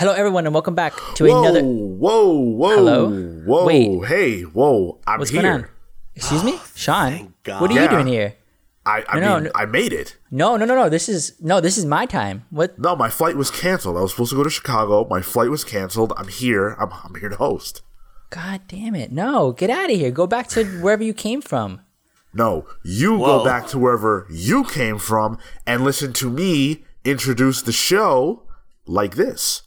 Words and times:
Hello, 0.00 0.14
everyone, 0.14 0.46
and 0.46 0.54
welcome 0.54 0.74
back 0.74 0.94
to 1.16 1.26
Whoa, 1.26 1.42
another. 1.42 1.60
whoa, 1.62 2.32
whoa, 2.32 2.74
Hello? 2.74 3.10
whoa, 3.44 3.64
Wait. 3.66 4.08
hey, 4.08 4.40
whoa! 4.44 4.98
I'm 5.06 5.18
What's 5.18 5.30
here. 5.30 5.42
going 5.42 5.64
on? 5.64 5.68
Excuse 6.14 6.42
me, 6.42 6.54
ah, 6.56 6.70
Sean. 6.74 7.34
God. 7.42 7.60
What 7.60 7.70
are 7.70 7.82
you 7.82 7.86
doing 7.86 8.06
here? 8.06 8.34
I, 8.86 9.04
I 9.06 9.20
No, 9.20 9.34
mean, 9.34 9.44
no. 9.44 9.50
I 9.54 9.66
made 9.66 9.92
it. 9.92 10.16
No, 10.30 10.56
no, 10.56 10.64
no, 10.64 10.74
no. 10.74 10.88
This 10.88 11.10
is 11.10 11.34
no. 11.38 11.60
This 11.60 11.76
is 11.76 11.84
my 11.84 12.06
time. 12.06 12.46
What? 12.48 12.78
No, 12.78 12.96
my 12.96 13.10
flight 13.10 13.36
was 13.36 13.50
canceled. 13.50 13.98
I 13.98 14.00
was 14.00 14.12
supposed 14.12 14.30
to 14.30 14.36
go 14.36 14.42
to 14.42 14.48
Chicago. 14.48 15.06
My 15.10 15.20
flight 15.20 15.50
was 15.50 15.64
canceled. 15.64 16.14
I'm 16.16 16.28
here. 16.28 16.70
I'm, 16.80 16.88
I'm 17.04 17.14
here 17.20 17.28
to 17.28 17.36
host. 17.36 17.82
God 18.30 18.62
damn 18.68 18.94
it! 18.94 19.12
No, 19.12 19.52
get 19.52 19.68
out 19.68 19.90
of 19.90 19.96
here. 19.98 20.10
Go 20.10 20.26
back 20.26 20.48
to 20.48 20.64
wherever 20.80 21.02
you 21.04 21.12
came 21.12 21.42
from. 21.42 21.82
No, 22.32 22.66
you 22.82 23.18
Whoa. 23.18 23.40
go 23.40 23.44
back 23.44 23.66
to 23.66 23.78
wherever 23.78 24.26
you 24.30 24.64
came 24.64 24.98
from 24.98 25.36
and 25.66 25.84
listen 25.84 26.14
to 26.14 26.30
me 26.30 26.84
introduce 27.04 27.60
the 27.60 27.72
show 27.72 28.44
like 28.86 29.16
this. 29.16 29.64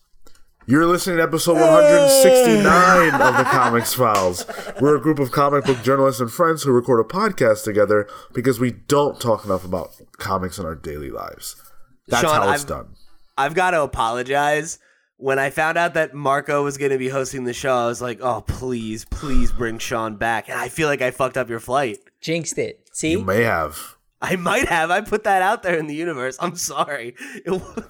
You're 0.65 0.85
listening 0.85 1.17
to 1.17 1.23
episode 1.23 1.55
169 1.59 3.13
of 3.21 3.37
the 3.37 3.43
Comics 3.43 3.95
Pals. 3.95 4.45
We're 4.79 4.95
a 4.95 5.01
group 5.01 5.19
of 5.19 5.31
comic 5.31 5.65
book 5.65 5.81
journalists 5.83 6.21
and 6.21 6.31
friends 6.31 6.63
who 6.63 6.71
record 6.71 7.01
a 7.01 7.03
podcast 7.03 7.65
together 7.65 8.07
because 8.33 8.59
we 8.61 8.71
don't 8.71 9.19
talk 9.19 9.43
enough 9.43 9.65
about 9.65 9.89
comics 10.19 10.57
in 10.57 10.65
our 10.65 10.75
daily 10.75 11.09
lives. 11.09 11.61
That's 12.07 12.21
Sean, 12.21 12.35
how 12.41 12.51
it's 12.51 12.63
I've- 12.63 12.69
done. 12.69 12.95
I've 13.37 13.55
got 13.55 13.71
to 13.71 13.81
apologize. 13.81 14.79
When 15.17 15.37
I 15.39 15.49
found 15.49 15.77
out 15.77 15.95
that 15.95 16.13
Marco 16.13 16.63
was 16.63 16.77
going 16.77 16.91
to 16.91 16.97
be 16.97 17.09
hosting 17.09 17.43
the 17.45 17.53
show, 17.53 17.73
I 17.75 17.87
was 17.87 18.01
like, 18.01 18.19
"Oh, 18.21 18.41
please, 18.41 19.05
please 19.05 19.51
bring 19.51 19.79
Sean 19.79 20.17
back." 20.17 20.49
And 20.49 20.59
I 20.59 20.69
feel 20.69 20.87
like 20.87 21.01
I 21.01 21.11
fucked 21.11 21.37
up 21.37 21.49
your 21.49 21.59
flight. 21.59 21.99
Jinxed 22.21 22.57
it. 22.57 22.87
See? 22.93 23.11
You 23.11 23.23
may 23.23 23.41
have. 23.43 23.95
I 24.21 24.35
might 24.35 24.67
have. 24.69 24.91
I 24.91 25.01
put 25.01 25.23
that 25.23 25.41
out 25.41 25.63
there 25.63 25.77
in 25.77 25.87
the 25.87 25.95
universe. 25.95 26.37
I'm 26.39 26.55
sorry. 26.55 27.15
It 27.45 27.51
wa- 27.51 27.83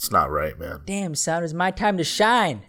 It's 0.00 0.10
not 0.10 0.30
right, 0.30 0.58
man. 0.58 0.80
Damn, 0.86 1.14
son, 1.14 1.44
it's 1.44 1.52
my 1.52 1.70
time 1.70 1.98
to 1.98 2.04
shine. 2.04 2.62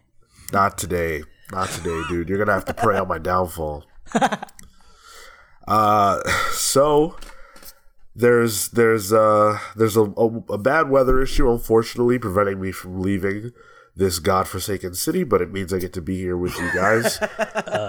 Not 0.52 0.78
today. 0.78 1.24
Not 1.50 1.70
today, 1.70 2.02
dude. 2.10 2.28
You're 2.28 2.38
gonna 2.38 2.52
have 2.52 2.66
to 2.66 2.74
pray 2.74 2.98
on 2.98 3.08
my 3.08 3.20
downfall. 3.20 3.86
uh, 5.66 6.20
so 6.52 7.16
there's 8.14 8.68
there's 8.72 9.14
uh 9.14 9.58
there's 9.78 9.96
a, 9.96 10.04
a, 10.04 10.28
a 10.50 10.58
bad 10.58 10.90
weather 10.90 11.22
issue, 11.22 11.50
unfortunately, 11.50 12.20
preventing 12.20 12.60
me 12.60 12.74
from 12.74 13.02
leaving 13.02 13.54
this 13.96 14.20
godforsaken 14.20 14.94
city. 14.94 15.24
But 15.24 15.42
it 15.42 15.54
means 15.54 15.74
I 15.74 15.80
get 15.80 15.94
to 15.94 16.02
be 16.02 16.18
here 16.18 16.36
with 16.36 16.58
you 16.58 16.70
guys, 16.74 17.18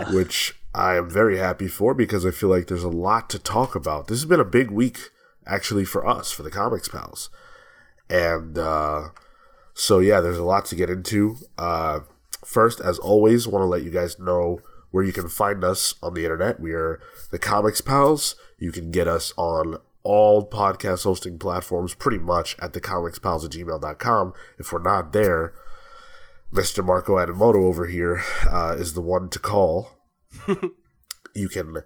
which 0.13 0.55
I 0.73 0.95
am 0.95 1.11
very 1.11 1.39
happy 1.39 1.67
for 1.67 1.95
because 1.95 2.25
I 2.25 2.31
feel 2.31 2.49
like 2.49 2.69
there's 2.69 2.85
a 2.85 2.89
lot 2.89 3.29
to 3.31 3.41
talk 3.41 3.75
about. 3.75 4.07
This 4.07 4.21
has 4.21 4.27
been 4.27 4.39
a 4.39 4.45
big 4.45 4.71
week, 4.71 5.11
actually, 5.45 5.85
for 5.85 6.07
us 6.07 6.31
for 6.31 6.45
the 6.45 6.51
Comics 6.53 6.87
Pals, 6.87 7.29
and. 8.09 8.57
uh 8.57 9.09
so 9.75 9.99
yeah, 9.99 10.21
there's 10.21 10.39
a 10.39 10.45
lot 10.45 10.67
to 10.67 10.77
get 10.77 10.91
into. 10.91 11.37
Uh, 11.59 12.01
first, 12.45 12.81
as 12.81 12.99
always, 12.99 13.47
want 13.49 13.63
to 13.63 13.67
let 13.67 13.83
you 13.83 13.91
guys 13.91 14.19
know 14.19 14.61
where 14.91 15.05
you 15.05 15.13
can 15.13 15.29
find 15.29 15.65
us 15.65 15.95
on 16.03 16.15
the 16.15 16.25
internet. 16.25 16.61
We 16.61 16.73
are 16.73 17.01
the 17.31 17.39
Comics 17.39 17.81
Pals. 17.81 18.37
You 18.59 18.73
can 18.73 18.91
get 18.91 19.09
us 19.09 19.33
on 19.37 19.79
all 20.05 20.49
podcast 20.49 21.05
hosting 21.05 21.39
platforms 21.39 21.95
pretty 21.95 22.19
much 22.19 22.57
at 22.61 22.73
thecomicspals 22.73 23.45
at 23.45 23.51
gmail.com. 23.53 24.33
If 24.59 24.73
we're 24.73 24.83
not 24.83 25.13
there, 25.13 25.55
Mr. 26.53 26.85
Marco 26.85 27.17
Adamoto 27.17 27.65
over 27.65 27.87
here 27.87 28.23
uh, 28.51 28.77
is 28.79 28.95
the 28.95 29.01
one 29.01 29.31
to 29.31 29.39
call. 29.39 29.99
you 31.35 31.49
can 31.49 31.79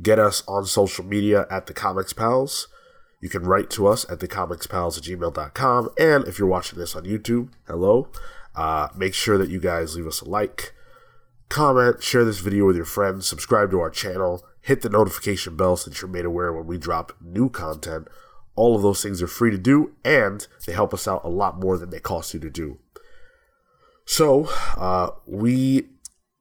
get 0.00 0.18
us 0.18 0.42
on 0.46 0.64
social 0.64 1.04
media 1.04 1.46
at 1.50 1.66
the 1.66 1.74
Comics 1.74 2.12
Pals. 2.12 2.68
You 3.22 3.28
can 3.28 3.44
write 3.44 3.70
to 3.70 3.86
us 3.86 4.04
at 4.10 4.18
thecomicspals 4.18 4.98
at 4.98 5.04
gmail.com. 5.04 5.90
And 5.98 6.26
if 6.26 6.38
you're 6.38 6.48
watching 6.48 6.78
this 6.78 6.94
on 6.96 7.04
YouTube, 7.04 7.50
hello. 7.68 8.08
Uh, 8.54 8.88
make 8.94 9.14
sure 9.14 9.38
that 9.38 9.48
you 9.48 9.60
guys 9.60 9.96
leave 9.96 10.08
us 10.08 10.20
a 10.20 10.28
like, 10.28 10.74
comment, 11.48 12.02
share 12.02 12.24
this 12.24 12.40
video 12.40 12.66
with 12.66 12.76
your 12.76 12.84
friends, 12.84 13.26
subscribe 13.26 13.70
to 13.70 13.80
our 13.80 13.90
channel, 13.90 14.44
hit 14.60 14.82
the 14.82 14.88
notification 14.88 15.56
bell 15.56 15.76
so 15.76 15.88
that 15.88 16.02
you're 16.02 16.10
made 16.10 16.24
aware 16.24 16.52
when 16.52 16.66
we 16.66 16.76
drop 16.76 17.12
new 17.20 17.48
content. 17.48 18.08
All 18.56 18.74
of 18.74 18.82
those 18.82 19.02
things 19.02 19.22
are 19.22 19.28
free 19.28 19.50
to 19.50 19.56
do, 19.56 19.92
and 20.04 20.46
they 20.66 20.72
help 20.72 20.92
us 20.92 21.06
out 21.06 21.24
a 21.24 21.28
lot 21.28 21.60
more 21.60 21.78
than 21.78 21.90
they 21.90 22.00
cost 22.00 22.34
you 22.34 22.40
to 22.40 22.50
do. 22.50 22.78
So, 24.04 24.46
uh, 24.76 25.10
we 25.26 25.88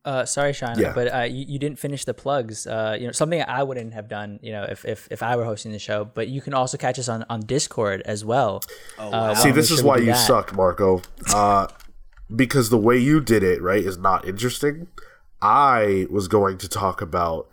Uh, 0.03 0.25
sorry, 0.25 0.51
Sean, 0.51 0.79
Yeah. 0.79 0.93
but 0.93 1.13
uh, 1.13 1.21
you, 1.21 1.45
you 1.47 1.59
didn't 1.59 1.77
finish 1.77 2.05
the 2.05 2.13
plugs. 2.13 2.65
Uh, 2.65 2.97
you 2.99 3.05
know, 3.05 3.11
something 3.11 3.41
I 3.41 3.61
wouldn't 3.61 3.93
have 3.93 4.07
done. 4.07 4.39
You 4.41 4.51
know, 4.51 4.63
if, 4.63 4.83
if, 4.83 5.07
if 5.11 5.21
I 5.21 5.35
were 5.35 5.45
hosting 5.45 5.71
the 5.71 5.79
show. 5.79 6.05
But 6.05 6.27
you 6.27 6.41
can 6.41 6.53
also 6.53 6.77
catch 6.77 6.97
us 6.97 7.07
on, 7.07 7.23
on 7.29 7.41
Discord 7.41 8.01
as 8.05 8.25
well. 8.25 8.63
Oh, 8.97 9.11
uh, 9.11 9.35
See, 9.35 9.51
this 9.51 9.69
is 9.69 9.83
why 9.83 9.97
you 9.97 10.15
suck, 10.15 10.55
Marco. 10.55 11.01
Uh, 11.31 11.67
because 12.35 12.69
the 12.69 12.77
way 12.77 12.97
you 12.97 13.21
did 13.21 13.43
it, 13.43 13.61
right, 13.61 13.83
is 13.83 13.97
not 13.97 14.27
interesting. 14.27 14.87
I 15.41 16.07
was 16.09 16.27
going 16.27 16.57
to 16.59 16.67
talk 16.69 17.01
about 17.01 17.47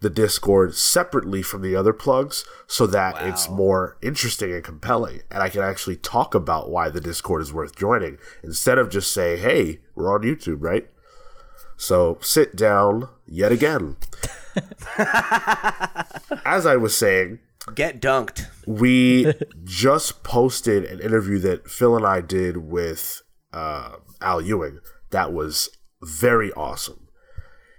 the 0.00 0.10
Discord 0.10 0.74
separately 0.74 1.40
from 1.40 1.62
the 1.62 1.74
other 1.74 1.94
plugs 1.94 2.44
so 2.66 2.86
that 2.88 3.16
it's 3.22 3.48
more 3.48 3.96
interesting 4.02 4.52
and 4.52 4.62
compelling. 4.62 5.22
And 5.30 5.42
I 5.42 5.48
can 5.48 5.62
actually 5.62 5.96
talk 5.96 6.34
about 6.34 6.68
why 6.68 6.90
the 6.90 7.00
Discord 7.00 7.40
is 7.40 7.52
worth 7.54 7.74
joining 7.74 8.18
instead 8.42 8.76
of 8.76 8.90
just 8.90 9.10
say, 9.12 9.38
hey, 9.38 9.80
we're 9.94 10.12
on 10.12 10.20
YouTube, 10.20 10.58
right? 10.60 10.86
So 11.84 12.16
sit 12.22 12.56
down 12.56 13.10
yet 13.26 13.52
again. 13.52 13.98
As 16.46 16.64
I 16.64 16.76
was 16.76 16.96
saying, 16.96 17.40
Get 17.74 18.00
dunked. 18.00 18.46
we 18.66 19.34
just 19.64 20.22
posted 20.22 20.84
an 20.86 21.00
interview 21.00 21.38
that 21.40 21.68
Phil 21.68 21.94
and 21.94 22.06
I 22.06 22.22
did 22.22 22.56
with 22.56 23.20
uh, 23.52 23.96
Al 24.22 24.40
Ewing. 24.40 24.78
That 25.10 25.34
was 25.34 25.68
very 26.02 26.50
awesome. 26.54 27.03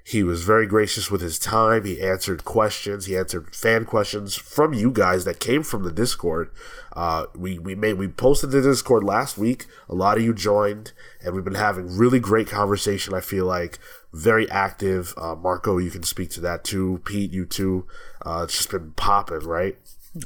He 0.08 0.22
was 0.22 0.44
very 0.44 0.68
gracious 0.68 1.10
with 1.10 1.22
his 1.22 1.40
time. 1.40 1.84
He 1.84 2.00
answered 2.00 2.46
questions. 2.46 3.08
He 3.08 3.18
answered 3.18 3.56
fan 3.56 3.86
questions 3.86 4.36
from 4.36 4.72
you 4.72 4.92
guys 4.92 5.26
that 5.26 5.40
came 5.40 5.64
from 5.64 5.82
the 5.82 5.92
Discord. 5.92 6.52
Uh, 6.94 7.26
we 7.36 7.58
we 7.58 7.74
made 7.74 7.94
we 7.94 8.08
posted 8.08 8.52
the 8.52 8.62
Discord 8.62 9.04
last 9.04 9.36
week. 9.36 9.66
A 9.90 9.96
lot 9.96 10.18
of 10.18 10.24
you 10.24 10.32
joined, 10.32 10.94
and 11.24 11.34
we've 11.34 11.44
been 11.44 11.56
having 11.56 11.98
really 11.98 12.20
great 12.20 12.48
conversation. 12.48 13.16
I 13.16 13.20
feel 13.20 13.46
like 13.48 13.80
very 14.14 14.48
active. 14.52 15.16
Uh, 15.18 15.34
Marco, 15.34 15.80
you 15.80 15.90
can 15.90 16.04
speak 16.04 16.30
to 16.32 16.42
that 16.42 16.64
too. 16.64 17.02
Pete, 17.04 17.32
you 17.32 17.48
too. 17.48 17.88
Uh, 18.24 18.42
it's 18.44 18.56
just 18.56 18.70
been 18.70 18.92
popping, 18.92 19.40
right? 19.40 19.76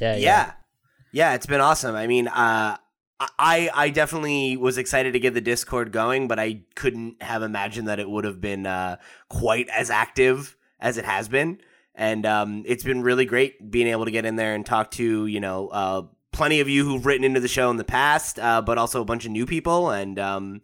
Yeah, 0.02 0.16
yeah. 0.16 0.20
Yeah. 0.20 0.52
Yeah, 1.14 1.34
it's 1.36 1.46
been 1.46 1.62
awesome. 1.62 1.96
I 1.96 2.06
mean, 2.06 2.28
uh 2.28 2.76
I 3.20 3.70
I 3.74 3.90
definitely 3.90 4.56
was 4.56 4.78
excited 4.78 5.14
to 5.14 5.20
get 5.20 5.34
the 5.34 5.42
Discord 5.42 5.92
going, 5.92 6.28
but 6.28 6.40
I 6.40 6.62
couldn't 6.76 7.22
have 7.22 7.44
imagined 7.44 7.88
that 7.88 8.00
it 8.00 8.10
would 8.10 8.24
have 8.24 8.40
been 8.40 8.66
uh, 8.66 8.98
quite 9.28 9.68
as 9.70 9.90
active 9.90 10.56
as 10.80 10.98
it 10.98 11.06
has 11.06 11.28
been. 11.28 11.60
And 11.96 12.26
um, 12.26 12.64
it's 12.66 12.84
been 12.84 13.02
really 13.02 13.26
great 13.26 13.70
being 13.70 13.88
able 13.88 14.06
to 14.06 14.12
get 14.12 14.26
in 14.26 14.38
there 14.38 14.56
and 14.56 14.66
talk 14.66 14.92
to 14.92 15.26
you 15.26 15.40
know 15.42 15.68
uh, 15.68 16.04
plenty 16.32 16.62
of 16.62 16.70
you 16.70 16.86
who've 16.86 17.06
written 17.06 17.26
into 17.26 17.42
the 17.42 17.50
show 17.50 17.70
in 17.70 17.78
the 17.78 17.84
past, 17.84 18.40
uh, 18.40 18.62
but 18.62 18.78
also 18.78 19.02
a 19.02 19.06
bunch 19.06 19.26
of 19.26 19.32
new 19.32 19.46
people. 19.46 19.90
And 19.90 20.18
um, 20.18 20.62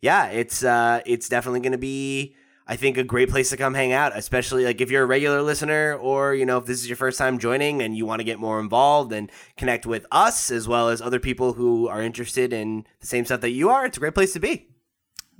yeah, 0.00 0.26
it's 0.26 0.64
uh, 0.64 1.02
it's 1.06 1.28
definitely 1.28 1.60
going 1.60 1.72
to 1.72 1.78
be. 1.78 2.36
I 2.66 2.76
think 2.76 2.96
a 2.96 3.02
great 3.04 3.28
place 3.28 3.50
to 3.50 3.56
come 3.56 3.74
hang 3.74 3.92
out, 3.92 4.12
especially 4.16 4.64
like 4.64 4.80
if 4.80 4.90
you're 4.90 5.02
a 5.02 5.06
regular 5.06 5.42
listener 5.42 5.94
or, 5.94 6.32
you 6.34 6.46
know, 6.46 6.58
if 6.58 6.64
this 6.66 6.80
is 6.80 6.88
your 6.88 6.96
first 6.96 7.18
time 7.18 7.38
joining 7.38 7.82
and 7.82 7.96
you 7.96 8.06
want 8.06 8.20
to 8.20 8.24
get 8.24 8.38
more 8.38 8.60
involved 8.60 9.12
and 9.12 9.30
connect 9.56 9.84
with 9.84 10.06
us 10.12 10.50
as 10.50 10.68
well 10.68 10.88
as 10.88 11.02
other 11.02 11.18
people 11.18 11.54
who 11.54 11.88
are 11.88 12.00
interested 12.00 12.52
in 12.52 12.86
the 13.00 13.06
same 13.06 13.24
stuff 13.24 13.40
that 13.40 13.50
you 13.50 13.68
are, 13.68 13.84
it's 13.84 13.96
a 13.96 14.00
great 14.00 14.14
place 14.14 14.32
to 14.34 14.40
be. 14.40 14.68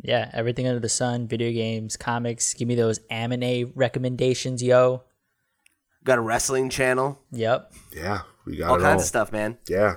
Yeah, 0.02 0.30
everything 0.32 0.66
under 0.66 0.80
the 0.80 0.88
sun, 0.88 1.28
video 1.28 1.52
games, 1.52 1.96
comics. 1.96 2.54
Give 2.54 2.66
me 2.66 2.74
those 2.74 2.98
anime 3.08 3.70
recommendations, 3.76 4.60
yo. 4.60 5.04
Got 6.02 6.18
a 6.18 6.22
wrestling 6.22 6.70
channel, 6.70 7.20
Yep. 7.30 7.72
Yeah, 7.96 8.22
we 8.44 8.56
got 8.56 8.70
all 8.70 8.76
it 8.76 8.82
kinds 8.82 8.94
all. 8.94 9.00
of 9.02 9.06
stuff, 9.06 9.30
man. 9.32 9.58
Yeah. 9.68 9.96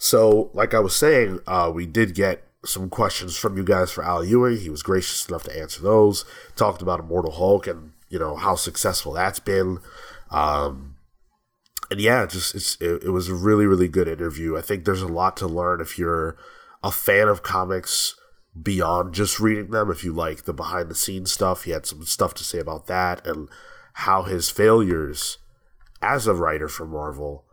So, 0.00 0.50
like 0.52 0.74
I 0.74 0.80
was 0.80 0.96
saying, 0.96 1.40
uh, 1.46 1.70
we 1.72 1.86
did 1.86 2.14
get 2.16 2.45
some 2.66 2.90
questions 2.90 3.36
from 3.36 3.56
you 3.56 3.64
guys 3.64 3.90
for 3.90 4.04
Al 4.04 4.24
Ewing. 4.24 4.58
He 4.58 4.70
was 4.70 4.82
gracious 4.82 5.28
enough 5.28 5.44
to 5.44 5.58
answer 5.58 5.82
those. 5.82 6.24
Talked 6.56 6.82
about 6.82 7.00
Immortal 7.00 7.32
Hulk 7.32 7.66
and 7.66 7.92
you 8.08 8.18
know 8.18 8.36
how 8.36 8.54
successful 8.54 9.12
that's 9.12 9.40
been. 9.40 9.78
Um, 10.30 10.96
and 11.90 12.00
yeah, 12.00 12.26
just 12.26 12.54
it's 12.54 12.76
it, 12.80 13.04
it 13.04 13.10
was 13.10 13.28
a 13.28 13.34
really 13.34 13.66
really 13.66 13.88
good 13.88 14.08
interview. 14.08 14.56
I 14.56 14.62
think 14.62 14.84
there's 14.84 15.02
a 15.02 15.08
lot 15.08 15.36
to 15.38 15.46
learn 15.46 15.80
if 15.80 15.98
you're 15.98 16.36
a 16.82 16.90
fan 16.90 17.28
of 17.28 17.42
comics 17.42 18.14
beyond 18.60 19.14
just 19.14 19.40
reading 19.40 19.70
them. 19.70 19.90
If 19.90 20.04
you 20.04 20.12
like 20.12 20.44
the 20.44 20.52
behind 20.52 20.90
the 20.90 20.94
scenes 20.94 21.32
stuff, 21.32 21.64
he 21.64 21.70
had 21.70 21.86
some 21.86 22.04
stuff 22.04 22.34
to 22.34 22.44
say 22.44 22.58
about 22.58 22.86
that 22.86 23.26
and 23.26 23.48
how 23.94 24.22
his 24.22 24.50
failures 24.50 25.38
as 26.02 26.26
a 26.26 26.34
writer 26.34 26.68
for 26.68 26.86
Marvel 26.86 27.44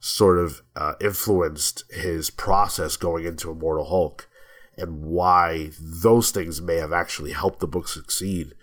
sort 0.00 0.38
of 0.38 0.62
uh, 0.74 0.94
influenced 1.00 1.84
his 1.90 2.28
process 2.30 2.96
going 2.96 3.24
into 3.24 3.50
Immortal 3.50 3.86
Hulk 3.86 4.28
and 4.76 5.02
why 5.02 5.70
those 5.80 6.30
things 6.30 6.62
may 6.62 6.76
have 6.76 6.92
actually 6.92 7.32
helped 7.32 7.60
the 7.60 7.66
book 7.66 7.88
succeed 7.88 8.54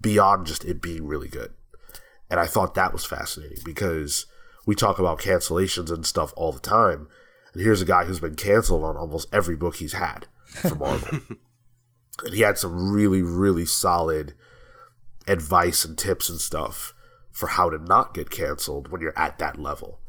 beyond 0.00 0.46
just 0.46 0.64
it 0.64 0.80
being 0.80 1.06
really 1.06 1.28
good. 1.28 1.52
And 2.30 2.40
I 2.40 2.46
thought 2.46 2.74
that 2.74 2.92
was 2.92 3.04
fascinating 3.04 3.58
because 3.64 4.26
we 4.66 4.74
talk 4.74 4.98
about 4.98 5.20
cancellations 5.20 5.90
and 5.90 6.04
stuff 6.04 6.32
all 6.36 6.52
the 6.52 6.60
time. 6.60 7.08
And 7.52 7.62
here's 7.62 7.82
a 7.82 7.86
guy 7.86 8.04
who's 8.04 8.20
been 8.20 8.34
canceled 8.34 8.84
on 8.84 8.96
almost 8.96 9.28
every 9.32 9.56
book 9.56 9.76
he's 9.76 9.94
had 9.94 10.26
from 10.46 10.78
Marvel. 10.78 11.20
and 12.24 12.34
he 12.34 12.40
had 12.40 12.58
some 12.58 12.92
really 12.92 13.22
really 13.22 13.64
solid 13.64 14.34
advice 15.26 15.84
and 15.84 15.98
tips 15.98 16.28
and 16.28 16.40
stuff 16.40 16.94
for 17.30 17.48
how 17.48 17.68
to 17.68 17.78
not 17.78 18.14
get 18.14 18.30
canceled 18.30 18.88
when 18.88 19.00
you're 19.00 19.18
at 19.18 19.38
that 19.38 19.58
level, 19.58 20.00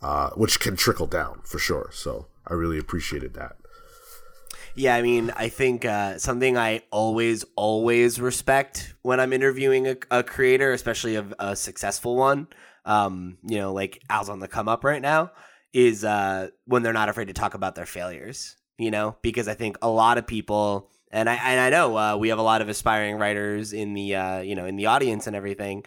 uh, 0.00 0.30
which 0.30 0.58
can 0.58 0.76
trickle 0.76 1.06
down 1.06 1.40
for 1.44 1.58
sure. 1.58 1.90
So 1.92 2.28
I 2.46 2.54
really 2.54 2.78
appreciated 2.78 3.34
that. 3.34 3.56
Yeah, 4.74 4.94
I 4.96 5.02
mean, 5.02 5.30
I 5.36 5.48
think 5.50 5.84
uh, 5.84 6.16
something 6.18 6.56
I 6.56 6.82
always, 6.90 7.44
always 7.56 8.18
respect 8.18 8.94
when 9.02 9.20
I'm 9.20 9.32
interviewing 9.34 9.86
a, 9.86 9.96
a 10.10 10.22
creator, 10.22 10.72
especially 10.72 11.16
a, 11.16 11.26
a 11.38 11.54
successful 11.54 12.16
one, 12.16 12.48
um, 12.86 13.36
you 13.46 13.58
know, 13.58 13.74
like 13.74 14.02
Al's 14.08 14.30
on 14.30 14.40
the 14.40 14.48
come 14.48 14.68
up 14.68 14.82
right 14.82 15.02
now, 15.02 15.30
is 15.74 16.04
uh, 16.04 16.48
when 16.64 16.82
they're 16.82 16.94
not 16.94 17.10
afraid 17.10 17.28
to 17.28 17.34
talk 17.34 17.52
about 17.52 17.74
their 17.74 17.84
failures, 17.84 18.56
you 18.78 18.90
know, 18.90 19.16
because 19.20 19.46
I 19.46 19.54
think 19.54 19.76
a 19.82 19.90
lot 19.90 20.16
of 20.16 20.26
people, 20.26 20.90
and 21.10 21.28
I, 21.28 21.34
and 21.34 21.60
I 21.60 21.68
know 21.68 21.98
uh, 21.98 22.16
we 22.16 22.30
have 22.30 22.38
a 22.38 22.42
lot 22.42 22.62
of 22.62 22.70
aspiring 22.70 23.16
writers 23.16 23.74
in 23.74 23.92
the, 23.92 24.16
uh, 24.16 24.40
you 24.40 24.54
know, 24.54 24.64
in 24.64 24.76
the 24.76 24.86
audience 24.86 25.26
and 25.26 25.36
everything. 25.36 25.84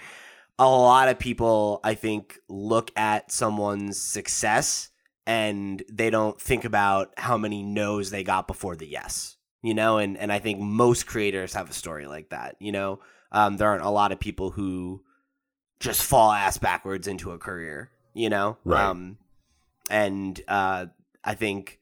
A 0.60 0.70
lot 0.70 1.10
of 1.10 1.18
people, 1.18 1.80
I 1.84 1.96
think, 1.96 2.38
look 2.48 2.92
at 2.96 3.32
someone's 3.32 4.00
success 4.00 4.90
and 5.28 5.84
they 5.92 6.10
don't 6.10 6.40
think 6.40 6.66
about 6.66 7.12
how 7.18 7.38
many 7.38 7.64
no's 7.64 8.12
they 8.12 8.24
got 8.24 8.48
before 8.48 8.76
the 8.76 8.88
yes 8.88 9.38
you 9.62 9.74
know? 9.74 9.98
And 9.98 10.18
and 10.18 10.32
i 10.32 10.40
think 10.40 10.60
most 10.60 11.08
creators 11.08 11.54
have 11.54 11.70
a 11.70 11.74
story 11.74 12.06
like 12.08 12.30
that 12.30 12.56
you 12.60 12.72
know? 12.72 13.00
Um, 13.32 13.58
there 13.58 13.68
aren't 13.68 13.84
a 13.84 13.90
lot 13.90 14.12
of 14.12 14.20
people 14.20 14.52
who 14.52 15.04
just 15.80 16.02
fall 16.04 16.32
ass 16.32 16.58
backwards 16.58 17.08
into 17.08 17.32
a 17.32 17.38
career 17.38 17.90
you 18.14 18.30
know? 18.30 18.58
Right. 18.64 18.84
um 18.84 19.18
and 19.90 20.40
uh 20.48 20.86
i 21.24 21.34
think 21.36 21.80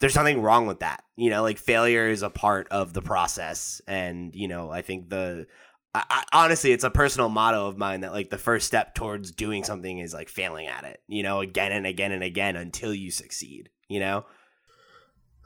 there's 0.00 0.16
nothing 0.16 0.40
wrong 0.42 0.66
with 0.66 0.80
that 0.80 1.02
you 1.16 1.30
know? 1.30 1.42
Like 1.42 1.58
failure 1.58 2.06
is 2.06 2.22
a 2.22 2.30
part 2.30 2.68
of 2.70 2.92
the 2.92 3.02
process 3.02 3.80
and 3.88 4.34
you 4.34 4.46
know 4.48 4.70
i 4.70 4.82
think 4.82 5.08
the 5.10 5.46
I, 5.94 6.04
I, 6.10 6.24
honestly, 6.44 6.72
it's 6.72 6.84
a 6.84 6.90
personal 6.90 7.28
motto 7.28 7.66
of 7.66 7.78
mine 7.78 8.00
that 8.02 8.12
like 8.12 8.30
the 8.30 8.38
first 8.38 8.66
step 8.66 8.94
towards 8.94 9.30
doing 9.30 9.64
something 9.64 9.98
is 9.98 10.12
like 10.12 10.28
failing 10.28 10.66
at 10.66 10.84
it, 10.84 11.00
you 11.08 11.22
know, 11.22 11.40
again 11.40 11.72
and 11.72 11.86
again 11.86 12.12
and 12.12 12.22
again 12.22 12.56
until 12.56 12.94
you 12.94 13.10
succeed, 13.10 13.70
you 13.88 14.00
know? 14.00 14.24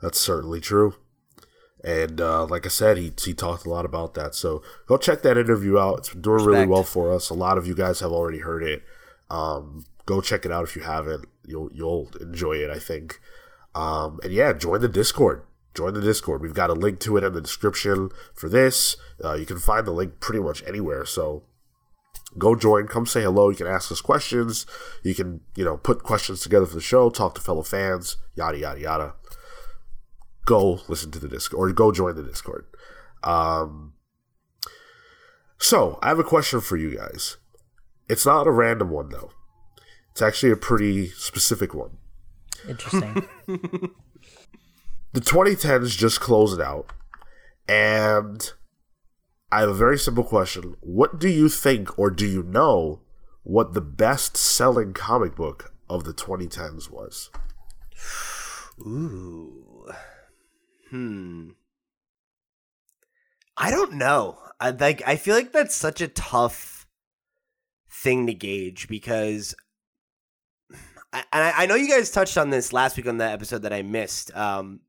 That's 0.01 0.19
certainly 0.19 0.59
true. 0.59 0.95
And 1.83 2.21
uh, 2.21 2.45
like 2.45 2.65
I 2.65 2.69
said, 2.69 2.97
he 2.97 3.11
he 3.21 3.33
talked 3.33 3.65
a 3.65 3.69
lot 3.69 3.83
about 3.85 4.13
that. 4.13 4.35
So 4.35 4.63
go 4.85 4.97
check 4.97 5.21
that 5.23 5.37
interview 5.37 5.77
out. 5.77 5.99
It's 5.99 6.09
been 6.09 6.21
doing 6.21 6.45
really 6.45 6.65
well 6.65 6.83
for 6.83 7.11
us. 7.11 7.29
A 7.29 7.33
lot 7.33 7.57
of 7.57 7.67
you 7.67 7.75
guys 7.75 7.99
have 7.99 8.11
already 8.11 8.39
heard 8.39 8.63
it. 8.63 8.83
Um, 9.29 9.85
go 10.05 10.21
check 10.21 10.45
it 10.45 10.51
out 10.51 10.63
if 10.63 10.77
you 10.77 10.83
haven't. 10.83 11.27
You'll 11.45 11.69
you'll 11.73 12.09
enjoy 12.21 12.53
it, 12.53 12.69
I 12.69 12.79
think. 12.79 13.19
Um, 13.75 14.19
and 14.23 14.31
yeah, 14.31 14.53
join 14.53 14.79
the 14.79 14.87
Discord. 14.87 15.43
Join 15.73 15.93
the 15.93 16.01
Discord. 16.01 16.41
We've 16.41 16.53
got 16.53 16.69
a 16.69 16.73
link 16.73 16.99
to 17.01 17.17
it 17.17 17.23
in 17.23 17.33
the 17.33 17.41
description 17.41 18.09
for 18.33 18.47
this. 18.47 18.95
Uh, 19.23 19.33
you 19.33 19.45
can 19.45 19.59
find 19.59 19.87
the 19.87 19.91
link 19.91 20.19
pretty 20.19 20.41
much 20.41 20.63
anywhere. 20.67 21.05
So 21.05 21.43
go 22.37 22.55
join. 22.55 22.87
Come 22.87 23.05
say 23.05 23.23
hello. 23.23 23.49
You 23.49 23.55
can 23.55 23.67
ask 23.67 23.91
us 23.91 24.01
questions. 24.01 24.65
You 25.03 25.15
can 25.15 25.41
you 25.55 25.65
know 25.65 25.77
put 25.77 26.03
questions 26.03 26.41
together 26.41 26.65
for 26.65 26.75
the 26.75 26.81
show. 26.81 27.09
Talk 27.09 27.35
to 27.35 27.41
fellow 27.41 27.63
fans. 27.63 28.17
Yada 28.35 28.57
yada 28.57 28.79
yada 28.79 29.13
go 30.45 30.81
listen 30.87 31.11
to 31.11 31.19
the 31.19 31.27
Discord 31.27 31.71
or 31.71 31.73
go 31.73 31.91
join 31.91 32.15
the 32.15 32.23
Discord. 32.23 32.65
Um, 33.23 33.93
so 35.57 35.99
I 36.01 36.09
have 36.09 36.19
a 36.19 36.23
question 36.23 36.61
for 36.61 36.77
you 36.77 36.95
guys. 36.95 37.37
It's 38.09 38.25
not 38.25 38.47
a 38.47 38.51
random 38.51 38.89
one 38.89 39.09
though. 39.09 39.31
It's 40.11 40.21
actually 40.21 40.51
a 40.51 40.57
pretty 40.57 41.07
specific 41.09 41.73
one. 41.73 41.97
Interesting. 42.67 43.27
The 45.13 45.21
2010s 45.21 45.95
just 45.95 46.19
closed 46.19 46.59
out, 46.59 46.91
and 47.67 48.51
I 49.51 49.59
have 49.59 49.69
a 49.69 49.73
very 49.73 49.99
simple 49.99 50.23
question. 50.23 50.75
What 50.81 51.19
do 51.19 51.29
you 51.29 51.49
think, 51.49 51.99
or 51.99 52.09
do 52.09 52.25
you 52.25 52.41
know, 52.41 53.01
what 53.43 53.73
the 53.73 53.81
best 53.81 54.35
selling 54.35 54.93
comic 54.93 55.35
book 55.35 55.71
of 55.87 56.03
the 56.03 56.13
2010s 56.13 56.89
was? 56.89 57.29
Ooh. 58.79 59.87
Hmm. 60.89 61.49
I 63.55 63.69
don't 63.69 63.93
know. 63.93 64.39
I 64.59 64.71
like 64.71 65.03
I 65.05 65.15
feel 65.15 65.35
like 65.35 65.51
that's 65.51 65.75
such 65.75 66.01
a 66.01 66.07
tough 66.07 66.87
thing 67.87 68.25
to 68.27 68.33
gauge 68.33 68.87
because 68.87 69.53
I, 71.13 71.23
I 71.31 71.65
know 71.67 71.75
you 71.75 71.87
guys 71.87 72.09
touched 72.09 72.37
on 72.37 72.49
this 72.49 72.73
last 72.73 72.97
week 72.97 73.07
on 73.07 73.17
the 73.17 73.25
episode 73.25 73.61
that 73.61 73.73
I 73.73 73.83
missed 73.83 74.35
um, 74.35 74.79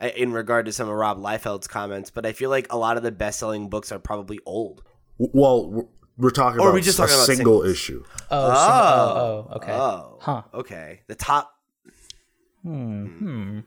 in 0.00 0.32
regard 0.32 0.66
to 0.66 0.72
some 0.72 0.88
of 0.88 0.94
Rob 0.94 1.18
Liefeld's 1.18 1.66
comments, 1.68 2.10
but 2.10 2.26
I 2.26 2.32
feel 2.32 2.50
like 2.50 2.72
a 2.72 2.76
lot 2.76 2.96
of 2.96 3.02
the 3.02 3.12
best 3.12 3.38
selling 3.38 3.68
books 3.68 3.92
are 3.92 3.98
probably 3.98 4.38
old. 4.46 4.82
Well, 5.18 5.70
we're- 5.70 5.88
we're 6.16 6.30
talking 6.30 6.60
Or 6.60 6.68
about 6.68 6.74
we 6.74 6.80
just 6.82 6.98
a 6.98 7.02
about 7.04 7.10
single 7.26 7.60
singles? 7.62 7.66
issue. 7.72 8.04
Oh, 8.30 8.54
so- 8.54 8.60
oh, 8.60 9.48
oh, 9.50 9.56
okay. 9.56 9.72
Oh, 9.72 10.18
Huh. 10.20 10.42
Okay. 10.54 11.00
The 11.08 11.14
top. 11.16 11.50
Hmm. 12.62 13.06
Hmm. 13.06 13.60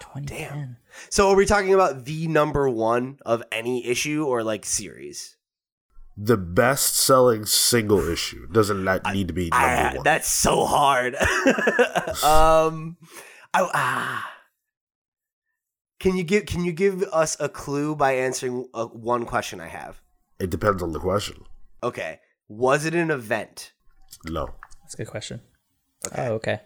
2010. 0.00 0.76
So 1.10 1.30
are 1.30 1.36
we 1.36 1.46
talking 1.46 1.72
about 1.74 2.04
the 2.04 2.26
number 2.28 2.68
one 2.68 3.18
of 3.24 3.42
any 3.52 3.86
issue 3.86 4.24
or 4.26 4.42
like 4.42 4.64
series? 4.64 5.36
the 6.14 6.36
best 6.36 6.94
selling 6.94 7.46
single 7.46 8.06
issue 8.06 8.46
doesn't 8.48 8.84
not 8.84 9.00
need 9.14 9.28
to 9.28 9.32
be 9.32 9.48
number 9.48 9.56
Ah, 9.66 9.92
one. 9.94 10.04
that's 10.04 10.30
so 10.30 10.66
hard. 10.66 11.14
um, 12.22 12.98
I, 13.54 13.66
ah. 13.72 14.31
Can 16.02 16.16
you 16.16 16.24
give 16.24 16.46
Can 16.46 16.64
you 16.64 16.72
give 16.72 17.02
us 17.12 17.36
a 17.38 17.48
clue 17.48 17.94
by 17.94 18.12
answering 18.14 18.68
uh, 18.74 18.86
one 18.86 19.24
question 19.24 19.60
I 19.60 19.68
have? 19.68 20.00
it 20.40 20.50
depends 20.50 20.82
on 20.82 20.90
the 20.92 20.98
question. 20.98 21.44
Okay, 21.82 22.18
was 22.48 22.84
it 22.84 22.94
an 22.94 23.10
event? 23.12 23.72
No. 24.26 24.48
That's 24.82 24.94
a 24.94 24.96
good 24.96 25.06
question. 25.06 25.40
Okay. 26.06 26.26
Oh, 26.26 26.32
okay. 26.34 26.60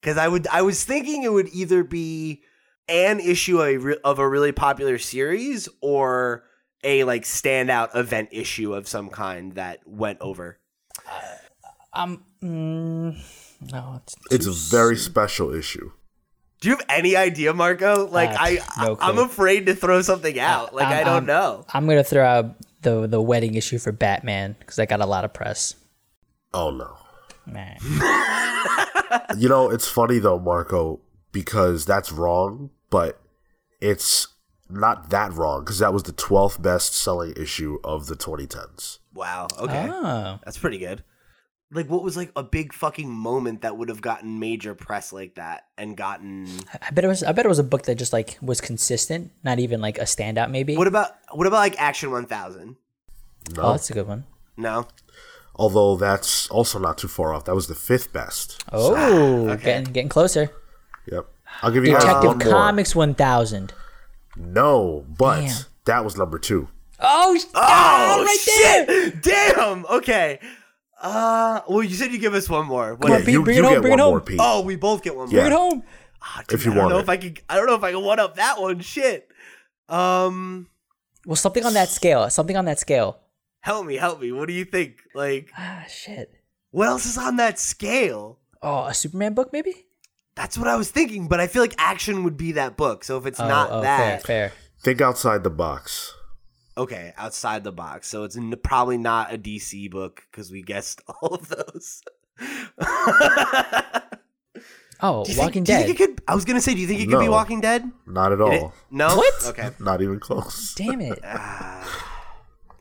Because 0.00 0.16
I 0.16 0.26
would 0.26 0.46
I 0.48 0.62
was 0.62 0.82
thinking 0.84 1.22
it 1.22 1.32
would 1.32 1.50
either 1.52 1.84
be 1.84 2.42
an 2.88 3.20
issue 3.20 3.60
of 3.60 3.68
a, 3.68 3.76
re- 3.76 3.98
of 4.04 4.18
a 4.18 4.26
really 4.28 4.52
popular 4.52 4.96
series 4.98 5.68
or 5.82 6.44
a 6.82 7.04
like 7.04 7.24
standout 7.24 7.94
event 7.94 8.30
issue 8.32 8.72
of 8.74 8.88
some 8.88 9.10
kind 9.10 9.52
that 9.56 9.80
went 9.86 10.18
over. 10.22 10.58
Um. 11.92 12.24
Mm, 12.42 13.16
no, 13.70 14.00
it's, 14.02 14.16
It's 14.30 14.46
a 14.46 14.76
very 14.76 14.96
soon. 14.96 15.12
special 15.12 15.54
issue. 15.54 15.92
Do 16.62 16.68
you 16.70 16.76
have 16.76 16.86
any 16.88 17.16
idea, 17.16 17.52
Marco? 17.52 18.06
Like 18.06 18.30
Uh, 18.30 18.36
I, 18.38 18.58
no 18.84 18.96
I 19.00 19.08
I'm 19.10 19.18
afraid 19.18 19.66
to 19.66 19.74
throw 19.74 20.00
something 20.00 20.38
out. 20.38 20.72
Like 20.74 20.86
I'm- 20.86 20.96
I 21.00 21.04
don't 21.04 21.14
I'm- 21.14 21.26
know. 21.26 21.66
I'm 21.74 21.86
gonna 21.86 22.04
throw 22.04 22.24
out 22.24 22.54
the 22.82 23.06
the 23.06 23.20
wedding 23.20 23.54
issue 23.56 23.78
for 23.78 23.92
Batman 23.92 24.56
because 24.58 24.78
I 24.78 24.86
got 24.86 25.00
a 25.00 25.06
lot 25.06 25.24
of 25.24 25.32
press. 25.34 25.74
Oh 26.54 26.70
no. 26.70 26.96
Man. 27.46 27.76
You 29.36 29.48
know, 29.48 29.68
it's 29.70 29.88
funny 29.88 30.18
though, 30.18 30.38
Marco, 30.38 31.00
because 31.32 31.84
that's 31.84 32.10
wrong, 32.12 32.70
but 32.88 33.20
it's 33.80 34.26
not 34.70 35.10
that 35.10 35.32
wrong 35.34 35.64
because 35.64 35.80
that 35.80 35.92
was 35.92 36.04
the 36.04 36.12
12th 36.12 36.62
best 36.62 36.94
selling 36.94 37.34
issue 37.36 37.78
of 37.84 38.06
the 38.06 38.14
2010s. 38.16 38.98
Wow. 39.12 39.48
Okay. 39.58 39.86
Oh. 39.90 40.38
That's 40.44 40.56
pretty 40.56 40.78
good. 40.78 41.02
Like 41.74 41.88
what 41.88 42.02
was 42.02 42.16
like 42.16 42.30
a 42.36 42.42
big 42.42 42.72
fucking 42.72 43.10
moment 43.10 43.62
that 43.62 43.76
would 43.78 43.88
have 43.88 44.02
gotten 44.02 44.38
major 44.38 44.74
press 44.74 45.12
like 45.12 45.36
that 45.36 45.64
and 45.78 45.96
gotten 45.96 46.46
I 46.82 46.90
bet 46.90 47.04
it 47.04 47.08
was. 47.08 47.22
I 47.22 47.32
bet 47.32 47.46
it 47.46 47.48
was 47.48 47.58
a 47.58 47.64
book 47.64 47.84
that 47.84 47.94
just 47.96 48.12
like 48.12 48.38
was 48.42 48.60
consistent, 48.60 49.30
not 49.42 49.58
even 49.58 49.80
like 49.80 49.98
a 49.98 50.02
standout. 50.02 50.50
Maybe. 50.50 50.76
What 50.76 50.86
about 50.86 51.12
what 51.32 51.46
about 51.46 51.58
like 51.58 51.80
Action 51.80 52.10
1000? 52.10 52.76
No. 53.56 53.62
oh, 53.62 53.70
that's 53.72 53.90
a 53.90 53.94
good 53.94 54.06
one. 54.06 54.24
No. 54.56 54.86
Although 55.56 55.96
that's 55.96 56.48
also 56.50 56.78
not 56.78 56.98
too 56.98 57.08
far 57.08 57.32
off. 57.34 57.44
That 57.46 57.54
was 57.54 57.66
the 57.68 57.74
fifth 57.74 58.12
best. 58.12 58.62
Oh, 58.72 59.48
okay. 59.50 59.64
getting 59.64 59.92
getting 59.92 60.08
closer. 60.08 60.50
Yep. 61.10 61.26
I'll 61.62 61.70
give 61.70 61.84
you 61.84 61.92
guys 61.92 62.02
Detective 62.04 62.28
one 62.28 62.38
more. 62.38 62.48
Comics 62.52 62.94
1000. 62.94 63.72
No, 64.36 65.04
but 65.08 65.40
Damn. 65.40 65.56
that 65.84 66.04
was 66.04 66.16
number 66.16 66.38
two. 66.38 66.68
Oh, 67.00 67.36
sh- 67.36 67.44
Oh, 67.54 67.60
ah, 67.60 68.22
right 68.24 68.86
there. 68.86 69.10
Damn. 69.10 69.84
Okay. 69.86 70.38
Uh, 71.02 71.60
well, 71.68 71.82
you 71.82 71.94
said 71.94 72.12
you 72.12 72.18
give 72.18 72.32
us 72.34 72.48
one 72.48 72.66
more. 72.66 72.94
What 72.94 73.10
on, 73.10 73.18
is- 73.18 73.24
Pete, 73.24 73.32
you 73.32 73.42
bring 73.42 73.56
you 73.56 73.62
it 73.62 73.66
home, 73.66 73.74
get 73.74 73.80
bring 73.82 73.90
one 73.90 74.00
it 74.00 74.02
more, 74.04 74.18
home. 74.18 74.26
Pete. 74.26 74.38
oh, 74.40 74.60
we 74.62 74.76
both 74.76 75.02
get 75.02 75.16
one 75.16 75.26
more. 75.28 75.34
Yeah. 75.34 75.42
Bring 75.48 75.52
it 75.52 75.56
home. 75.56 75.82
Ah, 76.22 76.40
If 76.42 76.46
dude, 76.46 76.64
you 76.66 76.70
I 76.70 76.74
don't 76.74 76.82
want 76.84 76.90
know 76.92 76.98
it. 76.98 77.02
if 77.02 77.08
I 77.08 77.16
could. 77.16 77.40
I 77.50 77.56
don't 77.56 77.66
know 77.66 77.74
if 77.74 77.82
I 77.82 77.90
can 77.92 78.02
one 78.02 78.20
up 78.20 78.36
that 78.36 78.60
one. 78.60 78.78
Shit. 78.80 79.28
Um, 79.88 80.68
Well, 81.26 81.36
something 81.36 81.64
on 81.66 81.74
that 81.74 81.88
scale. 81.88 82.30
Something 82.30 82.56
on 82.56 82.64
that 82.66 82.78
scale. 82.78 83.18
help 83.60 83.86
me, 83.86 83.96
help 83.96 84.20
me. 84.20 84.30
What 84.32 84.46
do 84.48 84.54
you 84.54 84.64
think? 84.64 84.98
Like, 85.14 85.50
Ah, 85.58 85.84
shit. 85.88 86.30
what 86.70 86.86
else 86.88 87.04
is 87.06 87.18
on 87.18 87.36
that 87.36 87.58
scale? 87.58 88.38
Oh, 88.62 88.84
a 88.86 88.94
Superman 88.94 89.34
book, 89.34 89.52
maybe? 89.52 89.86
That's 90.34 90.56
what 90.56 90.66
I 90.68 90.76
was 90.76 90.90
thinking, 90.90 91.26
but 91.28 91.40
I 91.40 91.46
feel 91.46 91.62
like 91.62 91.74
action 91.78 92.24
would 92.24 92.36
be 92.36 92.52
that 92.52 92.76
book. 92.76 93.04
So 93.04 93.18
if 93.18 93.26
it's 93.26 93.38
Oh, 93.40 93.46
not 93.48 93.70
oh, 93.70 93.80
that, 93.82 94.22
fair, 94.22 94.48
fair. 94.50 94.52
Think 94.82 95.00
outside 95.00 95.44
the 95.44 95.50
box. 95.50 96.14
Okay, 96.76 97.12
outside 97.16 97.64
the 97.64 97.72
box. 97.72 98.08
So 98.08 98.24
it's 98.24 98.36
n- 98.36 98.54
probably 98.62 98.98
not 98.98 99.32
a 99.32 99.38
DC 99.38 99.90
book 99.90 100.22
because 100.30 100.50
we 100.50 100.62
guessed 100.62 101.00
all 101.22 101.34
of 101.34 101.48
those. 101.48 102.02
Oh, 105.04 105.24
Do 105.24 105.30
you 105.32 105.34
think- 105.36 105.44
Walking 105.46 105.64
do 105.64 105.72
you 105.72 105.78
Dead. 105.78 105.86
think 105.86 106.00
it 106.00 106.06
could? 106.06 106.22
I 106.28 106.34
was 106.36 106.44
gonna 106.44 106.60
say, 106.60 106.74
do 106.74 106.80
you 106.80 106.86
think 106.86 107.00
it 107.00 107.08
could 107.08 107.18
be 107.18 107.28
Walking 107.28 107.60
Dead? 107.60 107.90
Not 108.06 108.30
at 108.32 108.38
It- 108.38 108.62
all. 108.62 108.72
no. 108.90 109.16
What? 109.16 109.46
Okay. 109.46 109.70
Not 109.80 110.00
even 110.00 110.20
close. 110.20 110.74
Damn 110.74 111.00
it. 111.00 111.18
I 111.24 111.82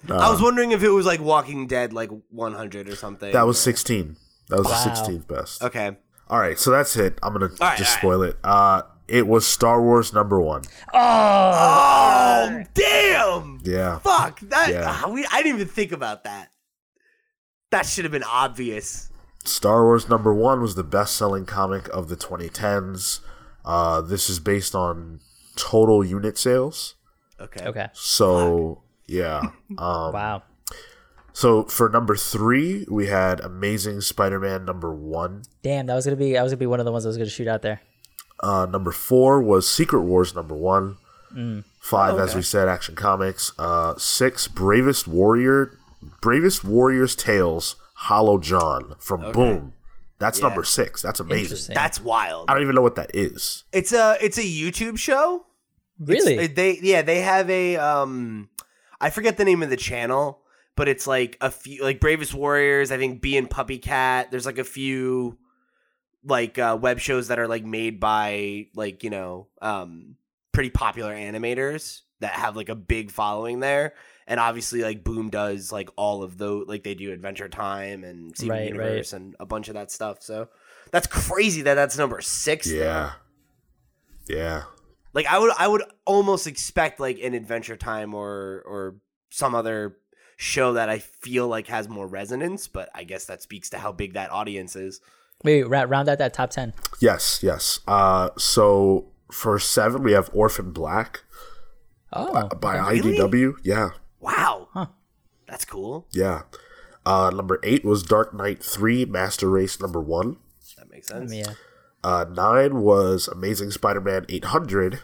was 0.08 0.40
wondering 0.42 0.72
if 0.72 0.84
it 0.84 0.90
was 0.90 1.06
like 1.08 1.20
Walking 1.20 1.66
Dead, 1.68 1.94
like 1.94 2.12
100 2.30 2.90
or 2.90 2.96
something. 2.96 3.32
That 3.34 3.48
was 3.48 3.60
16. 3.60 4.18
That 4.50 4.58
was 4.60 4.68
Wow. 4.68 4.84
the 4.84 4.90
16th 4.92 5.28
best. 5.28 5.64
okay. 5.64 5.98
All 6.28 6.40
right, 6.40 6.58
so 6.58 6.72
that's 6.72 6.96
it. 6.96 7.18
I'm 7.24 7.34
gonna 7.34 7.48
right, 7.60 7.78
just 7.78 8.04
all 8.04 8.12
right. 8.12 8.18
spoil 8.18 8.22
it. 8.24 8.38
Uh, 8.44 8.84
it 9.08 9.28
was 9.28 9.46
Star 9.46 9.82
Wars 9.82 10.14
number 10.14 10.40
one. 10.42 10.62
Oh 10.94 12.64
damn! 12.74 13.60
Yeah, 13.64 14.00
Fuck 14.00 14.40
that. 14.42 14.70
Yeah. 14.70 14.86
ah, 15.04 15.10
we, 15.10 15.26
I 15.32 15.44
didn't 15.44 15.56
even 15.56 15.68
think 15.68 15.92
about 15.92 16.24
that. 16.24 16.52
That 17.72 17.86
should 17.86 18.06
have 18.06 18.12
been 18.12 18.24
obvious. 18.24 19.10
Star 19.44 19.84
Wars 19.84 20.08
number 20.10 20.34
one 20.34 20.62
was 20.62 20.76
the 20.76 20.84
best-selling 20.84 21.46
comic 21.46 21.88
of 21.90 22.10
the 22.10 22.16
2010s. 22.16 23.22
Uh, 23.66 24.02
this 24.02 24.30
is 24.30 24.40
based 24.40 24.76
on 24.76 25.20
total 25.56 26.04
unit 26.04 26.38
sales. 26.38 26.96
Okay. 27.40 27.66
Okay. 27.66 27.88
So 27.94 28.84
yeah. 29.08 29.42
Um, 29.78 30.14
Wow. 30.14 30.44
so 31.34 31.64
for 31.64 31.90
number 31.90 32.16
three, 32.16 32.86
we 32.90 33.08
had 33.08 33.40
Amazing 33.40 34.02
Spider-Man 34.02 34.66
number 34.66 34.94
one. 34.94 35.44
Damn, 35.64 35.86
that 35.88 35.96
was 35.96 36.06
gonna 36.06 36.18
be. 36.18 36.38
I 36.38 36.44
was 36.44 36.52
gonna 36.52 36.58
be 36.60 36.66
one 36.68 36.80
of 36.80 36.86
the 36.86 36.92
ones 36.92 37.06
I 37.06 37.10
was 37.10 37.18
gonna 37.18 37.30
shoot 37.30 37.48
out 37.48 37.62
there. 37.62 37.80
Uh, 38.42 38.66
number 38.70 38.92
four 38.92 39.42
was 39.42 39.70
Secret 39.70 40.02
Wars 40.02 40.34
number 40.36 40.56
one. 40.56 40.98
Five, 41.80 42.20
as 42.20 42.36
we 42.36 42.42
said, 42.42 42.68
Action 42.68 42.96
Comics. 42.96 43.54
Uh, 43.58 43.96
six, 43.98 44.48
Bravest 44.48 45.08
Warrior, 45.08 45.78
Bravest 46.22 46.64
Warriors 46.64 47.16
Tales, 47.16 47.76
Hollow 47.96 48.38
John 48.38 48.96
from 49.00 49.32
Boom. 49.32 49.74
That's 50.20 50.40
Yeah. 50.40 50.48
number 50.48 50.64
six. 50.64 51.02
That's 51.02 51.20
amazing. 51.20 51.74
That's 51.74 52.00
wild. 52.02 52.50
I 52.50 52.54
don't 52.54 52.62
even 52.64 52.76
know 52.76 52.82
what 52.84 52.96
that 52.96 53.12
is. 53.16 53.64
It's 53.72 53.92
a 53.94 54.18
it's 54.22 54.38
a 54.38 54.44
YouTube 54.44 54.98
show. 55.00 55.46
really? 56.00 56.34
It's- 56.36 56.56
they 56.56 56.80
yeah 56.82 57.02
they 57.02 57.22
have 57.22 57.50
a 57.50 57.78
um 57.78 58.50
I 59.00 59.10
forget 59.10 59.38
the 59.38 59.46
name 59.46 59.64
of 59.64 59.70
the 59.72 59.78
channel, 59.78 60.42
but 60.76 60.88
it's 60.88 61.08
like 61.08 61.38
a 61.42 61.50
few 61.50 61.82
like 61.84 62.00
Bravest 62.00 62.34
Warriors. 62.36 62.92
I 62.92 62.98
think 62.98 63.22
Bee 63.22 63.38
and 63.38 63.50
Puppy 63.50 63.80
Cat. 63.80 64.30
There's 64.30 64.46
like 64.46 64.60
a 64.60 64.64
few 64.64 65.38
like 66.24 66.60
uh, 66.60 66.78
web 66.80 67.00
shows 67.00 67.30
that 67.30 67.40
are 67.40 67.48
like 67.48 67.66
made 67.66 68.00
by 68.00 68.68
like 68.76 69.04
you 69.04 69.10
know 69.10 69.48
um 69.62 70.16
pretty 70.52 70.70
popular 70.70 71.14
animators 71.14 72.02
that 72.20 72.34
have 72.34 72.56
like 72.56 72.70
a 72.70 72.76
big 72.76 73.12
following 73.12 73.60
there. 73.60 73.94
And 74.28 74.40
obviously, 74.40 74.82
like 74.82 75.04
Boom 75.04 75.30
does 75.30 75.72
like 75.72 75.90
all 75.98 76.24
of 76.24 76.38
those, 76.38 76.68
like 76.68 76.84
they 76.84 76.94
do 76.94 77.12
Adventure 77.12 77.50
Time 77.50 78.04
and 78.04 78.36
Steven 78.38 78.58
Right, 78.58 78.68
Universe 78.68 79.14
and 79.14 79.36
a 79.40 79.46
bunch 79.46 79.68
of 79.68 79.74
that 79.74 79.92
stuff. 79.92 80.22
So 80.22 80.48
that's 80.92 81.08
crazy 81.08 81.64
that 81.64 81.74
that's 81.74 81.98
number 81.98 82.22
six. 82.22 82.70
though. 82.70 82.78
Yeah. 82.78 83.12
Yeah. 84.28 84.64
Like 85.14 85.26
I 85.26 85.38
would 85.40 85.52
I 85.58 85.68
would 85.68 85.84
almost 86.06 86.48
expect 86.48 87.00
like 87.00 87.20
an 87.20 87.34
Adventure 87.34 87.76
Time 87.76 88.14
or 88.14 88.64
or 88.66 88.96
some 89.32 89.56
other 89.56 89.98
show 90.38 90.74
that 90.74 90.90
I 90.90 91.00
feel 91.00 91.48
like 91.48 91.68
has 91.68 91.90
more 91.90 92.08
resonance, 92.08 92.68
but 92.68 92.90
I 92.96 93.04
guess 93.04 93.26
that 93.26 93.42
speaks 93.42 93.72
to 93.72 93.78
how 93.80 93.92
big 93.92 94.14
that 94.14 94.32
audience 94.32 94.76
is. 94.76 95.02
Wait, 95.44 95.64
wait, 95.70 95.86
round 95.90 96.08
out 96.10 96.18
that 96.20 96.34
top 96.34 96.50
ten. 96.52 96.74
Yes, 97.00 97.42
yes. 97.42 97.80
Uh, 97.88 98.30
so 98.38 99.08
for 99.32 99.58
seven, 99.60 100.04
we 100.04 100.12
have 100.14 100.30
Orphan 100.34 100.72
Black 100.72 101.24
Oh, 102.14 102.48
by 102.50 102.78
Really? 102.90 103.18
IDW. 103.18 103.54
Yeah. 103.64 103.92
Wow. 104.20 104.68
Huh. 104.74 104.88
That's 105.48 105.66
cool. 105.66 106.08
Yeah. 106.12 106.42
Uh, 107.06 107.32
number 107.34 107.60
eight 107.64 107.84
was 107.86 108.04
Dark 108.04 108.34
Knight 108.34 108.62
3, 108.64 109.06
Master 109.06 109.50
Race 109.50 109.80
number 109.80 110.02
one. 110.02 110.38
That 110.78 110.92
makes 110.92 111.08
sense. 111.08 111.34
yeah. 111.34 111.54
Uh, 112.04 112.26
nine 112.30 112.82
was 112.82 113.28
Amazing 113.28 113.72
Spider 113.72 114.02
Man 114.02 114.26
800. 114.30 115.00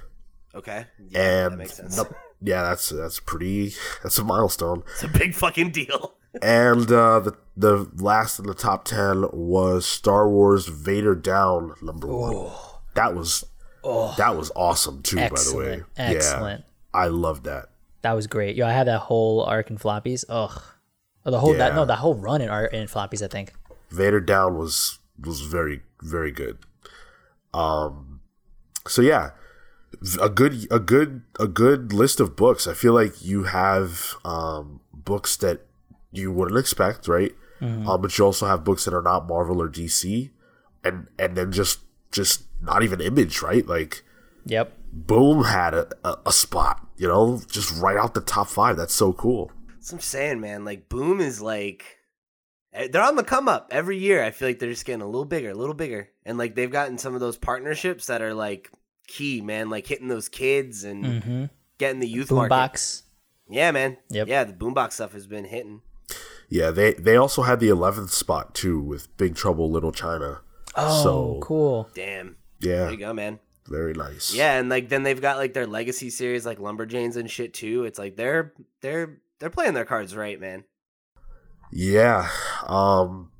Okay. 0.54 0.86
Yeah, 1.10 1.20
and 1.46 1.54
that 1.54 1.58
makes 1.58 1.74
sense. 1.76 1.96
num- 1.98 2.14
yeah, 2.42 2.62
that's 2.64 2.90
that's 2.90 3.20
pretty. 3.20 3.74
That's 4.04 4.18
a 4.20 4.24
milestone. 4.24 4.84
It's 4.94 5.04
a 5.04 5.08
big 5.08 5.34
fucking 5.34 5.72
deal. 5.72 6.17
And 6.42 6.92
uh, 6.92 7.20
the 7.20 7.38
the 7.56 7.90
last 7.96 8.40
in 8.40 8.46
the 8.46 8.54
top 8.54 8.86
ten 8.86 9.26
was 9.34 9.86
Star 9.86 10.30
Wars 10.30 10.68
Vader 10.68 11.16
Down 11.16 11.74
number 11.82 12.08
one. 12.08 12.52
That 12.94 13.16
was 13.16 13.46
that 13.84 14.36
was 14.36 14.52
awesome 14.56 15.02
too. 15.02 15.18
By 15.18 15.28
the 15.30 15.54
way, 15.58 15.84
Excellent. 15.98 16.16
Excellent. 16.16 16.60
yeah, 16.62 17.00
I 17.00 17.08
love 17.08 17.44
that. 17.44 17.70
That 18.02 18.14
was 18.14 18.28
great. 18.28 18.56
Yo, 18.56 18.66
I 18.68 18.72
had 18.72 18.88
that 18.88 19.00
whole 19.00 19.44
arc 19.44 19.70
in 19.70 19.78
floppies. 19.78 20.24
Ugh. 20.30 20.62
Oh, 21.26 21.32
the 21.32 21.40
whole 21.40 21.54
that 21.56 21.76
no, 21.76 21.86
the 21.86 21.96
whole 21.96 22.16
run 22.16 22.42
in 22.42 22.50
art 22.50 22.74
in 22.74 22.88
floppies. 22.88 23.22
I 23.24 23.28
think. 23.28 23.54
Vader 23.90 24.22
Down 24.22 24.58
was 24.58 25.00
was 25.20 25.42
very 25.42 25.82
very 26.02 26.32
good. 26.32 26.60
Um, 27.54 28.22
so 28.88 29.02
yeah, 29.02 29.32
a 30.22 30.30
good 30.30 30.68
a 30.72 30.80
good 30.80 31.24
a 31.40 31.48
good 31.48 31.92
list 31.92 32.20
of 32.20 32.36
books. 32.36 32.68
I 32.68 32.74
feel 32.74 32.94
like 32.94 33.24
you 33.24 33.44
have 33.44 34.16
um 34.24 34.82
books 34.94 35.36
that 35.38 35.67
you 36.18 36.32
wouldn't 36.32 36.60
expect, 36.60 37.08
right? 37.08 37.34
Um, 37.60 38.02
but 38.02 38.16
you 38.18 38.24
also 38.26 38.46
have 38.46 38.64
books 38.64 38.86
that 38.86 38.94
are 38.94 39.02
not 39.02 39.28
Marvel 39.28 39.62
or 39.62 39.68
DC, 39.70 40.30
and 40.84 41.08
and 41.18 41.36
then 41.36 41.52
just 41.52 41.80
just 42.12 42.44
not 42.62 42.84
even 42.84 43.02
Image, 43.02 43.42
right? 43.42 43.66
Like 43.66 44.04
Yep. 44.46 44.74
Boom 44.94 45.44
had 45.44 45.74
a, 45.74 45.88
a, 46.04 46.18
a 46.28 46.32
spot, 46.32 46.86
you 46.98 47.08
know, 47.08 47.42
just 47.50 47.82
right 47.82 47.98
out 47.98 48.14
the 48.14 48.22
top 48.22 48.48
five. 48.48 48.78
That's 48.78 48.94
so 48.94 49.12
cool. 49.14 49.52
That's 49.74 49.92
what 49.92 49.98
I'm 49.98 50.02
saying, 50.02 50.40
man. 50.40 50.66
Like 50.66 50.88
Boom 50.88 51.20
is 51.20 51.42
like 51.42 51.84
eh, 52.74 52.88
they're 52.92 53.02
on 53.04 53.16
the 53.16 53.24
come 53.24 53.48
up 53.50 53.70
every 53.72 53.98
year. 53.98 54.24
I 54.24 54.30
feel 54.32 54.48
like 54.50 54.60
they're 54.60 54.70
just 54.70 54.86
getting 54.86 55.02
a 55.02 55.06
little 55.08 55.26
bigger, 55.26 55.50
a 55.50 55.56
little 55.56 55.74
bigger. 55.76 56.10
And 56.26 56.38
like 56.38 56.54
they've 56.56 56.72
gotten 56.72 56.98
some 57.00 57.14
of 57.16 57.20
those 57.22 57.38
partnerships 57.38 58.06
that 58.06 58.22
are 58.22 58.34
like 58.36 58.70
key, 59.08 59.42
man, 59.42 59.70
like 59.72 59.88
hitting 59.88 60.08
those 60.10 60.30
kids 60.30 60.84
and 60.84 61.04
Mm-hmm. 61.06 61.46
getting 61.80 62.00
the 62.02 62.08
youth 62.08 62.32
market. 62.32 62.54
Boombox. 62.54 63.02
Yeah, 63.50 63.72
man. 63.72 63.98
Yep. 64.10 64.28
Yeah, 64.28 64.44
the 64.44 64.54
boombox 64.54 64.94
stuff 64.94 65.14
has 65.14 65.26
been 65.26 65.46
hitting. 65.46 65.82
Yeah, 66.50 66.72
they 66.72 66.94
they 66.94 67.16
also 67.18 67.42
had 67.44 67.60
the 67.60 67.70
eleventh 67.70 68.12
spot 68.12 68.54
too 68.56 68.80
with 68.80 69.16
Big 69.18 69.36
Trouble 69.36 69.70
Little 69.72 69.92
China. 69.92 70.42
Oh, 70.76 71.04
So- 71.04 71.40
cool. 71.42 71.90
Damn. 71.94 72.36
Yeah, 72.60 72.82
There 72.86 72.92
you 72.92 72.98
go, 72.98 73.14
man. 73.14 73.40
very 73.68 73.94
nice. 73.94 74.34
Yeah, 74.34 74.58
and 74.60 74.70
like 74.70 74.90
then 74.90 75.04
they've 75.04 75.22
got 75.22 75.38
like 75.38 75.54
their 75.54 75.68
legacy 75.68 76.10
series 76.10 76.46
like 76.46 76.58
Lumberjanes 76.60 77.16
and 77.18 77.30
shit 77.30 77.54
too. 77.54 77.84
It's 77.84 78.00
like 78.00 78.16
they're 78.16 78.54
they're 78.82 79.20
they're 79.40 79.50
playing 79.50 79.74
their 79.74 79.86
cards 79.86 80.16
right, 80.16 80.40
man. 80.40 80.64
Yeah. 81.72 82.30
Um 82.66 83.32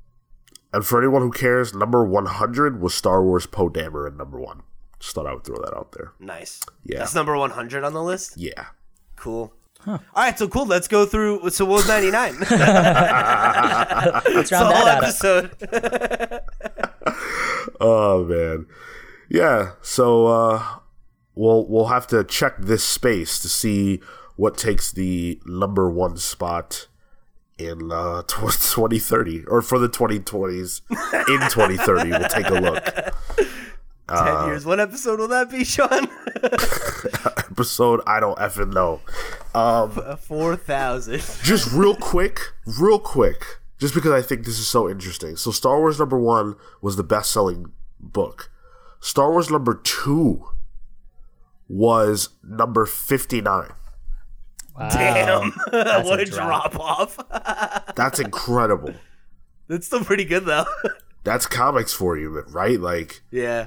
and 0.72 0.84
for 0.84 0.98
anyone 0.98 1.22
who 1.22 1.30
cares, 1.30 1.74
number 1.74 2.04
one 2.04 2.26
hundred 2.26 2.80
was 2.80 2.94
Star 2.94 3.22
Wars 3.22 3.46
Poe 3.46 3.70
Dameron 3.70 4.08
at 4.08 4.16
number 4.16 4.38
one. 4.38 4.62
Just 5.00 5.14
thought 5.14 5.26
I 5.26 5.32
would 5.32 5.44
throw 5.44 5.56
that 5.62 5.74
out 5.76 5.92
there. 5.92 6.12
Nice. 6.20 6.60
Yeah. 6.84 6.98
That's 6.98 7.14
number 7.14 7.36
100 7.36 7.84
on 7.84 7.92
the 7.92 8.02
list. 8.02 8.36
Yeah. 8.36 8.66
Cool. 9.14 9.54
All 9.88 10.00
right, 10.16 10.38
so 10.38 10.48
cool. 10.48 10.66
Let's 10.66 10.86
go 10.88 11.06
through. 11.06 11.48
So 11.50 11.64
what 11.64 11.76
was 11.76 11.88
99? 11.88 12.38
Let's 12.40 12.50
round 14.52 14.74
whole 14.74 14.84
that 14.84 14.98
out. 14.98 15.02
episode. 15.04 15.50
Oh 17.80 18.24
man. 18.24 18.66
Yeah. 19.28 19.72
So 19.82 20.26
uh 20.26 20.62
we'll 21.34 21.66
we'll 21.68 21.86
have 21.86 22.06
to 22.08 22.24
check 22.24 22.58
this 22.58 22.82
space 22.82 23.38
to 23.40 23.48
see 23.48 24.00
what 24.36 24.56
takes 24.58 24.90
the 24.92 25.40
number 25.46 25.88
one 25.88 26.16
spot 26.16 26.88
in 27.56 27.92
uh 27.92 28.22
tw- 28.26 28.50
2030 28.50 29.44
or 29.46 29.62
for 29.62 29.78
the 29.78 29.88
2020s 29.88 30.80
in 31.28 31.40
2030 31.50 32.10
we'll 32.10 32.28
take 32.28 32.48
a 32.48 32.54
look 32.54 32.84
Ten 34.08 34.36
uh, 34.36 34.46
years. 34.46 34.64
What 34.64 34.80
episode 34.80 35.18
will 35.20 35.28
that 35.28 35.50
be, 35.50 35.64
Sean? 35.64 36.08
episode 37.50 38.00
i 38.06 38.20
don't 38.20 38.38
effing 38.38 38.72
know 38.72 39.00
um, 39.54 39.90
Four 40.18 40.54
thousand. 40.56 41.20
just 41.42 41.72
real 41.72 41.96
quick, 41.96 42.38
real 42.80 42.98
quick, 42.98 43.44
just 43.78 43.94
because 43.94 44.12
I 44.12 44.22
think 44.22 44.44
this 44.44 44.58
is 44.58 44.68
so 44.68 44.88
interesting. 44.88 45.36
So, 45.36 45.50
Star 45.50 45.78
Wars 45.78 45.98
number 45.98 46.18
one 46.18 46.54
was 46.80 46.96
the 46.96 47.02
best 47.02 47.30
selling 47.32 47.72
book. 47.98 48.50
Star 49.00 49.30
Wars 49.32 49.50
number 49.50 49.74
two 49.74 50.44
was 51.68 52.30
number 52.42 52.86
59. 52.86 53.70
Wow. 54.78 54.88
Damn. 54.90 55.52
That's 55.72 56.08
what 56.08 56.20
a 56.20 56.22
a 56.22 56.26
drop. 56.26 56.72
drop 56.72 56.80
off. 56.80 57.94
That's 57.96 58.18
incredible. 58.18 58.94
That's 59.66 59.86
still 59.86 60.04
pretty 60.04 60.24
good 60.24 60.44
though. 60.44 60.66
That's 61.24 61.46
comics 61.46 61.92
for 61.92 62.16
you, 62.16 62.40
right? 62.48 62.80
Like, 62.80 63.20
yeah. 63.30 63.66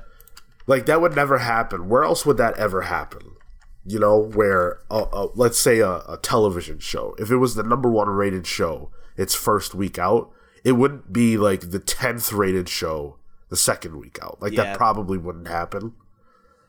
Like 0.68 0.86
that 0.86 1.02
would 1.02 1.16
never 1.16 1.40
happen. 1.40 1.90
Where 1.90 2.04
else 2.04 2.26
would 2.26 2.38
that 2.38 2.58
ever 2.58 2.82
happen? 2.84 3.36
You 3.86 4.00
know, 4.00 4.18
where 4.18 4.80
uh, 4.92 5.04
uh, 5.12 5.28
let's 5.36 5.58
say 5.60 5.80
a, 5.80 5.90
a 6.08 6.20
television 6.22 6.80
show, 6.80 7.16
if 7.18 7.32
it 7.32 7.38
was 7.38 7.56
the 7.56 7.64
number 7.64 7.90
one 7.90 8.10
rated 8.10 8.46
show, 8.46 8.92
its 9.18 9.34
first 9.34 9.74
week 9.74 9.98
out, 9.98 10.32
it 10.64 10.74
wouldn't 10.74 11.12
be 11.12 11.38
like 11.38 11.72
the 11.72 11.80
tenth 11.80 12.32
rated 12.32 12.70
show 12.70 13.18
the 13.50 13.58
second 13.58 13.98
week 14.00 14.20
out. 14.22 14.42
Like 14.42 14.54
Yeah. 14.54 14.64
that 14.64 14.78
probably 14.78 15.18
wouldn't 15.18 15.48
happen. 15.48 15.94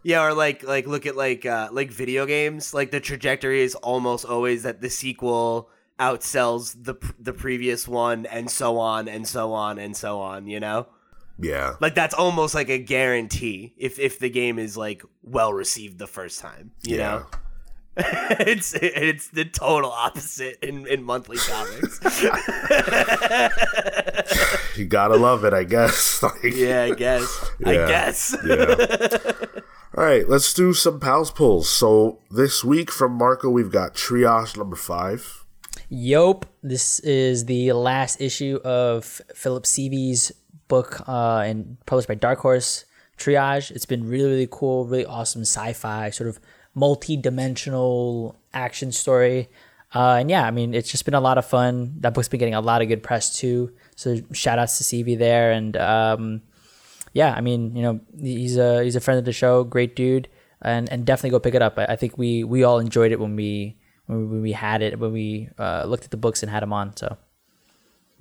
Yeah, 0.02 0.25
or 0.25 0.34
like 0.34 0.64
like 0.64 0.87
look 0.87 1.06
at 1.06 1.14
like 1.16 1.46
uh 1.46 1.68
like 1.70 1.90
video 1.92 2.26
games. 2.26 2.75
Like 2.75 2.90
the 2.90 2.99
trajectory 3.00 3.61
is 3.62 3.75
almost 3.76 4.25
always 4.25 4.62
that 4.64 4.80
the 4.80 4.90
sequel 4.90 5.68
outsells 6.00 6.75
the 6.82 6.94
the 7.20 7.32
previous 7.32 7.87
one, 7.87 8.26
and 8.26 8.50
so 8.50 8.78
on 8.78 9.06
and 9.06 9.28
so 9.28 9.52
on 9.52 9.78
and 9.78 9.96
so 9.96 10.18
on. 10.20 10.46
You 10.46 10.61
know. 10.61 10.87
Yeah. 11.39 11.75
Like 11.81 11.95
that's 11.95 12.15
almost 12.15 12.55
like 12.55 12.69
a 12.69 12.79
guarantee 12.79 13.73
if 13.77 13.99
if 13.99 14.19
the 14.19 14.31
game 14.31 14.59
is 14.59 14.77
like 14.77 15.03
well 15.23 15.53
received 15.53 15.99
the 15.99 16.07
first 16.07 16.41
time. 16.41 16.73
You 16.83 16.97
Yeah. 16.99 17.11
know, 17.11 17.27
it's 17.97 18.75
it's 18.75 19.29
the 19.29 19.45
total 19.45 19.91
opposite 19.91 20.59
in 20.62 20.87
in 20.87 21.03
monthly 21.03 21.39
comics. 21.39 22.01
You 24.77 24.87
gotta 24.87 25.17
love 25.17 25.45
it, 25.45 25.53
I 25.53 25.65
guess. 25.65 26.23
Like, 26.43 26.55
yeah, 26.55 26.83
I 26.85 26.95
guess. 26.95 27.51
I 27.65 27.75
guess. 27.75 28.37
yeah. 28.47 28.75
All 29.97 30.05
right, 30.05 30.27
let's 30.29 30.55
do 30.55 30.73
some 30.73 31.01
pals 31.01 31.31
pulls. 31.31 31.69
So 31.69 32.19
this 32.31 32.65
week 32.65 32.91
from 32.91 33.12
Marco, 33.12 33.51
we've 33.51 33.71
got 33.71 33.95
triage 33.95 34.57
number 34.57 34.77
five. 34.77 35.45
Yope. 35.91 36.45
This 36.62 37.01
is 37.01 37.45
the 37.47 37.73
last 37.73 38.21
issue 38.21 38.61
of 38.65 39.05
Phillip 39.35 39.67
Sevy's 39.67 40.33
book 40.69 41.02
uh, 41.09 41.42
and 41.45 41.76
published 41.87 42.09
by 42.09 42.14
Dark 42.14 42.40
Horse 42.40 42.85
Triage. 43.19 43.71
It's 43.71 43.87
been 43.87 44.09
really, 44.09 44.31
really 44.31 44.49
cool, 44.50 44.87
really 44.87 45.07
awesome 45.07 45.42
sci-fi, 45.42 46.11
sort 46.11 46.28
of 46.28 46.40
multi-dimensional 46.75 48.37
action 48.52 48.92
story. 48.92 49.49
Uh, 49.95 50.16
and 50.21 50.31
yeah, 50.31 50.47
I 50.47 50.50
mean, 50.50 50.75
it's 50.75 50.90
just 50.90 51.04
been 51.04 51.14
a 51.14 51.21
lot 51.21 51.37
of 51.38 51.45
fun. 51.45 51.95
That 52.00 52.14
book's 52.14 52.28
been 52.28 52.40
getting 52.40 52.54
a 52.54 52.61
lot 52.61 52.81
of 52.81 52.88
good 52.88 53.02
press 53.02 53.37
too. 53.37 53.73
So 53.95 54.16
shout 54.33 54.59
outs 54.59 54.78
to 54.78 54.85
Sevy 54.85 55.19
there. 55.19 55.52
And 55.52 55.76
um, 55.76 56.42
yeah, 57.12 57.35
I 57.35 57.42
mean, 57.42 57.76
you 57.76 57.83
know, 57.83 58.00
he's 58.19 58.57
a 58.57 58.83
he's 58.83 58.97
a 58.97 59.00
friend 59.00 59.19
of 59.19 59.25
the 59.25 59.33
show, 59.33 59.64
great 59.64 59.95
dude, 59.95 60.28
and 60.62 60.90
and 60.90 61.04
definitely 61.04 61.31
go 61.31 61.40
pick 61.40 61.54
it 61.54 61.62
up. 61.62 61.78
I, 61.78 61.85
I 61.90 61.97
think 61.97 62.16
we 62.16 62.42
we 62.42 62.64
all 62.64 62.78
enjoyed 62.78 63.12
it 63.12 63.21
when 63.21 63.37
we 63.37 63.76
when 64.07 64.42
we, 64.42 64.52
had 64.52 64.83
it 64.83 64.99
when 64.99 65.12
we 65.12 65.49
uh, 65.59 65.85
looked 65.87 66.04
at 66.04 66.11
the 66.11 66.16
books 66.16 66.42
and 66.42 66.50
had 66.50 66.62
them 66.62 66.73
on. 66.73 66.97
So 66.97 67.16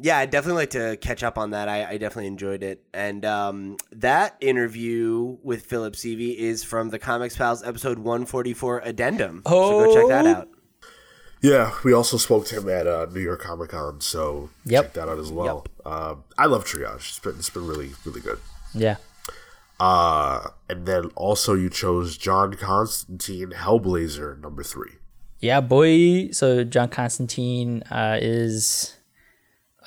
Yeah, 0.04 0.18
I'd 0.18 0.32
definitely 0.32 0.62
like 0.64 0.70
to 0.72 0.98
catch 0.98 1.22
up 1.24 1.38
on 1.38 1.52
that. 1.52 1.70
I, 1.70 1.86
I 1.92 1.98
definitely 1.98 2.28
enjoyed 2.28 2.64
it. 2.64 2.84
And 2.94 3.24
um, 3.24 3.78
that 3.92 4.36
interview 4.42 5.38
with 5.44 5.66
Phillip 5.66 5.94
Sevy 5.94 6.36
is 6.36 6.64
from 6.64 6.90
the 6.90 6.98
Comics 7.00 7.36
Pals 7.38 7.62
episode 7.64 8.00
144 8.00 8.80
addendum. 8.80 9.44
So 9.46 9.52
go 9.86 9.94
check 9.94 10.08
that 10.08 10.26
Oh. 10.26 10.30
out. 10.40 10.48
Yeah, 11.44 11.74
we 11.84 11.92
also 11.94 12.18
spoke 12.18 12.46
to 12.48 12.60
him 12.60 12.70
at 12.70 12.86
uh, 12.88 13.08
New 13.12 13.20
York 13.20 13.42
Comic 13.42 13.70
Con, 13.70 14.00
so 14.02 14.50
Yep. 14.66 14.84
check 14.86 14.94
that 14.94 15.10
out 15.10 15.18
as 15.20 15.32
well. 15.32 15.66
Um, 15.86 16.24
I 16.38 16.46
love 16.46 16.66
triage; 16.66 16.98
it's 17.10 17.20
been 17.20 17.36
it's 17.40 17.50
been 17.50 17.66
really 17.66 17.92
really 18.06 18.22
good. 18.22 18.38
yeah, 18.76 18.98
Uh, 19.80 20.50
and 20.70 20.86
then 20.86 21.06
also 21.16 21.56
you 21.56 21.70
chose 21.72 22.16
John 22.18 22.54
Constantine 22.54 23.50
Hellblazer 23.56 24.40
number 24.40 24.62
three. 24.62 24.92
yeah, 25.40 25.62
boy. 25.62 26.30
So 26.32 26.64
John 26.64 26.90
Constantine 26.90 27.82
uh, 27.90 28.20
is 28.22 28.98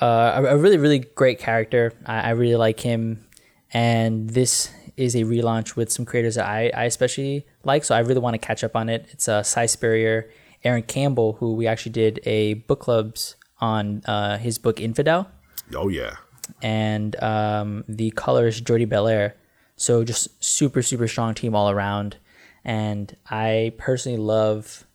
uh, 0.01 0.43
a, 0.47 0.57
really 0.57 0.77
really 0.77 0.99
great 0.99 1.39
character. 1.39 1.93
I, 2.05 2.21
I 2.21 2.29
really 2.31 2.55
like 2.55 2.79
him, 2.79 3.25
and 3.73 4.29
this 4.29 4.69
is 4.97 5.15
a 5.15 5.23
relaunch 5.23 5.75
with 5.75 5.91
some 5.91 6.05
creators 6.05 6.35
that 6.35 6.45
I, 6.45 6.71
I 6.73 6.83
especially 6.85 7.45
like. 7.63 7.83
So 7.83 7.95
I 7.95 7.99
really 7.99 8.19
want 8.19 8.33
to 8.33 8.37
catch 8.37 8.63
up 8.63 8.75
on 8.75 8.89
it. 8.89 9.07
It's 9.11 9.27
uh, 9.27 9.43
Si 9.43 9.67
Spurrier, 9.67 10.29
Aaron 10.63 10.83
Campbell, 10.83 11.33
who 11.33 11.53
we 11.53 11.67
actually 11.67 11.91
did 11.91 12.19
a 12.25 12.55
book 12.55 12.81
clubs 12.81 13.35
on 13.59 14.01
uh, 14.05 14.37
his 14.37 14.57
book 14.57 14.79
Infidel. 14.81 15.29
Oh 15.73 15.87
yeah, 15.87 16.15
and 16.61 17.21
um, 17.23 17.83
the 17.87 18.11
colorist 18.11 18.63
Jordie 18.65 18.85
Bellaire. 18.85 19.33
So 19.77 20.03
just 20.03 20.43
super 20.43 20.81
super 20.81 21.07
strong 21.07 21.33
team 21.33 21.55
all 21.55 21.69
around, 21.69 22.17
and 22.63 23.15
I 23.29 23.73
personally 23.77 24.17
love 24.17 24.85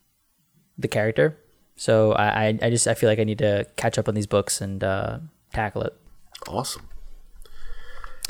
the 0.79 0.89
character. 0.89 1.39
So 1.81 2.13
I 2.13 2.27
I, 2.49 2.59
I 2.65 2.69
just 2.71 2.87
I 2.87 2.93
feel 2.93 3.09
like 3.09 3.19
I 3.19 3.25
need 3.25 3.39
to 3.39 3.65
catch 3.77 3.97
up 3.97 4.07
on 4.07 4.15
these 4.15 4.27
books 4.27 4.61
and 4.61 4.85
uh, 4.85 5.19
tackle 5.55 5.81
it. 5.83 5.95
awesome. 6.47 6.87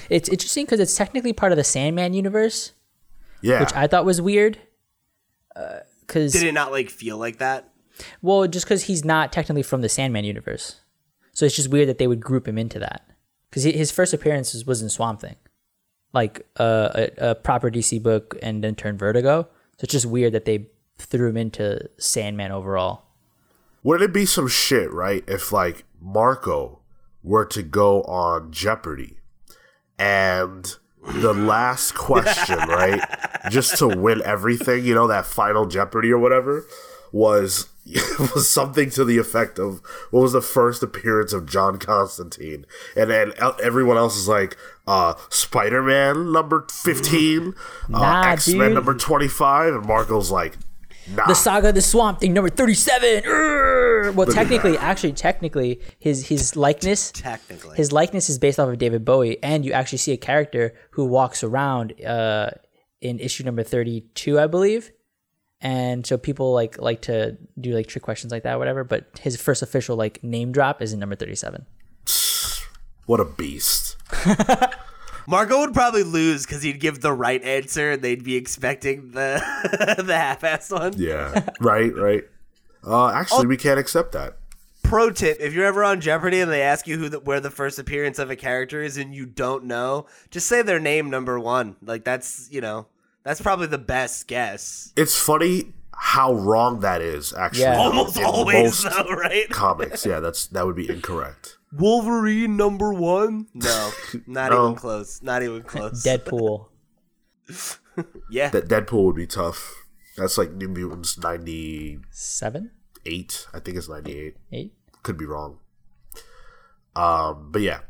It's 0.09 0.29
interesting 0.29 0.65
because 0.67 0.79
it's 0.79 0.95
technically 0.95 1.33
part 1.33 1.51
of 1.51 1.57
the 1.59 1.65
Sandman 1.65 2.15
universe, 2.15 2.73
Yeah, 3.43 3.59
which 3.61 3.75
I 3.75 3.89
thought 3.89 4.05
was 4.05 4.21
weird. 4.21 4.59
Because 6.07 6.33
Did 6.33 6.45
it 6.45 6.53
not 6.53 6.71
like 6.71 6.91
feel 6.91 7.19
like 7.19 7.39
that? 7.39 7.69
well, 8.23 8.47
just 8.47 8.67
because 8.67 8.85
he's 8.85 9.05
not 9.05 9.33
technically 9.33 9.63
from 9.65 9.81
the 9.83 9.89
Sandman 9.89 10.25
universe, 10.25 10.81
so 11.33 11.45
it's 11.45 11.57
just 11.57 11.71
weird 11.71 11.89
that 11.89 11.99
they 11.99 12.07
would 12.07 12.21
group 12.21 12.47
him 12.47 12.57
into 12.57 12.79
that. 12.79 13.03
Because 13.51 13.65
his 13.65 13.91
first 13.91 14.15
appearance 14.15 14.55
was- 14.55 14.65
was 14.65 14.81
in 14.81 14.89
Swamp 14.89 15.21
Thing, 15.21 15.37
like 16.13 16.47
uh, 16.57 16.91
a, 16.95 17.31
a 17.31 17.35
proper 17.35 17.69
DC 17.69 18.01
book, 18.01 18.37
and 18.43 18.63
then 18.63 18.77
turned 18.77 18.99
Vertigo. 18.99 19.43
So 19.77 19.85
it's 19.85 19.93
just 19.93 20.07
weird 20.07 20.33
that 20.35 20.45
they 20.45 20.69
threw 20.99 21.29
him 21.29 21.37
into 21.37 21.89
Sandman 21.99 22.53
overall. 22.53 23.10
Wouldn't 23.83 24.11
it 24.11 24.13
be 24.13 24.27
some 24.27 24.49
shit, 24.49 24.93
right? 24.93 25.25
If 25.27 25.53
like 25.53 25.85
Marco 26.01 26.81
were 27.23 27.47
to 27.47 27.63
go 27.63 28.03
on 28.03 28.51
Jeopardy 28.51 29.19
and 29.99 30.77
the 31.03 31.33
last 31.33 31.95
question, 31.95 32.59
right? 32.69 33.03
Just 33.51 33.79
to 33.79 33.89
win 33.89 34.23
everything, 34.25 34.85
you 34.85 34.95
know, 34.95 35.07
that 35.07 35.27
final 35.27 35.67
Jeopardy 35.67 36.11
or 36.11 36.19
whatever 36.19 36.65
was 37.13 37.69
was 38.19 38.49
something 38.49 38.91
to 38.91 39.05
the 39.05 39.19
effect 39.19 39.59
of 39.59 39.81
what 40.11 40.21
was 40.21 40.33
the 40.33 40.41
first 40.41 40.83
appearance 40.83 41.33
of 41.33 41.47
John 41.47 41.79
Constantine, 41.79 42.67
and 42.95 43.11
then 43.11 43.33
everyone 43.63 43.97
else 43.97 44.17
is 44.17 44.29
like 44.29 44.57
uh, 44.87 45.15
Spider 45.31 45.83
Man 45.83 46.33
number 46.33 46.67
fifteen, 46.71 47.55
uh, 47.93 47.99
Nah, 47.99 48.23
X 48.31 48.49
Men 48.49 48.75
number 48.75 48.95
twenty 48.95 49.29
five, 49.29 49.75
and 49.75 49.87
Marco's 49.87 50.31
like, 50.31 50.59
nah, 51.09 51.27
The 51.27 51.35
Saga 51.35 51.69
of 51.71 51.75
the 51.75 51.83
Swamp 51.83 52.21
Thing, 52.21 52.33
number 52.33 52.51
thirty-seven. 52.51 53.23
Urgh! 53.25 54.15
Well, 54.15 54.27
technically, 54.27 54.77
actually, 54.79 55.13
technically, 55.13 55.81
his 55.99 56.27
his 56.29 56.57
likeness 56.57 57.13
Technically. 57.13 57.77
his 57.77 57.93
likeness 57.93 58.29
is 58.31 58.39
based 58.39 58.59
off 58.59 58.69
of 58.69 58.79
David 58.79 59.05
Bowie, 59.05 59.43
and 59.43 59.65
you 59.65 59.73
actually 59.73 59.99
see 59.99 60.13
a 60.13 60.17
character 60.17 60.75
who 60.93 61.05
walks 61.05 61.45
around 61.45 61.95
uh, 62.05 62.51
in 63.01 63.19
issue 63.21 63.45
number 63.45 63.63
thirty-two, 63.63 64.39
I 64.41 64.47
believe. 64.47 64.91
And 65.63 66.07
so 66.07 66.17
people 66.17 66.53
like 66.55 66.81
like 66.81 67.03
to 67.03 67.37
do 67.61 67.75
like 67.75 67.87
trick 67.87 68.03
questions 68.03 68.33
like 68.33 68.45
that, 68.45 68.55
or 68.55 68.59
whatever. 68.59 68.83
But 68.85 69.19
his 69.21 69.37
first 69.37 69.63
official 69.63 69.97
like 69.97 70.25
name 70.25 70.53
drop 70.53 70.81
is 70.81 70.93
in 70.95 70.99
number 70.99 71.17
thirty-seven. 71.17 71.67
what 73.07 73.21
a 73.21 73.25
beast. 73.27 73.97
Marco 75.27 75.61
would 75.61 75.75
probably 75.75 76.03
lose 76.03 76.47
because 76.47 76.63
he'd 76.63 76.81
give 76.81 77.01
the 77.01 77.13
right 77.13 77.43
answer 77.43 77.93
and 77.93 78.03
they'd 78.03 78.25
be 78.25 78.37
expecting 78.37 79.13
the 79.13 79.43
the 80.05 80.17
half-assed 80.17 80.73
one. 80.73 80.95
Yeah, 80.97 81.49
right, 81.61 81.95
right. 81.95 82.25
Uh, 82.87 83.09
actually, 83.09 83.47
we 83.47 83.57
can't 83.57 83.79
accept 83.79 84.13
that. 84.13 84.37
Pro 84.83 85.11
tip: 85.11 85.37
If 85.41 85.53
you're 85.53 85.67
ever 85.67 85.85
on 85.85 86.01
Jeopardy 86.01 86.41
and 86.41 86.51
they 86.51 86.63
ask 86.63 86.87
you 86.87 86.99
who 86.99 87.09
the, 87.11 87.21
where 87.21 87.41
the 87.41 87.51
first 87.51 87.79
appearance 87.79 88.19
of 88.19 88.31
a 88.31 88.37
character 88.37 88.83
is 88.83 88.97
and 88.97 89.15
you 89.15 89.27
don't 89.27 89.65
know, 89.65 90.07
just 90.31 90.47
say 90.47 90.63
their 90.63 90.81
name 90.81 91.11
number 91.11 91.39
one. 91.39 91.77
Like 91.83 92.05
that's 92.05 92.49
you 92.51 92.61
know 92.61 92.87
that's 93.23 93.41
probably 93.41 93.67
the 93.67 93.79
best 93.79 94.27
guess. 94.27 94.93
It's 94.97 95.17
funny 95.17 95.75
how 95.95 96.33
wrong 96.33 96.81
that 96.81 97.03
is. 97.03 97.33
Actually, 97.35 97.65
Yeah. 97.65 97.77
Almost 97.79 98.17
in 98.17 98.25
always 98.25 98.83
though, 98.83 99.05
right? 99.11 99.49
comics. 99.51 100.07
Yeah, 100.07 100.19
that's 100.21 100.47
that 100.49 100.65
would 100.67 100.77
be 100.77 100.89
incorrect. 100.89 101.59
Wolverine 101.73 102.57
number 102.57 102.93
one? 102.93 103.47
No, 103.55 103.91
not 104.27 104.51
No. 104.51 104.65
even 104.67 104.75
close. 104.77 105.23
Not 105.23 105.43
even 105.43 105.63
close. 105.63 106.05
Deadpool. 106.05 106.67
Yeah. 108.31 108.49
That 108.51 108.69
Deadpool 108.69 109.05
would 109.05 109.17
be 109.17 109.27
tough. 109.27 109.75
That's 110.17 110.39
like 110.39 110.53
New 110.53 110.69
Mutants 110.69 111.19
ninety 111.19 111.99
Seven, 112.11 112.71
eight. 113.05 113.47
I 113.53 113.59
think 113.61 113.77
it's 113.77 113.89
ninety 113.91 114.19
eight. 114.19 114.37
eight. 114.53 114.73
Could 115.03 115.19
be 115.19 115.27
wrong. 115.27 115.59
Um, 116.97 117.49
but 117.51 117.61
yeah. 117.63 117.81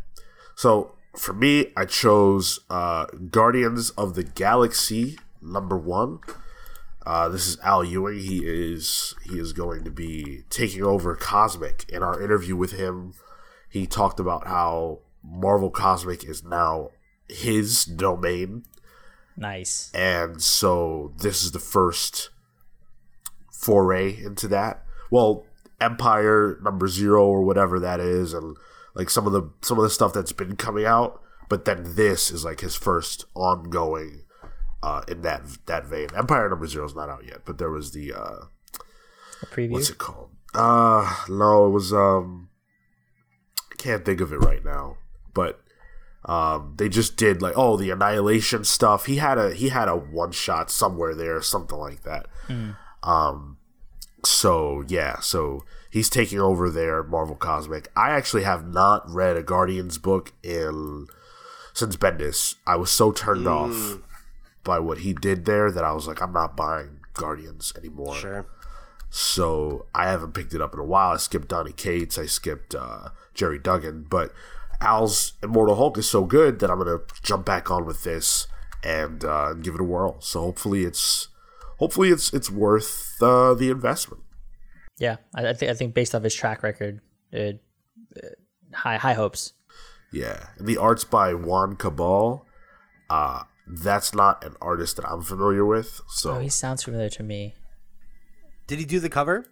So 0.57 0.97
for 1.17 1.33
me, 1.33 1.67
I 1.77 1.85
chose 1.85 2.61
uh, 2.71 3.07
Guardians 3.31 3.91
of 3.91 4.15
the 4.15 4.25
Galaxy 4.25 5.19
number 5.41 5.77
one. 5.79 6.19
Uh, 7.07 7.29
this 7.29 7.47
is 7.47 7.59
Al 7.61 7.85
Ewing. 7.85 8.19
He 8.19 8.39
is 8.45 9.15
he 9.25 9.39
is 9.39 9.53
going 9.53 9.85
to 9.85 9.91
be 9.91 10.43
taking 10.51 10.83
over 10.83 11.15
Cosmic. 11.15 11.85
In 11.89 12.03
our 12.03 12.21
interview 12.21 12.57
with 12.57 12.73
him, 12.73 13.13
he 13.71 13.87
talked 13.87 14.21
about 14.21 14.47
how 14.47 14.99
Marvel 15.25 15.71
Cosmic 15.71 16.25
is 16.25 16.45
now 16.45 16.91
his 17.29 17.85
domain, 17.85 18.65
Nice. 19.37 19.91
and 19.95 20.43
so 20.43 21.13
this 21.19 21.43
is 21.43 21.53
the 21.53 21.59
first 21.59 22.31
foray 23.53 24.17
into 24.23 24.49
that. 24.49 24.85
Well, 25.11 25.47
Empire 25.81 26.59
number 26.63 26.89
zero 26.89 27.25
or 27.27 27.43
whatever 27.43 27.81
that 27.81 28.01
is, 28.01 28.35
and 28.35 28.57
like 28.95 29.09
some 29.09 29.27
of 29.27 29.33
the 29.33 29.51
some 29.63 29.79
of 29.79 29.83
the 29.85 29.89
stuff 29.91 30.13
that's 30.13 30.33
been 30.33 30.57
coming 30.57 30.85
out. 30.85 31.23
But 31.49 31.65
then 31.65 31.95
this 31.97 32.31
is 32.31 32.45
like 32.45 32.61
his 32.61 32.77
first 32.77 33.25
ongoing 33.35 34.25
uh, 34.83 35.03
in 35.09 35.23
that 35.23 35.43
that 35.67 35.87
vein. 35.87 36.09
Empire 36.15 36.51
number 36.51 36.67
zero 36.67 36.85
is 36.85 36.95
not 36.95 37.09
out 37.09 37.25
yet, 37.27 37.47
but 37.47 37.57
there 37.59 37.71
was 37.71 37.93
the 37.93 38.13
uh, 38.13 38.37
preview. 39.47 39.71
what's 39.71 39.89
it 39.91 39.97
called? 39.99 40.31
Uh 40.55 41.25
no, 41.31 41.67
it 41.67 41.71
was 41.71 41.93
um 41.95 42.50
can't 43.81 44.05
think 44.05 44.21
of 44.21 44.33
it 44.33 44.37
right 44.39 44.65
now. 44.65 44.97
But 45.35 45.61
um 46.27 46.75
they 46.77 46.89
just 46.89 47.17
did 47.17 47.41
like 47.41 47.55
oh 47.57 47.77
the 47.77 47.91
annihilation 47.91 48.65
stuff. 48.65 49.07
He 49.07 49.17
had 49.17 49.39
a 49.39 49.55
he 49.55 49.71
had 49.71 49.89
a 49.89 49.97
one 49.97 50.33
shot 50.33 50.71
somewhere 50.71 51.15
there, 51.15 51.41
something 51.43 51.79
like 51.79 52.03
that. 52.03 52.27
Um 53.03 53.57
so 54.25 54.85
yeah, 54.87 55.21
so 55.21 55.65
he's 55.91 56.11
taking 56.11 56.39
over 56.41 56.69
there 56.69 57.03
Marvel 57.03 57.37
Cosmic. 57.37 57.89
I 57.97 58.11
actually 58.11 58.43
have 58.43 58.67
not 58.69 59.09
read 59.11 59.37
a 59.37 59.43
Guardians 59.43 59.97
book 59.99 60.33
in 60.43 61.07
since 61.73 61.97
Bendis, 61.97 62.57
I 62.67 62.77
was 62.77 62.91
so 62.91 63.13
turned 63.13 63.47
Mm. 63.47 63.51
off 63.51 63.99
by 64.65 64.79
what 64.79 64.99
he 64.99 65.15
did 65.15 65.47
there 65.47 65.71
that 65.71 65.85
I 65.85 65.93
was 65.93 66.07
like, 66.07 66.21
I'm 66.21 66.33
not 66.33 66.55
buying 66.57 66.99
Guardians 67.15 67.73
anymore. 67.79 68.15
Sure. 68.15 68.47
So 69.09 69.87
I 69.95 70.09
haven't 70.11 70.35
picked 70.35 70.53
it 70.53 70.61
up 70.61 70.75
in 70.75 70.81
a 70.81 70.85
while. 70.85 71.13
I 71.13 71.17
skipped 71.17 71.49
Donny 71.49 71.73
Cates, 71.73 72.19
I 72.19 72.27
skipped 72.27 72.75
uh, 72.75 73.09
Gerry 73.35 73.59
Duggan, 73.59 74.07
but 74.09 74.33
Al's 74.81 75.35
Immortal 75.43 75.77
Hulk 75.77 75.99
is 75.99 76.09
so 76.09 76.25
good 76.25 76.59
that 76.61 76.71
I'm 76.71 76.79
gonna 76.79 77.01
jump 77.23 77.45
back 77.47 77.71
on 77.71 77.85
with 77.85 78.03
this 78.05 78.47
and 78.83 79.25
uh, 79.25 79.53
give 79.55 79.75
it 79.75 79.81
a 79.81 79.85
whirl. 79.85 80.17
So 80.21 80.41
hopefully 80.41 80.85
it's 80.85 81.29
hopefully 81.79 82.11
it's 82.11 82.33
it's 82.33 82.51
worth 82.51 83.17
uh, 83.23 83.55
the 83.55 83.71
investment. 83.71 84.23
Yeah, 84.99 85.17
I, 85.35 85.49
I 85.49 85.55
think 85.55 85.71
I 85.71 85.75
think 85.75 85.95
based 85.95 86.15
off 86.15 86.23
his 86.23 86.35
track 86.35 86.63
record, 86.63 87.01
it, 87.33 87.63
uh, 88.17 88.29
high 88.75 88.97
high 88.97 89.15
hopes. 89.15 89.53
Yeah, 90.13 90.49
and 90.59 90.67
the 90.67 90.77
art's 90.77 91.05
by 91.05 91.33
Juann 91.33 91.79
Cabal. 91.79 92.45
Uh, 93.09 93.45
that's 93.67 94.13
not 94.15 94.43
an 94.45 94.57
artist 94.61 94.97
that 94.97 95.05
I'm 95.09 95.23
familiar 95.23 95.65
with. 95.65 96.01
So 96.09 96.33
Oh, 96.33 96.39
he 96.41 96.49
sounds 96.49 96.83
familiar 96.83 97.09
to 97.11 97.23
me. 97.23 97.55
Did 98.67 98.79
he 98.81 98.85
do 98.85 98.99
the 99.01 99.09
cover? 99.09 99.47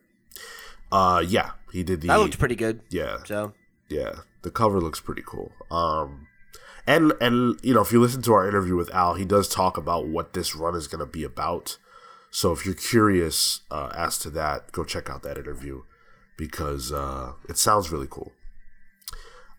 uh, 0.90 1.22
yeah, 1.26 1.50
he 1.72 1.82
did 1.82 2.00
the 2.00 2.08
That 2.08 2.16
looked 2.18 2.38
pretty 2.38 2.56
good. 2.56 2.80
yeah 2.90 3.18
So 3.24 3.52
yeah 3.88 4.20
the 4.42 4.50
cover 4.50 4.80
looks 4.80 5.00
pretty 5.00 5.22
cool 5.24 5.52
um 5.70 6.26
and 6.86 7.12
and 7.20 7.58
you 7.62 7.74
know 7.74 7.80
if 7.80 7.92
you 7.92 8.00
listen 8.00 8.22
to 8.22 8.32
our 8.32 8.48
interview 8.48 8.76
with 8.76 8.92
al 8.94 9.14
he 9.14 9.24
does 9.24 9.48
talk 9.48 9.76
about 9.76 10.06
what 10.06 10.32
this 10.32 10.54
run 10.54 10.74
is 10.74 10.88
going 10.88 11.00
to 11.00 11.06
be 11.06 11.24
about 11.24 11.78
so 12.30 12.52
if 12.52 12.66
you're 12.66 12.74
curious 12.74 13.60
uh, 13.70 13.90
as 13.94 14.18
to 14.18 14.30
that 14.30 14.70
go 14.72 14.84
check 14.84 15.08
out 15.08 15.22
that 15.22 15.38
interview 15.38 15.82
because 16.36 16.92
uh, 16.92 17.32
it 17.48 17.58
sounds 17.58 17.90
really 17.90 18.08
cool 18.08 18.32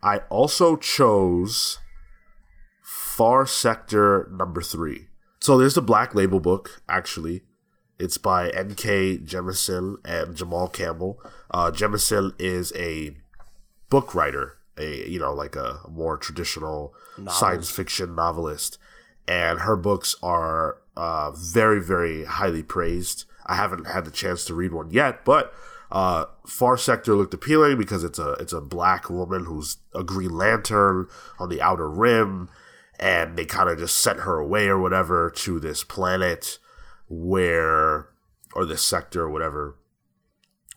i 0.01 0.19
also 0.29 0.75
chose 0.75 1.79
far 2.81 3.45
sector 3.45 4.29
number 4.31 4.61
three 4.61 5.07
so 5.39 5.57
there's 5.57 5.75
the 5.75 5.81
black 5.81 6.15
label 6.15 6.39
book 6.39 6.81
actually 6.87 7.41
it's 7.99 8.17
by 8.17 8.49
N.K. 8.51 9.17
Jemisin 9.17 9.97
and 10.05 10.35
Jamal 10.35 10.69
Campbell. 10.69 11.19
Uh, 11.51 11.69
Jemisin 11.69 12.33
is 12.39 12.71
a 12.73 13.17
book 13.89 14.15
writer, 14.15 14.57
a 14.77 15.07
you 15.07 15.19
know 15.19 15.33
like 15.33 15.55
a, 15.55 15.79
more 15.89 16.17
traditional 16.17 16.93
science 17.29 17.69
fiction 17.69 18.15
novelist, 18.15 18.77
and 19.27 19.59
her 19.59 19.75
books 19.75 20.15
are 20.23 20.77
uh, 20.95 21.31
very 21.31 21.81
very 21.81 22.25
highly 22.25 22.63
praised. 22.63 23.25
I 23.45 23.55
haven't 23.55 23.87
had 23.87 24.05
the 24.05 24.11
chance 24.11 24.45
to 24.45 24.53
read 24.53 24.73
one 24.73 24.91
yet, 24.91 25.25
but 25.25 25.53
uh, 25.91 26.25
Far 26.45 26.77
Sector 26.77 27.15
looked 27.15 27.33
appealing 27.33 27.77
because 27.77 28.03
it's 28.03 28.19
a 28.19 28.33
it's 28.33 28.53
a 28.53 28.61
black 28.61 29.09
woman 29.09 29.45
who's 29.45 29.77
a 29.95 30.03
Green 30.03 30.31
Lantern 30.31 31.07
on 31.39 31.49
the 31.49 31.61
Outer 31.61 31.89
Rim, 31.89 32.49
and 32.99 33.37
they 33.37 33.45
kind 33.45 33.69
of 33.69 33.79
just 33.79 33.95
sent 33.95 34.21
her 34.21 34.37
away 34.37 34.67
or 34.67 34.79
whatever 34.79 35.31
to 35.37 35.59
this 35.59 35.83
planet 35.83 36.59
where 37.07 38.09
or 38.53 38.65
this 38.65 38.83
sector 38.83 39.23
or 39.23 39.29
whatever 39.29 39.75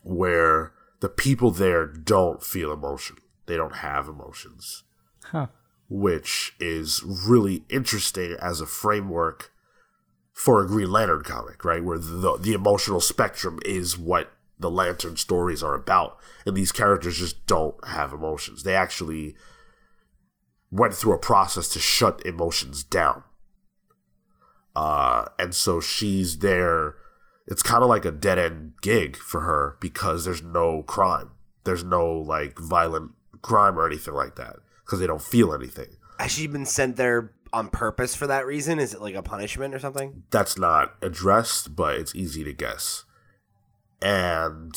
where 0.03 0.73
the 1.03 1.09
people 1.09 1.51
there 1.51 1.85
don't 1.85 2.41
feel 2.41 2.71
emotion. 2.71 3.17
They 3.45 3.57
don't 3.57 3.75
have 3.75 4.07
emotions. 4.07 4.83
Huh. 5.25 5.47
Which 5.89 6.55
is 6.61 7.03
really 7.03 7.65
interesting 7.67 8.37
as 8.41 8.61
a 8.61 8.65
framework 8.65 9.51
for 10.31 10.63
a 10.63 10.65
Green 10.65 10.89
Lantern 10.89 11.23
comic, 11.23 11.65
right? 11.65 11.83
Where 11.83 11.97
the 11.97 12.37
the 12.37 12.53
emotional 12.53 13.01
spectrum 13.01 13.59
is 13.65 13.97
what 13.97 14.31
the 14.57 14.71
Lantern 14.71 15.17
stories 15.17 15.61
are 15.61 15.75
about. 15.75 16.17
And 16.45 16.55
these 16.55 16.71
characters 16.71 17.17
just 17.17 17.45
don't 17.47 17.75
have 17.85 18.13
emotions. 18.13 18.63
They 18.63 18.73
actually 18.73 19.35
went 20.71 20.93
through 20.93 21.15
a 21.15 21.19
process 21.19 21.67
to 21.73 21.79
shut 21.79 22.25
emotions 22.25 22.81
down. 22.81 23.23
Uh, 24.73 25.25
and 25.37 25.53
so 25.53 25.81
she's 25.81 26.39
there. 26.39 26.95
It's 27.47 27.63
kind 27.63 27.83
of 27.83 27.89
like 27.89 28.05
a 28.05 28.11
dead 28.11 28.39
end 28.39 28.73
gig 28.81 29.17
for 29.17 29.41
her 29.41 29.77
because 29.81 30.25
there's 30.25 30.43
no 30.43 30.83
crime. 30.83 31.31
There's 31.63 31.83
no 31.83 32.11
like 32.11 32.57
violent 32.59 33.11
crime 33.41 33.77
or 33.77 33.85
anything 33.85 34.13
like 34.13 34.35
that 34.35 34.57
because 34.85 34.99
they 34.99 35.07
don't 35.07 35.21
feel 35.21 35.53
anything. 35.53 35.97
has 36.19 36.31
she 36.31 36.47
been 36.47 36.65
sent 36.65 36.95
there 36.95 37.33
on 37.51 37.69
purpose 37.69 38.15
for 38.15 38.27
that 38.27 38.45
reason? 38.45 38.79
Is 38.79 38.93
it 38.93 39.01
like 39.01 39.15
a 39.15 39.21
punishment 39.21 39.73
or 39.75 39.79
something? 39.79 40.23
That's 40.31 40.57
not 40.57 40.95
addressed, 41.01 41.75
but 41.75 41.97
it's 41.97 42.15
easy 42.15 42.43
to 42.43 42.53
guess. 42.53 43.05
And 44.01 44.75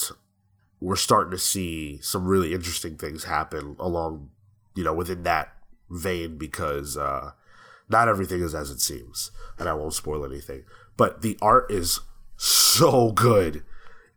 we're 0.81 0.97
starting 0.97 1.31
to 1.31 1.39
see 1.39 1.99
some 2.03 2.27
really 2.27 2.53
interesting 2.53 2.97
things 2.97 3.25
happen 3.25 3.77
along, 3.79 4.31
you 4.75 4.85
know, 4.85 4.93
within 4.93 5.23
that 5.23 5.55
vein 5.91 6.37
because 6.37 6.97
uh, 6.97 7.31
not 7.89 8.09
everything 8.09 8.43
is 8.43 8.55
as 8.55 8.71
it 8.71 8.81
seems, 8.81 9.31
and 9.59 9.69
I 9.69 9.75
won't 9.75 9.95
spoil 9.95 10.25
anything. 10.25 10.65
But 10.97 11.23
the 11.23 11.39
art 11.41 11.71
is 11.71 12.01
so 12.37 13.13
good. 13.13 13.65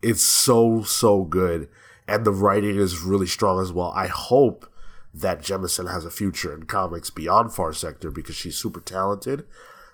It's 0.01 0.23
so 0.23 0.83
so 0.83 1.23
good, 1.23 1.69
and 2.07 2.25
the 2.25 2.31
writing 2.31 2.77
is 2.77 3.01
really 3.01 3.27
strong 3.27 3.61
as 3.61 3.71
well. 3.71 3.91
I 3.95 4.07
hope 4.07 4.71
that 5.13 5.41
Jemisin 5.41 5.91
has 5.91 6.05
a 6.05 6.11
future 6.11 6.53
in 6.53 6.63
comics 6.63 7.09
beyond 7.09 7.53
Far 7.53 7.73
Sector 7.73 8.11
because 8.11 8.35
she's 8.35 8.57
super 8.57 8.79
talented. 8.79 9.45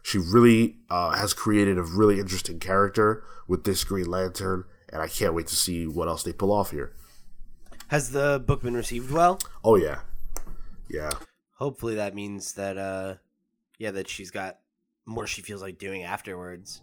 She 0.03 0.19
really 0.19 0.77
uh, 0.89 1.11
has 1.17 1.33
created 1.33 1.77
a 1.79 1.83
really 1.83 2.19
interesting 2.19 2.59
character 2.59 3.23
with 3.47 3.63
this 3.63 3.83
Green 3.83 4.05
Lantern, 4.09 4.65
and 4.89 5.01
I 5.01 5.07
can't 5.07 5.33
wait 5.33 5.47
to 5.47 5.55
see 5.55 5.88
what 5.88 6.07
else 6.07 6.21
they 6.21 6.33
pull 6.33 6.51
off 6.51 6.71
here. 6.71 6.93
Has 7.88 8.11
the 8.11 8.43
book 8.45 8.61
been 8.61 8.75
received 8.75 9.11
well? 9.11 9.39
Oh 9.63 9.75
yeah, 9.75 10.01
yeah. 10.89 11.11
Hopefully 11.57 11.95
that 11.95 12.13
means 12.13 12.53
that 12.53 12.77
uh 12.77 13.15
yeah, 13.79 13.91
that 13.91 14.09
she's 14.09 14.31
got 14.31 14.59
more 15.05 15.27
she 15.27 15.41
feels 15.41 15.61
like 15.61 15.77
doing 15.77 16.03
afterwards. 16.03 16.81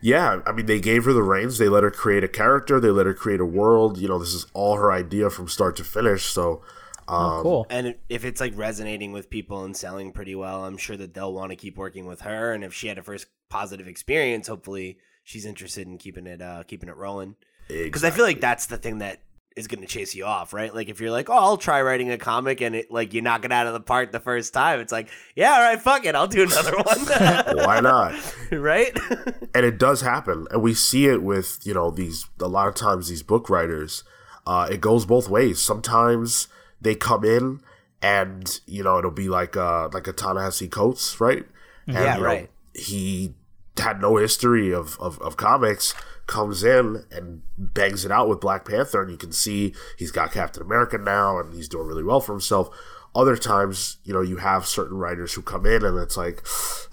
Yeah, 0.00 0.40
I 0.46 0.52
mean, 0.52 0.66
they 0.66 0.80
gave 0.80 1.04
her 1.04 1.12
the 1.12 1.22
reins. 1.22 1.58
They 1.58 1.68
let 1.68 1.82
her 1.82 1.90
create 1.90 2.24
a 2.24 2.28
character. 2.28 2.80
They 2.80 2.90
let 2.90 3.06
her 3.06 3.14
create 3.14 3.40
a 3.40 3.44
world. 3.44 3.98
You 3.98 4.08
know, 4.08 4.18
this 4.18 4.34
is 4.34 4.46
all 4.52 4.76
her 4.76 4.90
idea 4.92 5.30
from 5.30 5.48
start 5.48 5.76
to 5.76 5.84
finish. 5.84 6.24
So, 6.24 6.62
um, 7.08 7.32
Oh, 7.32 7.40
cool. 7.42 7.66
And 7.70 7.94
if 8.08 8.24
it's 8.24 8.40
like 8.40 8.56
resonating 8.56 9.12
with 9.12 9.30
people 9.30 9.64
and 9.64 9.76
selling 9.76 10.12
pretty 10.12 10.34
well, 10.34 10.64
I'm 10.64 10.76
sure 10.76 10.96
that 10.96 11.14
they'll 11.14 11.32
want 11.32 11.50
to 11.50 11.56
keep 11.56 11.76
working 11.76 12.06
with 12.06 12.22
her. 12.22 12.52
And 12.52 12.64
if 12.64 12.74
she 12.74 12.88
had 12.88 12.98
a 12.98 13.02
first 13.02 13.26
positive 13.48 13.86
experience, 13.86 14.48
hopefully 14.48 14.98
she's 15.24 15.44
interested 15.46 15.86
in 15.86 15.98
keeping 15.98 16.26
it 16.26 16.40
uh 16.42 16.62
keeping 16.66 16.88
it 16.88 16.96
rolling. 16.96 17.36
Because 17.68 18.02
I 18.02 18.10
feel 18.10 18.24
like 18.24 18.40
that's 18.40 18.66
the 18.66 18.76
thing 18.76 18.98
that 18.98 19.20
is 19.56 19.66
going 19.66 19.80
to 19.80 19.86
chase 19.86 20.14
you 20.14 20.24
off, 20.24 20.52
right? 20.52 20.74
Like 20.74 20.88
if 20.88 21.00
you're 21.00 21.10
like, 21.10 21.28
oh, 21.28 21.34
I'll 21.34 21.56
try 21.56 21.82
writing 21.82 22.10
a 22.10 22.18
comic, 22.18 22.60
and 22.60 22.74
it 22.74 22.90
like 22.90 23.12
you 23.14 23.20
knock 23.20 23.44
it 23.44 23.52
out 23.52 23.66
of 23.66 23.72
the 23.72 23.80
park 23.80 24.12
the 24.12 24.20
first 24.20 24.54
time, 24.54 24.80
it's 24.80 24.92
like, 24.92 25.08
yeah, 25.34 25.52
all 25.52 25.60
right, 25.60 25.80
fuck 25.80 26.04
it, 26.06 26.14
I'll 26.14 26.26
do 26.28 26.42
another 26.44 26.72
one, 26.76 27.64
why 27.66 27.80
not? 27.80 28.14
right? 28.52 28.96
and 29.54 29.66
it 29.66 29.78
does 29.78 30.00
happen 30.02 30.46
and 30.50 30.62
we 30.62 30.74
see 30.74 31.06
it 31.06 31.22
with 31.22 31.58
you 31.64 31.74
know 31.74 31.90
these 31.90 32.26
a 32.40 32.48
lot 32.48 32.68
of 32.68 32.74
times 32.74 33.08
these 33.08 33.22
book 33.22 33.50
writers 33.50 34.04
uh, 34.46 34.68
it 34.70 34.80
goes 34.80 35.04
both 35.04 35.28
ways 35.28 35.60
sometimes 35.60 36.48
they 36.80 36.94
come 36.94 37.24
in 37.24 37.60
and 38.00 38.60
you 38.66 38.82
know 38.82 38.98
it'll 38.98 39.10
be 39.10 39.28
like 39.28 39.56
uh 39.56 39.88
like 39.92 40.06
a 40.06 40.12
Ta-Nehisi 40.12 40.70
Coates 40.70 41.20
right 41.20 41.44
and, 41.86 41.94
Yeah, 41.96 42.14
you 42.16 42.20
know, 42.22 42.26
right. 42.26 42.50
he 42.74 43.34
had 43.76 44.00
no 44.00 44.16
history 44.16 44.72
of, 44.72 44.98
of, 45.00 45.20
of 45.20 45.36
comics 45.36 45.94
comes 46.30 46.62
in 46.62 47.04
and 47.10 47.42
bangs 47.58 48.04
it 48.04 48.12
out 48.12 48.28
with 48.28 48.40
Black 48.40 48.64
Panther 48.64 49.02
and 49.02 49.10
you 49.10 49.18
can 49.18 49.32
see 49.32 49.74
he's 49.98 50.12
got 50.12 50.32
Captain 50.32 50.62
America 50.62 50.96
now 50.96 51.38
and 51.40 51.52
he's 51.52 51.68
doing 51.68 51.86
really 51.86 52.04
well 52.04 52.20
for 52.20 52.32
himself 52.32 52.70
other 53.14 53.36
times 53.36 53.98
you 54.04 54.14
know 54.14 54.22
you 54.22 54.36
have 54.36 54.64
certain 54.64 54.96
writers 54.96 55.34
who 55.34 55.42
come 55.42 55.66
in 55.66 55.84
and 55.84 55.98
it's 55.98 56.16
like 56.16 56.46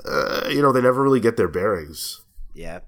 uh, 0.06 0.48
you 0.50 0.62
know 0.64 0.72
they 0.72 0.82
never 0.82 1.04
really 1.04 1.20
get 1.20 1.38
their 1.38 1.48
bearings 1.48 2.26
Yeah. 2.54 2.80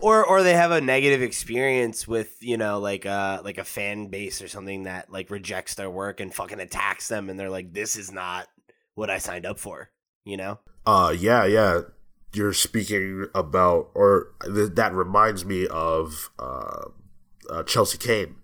Or 0.00 0.22
or 0.26 0.42
they 0.42 0.54
have 0.54 0.72
a 0.72 0.80
negative 0.82 1.22
experience 1.22 2.06
with, 2.06 2.36
you 2.40 2.56
know, 2.58 2.78
like 2.80 3.06
uh 3.06 3.40
like 3.42 3.56
a 3.58 3.64
fan 3.64 4.08
base 4.08 4.42
or 4.42 4.48
something 4.48 4.82
that 4.82 5.10
like 5.10 5.30
rejects 5.30 5.76
their 5.76 5.88
work 5.88 6.20
and 6.20 6.34
fucking 6.34 6.60
attacks 6.60 7.08
them 7.08 7.30
and 7.30 7.38
they're 7.40 7.48
like, 7.58 7.72
This 7.72 7.96
is 7.96 8.10
not 8.12 8.48
what 8.94 9.08
I 9.08 9.18
signed 9.18 9.46
up 9.46 9.58
for, 9.58 9.88
you 10.24 10.36
know? 10.36 10.58
Uh, 10.84 11.14
yeah, 11.16 11.46
yeah. 11.46 11.82
You're 12.34 12.52
speaking 12.52 13.26
about, 13.34 13.90
or 13.94 14.28
th- 14.44 14.72
that 14.74 14.94
reminds 14.94 15.44
me 15.44 15.66
of 15.66 16.30
uh, 16.38 16.84
uh, 17.50 17.62
Chelsea 17.64 17.98
Cain. 17.98 18.36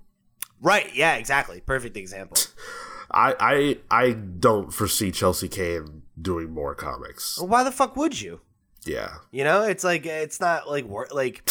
Right, 0.61 0.95
yeah, 0.95 1.15
exactly. 1.17 1.61
Perfect 1.61 1.97
example. 1.97 2.37
I, 3.11 3.79
I, 3.91 4.05
I 4.07 4.13
don't 4.13 4.73
foresee 4.73 5.11
Chelsea 5.11 5.49
Cain 5.49 6.03
doing 6.21 6.51
more 6.51 6.75
comics. 6.75 7.39
Well, 7.39 7.49
why 7.49 7.65
the 7.65 7.73
fuck 7.73 7.97
would 7.97 8.21
you? 8.21 8.41
Yeah, 8.85 9.17
You 9.33 9.45
know, 9.45 9.63
it's 9.65 9.85
like 9.85 10.07
it's 10.07 10.41
not 10.41 10.69
like 10.71 10.87
wor- 10.87 11.09
like 11.11 11.49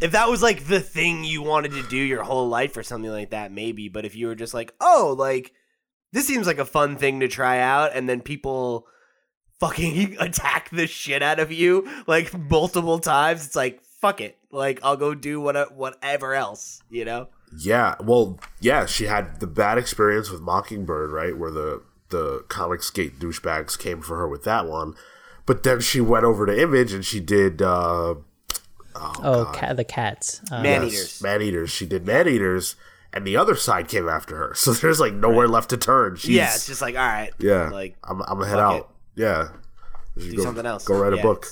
if 0.00 0.12
that 0.12 0.28
was 0.28 0.42
like 0.42 0.66
the 0.66 0.80
thing 0.80 1.24
you 1.24 1.42
wanted 1.42 1.72
to 1.72 1.82
do 1.88 1.96
your 1.96 2.22
whole 2.22 2.48
life 2.48 2.76
or 2.76 2.82
something 2.82 3.10
like 3.10 3.30
that, 3.30 3.52
maybe. 3.52 3.88
But 3.88 4.04
if 4.06 4.14
you 4.14 4.28
were 4.28 4.34
just 4.34 4.54
like, 4.54 4.72
oh, 4.80 5.14
like 5.18 5.52
this 6.12 6.26
seems 6.26 6.46
like 6.46 6.58
a 6.58 6.64
fun 6.64 6.96
thing 6.96 7.20
to 7.20 7.28
try 7.28 7.58
out, 7.60 7.90
and 7.94 8.08
then 8.08 8.20
people 8.22 8.86
fucking 9.60 10.16
attack 10.20 10.70
the 10.70 10.86
shit 10.86 11.22
out 11.22 11.40
of 11.40 11.50
you 11.52 11.88
like 12.06 12.36
multiple 12.36 12.98
times, 12.98 13.46
it's 13.46 13.56
like 13.56 13.80
fuck 14.00 14.20
it. 14.20 14.36
Like 14.50 14.80
I'll 14.82 14.96
go 14.96 15.14
do 15.14 15.40
what 15.40 15.74
whatever 15.74 16.34
else, 16.34 16.82
you 16.90 17.04
know. 17.04 17.28
yeah. 17.58 17.94
Well, 18.00 18.38
yeah. 18.60 18.86
She 18.86 19.04
had 19.04 19.40
the 19.40 19.46
bad 19.46 19.76
experience 19.78 20.30
with 20.30 20.40
Mockingbird, 20.40 21.10
right? 21.10 21.36
Where 21.36 21.50
the 21.50 21.82
the 22.10 22.44
Comicsgate 22.48 23.18
douchebags 23.18 23.78
came 23.78 24.00
for 24.00 24.16
her 24.16 24.26
with 24.28 24.44
that 24.44 24.66
one. 24.66 24.94
But 25.44 25.62
then 25.62 25.80
she 25.80 26.00
went 26.00 26.24
over 26.24 26.46
to 26.46 26.58
Image 26.62 26.92
and 26.92 27.04
she 27.04 27.20
did 27.20 27.60
uh, 27.62 28.14
Oh, 28.94 29.50
cat, 29.54 29.76
the 29.76 29.84
cats. 29.84 30.40
Uh, 30.50 30.62
Man 30.62 30.82
yes, 30.82 30.92
eaters. 30.92 31.22
man 31.22 31.42
eaters. 31.42 31.70
She 31.70 31.86
did 31.86 32.04
man 32.06 32.26
eaters, 32.26 32.74
and 33.12 33.26
the 33.26 33.36
other 33.36 33.54
side 33.54 33.86
came 33.88 34.08
after 34.08 34.36
her. 34.36 34.52
So 34.56 34.72
there's 34.72 34.98
like 35.00 35.14
nowhere 35.14 35.46
left 35.48 35.70
to 35.70 35.76
turn. 35.76 36.16
She's, 36.16 36.30
yeah, 36.30 36.52
it's 36.54 36.66
just 36.66 36.82
like 36.82 36.96
all 36.96 37.06
right. 37.06 37.30
yeah. 37.38 37.68
like 37.68 37.96
I'm 38.04 38.20
I'm 38.22 38.38
gonna 38.38 38.46
head 38.46 38.56
fuck 38.56 38.74
out. 38.74 38.90
Yeah, 39.18 39.48
do 40.16 40.30
do 40.32 40.42
something 40.42 40.64
else. 40.66 40.84
Go 40.84 40.98
write 40.98 41.12
Yeah, 41.14 41.20
a 41.20 41.22
book. 41.22 41.46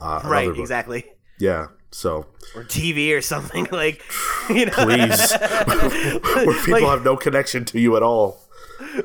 Uh, 0.00 0.20
right, 0.24 0.48
book. 0.48 0.58
exactly. 0.58 1.04
Yeah. 1.38 1.66
So 1.92 2.26
Or 2.54 2.62
TV 2.62 3.12
or 3.16 3.20
something 3.20 3.66
like 3.72 4.00
you 4.48 4.66
know. 4.66 4.72
please, 4.72 5.32
where 5.36 6.54
people 6.64 6.72
Like- 6.72 6.84
have 6.84 7.04
no 7.04 7.16
connection 7.16 7.64
to 7.66 7.80
you 7.80 7.96
at 7.96 8.02
all. 8.02 8.38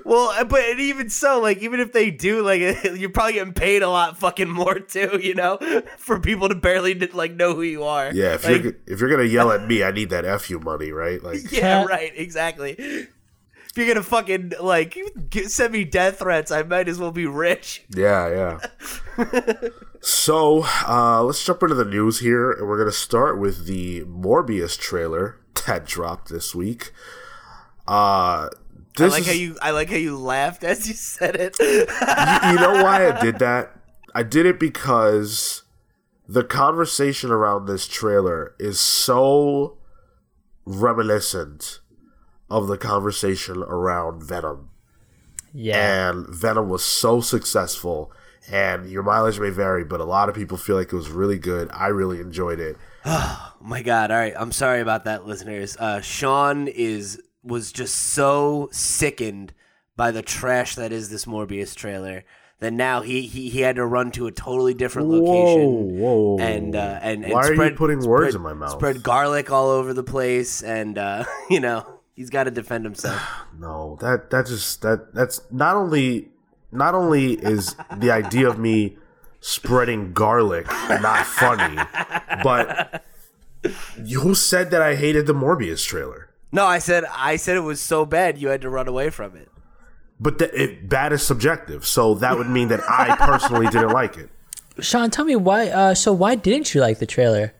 Well, 0.06 0.30
uh, 0.30 0.46
but 0.46 0.62
and 0.64 0.80
even 0.80 1.10
so, 1.10 1.42
like 1.42 1.58
even 1.58 1.80
if 1.82 1.92
they 1.92 2.10
do, 2.10 2.42
like 2.44 2.62
you're 2.96 3.10
probably 3.10 3.34
getting 3.34 3.54
paid 3.54 3.82
a 3.84 3.90
lot 3.90 4.18
fucking 4.18 4.50
more 4.50 4.80
too, 4.80 5.20
you 5.22 5.34
know, 5.36 5.58
for 5.98 6.18
people 6.20 6.48
to 6.48 6.56
barely 6.56 6.94
like 6.94 7.34
know 7.34 7.54
who 7.56 7.62
you 7.62 7.84
are. 7.84 8.10
Yeah, 8.14 8.36
if 8.36 8.46
Like, 8.48 8.64
you're 8.64 8.74
if 8.88 9.00
you're 9.02 9.10
gonna 9.10 9.24
yell 9.28 9.52
at 9.52 9.68
me, 9.68 9.84
I 9.84 9.92
need 9.92 10.12
that 10.12 10.24
f 10.24 10.50
you 10.50 10.60
money, 10.60 10.92
right? 10.92 11.22
Like, 11.22 11.52
yeah, 11.52 11.84
right, 11.84 12.12
exactly. 12.16 13.08
If 13.76 13.80
you're 13.80 13.94
gonna 13.94 14.04
fucking 14.04 14.54
like 14.62 14.98
g- 15.28 15.50
send 15.50 15.74
me 15.74 15.84
death 15.84 16.20
threats, 16.20 16.50
I 16.50 16.64
might 16.64 16.88
as 16.88 16.98
well 16.98 17.12
be 17.12 17.26
rich. 17.26 17.84
yeah, 17.90 18.58
yeah. 19.18 19.28
so 20.00 20.64
uh, 20.88 21.22
let's 21.22 21.44
jump 21.44 21.62
into 21.62 21.76
the 21.76 21.84
news 21.84 22.20
here, 22.22 22.54
and 22.54 22.70
we're 22.70 22.78
gonna 22.78 22.94
start 22.94 23.38
with 23.38 23.66
the 23.68 24.06
Morbius 24.06 24.80
trailer 24.80 25.42
that 25.68 25.86
dropped 25.86 26.30
this 26.30 26.56
week. 26.56 26.94
Uh, 27.86 28.48
I 28.98 29.08
like 29.08 29.20
is, 29.24 29.28
how 29.28 29.34
you 29.34 29.58
I 29.62 29.72
like 29.72 29.90
how 29.90 29.98
you 29.98 30.18
laughed 30.18 30.64
as 30.64 30.88
you 30.88 30.94
said 30.94 31.36
it. 31.36 31.60
you 31.60 32.56
know 32.56 32.82
why 32.82 33.12
I 33.12 33.20
did 33.22 33.40
that? 33.40 33.76
I 34.14 34.24
did 34.24 34.46
it 34.46 34.58
because 34.58 35.64
the 36.30 36.46
conversation 36.46 37.30
around 37.30 37.66
this 37.66 37.90
trailer 37.90 38.56
is 38.58 38.80
so 38.80 39.80
reminiscent 40.66 41.82
of 42.50 42.68
the 42.68 42.78
conversation 42.78 43.58
around 43.64 44.24
Venom. 44.24 44.70
yeah. 45.54 46.10
And 46.10 46.28
Venom 46.30 46.70
was 46.70 46.84
so 46.84 47.22
successful. 47.22 48.12
And 48.52 48.88
your 48.90 49.02
mileage 49.02 49.40
may 49.40 49.50
vary, 49.50 49.84
but 49.84 50.00
a 50.00 50.04
lot 50.06 50.30
of 50.30 50.36
people 50.36 50.56
feel 50.58 50.76
like 50.76 50.94
it 50.94 50.96
was 50.96 51.10
really 51.10 51.40
good. 51.40 51.68
I 51.74 51.88
really 51.88 52.20
enjoyed 52.20 52.60
it. 52.60 52.78
Oh 53.08 53.54
my 53.68 53.82
god! 53.82 54.12
All 54.12 54.18
right, 54.18 54.34
I'm 54.38 54.52
sorry 54.52 54.82
about 54.82 55.06
that, 55.06 55.26
listeners. 55.26 55.76
Uh, 55.78 56.02
Sean 56.02 56.68
is 56.68 57.20
was 57.42 57.72
just 57.72 57.96
so 57.96 58.70
sickened 58.72 59.54
by 59.96 60.12
the 60.12 60.22
trash 60.22 60.76
that 60.76 60.92
is 60.92 61.10
this 61.10 61.26
Morbius 61.26 61.74
trailer 61.76 62.26
that 62.60 62.74
now 62.74 63.02
he 63.02 63.22
he, 63.24 63.50
he 63.50 63.62
had 63.62 63.78
to 63.78 63.86
run 63.86 64.12
to 64.12 64.28
a 64.28 64.32
totally 64.32 64.74
different 64.76 65.10
location. 65.10 65.98
whoa! 66.00 66.38
And 66.40 66.76
uh, 66.76 67.00
and, 67.02 67.24
and 67.24 67.34
Why 67.34 67.42
are 67.42 67.50
you 67.50 67.56
spread, 67.56 67.76
putting 67.76 68.00
words 68.06 68.34
spread- 68.34 68.36
in 68.36 68.42
my 68.42 68.54
mouth? 68.54 68.74
Spread 68.74 69.02
garlic 69.02 69.52
all 69.52 69.70
over 69.70 69.94
the 69.94 70.04
place, 70.04 70.62
and 70.62 70.98
uh, 70.98 71.24
you 71.50 71.60
know 71.60 71.95
he's 72.16 72.30
got 72.30 72.46
to 72.46 72.52
defend 72.52 72.86
himself. 72.86 73.22
No, 73.58 73.98
that 74.02 74.32
that 74.32 74.48
just 74.48 74.82
that 74.82 75.14
that's 75.14 75.42
not 75.50 75.78
only 75.78 76.28
not 76.74 76.94
only 76.94 77.34
is 77.36 77.74
the 77.98 78.12
idea 78.12 78.50
of 78.50 78.60
me 78.60 78.98
spreading 79.40 80.12
garlic 80.12 80.68
not 80.90 81.26
funny, 81.26 81.82
but 82.44 83.06
who 84.12 84.36
said 84.36 84.72
that 84.72 84.82
I 84.82 84.96
hated 84.96 85.26
the 85.26 85.34
Morbius 85.34 85.86
trailer? 85.86 86.30
no, 86.52 86.66
I 86.66 86.80
said 86.80 87.06
I 87.14 87.38
said 87.38 87.56
it 87.56 87.62
was 87.62 87.80
so 87.80 88.06
bad 88.06 88.38
you 88.38 88.50
had 88.50 88.62
to 88.62 88.70
run 88.70 88.90
away 88.90 89.10
from 89.10 89.38
it. 89.38 89.50
But 90.20 90.38
the, 90.38 90.64
it, 90.64 90.88
bad 90.90 91.14
is 91.14 91.24
subjective, 91.24 91.86
so 91.86 92.16
that 92.16 92.38
would 92.38 92.50
mean 92.50 92.68
that 92.70 92.82
I 92.90 93.16
personally 93.16 93.68
didn't 93.68 93.92
like 93.92 94.18
it. 94.18 94.30
Sean, 94.80 95.10
tell 95.10 95.26
me 95.26 95.36
why. 95.36 95.70
Uh, 95.70 95.94
so 95.94 96.12
why 96.12 96.36
didn't 96.36 96.74
you 96.74 96.82
like 96.82 97.00
the 97.00 97.06
trailer? 97.06 97.54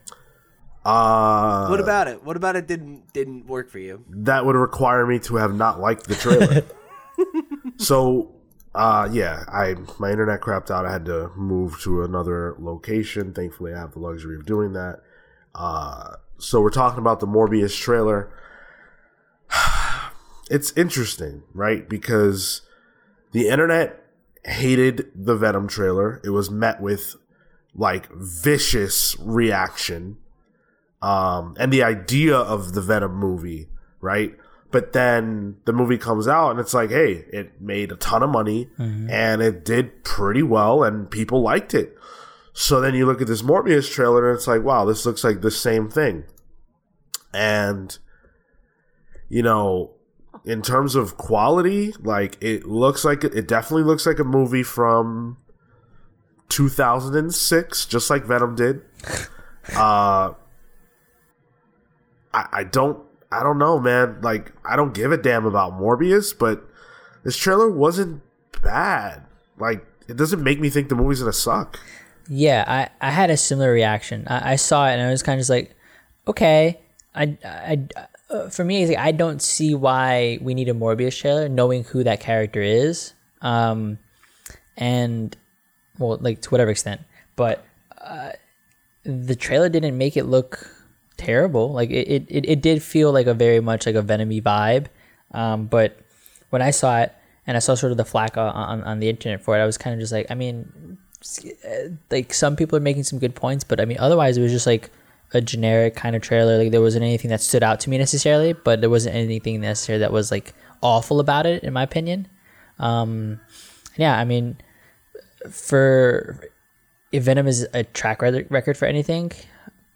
Uh, 0.86 1.66
What 1.68 1.80
about 1.80 2.06
it? 2.06 2.22
What 2.22 2.36
about 2.36 2.54
it 2.54 2.66
didn't 2.68 3.12
didn't 3.12 3.46
work 3.46 3.70
for 3.70 3.78
you? 3.80 4.04
that 4.08 4.46
would 4.46 4.54
require 4.56 5.04
me 5.06 5.18
to 5.20 5.36
have 5.36 5.52
not 5.54 5.80
liked 5.80 6.06
the 6.06 6.14
trailer. 6.14 6.62
so, 7.76 8.32
uh, 8.74 9.08
yeah, 9.10 9.42
I 9.48 9.74
my 9.98 10.10
internet 10.12 10.40
crapped 10.40 10.70
out. 10.70 10.86
I 10.86 10.92
had 10.92 11.04
to 11.06 11.30
move 11.36 11.80
to 11.80 12.02
another 12.04 12.54
location. 12.60 13.32
Thankfully, 13.32 13.74
I 13.74 13.78
have 13.80 13.92
the 13.92 13.98
luxury 13.98 14.36
of 14.36 14.46
doing 14.46 14.74
that. 14.74 15.00
Uh, 15.54 16.14
so 16.38 16.60
we're 16.60 16.70
talking 16.70 16.98
about 17.00 17.18
the 17.20 17.26
Morbius 17.26 17.76
trailer. 17.76 18.30
It's 20.48 20.70
interesting, 20.76 21.42
right? 21.54 21.88
Because 21.88 22.62
the 23.32 23.48
internet 23.48 24.04
hated 24.44 25.10
the 25.12 25.34
Venom 25.34 25.66
trailer. 25.66 26.20
It 26.22 26.30
was 26.30 26.52
met 26.52 26.80
with 26.80 27.16
like 27.74 28.08
vicious 28.14 29.16
reaction 29.18 30.18
um, 31.02 31.54
and 31.58 31.72
the 31.72 31.82
idea 31.82 32.36
of 32.36 32.72
the 32.74 32.80
Venom 32.80 33.14
movie, 33.14 33.68
right? 34.00 34.34
But 34.70 34.92
then 34.92 35.56
the 35.64 35.72
movie 35.72 35.96
comes 35.98 36.26
out 36.26 36.50
and 36.50 36.60
it's 36.60 36.74
like, 36.74 36.90
hey, 36.90 37.24
it 37.32 37.60
made 37.60 37.92
a 37.92 37.96
ton 37.96 38.22
of 38.22 38.30
money 38.30 38.68
and 39.10 39.40
it 39.40 39.64
did 39.64 40.02
pretty 40.04 40.42
well 40.42 40.82
and 40.82 41.10
people 41.10 41.40
liked 41.40 41.72
it. 41.72 41.96
So 42.52 42.80
then 42.80 42.94
you 42.94 43.06
look 43.06 43.20
at 43.20 43.26
this 43.26 43.42
Morbius 43.42 43.90
trailer 43.90 44.28
and 44.28 44.36
it's 44.36 44.46
like, 44.46 44.62
wow, 44.62 44.84
this 44.84 45.06
looks 45.06 45.22
like 45.22 45.40
the 45.40 45.50
same 45.50 45.88
thing. 45.88 46.24
And, 47.32 47.96
you 49.28 49.42
know, 49.42 49.92
in 50.44 50.62
terms 50.62 50.94
of 50.94 51.16
quality, 51.16 51.92
like 52.00 52.36
it 52.42 52.64
looks 52.66 53.04
like 53.04 53.24
it 53.24 53.46
definitely 53.46 53.84
looks 53.84 54.06
like 54.06 54.18
a 54.18 54.24
movie 54.24 54.62
from 54.62 55.36
2006, 56.48 57.86
just 57.86 58.10
like 58.10 58.24
Venom 58.24 58.54
did. 58.56 58.82
Uh, 59.74 60.32
I, 62.36 62.48
I 62.52 62.64
don't 62.64 63.02
I 63.32 63.42
don't 63.42 63.58
know, 63.58 63.80
man. 63.80 64.20
Like 64.20 64.52
I 64.64 64.76
don't 64.76 64.94
give 64.94 65.10
a 65.10 65.16
damn 65.16 65.46
about 65.46 65.72
Morbius, 65.72 66.38
but 66.38 66.62
this 67.24 67.36
trailer 67.36 67.70
wasn't 67.70 68.22
bad. 68.62 69.24
Like 69.58 69.84
it 70.06 70.16
doesn't 70.16 70.42
make 70.42 70.60
me 70.60 70.70
think 70.70 70.88
the 70.88 70.94
movie's 70.94 71.20
gonna 71.20 71.32
suck. 71.32 71.80
Yeah, 72.28 72.64
I, 72.66 73.06
I 73.06 73.10
had 73.10 73.30
a 73.30 73.36
similar 73.36 73.72
reaction. 73.72 74.26
I, 74.28 74.52
I 74.52 74.56
saw 74.56 74.88
it 74.88 74.92
and 74.92 75.02
I 75.02 75.10
was 75.10 75.22
kind 75.22 75.38
of 75.38 75.40
just 75.40 75.50
like, 75.50 75.74
okay. 76.26 76.80
I, 77.14 77.38
I, 77.44 77.78
uh, 78.28 78.48
for 78.50 78.64
me, 78.64 78.86
like, 78.86 78.98
I 78.98 79.12
don't 79.12 79.40
see 79.40 79.74
why 79.74 80.38
we 80.42 80.52
need 80.52 80.68
a 80.68 80.74
Morbius 80.74 81.18
trailer, 81.18 81.48
knowing 81.48 81.84
who 81.84 82.04
that 82.04 82.20
character 82.20 82.60
is, 82.60 83.14
um, 83.40 83.98
and 84.76 85.34
well, 85.98 86.18
like 86.20 86.42
to 86.42 86.50
whatever 86.50 86.70
extent. 86.70 87.00
But 87.36 87.64
uh, 87.98 88.32
the 89.04 89.36
trailer 89.36 89.70
didn't 89.70 89.96
make 89.96 90.16
it 90.16 90.24
look 90.24 90.68
terrible. 91.16 91.72
Like 91.72 91.90
it, 91.90 92.26
it, 92.28 92.44
it, 92.48 92.60
did 92.62 92.82
feel 92.82 93.12
like 93.12 93.26
a 93.26 93.34
very 93.34 93.60
much 93.60 93.86
like 93.86 93.94
a 93.94 94.02
Venomy 94.02 94.42
vibe. 94.42 94.86
Um, 95.32 95.66
but 95.66 95.98
when 96.50 96.62
I 96.62 96.70
saw 96.70 97.00
it 97.00 97.12
and 97.46 97.56
I 97.56 97.60
saw 97.60 97.74
sort 97.74 97.92
of 97.92 97.98
the 97.98 98.04
flack 98.04 98.36
on, 98.36 98.82
on, 98.82 99.00
the 99.00 99.08
internet 99.08 99.42
for 99.42 99.56
it, 99.56 99.62
I 99.62 99.66
was 99.66 99.78
kind 99.78 99.94
of 99.94 100.00
just 100.00 100.12
like, 100.12 100.26
I 100.30 100.34
mean, 100.34 100.98
like 102.10 102.32
some 102.32 102.56
people 102.56 102.76
are 102.76 102.80
making 102.80 103.04
some 103.04 103.18
good 103.18 103.34
points, 103.34 103.64
but 103.64 103.80
I 103.80 103.84
mean, 103.84 103.98
otherwise 103.98 104.36
it 104.36 104.42
was 104.42 104.52
just 104.52 104.66
like 104.66 104.90
a 105.32 105.40
generic 105.40 105.96
kind 105.96 106.14
of 106.14 106.22
trailer. 106.22 106.58
Like 106.58 106.70
there 106.70 106.80
wasn't 106.80 107.04
anything 107.04 107.30
that 107.30 107.40
stood 107.40 107.62
out 107.62 107.80
to 107.80 107.90
me 107.90 107.98
necessarily, 107.98 108.52
but 108.52 108.80
there 108.80 108.90
wasn't 108.90 109.16
anything 109.16 109.60
necessarily 109.60 110.00
that 110.00 110.12
was 110.12 110.30
like 110.30 110.54
awful 110.82 111.20
about 111.20 111.46
it, 111.46 111.64
in 111.64 111.72
my 111.72 111.82
opinion. 111.82 112.28
Um, 112.78 113.40
yeah, 113.96 114.18
I 114.18 114.24
mean, 114.24 114.58
for 115.50 116.40
if 117.12 117.24
Venom 117.24 117.46
is 117.46 117.66
a 117.72 117.84
track 117.84 118.22
record 118.22 118.76
for 118.76 118.86
anything, 118.86 119.32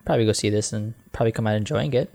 probably 0.04 0.24
go 0.24 0.32
see 0.32 0.50
this 0.50 0.72
and 0.72 0.94
probably 1.12 1.32
come 1.32 1.46
out 1.46 1.56
enjoying 1.56 1.92
it. 1.92 2.10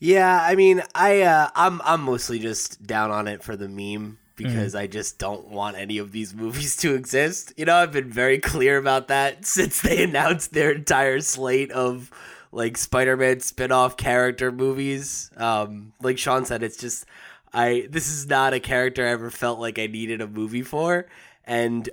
Yeah, 0.00 0.40
I 0.40 0.54
mean, 0.54 0.82
I 0.94 1.22
uh, 1.22 1.50
I'm 1.54 1.80
I'm 1.84 2.02
mostly 2.02 2.38
just 2.38 2.86
down 2.86 3.10
on 3.10 3.26
it 3.26 3.42
for 3.42 3.56
the 3.56 3.68
meme 3.68 4.18
because 4.36 4.74
I 4.74 4.86
just 4.86 5.18
don't 5.18 5.48
want 5.48 5.76
any 5.76 5.98
of 5.98 6.12
these 6.12 6.32
movies 6.34 6.76
to 6.78 6.94
exist. 6.94 7.52
You 7.56 7.64
know, 7.64 7.76
I've 7.76 7.92
been 7.92 8.10
very 8.10 8.38
clear 8.38 8.78
about 8.78 9.08
that 9.08 9.44
since 9.44 9.82
they 9.82 10.04
announced 10.04 10.52
their 10.52 10.70
entire 10.70 11.20
slate 11.20 11.72
of 11.72 12.10
like 12.52 12.78
Spider-Man 12.78 13.40
spin-off 13.40 13.96
character 13.96 14.50
movies. 14.50 15.30
Um, 15.36 15.92
like 16.00 16.16
Sean 16.16 16.44
said, 16.44 16.62
it's 16.62 16.78
just 16.78 17.04
I 17.52 17.88
this 17.90 18.08
is 18.08 18.26
not 18.28 18.54
a 18.54 18.60
character 18.60 19.06
I 19.06 19.10
ever 19.10 19.30
felt 19.30 19.58
like 19.58 19.78
I 19.78 19.86
needed 19.86 20.20
a 20.20 20.28
movie 20.28 20.62
for, 20.62 21.06
and 21.44 21.88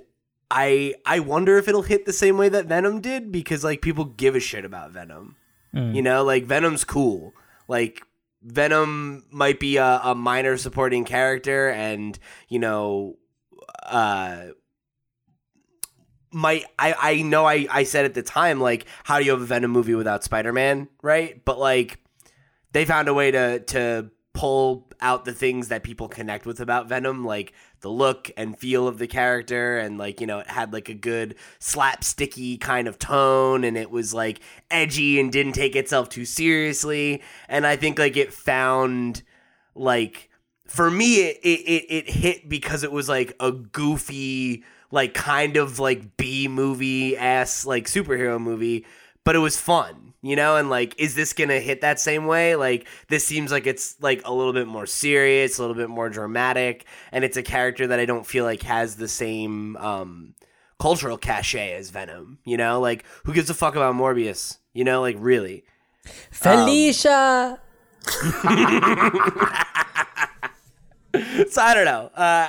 I 0.50 0.94
I 1.04 1.20
wonder 1.20 1.58
if 1.58 1.68
it'll 1.68 1.82
hit 1.82 2.06
the 2.06 2.12
same 2.12 2.36
way 2.38 2.48
that 2.48 2.66
Venom 2.66 3.00
did 3.00 3.32
because 3.32 3.64
like 3.64 3.82
people 3.82 4.04
give 4.04 4.36
a 4.36 4.40
shit 4.40 4.64
about 4.64 4.90
Venom. 4.92 5.36
You 5.94 6.00
know, 6.02 6.24
like 6.24 6.44
Venom's 6.44 6.84
cool. 6.84 7.34
Like 7.68 8.02
Venom 8.42 9.24
might 9.30 9.60
be 9.60 9.76
a, 9.76 10.00
a 10.02 10.14
minor 10.14 10.56
supporting 10.56 11.04
character, 11.04 11.68
and 11.68 12.18
you 12.48 12.58
know, 12.58 13.16
uh, 13.82 14.46
might 16.32 16.64
I 16.78 16.94
I 16.98 17.22
know 17.22 17.44
I 17.44 17.66
I 17.70 17.82
said 17.82 18.04
at 18.04 18.14
the 18.14 18.22
time 18.22 18.60
like, 18.60 18.86
how 19.04 19.18
do 19.18 19.24
you 19.24 19.32
have 19.32 19.42
a 19.42 19.46
Venom 19.46 19.70
movie 19.70 19.94
without 19.94 20.24
Spider 20.24 20.52
Man, 20.52 20.88
right? 21.02 21.44
But 21.44 21.58
like, 21.58 21.98
they 22.72 22.84
found 22.84 23.08
a 23.08 23.14
way 23.14 23.30
to 23.32 23.60
to 23.60 24.10
pull 24.32 24.86
out 25.00 25.24
the 25.24 25.32
things 25.32 25.68
that 25.68 25.82
people 25.82 26.08
connect 26.08 26.46
with 26.46 26.60
about 26.60 26.88
Venom, 26.88 27.24
like 27.24 27.52
the 27.80 27.90
look 27.90 28.30
and 28.36 28.58
feel 28.58 28.88
of 28.88 28.98
the 28.98 29.06
character, 29.06 29.78
and 29.78 29.98
like 29.98 30.20
you 30.20 30.26
know, 30.26 30.40
it 30.40 30.48
had 30.48 30.72
like 30.72 30.88
a 30.88 30.94
good 30.94 31.36
slapsticky 31.60 32.60
kind 32.60 32.88
of 32.88 32.98
tone, 32.98 33.64
and 33.64 33.76
it 33.76 33.90
was 33.90 34.14
like 34.14 34.40
edgy 34.70 35.20
and 35.20 35.32
didn't 35.32 35.52
take 35.52 35.76
itself 35.76 36.08
too 36.08 36.24
seriously. 36.24 37.22
And 37.48 37.66
I 37.66 37.76
think 37.76 37.98
like 37.98 38.16
it 38.16 38.32
found 38.32 39.22
like 39.74 40.30
for 40.66 40.90
me 40.90 41.16
it 41.26 41.38
it, 41.42 41.60
it, 41.60 41.84
it 41.88 42.10
hit 42.10 42.48
because 42.48 42.82
it 42.82 42.92
was 42.92 43.08
like 43.08 43.34
a 43.40 43.52
goofy 43.52 44.64
like 44.90 45.14
kind 45.14 45.56
of 45.56 45.78
like 45.78 46.16
B 46.16 46.48
movie 46.48 47.16
ass 47.16 47.66
like 47.66 47.86
superhero 47.86 48.40
movie, 48.40 48.86
but 49.24 49.36
it 49.36 49.40
was 49.40 49.56
fun 49.56 50.05
you 50.22 50.34
know 50.36 50.56
and 50.56 50.70
like 50.70 50.94
is 50.98 51.14
this 51.14 51.32
gonna 51.32 51.60
hit 51.60 51.80
that 51.82 52.00
same 52.00 52.26
way? 52.26 52.56
Like 52.56 52.86
this 53.08 53.26
seems 53.26 53.50
like 53.52 53.66
it's 53.66 53.96
like 54.00 54.22
a 54.24 54.32
little 54.32 54.52
bit 54.52 54.66
more 54.66 54.86
serious 54.86 55.58
a 55.58 55.60
little 55.62 55.76
bit 55.76 55.88
more 55.90 56.08
dramatic 56.08 56.84
and 57.12 57.24
it's 57.24 57.36
a 57.36 57.42
character 57.42 57.86
that 57.86 58.00
i 58.00 58.06
don't 58.06 58.26
feel 58.26 58.44
like 58.44 58.62
has 58.62 58.96
the 58.96 59.08
same 59.08 59.76
um 59.76 60.34
cultural 60.78 61.16
cachet 61.18 61.72
as 61.74 61.90
venom 61.90 62.38
you 62.44 62.56
know? 62.56 62.80
Like 62.80 63.04
who 63.24 63.32
gives 63.32 63.50
a 63.50 63.54
fuck 63.54 63.76
about 63.76 63.94
morbius? 63.94 64.58
You 64.72 64.84
know 64.84 65.00
like 65.00 65.16
really. 65.18 65.64
Felicia. 66.30 67.60
so 71.50 71.62
i 71.62 71.74
don't 71.74 71.84
know. 71.84 72.10
Uh 72.14 72.48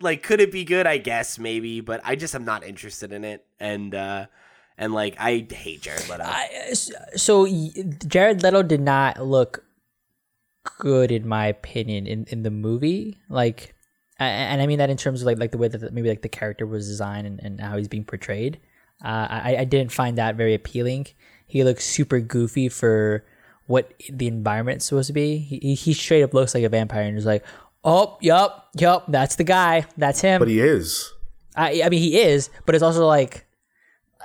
like 0.00 0.22
could 0.22 0.40
it 0.40 0.52
be 0.52 0.64
good? 0.64 0.86
I 0.86 0.98
guess 0.98 1.38
maybe 1.38 1.80
but 1.80 2.00
i 2.04 2.14
just 2.14 2.34
am 2.34 2.44
not 2.44 2.62
interested 2.64 3.12
in 3.12 3.24
it 3.24 3.44
and 3.58 3.94
uh 3.94 4.26
and 4.78 4.92
like 4.94 5.16
I 5.18 5.46
hate 5.50 5.82
Jared 5.82 6.08
Leto. 6.08 6.24
I, 6.24 6.72
so 6.72 7.46
Jared 8.06 8.42
Leto 8.42 8.62
did 8.62 8.80
not 8.80 9.24
look 9.24 9.64
good 10.78 11.10
in 11.10 11.26
my 11.26 11.46
opinion 11.46 12.06
in, 12.06 12.24
in 12.28 12.42
the 12.42 12.50
movie. 12.50 13.18
Like, 13.28 13.74
and 14.18 14.60
I 14.60 14.66
mean 14.66 14.78
that 14.78 14.90
in 14.90 14.96
terms 14.96 15.22
of 15.22 15.26
like 15.26 15.38
like 15.38 15.50
the 15.52 15.58
way 15.58 15.68
that 15.68 15.78
the- 15.78 15.90
maybe 15.90 16.08
like 16.08 16.22
the 16.22 16.28
character 16.28 16.66
was 16.66 16.86
designed 16.86 17.26
and, 17.26 17.40
and 17.40 17.60
how 17.60 17.76
he's 17.76 17.88
being 17.88 18.04
portrayed. 18.04 18.58
Uh, 19.04 19.26
I 19.30 19.56
I 19.60 19.64
didn't 19.64 19.92
find 19.92 20.18
that 20.18 20.36
very 20.36 20.54
appealing. 20.54 21.06
He 21.46 21.64
looks 21.64 21.86
super 21.86 22.20
goofy 22.20 22.68
for 22.68 23.24
what 23.66 23.92
the 24.10 24.26
environment's 24.26 24.86
supposed 24.86 25.06
to 25.08 25.12
be. 25.12 25.38
He 25.38 25.58
he- 25.60 25.74
he 25.74 25.92
straight 25.92 26.22
up 26.22 26.34
looks 26.34 26.54
like 26.54 26.64
a 26.64 26.68
vampire 26.68 27.02
and 27.02 27.16
is 27.16 27.26
like, 27.26 27.44
oh, 27.84 28.18
yup, 28.20 28.68
yup, 28.78 29.04
that's 29.08 29.36
the 29.36 29.44
guy, 29.44 29.86
that's 29.96 30.20
him. 30.20 30.40
But 30.40 30.48
he 30.48 30.60
is. 30.60 31.12
I 31.54 31.82
I 31.84 31.88
mean 31.88 32.00
he 32.00 32.20
is, 32.20 32.50
but 32.66 32.74
it's 32.74 32.82
also 32.82 33.06
like 33.06 33.34
I- 33.36 33.42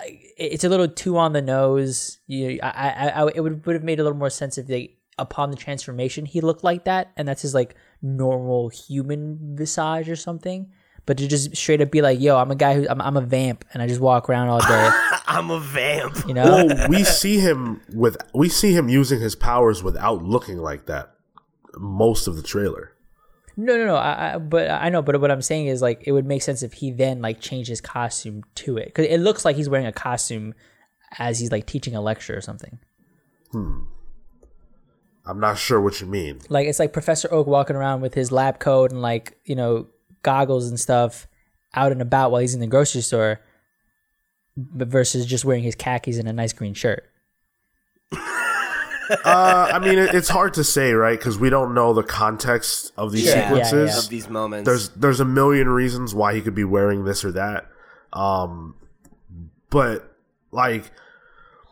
it's 0.02 0.64
a 0.64 0.70
little 0.70 0.88
too 0.88 1.18
on 1.18 1.34
the 1.34 1.42
nose. 1.42 2.20
You, 2.28 2.60
I, 2.64 2.70
I, 2.70 3.08
I 3.10 3.28
it 3.36 3.42
would 3.42 3.66
would 3.66 3.76
have 3.76 3.84
made 3.84 4.00
a 4.00 4.04
little 4.04 4.18
more 4.18 4.30
sense 4.30 4.58
if 4.58 4.68
they 4.68 4.98
upon 5.20 5.52
the 5.52 5.58
transformation 5.58 6.26
he 6.26 6.42
looked 6.42 6.64
like 6.64 6.86
that, 6.86 7.12
and 7.16 7.28
that's 7.28 7.42
his 7.42 7.54
like 7.54 7.76
normal 8.02 8.70
human 8.70 9.56
visage 9.56 10.10
or 10.10 10.16
something. 10.16 10.72
But 11.06 11.18
to 11.18 11.28
just 11.28 11.56
straight 11.56 11.82
up 11.82 11.92
be 11.92 12.02
like, 12.02 12.20
"Yo, 12.20 12.38
I'm 12.38 12.50
a 12.50 12.56
guy 12.56 12.76
who 12.76 12.88
I'm, 12.90 13.02
I'm 13.02 13.18
a 13.18 13.22
vamp, 13.22 13.66
and 13.74 13.84
I 13.84 13.88
just 13.88 14.00
walk 14.00 14.30
around 14.30 14.48
all 14.48 14.62
day," 14.62 14.90
I'm 15.28 15.52
a 15.52 15.60
vamp. 15.60 16.26
you 16.28 16.34
know? 16.34 16.66
Well, 16.66 16.88
we 16.90 17.04
see 17.04 17.40
him 17.40 17.82
with 17.94 18.18
we 18.34 18.50
see 18.50 18.74
him 18.74 18.90
using 18.90 19.20
his 19.20 19.36
powers 19.36 19.84
without 19.84 20.24
looking 20.24 20.58
like 20.58 20.86
that 20.86 21.16
most 21.76 22.28
of 22.28 22.36
the 22.36 22.44
trailer. 22.44 22.93
No, 23.56 23.78
no, 23.78 23.86
no. 23.86 23.96
I, 23.96 24.34
I, 24.34 24.38
but 24.38 24.70
I 24.70 24.90
know. 24.90 25.02
But 25.02 25.20
what 25.22 25.32
I'm 25.32 25.42
saying 25.42 25.68
is, 25.68 25.82
like, 25.82 26.04
it 26.06 26.12
would 26.12 26.26
make 26.26 26.42
sense 26.42 26.64
if 26.64 26.74
he 26.74 26.92
then 26.92 27.22
like 27.22 27.40
changed 27.40 27.70
his 27.70 27.82
costume 27.82 28.44
to 28.56 28.78
it, 28.78 28.86
because 28.86 29.06
it 29.06 29.20
looks 29.20 29.46
like 29.46 29.56
he's 29.56 29.70
wearing 29.70 29.86
a 29.86 29.92
costume 29.92 30.54
as 31.20 31.40
he's 31.40 31.52
like 31.52 31.66
teaching 31.66 31.96
a 31.96 32.02
lecture 32.02 32.36
or 32.36 32.42
something. 32.42 32.80
Hmm. 33.52 33.82
I'm 35.26 35.40
not 35.40 35.58
sure 35.58 35.80
what 35.80 36.02
you 36.02 36.08
mean. 36.08 36.42
Like 36.50 36.68
it's 36.68 36.80
like 36.80 36.92
Professor 36.92 37.32
Oak 37.34 37.48
walking 37.48 37.76
around 37.76 38.02
with 38.02 38.14
his 38.14 38.32
lab 38.32 38.60
coat 38.60 38.92
and 38.92 39.02
like 39.02 39.38
you 39.46 39.56
know 39.56 39.88
goggles 40.22 40.68
and 40.68 40.80
stuff 40.80 41.28
out 41.74 41.92
and 41.92 42.02
about 42.02 42.32
while 42.32 42.42
he's 42.42 42.54
in 42.54 42.60
the 42.60 42.68
grocery 42.68 43.02
store, 43.02 43.40
but 44.58 44.88
versus 44.88 45.26
just 45.26 45.46
wearing 45.46 45.64
his 45.64 45.76
khakis 45.76 46.18
and 46.18 46.28
a 46.28 46.34
nice 46.34 46.54
green 46.54 46.74
shirt. 46.74 47.10
Uh, 49.24 49.72
I 49.74 49.80
mean, 49.80 50.00
it, 50.00 50.14
it's 50.14 50.30
hard 50.30 50.54
to 50.56 50.64
say, 50.64 50.94
right? 50.94 51.18
Because 51.18 51.38
we 51.38 51.50
don't 51.50 51.74
know 51.74 51.94
the 51.94 52.04
context 52.04 52.92
of 52.98 53.12
these 53.12 53.26
yeah, 53.26 53.48
sequences. 53.48 53.92
yeah. 53.92 53.98
of 54.00 54.10
these 54.10 54.30
moments. 54.30 54.68
There's 54.68 54.90
there's 54.90 55.20
a 55.20 55.26
million 55.26 55.70
reasons 55.70 56.14
why 56.16 56.34
he 56.36 56.42
could 56.42 56.56
be 56.56 56.64
wearing 56.64 57.06
this 57.06 57.24
or 57.24 57.32
that. 57.34 57.68
Um, 58.12 58.76
but 59.70 60.16
like, 60.52 60.92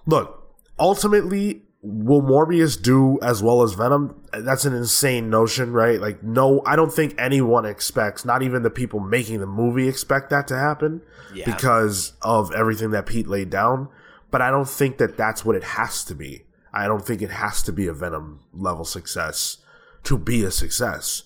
look, 0.05 0.53
ultimately, 0.79 1.63
will 1.81 2.21
Morbius 2.21 2.81
do 2.81 3.19
as 3.21 3.41
well 3.43 3.63
as 3.63 3.73
Venom? 3.73 4.21
That's 4.33 4.65
an 4.65 4.73
insane 4.73 5.29
notion, 5.29 5.71
right? 5.73 5.99
Like, 5.99 6.23
no, 6.23 6.61
I 6.65 6.75
don't 6.75 6.91
think 6.93 7.15
anyone 7.17 7.65
expects, 7.65 8.25
not 8.25 8.41
even 8.43 8.63
the 8.63 8.69
people 8.69 8.99
making 8.99 9.39
the 9.39 9.47
movie, 9.47 9.87
expect 9.87 10.29
that 10.29 10.47
to 10.47 10.57
happen 10.57 11.01
Yeah. 11.33 11.45
because 11.45 12.13
of 12.21 12.51
everything 12.53 12.91
that 12.91 13.05
Pete 13.05 13.27
laid 13.27 13.49
down. 13.49 13.89
But 14.31 14.41
I 14.41 14.49
don't 14.49 14.69
think 14.69 14.97
that 14.97 15.17
that's 15.17 15.43
what 15.43 15.55
it 15.55 15.63
has 15.63 16.03
to 16.05 16.15
be. 16.15 16.43
I 16.73 16.87
don't 16.87 17.05
think 17.05 17.21
it 17.21 17.31
has 17.31 17.61
to 17.63 17.71
be 17.73 17.87
a 17.87 17.93
Venom 17.93 18.41
level 18.53 18.85
success 18.85 19.57
to 20.03 20.17
be 20.17 20.43
a 20.43 20.51
success. 20.51 21.23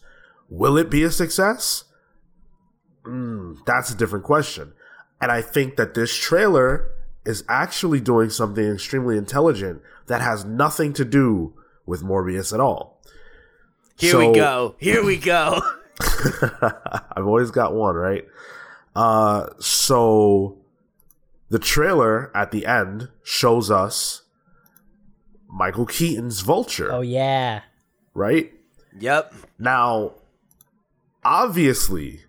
Will 0.49 0.77
it 0.77 0.89
be 0.89 1.03
a 1.03 1.12
success? 1.12 1.86
Mm, 3.03 3.58
that's 3.65 3.91
a 3.91 3.95
different 3.95 4.25
question. 4.25 4.73
And 5.21 5.31
I 5.31 5.41
think 5.41 5.75
that 5.77 5.93
this 5.93 6.15
trailer 6.15 6.91
is 7.25 7.43
actually 7.47 7.99
doing 7.99 8.29
something 8.29 8.63
extremely 8.65 9.17
intelligent 9.17 9.81
that 10.08 10.21
has 10.21 10.45
nothing 10.45 10.93
to 10.93 11.05
do 11.05 11.53
with 11.86 12.03
Morbius 12.03 12.53
at 12.53 12.60
all. 12.60 13.01
Here 13.97 14.12
So- 14.12 14.19
we 14.31 14.36
go. 14.36 14.75
Here 14.79 15.03
we 15.03 15.17
go. 15.17 15.62
I've 16.01 17.25
always 17.25 17.51
got 17.51 17.73
one, 17.73 17.95
right? 17.95 18.25
Uh, 18.95 19.47
so 19.60 20.58
the 21.49 21.60
trailer 21.60 22.36
at 22.36 22.51
the 22.51 22.65
end 22.65 23.10
shows 23.23 23.71
us 23.71 24.23
Michael 25.49 25.86
Keaton's 25.86 26.41
Vulture, 26.41 26.91
Oh 26.91 27.01
yeah, 27.01 27.62
right? 28.13 28.51
yep. 28.99 29.34
Now, 29.60 30.13
obviously, 31.23 32.21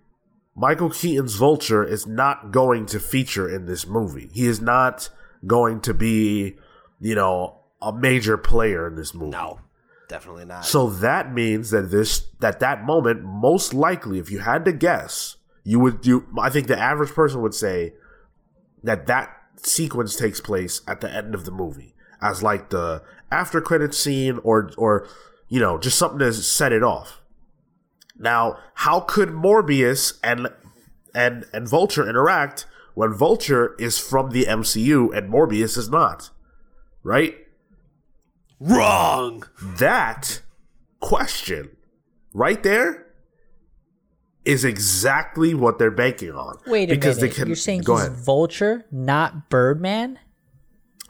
Michael 0.55 0.89
Keaton's 0.89 1.35
Vulture 1.35 1.83
is 1.83 2.07
not 2.07 2.51
going 2.51 2.85
to 2.87 2.99
feature 2.99 3.49
in 3.53 3.65
this 3.65 3.85
movie. 3.87 4.29
He 4.33 4.47
is 4.47 4.59
not 4.61 5.09
going 5.45 5.81
to 5.81 5.93
be, 5.93 6.57
you 6.99 7.15
know, 7.15 7.59
a 7.81 7.93
major 7.93 8.37
player 8.37 8.87
in 8.87 8.95
this 8.95 9.13
movie. 9.13 9.31
No, 9.31 9.59
definitely 10.09 10.45
not. 10.45 10.65
So 10.65 10.89
that 10.89 11.33
means 11.33 11.69
that 11.71 11.91
this 11.91 12.27
that 12.39 12.59
that 12.59 12.83
moment 12.85 13.23
most 13.23 13.73
likely 13.73 14.19
if 14.19 14.31
you 14.31 14.39
had 14.39 14.65
to 14.65 14.71
guess, 14.73 15.35
you 15.63 15.79
would 15.79 16.05
you 16.05 16.25
I 16.39 16.49
think 16.49 16.67
the 16.67 16.79
average 16.79 17.11
person 17.11 17.41
would 17.41 17.53
say 17.53 17.93
that 18.83 19.05
that 19.07 19.31
sequence 19.57 20.15
takes 20.15 20.39
place 20.41 20.81
at 20.87 21.01
the 21.01 21.11
end 21.11 21.35
of 21.35 21.45
the 21.45 21.51
movie 21.51 21.93
as 22.21 22.43
like 22.43 22.69
the 22.69 23.01
after 23.31 23.61
credit 23.61 23.93
scene 23.93 24.39
or 24.43 24.71
or 24.77 25.07
you 25.49 25.59
know, 25.59 25.77
just 25.77 25.97
something 25.97 26.19
to 26.19 26.33
set 26.33 26.73
it 26.73 26.83
off. 26.83 27.21
Now, 28.17 28.57
how 28.75 29.01
could 29.01 29.29
Morbius 29.29 30.19
and 30.23 30.49
and 31.13 31.45
and 31.53 31.67
Vulture 31.67 32.07
interact 32.07 32.65
when 32.95 33.13
Vulture 33.13 33.75
is 33.79 33.99
from 33.99 34.31
the 34.31 34.45
MCU 34.45 35.15
and 35.15 35.31
Morbius 35.31 35.77
is 35.77 35.89
not? 35.89 36.31
Right? 37.03 37.35
Wrong. 38.59 39.43
That 39.61 40.41
question 40.99 41.77
right 42.33 42.61
there 42.63 43.05
is 44.43 44.63
exactly 44.65 45.53
what 45.53 45.77
they're 45.77 45.91
banking 45.91 46.31
on. 46.31 46.57
wait 46.65 46.89
a 46.89 46.95
because 46.95 47.17
minute. 47.17 47.29
They 47.29 47.35
can, 47.35 47.47
You're 47.47 47.55
saying 47.55 47.81
go 47.81 47.97
he's 47.97 48.07
ahead. 48.07 48.17
Vulture, 48.17 48.85
not 48.91 49.49
Birdman? 49.49 50.19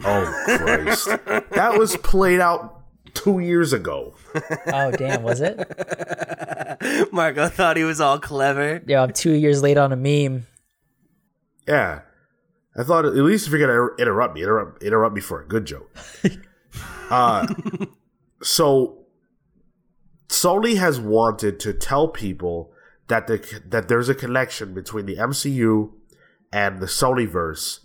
Oh 0.03 0.43
Christ, 0.57 1.07
that 1.51 1.75
was 1.77 1.97
played 1.97 2.39
out 2.39 2.81
two 3.13 3.39
years 3.39 3.73
ago. 3.73 4.13
Oh 4.67 4.91
damn, 4.91 5.23
was 5.23 5.41
it? 5.41 5.57
Marco 7.11 7.47
thought 7.49 7.77
he 7.77 7.83
was 7.83 7.99
all 7.99 8.19
clever. 8.19 8.81
Yo, 8.87 9.01
I'm 9.01 9.13
two 9.13 9.33
years 9.33 9.63
late 9.63 9.77
on 9.77 9.91
a 9.91 9.95
meme. 9.95 10.45
Yeah, 11.67 12.01
I 12.75 12.83
thought 12.83 13.05
at 13.05 13.13
least 13.13 13.47
if 13.47 13.53
you're 13.53 13.59
gonna 13.59 13.95
interrupt 13.99 14.35
me, 14.35 14.43
interrupt 14.43 14.83
interrupt 14.83 15.15
me 15.15 15.21
for 15.21 15.41
a 15.41 15.47
good 15.47 15.65
joke. 15.65 15.89
uh, 17.09 17.47
so 18.41 19.05
Sony 20.29 20.77
has 20.77 20.99
wanted 20.99 21.59
to 21.61 21.73
tell 21.73 22.07
people 22.07 22.71
that 23.07 23.27
the 23.27 23.61
that 23.65 23.87
there's 23.87 24.09
a 24.09 24.15
connection 24.15 24.73
between 24.73 25.05
the 25.05 25.15
MCU 25.15 25.91
and 26.53 26.79
the 26.79 26.85
Sonyverse 26.85 27.79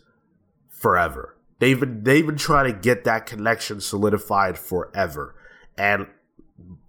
forever. 0.68 1.31
They've 1.62 1.78
been 1.78 2.02
they've 2.02 2.26
been 2.26 2.38
trying 2.38 2.72
to 2.72 2.76
get 2.76 3.04
that 3.04 3.24
connection 3.24 3.80
solidified 3.80 4.58
forever, 4.58 5.36
and 5.78 6.08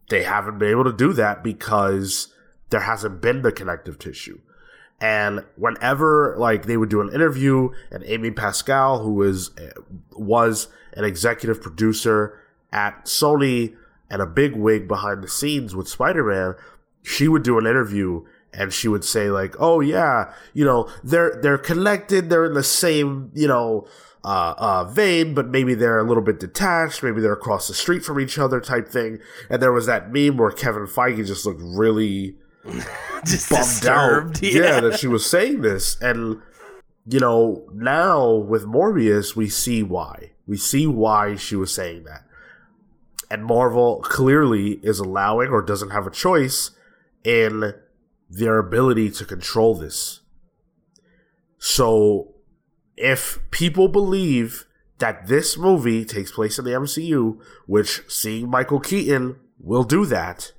they 0.09 0.23
haven't 0.23 0.57
been 0.57 0.71
able 0.71 0.85
to 0.85 0.91
do 0.91 1.13
that 1.13 1.43
because 1.43 2.33
there 2.71 2.79
hasn't 2.79 3.21
been 3.21 3.43
the 3.43 3.51
connective 3.51 3.99
tissue. 3.99 4.41
And 4.99 5.45
whenever 5.57 6.35
like 6.39 6.65
they 6.65 6.75
would 6.75 6.89
do 6.89 7.01
an 7.01 7.13
interview, 7.13 7.69
and 7.91 8.03
Amy 8.07 8.31
Pascal, 8.31 9.03
who 9.03 9.21
is 9.21 9.51
uh, 9.59 9.79
was 10.13 10.69
an 10.93 11.05
executive 11.05 11.61
producer 11.61 12.39
at 12.71 13.05
Sony 13.05 13.75
and 14.09 14.23
a 14.23 14.25
big 14.25 14.55
wig 14.55 14.87
behind 14.87 15.23
the 15.23 15.29
scenes 15.29 15.75
with 15.75 15.87
Spider 15.87 16.23
Man, 16.23 16.55
she 17.03 17.27
would 17.27 17.43
do 17.43 17.59
an 17.59 17.67
interview 17.67 18.25
and 18.51 18.73
she 18.73 18.87
would 18.87 19.03
say 19.03 19.29
like, 19.29 19.53
"Oh 19.59 19.81
yeah, 19.81 20.33
you 20.55 20.65
know 20.65 20.89
they're 21.03 21.39
they're 21.43 21.59
connected, 21.59 22.31
they're 22.31 22.45
in 22.45 22.55
the 22.55 22.63
same 22.63 23.29
you 23.35 23.47
know." 23.47 23.87
Uh, 24.25 24.53
uh, 24.57 24.83
vein, 24.85 25.33
but 25.33 25.49
maybe 25.49 25.73
they're 25.73 25.99
a 25.99 26.03
little 26.07 26.23
bit 26.23 26.39
detached. 26.39 27.03
Maybe 27.03 27.19
they're 27.19 27.33
across 27.33 27.67
the 27.67 27.73
street 27.73 28.05
from 28.05 28.21
each 28.21 28.37
other, 28.39 28.61
type 28.61 28.87
thing. 28.87 29.19
And 29.49 29.61
there 29.61 29.73
was 29.73 29.85
that 29.87 30.13
meme 30.13 30.37
where 30.37 30.49
Kevin 30.51 30.83
Feige 30.87 31.25
just 31.27 31.45
looked 31.45 31.61
really 31.61 32.37
Just 33.25 33.49
disturbed. 33.49 34.37
out. 34.37 34.41
Yeah. 34.43 34.79
that 34.79 34.97
she 34.97 35.07
was 35.07 35.29
saying 35.29 35.59
this. 35.61 35.99
And, 36.01 36.41
you 37.05 37.19
know, 37.19 37.67
now 37.73 38.31
with 38.33 38.63
Morbius, 38.65 39.35
we 39.35 39.49
see 39.49 39.83
why. 39.83 40.31
We 40.47 40.55
see 40.55 40.87
why 40.87 41.35
she 41.35 41.57
was 41.57 41.73
saying 41.73 42.05
that. 42.05 42.23
And 43.29 43.43
Marvel 43.43 43.99
clearly 44.03 44.79
is 44.83 44.99
allowing 44.99 45.49
or 45.49 45.61
doesn't 45.61 45.89
have 45.89 46.07
a 46.07 46.11
choice 46.11 46.71
in 47.25 47.73
their 48.29 48.57
ability 48.57 49.11
to 49.11 49.25
control 49.25 49.75
this. 49.75 50.21
So, 51.57 52.32
if 52.97 53.39
people 53.51 53.87
believe 53.87 54.65
that 54.99 55.27
this 55.27 55.57
movie 55.57 56.05
takes 56.05 56.31
place 56.31 56.57
in 56.57 56.65
the 56.65 56.71
MCU, 56.71 57.39
which 57.65 58.01
seeing 58.07 58.49
Michael 58.49 58.79
Keaton 58.79 59.37
will 59.59 59.83
do 59.83 60.05
that, 60.05 60.53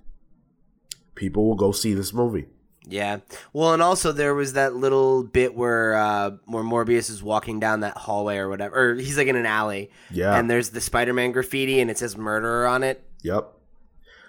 people 1.14 1.46
will 1.46 1.54
go 1.54 1.72
see 1.72 1.94
this 1.94 2.12
movie. 2.12 2.46
Yeah. 2.86 3.20
Well, 3.52 3.72
and 3.72 3.82
also 3.82 4.12
there 4.12 4.34
was 4.34 4.52
that 4.54 4.74
little 4.74 5.24
bit 5.24 5.54
where 5.54 5.94
uh, 5.94 6.32
where 6.44 6.62
Morbius 6.62 7.08
is 7.08 7.22
walking 7.22 7.58
down 7.58 7.80
that 7.80 7.96
hallway 7.96 8.36
or 8.36 8.48
whatever, 8.48 8.92
or 8.92 8.94
he's 8.94 9.16
like 9.16 9.28
in 9.28 9.36
an 9.36 9.46
alley. 9.46 9.90
Yeah. 10.10 10.36
And 10.36 10.50
there's 10.50 10.70
the 10.70 10.80
Spider-Man 10.80 11.32
graffiti, 11.32 11.80
and 11.80 11.90
it 11.90 11.98
says 11.98 12.16
"murderer" 12.16 12.66
on 12.66 12.82
it. 12.82 13.02
Yep. 13.22 13.50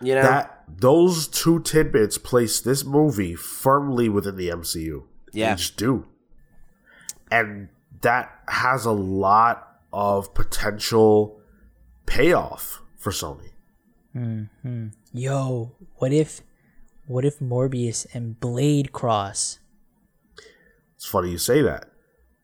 You 0.01 0.16
know. 0.16 0.22
That 0.22 0.64
those 0.68 1.28
two 1.28 1.60
tidbits 1.62 2.18
place 2.18 2.62
this 2.62 2.86
movie 2.86 3.36
firmly 3.36 4.08
within 4.08 4.38
the 4.38 4.49
MCU. 4.49 5.03
Yeah. 5.34 5.49
They 5.49 5.56
just 5.58 5.76
do. 5.76 6.06
And 7.30 7.70
that 8.02 8.32
has 8.48 8.86
a 8.86 8.91
lot 8.91 9.80
of 9.91 10.34
potential 10.34 11.39
payoff 12.06 12.82
for 12.98 13.12
Sony. 13.12 13.52
Mm-hmm. 14.16 14.88
Yo, 15.14 15.76
what 15.96 16.12
if, 16.12 16.41
what 17.08 17.26
if 17.26 17.39
Morbius 17.39 18.06
and 18.14 18.39
Blade 18.39 18.91
cross? 18.91 19.60
It's 20.96 21.06
funny 21.06 21.32
you 21.32 21.38
say 21.38 21.62
that. 21.62 21.89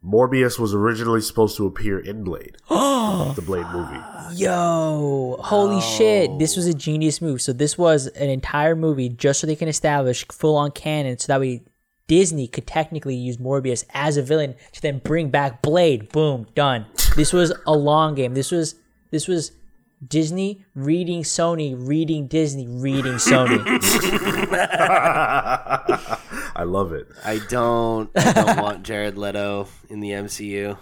Morbius 0.04 0.58
was 0.58 0.74
originally 0.74 1.22
supposed 1.22 1.56
to 1.58 1.68
appear 1.68 2.00
in 2.00 2.24
Blade, 2.24 2.58
oh, 2.72 3.34
the 3.36 3.42
Blade 3.42 3.68
movie. 3.72 4.00
Yo, 4.34 5.38
holy 5.40 5.80
shit! 5.80 6.40
This 6.40 6.56
was 6.56 6.66
a 6.66 6.74
genius 6.74 7.22
move. 7.22 7.40
So 7.40 7.54
this 7.54 7.78
was 7.78 8.08
an 8.08 8.30
entire 8.30 8.76
movie 8.76 9.10
just 9.10 9.40
so 9.40 9.46
they 9.46 9.56
can 9.56 9.68
establish 9.68 10.26
full 10.32 10.56
on 10.56 10.72
canon, 10.72 11.20
so 11.20 11.28
that 11.28 11.40
way 11.40 11.62
Disney 12.12 12.46
could 12.46 12.68
technically 12.68 13.16
use 13.16 13.38
Morbius 13.38 13.86
as 13.94 14.18
a 14.18 14.22
villain 14.22 14.56
to 14.74 14.82
then 14.82 15.00
bring 15.00 15.30
back 15.30 15.62
Blade. 15.62 16.10
Boom, 16.10 16.46
done. 16.56 16.86
This 17.16 17.32
was 17.32 17.54
a 17.66 17.72
long 17.72 18.16
game. 18.16 18.34
This 18.34 18.52
was 18.52 18.76
this 19.12 19.30
was 19.30 19.54
Disney 20.06 20.66
reading 20.76 21.24
Sony, 21.24 21.74
reading 21.74 22.28
Disney, 22.28 22.68
reading 22.68 23.14
Sony. 23.14 23.64
I 26.54 26.64
love 26.64 26.92
it. 26.92 27.08
I 27.24 27.40
don't. 27.48 28.12
I 28.14 28.34
don't 28.34 28.62
want 28.62 28.84
Jared 28.84 29.18
Leto 29.18 29.70
in 29.90 30.02
the 30.02 30.10
MCU. 30.10 30.78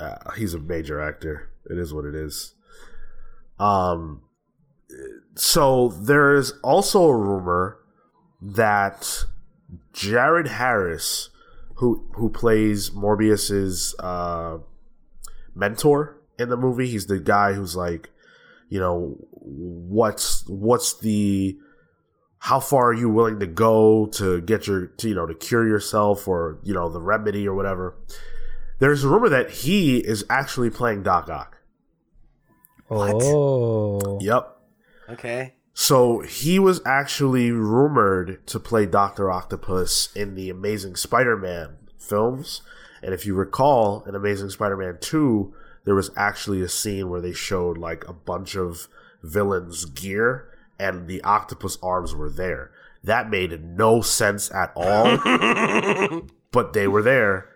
uh, 0.00 0.30
he's 0.38 0.54
a 0.54 0.58
major 0.58 1.02
actor. 1.02 1.50
It 1.68 1.76
is 1.76 1.92
what 1.92 2.06
it 2.06 2.14
is. 2.14 2.54
Um, 3.58 4.22
so 5.34 5.88
there 5.88 6.34
is 6.34 6.54
also 6.62 7.04
a 7.04 7.14
rumor 7.14 7.76
that 8.40 9.26
Jared 9.92 10.48
Harris, 10.48 11.30
who 11.76 12.08
who 12.14 12.30
plays 12.30 12.92
Morbius's 12.92 13.94
uh, 13.98 14.58
mentor 15.54 16.16
in 16.38 16.48
the 16.48 16.56
movie, 16.56 16.88
he's 16.88 17.06
the 17.06 17.18
guy 17.18 17.52
who's 17.52 17.76
like, 17.76 18.10
you 18.68 18.80
know, 18.80 19.16
what's 19.30 20.46
what's 20.48 20.98
the 21.00 21.58
how 22.38 22.58
far 22.58 22.88
are 22.88 22.94
you 22.94 23.08
willing 23.08 23.38
to 23.38 23.46
go 23.46 24.06
to 24.06 24.40
get 24.40 24.66
your 24.66 24.86
to, 24.86 25.08
you 25.08 25.14
know 25.14 25.26
to 25.26 25.34
cure 25.34 25.66
yourself 25.66 26.26
or 26.26 26.58
you 26.64 26.74
know 26.74 26.88
the 26.88 27.00
remedy 27.00 27.46
or 27.46 27.54
whatever 27.54 27.94
there's 28.82 29.04
a 29.04 29.08
rumor 29.08 29.28
that 29.28 29.48
he 29.48 29.98
is 29.98 30.24
actually 30.28 30.68
playing 30.68 31.04
Doc 31.04 31.30
Ock. 31.30 31.58
oh, 32.90 34.18
Yep. 34.20 34.56
Okay. 35.10 35.54
So 35.74 36.20
he 36.20 36.58
was 36.58 36.80
actually 36.84 37.50
rumored 37.50 38.46
to 38.48 38.60
play 38.60 38.86
Doctor 38.86 39.30
Octopus 39.30 40.10
in 40.14 40.34
the 40.34 40.50
Amazing 40.50 40.96
Spider-Man 40.96 41.76
films, 41.98 42.62
and 43.02 43.14
if 43.14 43.24
you 43.26 43.34
recall, 43.34 44.02
in 44.04 44.14
Amazing 44.14 44.50
Spider-Man 44.50 44.98
Two, 45.00 45.54
there 45.84 45.94
was 45.94 46.10
actually 46.16 46.60
a 46.62 46.68
scene 46.68 47.08
where 47.08 47.20
they 47.20 47.32
showed 47.32 47.78
like 47.78 48.06
a 48.06 48.12
bunch 48.12 48.54
of 48.54 48.88
villains' 49.22 49.84
gear, 49.86 50.48
and 50.78 51.08
the 51.08 51.22
octopus 51.22 51.78
arms 51.82 52.14
were 52.14 52.30
there. 52.30 52.70
That 53.02 53.30
made 53.30 53.64
no 53.64 54.00
sense 54.00 54.52
at 54.52 54.72
all, 54.76 55.18
but 56.52 56.72
they 56.72 56.86
were 56.86 57.02
there. 57.02 57.48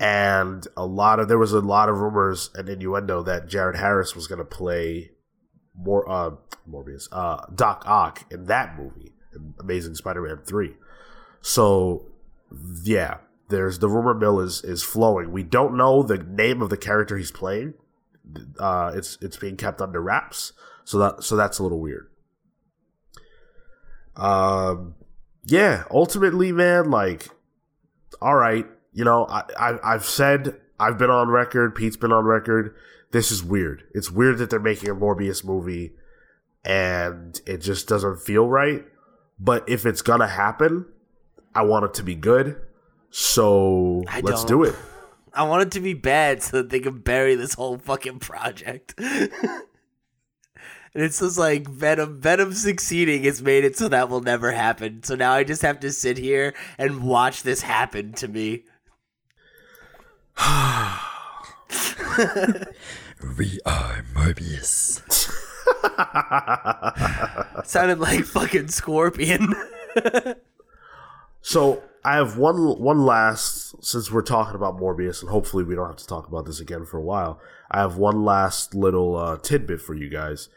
And 0.00 0.66
a 0.76 0.86
lot 0.86 1.20
of 1.20 1.28
there 1.28 1.38
was 1.38 1.52
a 1.52 1.60
lot 1.60 1.88
of 1.88 1.98
rumors 1.98 2.50
and 2.54 2.68
innuendo 2.68 3.22
that 3.24 3.48
Jared 3.48 3.76
Harris 3.76 4.14
was 4.14 4.26
going 4.26 4.38
to 4.38 4.44
play 4.44 5.10
more 5.78 6.08
uh 6.10 6.30
Morbius 6.68 7.08
uh 7.12 7.46
Doc 7.54 7.84
Ock 7.86 8.24
in 8.30 8.44
that 8.44 8.76
movie, 8.76 9.12
in 9.34 9.54
Amazing 9.60 9.94
Spider-Man 9.94 10.40
3. 10.44 10.74
So 11.40 12.06
yeah, 12.82 13.18
there's 13.48 13.78
the 13.78 13.88
rumor 13.88 14.14
mill 14.14 14.40
is 14.40 14.62
is 14.64 14.82
flowing. 14.82 15.32
We 15.32 15.42
don't 15.42 15.76
know 15.76 16.02
the 16.02 16.18
name 16.18 16.60
of 16.60 16.70
the 16.70 16.76
character 16.76 17.16
he's 17.16 17.30
playing. 17.30 17.74
Uh 18.58 18.92
it's 18.94 19.18
it's 19.20 19.36
being 19.36 19.56
kept 19.56 19.80
under 19.80 20.02
wraps. 20.02 20.52
So 20.84 20.98
that 20.98 21.24
so 21.24 21.36
that's 21.36 21.58
a 21.58 21.62
little 21.62 21.80
weird. 21.80 22.10
Um 24.16 24.94
yeah, 25.44 25.84
ultimately 25.90 26.52
man 26.52 26.90
like 26.90 27.28
all 28.20 28.34
right, 28.34 28.66
you 28.92 29.04
know, 29.04 29.26
I, 29.26 29.42
I 29.58 29.94
I've 29.94 30.04
said 30.04 30.56
I've 30.80 30.98
been 30.98 31.10
on 31.10 31.28
record, 31.28 31.74
Pete's 31.74 31.96
been 31.96 32.12
on 32.12 32.24
record 32.24 32.74
this 33.10 33.30
is 33.30 33.42
weird. 33.42 33.84
It's 33.94 34.10
weird 34.10 34.38
that 34.38 34.50
they're 34.50 34.60
making 34.60 34.90
a 34.90 34.94
Morbius 34.94 35.44
movie 35.44 35.92
and 36.64 37.40
it 37.46 37.58
just 37.58 37.88
doesn't 37.88 38.20
feel 38.20 38.46
right. 38.46 38.84
But 39.38 39.68
if 39.68 39.86
it's 39.86 40.02
gonna 40.02 40.26
happen, 40.28 40.86
I 41.54 41.62
want 41.62 41.86
it 41.86 41.94
to 41.94 42.02
be 42.02 42.14
good. 42.14 42.60
So 43.10 44.04
I 44.08 44.20
let's 44.20 44.44
don't. 44.44 44.48
do 44.48 44.64
it. 44.64 44.74
I 45.32 45.44
want 45.44 45.62
it 45.62 45.72
to 45.72 45.80
be 45.80 45.94
bad 45.94 46.42
so 46.42 46.58
that 46.58 46.70
they 46.70 46.80
can 46.80 46.98
bury 46.98 47.34
this 47.34 47.54
whole 47.54 47.78
fucking 47.78 48.18
project. 48.18 48.94
and 48.98 49.30
it's 50.94 51.20
just 51.20 51.38
like 51.38 51.68
Venom. 51.68 52.20
Venom 52.20 52.52
succeeding 52.52 53.22
has 53.24 53.40
made 53.40 53.64
it 53.64 53.76
so 53.76 53.88
that 53.88 54.10
will 54.10 54.20
never 54.20 54.52
happen. 54.52 55.02
So 55.04 55.14
now 55.14 55.32
I 55.32 55.44
just 55.44 55.62
have 55.62 55.80
to 55.80 55.92
sit 55.92 56.18
here 56.18 56.54
and 56.76 57.04
watch 57.04 57.42
this 57.42 57.62
happen 57.62 58.12
to 58.14 58.28
me. 58.28 58.64
we 63.38 63.58
are 63.66 64.04
Morbius. 64.14 65.02
Sounded 67.66 67.98
like 67.98 68.24
fucking 68.24 68.68
Scorpion. 68.68 69.54
So 71.40 71.82
I 72.04 72.16
have 72.16 72.36
one 72.36 72.78
one 72.78 73.04
last 73.06 73.82
since 73.82 74.10
we're 74.10 74.22
talking 74.22 74.54
about 74.54 74.78
Morbius 74.78 75.22
and 75.22 75.30
hopefully 75.30 75.64
we 75.64 75.74
don't 75.74 75.86
have 75.86 75.96
to 75.96 76.06
talk 76.06 76.28
about 76.28 76.46
this 76.46 76.60
again 76.60 76.84
for 76.84 76.98
a 76.98 77.02
while. 77.02 77.40
I 77.70 77.80
have 77.80 77.96
one 77.96 78.24
last 78.24 78.74
little 78.74 79.16
uh, 79.16 79.38
tidbit 79.38 79.80
for 79.80 79.94
you 79.94 80.08
guys. 80.10 80.48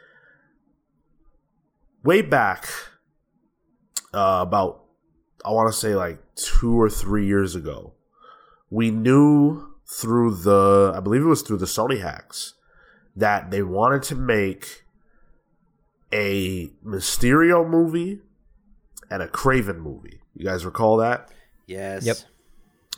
Way 2.03 2.22
back, 2.22 2.68
uh, 4.14 4.39
about 4.41 4.84
I 5.45 5.51
want 5.51 5.72
to 5.72 5.80
say 5.80 5.95
like 5.95 6.20
two 6.36 6.80
or 6.80 6.89
three 6.89 7.26
years 7.26 7.55
ago, 7.55 7.93
we 8.70 8.91
knew 8.91 9.71
through 9.92 10.36
the 10.36 10.94
I 10.96 11.00
believe 11.02 11.22
it 11.22 11.26
was 11.26 11.42
through 11.42 11.58
the 11.58 11.66
Sony 11.66 12.02
hacks 12.02 12.54
that 13.16 13.52
they 13.52 13.62
wanted 13.62 14.04
to 14.04 14.16
make 14.16 14.86
a 16.14 16.68
Mysterio 16.86 17.68
movie 17.68 18.20
and 19.10 19.22
a 19.22 19.28
Kraven 19.28 19.80
movie. 19.80 20.22
You 20.34 20.46
guys 20.46 20.66
recall 20.66 20.98
that? 20.98 21.30
yes. 21.68 22.06
Yep. 22.06 22.18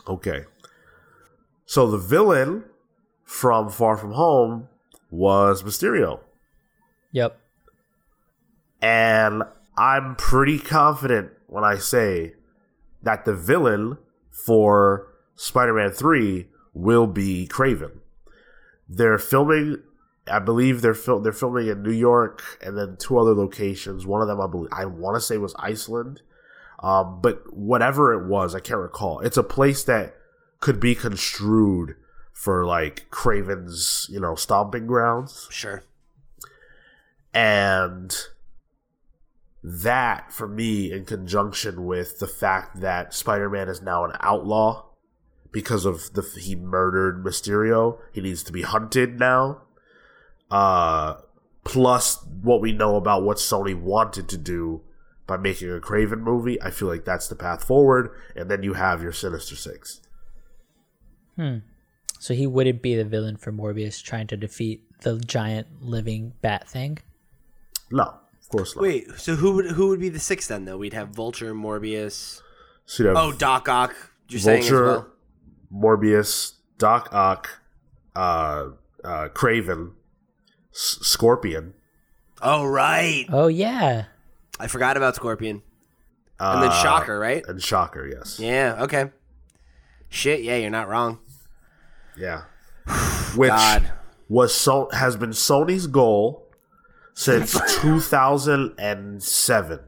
Okay. 0.06 0.44
So 1.66 1.90
the 1.90 1.98
villain 1.98 2.64
from 3.24 3.70
Far 3.70 3.96
From 3.96 4.12
Home 4.12 4.68
was 5.10 5.62
Mysterio. 5.62 6.20
Yep. 7.12 7.38
And 8.82 9.42
I'm 9.76 10.14
pretty 10.16 10.58
confident 10.58 11.30
when 11.46 11.64
I 11.64 11.78
say 11.78 12.34
that 13.02 13.24
the 13.24 13.34
villain 13.34 13.96
for 14.30 15.08
Spider 15.36 15.74
Man 15.74 15.90
3 15.90 16.48
will 16.74 17.06
be 17.06 17.48
Kraven. 17.50 18.00
They're 18.88 19.18
filming 19.18 19.78
I 20.26 20.38
believe 20.38 20.80
they're 20.80 20.94
fil- 20.94 21.20
they're 21.20 21.32
filming 21.32 21.68
in 21.68 21.82
New 21.82 21.92
York 21.92 22.42
and 22.62 22.76
then 22.78 22.96
two 22.98 23.18
other 23.18 23.34
locations. 23.34 24.06
One 24.06 24.20
of 24.22 24.28
them 24.28 24.40
I 24.40 24.46
believe 24.46 24.70
I 24.72 24.84
want 24.86 25.16
to 25.16 25.20
say 25.20 25.36
was 25.38 25.54
Iceland, 25.58 26.22
um, 26.82 27.20
but 27.22 27.54
whatever 27.54 28.12
it 28.14 28.26
was, 28.26 28.54
I 28.54 28.60
can't 28.60 28.80
recall. 28.80 29.20
It's 29.20 29.36
a 29.36 29.42
place 29.42 29.84
that 29.84 30.14
could 30.60 30.80
be 30.80 30.94
construed 30.94 31.96
for 32.32 32.64
like 32.64 33.08
Kraven's, 33.10 34.06
you 34.10 34.18
know, 34.18 34.34
stomping 34.34 34.86
grounds, 34.86 35.46
Sure. 35.50 35.82
and 37.32 38.16
that 39.62 40.32
for 40.32 40.46
me, 40.48 40.92
in 40.92 41.04
conjunction 41.04 41.84
with 41.86 42.18
the 42.18 42.26
fact 42.26 42.80
that 42.80 43.14
Spider-Man 43.14 43.68
is 43.68 43.80
now 43.82 44.04
an 44.04 44.12
outlaw 44.20 44.84
because 45.54 45.86
of 45.86 46.12
the 46.14 46.22
he 46.38 46.56
murdered 46.56 47.24
Mysterio, 47.24 47.98
he 48.12 48.20
needs 48.20 48.42
to 48.42 48.52
be 48.52 48.62
hunted 48.62 49.20
now. 49.20 49.62
Uh, 50.50 51.14
plus 51.62 52.22
what 52.42 52.60
we 52.60 52.72
know 52.72 52.96
about 52.96 53.22
what 53.22 53.38
Sony 53.38 53.80
wanted 53.80 54.28
to 54.28 54.36
do 54.36 54.82
by 55.26 55.36
making 55.36 55.70
a 55.70 55.78
Kraven 55.78 56.20
movie, 56.20 56.60
I 56.60 56.70
feel 56.70 56.88
like 56.88 57.04
that's 57.04 57.28
the 57.28 57.36
path 57.36 57.64
forward. 57.64 58.10
And 58.34 58.50
then 58.50 58.64
you 58.64 58.74
have 58.74 59.00
your 59.00 59.12
Sinister 59.12 59.54
Six. 59.54 60.00
Hmm. 61.36 61.58
So 62.18 62.34
he 62.34 62.46
wouldn't 62.48 62.82
be 62.82 62.96
the 62.96 63.04
villain 63.04 63.36
for 63.36 63.52
Morbius 63.52 64.02
trying 64.02 64.26
to 64.28 64.36
defeat 64.36 64.82
the 65.02 65.18
giant 65.20 65.68
living 65.80 66.32
bat 66.42 66.68
thing. 66.68 66.98
No, 67.92 68.02
of 68.02 68.48
course 68.48 68.74
not. 68.74 68.82
Wait, 68.82 69.08
so 69.16 69.36
who 69.36 69.52
would 69.52 69.66
who 69.66 69.88
would 69.88 70.00
be 70.00 70.08
the 70.08 70.18
sixth 70.18 70.48
then 70.48 70.64
though? 70.64 70.78
We'd 70.78 70.94
have 70.94 71.10
Vulture, 71.10 71.54
Morbius. 71.54 72.42
So 72.86 73.14
Oh, 73.16 73.32
Doc 73.32 73.68
Ock. 73.68 73.94
You're 74.28 74.40
saying 74.40 74.64
as 74.64 74.72
well. 74.72 75.13
Morbius, 75.74 76.52
Doc 76.78 77.08
Ock, 77.12 77.60
uh, 78.14 78.68
uh, 79.02 79.28
Kraven, 79.34 79.92
S- 80.72 80.98
Scorpion, 81.02 81.74
Oh 82.42 82.64
right. 82.66 83.24
Oh 83.32 83.46
yeah. 83.48 84.04
I 84.60 84.66
forgot 84.68 84.96
about 84.96 85.16
Scorpion. 85.16 85.62
uh, 86.38 86.52
And 86.54 86.62
then 86.62 86.70
Shocker, 86.70 87.18
right? 87.18 87.44
and 87.48 87.60
Shocker. 87.62 88.06
Yes, 88.06 88.38
Yeah, 88.38 88.76
okay. 88.82 89.10
Shit, 90.08 90.42
yeah, 90.42 90.56
you're 90.56 90.70
not 90.70 90.88
wrong. 90.88 91.18
yeah. 92.16 92.42
Which 93.34 93.50
God. 93.50 93.90
was 94.28 94.54
so 94.54 94.88
has 94.92 95.16
been 95.16 95.30
Sony's 95.30 95.88
goal 95.88 96.46
since 97.14 97.52
2007. 97.80 99.80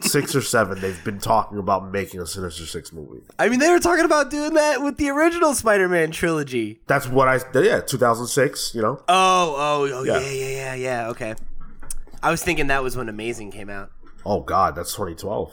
Six 0.00 0.36
or 0.36 0.40
seven, 0.42 0.80
they've 0.80 1.02
been 1.04 1.18
talking 1.18 1.58
about 1.58 1.90
making 1.90 2.20
a 2.20 2.26
Sinister 2.26 2.64
Six 2.64 2.92
movie. 2.92 3.22
I 3.38 3.48
mean, 3.48 3.58
they 3.58 3.70
were 3.70 3.80
talking 3.80 4.04
about 4.04 4.30
doing 4.30 4.54
that 4.54 4.82
with 4.82 4.96
the 4.98 5.10
original 5.10 5.52
Spider-Man 5.54 6.12
trilogy. 6.12 6.80
That's 6.86 7.08
what 7.08 7.26
I 7.28 7.40
yeah, 7.60 7.80
2006. 7.80 8.74
You 8.74 8.82
know, 8.82 9.02
Oh, 9.08 9.54
oh, 9.58 9.88
oh, 9.92 10.02
yeah, 10.04 10.20
Yeah. 10.20 10.30
yeah, 10.30 10.50
yeah, 10.50 10.74
yeah. 10.74 11.08
Okay. 11.08 11.34
I 12.22 12.30
was 12.30 12.42
thinking 12.42 12.68
that 12.68 12.82
was 12.82 12.96
when 12.96 13.08
Amazing 13.08 13.50
came 13.50 13.68
out. 13.68 13.90
oh 14.24 14.40
god, 14.42 14.76
that's 14.76 14.92
2012. 14.92 15.52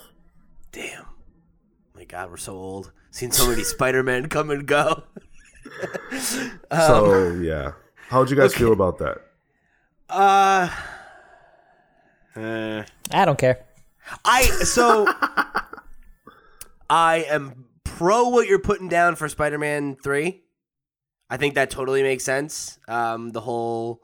Damn. 0.71 1.05
My 1.95 2.03
God, 2.03 2.29
we're 2.29 2.37
so 2.37 2.53
old. 2.53 2.91
Seen 3.11 3.31
so 3.31 3.47
many 3.49 3.63
Spider-Man 3.75 4.29
come 4.29 4.51
and 4.51 4.67
go. 4.67 5.03
so 6.71 7.31
yeah, 7.41 7.71
how'd 8.09 8.29
you 8.29 8.35
guys 8.35 8.53
feel 8.53 8.71
about 8.73 8.99
that? 8.99 9.17
Uh, 10.09 10.69
uh, 12.35 12.83
I 13.11 13.25
don't 13.25 13.37
care. 13.39 13.64
I 14.23 14.43
so 14.43 15.07
I 16.89 17.25
am 17.29 17.65
pro 17.83 18.29
what 18.29 18.47
you're 18.47 18.59
putting 18.59 18.89
down 18.89 19.15
for 19.15 19.27
Spider-Man 19.27 19.95
3. 20.03 20.41
I 21.29 21.37
think 21.37 21.55
that 21.55 21.69
totally 21.69 22.03
makes 22.03 22.23
sense. 22.23 22.79
Um 22.87 23.31
the 23.31 23.41
whole 23.41 24.01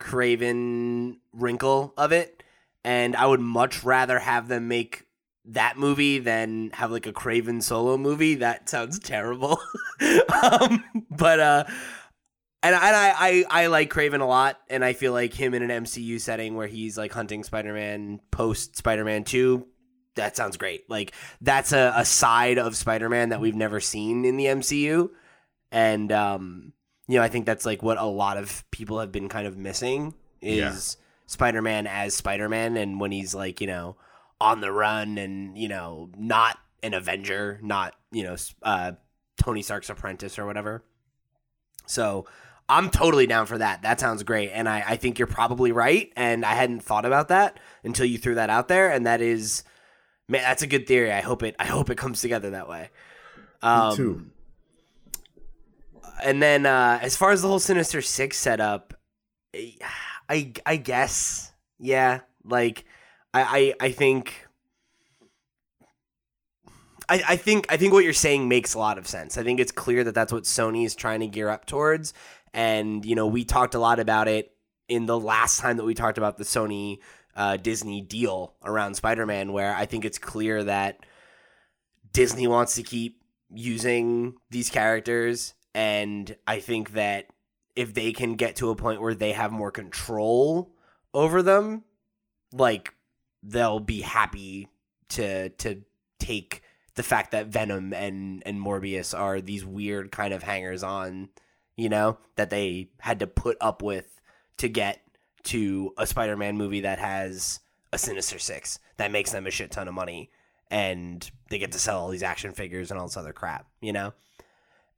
Kraven 0.00 1.18
wrinkle 1.32 1.94
of 1.96 2.12
it 2.12 2.42
and 2.84 3.16
I 3.16 3.26
would 3.26 3.40
much 3.40 3.84
rather 3.84 4.18
have 4.18 4.48
them 4.48 4.68
make 4.68 5.06
that 5.44 5.78
movie 5.78 6.18
than 6.18 6.70
have 6.74 6.90
like 6.90 7.06
a 7.06 7.12
Kraven 7.12 7.62
solo 7.62 7.96
movie. 7.96 8.34
That 8.36 8.68
sounds 8.68 8.98
terrible. 8.98 9.60
um, 10.42 10.84
but 11.10 11.40
uh 11.40 11.64
and, 12.62 12.74
I, 12.74 12.86
and 12.86 12.96
I, 12.96 13.14
I, 13.16 13.62
I 13.62 13.66
like 13.68 13.92
Kraven 13.92 14.20
a 14.20 14.24
lot, 14.24 14.58
and 14.68 14.84
I 14.84 14.92
feel 14.92 15.12
like 15.12 15.32
him 15.32 15.54
in 15.54 15.68
an 15.68 15.84
MCU 15.84 16.20
setting 16.20 16.56
where 16.56 16.66
he's 16.66 16.98
like 16.98 17.12
hunting 17.12 17.44
Spider 17.44 17.72
Man 17.72 18.20
post 18.30 18.76
Spider 18.76 19.04
Man 19.04 19.24
2, 19.24 19.66
that 20.16 20.36
sounds 20.36 20.56
great. 20.56 20.88
Like, 20.90 21.12
that's 21.40 21.72
a, 21.72 21.92
a 21.96 22.04
side 22.04 22.58
of 22.58 22.76
Spider 22.76 23.08
Man 23.08 23.28
that 23.28 23.40
we've 23.40 23.54
never 23.54 23.80
seen 23.80 24.24
in 24.24 24.36
the 24.36 24.46
MCU. 24.46 25.10
And, 25.70 26.10
um, 26.10 26.72
you 27.06 27.16
know, 27.16 27.22
I 27.22 27.28
think 27.28 27.46
that's 27.46 27.64
like 27.64 27.82
what 27.82 27.98
a 27.98 28.04
lot 28.04 28.36
of 28.36 28.64
people 28.70 28.98
have 29.00 29.12
been 29.12 29.28
kind 29.28 29.46
of 29.46 29.56
missing 29.56 30.14
is 30.42 30.96
Spider 31.26 31.62
Man 31.62 31.86
as 31.86 32.14
Spider 32.14 32.48
Man, 32.48 32.76
and 32.76 33.00
when 33.00 33.12
he's 33.12 33.34
like, 33.34 33.60
you 33.60 33.66
know, 33.66 33.96
on 34.40 34.60
the 34.60 34.72
run 34.72 35.18
and, 35.18 35.56
you 35.56 35.68
know, 35.68 36.10
not 36.16 36.58
an 36.82 36.94
Avenger, 36.94 37.60
not, 37.62 37.94
you 38.10 38.24
know, 38.24 38.36
uh, 38.62 38.92
Tony 39.36 39.62
Stark's 39.62 39.90
apprentice 39.90 40.38
or 40.38 40.46
whatever. 40.46 40.82
So 41.86 42.26
I'm 42.68 42.90
totally 42.90 43.26
down 43.26 43.46
for 43.46 43.58
that. 43.58 43.82
That 43.82 43.98
sounds 43.98 44.22
great. 44.22 44.50
And 44.50 44.68
I, 44.68 44.84
I 44.86 44.96
think 44.96 45.18
you're 45.18 45.26
probably 45.26 45.72
right. 45.72 46.12
And 46.16 46.44
I 46.44 46.52
hadn't 46.54 46.80
thought 46.80 47.06
about 47.06 47.28
that 47.28 47.58
until 47.82 48.04
you 48.04 48.18
threw 48.18 48.34
that 48.34 48.50
out 48.50 48.68
there. 48.68 48.90
And 48.90 49.06
that 49.06 49.20
is 49.20 49.64
man, 50.28 50.42
that's 50.42 50.62
a 50.62 50.66
good 50.66 50.86
theory. 50.86 51.10
I 51.10 51.20
hope 51.22 51.42
it 51.42 51.56
I 51.58 51.66
hope 51.66 51.88
it 51.90 51.96
comes 51.96 52.20
together 52.20 52.50
that 52.50 52.68
way. 52.68 52.90
Um, 53.62 53.90
Me 53.90 53.96
too. 53.96 54.26
And 56.22 56.42
then 56.42 56.66
uh 56.66 56.98
as 57.00 57.16
far 57.16 57.30
as 57.30 57.42
the 57.42 57.48
whole 57.48 57.58
Sinister 57.58 58.02
Six 58.02 58.36
setup, 58.36 58.94
I 60.28 60.52
I 60.66 60.76
guess. 60.76 61.52
Yeah. 61.78 62.20
Like 62.44 62.84
I 63.32 63.74
I, 63.80 63.86
I 63.86 63.92
think 63.92 64.48
I, 67.08 67.22
I 67.26 67.36
think 67.36 67.66
I 67.70 67.76
think 67.76 67.92
what 67.92 68.04
you're 68.04 68.12
saying 68.12 68.48
makes 68.48 68.74
a 68.74 68.78
lot 68.78 68.98
of 68.98 69.06
sense. 69.06 69.38
I 69.38 69.42
think 69.42 69.60
it's 69.60 69.72
clear 69.72 70.04
that 70.04 70.14
that's 70.14 70.32
what 70.32 70.42
Sony 70.44 70.84
is 70.84 70.94
trying 70.94 71.20
to 71.20 71.26
gear 71.26 71.48
up 71.48 71.64
towards, 71.64 72.12
and 72.54 73.04
you 73.04 73.14
know 73.14 73.26
we 73.26 73.44
talked 73.44 73.74
a 73.74 73.78
lot 73.78 74.00
about 74.00 74.28
it 74.28 74.52
in 74.88 75.06
the 75.06 75.18
last 75.18 75.60
time 75.60 75.76
that 75.76 75.84
we 75.84 75.94
talked 75.94 76.18
about 76.18 76.38
the 76.38 76.44
Sony 76.44 76.98
uh, 77.36 77.56
Disney 77.56 78.00
deal 78.00 78.54
around 78.64 78.94
Spider-Man, 78.94 79.52
where 79.52 79.74
I 79.74 79.86
think 79.86 80.04
it's 80.04 80.18
clear 80.18 80.64
that 80.64 81.00
Disney 82.12 82.46
wants 82.46 82.74
to 82.76 82.82
keep 82.82 83.22
using 83.50 84.34
these 84.50 84.70
characters, 84.70 85.54
and 85.74 86.34
I 86.46 86.60
think 86.60 86.92
that 86.92 87.26
if 87.76 87.94
they 87.94 88.12
can 88.12 88.34
get 88.34 88.56
to 88.56 88.70
a 88.70 88.76
point 88.76 89.00
where 89.00 89.14
they 89.14 89.32
have 89.32 89.52
more 89.52 89.70
control 89.70 90.74
over 91.14 91.42
them, 91.42 91.84
like 92.52 92.94
they'll 93.42 93.80
be 93.80 94.00
happy 94.00 94.68
to 95.10 95.50
to 95.50 95.82
take 96.18 96.62
the 96.94 97.02
fact 97.02 97.30
that 97.30 97.46
Venom 97.46 97.92
and 97.92 98.42
and 98.44 98.60
Morbius 98.60 99.16
are 99.16 99.40
these 99.40 99.64
weird 99.64 100.10
kind 100.10 100.34
of 100.34 100.42
hangers 100.42 100.82
on, 100.82 101.28
you 101.78 101.88
know, 101.88 102.18
that 102.34 102.50
they 102.50 102.90
had 102.98 103.20
to 103.20 103.26
put 103.26 103.56
up 103.60 103.82
with 103.82 104.20
to 104.58 104.68
get 104.68 105.00
to 105.44 105.94
a 105.96 106.06
Spider-Man 106.06 106.56
movie 106.56 106.80
that 106.80 106.98
has 106.98 107.60
a 107.92 107.98
Sinister 107.98 108.38
6 108.38 108.80
that 108.96 109.12
makes 109.12 109.30
them 109.30 109.46
a 109.46 109.50
shit 109.50 109.70
ton 109.70 109.86
of 109.86 109.94
money 109.94 110.30
and 110.70 111.30
they 111.48 111.58
get 111.58 111.72
to 111.72 111.78
sell 111.78 112.00
all 112.00 112.08
these 112.08 112.24
action 112.24 112.52
figures 112.52 112.90
and 112.90 112.98
all 112.98 113.06
this 113.06 113.16
other 113.16 113.32
crap, 113.32 113.66
you 113.80 113.92
know? 113.92 114.12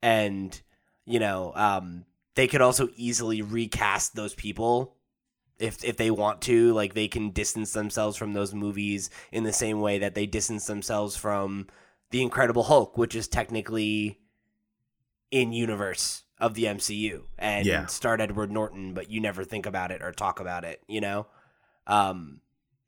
And 0.01 0.59
you 1.05 1.19
know, 1.19 1.53
um 1.55 2.05
they 2.35 2.47
could 2.47 2.61
also 2.61 2.89
easily 2.95 3.43
recast 3.43 4.15
those 4.15 4.33
people 4.33 4.95
if 5.59 5.83
if 5.83 5.97
they 5.97 6.09
want 6.09 6.41
to 6.41 6.73
like 6.73 6.95
they 6.95 7.07
can 7.07 7.29
distance 7.29 7.73
themselves 7.73 8.17
from 8.17 8.33
those 8.33 8.55
movies 8.55 9.11
in 9.31 9.43
the 9.43 9.53
same 9.53 9.81
way 9.81 9.99
that 9.99 10.15
they 10.15 10.25
distance 10.25 10.65
themselves 10.65 11.15
from 11.15 11.67
the 12.09 12.23
incredible 12.23 12.63
hulk 12.63 12.97
which 12.97 13.15
is 13.15 13.27
technically 13.27 14.19
in 15.29 15.53
universe 15.53 16.23
of 16.41 16.53
the 16.55 16.63
mcu 16.65 17.21
and 17.37 17.65
Yeah. 17.65 17.85
start 17.85 18.19
edward 18.19 18.51
norton 18.51 18.93
but 18.93 19.09
you 19.09 19.21
never 19.21 19.43
think 19.45 19.65
about 19.65 19.91
it 19.91 20.01
or 20.01 20.11
talk 20.11 20.39
about 20.41 20.65
it 20.65 20.81
you 20.87 20.99
know 20.99 21.27
um 21.87 22.41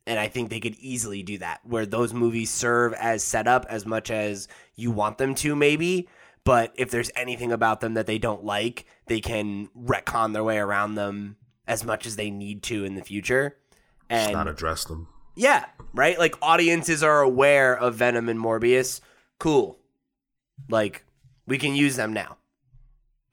and 0.05 0.19
i 0.19 0.27
think 0.27 0.49
they 0.49 0.59
could 0.59 0.75
easily 0.75 1.23
do 1.23 1.37
that 1.37 1.61
where 1.63 1.85
those 1.85 2.13
movies 2.13 2.49
serve 2.49 2.93
as 2.93 3.23
setup 3.23 3.65
as 3.69 3.85
much 3.85 4.11
as 4.11 4.47
you 4.75 4.91
want 4.91 5.17
them 5.17 5.33
to 5.35 5.55
maybe 5.55 6.09
but 6.43 6.73
if 6.75 6.91
there's 6.91 7.11
anything 7.15 7.51
about 7.53 7.79
them 7.79 7.93
that 7.93 8.05
they 8.07 8.17
don't 8.17 8.43
like 8.43 8.85
they 9.07 9.21
can 9.21 9.69
retcon 9.77 10.33
their 10.33 10.43
way 10.43 10.57
around 10.57 10.95
them 10.95 11.37
as 11.67 11.85
much 11.85 12.05
as 12.05 12.17
they 12.17 12.29
need 12.29 12.61
to 12.63 12.83
in 12.83 12.95
the 12.95 13.01
future 13.03 13.55
Just 14.09 14.23
and 14.25 14.33
not 14.33 14.47
address 14.49 14.83
them. 14.83 15.07
yeah, 15.35 15.65
right? 15.93 16.19
Like 16.19 16.35
audiences 16.41 17.01
are 17.01 17.21
aware 17.21 17.73
of 17.73 17.95
Venom 17.95 18.27
and 18.27 18.37
Morbius. 18.37 18.99
Cool. 19.39 19.79
Like 20.69 21.05
we 21.47 21.57
can 21.57 21.73
use 21.73 21.95
them 21.95 22.11
now. 22.11 22.35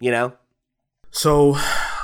You 0.00 0.10
know? 0.10 0.32
So, 1.10 1.56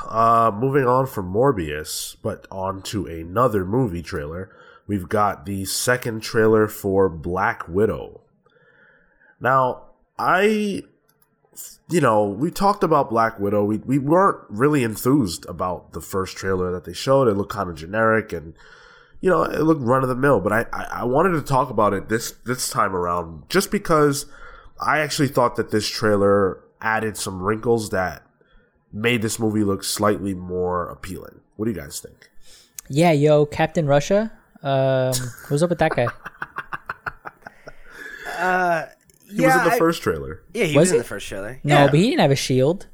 uh, 0.08 0.50
moving 0.54 0.86
on 0.86 1.06
from 1.06 1.32
Morbius, 1.32 2.16
but 2.22 2.46
on 2.50 2.82
to 2.82 3.06
another 3.06 3.64
movie 3.64 4.02
trailer, 4.02 4.54
we've 4.86 5.08
got 5.08 5.46
the 5.46 5.64
second 5.64 6.22
trailer 6.22 6.68
for 6.68 7.08
Black 7.08 7.66
Widow. 7.68 8.20
Now, 9.40 9.82
I 10.18 10.82
you 11.88 12.00
know, 12.00 12.24
we 12.24 12.50
talked 12.50 12.82
about 12.82 13.10
Black 13.10 13.38
Widow. 13.38 13.64
We 13.64 13.78
we 13.78 13.98
weren't 13.98 14.44
really 14.48 14.82
enthused 14.82 15.46
about 15.46 15.92
the 15.92 16.00
first 16.00 16.36
trailer 16.36 16.72
that 16.72 16.84
they 16.84 16.92
showed. 16.92 17.28
It 17.28 17.34
looked 17.34 17.52
kind 17.52 17.70
of 17.70 17.76
generic 17.76 18.32
and 18.32 18.54
you 19.20 19.30
know, 19.30 19.44
it 19.44 19.62
looked 19.62 19.80
run 19.80 20.02
of 20.02 20.08
the 20.08 20.14
mill. 20.14 20.40
But 20.40 20.52
I, 20.52 20.66
I, 20.72 20.84
I 21.00 21.04
wanted 21.04 21.32
to 21.32 21.42
talk 21.42 21.70
about 21.70 21.94
it 21.94 22.08
this 22.08 22.32
this 22.44 22.68
time 22.70 22.94
around 22.94 23.48
just 23.48 23.70
because 23.70 24.26
I 24.80 24.98
actually 24.98 25.28
thought 25.28 25.56
that 25.56 25.70
this 25.70 25.88
trailer 25.88 26.60
added 26.80 27.16
some 27.16 27.42
wrinkles 27.42 27.90
that 27.90 28.22
made 28.92 29.22
this 29.22 29.38
movie 29.38 29.64
look 29.64 29.84
slightly 29.84 30.34
more 30.34 30.88
appealing. 30.88 31.40
What 31.56 31.66
do 31.66 31.70
you 31.70 31.76
guys 31.76 32.00
think? 32.00 32.30
Yeah, 32.88 33.12
yo, 33.12 33.46
Captain 33.46 33.86
Russia. 33.86 34.32
Um, 34.62 35.12
what's 35.48 35.62
up 35.62 35.70
with 35.70 35.78
that 35.78 35.94
guy? 35.94 36.06
uh, 38.38 38.86
He 39.28 39.40
was 39.44 39.54
in 39.56 39.64
the 39.64 39.72
first 39.78 40.02
trailer. 40.02 40.42
Yeah, 40.54 40.64
he 40.64 40.76
Was 40.76 40.82
was, 40.82 40.90
in 40.90 40.94
he? 40.96 40.98
the 40.98 41.04
first 41.08 41.26
trailer. 41.26 41.60
No, 41.64 41.74
yeah. 41.74 41.86
but 41.86 41.94
he 41.94 42.10
didn't 42.10 42.20
have 42.20 42.30
a 42.30 42.36
shield. 42.36 42.86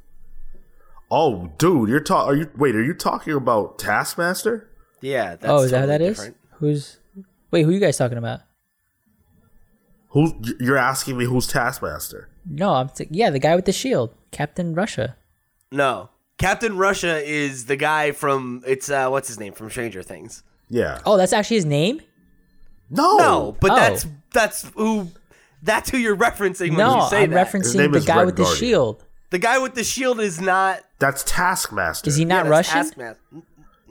Oh, 1.11 1.51
dude, 1.57 1.89
you're 1.89 1.99
talking. 1.99 2.29
Are 2.31 2.35
you 2.35 2.49
wait? 2.57 2.75
Are 2.75 2.83
you 2.83 2.93
talking 2.95 3.33
about 3.33 3.77
Taskmaster? 3.77 4.67
yeah. 5.01 5.35
That's 5.35 5.45
oh, 5.45 5.57
is 5.61 5.71
that 5.71 5.81
who 5.81 5.87
that 5.87 5.97
totally 5.99 6.09
is? 6.29 6.31
Who's? 6.53 6.97
Wait, 7.51 7.61
who 7.63 7.69
are 7.69 7.73
you 7.73 7.79
guys 7.79 7.97
talking 7.97 8.17
about? 8.17 8.39
Who 10.09 10.33
you're 10.59 10.77
asking 10.77 11.17
me? 11.17 11.25
Who's 11.25 11.45
Taskmaster? 11.47 12.29
No, 12.45 12.73
I'm 12.73 12.89
th- 12.89 13.09
yeah, 13.11 13.29
the 13.29 13.39
guy 13.39 13.55
with 13.55 13.65
the 13.65 13.71
shield, 13.71 14.13
Captain 14.31 14.73
Russia. 14.75 15.15
No, 15.71 16.09
Captain 16.37 16.77
Russia 16.77 17.17
is 17.23 17.65
the 17.65 17.75
guy 17.75 18.11
from 18.11 18.63
it's 18.67 18.89
uh 18.89 19.09
what's 19.09 19.27
his 19.27 19.39
name 19.39 19.53
from 19.53 19.69
Stranger 19.69 20.03
Things. 20.03 20.43
Yeah. 20.69 20.99
Oh, 21.05 21.17
that's 21.17 21.33
actually 21.33 21.57
his 21.57 21.65
name. 21.65 22.01
No. 22.89 23.17
No, 23.17 23.57
but 23.59 23.71
Oh. 23.71 23.75
that's 23.75 24.05
that's 24.33 24.69
who 24.75 25.07
that's 25.61 25.89
who 25.89 25.97
you're 25.97 26.17
referencing 26.17 26.69
when 26.69 26.77
No, 26.79 27.03
you 27.03 27.09
say 27.09 27.23
I'm 27.23 27.31
that. 27.31 27.47
Referencing 27.47 27.91
the 27.93 27.99
guy 28.01 28.17
Red 28.17 28.25
with 28.25 28.35
the 28.35 28.45
shield. 28.45 29.03
the 29.29 29.39
guy 29.39 29.57
with 29.59 29.75
the 29.75 29.83
shield 29.83 30.19
is 30.19 30.39
not. 30.41 30.81
That's 30.99 31.23
Taskmaster. 31.23 32.07
Is 32.09 32.15
he 32.17 32.25
not 32.25 32.45
yeah, 32.45 32.51
Russian? 32.51 32.73
Taskmaster. 32.83 33.19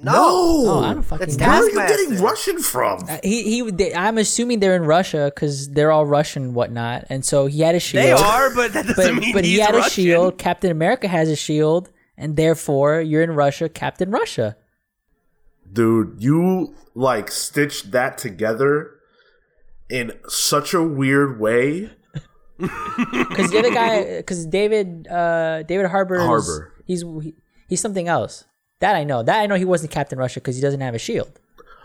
No. 0.03 0.12
Oh, 0.16 0.80
I 0.84 0.94
don't 0.94 1.03
fucking 1.03 1.26
That's 1.26 1.38
know. 1.38 1.46
Where 1.46 1.62
are 1.62 1.64
you 1.64 1.74
Taskmaster. 1.78 2.05
getting 2.07 2.22
Russian 2.22 2.59
from? 2.59 3.07
He 3.22 3.42
he. 3.44 3.70
They, 3.70 3.94
I'm 3.94 4.18
assuming 4.18 4.59
they're 4.59 4.74
in 4.74 4.82
Russia 4.84 5.30
because 5.32 5.68
they're 5.70 5.92
all 5.92 6.05
Russian 6.07 6.42
and 6.42 6.55
whatnot, 6.55 7.07
and 7.09 7.24
so 7.24 7.46
he 7.46 7.61
had 7.61 7.74
a 7.76 7.80
shield. 7.80 8.05
They 8.05 8.12
are, 8.12 8.53
but 8.53 8.72
that 8.72 8.86
doesn't 8.86 9.14
but 9.14 9.20
mean 9.22 9.32
but 9.32 9.44
he 9.44 9.59
had 9.59 9.74
Russian. 9.74 9.86
a 9.86 10.07
shield. 10.07 10.38
Captain 10.38 10.72
America 10.72 11.07
has 11.07 11.28
a 11.28 11.36
shield, 11.36 11.90
and 12.16 12.36
therefore 12.36 13.00
you're 13.00 13.22
in 13.22 13.30
Russia, 13.32 13.68
Captain 13.68 14.11
Russia. 14.11 14.57
Dude, 15.72 16.16
you 16.18 16.74
like 16.94 17.30
stitched 17.30 17.92
that 17.92 18.18
together 18.18 18.90
in 19.88 20.12
such 20.28 20.74
a 20.74 20.82
weird 20.82 21.38
way. 21.40 21.90
Because 22.59 23.50
the 23.50 23.59
other 23.59 23.72
guy, 23.72 24.18
because 24.18 24.46
David 24.46 25.09
uh, 25.09 25.64
David 25.64 25.86
Harbour, 25.86 26.20
Harbour. 26.20 26.72
he's 26.86 27.03
he, 27.03 27.34
he's 27.68 27.80
something 27.80 28.07
else. 28.07 28.44
That 28.82 28.94
I 28.96 29.04
know. 29.04 29.22
That 29.22 29.38
I 29.40 29.46
know 29.46 29.54
he 29.54 29.64
wasn't 29.64 29.90
Captain 29.92 30.18
Russia 30.18 30.40
because 30.40 30.56
he 30.56 30.60
doesn't 30.62 30.80
have 30.80 30.94
a 30.94 30.98
shield. 30.98 31.38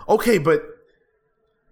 Okay, 0.09 0.37
but 0.39 0.63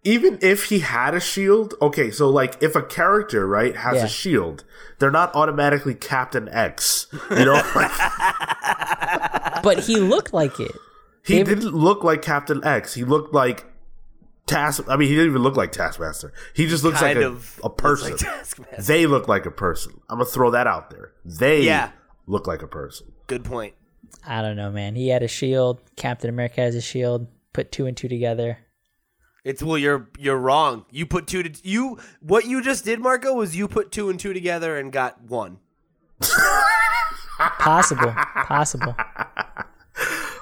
even 0.04 0.38
if 0.42 0.66
he 0.66 0.80
had 0.80 1.16
a 1.16 1.20
shield, 1.20 1.74
okay, 1.82 2.12
so 2.12 2.30
like 2.30 2.62
if 2.62 2.76
a 2.76 2.82
character, 2.84 3.48
right, 3.48 3.76
has 3.76 3.96
Yeah. 3.96 4.06
a 4.06 4.08
shield, 4.08 4.64
they're 5.00 5.10
not 5.12 5.34
automatically 5.36 5.96
Captain 5.96 6.48
X. 6.50 7.08
You 7.32 7.46
know, 7.46 7.62
But 9.64 9.80
he 9.86 9.98
looked 9.98 10.34
like 10.34 10.60
it. 10.60 10.72
he 11.26 11.38
David- 11.38 11.60
didn't 11.62 11.74
look 11.76 12.04
like 12.04 12.22
Captain 12.22 12.64
X. 12.64 12.94
He 12.94 13.04
looked 13.04 13.34
like 13.34 13.66
Task. 14.46 14.84
I 14.88 14.96
mean, 14.96 15.08
he 15.10 15.16
didn't 15.16 15.32
even 15.32 15.42
look 15.42 15.58
like 15.58 15.72
Taskmaster. 15.72 16.32
He 16.54 16.68
just 16.68 16.84
looks 16.84 17.00
kind 17.00 17.18
like 17.18 17.26
a, 17.26 17.30
of 17.30 17.60
a 17.64 17.70
person. 17.72 18.12
like 18.12 18.78
they 18.78 19.08
look 19.08 19.28
like 19.28 19.48
a 19.48 19.52
person. 19.52 20.00
I'm 20.08 20.20
gonna 20.20 20.30
throw 20.30 20.52
that 20.52 20.68
out 20.68 20.92
there. 20.92 21.14
They 21.26 21.64
Yeah. 21.64 21.90
look 22.28 22.46
like 22.46 22.62
a 22.62 22.68
person. 22.68 23.08
Good 23.26 23.44
point. 23.44 23.74
I 24.28 24.42
don't 24.42 24.56
know, 24.56 24.72
man. 24.72 24.96
He 24.96 25.10
had 25.10 25.24
a 25.24 25.28
shield. 25.28 25.82
Captain 25.96 26.30
America 26.30 26.62
has 26.62 26.76
a 26.76 26.82
shield. 26.82 27.28
Put 27.54 27.72
two 27.72 27.86
and 27.86 27.96
two 27.96 28.08
together. 28.08 28.60
It's 29.44 29.62
well, 29.62 29.78
you're 29.78 30.10
you're 30.18 30.38
wrong. 30.38 30.86
You 30.90 31.06
put 31.06 31.28
two 31.28 31.44
to 31.44 31.68
you. 31.68 32.00
What 32.20 32.46
you 32.46 32.64
just 32.64 32.84
did, 32.84 33.00
Marco, 33.00 33.34
was 33.34 33.56
you 33.56 33.68
put 33.68 33.92
two 33.92 34.10
and 34.10 34.20
two 34.20 34.34
together 34.34 34.78
and 34.78 34.92
got 34.92 35.22
one. 35.22 35.60
Possible. 37.60 38.12
Possible. 38.12 38.96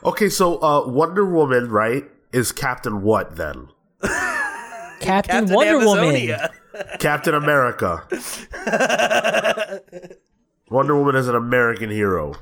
Okay, 0.05 0.29
so 0.29 0.61
uh, 0.61 0.87
Wonder 0.87 1.25
Woman, 1.25 1.69
right, 1.69 2.03
is 2.31 2.51
Captain 2.51 3.01
what 3.01 3.35
then? 3.35 3.69
Captain, 4.01 5.01
Captain 5.01 5.53
Wonder 5.53 5.79
Woman. 5.79 6.35
Captain 6.99 7.33
America. 7.33 8.07
Wonder 10.69 10.97
Woman 10.97 11.15
is 11.15 11.27
an 11.27 11.35
American 11.35 11.89
hero. 11.89 12.35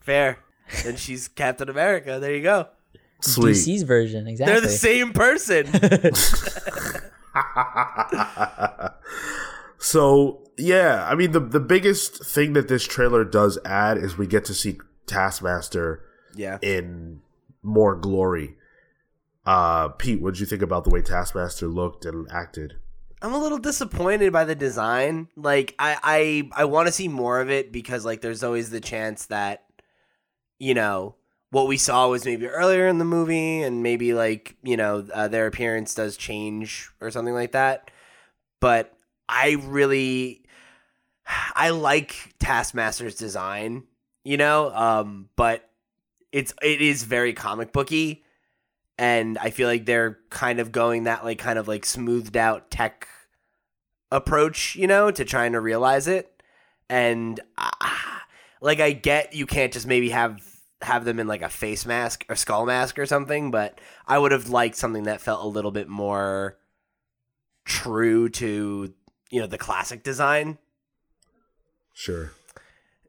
Fair. 0.00 0.38
Then 0.84 0.96
she's 0.96 1.28
Captain 1.28 1.68
America. 1.68 2.18
There 2.20 2.34
you 2.34 2.42
go. 2.42 2.68
Sweet. 3.20 3.52
DC's 3.52 3.82
version, 3.82 4.26
exactly. 4.26 4.52
They're 4.52 4.62
the 4.62 4.68
same 4.68 5.12
person. 5.12 5.66
So 9.80 10.42
yeah, 10.58 11.06
I 11.08 11.14
mean 11.14 11.32
the 11.32 11.40
the 11.40 11.58
biggest 11.58 12.24
thing 12.24 12.52
that 12.52 12.68
this 12.68 12.86
trailer 12.86 13.24
does 13.24 13.58
add 13.64 13.96
is 13.96 14.16
we 14.16 14.26
get 14.26 14.44
to 14.44 14.54
see 14.54 14.78
Taskmaster 15.06 16.04
yeah. 16.36 16.58
in 16.62 17.22
more 17.62 17.96
glory. 17.96 18.56
Uh, 19.46 19.88
Pete, 19.88 20.20
what 20.20 20.34
did 20.34 20.40
you 20.40 20.46
think 20.46 20.60
about 20.60 20.84
the 20.84 20.90
way 20.90 21.00
Taskmaster 21.00 21.66
looked 21.66 22.04
and 22.04 22.28
acted? 22.30 22.74
I'm 23.22 23.32
a 23.32 23.38
little 23.38 23.58
disappointed 23.58 24.34
by 24.34 24.44
the 24.44 24.54
design. 24.54 25.28
Like 25.34 25.74
I 25.78 26.46
I 26.54 26.62
I 26.62 26.64
want 26.66 26.86
to 26.86 26.92
see 26.92 27.08
more 27.08 27.40
of 27.40 27.50
it 27.50 27.72
because 27.72 28.04
like 28.04 28.20
there's 28.20 28.44
always 28.44 28.68
the 28.68 28.80
chance 28.80 29.26
that 29.26 29.64
you 30.60 30.74
know 30.74 31.16
what 31.50 31.66
we 31.66 31.76
saw 31.76 32.08
was 32.08 32.24
maybe 32.24 32.46
earlier 32.46 32.86
in 32.86 32.98
the 32.98 33.04
movie 33.04 33.62
and 33.62 33.82
maybe 33.82 34.14
like 34.14 34.56
you 34.62 34.76
know 34.76 35.06
uh, 35.12 35.26
their 35.28 35.46
appearance 35.46 35.94
does 35.94 36.16
change 36.16 36.90
or 37.00 37.10
something 37.10 37.34
like 37.34 37.52
that. 37.52 37.90
But 38.60 38.96
I 39.28 39.56
really 39.64 40.44
I 41.54 41.70
like 41.70 42.34
Taskmaster's 42.38 43.16
design, 43.16 43.84
you 44.24 44.36
know, 44.36 44.72
um 44.74 45.28
but 45.36 45.68
it's 46.32 46.54
it 46.62 46.80
is 46.80 47.02
very 47.02 47.32
comic 47.32 47.72
booky 47.72 48.24
and 49.00 49.38
I 49.38 49.48
feel 49.50 49.66
like 49.66 49.86
they're 49.86 50.18
kind 50.28 50.60
of 50.60 50.72
going 50.72 51.04
that 51.04 51.24
like 51.24 51.38
kind 51.38 51.58
of 51.58 51.66
like 51.66 51.84
smoothed 51.86 52.36
out 52.36 52.70
tech 52.70 53.08
approach, 54.12 54.76
you 54.76 54.86
know, 54.86 55.10
to 55.10 55.24
trying 55.24 55.52
to 55.52 55.60
realize 55.60 56.06
it. 56.06 56.42
And 56.88 57.40
uh, 57.56 57.70
like 58.60 58.78
I 58.78 58.92
get 58.92 59.34
you 59.34 59.46
can't 59.46 59.72
just 59.72 59.86
maybe 59.86 60.10
have 60.10 60.42
have 60.82 61.04
them 61.04 61.20
in 61.20 61.26
like 61.26 61.42
a 61.42 61.48
face 61.48 61.84
mask 61.84 62.24
or 62.28 62.36
skull 62.36 62.64
mask 62.66 62.98
or 62.98 63.06
something, 63.06 63.50
but 63.50 63.78
I 64.06 64.18
would 64.18 64.32
have 64.32 64.48
liked 64.48 64.76
something 64.76 65.02
that 65.04 65.20
felt 65.20 65.44
a 65.44 65.48
little 65.48 65.70
bit 65.70 65.88
more 65.88 66.56
true 67.64 68.28
to, 68.30 68.92
you 69.30 69.40
know, 69.40 69.46
the 69.46 69.58
classic 69.58 70.02
design. 70.02 70.58
Sure. 71.92 72.32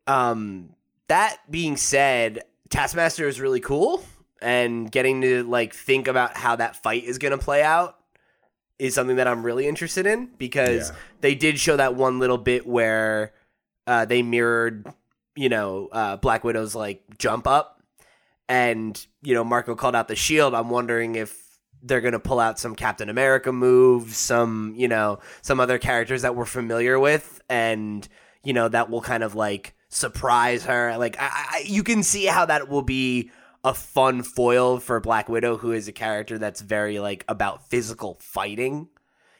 Um, 0.07 0.72
that 1.07 1.38
being 1.49 1.78
said, 1.78 2.41
Taskmaster 2.69 3.28
is 3.28 3.39
really 3.39 3.59
cool, 3.59 4.03
and 4.41 4.91
getting 4.91 5.22
to 5.22 5.43
like 5.43 5.74
think 5.74 6.07
about 6.07 6.36
how 6.36 6.55
that 6.57 6.82
fight 6.82 7.03
is 7.03 7.17
going 7.17 7.32
to 7.32 7.38
play 7.38 7.61
out 7.63 7.97
is 8.80 8.95
something 8.95 9.17
that 9.17 9.28
I'm 9.28 9.43
really 9.43 9.67
interested 9.67 10.05
in 10.07 10.30
because 10.38 10.89
Yeah. 10.89 10.95
they 11.22 11.36
did 11.36 11.59
show 11.59 11.78
that 11.78 11.95
one 11.95 12.17
little 12.19 12.38
bit 12.39 12.65
where 12.65 13.34
uh, 13.86 14.05
they 14.05 14.24
mirrored, 14.24 14.91
you 15.36 15.50
know, 15.50 15.90
uh, 15.92 16.18
Black 16.18 16.44
Widow's 16.44 16.76
like 16.76 17.04
jump 17.18 17.48
up, 17.48 17.82
and 18.50 19.06
you 19.22 19.34
know 19.34 19.44
Marco 19.44 19.76
called 19.76 19.96
out 19.96 20.08
the 20.08 20.16
shield. 20.16 20.54
I'm 20.54 20.70
wondering 20.70 21.16
if 21.16 21.42
they're 21.84 22.02
gonna 22.02 22.20
pull 22.20 22.40
out 22.40 22.60
some 22.60 22.76
Captain 22.76 23.10
America 23.10 23.52
moves, 23.52 24.18
some 24.18 24.74
you 24.76 24.88
know 24.88 25.20
some 25.42 25.60
other 25.60 25.78
characters 25.78 26.22
that 26.24 26.36
we're 26.36 26.46
familiar 26.46 27.00
with, 27.00 27.42
and 27.50 28.08
you 28.44 28.54
know 28.54 28.68
that 28.68 28.90
will 28.90 29.02
kind 29.02 29.24
of 29.24 29.36
like 29.36 29.74
surprise 29.90 30.66
her. 30.66 30.98
Like 30.98 31.18
I, 31.20 31.30
I, 31.30 31.64
you 31.66 31.84
can 31.84 32.04
see 32.04 32.26
how 32.26 32.46
that 32.46 32.70
will 32.70 32.82
be 32.82 33.32
a 33.64 33.74
fun 33.74 34.24
foil 34.24 34.80
for 34.80 35.00
Black 35.00 35.30
Widow, 35.30 35.58
who 35.58 35.72
is 35.72 35.88
a 35.88 35.92
character 35.92 36.38
that's 36.38 36.62
very 36.62 37.00
like 37.00 37.24
about 37.28 37.70
physical 37.70 38.18
fighting. 38.22 38.90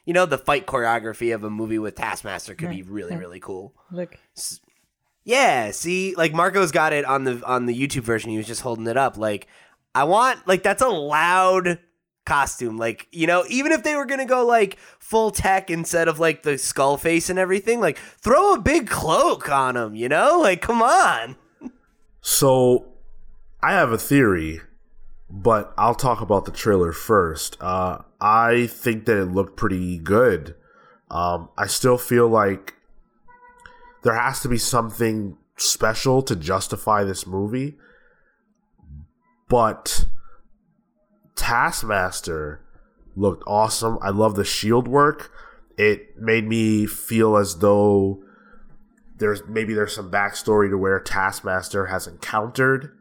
You 0.04 0.14
know, 0.14 0.26
the 0.26 0.38
fight 0.38 0.66
choreography 0.66 1.32
of 1.34 1.44
a 1.44 1.50
movie 1.50 1.78
with 1.78 1.94
Taskmaster 1.94 2.56
could 2.56 2.70
be 2.70 2.82
really, 2.82 3.14
really 3.14 3.38
cool. 3.38 3.72
Look. 3.92 4.18
Yeah, 5.24 5.70
see, 5.70 6.14
like 6.16 6.32
Marco's 6.32 6.72
got 6.72 6.92
it 6.92 7.04
on 7.04 7.24
the 7.24 7.42
on 7.46 7.66
the 7.66 7.74
YouTube 7.74 8.02
version. 8.02 8.30
He 8.30 8.36
was 8.36 8.46
just 8.46 8.62
holding 8.62 8.86
it 8.86 8.96
up. 8.96 9.16
Like, 9.16 9.46
I 9.94 10.04
want 10.04 10.46
like 10.48 10.62
that's 10.62 10.82
a 10.82 10.88
loud 10.88 11.78
costume. 12.24 12.76
Like, 12.76 13.06
you 13.12 13.26
know, 13.26 13.44
even 13.48 13.72
if 13.72 13.82
they 13.82 13.94
were 13.94 14.06
gonna 14.06 14.26
go 14.26 14.44
like 14.44 14.78
full 14.98 15.30
tech 15.30 15.70
instead 15.70 16.08
of 16.08 16.18
like 16.18 16.42
the 16.42 16.58
skull 16.58 16.96
face 16.96 17.30
and 17.30 17.38
everything, 17.38 17.80
like 17.80 17.98
throw 17.98 18.54
a 18.54 18.60
big 18.60 18.88
cloak 18.88 19.48
on 19.48 19.76
him. 19.76 19.94
You 19.94 20.08
know, 20.08 20.40
like 20.40 20.60
come 20.60 20.82
on. 20.82 21.36
So, 22.20 22.86
I 23.62 23.72
have 23.72 23.90
a 23.90 23.98
theory, 23.98 24.60
but 25.28 25.72
I'll 25.76 25.94
talk 25.94 26.20
about 26.20 26.44
the 26.44 26.52
trailer 26.52 26.92
first. 26.92 27.56
Uh, 27.60 27.98
I 28.20 28.66
think 28.66 29.06
that 29.06 29.20
it 29.20 29.26
looked 29.26 29.56
pretty 29.56 29.98
good. 29.98 30.54
Um, 31.10 31.48
I 31.58 31.66
still 31.66 31.98
feel 31.98 32.28
like 32.28 32.74
there 34.02 34.14
has 34.14 34.40
to 34.40 34.48
be 34.48 34.58
something 34.58 35.36
special 35.56 36.22
to 36.22 36.36
justify 36.36 37.04
this 37.04 37.26
movie. 37.26 37.76
But 39.48 40.06
Taskmaster 41.36 42.60
looked 43.14 43.44
awesome. 43.46 43.98
I 44.02 44.10
love 44.10 44.34
the 44.34 44.44
shield 44.44 44.88
work. 44.88 45.30
It 45.76 46.18
made 46.18 46.46
me 46.46 46.86
feel 46.86 47.36
as 47.36 47.58
though 47.58 48.22
there's 49.18 49.42
maybe 49.48 49.74
there's 49.74 49.94
some 49.94 50.10
backstory 50.10 50.68
to 50.70 50.78
where 50.78 50.98
Taskmaster 50.98 51.86
has 51.86 52.06
encountered 52.06 52.96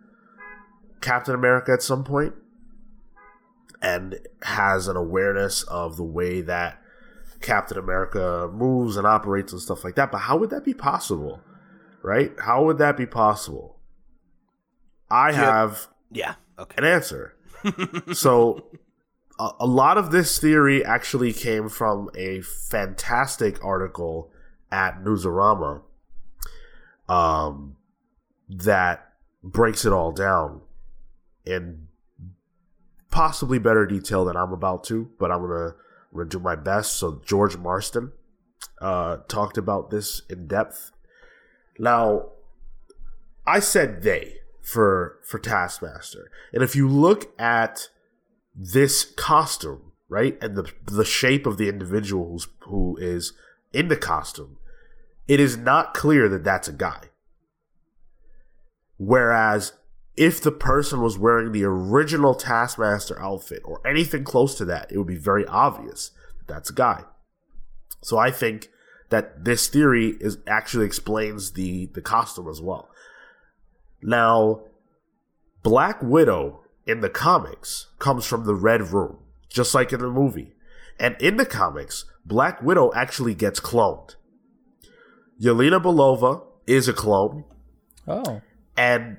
Captain 1.02 1.34
America 1.34 1.72
at 1.72 1.82
some 1.82 2.04
point 2.04 2.36
and 3.82 4.20
has 4.44 4.88
an 4.88 4.96
awareness 4.96 5.64
of 5.64 5.98
the 5.98 6.04
way 6.04 6.42
that 6.42 6.81
Captain 7.42 7.78
America 7.78 8.50
moves 8.54 8.98
and 8.98 9.06
operates 9.08 9.52
and 9.52 9.62
stuff 9.62 9.84
like 9.84 9.96
that. 9.96 10.12
But 10.12 10.20
how 10.20 10.38
would 10.38 10.50
that 10.52 10.64
be 10.64 10.74
possible? 10.74 11.42
Right? 12.04 12.32
How 12.40 12.64
would 12.66 12.78
that 12.80 12.98
be 12.98 13.06
possible? 13.06 13.78
I 15.10 15.32
have 15.34 15.88
Yeah. 16.12 16.36
Okay. 16.58 16.76
an 16.78 16.84
answer. 16.86 17.36
so, 18.14 18.66
a, 19.40 19.50
a 19.62 19.66
lot 19.68 19.98
of 19.98 20.12
this 20.12 20.40
theory 20.40 20.84
actually 20.84 21.34
came 21.34 21.70
from 21.70 22.10
a 22.16 22.42
fantastic 22.42 23.64
article 23.64 24.32
at 24.72 25.04
Newsarama 25.04 25.82
um, 27.10 27.76
that 28.50 29.10
breaks 29.44 29.86
it 29.86 29.92
all 29.94 30.12
down 30.12 30.62
in 31.46 31.88
possibly 33.10 33.60
better 33.60 33.86
detail 33.86 34.24
than 34.26 34.38
I'm 34.38 34.54
about 34.54 34.84
to, 34.86 35.10
but 35.20 35.32
I'm 35.32 35.42
gonna, 35.42 35.76
I'm 36.12 36.18
gonna 36.18 36.30
do 36.30 36.40
my 36.40 36.56
best. 36.56 36.96
So, 36.96 37.22
George 37.26 37.58
Marston 37.58 38.12
uh, 38.82 39.18
talked 39.28 39.58
about 39.58 39.90
this 39.90 40.22
in 40.30 40.48
depth. 40.48 40.92
Now, 41.80 42.30
I 43.46 43.60
said 43.60 44.04
they 44.04 44.36
for 44.62 45.20
for 45.24 45.40
Taskmaster. 45.40 46.30
And 46.54 46.64
if 46.64 46.76
you 46.76 46.88
look 46.88 47.38
at 47.40 47.90
this 48.56 49.06
costume, 49.06 49.92
right, 50.10 50.38
and 50.42 50.56
the 50.56 50.72
the 50.86 51.06
shape 51.06 51.46
of 51.46 51.58
the 51.58 51.70
individual 51.70 52.30
who's, 52.30 52.48
who 52.62 52.98
is 53.00 53.34
in 53.74 53.88
the 53.88 53.98
costume, 53.98 54.58
it 55.28 55.40
is 55.40 55.58
not 55.58 55.94
clear 55.94 56.28
that 56.30 56.44
that's 56.44 56.68
a 56.68 56.74
guy. 56.74 57.10
Whereas 58.98 59.74
if 60.16 60.42
the 60.42 60.52
person 60.52 61.02
was 61.02 61.18
wearing 61.18 61.52
the 61.52 61.64
original 61.64 62.36
Taskmaster 62.36 63.20
outfit 63.22 63.62
or 63.64 63.86
anything 63.88 64.24
close 64.24 64.56
to 64.56 64.66
that, 64.66 64.92
it 64.92 64.98
would 64.98 65.08
be 65.08 65.16
very 65.16 65.46
obvious 65.46 66.12
that 66.40 66.54
that's 66.54 66.70
a 66.70 66.74
guy. 66.74 67.04
So 68.02 68.18
I 68.18 68.32
think 68.32 68.70
that 69.10 69.46
this 69.46 69.68
theory 69.68 70.18
is 70.20 70.38
actually 70.48 70.86
explains 70.86 71.52
the 71.52 71.88
the 71.88 72.02
costume 72.02 72.50
as 72.50 72.62
well. 72.62 72.90
Now, 74.02 74.62
Black 75.64 76.02
Widow 76.02 76.64
in 76.86 77.02
the 77.02 77.10
comics 77.10 77.88
comes 78.00 78.26
from 78.26 78.46
the 78.46 78.56
Red 78.56 78.82
Room, 78.92 79.18
just 79.50 79.76
like 79.76 79.94
in 79.94 80.00
the 80.00 80.10
movie. 80.10 80.54
And 81.00 81.16
in 81.22 81.38
the 81.38 81.46
comics, 81.46 82.06
Black 82.26 82.62
Widow 82.62 82.92
actually 82.96 83.36
gets 83.36 83.60
cloned. 83.60 84.16
Yelena 85.40 85.82
Belova 85.82 86.44
is 86.68 86.88
a 86.88 86.94
clone, 86.94 87.44
Oh, 88.08 88.42
and 88.78 89.18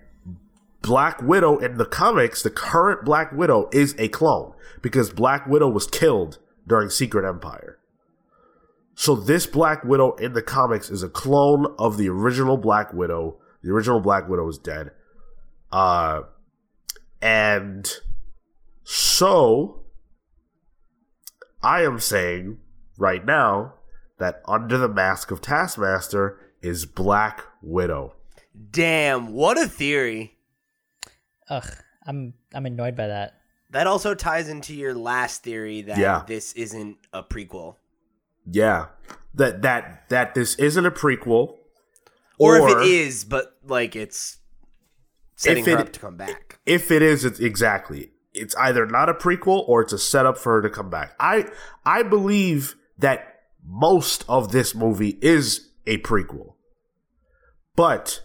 Black 0.82 1.22
Widow 1.22 1.58
in 1.58 1.78
the 1.78 1.84
comics, 1.84 2.42
the 2.42 2.50
current 2.50 3.04
Black 3.04 3.32
Widow 3.32 3.68
is 3.72 3.94
a 3.98 4.08
clone 4.08 4.52
because 4.82 5.10
Black 5.10 5.46
Widow 5.46 5.68
was 5.68 5.86
killed 5.86 6.38
during 6.66 6.90
Secret 6.90 7.26
Empire. 7.26 7.78
So 8.94 9.14
this 9.14 9.46
Black 9.46 9.84
Widow 9.84 10.14
in 10.16 10.32
the 10.32 10.42
comics 10.42 10.90
is 10.90 11.02
a 11.02 11.08
clone 11.08 11.74
of 11.78 11.96
the 11.96 12.08
original 12.08 12.56
Black 12.56 12.92
Widow. 12.92 13.38
The 13.62 13.70
original 13.70 14.00
Black 14.00 14.28
Widow 14.28 14.48
is 14.48 14.58
dead. 14.58 14.90
Uh 15.70 16.22
and 17.22 17.90
so 18.82 19.84
I 21.62 21.82
am 21.82 22.00
saying 22.00 22.58
right 22.98 23.24
now 23.24 23.74
that 24.18 24.42
under 24.46 24.76
the 24.76 24.88
mask 24.88 25.30
of 25.30 25.40
Taskmaster 25.40 26.38
is 26.60 26.86
Black 26.86 27.44
Widow. 27.62 28.14
Damn, 28.70 29.32
what 29.32 29.58
a 29.58 29.66
theory. 29.66 30.36
Ugh, 31.48 31.68
I'm 32.06 32.34
I'm 32.54 32.66
annoyed 32.66 32.96
by 32.96 33.08
that. 33.08 33.34
That 33.70 33.86
also 33.86 34.14
ties 34.14 34.48
into 34.48 34.74
your 34.74 34.94
last 34.94 35.42
theory 35.42 35.82
that 35.82 35.96
Yeah. 35.98 36.24
this 36.26 36.52
isn't 36.54 36.98
a 37.12 37.22
prequel. 37.22 37.76
Yeah. 38.46 38.86
That 39.34 39.62
that 39.62 40.08
that 40.10 40.34
this 40.34 40.54
isn't 40.56 40.84
a 40.84 40.90
prequel. 40.90 41.56
Or, 42.38 42.56
if 42.58 42.76
it 42.76 42.82
is, 42.88 43.24
but 43.24 43.56
like 43.64 43.94
it's 43.94 44.38
setting 45.36 45.64
If 45.64 45.66
her 45.72 45.78
it- 45.78 45.80
up 45.80 45.92
to 45.92 46.00
come 46.00 46.16
back. 46.16 46.58
if 46.66 46.90
it 46.90 47.02
is 47.02 47.24
it's 47.24 47.38
exactly 47.40 48.12
it's 48.34 48.54
either 48.56 48.86
not 48.86 49.08
a 49.08 49.14
prequel 49.14 49.66
or 49.68 49.82
it's 49.82 49.92
a 49.92 49.98
setup 49.98 50.38
for 50.38 50.54
her 50.54 50.62
to 50.62 50.70
come 50.70 50.88
back 50.88 51.14
i 51.20 51.44
i 51.84 52.02
believe 52.02 52.76
that 52.98 53.40
most 53.66 54.24
of 54.28 54.52
this 54.52 54.74
movie 54.74 55.18
is 55.20 55.68
a 55.86 55.98
prequel 55.98 56.54
but 57.76 58.22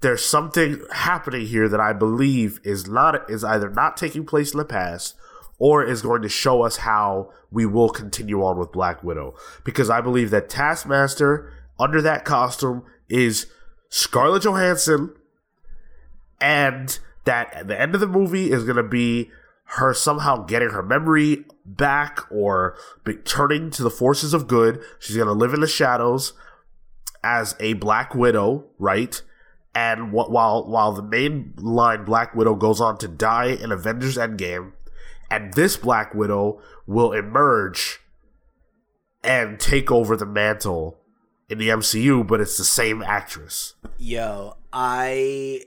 there's 0.00 0.24
something 0.24 0.80
happening 0.92 1.46
here 1.46 1.68
that 1.68 1.80
i 1.80 1.92
believe 1.92 2.60
is 2.64 2.86
not 2.86 3.30
is 3.30 3.44
either 3.44 3.70
not 3.70 3.96
taking 3.96 4.24
place 4.24 4.52
in 4.52 4.58
the 4.58 4.64
past 4.64 5.16
or 5.58 5.84
is 5.84 6.02
going 6.02 6.22
to 6.22 6.28
show 6.28 6.62
us 6.62 6.78
how 6.78 7.30
we 7.50 7.66
will 7.66 7.90
continue 7.90 8.42
on 8.42 8.58
with 8.58 8.72
black 8.72 9.02
widow 9.02 9.34
because 9.64 9.90
i 9.90 10.00
believe 10.00 10.30
that 10.30 10.48
taskmaster 10.48 11.52
under 11.78 12.00
that 12.00 12.24
costume 12.24 12.82
is 13.08 13.46
scarlett 13.88 14.42
johansson 14.42 15.14
and 16.40 16.98
that 17.24 17.52
at 17.52 17.68
the 17.68 17.78
end 17.78 17.94
of 17.94 18.00
the 18.00 18.06
movie 18.06 18.50
is 18.50 18.64
going 18.64 18.76
to 18.76 18.82
be 18.82 19.30
her 19.74 19.94
somehow 19.94 20.44
getting 20.44 20.70
her 20.70 20.82
memory 20.82 21.44
back 21.64 22.20
or 22.30 22.76
turning 23.24 23.70
to 23.70 23.82
the 23.84 23.90
forces 23.90 24.34
of 24.34 24.48
good. 24.48 24.82
She's 24.98 25.16
going 25.16 25.28
to 25.28 25.32
live 25.32 25.54
in 25.54 25.60
the 25.60 25.68
shadows 25.68 26.32
as 27.22 27.54
a 27.60 27.74
Black 27.74 28.14
Widow, 28.14 28.64
right? 28.78 29.22
And 29.74 30.10
wh- 30.10 30.28
while 30.30 30.66
while 30.66 30.92
the 30.92 31.02
main 31.02 31.54
line 31.56 32.04
Black 32.04 32.34
Widow 32.34 32.54
goes 32.56 32.80
on 32.80 32.98
to 32.98 33.08
die 33.08 33.46
in 33.46 33.70
Avengers 33.70 34.16
Endgame, 34.16 34.72
and 35.30 35.54
this 35.54 35.76
Black 35.76 36.14
Widow 36.14 36.60
will 36.86 37.12
emerge 37.12 38.00
and 39.22 39.60
take 39.60 39.90
over 39.90 40.16
the 40.16 40.26
mantle 40.26 40.98
in 41.48 41.58
the 41.58 41.68
MCU, 41.68 42.26
but 42.26 42.40
it's 42.40 42.56
the 42.56 42.64
same 42.64 43.02
actress. 43.02 43.74
Yo, 43.98 44.56
I 44.72 45.62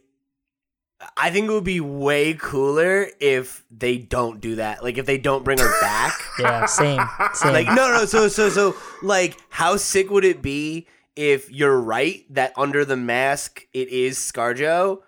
I 1.18 1.30
think 1.32 1.48
it 1.48 1.52
would 1.52 1.64
be 1.64 1.80
way 1.82 2.34
cooler 2.34 3.08
if 3.20 3.64
they 3.72 3.98
don't 3.98 4.40
do 4.42 4.56
that. 4.56 4.84
Like 4.84 4.98
if 4.98 5.06
they 5.06 5.18
don't 5.18 5.44
bring 5.46 5.60
her 5.60 5.82
back. 5.82 6.14
Yeah, 6.40 6.66
same, 6.66 7.00
same. 7.36 7.54
like 7.54 7.68
no 7.68 7.76
no 7.94 8.06
so 8.06 8.28
so 8.28 8.50
so 8.50 8.76
like 9.04 9.38
how 9.50 9.78
sick 9.78 10.10
would 10.10 10.26
it 10.26 10.42
be 10.42 10.88
if 11.16 11.52
you're 11.52 11.80
right 11.80 12.26
that 12.34 12.54
under 12.58 12.86
the 12.86 12.98
mask 12.98 13.68
it 13.74 13.90
is 13.90 14.18
Scarjo, 14.18 15.02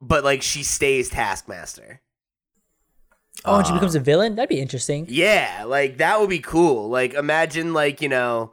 but 0.00 0.24
like 0.24 0.42
she 0.42 0.62
stays 0.62 1.08
Taskmaster. 1.10 2.00
oh, 3.44 3.56
and 3.56 3.66
she 3.66 3.72
uh, 3.72 3.76
becomes 3.76 3.94
a 3.94 4.00
villain. 4.00 4.36
That'd 4.36 4.48
be 4.48 4.60
interesting. 4.60 5.06
Yeah, 5.08 5.64
like 5.66 5.98
that 5.98 6.20
would 6.20 6.30
be 6.30 6.38
cool. 6.40 6.88
Like 6.88 7.14
imagine 7.14 7.72
like, 7.72 8.00
you 8.00 8.08
know, 8.08 8.52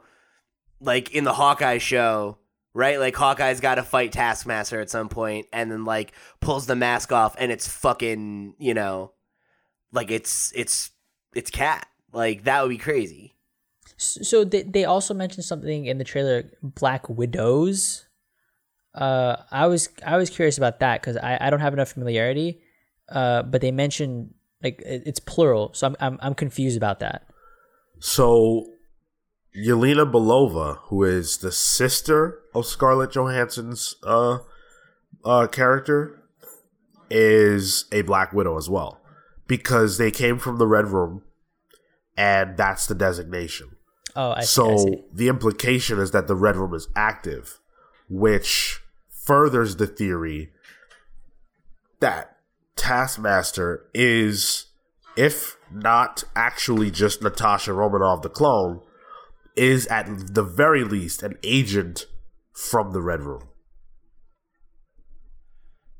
like 0.80 1.12
in 1.12 1.24
the 1.24 1.32
Hawkeye 1.32 1.78
show, 1.78 2.38
right? 2.74 2.98
Like 2.98 3.16
Hawkeye's 3.16 3.60
got 3.60 3.76
to 3.76 3.82
fight 3.82 4.12
Taskmaster 4.12 4.80
at 4.80 4.90
some 4.90 5.08
point 5.08 5.46
and 5.52 5.70
then 5.70 5.84
like 5.84 6.12
pulls 6.40 6.66
the 6.66 6.76
mask 6.76 7.12
off 7.12 7.34
and 7.38 7.50
it's 7.50 7.68
fucking, 7.68 8.54
you 8.58 8.74
know, 8.74 9.12
like 9.92 10.10
it's 10.10 10.52
it's 10.54 10.90
it's 11.34 11.50
cat. 11.50 11.86
Like 12.12 12.44
that 12.44 12.62
would 12.62 12.68
be 12.68 12.78
crazy. 12.78 13.33
So 13.96 14.44
they 14.44 14.62
they 14.62 14.84
also 14.84 15.14
mentioned 15.14 15.44
something 15.44 15.86
in 15.86 15.98
the 15.98 16.04
trailer, 16.04 16.50
Black 16.62 17.08
Widows. 17.08 18.06
Uh, 18.94 19.36
I 19.50 19.66
was 19.66 19.88
I 20.04 20.16
was 20.16 20.30
curious 20.30 20.58
about 20.58 20.80
that 20.80 21.00
because 21.00 21.16
I, 21.16 21.38
I 21.40 21.50
don't 21.50 21.60
have 21.60 21.72
enough 21.72 21.92
familiarity. 21.92 22.60
Uh, 23.08 23.42
but 23.42 23.60
they 23.60 23.70
mentioned 23.70 24.34
like 24.62 24.82
it's 24.84 25.20
plural, 25.20 25.72
so 25.74 25.88
I'm 25.88 25.96
I'm 26.00 26.18
I'm 26.22 26.34
confused 26.34 26.76
about 26.76 27.00
that. 27.00 27.26
So, 28.00 28.66
Yelena 29.56 30.10
Belova, 30.10 30.78
who 30.84 31.04
is 31.04 31.38
the 31.38 31.52
sister 31.52 32.40
of 32.54 32.66
Scarlett 32.66 33.12
Johansson's 33.12 33.96
uh, 34.02 34.38
uh, 35.24 35.46
character, 35.46 36.22
is 37.10 37.84
a 37.92 38.02
Black 38.02 38.32
Widow 38.32 38.56
as 38.56 38.68
well, 38.68 39.00
because 39.46 39.98
they 39.98 40.10
came 40.10 40.38
from 40.38 40.58
the 40.58 40.66
Red 40.66 40.88
Room, 40.88 41.22
and 42.16 42.56
that's 42.56 42.86
the 42.86 42.94
designation. 42.94 43.73
Oh, 44.16 44.30
I 44.32 44.40
see. 44.40 44.42
I 44.42 44.44
so 44.44 44.76
see. 44.76 45.04
the 45.12 45.28
implication 45.28 45.98
is 45.98 46.10
that 46.12 46.26
the 46.26 46.36
Red 46.36 46.56
Room 46.56 46.74
is 46.74 46.88
active, 46.94 47.58
which 48.08 48.80
furthers 49.08 49.76
the 49.76 49.86
theory 49.86 50.52
that 52.00 52.36
Taskmaster 52.76 53.86
is, 53.94 54.66
if 55.16 55.56
not 55.72 56.24
actually 56.36 56.90
just 56.90 57.22
Natasha 57.22 57.72
Romanoff 57.72 58.22
the 58.22 58.28
clone, 58.28 58.80
is 59.56 59.86
at 59.86 60.34
the 60.34 60.42
very 60.42 60.84
least 60.84 61.22
an 61.22 61.38
agent 61.42 62.06
from 62.52 62.92
the 62.92 63.00
Red 63.00 63.20
Room. 63.20 63.48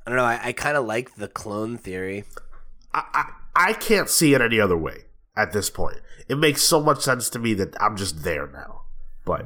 I 0.07 0.11
don't 0.11 0.19
know. 0.19 0.25
I, 0.25 0.49
I 0.49 0.53
kind 0.53 0.77
of 0.77 0.85
like 0.85 1.15
the 1.17 1.29
clone 1.29 1.79
theory. 1.79 2.25
I, 2.93 3.05
I 3.15 3.71
I 3.71 3.73
can't 3.73 4.11
see 4.11 4.35
it 4.35 4.41
any 4.41 4.61
other 4.61 4.77
way 4.77 5.05
at 5.37 5.53
this 5.53 5.71
point. 5.71 5.99
It 6.29 6.37
makes 6.39 6.63
so 6.63 6.81
much 6.81 7.01
sense 7.03 7.29
to 7.31 7.39
me 7.39 7.55
that 7.55 7.75
I'm 7.81 7.97
just 7.97 8.23
there 8.25 8.47
now. 8.47 8.83
But 9.25 9.45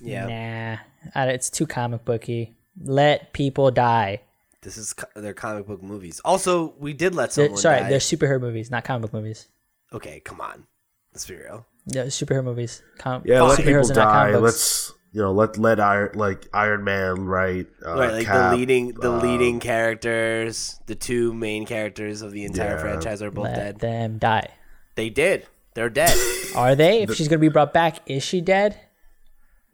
Yeah, 0.00 0.78
Nah, 1.14 1.24
it's 1.26 1.50
too 1.50 1.66
comic 1.66 2.04
booky. 2.04 2.54
Let 2.82 3.32
people 3.32 3.70
die. 3.70 4.20
this 4.62 4.76
is 4.78 4.94
co- 4.94 5.20
their 5.20 5.34
comic 5.34 5.66
book 5.66 5.82
movies. 5.82 6.20
Also, 6.24 6.72
we 6.78 6.92
did 6.94 7.14
let 7.14 7.32
They're- 7.32 7.54
sorry, 7.56 7.80
die. 7.80 7.88
they're 7.90 7.98
superhero 7.98 8.40
movies, 8.40 8.70
not 8.70 8.82
comic 8.84 9.02
book 9.02 9.12
movies. 9.12 9.46
Okay, 9.92 10.20
come 10.20 10.40
on. 10.40 10.64
Let's 11.12 11.26
be 11.26 11.36
real. 11.36 11.66
Yeah, 11.86 12.04
superhero 12.04 12.42
movies. 12.44 12.82
Com- 12.98 13.22
yeah, 13.26 13.42
let 13.42 13.58
people 13.58 13.72
superheroes 13.74 13.90
are 13.90 13.94
not 13.94 14.12
comic 14.12 14.32
die. 14.34 14.40
books. 14.40 14.42
Let's 14.42 14.92
you 15.12 15.20
know 15.22 15.32
let 15.32 15.58
let 15.58 15.78
Iron 15.80 16.10
like 16.14 16.48
Iron 16.54 16.82
Man 16.82 17.26
right, 17.26 17.66
uh, 17.86 17.94
right, 17.94 18.12
like 18.14 18.26
Cap, 18.26 18.50
the 18.52 18.56
leading, 18.56 18.88
the 18.94 19.12
uh, 19.12 19.20
leading 19.22 19.60
characters, 19.60 20.80
the 20.86 20.94
two 20.94 21.32
main 21.34 21.66
characters 21.66 22.22
of 22.22 22.32
the 22.32 22.44
entire 22.44 22.76
Yeah. 22.76 22.80
franchise 22.80 23.20
are 23.22 23.30
both 23.30 23.44
Let 23.44 23.54
dead. 23.56 23.78
them 23.80 24.18
die. 24.18 24.48
They 24.94 25.10
did. 25.10 25.46
They're 25.74 25.90
dead. 25.90 26.16
Are 26.54 26.74
they? 26.74 27.02
If 27.02 27.14
she's 27.14 27.28
gonna 27.28 27.38
be 27.38 27.48
brought 27.48 27.72
back, 27.72 27.98
is 28.06 28.22
she 28.22 28.40
dead? 28.40 28.78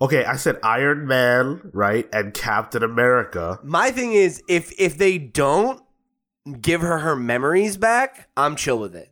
Okay, 0.01 0.25
I 0.25 0.37
said 0.37 0.59
Iron 0.63 1.07
Man 1.07 1.61
right 1.75 2.09
and 2.13 2.33
Captain 2.33 2.83
America. 2.83 3.59
My 3.63 3.91
thing 3.91 4.15
is, 4.15 4.43
if 4.49 4.73
if 4.79 4.97
they 4.97 5.19
don't 5.19 5.83
give 6.61 6.81
her 6.81 6.99
her 6.99 7.15
memories 7.17 7.77
back, 7.77 8.29
I'm 8.37 8.57
chill 8.57 8.79
with 8.79 8.97
it. 8.97 9.11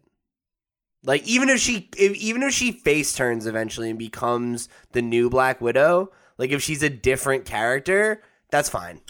Like 1.05 1.27
even 1.27 1.49
if 1.49 1.61
she, 1.61 1.91
if, 1.97 2.17
even 2.17 2.43
if 2.43 2.53
she 2.53 2.73
face 2.73 3.15
turns 3.15 3.47
eventually 3.47 3.91
and 3.91 3.99
becomes 3.99 4.69
the 4.93 5.03
new 5.03 5.31
Black 5.31 5.61
Widow, 5.61 6.11
like 6.39 6.51
if 6.51 6.63
she's 6.63 6.83
a 6.83 6.91
different 6.91 7.45
character, 7.45 8.23
that's 8.51 8.69
fine. 8.69 9.01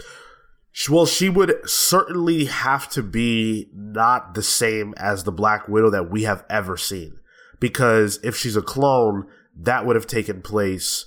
Well, 0.88 1.06
she 1.06 1.28
would 1.28 1.68
certainly 1.68 2.44
have 2.44 2.88
to 2.90 3.02
be 3.02 3.68
not 3.74 4.34
the 4.34 4.42
same 4.42 4.94
as 4.96 5.24
the 5.24 5.32
Black 5.32 5.68
Widow 5.68 5.90
that 5.90 6.10
we 6.10 6.22
have 6.22 6.44
ever 6.48 6.76
seen. 6.76 7.18
Because 7.58 8.20
if 8.22 8.36
she's 8.36 8.56
a 8.56 8.62
clone, 8.62 9.26
that 9.56 9.84
would 9.84 9.96
have 9.96 10.06
taken 10.06 10.40
place 10.40 11.06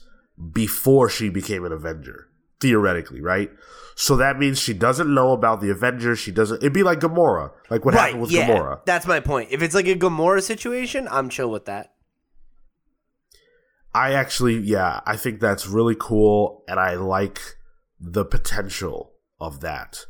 before 0.51 1.09
she 1.09 1.29
became 1.29 1.63
an 1.63 1.71
Avenger, 1.71 2.27
theoretically, 2.59 3.21
right? 3.21 3.49
So 3.95 4.17
that 4.17 4.39
means 4.39 4.59
she 4.59 4.73
doesn't 4.73 5.13
know 5.13 5.31
about 5.31 5.61
the 5.61 5.69
Avengers. 5.69 6.19
She 6.19 6.31
doesn't. 6.31 6.57
It'd 6.57 6.73
be 6.73 6.83
like 6.83 6.99
Gamora, 6.99 7.51
like 7.69 7.85
what 7.85 7.93
right? 7.93 8.01
happened 8.01 8.21
with 8.21 8.31
yeah, 8.31 8.47
Gamora. 8.47 8.85
that's 8.85 9.05
my 9.05 9.19
point. 9.19 9.49
If 9.51 9.61
it's 9.61 9.75
like 9.75 9.87
a 9.87 9.95
Gamora 9.95 10.41
situation, 10.41 11.07
I'm 11.09 11.29
chill 11.29 11.49
with 11.49 11.65
that. 11.65 11.93
I 13.93 14.13
actually, 14.13 14.57
yeah, 14.57 15.01
I 15.05 15.17
think 15.17 15.39
that's 15.39 15.67
really 15.67 15.95
cool, 15.99 16.63
and 16.67 16.79
I 16.79 16.95
like 16.95 17.39
the 17.99 18.25
potential 18.25 19.10
of 19.41 19.59
that. 19.61 20.05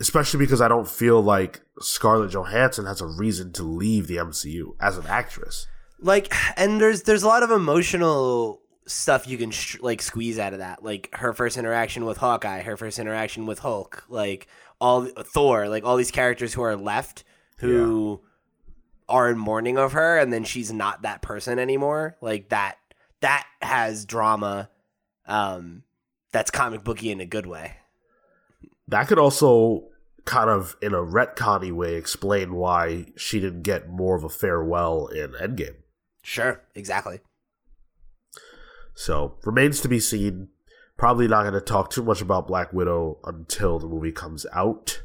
Especially 0.00 0.38
because 0.38 0.60
I 0.60 0.68
don't 0.68 0.88
feel 0.88 1.20
like 1.20 1.60
Scarlett 1.80 2.30
Johansson 2.30 2.86
has 2.86 3.00
a 3.00 3.06
reason 3.06 3.52
to 3.54 3.64
leave 3.64 4.06
the 4.06 4.16
MCU 4.16 4.76
as 4.80 4.96
an 4.96 5.06
actress. 5.08 5.66
like 6.00 6.32
and 6.56 6.80
there's 6.80 7.02
there's 7.02 7.24
a 7.24 7.26
lot 7.28 7.42
of 7.42 7.50
emotional 7.50 8.60
stuff 8.86 9.26
you 9.26 9.36
can 9.36 9.50
sh- 9.50 9.76
like 9.80 10.00
squeeze 10.00 10.38
out 10.38 10.52
of 10.54 10.60
that 10.60 10.82
like 10.82 11.10
her 11.14 11.32
first 11.34 11.58
interaction 11.58 12.06
with 12.06 12.16
hawkeye 12.16 12.62
her 12.62 12.74
first 12.76 12.98
interaction 12.98 13.44
with 13.44 13.58
hulk 13.58 14.02
like 14.08 14.46
all 14.80 15.04
thor 15.04 15.68
like 15.68 15.84
all 15.84 15.96
these 15.96 16.10
characters 16.12 16.54
who 16.54 16.62
are 16.62 16.74
left 16.76 17.22
who 17.58 18.18
are 19.10 19.28
in 19.28 19.36
mourning 19.36 19.76
of 19.76 19.92
her 19.92 20.16
and 20.16 20.32
then 20.32 20.42
she's 20.44 20.72
not 20.72 21.02
that 21.02 21.20
person 21.20 21.58
anymore 21.58 22.16
like 22.22 22.48
that 22.48 22.76
that 23.20 23.44
has 23.60 24.06
drama 24.06 24.70
um 25.26 25.82
that's 26.32 26.50
comic 26.50 26.82
booky 26.84 27.10
in 27.10 27.20
a 27.20 27.26
good 27.26 27.44
way 27.46 27.74
That 28.88 29.06
could 29.06 29.18
also 29.18 29.84
kind 30.24 30.50
of, 30.50 30.76
in 30.82 30.92
a 30.92 30.98
retconny 30.98 31.72
way, 31.72 31.94
explain 31.94 32.54
why 32.54 33.06
she 33.16 33.40
didn't 33.40 33.62
get 33.62 33.88
more 33.88 34.16
of 34.16 34.24
a 34.24 34.28
farewell 34.28 35.06
in 35.06 35.32
Endgame. 35.32 35.76
sure 36.22 36.62
exactly 36.74 37.20
So 38.94 39.36
remains 39.44 39.80
to 39.82 39.88
be 39.88 40.00
seen. 40.00 40.48
Probably 40.96 41.28
not 41.28 41.42
going 41.42 41.54
to 41.54 41.60
talk 41.60 41.90
too 41.90 42.02
much 42.02 42.20
about 42.20 42.48
Black 42.48 42.72
Widow 42.72 43.20
until 43.24 43.78
the 43.78 43.86
movie 43.86 44.10
comes 44.10 44.44
out, 44.52 45.02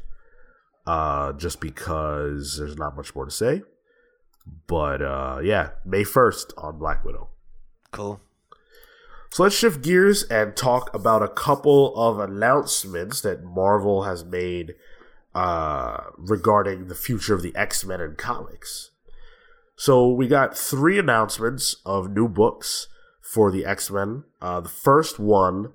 uh, 0.86 1.32
just 1.34 1.60
because 1.60 2.56
there's 2.58 2.76
not 2.76 2.96
much 2.96 3.14
more 3.14 3.24
to 3.24 3.30
say. 3.30 3.62
But 4.66 5.00
uh, 5.00 5.38
yeah, 5.42 5.70
May 5.84 6.04
first 6.04 6.52
on 6.58 6.78
Black 6.78 7.04
Widow. 7.04 7.28
cool 7.92 8.20
So 9.34 9.42
let's 9.42 9.56
shift 9.56 9.82
gears 9.82 10.22
and 10.22 10.54
talk 10.54 10.94
about 10.94 11.20
a 11.20 11.26
couple 11.26 11.92
of 11.96 12.20
announcements 12.20 13.20
that 13.22 13.42
Marvel 13.42 14.04
has 14.04 14.24
made 14.24 14.76
uh, 15.34 16.04
regarding 16.16 16.86
the 16.86 16.94
future 16.94 17.34
of 17.34 17.42
the 17.42 17.52
X 17.56 17.84
Men 17.84 18.00
in 18.00 18.14
comics. 18.14 18.92
So 19.74 20.08
we 20.08 20.28
got 20.28 20.56
three 20.56 21.00
announcements 21.00 21.78
of 21.84 22.12
new 22.12 22.28
books 22.28 22.86
for 23.20 23.50
the 23.50 23.64
X 23.64 23.90
Men. 23.90 24.22
Uh, 24.40 24.60
the 24.60 24.68
first 24.68 25.18
one 25.18 25.72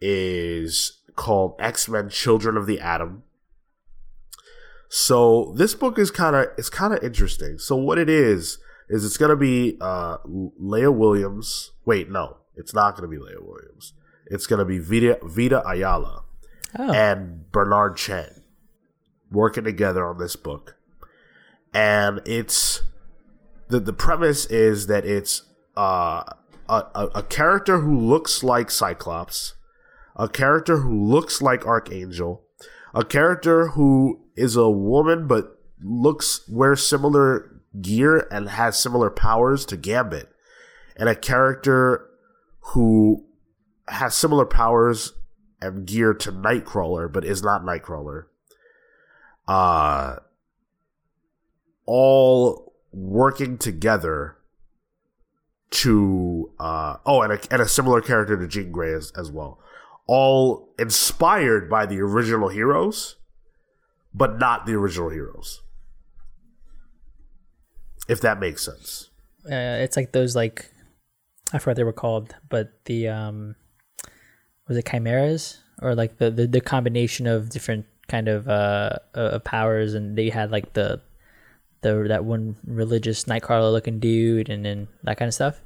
is 0.00 1.02
called 1.14 1.54
X 1.58 1.90
Men: 1.90 2.08
Children 2.08 2.56
of 2.56 2.66
the 2.66 2.80
Atom. 2.80 3.24
So 4.88 5.52
this 5.54 5.74
book 5.74 5.98
is 5.98 6.10
kind 6.10 6.34
of 6.34 6.46
it's 6.56 6.70
kind 6.70 6.94
of 6.94 7.04
interesting. 7.04 7.58
So 7.58 7.76
what 7.76 7.98
it 7.98 8.08
is 8.08 8.56
is 8.88 9.04
it's 9.04 9.18
gonna 9.18 9.36
be 9.36 9.76
uh, 9.82 10.16
Leah 10.24 10.90
Williams. 10.90 11.72
Wait, 11.84 12.10
no, 12.10 12.38
it's 12.56 12.74
not 12.74 12.96
gonna 12.96 13.08
be 13.08 13.18
Leah 13.18 13.40
Williams. 13.40 13.94
It's 14.26 14.46
gonna 14.46 14.64
be 14.64 14.78
Vita 14.78 15.18
Vita 15.22 15.66
Ayala 15.68 16.24
Oh, 16.78 16.90
and 16.90 17.50
Bernard 17.52 17.96
Chang 17.96 18.42
working 19.30 19.64
together 19.64 20.06
on 20.06 20.18
this 20.18 20.36
book. 20.36 20.76
And 21.74 22.20
it's 22.24 22.82
the 23.68 23.80
the 23.80 23.92
premise 23.92 24.46
is 24.46 24.86
that 24.86 25.04
it's 25.04 25.42
uh, 25.76 26.22
a, 26.68 26.84
a 26.94 27.10
a 27.16 27.22
character 27.22 27.80
who 27.80 27.98
looks 27.98 28.42
like 28.42 28.70
Cyclops, 28.70 29.54
a 30.16 30.28
character 30.28 30.78
who 30.78 31.04
looks 31.04 31.42
like 31.42 31.66
Archangel, 31.66 32.42
a 32.94 33.04
character 33.04 33.68
who 33.68 34.20
is 34.36 34.56
a 34.56 34.70
woman 34.70 35.26
but 35.26 35.58
looks 35.82 36.46
wears 36.48 36.86
similar 36.86 37.60
gear 37.80 38.28
and 38.30 38.50
has 38.50 38.78
similar 38.78 39.10
powers 39.10 39.64
to 39.66 39.76
Gambit, 39.76 40.28
and 40.96 41.08
a 41.08 41.14
character 41.14 42.08
who 42.66 43.24
has 43.88 44.14
similar 44.14 44.46
powers 44.46 45.12
and 45.60 45.86
gear 45.86 46.14
to 46.14 46.32
Nightcrawler, 46.32 47.12
but 47.12 47.24
is 47.24 47.42
not 47.42 47.62
Nightcrawler. 47.62 48.24
Uh 49.46 50.16
all 51.84 52.72
working 52.92 53.58
together 53.58 54.36
to 55.70 56.50
uh 56.60 56.96
oh 57.04 57.22
and 57.22 57.32
a, 57.32 57.40
and 57.50 57.60
a 57.60 57.68
similar 57.68 58.00
character 58.00 58.36
to 58.36 58.46
Jean 58.46 58.70
Grey 58.70 58.94
as, 58.94 59.12
as 59.16 59.30
well. 59.30 59.58
All 60.06 60.68
inspired 60.78 61.70
by 61.70 61.86
the 61.86 62.00
original 62.00 62.48
heroes, 62.48 63.16
but 64.14 64.38
not 64.38 64.66
the 64.66 64.74
original 64.74 65.10
heroes. 65.10 65.62
If 68.08 68.20
that 68.20 68.40
makes 68.40 68.64
sense. 68.64 69.10
uh, 69.46 69.80
it's 69.80 69.96
like 69.96 70.12
those 70.12 70.34
like 70.36 70.70
I 71.52 71.58
forgot 71.58 71.76
they 71.76 71.84
were 71.84 71.92
called, 71.92 72.34
but 72.48 72.84
the 72.84 73.08
um, 73.08 73.56
was 74.68 74.76
it 74.76 74.86
chimeras 74.86 75.58
or 75.80 75.94
like 75.94 76.18
the 76.18 76.30
the, 76.30 76.46
the 76.46 76.60
combination 76.60 77.26
of 77.26 77.50
different 77.50 77.86
kind 78.08 78.28
of 78.28 78.48
uh, 78.48 78.98
uh 79.14 79.38
powers, 79.40 79.94
and 79.94 80.16
they 80.16 80.30
had 80.30 80.50
like 80.50 80.72
the 80.72 81.00
the 81.82 82.04
that 82.08 82.24
one 82.24 82.56
religious 82.64 83.24
Nightcrawler 83.24 83.72
looking 83.72 83.98
dude, 83.98 84.48
and 84.48 84.64
then 84.64 84.88
that 85.02 85.18
kind 85.18 85.28
of 85.28 85.34
stuff. 85.34 85.60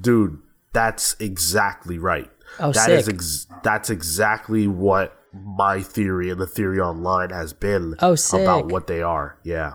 Dude, 0.00 0.40
that's 0.72 1.16
exactly 1.20 1.98
right. 1.98 2.30
Oh, 2.58 2.72
That 2.72 2.90
is 2.90 3.06
sick. 3.06 3.14
ex- 3.14 3.46
that's 3.62 3.90
exactly 3.90 4.66
what 4.66 5.16
my 5.32 5.82
theory 5.82 6.30
and 6.30 6.40
the 6.40 6.46
theory 6.46 6.78
online 6.78 7.30
has 7.30 7.52
been 7.52 7.94
Oh, 8.00 8.16
about 8.32 8.66
what 8.66 8.86
they 8.86 9.02
are. 9.02 9.38
Yeah. 9.42 9.74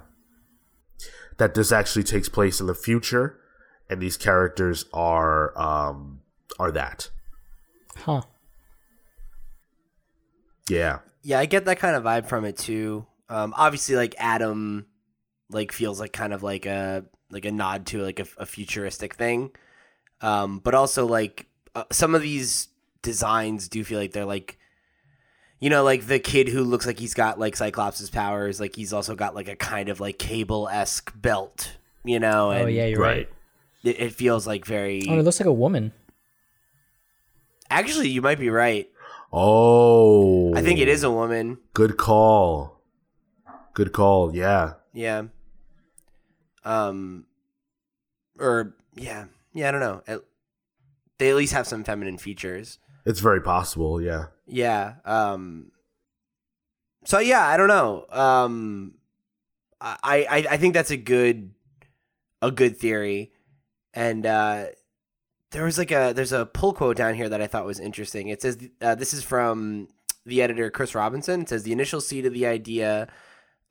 That 1.38 1.54
this 1.54 1.72
actually 1.72 2.04
takes 2.04 2.30
place 2.30 2.60
in 2.60 2.68
the 2.68 2.76
future 2.76 3.40
and 3.90 4.02
these 4.02 4.18
characters 4.18 4.86
are 4.94 5.58
um 5.60 6.22
are 6.60 6.72
that. 6.72 7.10
Huh. 7.96 8.22
Yeah. 10.70 11.00
Yeah, 11.24 11.40
I 11.40 11.46
get 11.46 11.66
that 11.66 11.80
kind 11.80 11.96
of 11.96 12.04
vibe 12.04 12.28
from 12.28 12.46
it 12.46 12.58
too. 12.58 13.06
Um, 13.28 13.54
obviously, 13.58 13.96
like 13.96 14.16
Atom, 14.20 14.86
like 15.50 15.72
feels 15.72 16.00
like 16.00 16.14
kind 16.14 16.34
of 16.34 16.44
like 16.44 16.66
a 16.66 17.06
like 17.30 17.46
a 17.46 17.52
nod 17.52 17.86
to 17.88 18.02
like 18.02 18.20
a, 18.20 18.26
a 18.38 18.46
futuristic 18.46 19.16
thing, 19.16 19.52
um, 20.22 20.60
but 20.60 20.74
also 20.74 21.06
like 21.06 21.48
uh, 21.76 21.84
some 21.92 22.16
of 22.16 22.22
these 22.22 22.70
designs 23.02 23.68
do 23.68 23.84
feel 23.84 24.00
like 24.00 24.14
they're 24.14 24.26
like, 24.26 24.58
you 25.60 25.70
know, 25.70 25.84
like 25.84 26.08
the 26.08 26.20
kid 26.20 26.48
who 26.48 26.64
looks 26.64 26.88
like 26.88 27.00
he's 27.00 27.14
got 27.14 27.40
like 27.40 27.56
Cyclops's 27.56 28.10
powers, 28.10 28.60
like 28.60 28.76
he's 28.76 28.94
also 28.94 29.16
got 29.16 29.36
like 29.36 29.48
a 29.48 29.56
kind 29.56 29.90
of 29.90 30.00
like 30.00 30.18
cable 30.18 30.70
esque 30.70 31.12
belt, 31.20 31.78
you 32.04 32.20
know. 32.20 32.52
And 32.52 32.64
oh 32.64 32.68
yeah, 32.68 32.86
you're 32.86 33.00
right. 33.00 33.18
Right. 33.18 33.30
It, 33.84 34.00
it 34.00 34.14
feels 34.14 34.46
like 34.46 34.66
very. 34.66 35.04
Oh, 35.10 35.18
it 35.20 35.24
looks 35.24 35.40
like 35.40 35.48
a 35.48 35.54
woman. 35.54 35.94
Actually, 37.70 38.10
you 38.10 38.22
might 38.22 38.40
be 38.40 38.50
right. 38.50 38.90
Oh, 39.32 40.56
I 40.56 40.62
think 40.62 40.80
it 40.80 40.88
is 40.88 41.04
a 41.04 41.12
woman. 41.12 41.60
Good 41.74 41.98
call. 41.98 42.82
Good 43.74 43.94
call. 43.94 44.36
Yeah. 44.36 44.74
Yeah. 44.94 45.24
Um. 46.66 47.26
Or 48.40 48.76
yeah, 48.96 49.26
yeah. 49.54 49.70
I 49.70 49.72
don't 49.72 49.82
know. 49.82 50.02
It, 50.08 50.26
they 51.20 51.30
at 51.30 51.36
least 51.36 51.54
have 51.54 51.68
some 51.68 51.84
feminine 51.84 52.18
features. 52.18 52.80
It's 53.06 53.20
very 53.20 53.42
possible. 53.42 54.02
Yeah. 54.02 54.26
Yeah. 54.48 54.96
Um. 55.06 55.72
So 57.06 57.20
yeah, 57.20 57.48
I 57.48 57.56
don't 57.56 57.68
know. 57.68 58.06
Um. 58.10 58.96
I 59.80 59.96
I 60.30 60.46
I 60.52 60.58
think 60.58 60.74
that's 60.74 60.92
a 60.92 60.98
good 60.98 61.54
a 62.42 62.52
good 62.52 62.78
theory, 62.78 63.32
and 63.94 64.26
uh, 64.26 64.66
there 65.52 65.64
was 65.64 65.78
like 65.78 65.92
a 65.92 66.14
there's 66.16 66.32
a 66.32 66.46
pull 66.46 66.74
quote 66.74 66.98
down 66.98 67.16
here 67.16 67.30
that 67.30 67.42
I 67.42 67.48
thought 67.48 67.66
was 67.66 67.80
interesting. 67.80 68.28
It 68.30 68.42
says 68.42 68.58
uh, 68.82 68.96
this 68.96 69.14
is 69.14 69.24
from 69.24 69.88
the 70.26 70.42
editor 70.42 70.70
Chris 70.70 70.96
Robinson. 70.96 71.42
It 71.42 71.50
says 71.50 71.64
the 71.64 71.72
initial 71.72 72.02
seed 72.02 72.26
of 72.26 72.34
the 72.34 72.46
idea. 72.46 73.08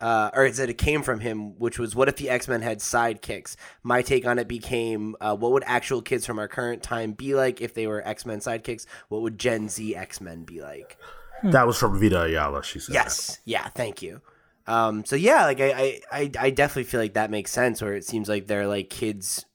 Uh, 0.01 0.31
or 0.33 0.47
it 0.47 0.55
said 0.55 0.71
it 0.71 0.79
came 0.79 1.03
from 1.03 1.19
him, 1.19 1.59
which 1.59 1.77
was 1.77 1.97
what 1.97 2.09
if 2.09 2.14
the 2.14 2.31
X 2.31 2.47
Men 2.47 2.62
had 2.62 2.79
sidekicks? 2.79 3.57
My 3.83 4.01
take 4.01 4.25
on 4.27 4.39
it 4.39 4.47
became 4.47 5.16
uh, 5.21 5.35
what 5.35 5.51
would 5.51 5.64
actual 5.66 6.03
kids 6.03 6.25
from 6.25 6.39
our 6.39 6.47
current 6.47 6.85
time 6.85 7.12
be 7.12 7.35
like 7.35 7.61
if 7.61 7.75
they 7.75 7.89
were 7.89 8.07
X 8.07 8.25
Men 8.25 8.39
sidekicks? 8.39 8.87
What 9.09 9.23
would 9.23 9.39
Gen 9.39 9.69
Z 9.69 9.97
X 9.97 10.21
Men 10.21 10.45
be 10.45 10.62
like? 10.62 10.99
That 11.43 11.66
was 11.66 11.79
from 11.79 11.99
Vita 11.99 12.23
Ayala. 12.23 12.62
She 12.62 12.79
said. 12.79 12.95
Yes. 12.95 13.41
Yeah. 13.45 13.69
Thank 13.71 14.01
you. 14.01 14.21
Um, 14.69 15.05
so 15.05 15.16
yeah, 15.16 15.47
like 15.47 15.61
I, 15.61 15.71
I, 15.71 16.01
I, 16.12 16.31
I 16.39 16.51
definitely 16.51 16.85
feel 16.85 17.01
like 17.01 17.14
that 17.14 17.31
makes 17.31 17.51
sense. 17.51 17.81
Where 17.81 17.95
it 17.95 18.05
seems 18.05 18.29
like 18.29 18.47
they're 18.47 18.69
like 18.69 18.91
kids, 18.91 19.47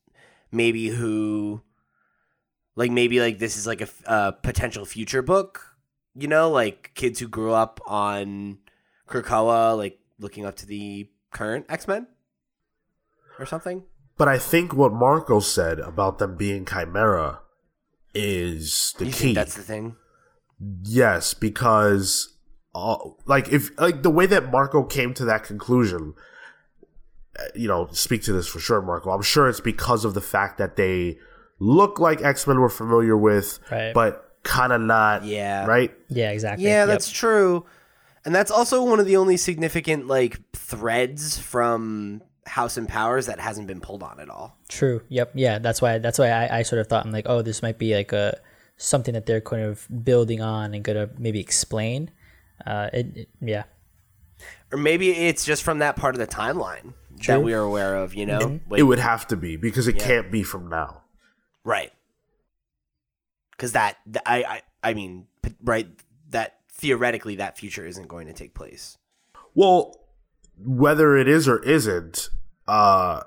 maybe 0.53 0.87
who, 0.89 1.61
like 2.75 2.91
maybe 2.91 3.19
like 3.19 3.39
this 3.39 3.57
is 3.57 3.67
like 3.67 3.81
a, 3.81 3.89
a 4.05 4.33
potential 4.33 4.85
future 4.85 5.21
book. 5.21 5.75
You 6.15 6.27
know, 6.27 6.49
like 6.49 6.91
kids 6.95 7.19
who 7.19 7.27
grew 7.27 7.53
up 7.53 7.79
on 7.87 8.59
Krakoa, 9.07 9.77
like 9.77 9.99
looking 10.19 10.45
up 10.45 10.55
to 10.57 10.65
the 10.65 11.09
current 11.31 11.65
X 11.69 11.87
Men, 11.87 12.07
or 13.39 13.45
something. 13.45 13.83
But 14.17 14.27
I 14.27 14.37
think 14.37 14.73
what 14.73 14.93
Marco 14.93 15.39
said 15.39 15.79
about 15.79 16.19
them 16.19 16.35
being 16.35 16.65
Chimera 16.65 17.41
is 18.13 18.93
the 18.99 19.07
you 19.07 19.11
key. 19.11 19.33
that's 19.33 19.55
the 19.55 19.63
thing? 19.63 19.95
Yes, 20.83 21.33
because 21.33 22.37
uh, 22.75 22.97
like 23.25 23.49
if 23.49 23.71
like 23.79 24.03
the 24.03 24.09
way 24.09 24.25
that 24.27 24.51
Marco 24.51 24.83
came 24.83 25.13
to 25.15 25.25
that 25.25 25.43
conclusion, 25.43 26.13
you 27.55 27.67
know, 27.67 27.87
speak 27.91 28.23
to 28.23 28.33
this 28.33 28.47
for 28.47 28.59
sure, 28.59 28.81
Marco. 28.81 29.09
I'm 29.11 29.21
sure 29.21 29.47
it's 29.49 29.59
because 29.59 30.05
of 30.05 30.13
the 30.13 30.21
fact 30.21 30.57
that 30.59 30.75
they 30.75 31.17
look 31.59 31.99
like 31.99 32.21
X 32.23 32.45
Men 32.47 32.59
we're 32.59 32.69
familiar 32.69 33.17
with, 33.17 33.59
Right. 33.71 33.93
but 33.93 34.35
kind 34.43 34.73
of 34.73 34.81
not. 34.81 35.23
Yeah. 35.23 35.65
Right. 35.65 35.93
Yeah, 36.09 36.31
exactly. 36.31 36.65
Yeah, 36.65 36.81
Yep. 36.81 36.87
that's 36.87 37.09
true. 37.09 37.65
And 38.25 38.33
that's 38.33 38.51
also 38.51 38.83
one 38.83 38.99
of 38.99 39.05
the 39.05 39.17
only 39.17 39.37
significant 39.37 40.07
like 40.07 40.39
threads 40.53 41.37
from 41.39 42.21
House 42.45 42.77
and 42.77 42.87
Powers 42.87 43.25
that 43.27 43.39
hasn't 43.39 43.67
been 43.67 43.79
pulled 43.81 44.03
on 44.03 44.19
at 44.19 44.29
all. 44.29 44.57
True. 44.69 45.01
Yep. 45.09 45.31
Yeah. 45.35 45.59
That's 45.59 45.81
why. 45.81 45.97
That's 45.97 46.19
why 46.19 46.29
I, 46.29 46.59
I 46.59 46.61
sort 46.63 46.79
of 46.81 46.87
thought 46.87 47.05
I'm 47.05 47.11
like, 47.11 47.25
oh, 47.27 47.41
this 47.41 47.61
might 47.61 47.77
be 47.77 47.95
like 47.95 48.11
a 48.13 48.37
something 48.77 49.13
that 49.13 49.25
they're 49.25 49.41
kind 49.41 49.63
of 49.63 49.87
building 50.03 50.41
on 50.41 50.73
and 50.73 50.83
gonna 50.83 51.09
maybe 51.17 51.39
explain. 51.39 52.11
Uh, 52.65 52.89
it, 52.93 53.17
it- 53.17 53.29
yeah. 53.41 53.63
Or 54.71 54.77
maybe 54.77 55.11
it's 55.11 55.45
just 55.45 55.63
from 55.63 55.79
that 55.79 55.95
part 55.95 56.15
of 56.15 56.19
the 56.19 56.27
timeline 56.27 56.93
True. 57.19 57.35
that 57.35 57.41
we 57.41 57.53
are 57.53 57.61
aware 57.61 57.95
of, 57.95 58.13
you 58.13 58.25
know? 58.25 58.59
Like, 58.69 58.79
It 58.79 58.83
would 58.83 58.99
have 58.99 59.27
to 59.27 59.35
be 59.37 59.55
because 59.55 59.87
it 59.87 59.99
can't 59.99 60.31
be 60.31 60.43
from 60.43 60.69
now. 60.69 61.01
right. 61.63 61.91
Because 63.51 63.73
that, 63.73 63.97
I, 64.25 64.43
I, 64.43 64.61
I 64.89 64.93
mean, 64.93 65.27
right, 65.63 65.87
that 66.31 66.57
theoretically 66.71 67.35
that 67.37 67.57
future 67.57 67.85
isn't 67.85 68.07
going 68.07 68.27
to 68.27 68.33
take 68.33 68.53
place. 68.55 68.97
Well, 69.53 69.95
whether 70.57 71.15
it 71.15 71.27
is 71.27 71.47
or 71.47 71.63
isn't, 71.63 72.29
uh, 72.67 73.21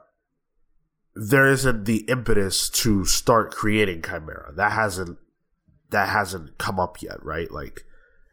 there 1.14 1.47
isn't 1.47 1.84
the 1.84 1.99
impetus 2.09 2.68
to 2.70 3.05
start 3.07 3.53
creating 3.53 4.03
Chimera. 4.03 4.53
That 4.55 4.72
hasn't 4.72 5.16
that 5.91 6.09
hasn't 6.09 6.59
come 6.59 6.80
up 6.80 7.01
yet, 7.01 7.22
right? 7.24 7.51
Like 7.51 7.84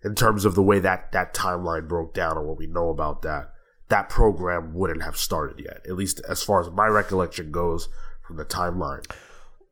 in 0.04 0.16
terms 0.16 0.44
of 0.44 0.56
the 0.56 0.64
way 0.64 0.80
that 0.80 1.12
that 1.12 1.34
timeline 1.34 1.88
broke 1.88 2.14
down 2.14 2.38
and 2.38 2.48
what 2.48 2.58
we 2.58 2.68
know 2.68 2.90
about 2.90 3.22
that, 3.22 3.53
that 3.94 4.10
program 4.10 4.74
wouldn't 4.74 5.04
have 5.04 5.16
started 5.16 5.64
yet. 5.64 5.86
At 5.88 5.94
least 5.94 6.20
as 6.28 6.42
far 6.42 6.60
as 6.60 6.72
my 6.72 6.88
recollection 6.88 7.52
goes 7.52 7.90
from 8.26 8.38
the 8.38 8.44
timeline. 8.44 9.06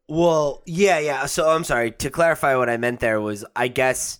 Well, 0.08 0.62
yeah, 0.68 1.00
yeah. 1.00 1.26
So 1.26 1.50
I'm 1.50 1.64
sorry. 1.64 1.90
To 1.90 2.12
clarify 2.12 2.56
what 2.56 2.70
I 2.70 2.78
meant 2.78 3.00
there 3.00 3.20
was 3.20 3.44
I 3.56 3.68
guess 3.68 4.20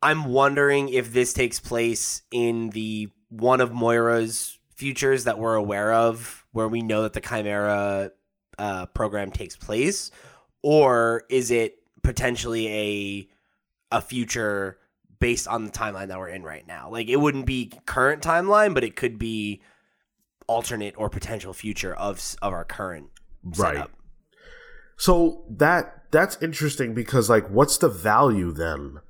I'm 0.00 0.26
wondering 0.26 0.90
if 0.90 1.12
this 1.12 1.32
takes 1.32 1.58
place 1.58 2.22
in 2.30 2.70
the 2.70 3.08
one 3.28 3.60
of 3.60 3.72
Moira's 3.72 4.60
futures 4.76 5.24
that 5.24 5.40
we're 5.40 5.56
aware 5.56 5.92
of, 5.92 6.46
where 6.52 6.68
we 6.68 6.82
know 6.82 7.02
that 7.02 7.12
the 7.12 7.20
Chimera 7.20 8.12
uh, 8.58 8.86
program 8.86 9.32
takes 9.32 9.56
place, 9.56 10.12
or 10.62 11.24
is 11.28 11.50
it 11.50 11.78
potentially 12.04 12.68
a 12.68 13.28
a 13.90 14.00
future 14.00 14.78
based 15.18 15.48
on 15.48 15.64
the 15.64 15.70
timeline 15.70 16.08
that 16.08 16.18
we're 16.18 16.28
in 16.28 16.42
right 16.42 16.66
now? 16.66 16.90
Like 16.90 17.08
it 17.08 17.16
wouldn't 17.16 17.46
be 17.46 17.72
current 17.86 18.22
timeline, 18.22 18.74
but 18.74 18.84
it 18.84 18.96
could 18.96 19.18
be 19.18 19.60
alternate 20.46 20.94
or 20.96 21.08
potential 21.10 21.52
future 21.52 21.94
of 21.94 22.36
of 22.42 22.52
our 22.52 22.64
current 22.64 23.10
Right. 23.44 23.74
setup. 23.74 23.90
So 24.96 25.44
that 25.50 26.04
that's 26.10 26.40
interesting 26.42 26.94
because 26.94 27.28
like 27.30 27.48
what's 27.48 27.78
the 27.78 27.88
value 27.88 28.52
then 28.52 29.00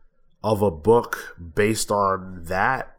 of 0.43 0.63
a 0.63 0.71
book 0.71 1.37
based 1.55 1.91
on 1.91 2.45
that 2.45 2.97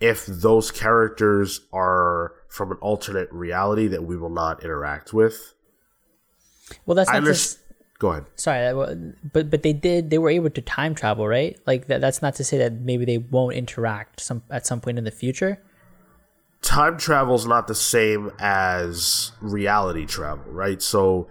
if 0.00 0.24
those 0.26 0.70
characters 0.70 1.60
are 1.72 2.32
from 2.48 2.72
an 2.72 2.78
alternate 2.80 3.30
reality 3.32 3.86
that 3.86 4.04
we 4.04 4.16
will 4.16 4.30
not 4.30 4.62
interact 4.64 5.12
with? 5.12 5.54
Well, 6.86 6.94
that's 6.94 7.08
not 7.08 7.16
understand. 7.16 7.36
just. 7.36 7.58
Go 8.00 8.12
ahead. 8.12 8.24
Sorry, 8.34 8.72
but 9.30 9.50
but 9.50 9.62
they 9.62 9.74
did. 9.74 10.08
They 10.08 10.16
were 10.16 10.30
able 10.30 10.48
to 10.48 10.62
time 10.62 10.94
travel, 10.94 11.28
right? 11.28 11.58
Like 11.66 11.86
that. 11.88 12.00
That's 12.00 12.22
not 12.22 12.34
to 12.36 12.44
say 12.44 12.56
that 12.56 12.72
maybe 12.72 13.04
they 13.04 13.18
won't 13.18 13.54
interact 13.54 14.20
some 14.20 14.42
at 14.50 14.66
some 14.66 14.80
point 14.80 14.96
in 14.96 15.04
the 15.04 15.10
future. 15.10 15.62
Time 16.62 16.96
travel 16.96 17.34
is 17.34 17.46
not 17.46 17.68
the 17.68 17.74
same 17.74 18.32
as 18.38 19.32
reality 19.42 20.06
travel, 20.06 20.50
right? 20.50 20.80
So 20.80 21.28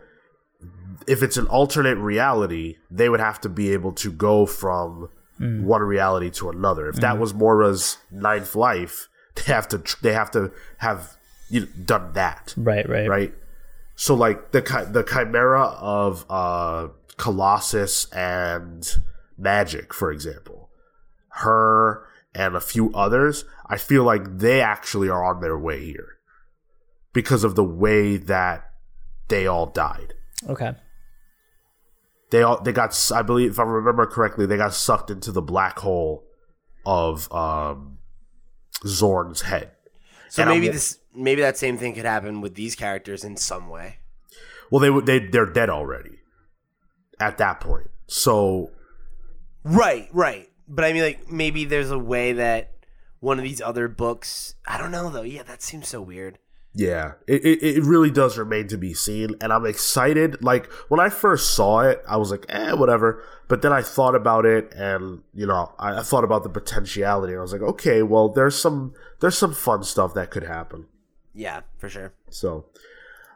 if 1.08 1.24
it's 1.24 1.38
an 1.38 1.48
alternate 1.48 1.98
reality, 1.98 2.78
they 2.92 3.10
would 3.10 3.20
have 3.20 3.42
to 3.42 3.50
be 3.50 3.74
able 3.74 3.92
to 3.94 4.12
go 4.12 4.46
from 4.46 5.10
mm. 5.40 5.64
one 5.64 5.82
reality 5.82 6.30
to 6.30 6.52
another. 6.52 6.88
If 6.88 6.98
that 6.98 7.14
mm-hmm. 7.14 7.22
was 7.22 7.34
Moira's 7.34 7.98
ninth 8.12 8.56
life, 8.56 9.10
they 9.36 9.52
have 9.52 9.68
to 9.70 9.84
they 10.04 10.14
have 10.14 10.30
to 10.32 10.52
have 10.78 11.18
you 11.50 11.62
know, 11.62 11.68
done 11.84 12.14
that, 12.14 12.54
Right. 12.56 12.88
Right. 12.88 13.10
right? 13.10 13.34
So 14.00 14.16
like 14.16 14.52
the 14.54 14.62
the 14.90 15.04
chimera 15.04 15.76
of 15.78 16.26
uh, 16.30 16.88
Colossus 17.18 18.06
and 18.14 18.82
Magik, 19.38 19.92
for 19.92 20.10
example, 20.10 20.70
her 21.32 22.06
and 22.34 22.56
a 22.56 22.62
few 22.62 22.94
others, 22.94 23.44
I 23.66 23.76
feel 23.78 24.06
like 24.06 24.38
they 24.38 24.62
actually 24.62 25.10
are 25.10 25.26
on 25.26 25.42
their 25.42 25.60
way 25.60 25.84
here 25.84 26.14
because 27.12 27.44
of 27.44 27.56
the 27.56 27.64
way 27.66 28.16
that 28.16 28.70
they 29.28 29.48
all 29.48 29.66
died. 29.66 30.14
Okay. 30.48 30.76
They 32.32 32.42
all 32.42 32.62
they 32.62 32.72
got 32.72 32.98
I 33.14 33.22
believe 33.22 33.52
if 33.52 33.60
I 33.60 33.64
remember 33.64 34.06
correctly, 34.06 34.46
they 34.46 34.56
got 34.56 34.74
sucked 34.74 35.12
into 35.12 35.34
the 35.34 35.42
black 35.42 35.78
hole 35.80 36.24
of 36.86 37.30
um, 37.34 37.98
Xorn's 38.86 39.42
head. 39.42 39.72
So 40.30 40.44
And 40.44 40.52
I'm- 40.52 40.62
maybe 40.62 40.72
this, 40.72 40.99
maybe 41.14 41.42
that 41.42 41.58
same 41.58 41.78
thing 41.78 41.94
could 41.94 42.06
happen 42.06 42.42
with 42.42 42.56
these 42.56 42.76
characters 42.76 43.24
in 43.24 43.38
some 43.38 43.70
way. 43.70 43.98
Well, 44.72 44.80
they 44.80 44.90
would 44.90 45.06
they 45.06 45.20
they're 45.20 45.46
dead 45.46 45.70
already 45.70 46.20
at 47.20 47.38
that 47.38 47.60
point. 47.60 47.90
So 48.08 48.72
Right, 49.64 50.10
right. 50.14 50.50
But 50.68 50.86
I 50.86 50.94
mean, 50.94 51.04
like 51.04 51.30
maybe 51.32 51.66
there's 51.66 51.92
a 51.92 52.00
way 52.00 52.34
that 52.34 52.72
one 53.20 53.38
of 53.38 53.44
these 53.44 53.62
other 53.62 53.88
books. 53.88 54.56
I 54.68 54.78
don't 54.78 54.92
know 54.92 55.10
though. 55.10 55.24
Yeah, 55.24 55.44
that 55.44 55.62
seems 55.62 55.88
so 55.88 56.02
weird. 56.02 56.40
Yeah, 56.72 57.14
it, 57.28 57.44
it, 57.44 57.64
it 57.64 57.84
really 57.84 58.12
does 58.12 58.38
remain 58.38 58.68
to 58.68 58.78
be 58.78 58.94
seen, 58.94 59.32
and 59.42 59.52
I'm 59.52 59.66
excited. 59.66 60.44
Like 60.44 60.72
when 60.88 61.00
I 61.00 61.10
first 61.10 61.56
saw 61.56 61.82
it, 61.82 62.02
I 62.08 62.18
was 62.18 62.30
like, 62.30 62.46
eh, 62.48 62.74
whatever. 62.74 63.24
But 63.48 63.64
then 63.64 63.74
I 63.74 63.82
thought 63.82 64.14
about 64.14 64.46
it, 64.46 64.72
and 64.76 65.24
you 65.34 65.48
know, 65.48 65.74
I, 65.80 66.00
I 66.00 66.04
thought 66.04 66.24
about 66.24 66.44
the 66.44 66.50
potentiality, 66.50 67.34
and 67.34 67.40
I 67.40 67.42
was 67.42 67.54
like, 67.54 67.64
okay, 67.64 68.04
well, 68.04 68.30
there's 68.30 68.56
some 68.56 68.94
there's 69.20 69.38
some 69.38 69.54
fun 69.54 69.84
stuff 69.84 70.14
that 70.14 70.30
could 70.30 70.44
happen. 70.44 70.86
Yeah, 71.34 71.62
for 71.78 71.90
sure. 71.90 72.14
So, 72.30 72.66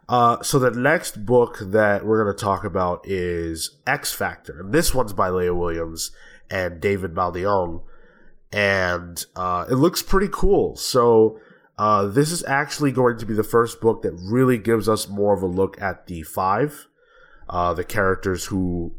uh, 0.09 0.41
so 0.43 0.59
the 0.59 0.71
next 0.71 1.25
book 1.25 1.59
that 1.61 2.05
we're 2.05 2.23
going 2.23 2.35
to 2.35 2.43
talk 2.43 2.63
about 2.63 3.07
is 3.07 3.77
X 3.87 4.11
Factor, 4.13 4.59
and 4.59 4.73
this 4.73 4.93
one's 4.93 5.13
by 5.13 5.29
Leah 5.29 5.55
Williams 5.55 6.11
and 6.49 6.81
David 6.81 7.13
Baldeón, 7.13 7.81
and 8.51 9.25
uh, 9.35 9.65
it 9.69 9.75
looks 9.75 10.01
pretty 10.01 10.29
cool. 10.31 10.75
So, 10.75 11.39
uh, 11.77 12.05
this 12.05 12.31
is 12.31 12.43
actually 12.45 12.91
going 12.91 13.17
to 13.17 13.25
be 13.25 13.33
the 13.33 13.43
first 13.43 13.81
book 13.81 14.03
that 14.03 14.13
really 14.13 14.57
gives 14.57 14.87
us 14.87 15.07
more 15.07 15.33
of 15.33 15.41
a 15.41 15.47
look 15.47 15.81
at 15.81 16.07
the 16.07 16.21
five, 16.23 16.87
uh, 17.49 17.73
the 17.73 17.83
characters 17.83 18.45
who 18.45 18.93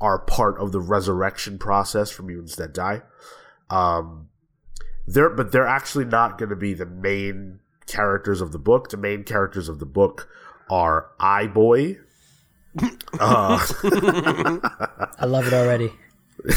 are 0.00 0.18
part 0.18 0.58
of 0.58 0.72
the 0.72 0.80
resurrection 0.80 1.58
process 1.58 2.10
for 2.10 2.22
mutants 2.24 2.56
that 2.56 2.74
die. 2.74 3.02
Um, 3.70 4.28
they're 5.06 5.30
but 5.30 5.52
they're 5.52 5.66
actually 5.66 6.04
not 6.04 6.38
going 6.38 6.50
to 6.50 6.56
be 6.56 6.74
the 6.74 6.86
main 6.86 7.60
characters 7.86 8.40
of 8.40 8.52
the 8.52 8.58
book. 8.58 8.90
The 8.90 8.96
main 8.96 9.24
characters 9.24 9.68
of 9.68 9.78
the 9.78 9.86
book 9.86 10.28
are 10.70 11.10
Eye 11.20 11.46
Boy. 11.46 11.98
uh, 13.20 13.58
I 15.18 15.26
love 15.26 15.46
it 15.46 15.52
already. 15.52 15.92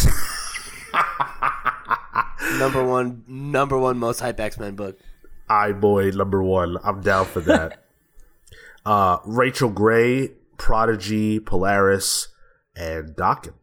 number 2.59 2.86
one, 2.86 3.23
number 3.28 3.78
one 3.78 3.97
most 3.97 4.19
hype 4.19 4.39
X 4.39 4.57
Men 4.57 4.76
book. 4.76 4.97
Eye 5.49 5.73
Boy 5.73 6.11
number 6.11 6.41
one. 6.41 6.78
I'm 6.84 7.01
down 7.01 7.26
for 7.26 7.41
that. 7.41 7.84
uh, 8.86 9.17
Rachel 9.26 9.69
Gray, 9.69 10.30
Prodigy, 10.57 11.39
Polaris, 11.39 12.30
and 12.76 13.15
Daken. 13.15 13.53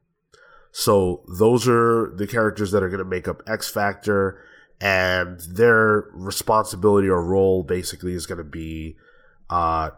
So 0.70 1.22
those 1.28 1.68
are 1.68 2.12
the 2.14 2.26
characters 2.26 2.70
that 2.72 2.82
are 2.82 2.88
going 2.88 2.98
to 2.98 3.04
make 3.04 3.28
up 3.28 3.42
X 3.46 3.70
Factor, 3.70 4.42
and 4.82 5.38
their 5.42 6.08
responsibility 6.12 7.08
or 7.08 7.22
role 7.22 7.62
basically 7.62 8.14
is 8.14 8.26
going 8.26 8.38
to 8.38 8.44
be 8.44 8.96
uh, 9.48 9.90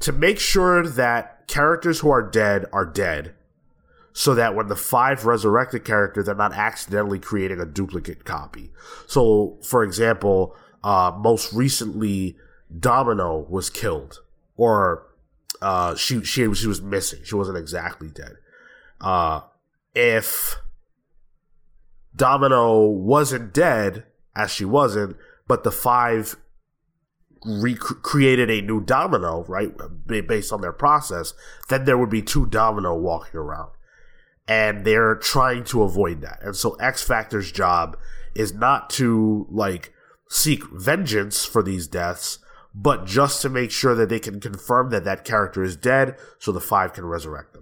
to 0.00 0.10
make 0.10 0.40
sure 0.40 0.84
that 0.84 1.46
characters 1.46 2.00
who 2.00 2.10
are 2.10 2.22
dead 2.22 2.66
are 2.72 2.84
dead, 2.84 3.34
so 4.12 4.34
that 4.34 4.56
when 4.56 4.66
the 4.66 4.74
five 4.74 5.24
resurrected 5.24 5.84
character, 5.84 6.20
they're 6.20 6.34
not 6.34 6.52
accidentally 6.52 7.20
creating 7.20 7.60
a 7.60 7.64
duplicate 7.64 8.24
copy. 8.24 8.72
So, 9.06 9.56
for 9.62 9.84
example, 9.84 10.56
uh, 10.82 11.12
most 11.16 11.52
recently, 11.52 12.36
Domino 12.76 13.46
was 13.48 13.70
killed, 13.70 14.20
or 14.56 15.06
uh, 15.62 15.94
she 15.94 16.24
she 16.24 16.52
she 16.54 16.66
was 16.66 16.82
missing. 16.82 17.20
She 17.22 17.36
wasn't 17.36 17.58
exactly 17.58 18.08
dead. 18.08 18.38
Uh, 19.00 19.42
if 19.94 20.56
Domino 22.16 22.80
wasn't 22.86 23.52
dead, 23.52 24.04
as 24.34 24.50
she 24.50 24.64
wasn't, 24.64 25.16
but 25.46 25.62
the 25.64 25.70
five 25.70 26.36
recreated 27.44 28.50
a 28.50 28.60
new 28.60 28.80
Domino, 28.80 29.44
right, 29.44 29.72
based 30.06 30.52
on 30.52 30.60
their 30.60 30.72
process, 30.72 31.34
then 31.68 31.84
there 31.84 31.98
would 31.98 32.10
be 32.10 32.22
two 32.22 32.46
Domino 32.46 32.94
walking 32.96 33.38
around, 33.38 33.70
and 34.48 34.84
they're 34.84 35.14
trying 35.14 35.64
to 35.64 35.82
avoid 35.82 36.20
that. 36.22 36.38
And 36.42 36.56
so 36.56 36.74
X 36.74 37.02
Factor's 37.02 37.52
job 37.52 37.96
is 38.34 38.52
not 38.52 38.90
to 38.90 39.46
like 39.50 39.92
seek 40.28 40.64
vengeance 40.72 41.44
for 41.44 41.62
these 41.62 41.86
deaths, 41.86 42.38
but 42.74 43.06
just 43.06 43.40
to 43.42 43.48
make 43.48 43.70
sure 43.70 43.94
that 43.94 44.08
they 44.08 44.18
can 44.18 44.40
confirm 44.40 44.90
that 44.90 45.04
that 45.04 45.24
character 45.24 45.62
is 45.62 45.76
dead 45.76 46.16
so 46.38 46.52
the 46.52 46.60
five 46.60 46.92
can 46.92 47.06
resurrect 47.06 47.54
them. 47.54 47.55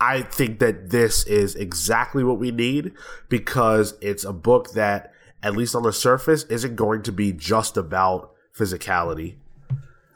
I 0.00 0.22
think 0.22 0.60
that 0.60 0.90
this 0.90 1.26
is 1.26 1.54
exactly 1.54 2.22
what 2.22 2.38
we 2.38 2.50
need 2.50 2.92
because 3.28 3.94
it's 4.00 4.24
a 4.24 4.32
book 4.32 4.72
that, 4.72 5.12
at 5.42 5.56
least 5.56 5.74
on 5.74 5.82
the 5.82 5.92
surface, 5.92 6.44
isn't 6.44 6.76
going 6.76 7.02
to 7.02 7.12
be 7.12 7.32
just 7.32 7.76
about 7.76 8.32
physicality. 8.56 9.36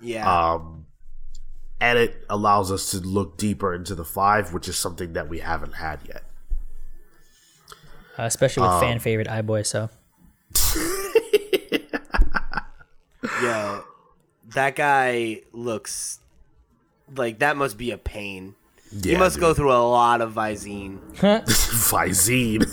Yeah. 0.01 0.53
Um, 0.53 0.87
and 1.81 1.99
it 1.99 2.25
allows 2.31 2.71
us 2.71 2.91
to 2.93 2.99
look 2.99 3.37
deeper 3.37 3.75
into 3.75 3.97
the 3.97 4.05
five, 4.05 4.53
which 4.53 4.69
is 4.69 4.79
something 4.79 5.15
that 5.15 5.29
we 5.29 5.41
haven't 5.41 5.73
had 5.73 6.01
yet. 6.07 6.23
Uh, 8.19 8.25
especially 8.25 8.69
with 8.69 8.81
fan 8.81 8.99
favorite 8.99 9.29
Eye 9.29 9.43
Boy. 9.43 9.63
So 9.63 9.89
Yo, 13.43 13.85
that 14.55 14.77
guy 14.77 15.43
looks 15.53 16.21
like 17.15 17.39
that 17.41 17.57
must 17.57 17.79
be 17.79 17.91
a 17.91 17.99
pain. 17.99 18.55
He 19.03 19.13
Yeah, 19.13 19.19
must 19.19 19.39
go 19.41 19.55
through 19.55 19.73
a 19.73 19.79
lot 19.83 20.21
of 20.21 20.35
Visine. 20.35 20.99
Visine. 21.17 22.65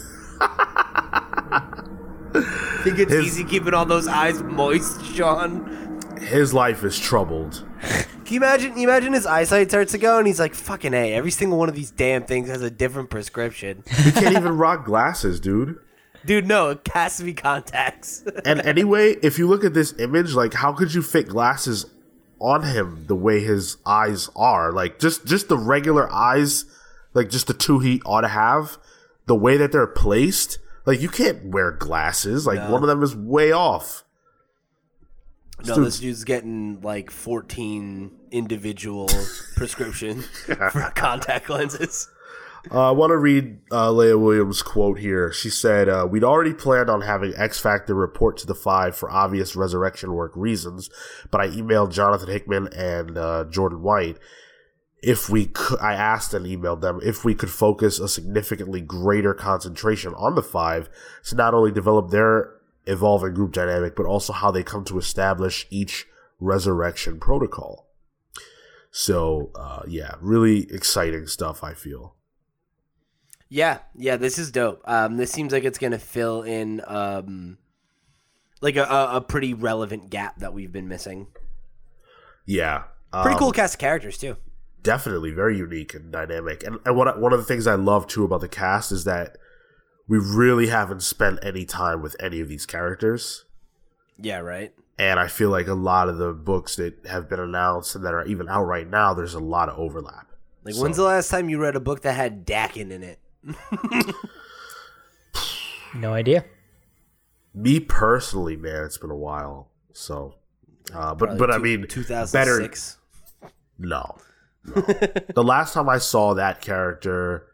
Think 2.84 3.00
it's 3.00 3.12
His- 3.12 3.26
easy 3.28 3.44
keeping 3.44 3.74
all 3.74 3.86
those 3.86 4.08
eyes 4.08 4.42
moist, 4.42 5.04
Sean? 5.14 6.00
His 6.22 6.54
life 6.54 6.84
is 6.84 6.98
troubled. 7.00 7.66
Can 7.82 8.34
you 8.36 8.38
imagine? 8.38 8.78
You 8.78 8.88
imagine 8.90 9.14
his 9.14 9.26
eyesight 9.26 9.70
starts 9.70 9.94
to 9.94 9.98
go, 9.98 10.18
and 10.18 10.28
he's 10.28 10.40
like, 10.40 10.54
"Fucking 10.54 10.94
a! 10.94 11.14
Every 11.14 11.32
single 11.32 11.58
one 11.58 11.70
of 11.70 11.76
these 11.76 11.92
damn 11.92 12.24
things 12.26 12.50
has 12.50 12.62
a 12.62 12.70
different 12.70 13.10
prescription." 13.10 13.84
He 14.04 14.12
can't 14.12 14.36
even 14.36 14.58
rock 14.58 14.86
glasses, 14.86 15.40
dude. 15.40 15.80
Dude, 16.26 16.46
no, 16.46 16.72
it 16.72 16.88
has 16.94 17.18
to 17.18 17.24
be 17.24 17.34
contacts. 17.34 18.24
And 18.46 18.60
anyway, 18.62 19.14
if 19.24 19.40
you 19.40 19.48
look 19.48 19.64
at 19.64 19.74
this 19.74 19.94
image, 19.98 20.34
like 20.34 20.54
how 20.54 20.74
could 20.74 20.94
you 20.94 21.02
fit 21.02 21.28
glasses 21.30 21.86
on 22.40 22.64
him 22.64 23.06
the 23.08 23.16
way 23.16 23.40
his 23.42 23.78
eyes 23.86 24.30
are? 24.36 24.72
Like 24.72 25.00
just 25.00 25.26
just 25.26 25.50
the 25.50 25.58
regular 25.58 26.12
eyes, 26.12 26.66
like 27.14 27.30
just 27.30 27.48
the 27.48 27.54
two 27.54 27.80
he 27.80 28.02
ought 28.06 28.22
to 28.22 28.28
have, 28.30 28.78
the 29.26 29.36
way 29.36 29.58
that 29.58 29.72
they're 29.72 29.88
placed, 29.88 30.60
like 30.86 31.02
you 31.02 31.10
can't 31.10 31.46
wear 31.46 31.72
glasses. 31.72 32.46
Like 32.48 32.60
No. 32.60 32.72
one 32.72 32.84
of 32.84 32.88
them 32.90 33.04
is 33.04 33.16
way 33.16 33.52
off. 33.52 34.04
no, 35.66 35.76
Dude. 35.76 35.86
this 35.88 36.00
dude's 36.00 36.24
getting 36.24 36.80
like 36.82 37.12
14 37.12 38.12
individual 38.32 39.10
prescription 39.56 40.22
for 40.22 40.92
contact 40.96 41.50
lenses. 41.50 42.08
Uh, 42.72 42.90
I 42.90 42.92
want 42.92 43.12
to 43.12 43.18
read 43.18 43.60
uh, 43.72 43.92
Leah 43.92 44.18
Williams' 44.18 44.62
quote 44.62 45.00
here. 45.00 45.32
She 45.32 45.50
said, 45.50 45.88
uh, 45.88 46.08
We'd 46.10 46.24
already 46.24 46.54
planned 46.54 46.90
on 46.90 47.02
having 47.02 47.34
X 47.36 47.60
Factor 47.60 47.96
report 47.96 48.38
to 48.38 48.48
the 48.48 48.56
five 48.56 48.96
for 48.96 49.10
obvious 49.10 49.56
resurrection 49.56 50.14
work 50.14 50.34
reasons, 50.36 50.90
but 51.32 51.42
I 51.42 51.48
emailed 51.48 51.92
Jonathan 51.92 52.30
Hickman 52.30 52.68
and 52.74 53.18
uh, 53.18 53.46
Jordan 53.50 53.82
White 53.82 54.18
if 55.02 55.30
we 55.30 55.46
could. 55.46 55.80
I 55.80 55.94
asked 55.94 56.34
and 56.34 56.46
emailed 56.46 56.82
them 56.82 57.00
if 57.04 57.24
we 57.24 57.34
could 57.34 57.50
focus 57.50 58.00
a 58.00 58.08
significantly 58.08 58.82
greater 58.82 59.34
concentration 59.34 60.14
on 60.16 60.36
the 60.36 60.44
five 60.44 60.90
to 61.26 61.36
not 61.36 61.54
only 61.54 61.72
develop 61.72 62.10
their 62.10 62.56
evolving 62.86 63.34
group 63.34 63.54
dynamic, 63.54 63.96
but 63.96 64.06
also 64.06 64.34
how 64.34 64.52
they 64.52 64.64
come 64.64 64.84
to 64.86 64.98
establish 64.98 65.66
each 65.70 66.08
resurrection 66.40 67.20
protocol. 67.20 67.88
So, 68.92 69.52
uh, 69.56 69.84
yeah, 69.88 70.16
really 70.20 70.68
exciting 70.72 71.28
stuff, 71.28 71.64
I 71.64 71.74
feel. 71.74 72.16
Yeah, 73.50 73.80
yeah, 73.96 74.16
this 74.16 74.38
is 74.38 74.52
dope. 74.52 74.82
Um, 74.86 75.18
this 75.18 75.32
seems 75.32 75.52
like 75.52 75.64
it's 75.64 75.80
gonna 75.80 76.00
fill 76.00 76.44
in 76.44 76.82
um, 76.86 77.58
like 78.62 78.76
a, 78.76 78.84
a, 78.84 79.18
a 79.18 79.22
pretty 79.22 79.54
relevant 79.54 80.10
gap 80.10 80.38
that 80.40 80.54
we've 80.54 80.72
been 80.72 80.88
missing. 80.88 81.28
Yeah. 82.46 82.84
Pretty 83.12 83.34
um, 83.34 83.40
cool 83.40 83.52
cast 83.52 83.76
of 83.76 83.80
characters 83.80 84.18
too. 84.18 84.38
Definitely 84.82 85.32
very 85.32 85.58
unique 85.58 85.94
and 85.94 86.12
dynamic. 86.12 86.64
And, 86.64 86.80
and 86.86 86.96
what, 86.96 87.20
one 87.20 87.34
of 87.34 87.40
the 87.40 87.46
things 87.46 87.68
I 87.68 87.76
love 87.76 88.08
too 88.08 88.24
about 88.24 88.42
the 88.42 88.48
cast 88.48 88.92
is 88.92 89.04
that 89.04 89.38
we 90.08 90.18
really 90.18 90.68
haven't 90.68 91.04
spent 91.04 91.40
any 91.44 91.66
time 91.66 92.02
with 92.02 92.16
any 92.20 92.40
of 92.40 92.48
these 92.50 92.66
characters. 92.66 93.46
Yeah, 94.18 94.40
right. 94.40 94.74
And 94.98 95.20
I 95.20 95.28
feel 95.28 95.50
like 95.50 95.68
a 95.68 95.74
lot 95.74 96.10
of 96.10 96.18
the 96.18 96.34
books 96.34 96.76
that 96.76 97.06
have 97.08 97.30
been 97.30 97.40
announced 97.40 97.96
and 97.96 98.04
that 98.06 98.14
are 98.14 98.26
even 98.26 98.50
out 98.50 98.64
right 98.66 98.90
now, 98.90 99.14
there's 99.14 99.34
a 99.34 99.40
lot 99.40 99.70
of 99.70 99.78
overlap. 99.78 100.28
Like, 100.64 100.76
So- 100.76 100.82
when's 100.82 100.98
the 100.98 101.04
last 101.04 101.30
time 101.30 101.50
you 101.50 101.60
read 101.62 101.76
a 101.76 101.80
book 101.80 102.02
that 102.02 102.14
had 102.14 102.46
Daken 102.46 102.92
in 102.92 103.04
it? 103.04 103.20
no 105.96 106.14
idea. 106.14 106.46
Me 107.54 107.80
personally, 107.80 108.56
man, 108.56 108.84
it's 108.86 108.98
been 108.98 109.10
a 109.10 109.16
while. 109.16 109.70
So, 109.94 110.36
uh, 110.94 111.16
but 111.16 111.38
but 111.38 111.52
I 111.52 111.58
mean, 111.58 111.88
two 111.88 112.04
thousand 112.04 112.40
better 112.40 112.62
six. 112.62 112.98
No. 113.78 114.18
no. 114.66 114.82
the 115.34 115.44
last 115.44 115.74
time 115.74 115.90
I 115.90 115.98
saw 115.98 116.34
that 116.36 116.62
character, 116.62 117.48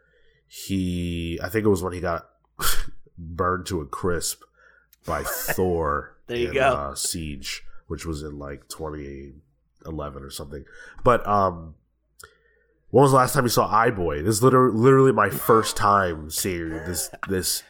he 0.46 1.38
I 1.42 1.48
think 1.48 1.64
it 1.64 1.68
was 1.68 1.82
when 1.82 1.92
he 1.92 2.00
got 2.00 2.28
burned 3.18 3.66
to 3.66 3.80
a 3.80 3.86
crisp 3.86 4.42
by 5.06 5.22
Thor 5.26 6.16
There 6.26 6.36
you 6.36 6.48
in 6.48 6.54
go. 6.54 6.60
Uh, 6.60 6.94
Siege, 6.94 7.64
which 7.86 8.04
was 8.04 8.22
in 8.22 8.38
like 8.38 8.68
2011 8.68 10.22
or 10.22 10.30
something. 10.30 10.64
But 11.02 11.26
um 11.26 11.74
when 12.96 13.02
was 13.02 13.10
the 13.10 13.18
last 13.18 13.34
time 13.34 13.44
you 13.44 13.50
saw 13.50 13.68
Eye 13.68 13.90
Boy? 13.90 14.22
This 14.22 14.36
is 14.36 14.42
literally, 14.42 14.74
literally 14.74 15.12
my 15.12 15.28
first 15.28 15.76
time 15.76 16.30
seeing 16.30 16.70
this 16.70 17.10
this 17.28 17.62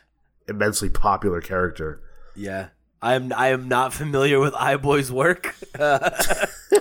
immensely 0.47 0.89
popular 0.89 1.41
character. 1.41 2.01
Yeah, 2.37 2.69
I 3.03 3.15
am. 3.15 3.33
I 3.33 3.49
am 3.49 3.67
not 3.67 3.93
familiar 3.93 4.39
with 4.39 4.55
Eye 4.55 4.77
Boy's 4.77 5.11
work. 5.11 5.57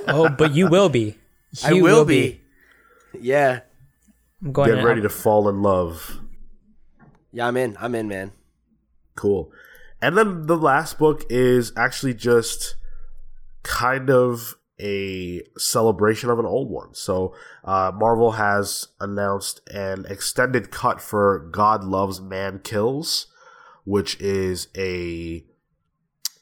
Oh, 0.08 0.30
but 0.30 0.54
you 0.54 0.68
will 0.68 0.90
be. 0.90 1.18
I 1.64 1.72
You 1.72 1.84
will 1.84 2.06
be. 2.06 2.42
Yeah, 3.20 3.62
I'm 4.44 4.52
going 4.52 4.76
Get 4.76 4.84
ready 4.84 5.02
to 5.02 5.10
fall 5.10 5.50
in 5.50 5.64
love. 5.64 6.20
yeah. 7.32 7.48
I'm 7.48 7.58
in. 7.58 7.76
I'm 7.80 7.96
in, 7.96 8.08
man. 8.08 8.32
Cool. 9.16 9.52
And 10.04 10.16
then 10.16 10.46
the 10.46 10.58
last 10.58 11.00
book 11.00 11.24
is 11.30 11.74
actually 11.76 12.14
just 12.14 12.76
kind 13.64 14.12
of 14.12 14.56
a 14.80 15.42
celebration 15.58 16.30
of 16.30 16.40
an 16.40 16.46
old 16.46 16.70
one. 16.70 16.94
So 16.94 17.34
uh, 17.64 17.92
Marvel 17.94 18.34
has 18.34 18.90
announced 19.00 19.62
an 19.70 20.06
extended 20.10 20.72
cut 20.72 21.02
for 21.02 21.40
God 21.52 21.84
Loves 21.84 22.20
Man 22.20 22.60
Kills, 22.60 23.28
which 23.86 24.20
is 24.20 24.68
a 24.78 25.46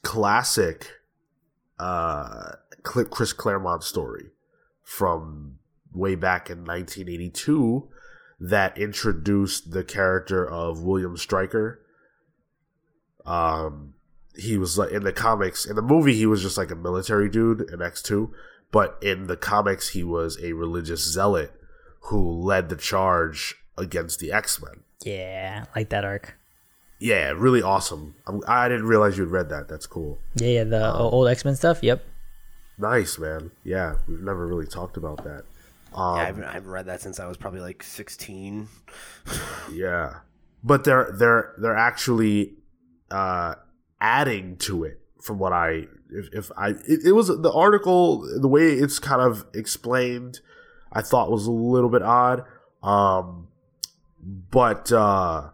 classic 0.01 0.91
uh, 1.80 2.53
Chris 2.84 3.34
Claremont 3.34 3.84
story 3.84 4.31
from 4.84 5.60
way 5.93 6.15
back 6.15 6.49
in 6.49 6.60
1982 6.60 7.88
that 8.39 8.77
introduced 8.77 9.72
the 9.72 9.84
character 9.84 10.47
of 10.47 10.84
William 10.84 11.15
Stryker. 11.18 11.80
Um, 13.26 13.93
he 14.35 14.57
was 14.57 14.77
like 14.77 14.91
in 14.91 15.03
the 15.03 15.14
comics, 15.14 15.65
in 15.65 15.76
the 15.76 15.81
movie, 15.81 16.14
he 16.15 16.26
was 16.26 16.41
just 16.41 16.57
like 16.57 16.72
a 16.72 16.76
military 16.76 17.30
dude 17.30 17.61
in 17.61 17.80
X2, 17.80 18.31
but 18.72 18.97
in 19.01 19.27
the 19.27 19.38
comics, 19.38 19.89
he 19.89 20.03
was 20.03 20.41
a 20.43 20.53
religious 20.53 21.01
zealot 21.01 21.51
who 22.07 22.19
led 22.31 22.69
the 22.69 22.76
charge 22.76 23.55
against 23.77 24.19
the 24.19 24.31
X 24.31 24.61
Men. 24.61 24.84
Yeah, 25.05 25.65
like 25.76 25.89
that 25.89 26.03
arc. 26.05 26.38
Yeah, 26.99 27.31
really 27.35 27.61
awesome. 27.61 28.15
I'm, 28.27 28.41
I 28.47 28.69
didn't 28.69 28.85
realize 28.88 29.18
you'd 29.18 29.30
read 29.30 29.49
that. 29.49 29.68
That's 29.68 29.85
cool. 29.85 30.19
Yeah, 30.35 30.47
yeah, 30.47 30.64
the 30.64 30.85
Um, 30.89 31.01
old 31.14 31.27
X 31.27 31.43
Men 31.45 31.55
stuff. 31.55 31.84
Yep. 31.84 32.03
Nice, 32.77 33.19
man. 33.19 33.51
Yeah, 33.64 33.97
we've 34.07 34.22
never 34.22 34.47
really 34.47 34.65
talked 34.68 34.97
about 34.97 35.23
that. 35.26 35.43
Um, 35.93 36.15
yeah, 36.18 36.22
I 36.22 36.26
haven't, 36.26 36.43
I 36.45 36.51
haven't 36.53 36.72
read 36.72 36.85
that 36.88 37.01
since 37.01 37.19
I 37.19 37.27
was 37.27 37.38
probably 37.38 37.60
like 37.61 37.84
16. 37.84 38.68
Yeah, 39.72 40.18
but 40.64 40.84
they're 40.84 41.11
they're 41.18 41.53
they're 41.57 41.76
actually 41.77 42.53
uh, 43.11 43.55
adding 44.04 44.58
to 44.58 44.84
it. 44.84 45.00
From 45.22 45.40
what 45.40 45.54
I, 45.54 45.86
if, 46.10 46.30
if 46.34 46.52
I, 46.58 46.72
it, 46.72 47.06
it 47.06 47.12
was 47.14 47.30
the 47.30 47.52
article, 47.52 48.28
the 48.40 48.50
way 48.50 48.74
it's 48.74 49.00
kind 49.00 49.22
of 49.22 49.46
explained, 49.54 50.42
I 50.92 51.02
thought 51.02 51.32
was 51.32 51.48
a 51.48 51.52
little 51.52 51.90
bit 51.90 52.02
odd. 52.02 52.44
Um, 52.84 53.48
but 54.22 54.92
uh, 54.92 55.52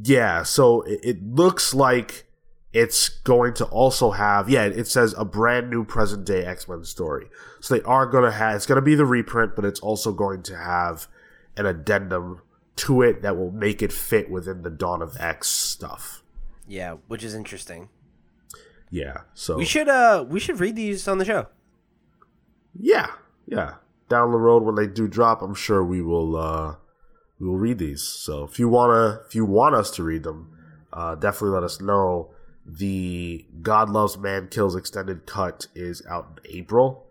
yeah, 0.00 0.44
so 0.44 0.82
it, 0.82 1.00
it 1.02 1.22
looks 1.26 1.74
like 1.74 2.28
it's 2.72 3.08
going 3.08 3.54
to 3.54 3.64
also 3.66 4.10
have 4.10 4.48
yeah 4.50 4.64
it 4.64 4.86
says 4.86 5.14
a 5.16 5.24
brand 5.24 5.70
new 5.70 5.84
present 5.84 6.26
day 6.26 6.44
x-men 6.44 6.84
story 6.84 7.26
so 7.60 7.74
they 7.74 7.82
are 7.82 8.06
going 8.06 8.24
to 8.24 8.30
have 8.30 8.54
it's 8.56 8.66
going 8.66 8.76
to 8.76 8.82
be 8.82 8.94
the 8.94 9.06
reprint 9.06 9.56
but 9.56 9.64
it's 9.64 9.80
also 9.80 10.12
going 10.12 10.42
to 10.42 10.54
have 10.54 11.08
an 11.56 11.64
addendum 11.64 12.42
to 12.76 13.00
it 13.00 13.22
that 13.22 13.36
will 13.36 13.50
make 13.50 13.80
it 13.80 13.92
fit 13.92 14.30
within 14.30 14.62
the 14.62 14.70
dawn 14.70 15.00
of 15.00 15.16
x 15.18 15.48
stuff 15.48 16.17
Yeah, 16.68 16.96
which 17.08 17.24
is 17.24 17.34
interesting. 17.34 17.88
yeah 18.90 19.22
so 19.34 19.56
We 19.56 19.64
should 19.64 19.88
uh 19.88 20.24
we 20.28 20.38
should 20.40 20.60
read 20.60 20.76
these 20.76 21.08
on 21.08 21.18
the 21.18 21.24
show. 21.24 21.46
yeah 22.74 23.10
yeah. 23.46 23.74
Down 24.08 24.32
the 24.32 24.38
road 24.38 24.62
when 24.62 24.74
they 24.74 24.86
do 24.86 25.06
drop 25.08 25.42
i'm 25.42 25.54
sure 25.54 25.82
we 25.84 26.00
will 26.02 26.36
uh 26.36 26.76
we 27.40 27.46
will 27.48 27.58
read 27.58 27.78
these. 27.78 28.02
So 28.02 28.44
if 28.44 28.58
you 28.58 28.68
want 28.68 28.90
to 28.92 29.26
if 29.26 29.34
you 29.34 29.44
want 29.44 29.74
us 29.74 29.90
to 29.96 30.02
read 30.02 30.22
them 30.22 30.40
uh 30.92 31.14
definitely 31.14 31.54
let 31.54 31.62
us 31.64 31.80
know. 31.80 32.30
The 32.66 33.46
god 33.62 33.88
loves 33.90 34.18
man 34.18 34.48
kills 34.48 34.76
extended 34.76 35.24
cut 35.26 35.66
is 35.74 36.02
out 36.08 36.40
in 36.44 36.56
april. 36.58 37.06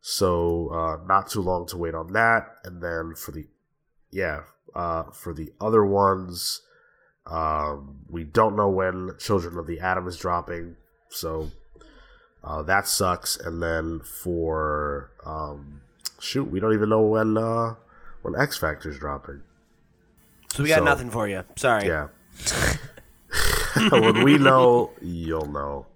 So 0.00 0.68
uh 0.72 0.96
not 1.06 1.28
too 1.30 1.40
long 1.40 1.66
to 1.68 1.76
wait 1.76 1.94
on 1.94 2.12
that. 2.12 2.42
And 2.64 2.82
then 2.82 3.14
for 3.16 3.32
the 3.32 3.46
yeah 4.10 4.40
uh 4.74 5.04
for 5.12 5.32
the 5.34 5.52
other 5.60 5.84
ones 5.84 6.62
um 7.26 7.98
we 8.08 8.24
don't 8.24 8.56
know 8.56 8.68
when 8.68 9.10
children 9.18 9.58
of 9.58 9.66
the 9.66 9.80
atom 9.80 10.06
is 10.06 10.16
dropping 10.16 10.76
so 11.08 11.50
uh, 12.46 12.62
that 12.62 12.86
sucks. 12.86 13.36
And 13.36 13.60
then 13.60 14.00
for 14.00 15.10
um, 15.24 15.80
shoot, 16.20 16.44
we 16.44 16.60
don't 16.60 16.74
even 16.74 16.88
know 16.88 17.02
when 17.02 17.36
uh, 17.36 17.74
when 18.22 18.40
X 18.40 18.56
Factor's 18.56 18.98
dropping. 18.98 19.42
So 20.52 20.62
we 20.62 20.68
got 20.68 20.78
So- 20.78 20.84
nothing 20.84 21.10
for 21.10 21.26
you. 21.28 21.42
Sorry. 21.56 21.86
Yeah. 21.88 22.08
when 23.90 24.22
we 24.22 24.38
know, 24.38 24.92
you'll 25.02 25.46
know. 25.50 25.86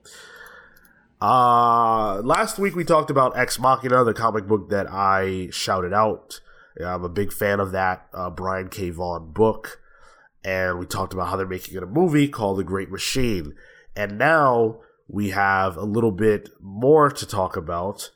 Uh 1.23 2.21
last 2.23 2.59
week 2.59 2.75
we 2.75 2.83
talked 2.83 3.11
about 3.11 3.37
Ex 3.39 3.59
Machina, 3.59 4.05
the 4.05 4.15
comic 4.15 4.47
book 4.47 4.71
that 4.71 4.87
I 4.91 5.49
shouted 5.53 5.93
out. 5.93 6.41
Yeah, 6.79 6.95
I'm 6.95 7.05
a 7.05 7.09
big 7.11 7.33
fan 7.33 7.61
of 7.61 7.73
that 7.73 8.07
uh, 8.15 8.31
Brian 8.31 8.69
K. 8.69 8.89
Vaughan 8.91 9.31
book, 9.33 9.80
and 10.45 10.79
we 10.79 10.87
talked 10.87 11.13
about 11.13 11.29
how 11.29 11.37
they're 11.37 11.47
making 11.47 11.77
it 11.77 11.83
a 11.83 11.87
movie 11.87 12.29
called 12.29 12.59
The 12.59 12.65
Great 12.65 12.91
Machine. 12.91 13.55
And 13.97 14.19
now 14.19 14.81
we 15.09 15.31
have 15.31 15.77
a 15.77 15.85
little 15.85 16.13
bit 16.13 16.51
more 16.61 17.11
to 17.11 17.27
talk 17.27 17.57
about 17.57 18.11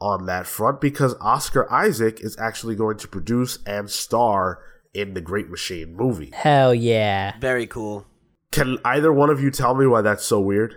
on 0.00 0.26
that 0.26 0.46
front 0.46 0.80
because 0.80 1.14
Oscar 1.20 1.70
Isaac 1.72 2.20
is 2.20 2.36
actually 2.38 2.74
going 2.74 2.98
to 2.98 3.08
produce 3.08 3.58
and 3.66 3.88
star 3.88 4.60
in 4.92 5.14
the 5.14 5.20
Great 5.20 5.48
Machine 5.48 5.96
movie. 5.96 6.30
Hell 6.34 6.74
yeah. 6.74 7.38
Very 7.38 7.66
cool. 7.66 8.06
Can 8.50 8.78
either 8.84 9.12
one 9.12 9.30
of 9.30 9.40
you 9.40 9.50
tell 9.50 9.74
me 9.74 9.86
why 9.86 10.02
that's 10.02 10.24
so 10.24 10.40
weird? 10.40 10.74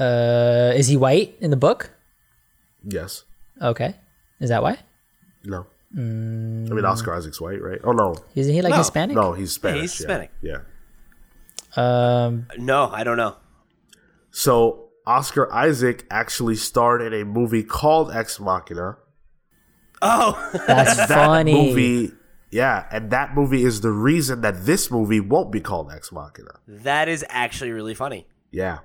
Uh, 0.00 0.72
is 0.74 0.88
he 0.88 0.96
white 0.96 1.36
in 1.40 1.50
the 1.50 1.56
book? 1.56 1.90
Yes. 2.82 3.24
Okay. 3.60 3.94
Is 4.40 4.48
that 4.50 4.62
why? 4.62 4.78
No. 5.44 5.66
I 5.96 6.00
mean, 6.00 6.84
Oscar 6.84 7.14
Isaac's 7.14 7.40
white, 7.40 7.62
right? 7.62 7.80
Oh 7.82 7.92
no, 7.92 8.14
Isn't 8.34 8.52
he 8.52 8.60
like 8.62 8.72
No. 8.72 8.78
Hispanic? 8.78 9.16
no, 9.16 9.32
he's 9.32 9.52
Spanish. 9.52 9.80
he's. 9.82 9.92
Hispanic. 9.98 10.30
Yeah. 10.42 10.58
Um, 11.76 12.46
No, 12.58 12.90
I 12.92 13.04
don't 13.04 13.16
know. 13.16 13.36
So 14.30 14.90
Oscar 15.06 15.52
Isaac 15.52 16.04
actually 16.10 16.56
starred 16.56 17.00
in 17.02 17.14
a 17.14 17.24
movie 17.24 17.62
called 17.62 18.12
Ex 18.12 18.38
Machina. 18.38 18.96
Oh, 20.02 20.50
that's 20.66 20.96
That 20.96 21.08
funny. 21.08 21.52
movie, 21.52 22.12
yeah, 22.50 22.86
and 22.92 23.10
that 23.10 23.34
movie 23.34 23.64
is 23.64 23.80
the 23.80 23.90
reason 23.90 24.42
that 24.42 24.64
this 24.66 24.90
movie 24.90 25.20
won't 25.20 25.50
be 25.50 25.60
called 25.60 25.90
Ex 25.90 26.12
Machina. 26.12 26.50
that 26.68 27.08
is 27.08 27.24
actually 27.30 27.70
really 27.72 27.94
funny. 27.94 28.26
Yeah. 28.50 28.78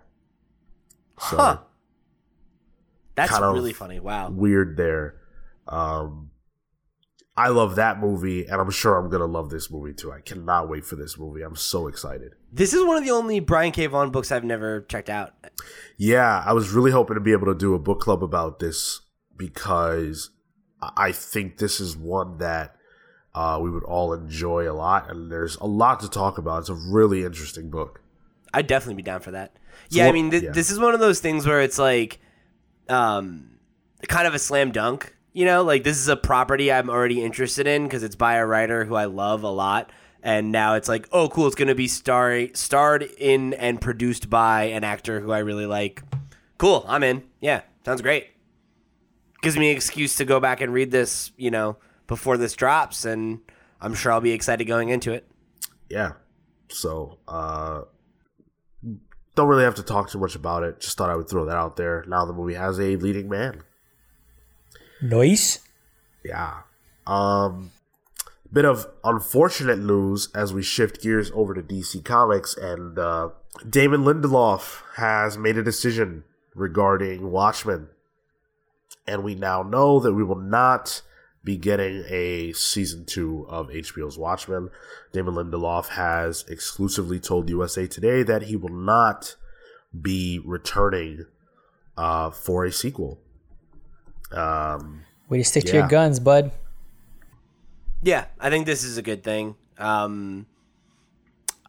So 1.19 1.37
Huh. 1.37 1.57
That's 3.15 3.31
really 3.39 3.73
funny. 3.73 3.99
Wow. 3.99 4.29
weird 4.31 4.75
there. 4.77 5.15
Um, 5.67 6.31
I 7.35 7.47
love 7.47 7.75
that 7.75 7.99
movie, 7.99 8.45
and 8.45 8.61
I'm 8.61 8.69
sure 8.69 8.95
I'm 8.95 9.09
gonna 9.09 9.25
love 9.25 9.49
this 9.49 9.71
movie 9.71 9.93
too. 9.93 10.11
I 10.11 10.21
cannot 10.21 10.69
wait 10.69 10.85
for 10.85 10.95
this 10.95 11.17
movie. 11.17 11.41
I'm 11.41 11.55
so 11.55 11.87
excited. 11.87 12.33
This 12.51 12.73
is 12.73 12.83
one 12.83 12.97
of 12.97 13.03
the 13.03 13.11
only 13.11 13.39
Brian 13.39 13.71
K. 13.71 13.87
Vaughan 13.87 14.11
books 14.11 14.31
I've 14.31 14.43
never 14.43 14.81
checked 14.81 15.09
out. 15.09 15.33
Yeah, 15.97 16.43
I 16.45 16.53
was 16.53 16.71
really 16.71 16.91
hoping 16.91 17.15
to 17.15 17.21
be 17.21 17.31
able 17.31 17.47
to 17.47 17.55
do 17.55 17.73
a 17.73 17.79
book 17.79 17.99
club 17.99 18.23
about 18.23 18.59
this 18.59 19.01
because 19.35 20.29
I 20.95 21.11
think 21.11 21.57
this 21.57 21.79
is 21.79 21.97
one 21.97 22.37
that 22.37 22.75
uh, 23.33 23.59
we 23.61 23.71
would 23.71 23.83
all 23.83 24.13
enjoy 24.13 24.69
a 24.69 24.73
lot, 24.73 25.09
and 25.09 25.31
there's 25.31 25.55
a 25.57 25.65
lot 25.65 25.99
to 26.01 26.09
talk 26.09 26.37
about. 26.37 26.59
It's 26.59 26.69
a 26.69 26.75
really 26.75 27.23
interesting 27.23 27.69
book. 27.69 28.01
I'd 28.53 28.67
definitely 28.67 28.95
be 28.95 29.03
down 29.03 29.21
for 29.21 29.31
that. 29.31 29.55
yeah, 29.89 30.07
I 30.07 30.11
mean, 30.11 30.29
th- 30.29 30.43
yeah. 30.43 30.51
this 30.51 30.69
is 30.69 30.79
one 30.79 30.93
of 30.93 30.99
those 30.99 31.19
things 31.19 31.47
where 31.47 31.61
it's 31.61 31.79
like, 31.79 32.19
um, 32.89 33.57
kind 34.07 34.27
of 34.27 34.35
a 34.35 34.39
slam 34.39 34.71
dunk. 34.71 35.15
You 35.33 35.45
know, 35.45 35.63
like 35.63 35.83
this 35.83 35.97
is 35.97 36.07
a 36.07 36.15
property 36.15 36.71
I'm 36.71 36.89
already 36.89 37.23
interested 37.23 37.65
in 37.65 37.83
because 37.83 38.03
it's 38.03 38.15
by 38.15 38.35
a 38.35 38.45
writer 38.45 38.85
who 38.85 38.93
I 38.93 39.05
love 39.05 39.43
a 39.43 39.49
lot, 39.49 39.91
and 40.21 40.51
now 40.51 40.75
it's 40.75 40.87
like, 40.87 41.07
oh, 41.11 41.27
cool, 41.27 41.47
it's 41.47 41.55
gonna 41.55 41.73
be 41.73 41.87
star 41.87 42.47
starred 42.53 43.03
in 43.17 43.55
and 43.55 43.81
produced 43.81 44.29
by 44.29 44.65
an 44.65 44.83
actor 44.83 45.19
who 45.19 45.31
I 45.31 45.39
really 45.39 45.65
like. 45.65 46.03
Cool, 46.59 46.85
I'm 46.87 47.03
in. 47.03 47.23
Yeah, 47.41 47.61
sounds 47.83 48.03
great. 48.03 48.27
Gives 49.41 49.57
me 49.57 49.71
an 49.71 49.75
excuse 49.75 50.15
to 50.17 50.25
go 50.25 50.39
back 50.39 50.61
and 50.61 50.71
read 50.71 50.91
this, 50.91 51.31
you 51.35 51.49
know, 51.49 51.77
before 52.05 52.37
this 52.37 52.53
drops, 52.53 53.03
and 53.03 53.39
I'm 53.81 53.95
sure 53.95 54.11
I'll 54.11 54.21
be 54.21 54.31
excited 54.31 54.65
going 54.65 54.89
into 54.89 55.13
it. 55.13 55.27
Yeah, 55.89 56.13
so 56.69 57.17
uh, 57.27 57.81
don't 59.35 59.47
really 59.47 59.63
have 59.63 59.75
to 59.75 59.83
talk 59.83 60.09
too 60.09 60.19
much 60.19 60.35
about 60.35 60.63
it. 60.63 60.79
Just 60.79 60.97
thought 60.97 61.09
I 61.09 61.15
would 61.15 61.27
throw 61.27 61.45
that 61.45 61.57
out 61.57 61.75
there. 61.75 62.05
Now 62.07 62.25
the 62.25 62.33
movie 62.33 62.53
has 62.53 62.79
a 62.79 62.95
leading 62.97 63.29
man. 63.29 63.63
Nice. 65.03 65.59
Yeah. 66.23 66.61
Um 67.05 67.71
bit 68.51 68.63
of 68.63 68.87
unfortunate 69.03 69.79
news 69.79 70.29
as 70.33 70.53
we 70.53 70.63
shift 70.63 71.01
gears 71.01 71.29
over 71.33 71.53
to 71.53 71.61
DC 71.61 72.05
Comics 72.05 72.55
and 72.55 72.97
uh 72.97 73.29
Damon 73.69 74.03
Lindelof 74.03 74.81
has 74.95 75.37
made 75.37 75.57
a 75.57 75.63
decision 75.63 76.23
regarding 76.55 77.31
Watchmen. 77.31 77.89
And 79.05 79.25
we 79.25 79.35
now 79.35 79.61
know 79.61 79.99
that 79.99 80.13
we 80.13 80.23
will 80.23 80.39
not 80.39 81.01
be 81.43 81.57
getting 81.57 82.05
a 82.07 82.53
season 82.53 83.03
2 83.05 83.47
of 83.49 83.67
HBO's 83.67 84.17
Watchmen. 84.17 84.69
Damon 85.11 85.33
Lindelof 85.33 85.89
has 85.89 86.45
exclusively 86.47 87.19
told 87.19 87.49
USA 87.49 87.87
Today 87.87 88.23
that 88.23 88.43
he 88.43 88.55
will 88.55 88.69
not 88.69 89.35
be 90.01 90.39
returning 90.45 91.25
uh 91.97 92.29
for 92.29 92.63
a 92.63 92.71
sequel. 92.71 93.19
Um 94.33 95.03
Way 95.29 95.37
to 95.39 95.43
stick 95.43 95.63
to 95.65 95.73
your 95.73 95.87
guns, 95.87 96.19
bud. 96.19 96.51
Yeah, 98.03 98.25
I 98.39 98.49
think 98.49 98.65
this 98.65 98.83
is 98.83 98.97
a 98.97 99.01
good 99.01 99.23
thing. 99.23 99.55
Um, 99.77 100.45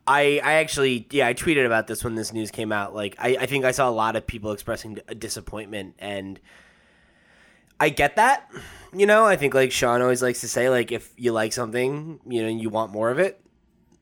I 0.06 0.40
I 0.44 0.54
actually 0.54 1.06
yeah 1.10 1.28
I 1.28 1.34
tweeted 1.34 1.64
about 1.64 1.86
this 1.86 2.04
when 2.04 2.14
this 2.14 2.32
news 2.32 2.50
came 2.50 2.72
out. 2.72 2.94
Like 2.94 3.16
I, 3.18 3.36
I 3.40 3.46
think 3.46 3.64
I 3.64 3.70
saw 3.70 3.88
a 3.88 3.92
lot 3.92 4.16
of 4.16 4.26
people 4.26 4.52
expressing 4.52 4.98
a 5.08 5.14
disappointment, 5.14 5.94
and 5.98 6.40
I 7.80 7.88
get 7.88 8.16
that. 8.16 8.50
You 8.92 9.06
know, 9.06 9.24
I 9.24 9.36
think 9.36 9.54
like 9.54 9.72
Sean 9.72 10.02
always 10.02 10.22
likes 10.22 10.40
to 10.42 10.48
say, 10.48 10.68
like 10.68 10.92
if 10.92 11.12
you 11.16 11.32
like 11.32 11.52
something, 11.52 12.20
you 12.26 12.42
know, 12.42 12.48
you 12.48 12.68
want 12.68 12.92
more 12.92 13.10
of 13.10 13.18
it. 13.18 13.40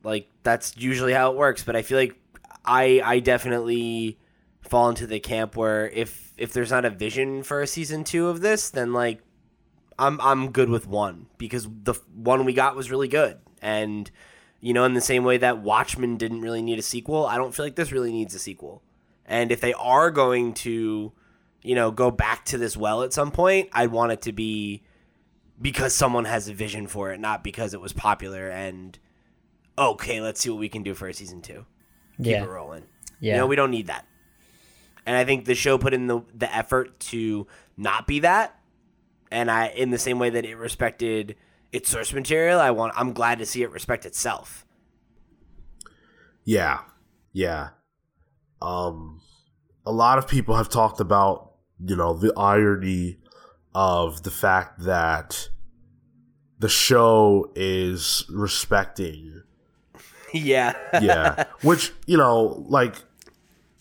Like 0.03 0.27
that's 0.41 0.75
usually 0.77 1.13
how 1.13 1.31
it 1.31 1.37
works. 1.37 1.63
But 1.63 1.75
I 1.75 1.83
feel 1.83 1.97
like 1.97 2.19
I 2.65 3.01
I 3.03 3.19
definitely 3.19 4.17
fall 4.73 4.89
into 4.89 5.05
the 5.05 5.19
camp 5.19 5.55
where 5.55 5.87
if 5.89 6.33
if 6.35 6.51
there's 6.51 6.71
not 6.71 6.83
a 6.83 6.89
vision 6.89 7.43
for 7.43 7.61
a 7.61 7.67
season 7.67 8.03
two 8.03 8.27
of 8.27 8.41
this, 8.41 8.71
then 8.71 8.91
like 8.91 9.21
I'm 9.99 10.19
I'm 10.19 10.51
good 10.51 10.67
with 10.69 10.87
one 10.87 11.27
because 11.37 11.67
the 11.83 11.93
one 12.15 12.43
we 12.43 12.53
got 12.53 12.75
was 12.75 12.89
really 12.89 13.07
good, 13.07 13.37
and 13.61 14.09
you 14.59 14.73
know, 14.73 14.83
in 14.85 14.95
the 14.95 15.01
same 15.01 15.23
way 15.23 15.37
that 15.37 15.59
Watchmen 15.59 16.17
didn't 16.17 16.41
really 16.41 16.63
need 16.63 16.79
a 16.79 16.81
sequel, 16.81 17.27
I 17.27 17.37
don't 17.37 17.53
feel 17.53 17.65
like 17.65 17.75
this 17.75 17.91
really 17.91 18.11
needs 18.11 18.33
a 18.33 18.39
sequel. 18.39 18.81
And 19.27 19.51
if 19.51 19.61
they 19.61 19.73
are 19.73 20.09
going 20.09 20.53
to, 20.65 21.11
you 21.61 21.75
know, 21.75 21.91
go 21.91 22.09
back 22.09 22.45
to 22.45 22.57
this 22.57 22.75
well 22.75 23.03
at 23.03 23.13
some 23.13 23.29
point, 23.29 23.69
I 23.73 23.85
want 23.87 24.11
it 24.13 24.21
to 24.23 24.31
be 24.31 24.81
because 25.61 25.93
someone 25.93 26.25
has 26.25 26.47
a 26.49 26.53
vision 26.53 26.87
for 26.87 27.11
it, 27.11 27.19
not 27.19 27.43
because 27.43 27.73
it 27.75 27.81
was 27.81 27.93
popular 27.93 28.49
and 28.49 28.97
okay, 29.77 30.19
let's 30.19 30.41
see 30.41 30.49
what 30.49 30.59
we 30.59 30.69
can 30.69 30.81
do 30.81 30.93
for 30.95 31.07
a 31.07 31.13
season 31.13 31.41
two. 31.41 31.65
Keep 32.17 32.25
Yeah. 32.25 32.43
it 32.43 32.49
rolling. 32.49 32.83
Yeah. 33.19 33.33
You 33.33 33.39
know, 33.41 33.47
we 33.47 33.55
don't 33.55 33.71
need 33.71 33.87
that. 33.87 34.05
And 35.05 35.17
I 35.17 35.25
think 35.25 35.45
the 35.45 35.55
show 35.55 35.77
put 35.77 35.93
in 35.93 36.07
the 36.07 36.21
the 36.33 36.53
effort 36.53 36.99
to 37.01 37.47
not 37.77 38.07
be 38.07 38.19
that. 38.19 38.59
And 39.31 39.49
I 39.49 39.67
in 39.67 39.89
the 39.89 39.97
same 39.97 40.19
way 40.19 40.29
that 40.29 40.45
it 40.45 40.55
respected 40.55 41.35
its 41.71 41.89
source 41.89 42.13
material, 42.13 42.59
I 42.59 42.71
want 42.71 42.93
I'm 42.95 43.13
glad 43.13 43.39
to 43.39 43.45
see 43.45 43.63
it 43.63 43.71
respect 43.71 44.05
itself. 44.05 44.65
Yeah. 46.43 46.81
Yeah. 47.31 47.69
Um 48.61 49.21
a 49.85 49.91
lot 49.91 50.17
of 50.17 50.27
people 50.27 50.55
have 50.55 50.69
talked 50.69 50.99
about, 50.99 51.51
you 51.83 51.95
know, 51.95 52.13
the 52.13 52.33
irony 52.37 53.17
of 53.75 54.23
the 54.23 54.31
fact 54.31 54.83
that 54.83 55.49
the 56.59 56.69
show 56.69 57.51
is 57.55 58.23
respecting 58.29 59.43
yeah. 60.33 60.73
yeah. 61.01 61.45
Which, 61.61 61.91
you 62.05 62.17
know, 62.17 62.65
like 62.67 62.95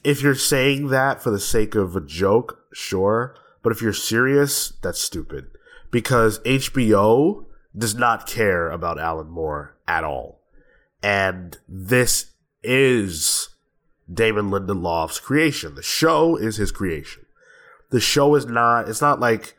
if 0.04 0.22
you're 0.22 0.34
saying 0.34 0.88
that 0.88 1.22
for 1.22 1.30
the 1.30 1.40
sake 1.40 1.74
of 1.74 1.94
a 1.96 2.00
joke, 2.00 2.64
sure, 2.72 3.34
but 3.62 3.72
if 3.72 3.80
you're 3.80 3.92
serious, 3.92 4.72
that's 4.82 5.00
stupid 5.00 5.46
because 5.90 6.40
HBO 6.40 7.44
does 7.76 7.94
not 7.94 8.26
care 8.26 8.70
about 8.70 8.98
Alan 8.98 9.30
Moore 9.30 9.76
at 9.86 10.04
all. 10.04 10.40
And 11.02 11.58
this 11.68 12.32
is 12.62 13.50
Damon 14.12 14.50
Lindelof's 14.50 15.20
creation. 15.20 15.74
The 15.74 15.82
show 15.82 16.36
is 16.36 16.56
his 16.56 16.72
creation. 16.72 17.26
The 17.90 18.00
show 18.00 18.34
is 18.34 18.46
not 18.46 18.88
it's 18.88 19.02
not 19.02 19.20
like 19.20 19.56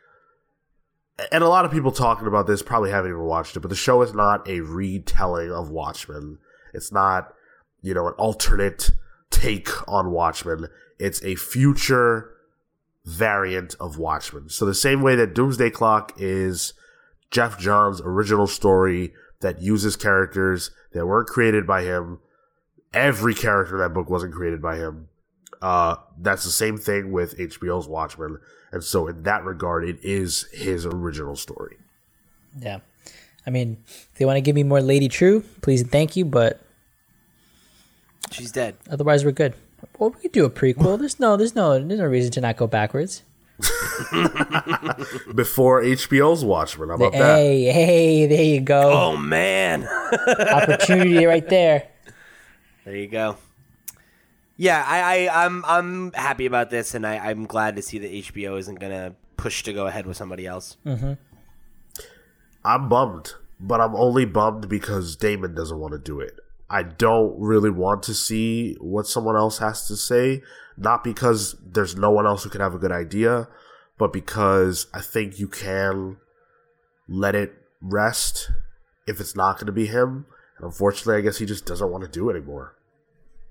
and 1.32 1.44
a 1.44 1.48
lot 1.48 1.65
of 1.65 1.72
people 1.72 1.91
talking 1.91 2.28
about 2.28 2.48
this 2.48 2.64
probably 2.64 2.90
haven't 2.90 3.11
even 3.11 3.24
watched 3.24 3.56
it, 3.56 3.60
but 3.60 3.70
the 3.70 3.76
show 3.76 4.02
is 4.02 4.14
not 4.14 4.48
a 4.48 4.61
retelling 4.61 5.52
of 5.52 5.70
Watchmen. 5.70 6.40
It's 6.74 6.91
not, 6.91 7.34
you 7.84 7.94
know, 7.94 8.07
an 8.07 8.14
alternate 8.14 8.91
take 9.34 9.70
on 9.88 10.12
Watchmen. 10.12 10.68
It's 11.00 11.24
a 11.24 11.36
future 11.36 12.30
variant 13.06 13.76
of 13.80 13.98
Watchmen. 13.98 14.50
So 14.50 14.66
the 14.66 14.74
same 14.74 15.02
way 15.02 15.16
that 15.16 15.34
Doomsday 15.34 15.72
Clock 15.72 16.14
is 16.18 16.74
Geoff 17.32 17.60
Johns' 17.60 18.02
original 18.02 18.48
story 18.48 19.14
that 19.42 19.62
uses 19.62 19.96
characters 19.96 20.72
that 20.94 21.06
weren't 21.06 21.28
created 21.28 21.68
by 21.68 21.84
him. 21.84 22.20
Every 22.94 23.34
character 23.34 23.76
in 23.76 23.82
that 23.82 23.94
book 23.94 24.10
wasn't 24.10 24.34
created 24.34 24.62
by 24.62 24.78
him. 24.78 25.10
Uh, 25.62 25.96
that's 26.20 26.44
the 26.44 26.52
same 26.52 26.78
thing 26.78 27.12
with 27.12 27.38
HBO's 27.38 27.88
Watchmen. 27.88 28.38
And 28.72 28.84
so 28.84 29.08
in 29.08 29.24
that 29.24 29.44
regard, 29.44 29.84
it 29.88 29.98
is 30.04 30.48
his 30.52 30.86
original 30.86 31.36
story. 31.36 31.78
Yeah. 32.60 32.80
I 33.46 33.50
mean, 33.50 33.78
if 33.86 34.14
they 34.16 34.26
want 34.26 34.38
to 34.38 34.42
give 34.42 34.56
me 34.56 34.64
more 34.64 34.82
Lady 34.82 35.10
Trieu, 35.10 35.44
please 35.62 35.82
and 35.82 35.92
thank 35.92 36.16
you, 36.16 36.26
but 36.26 36.62
She's 38.34 38.52
dead. 38.52 38.76
otherwise 38.90 39.24
we're 39.26 39.32
good. 39.32 39.54
Well, 40.00 40.12
we 40.12 40.22
could 40.22 40.32
do 40.32 40.46
a 40.46 40.50
prequel. 40.50 40.98
There's 41.00 41.20
no, 41.20 41.36
there's 41.38 41.56
no, 41.56 41.74
there's 41.74 42.00
no 42.00 42.06
reason 42.06 42.32
to 42.32 42.42
not 42.42 42.58
go 42.58 42.68
backwards. 42.68 43.24
Before 45.36 45.82
HBO's 45.82 46.44
Watchmen. 46.44 46.90
How 46.90 46.96
about 46.96 47.12
that? 47.14 47.38
Hey, 47.38 47.66
hey, 47.66 48.26
there 48.26 48.44
you 48.44 48.62
go. 48.62 48.92
Oh 48.92 49.18
man. 49.18 49.88
Opportunity 50.28 51.26
right 51.26 51.48
there. 51.48 51.88
There 52.84 52.96
you 52.96 53.08
go. 53.08 53.38
Yeah, 54.58 54.84
I, 54.86 55.28
I 55.28 55.46
I'm 55.46 55.64
I'm 55.66 56.12
happy 56.14 56.46
about 56.46 56.70
this 56.72 56.94
and 56.96 57.06
I, 57.06 57.18
I'm 57.18 57.46
glad 57.46 57.76
to 57.76 57.82
see 57.82 58.00
that 58.00 58.12
HBO 58.12 58.58
isn't 58.60 58.80
gonna 58.80 59.16
push 59.38 59.64
to 59.64 59.74
go 59.74 59.88
ahead 59.88 60.06
with 60.08 60.18
somebody 60.18 60.46
else. 60.46 60.78
Mm-hmm. 60.86 61.14
I'm 62.66 62.90
bummed, 62.90 63.34
but 63.60 63.82
I'm 63.82 63.96
only 63.96 64.26
bummed 64.26 64.68
because 64.70 65.16
Damon 65.16 65.54
doesn't 65.54 65.80
want 65.80 65.94
to 65.94 66.00
do 66.00 66.20
it. 66.20 66.40
I 66.74 66.82
don't 66.82 67.40
really 67.40 67.70
want 67.70 68.02
to 68.04 68.16
see 68.16 68.74
what 68.82 69.06
someone 69.06 69.36
else 69.36 69.60
has 69.60 69.88
to 69.90 69.95
say, 69.95 70.41
not 70.76 71.04
because 71.04 71.56
there's 71.64 71.95
no 71.95 72.10
one 72.10 72.26
else 72.26 72.44
who 72.44 72.50
can 72.50 72.62
have 72.62 72.74
a 72.74 72.80
good 72.80 72.91
idea, 72.91 73.48
but 74.00 74.12
because 74.12 74.88
I 74.91 75.02
think 75.02 75.38
you 75.38 75.48
can 75.48 76.18
let 77.08 77.36
it 77.36 77.54
rest 77.80 78.50
if 79.06 79.20
it's 79.20 79.36
not 79.36 79.58
going 79.58 79.68
to 79.68 79.72
be 79.72 79.86
him. 79.86 80.26
And 80.58 80.66
unfortunately, 80.66 81.18
I 81.18 81.22
guess 81.22 81.38
he 81.38 81.45
just 81.45 81.68
doesn't 81.68 81.91
want 81.91 82.06
to 82.06 82.10
do 82.10 82.32
it 82.32 82.38
anymore. 82.38 82.76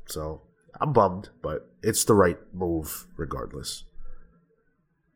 So 0.07 0.43
I'm 0.81 0.93
bummed, 0.93 1.28
but 1.43 1.70
it's 1.81 2.05
the 2.05 2.15
right 2.15 2.39
move 2.53 3.07
regardless. 3.16 3.85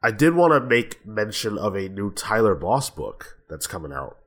I 0.00 0.12
did 0.12 0.36
want 0.36 0.52
to 0.52 0.60
make 0.60 1.04
mention 1.04 1.58
of 1.58 1.74
a 1.74 1.88
new 1.88 2.12
Tyler 2.12 2.54
Boss 2.54 2.88
book 2.88 3.40
that's 3.50 3.66
coming 3.66 3.92
out. 3.92 4.18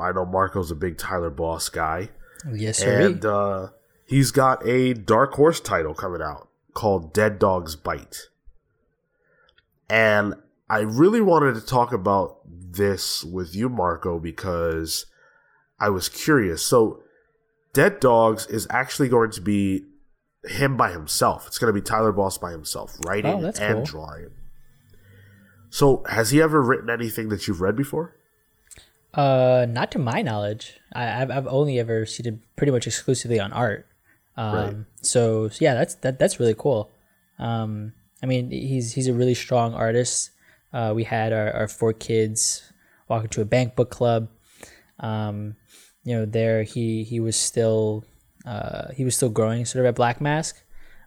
I 0.00 0.12
know 0.12 0.24
Marco's 0.24 0.70
a 0.70 0.74
big 0.74 0.96
Tyler 0.96 1.28
Boss 1.28 1.68
guy, 1.68 2.08
Yes, 2.52 2.78
sir. 2.78 3.00
and 3.06 3.24
uh, 3.24 3.68
he's 4.04 4.30
got 4.30 4.66
a 4.66 4.94
Dark 4.94 5.34
Horse 5.34 5.60
title 5.60 5.94
coming 5.94 6.22
out 6.22 6.48
called 6.74 7.12
Dead 7.12 7.38
Dog's 7.38 7.76
Bite. 7.76 8.28
And 9.88 10.34
I 10.68 10.80
really 10.80 11.20
wanted 11.20 11.54
to 11.54 11.60
talk 11.64 11.92
about 11.92 12.38
this 12.46 13.24
with 13.24 13.54
you, 13.54 13.68
Marco, 13.68 14.18
because 14.18 15.06
I 15.78 15.90
was 15.90 16.08
curious. 16.08 16.64
So, 16.64 17.02
Dead 17.72 18.00
Dogs 18.00 18.46
is 18.46 18.66
actually 18.70 19.08
going 19.08 19.30
to 19.32 19.40
be 19.40 19.84
him 20.44 20.76
by 20.76 20.90
himself. 20.90 21.46
It's 21.46 21.58
going 21.58 21.72
to 21.72 21.78
be 21.78 21.84
Tyler 21.84 22.12
Boss 22.12 22.38
by 22.38 22.50
himself, 22.50 22.96
writing 23.06 23.44
Oh, 23.44 23.52
and 23.60 23.76
cool. 23.76 23.84
drawing. 23.84 24.30
So, 25.70 26.04
has 26.08 26.30
he 26.30 26.40
ever 26.42 26.60
written 26.62 26.90
anything 26.90 27.28
that 27.28 27.46
you've 27.46 27.60
read 27.60 27.76
before? 27.76 28.15
Uh, 29.16 29.66
not 29.68 29.90
to 29.92 29.98
my 29.98 30.20
knowledge. 30.22 30.78
I, 30.94 31.22
I've 31.22 31.30
I've 31.30 31.46
only 31.46 31.78
ever 31.80 32.04
seen 32.06 32.26
it 32.26 32.34
pretty 32.56 32.70
much 32.70 32.86
exclusively 32.86 33.40
on 33.40 33.52
art. 33.52 33.86
Um, 34.36 34.54
Right. 34.54 34.76
so, 35.00 35.48
so 35.48 35.64
yeah, 35.64 35.74
that's 35.74 35.94
that 35.96 36.18
that's 36.18 36.38
really 36.38 36.54
cool. 36.56 36.90
Um, 37.38 37.94
I 38.22 38.26
mean, 38.26 38.50
he's 38.50 38.92
he's 38.92 39.08
a 39.08 39.14
really 39.14 39.34
strong 39.34 39.72
artist. 39.74 40.30
Uh, 40.72 40.92
we 40.94 41.04
had 41.04 41.32
our, 41.32 41.50
our 41.52 41.68
four 41.68 41.92
kids 41.94 42.70
walk 43.08 43.24
into 43.24 43.40
a 43.40 43.46
bank 43.46 43.74
book 43.76 43.90
club. 43.90 44.28
Um, 45.00 45.56
you 46.04 46.14
know, 46.14 46.26
there 46.26 46.62
he 46.64 47.02
he 47.04 47.18
was 47.18 47.36
still 47.36 48.04
uh, 48.44 48.92
he 48.92 49.04
was 49.04 49.16
still 49.16 49.30
growing 49.30 49.64
sort 49.64 49.84
of 49.84 49.88
at 49.88 49.94
Black 49.94 50.20
Mask. 50.20 50.62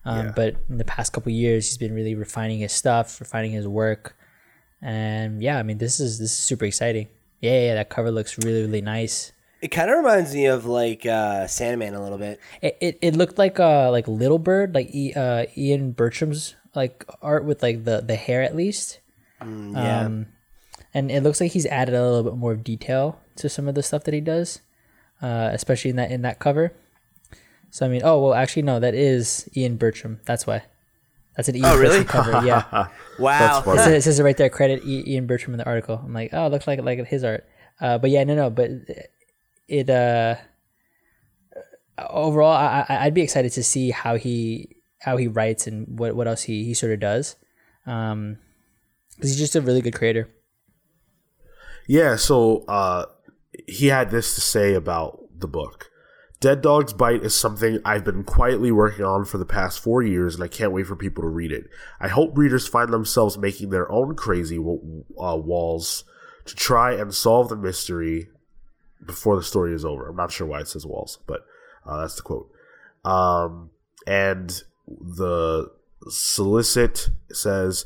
Um, 0.05 0.25
Yeah. 0.27 0.31
But 0.35 0.55
in 0.69 0.77
the 0.77 0.85
past 0.85 1.13
couple 1.13 1.31
years, 1.31 1.67
he's 1.67 1.77
been 1.77 1.93
really 1.93 2.15
refining 2.15 2.59
his 2.59 2.71
stuff, 2.73 3.19
refining 3.19 3.51
his 3.51 3.67
work, 3.67 4.15
and 4.81 5.43
yeah, 5.43 5.59
I 5.59 5.63
mean, 5.63 5.77
this 5.77 5.99
is 5.99 6.17
this 6.17 6.31
is 6.31 6.37
super 6.37 6.65
exciting. 6.65 7.07
Yeah, 7.39 7.59
yeah, 7.59 7.73
that 7.75 7.89
cover 7.89 8.11
looks 8.11 8.37
really 8.37 8.61
really 8.61 8.81
nice. 8.81 9.31
It 9.61 9.69
kind 9.69 9.89
of 9.89 9.97
reminds 9.97 10.33
me 10.33 10.45
of 10.45 10.65
like 10.65 11.05
uh, 11.05 11.45
Sandman 11.47 11.93
a 11.93 12.01
little 12.01 12.17
bit. 12.17 12.39
It, 12.61 12.77
it, 12.79 12.99
it 13.01 13.15
looked 13.15 13.37
like 13.37 13.59
uh 13.59 13.91
like 13.91 14.07
Little 14.07 14.39
Bird, 14.39 14.73
like 14.73 14.93
e, 14.93 15.13
uh, 15.13 15.45
Ian 15.57 15.91
Bertram's 15.91 16.55
like 16.75 17.05
art 17.21 17.45
with 17.45 17.61
like 17.61 17.83
the 17.85 18.01
the 18.01 18.15
hair 18.15 18.41
at 18.41 18.55
least. 18.55 18.99
yeah. 19.41 20.01
Um, 20.05 20.27
and 20.93 21.11
it 21.11 21.23
looks 21.23 21.39
like 21.39 21.51
he's 21.51 21.65
added 21.67 21.93
a 21.93 22.01
little 22.01 22.23
bit 22.31 22.37
more 22.37 22.55
detail 22.55 23.19
to 23.35 23.49
some 23.49 23.67
of 23.67 23.75
the 23.75 23.83
stuff 23.83 24.03
that 24.05 24.13
he 24.13 24.21
does, 24.21 24.61
uh, 25.21 25.49
especially 25.53 25.91
in 25.91 25.97
that 25.97 26.11
in 26.11 26.21
that 26.23 26.39
cover. 26.39 26.73
So 27.69 27.85
I 27.85 27.89
mean, 27.89 28.01
oh 28.03 28.19
well, 28.19 28.33
actually 28.33 28.63
no, 28.63 28.79
that 28.79 28.95
is 28.95 29.49
Ian 29.55 29.77
Bertram. 29.77 30.19
That's 30.25 30.47
why. 30.47 30.63
That's 31.39 31.47
an 31.47 31.55
Ian 31.55 31.65
Oh, 31.67 31.77
really? 31.79 32.03
Bertram 32.03 32.23
cover. 32.25 32.45
Yeah, 32.45 32.87
wow. 33.19 33.61
funny. 33.61 33.79
it 33.79 33.83
says, 33.85 33.93
it 33.93 34.01
says 34.01 34.19
it 34.19 34.23
right 34.23 34.35
there. 34.35 34.49
Credit 34.49 34.81
I- 34.83 34.87
Ian 35.07 35.25
Bertram 35.25 35.53
in 35.53 35.57
the 35.57 35.65
article. 35.65 35.95
I'm 36.03 36.11
like, 36.11 36.31
oh, 36.33 36.47
it 36.47 36.51
looks 36.51 36.67
like 36.67 36.81
like 36.81 37.07
his 37.07 37.23
art. 37.23 37.47
Uh, 37.79 37.97
but 37.97 38.09
yeah, 38.09 38.25
no, 38.25 38.35
no, 38.35 38.49
but 38.49 38.69
it 39.69 39.89
uh 39.89 40.35
overall, 41.97 42.51
I, 42.51 42.85
I 42.89 43.05
I'd 43.05 43.13
be 43.13 43.21
excited 43.21 43.53
to 43.53 43.63
see 43.63 43.91
how 43.91 44.15
he 44.17 44.75
how 44.99 45.15
he 45.15 45.27
writes 45.29 45.65
and 45.65 45.97
what 45.97 46.13
what 46.13 46.27
else 46.27 46.43
he 46.43 46.65
he 46.65 46.73
sort 46.73 46.91
of 46.91 46.99
does. 46.99 47.37
Um, 47.85 48.37
'cause 49.17 49.29
he's 49.29 49.37
just 49.39 49.55
a 49.55 49.61
really 49.61 49.81
good 49.81 49.95
creator. 49.95 50.27
Yeah, 51.87 52.17
so 52.17 52.65
uh, 52.67 53.05
he 53.65 53.87
had 53.87 54.11
this 54.11 54.35
to 54.35 54.41
say 54.41 54.73
about 54.73 55.19
the 55.37 55.47
book. 55.47 55.88
Dead 56.39 56.61
Dog's 56.61 56.93
Bite 56.93 57.23
is 57.23 57.35
something 57.35 57.79
I've 57.83 58.05
been 58.05 58.23
quietly 58.23 58.71
working 58.71 59.03
on 59.03 59.25
for 59.25 59.37
the 59.37 59.45
past 59.45 59.79
four 59.79 60.01
years, 60.01 60.35
and 60.35 60.43
I 60.43 60.47
can't 60.47 60.71
wait 60.71 60.87
for 60.87 60.95
people 60.95 61.21
to 61.23 61.27
read 61.27 61.51
it. 61.51 61.69
I 61.99 62.07
hope 62.07 62.37
readers 62.37 62.67
find 62.67 62.93
themselves 62.93 63.37
making 63.37 63.71
their 63.71 63.91
own 63.91 64.15
crazy 64.15 64.57
uh, 64.57 65.35
walls 65.35 66.05
to 66.45 66.55
try 66.55 66.93
and 66.93 67.13
solve 67.13 67.49
the 67.49 67.57
mystery 67.57 68.29
before 69.05 69.35
the 69.35 69.43
story 69.43 69.73
is 69.73 69.83
over. 69.83 70.07
I'm 70.07 70.15
not 70.15 70.31
sure 70.31 70.47
why 70.47 70.61
it 70.61 70.69
says 70.69 70.85
walls, 70.85 71.19
but 71.27 71.45
uh, 71.85 72.01
that's 72.01 72.15
the 72.15 72.21
quote. 72.21 72.49
Um, 73.03 73.71
and 74.07 74.63
the 74.87 75.71
solicit 76.07 77.09
says 77.31 77.85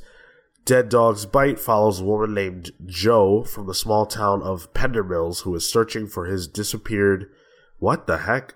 Dead 0.65 0.89
Dog's 0.89 1.25
Bite 1.25 1.59
follows 1.59 1.99
a 1.99 2.05
woman 2.05 2.35
named 2.35 2.71
Joe 2.85 3.43
from 3.43 3.65
the 3.65 3.73
small 3.73 4.05
town 4.05 4.43
of 4.43 4.73
Pendermills 4.73 5.41
who 5.41 5.55
is 5.55 5.67
searching 5.67 6.05
for 6.05 6.25
his 6.25 6.47
disappeared. 6.47 7.29
What 7.83 8.07
the 8.07 8.19
heck? 8.19 8.55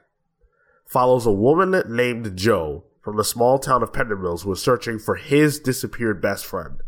Follows 0.86 1.26
a 1.26 1.34
woman 1.34 1.84
named 1.90 2.38
Joe 2.38 2.86
from 3.02 3.18
the 3.18 3.26
small 3.26 3.60
town 3.60 3.84
of 3.84 3.92
Pendermills 3.92 4.44
who 4.44 4.54
is 4.54 4.62
searching 4.62 5.00
for 5.00 5.16
his 5.16 5.60
disappeared 5.60 6.22
best 6.22 6.46
friend. 6.46 6.80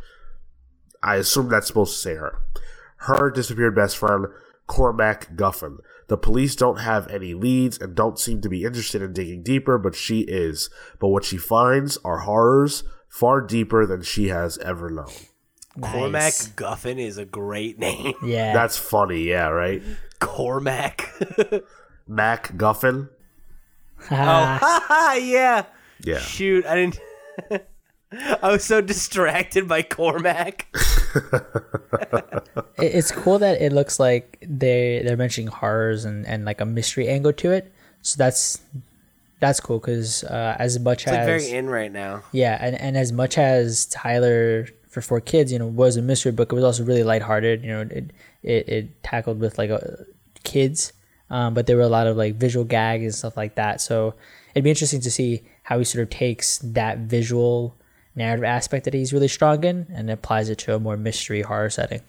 I 1.03 1.15
assume 1.17 1.49
that's 1.49 1.67
supposed 1.67 1.95
to 1.95 1.99
say 1.99 2.15
her. 2.15 2.41
Her 2.99 3.29
disappeared 3.29 3.75
best 3.75 3.97
friend, 3.97 4.27
Cormac 4.67 5.35
Guffin. 5.35 5.79
The 6.07 6.15
police 6.15 6.55
don't 6.55 6.79
have 6.79 7.09
any 7.09 7.33
leads 7.33 7.77
and 7.77 7.93
don't 7.93 8.17
seem 8.17 8.39
to 8.39 8.47
be 8.47 8.63
interested 8.63 9.01
in 9.01 9.11
digging 9.11 9.43
deeper, 9.43 9.77
but 9.77 9.93
she 9.93 10.21
is. 10.21 10.69
But 10.97 11.09
what 11.09 11.25
she 11.25 11.35
finds 11.35 11.97
are 12.05 12.19
horrors 12.19 12.85
far 13.09 13.41
deeper 13.41 13.85
than 13.85 14.01
she 14.01 14.29
has 14.29 14.57
ever 14.59 14.89
known. 14.89 15.11
Cormac 15.81 16.33
Guffin 16.55 16.99
is 16.99 17.17
a 17.17 17.25
great 17.25 17.79
name. 17.79 18.13
Yeah. 18.23 18.53
That's 18.53 18.77
funny, 18.77 19.23
yeah, 19.23 19.49
right? 19.49 19.83
Cormac. 20.19 21.09
Mac 22.09 22.57
Guffin. 22.57 23.07
Ah, 24.11 24.85
oh, 24.89 25.13
yeah. 25.17 25.65
Yeah. 26.03 26.19
Shoot, 26.19 26.65
I 26.65 26.75
didn't. 26.75 26.99
I 28.41 28.51
was 28.51 28.63
so 28.63 28.81
distracted 28.81 29.67
by 29.67 29.83
Cormac. 29.83 30.65
It- 32.77 32.95
it's 32.95 33.11
cool 33.11 33.39
that 33.39 33.61
it 33.61 33.73
looks 33.73 33.99
like 33.99 34.37
they 34.41 35.01
they're 35.03 35.17
mentioning 35.17 35.47
horrors 35.47 36.05
and, 36.05 36.25
and 36.27 36.45
like 36.45 36.61
a 36.61 36.65
mystery 36.65 37.07
angle 37.09 37.33
to 37.33 37.51
it. 37.51 37.71
So 38.01 38.15
that's 38.17 38.61
that's 39.39 39.59
cool 39.59 39.79
because 39.79 40.23
uh, 40.23 40.55
as 40.59 40.79
much 40.79 41.03
It's 41.03 41.11
like 41.11 41.19
as 41.19 41.25
very 41.25 41.57
in 41.57 41.67
right 41.69 41.91
now. 41.91 42.23
yeah, 42.31 42.57
and, 42.61 42.79
and 42.79 42.95
as 42.97 43.11
much 43.11 43.37
as 43.37 43.85
Tyler 43.87 44.67
for 44.87 45.01
four 45.01 45.19
kids, 45.21 45.51
you 45.51 45.59
know, 45.59 45.67
was 45.67 45.97
a 45.97 46.01
mystery 46.01 46.31
book, 46.31 46.51
it 46.51 46.55
was 46.55 46.63
also 46.63 46.83
really 46.83 47.03
lighthearted. 47.03 47.63
You 47.63 47.69
know, 47.71 47.81
it 47.81 48.11
it, 48.43 48.69
it 48.69 49.03
tackled 49.03 49.39
with 49.39 49.57
like 49.57 49.69
uh 49.71 49.79
kids, 50.43 50.93
um, 51.29 51.53
but 51.53 51.67
there 51.67 51.77
were 51.77 51.83
a 51.83 51.89
lot 51.89 52.07
of 52.07 52.17
like 52.17 52.35
visual 52.35 52.65
gags 52.65 53.03
and 53.03 53.15
stuff 53.15 53.37
like 53.37 53.55
that. 53.55 53.81
So 53.81 54.15
it'd 54.53 54.63
be 54.63 54.69
interesting 54.69 55.01
to 55.01 55.11
see 55.11 55.43
how 55.63 55.77
he 55.77 55.85
sort 55.85 56.03
of 56.03 56.09
takes 56.09 56.57
that 56.59 56.99
visual 56.99 57.75
narrative 58.15 58.43
aspect 58.43 58.85
that 58.85 58.93
he's 58.93 59.13
really 59.13 59.27
strong 59.27 59.63
in 59.63 59.87
and 59.93 60.09
applies 60.09 60.49
it 60.49 60.57
to 60.59 60.75
a 60.75 60.79
more 60.79 60.97
mystery 60.97 61.41
horror 61.41 61.69
setting. 61.69 62.01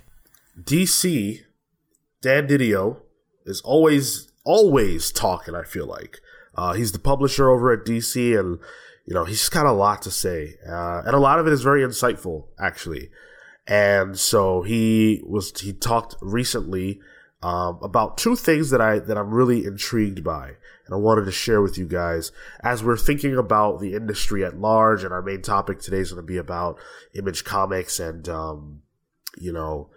DC, 0.60 1.40
Dan 2.22 2.48
Didio, 2.48 2.98
is 3.46 3.60
always 3.62 4.30
always 4.44 5.12
talking. 5.12 5.54
I 5.54 5.64
feel 5.64 5.86
like 5.86 6.20
uh, 6.54 6.72
he's 6.72 6.92
the 6.92 6.98
publisher 6.98 7.50
over 7.50 7.72
at 7.72 7.84
DC, 7.84 8.38
and 8.38 8.58
you 9.06 9.14
know 9.14 9.24
he's 9.24 9.48
got 9.48 9.66
a 9.66 9.72
lot 9.72 10.02
to 10.02 10.10
say, 10.10 10.56
uh, 10.68 11.02
and 11.04 11.14
a 11.14 11.18
lot 11.18 11.38
of 11.38 11.46
it 11.46 11.52
is 11.52 11.62
very 11.62 11.82
insightful, 11.82 12.46
actually. 12.58 13.10
And 13.66 14.18
so 14.18 14.62
he 14.62 15.22
was 15.24 15.58
he 15.60 15.72
talked 15.72 16.16
recently 16.20 17.00
um, 17.42 17.78
about 17.82 18.18
two 18.18 18.36
things 18.36 18.70
that 18.70 18.80
I 18.80 18.98
that 18.98 19.16
I'm 19.16 19.30
really 19.30 19.64
intrigued 19.64 20.22
by, 20.22 20.48
and 20.48 20.94
I 20.94 20.96
wanted 20.96 21.24
to 21.24 21.32
share 21.32 21.62
with 21.62 21.78
you 21.78 21.86
guys 21.86 22.32
as 22.62 22.84
we're 22.84 22.98
thinking 22.98 23.36
about 23.36 23.80
the 23.80 23.94
industry 23.94 24.44
at 24.44 24.58
large. 24.58 25.04
And 25.04 25.12
our 25.12 25.22
main 25.22 25.40
topic 25.40 25.80
today 25.80 25.98
is 25.98 26.12
going 26.12 26.22
to 26.22 26.26
be 26.26 26.36
about 26.36 26.78
Image 27.14 27.44
Comics 27.44 27.98
and 27.98 28.28
um, 28.28 28.82
you 29.38 29.52
know 29.52 29.88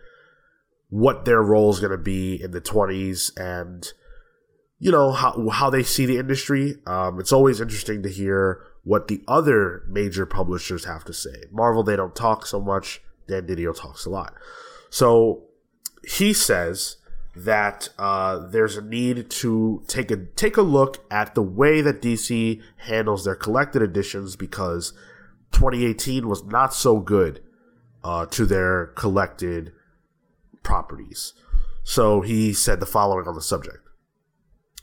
what 0.89 1.25
their 1.25 1.41
role 1.41 1.71
is 1.71 1.79
going 1.79 1.91
to 1.91 1.97
be 1.97 2.41
in 2.41 2.51
the 2.51 2.61
20s 2.61 3.35
and 3.35 3.93
you 4.77 4.91
know 4.91 5.11
how 5.11 5.49
how 5.49 5.69
they 5.69 5.83
see 5.83 6.05
the 6.05 6.17
industry. 6.17 6.75
Um, 6.85 7.19
it's 7.19 7.33
always 7.33 7.59
interesting 7.59 8.03
to 8.03 8.09
hear 8.09 8.61
what 8.83 9.07
the 9.07 9.21
other 9.27 9.83
major 9.89 10.25
publishers 10.25 10.85
have 10.85 11.03
to 11.05 11.13
say. 11.13 11.45
Marvel 11.51 11.83
they 11.83 11.95
don't 11.95 12.15
talk 12.15 12.45
so 12.45 12.61
much. 12.61 13.01
Dan 13.27 13.47
Didio 13.47 13.75
talks 13.75 14.05
a 14.05 14.09
lot. 14.09 14.33
So 14.89 15.43
he 16.05 16.33
says 16.33 16.97
that 17.35 17.89
uh, 17.97 18.37
there's 18.47 18.77
a 18.77 18.81
need 18.81 19.29
to 19.29 19.83
take 19.87 20.11
a 20.11 20.17
take 20.17 20.57
a 20.57 20.61
look 20.61 21.03
at 21.11 21.33
the 21.33 21.41
way 21.41 21.81
that 21.81 22.01
DC 22.01 22.61
handles 22.77 23.25
their 23.25 23.35
collected 23.35 23.81
editions 23.81 24.35
because 24.35 24.93
2018 25.51 26.27
was 26.27 26.43
not 26.43 26.73
so 26.73 26.99
good 26.99 27.41
uh, 28.03 28.25
to 28.27 28.45
their 28.45 28.87
collected 28.87 29.71
properties. 30.61 31.33
So 31.83 32.21
he 32.21 32.53
said 32.53 32.79
the 32.79 32.85
following 32.85 33.27
on 33.27 33.35
the 33.35 33.41
subject. 33.41 33.82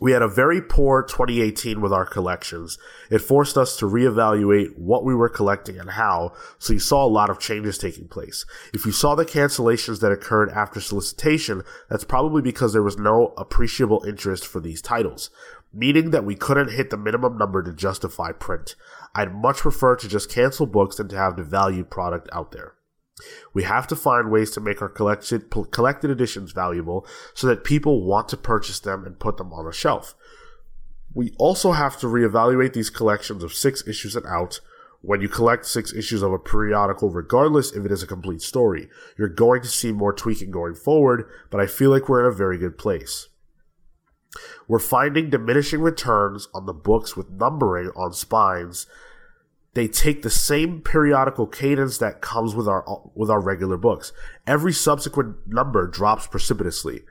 We 0.00 0.12
had 0.12 0.22
a 0.22 0.28
very 0.28 0.62
poor 0.62 1.02
2018 1.02 1.82
with 1.82 1.92
our 1.92 2.06
collections. 2.06 2.78
It 3.10 3.18
forced 3.18 3.58
us 3.58 3.76
to 3.76 3.84
reevaluate 3.84 4.78
what 4.78 5.04
we 5.04 5.14
were 5.14 5.28
collecting 5.28 5.78
and 5.78 5.90
how, 5.90 6.32
so 6.58 6.72
you 6.72 6.78
saw 6.78 7.04
a 7.04 7.06
lot 7.06 7.28
of 7.28 7.38
changes 7.38 7.76
taking 7.76 8.08
place. 8.08 8.46
If 8.72 8.86
you 8.86 8.92
saw 8.92 9.14
the 9.14 9.26
cancellations 9.26 10.00
that 10.00 10.10
occurred 10.10 10.48
after 10.52 10.80
solicitation, 10.80 11.62
that's 11.90 12.04
probably 12.04 12.40
because 12.40 12.72
there 12.72 12.82
was 12.82 12.96
no 12.96 13.34
appreciable 13.36 14.02
interest 14.04 14.46
for 14.46 14.58
these 14.58 14.80
titles, 14.80 15.28
meaning 15.70 16.12
that 16.12 16.24
we 16.24 16.34
couldn't 16.34 16.72
hit 16.72 16.88
the 16.88 16.96
minimum 16.96 17.36
number 17.36 17.62
to 17.62 17.72
justify 17.74 18.32
print. 18.32 18.76
I'd 19.14 19.34
much 19.34 19.58
prefer 19.58 19.96
to 19.96 20.08
just 20.08 20.30
cancel 20.30 20.64
books 20.64 20.96
than 20.96 21.08
to 21.08 21.16
have 21.16 21.36
the 21.36 21.42
valued 21.42 21.90
product 21.90 22.30
out 22.32 22.52
there. 22.52 22.72
We 23.52 23.64
have 23.64 23.86
to 23.88 23.96
find 23.96 24.30
ways 24.30 24.50
to 24.52 24.60
make 24.60 24.80
our 24.82 24.88
collected 24.88 25.50
collected 25.70 26.10
editions 26.10 26.52
valuable 26.52 27.06
so 27.34 27.46
that 27.46 27.64
people 27.64 28.04
want 28.04 28.28
to 28.28 28.36
purchase 28.36 28.80
them 28.80 29.04
and 29.04 29.18
put 29.18 29.36
them 29.36 29.52
on 29.52 29.66
a 29.66 29.72
shelf. 29.72 30.14
We 31.12 31.34
also 31.38 31.72
have 31.72 31.98
to 32.00 32.06
reevaluate 32.06 32.72
these 32.72 32.90
collections 32.90 33.42
of 33.42 33.52
six 33.52 33.86
issues 33.86 34.16
and 34.16 34.26
out. 34.26 34.60
When 35.02 35.22
you 35.22 35.28
collect 35.28 35.64
six 35.64 35.94
issues 35.94 36.22
of 36.22 36.32
a 36.32 36.38
periodical, 36.38 37.08
regardless 37.08 37.72
if 37.72 37.86
it 37.86 37.90
is 37.90 38.02
a 38.02 38.06
complete 38.06 38.42
story, 38.42 38.88
you're 39.16 39.28
going 39.28 39.62
to 39.62 39.68
see 39.68 39.92
more 39.92 40.12
tweaking 40.12 40.50
going 40.50 40.74
forward, 40.74 41.24
but 41.50 41.58
I 41.58 41.66
feel 41.66 41.90
like 41.90 42.08
we're 42.08 42.20
in 42.20 42.30
a 42.30 42.36
very 42.36 42.58
good 42.58 42.76
place. 42.76 43.28
We're 44.68 44.78
finding 44.78 45.30
diminishing 45.30 45.80
returns 45.80 46.48
on 46.54 46.66
the 46.66 46.74
books 46.74 47.16
with 47.16 47.30
numbering 47.30 47.88
on 47.96 48.12
spines 48.12 48.86
they 49.74 49.86
take 49.86 50.22
the 50.22 50.30
same 50.30 50.80
periodical 50.80 51.46
cadence 51.46 51.98
that 51.98 52.20
comes 52.20 52.54
with 52.54 52.66
our 52.66 52.84
with 53.14 53.30
our 53.30 53.40
regular 53.40 53.76
books. 53.76 54.12
Every 54.46 54.72
subsequent 54.72 55.36
number 55.46 55.86
drops 55.86 56.26
precipitously. 56.26 57.02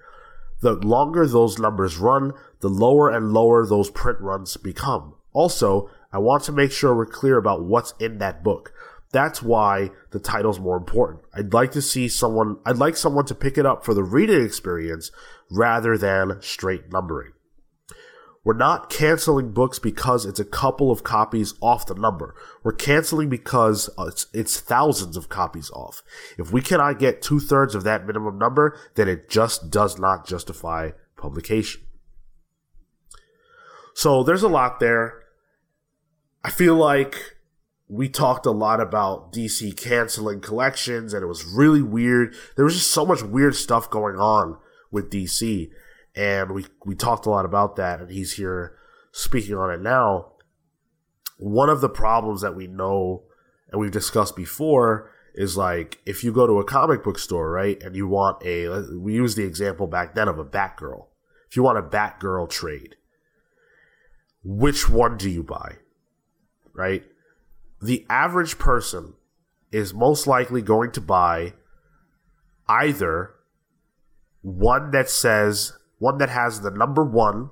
The 0.61 0.73
longer 0.73 1.25
those 1.25 1.57
numbers 1.57 1.97
run, 1.97 2.33
the 2.59 2.67
lower 2.67 3.09
and 3.09 3.31
lower 3.31 3.65
those 3.65 3.89
print 3.89 4.19
runs 4.19 4.57
become. 4.57 5.15
Also, 5.31 5.89
I 6.11 6.17
want 6.17 6.43
to 6.43 6.51
make 6.51 6.71
sure 6.71 6.93
we're 6.93 7.05
clear 7.05 7.37
about 7.37 7.63
what's 7.63 7.93
in 7.99 8.17
that 8.17 8.43
book. 8.43 8.73
That's 9.11 9.41
why 9.41 9.91
the 10.11 10.19
title's 10.19 10.59
more 10.59 10.77
important. 10.77 11.21
I'd 11.33 11.53
like 11.53 11.71
to 11.71 11.81
see 11.81 12.07
someone 12.09 12.57
I'd 12.65 12.77
like 12.77 12.97
someone 12.97 13.25
to 13.25 13.35
pick 13.35 13.57
it 13.57 13.65
up 13.65 13.85
for 13.85 13.93
the 13.93 14.03
reading 14.03 14.43
experience 14.43 15.11
rather 15.49 15.97
than 15.97 16.41
straight 16.41 16.91
numbering. 16.91 17.31
We're 18.43 18.53
not 18.53 18.89
canceling 18.89 19.51
books 19.51 19.79
because 19.79 20.25
it's 20.25 20.39
a 20.39 20.45
couple 20.45 20.91
of 20.91 21.03
copies 21.03 21.53
off 21.61 21.85
the 21.85 21.95
number. 21.95 22.35
We're 22.63 22.71
canceling 22.71 23.29
because 23.29 23.89
uh, 23.97 24.05
it's, 24.05 24.27
it's 24.33 24.59
thousands 24.59 25.17
of 25.17 25.27
copies 25.27 25.69
off. 25.71 26.01
If 26.37 26.51
we 26.51 26.61
cannot 26.61 26.99
get 26.99 27.21
two 27.21 27.39
thirds 27.39 27.75
of 27.75 27.83
that 27.83 28.07
minimum 28.07 28.37
number, 28.37 28.77
then 28.95 29.09
it 29.09 29.29
just 29.29 29.69
does 29.69 29.99
not 29.99 30.25
justify 30.25 30.91
publication. 31.17 31.81
So 33.93 34.23
there's 34.23 34.43
a 34.43 34.47
lot 34.47 34.79
there. 34.79 35.23
I 36.43 36.49
feel 36.49 36.75
like 36.75 37.35
we 37.89 38.07
talked 38.07 38.45
a 38.45 38.51
lot 38.51 38.79
about 38.79 39.33
DC 39.33 39.75
canceling 39.75 40.39
collections 40.39 41.13
and 41.13 41.23
it 41.23 41.27
was 41.27 41.43
really 41.43 41.81
weird. 41.81 42.33
There 42.55 42.63
was 42.63 42.75
just 42.75 42.91
so 42.91 43.05
much 43.05 43.21
weird 43.21 43.55
stuff 43.55 43.89
going 43.89 44.15
on 44.15 44.57
with 44.91 45.11
DC 45.11 45.69
and 46.15 46.51
we 46.51 46.65
we 46.85 46.95
talked 46.95 47.25
a 47.25 47.29
lot 47.29 47.45
about 47.45 47.75
that 47.75 47.99
and 48.01 48.11
he's 48.11 48.33
here 48.33 48.75
speaking 49.11 49.55
on 49.55 49.71
it 49.71 49.81
now. 49.81 50.33
One 51.37 51.69
of 51.69 51.81
the 51.81 51.89
problems 51.89 52.41
that 52.41 52.55
we 52.55 52.67
know 52.67 53.23
and 53.71 53.79
we've 53.79 53.91
discussed 53.91 54.35
before 54.35 55.11
is 55.35 55.55
like 55.55 55.99
if 56.05 56.23
you 56.23 56.33
go 56.33 56.47
to 56.47 56.59
a 56.59 56.65
comic 56.65 57.03
book 57.03 57.19
store 57.19 57.51
right 57.51 57.81
and 57.81 57.95
you 57.95 58.07
want 58.07 58.43
a 58.45 58.67
we 58.97 59.13
use 59.13 59.35
the 59.35 59.43
example 59.43 59.87
back 59.87 60.15
then 60.15 60.27
of 60.27 60.39
a 60.39 60.45
batgirl. 60.45 61.05
If 61.49 61.55
you 61.55 61.63
want 61.63 61.77
a 61.77 61.83
batgirl 61.83 62.49
trade 62.49 62.95
which 64.43 64.89
one 64.89 65.17
do 65.17 65.29
you 65.29 65.43
buy 65.43 65.77
right? 66.79 67.03
The 67.81 68.05
average 68.09 68.57
person 68.57 69.13
is 69.71 69.93
most 69.93 70.27
likely 70.27 70.61
going 70.61 70.91
to 70.93 71.01
buy 71.01 71.53
either 72.69 73.31
one 74.41 74.91
that 74.91 75.09
says 75.09 75.73
one 75.99 76.17
that 76.17 76.29
has 76.29 76.61
the 76.61 76.71
number 76.71 77.03
one 77.03 77.51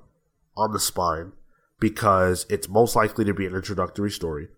on 0.56 0.72
the 0.72 0.80
spine 0.80 1.32
because 1.78 2.44
it's 2.50 2.68
most 2.68 2.96
likely 2.96 3.24
to 3.24 3.32
be 3.32 3.46
an 3.46 3.54
introductory 3.54 4.10
story. 4.10 4.48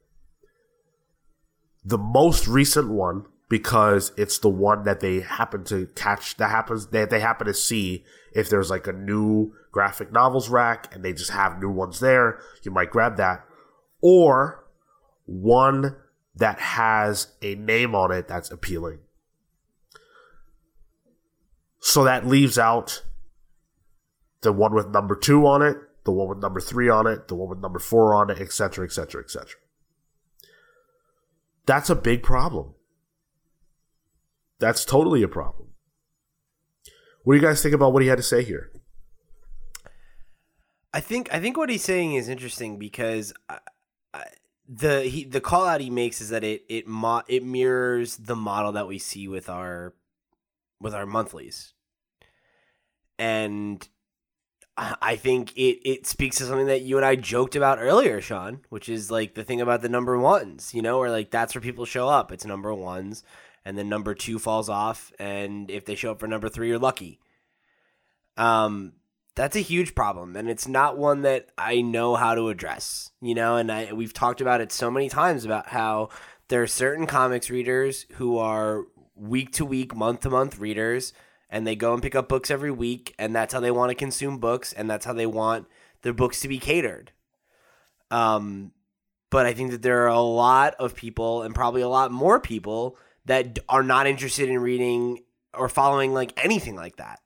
The 1.85 1.99
most 1.99 2.49
recent 2.49 2.89
one 2.89 3.27
because 3.49 4.13
it's 4.17 4.39
the 4.39 4.49
one 4.49 4.85
that 4.85 5.01
they 5.01 5.21
happen 5.21 5.65
to 5.65 5.87
catch 5.97 6.37
that 6.37 6.51
happens 6.51 6.87
that 6.87 7.11
they 7.11 7.21
happen 7.21 7.47
to 7.47 7.53
see 7.53 8.05
if 8.33 8.49
there's 8.49 8.71
like 8.71 8.87
a 8.87 8.93
new 8.93 9.53
graphic 9.73 10.13
novels 10.13 10.49
rack 10.49 10.95
and 10.95 11.05
they 11.05 11.13
just 11.13 11.33
have 11.33 11.61
new 11.61 11.69
ones 11.69 12.01
there, 12.01 12.39
you 12.63 12.71
might 12.71 12.91
grab 12.91 13.17
that. 13.17 13.45
Or 14.01 14.65
one 15.27 15.97
that 16.37 16.59
has 16.61 17.29
a 17.43 17.57
name 17.57 17.95
on 17.95 18.13
it 18.13 18.29
that's 18.29 18.51
appealing. 18.51 19.01
So 21.81 22.05
that 22.05 22.27
leaves 22.27 22.59
out 22.59 23.03
the 24.43 24.53
one 24.53 24.75
with 24.75 24.89
number 24.89 25.15
two 25.17 25.47
on 25.47 25.63
it, 25.63 25.77
the 26.05 26.13
one 26.13 26.29
with 26.29 26.39
number 26.39 26.61
three 26.61 26.89
on 26.89 27.07
it, 27.07 27.29
the 27.29 27.35
one 27.35 27.51
with 27.51 27.59
number 27.59 27.79
four 27.79 28.15
on 28.15 28.31
it, 28.31 28.41
etc., 28.41 28.85
etc., 28.85 29.23
etc. 29.23 29.57
That's 31.67 31.91
a 31.91 31.95
big 31.95 32.23
problem. 32.23 32.75
That's 34.59 34.85
totally 34.85 35.23
a 35.23 35.29
problem. 35.29 35.69
What 37.25 37.35
do 37.35 37.41
you 37.41 37.47
guys 37.47 37.63
think 37.63 37.75
about 37.75 37.93
what 37.93 38.03
he 38.03 38.09
had 38.09 38.19
to 38.19 38.23
say 38.23 38.43
here? 38.43 38.71
I 40.93 41.01
think 41.01 41.33
I 41.33 41.39
think 41.39 41.57
what 41.57 41.71
he's 41.71 41.85
saying 41.85 42.15
is 42.15 42.29
interesting 42.29 42.79
because 42.79 43.33
I, 43.49 43.59
I, 44.13 44.25
the 44.69 45.03
he, 45.03 45.25
the 45.25 45.41
call 45.41 45.65
out 45.67 45.81
he 45.81 45.91
makes 45.91 46.21
is 46.21 46.31
that 46.31 46.43
it 46.43 46.65
it 46.69 46.89
mo- 46.89 47.23
it 47.29 47.45
mirrors 47.45 48.17
the 48.17 48.35
model 48.35 48.73
that 48.73 48.89
we 48.89 48.99
see 48.99 49.29
with 49.29 49.49
our 49.49 49.95
with 50.81 50.95
our 50.95 51.07
monthlies, 51.07 51.75
and 53.19 53.87
I 55.03 55.17
think 55.17 55.55
it 55.57 55.87
it 55.87 56.07
speaks 56.07 56.39
to 56.39 56.45
something 56.45 56.69
that 56.69 56.81
you 56.81 56.97
and 56.97 57.05
I 57.05 57.15
joked 57.15 57.55
about 57.55 57.79
earlier, 57.79 58.21
Sean, 58.23 58.61
which 58.71 58.89
is 58.89 59.11
like 59.11 59.35
the 59.35 59.45
thing 59.45 59.61
about 59.61 59.83
the 59.83 59.91
number 59.91 60.19
ones, 60.19 60.73
you 60.73 60.81
know, 60.81 60.99
where 60.99 61.11
like 61.11 61.31
that's 61.31 61.55
where 61.55 61.61
people 61.61 61.85
show 61.85 62.09
up. 62.09 62.33
It's 62.33 62.47
number 62.47 62.73
ones, 62.73 63.23
and 63.63 63.77
then 63.77 63.91
number 63.91 64.15
two 64.15 64.39
falls 64.39 64.71
off, 64.71 65.13
and 65.19 65.71
if 65.71 65.85
they 65.85 65.95
show 65.95 66.13
up 66.13 66.21
for 66.21 66.29
number 66.29 66.49
three, 66.49 66.69
you're 66.69 66.79
lucky. 66.79 67.21
Um, 68.39 68.95
that's 69.35 69.55
a 69.55 69.61
huge 69.61 69.95
problem, 69.95 70.35
and 70.35 70.49
it's 70.49 70.67
not 70.67 70.97
one 70.97 71.23
that 71.23 71.49
I 71.59 71.83
know 71.83 72.15
how 72.15 72.35
to 72.35 72.49
address, 72.49 73.11
you 73.21 73.35
know. 73.35 73.57
And 73.57 73.71
I 73.71 73.93
we've 73.93 74.15
talked 74.15 74.41
about 74.41 74.63
it 74.63 74.73
so 74.73 74.91
many 74.91 75.11
times 75.11 75.45
about 75.45 75.69
how 75.69 76.09
there 76.49 76.63
are 76.63 76.67
certain 76.67 77.07
comics 77.07 77.51
readers 77.51 78.07
who 78.13 78.39
are 78.39 78.85
week 79.15 79.53
to 79.55 79.67
week, 79.67 79.95
month 79.95 80.21
to 80.21 80.31
month 80.31 80.59
readers 80.59 81.13
and 81.51 81.67
they 81.67 81.77
go 81.77 81.93
and 81.93 82.03
pick 82.03 82.15
up 82.15 82.29
books 82.29 82.51
every 82.51 82.71
week 82.71 83.15
and 83.19 83.35
that's 83.35 83.53
how 83.53 83.61
they 83.61 83.71
want 83.71 83.91
to 83.91 83.95
consume 83.95 84.39
books 84.39 84.73
and 84.73 84.89
that's 84.89 85.05
how 85.05 85.13
they 85.13 85.27
want 85.27 85.67
their 86.03 86.13
books 86.13 86.41
to 86.41 86.49
be 86.49 86.59
catered. 86.59 87.13
Um 88.11 88.73
but 89.31 89.47
i 89.47 89.53
think 89.53 89.71
that 89.71 89.83
there 89.83 90.03
are 90.03 90.09
a 90.09 90.21
lot 90.21 90.75
of 90.81 90.97
people 90.97 91.43
and 91.43 91.55
probably 91.55 91.83
a 91.83 91.89
lot 91.89 92.11
more 92.11 92.41
people 92.41 92.97
that 93.27 93.61
are 93.69 93.85
not 93.85 94.09
interested 94.09 94.49
in 94.49 94.59
reading 94.59 95.23
or 95.55 95.69
following 95.69 96.13
like 96.13 96.33
anything 96.43 96.75
like 96.75 96.97
that. 96.97 97.21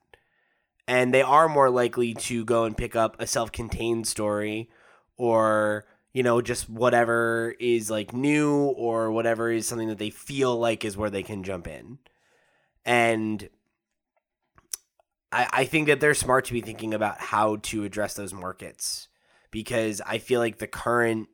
And 0.87 1.13
they 1.13 1.23
are 1.23 1.49
more 1.49 1.69
likely 1.69 2.13
to 2.13 2.45
go 2.45 2.65
and 2.65 2.77
pick 2.77 2.95
up 2.95 3.19
a 3.19 3.25
self-contained 3.25 4.07
story 4.07 4.69
or 5.17 5.85
you 6.13 6.21
know 6.21 6.41
just 6.41 6.69
whatever 6.69 7.55
is 7.59 7.89
like 7.89 8.13
new 8.13 8.53
or 8.53 9.11
whatever 9.11 9.49
is 9.49 9.67
something 9.67 9.87
that 9.87 9.97
they 9.97 10.11
feel 10.11 10.55
like 10.55 10.85
is 10.85 10.95
where 10.97 11.09
they 11.09 11.23
can 11.23 11.43
jump 11.43 11.67
in. 11.67 11.97
And 12.85 13.49
I, 15.35 15.47
I 15.51 15.65
think 15.65 15.87
that 15.87 15.99
they're 15.99 16.13
smart 16.13 16.45
to 16.45 16.53
be 16.53 16.61
thinking 16.61 16.93
about 16.93 17.19
how 17.19 17.57
to 17.57 17.83
address 17.83 18.13
those 18.13 18.33
markets 18.33 19.09
because 19.51 20.01
I 20.05 20.17
feel 20.17 20.39
like 20.39 20.59
the 20.59 20.67
current 20.67 21.27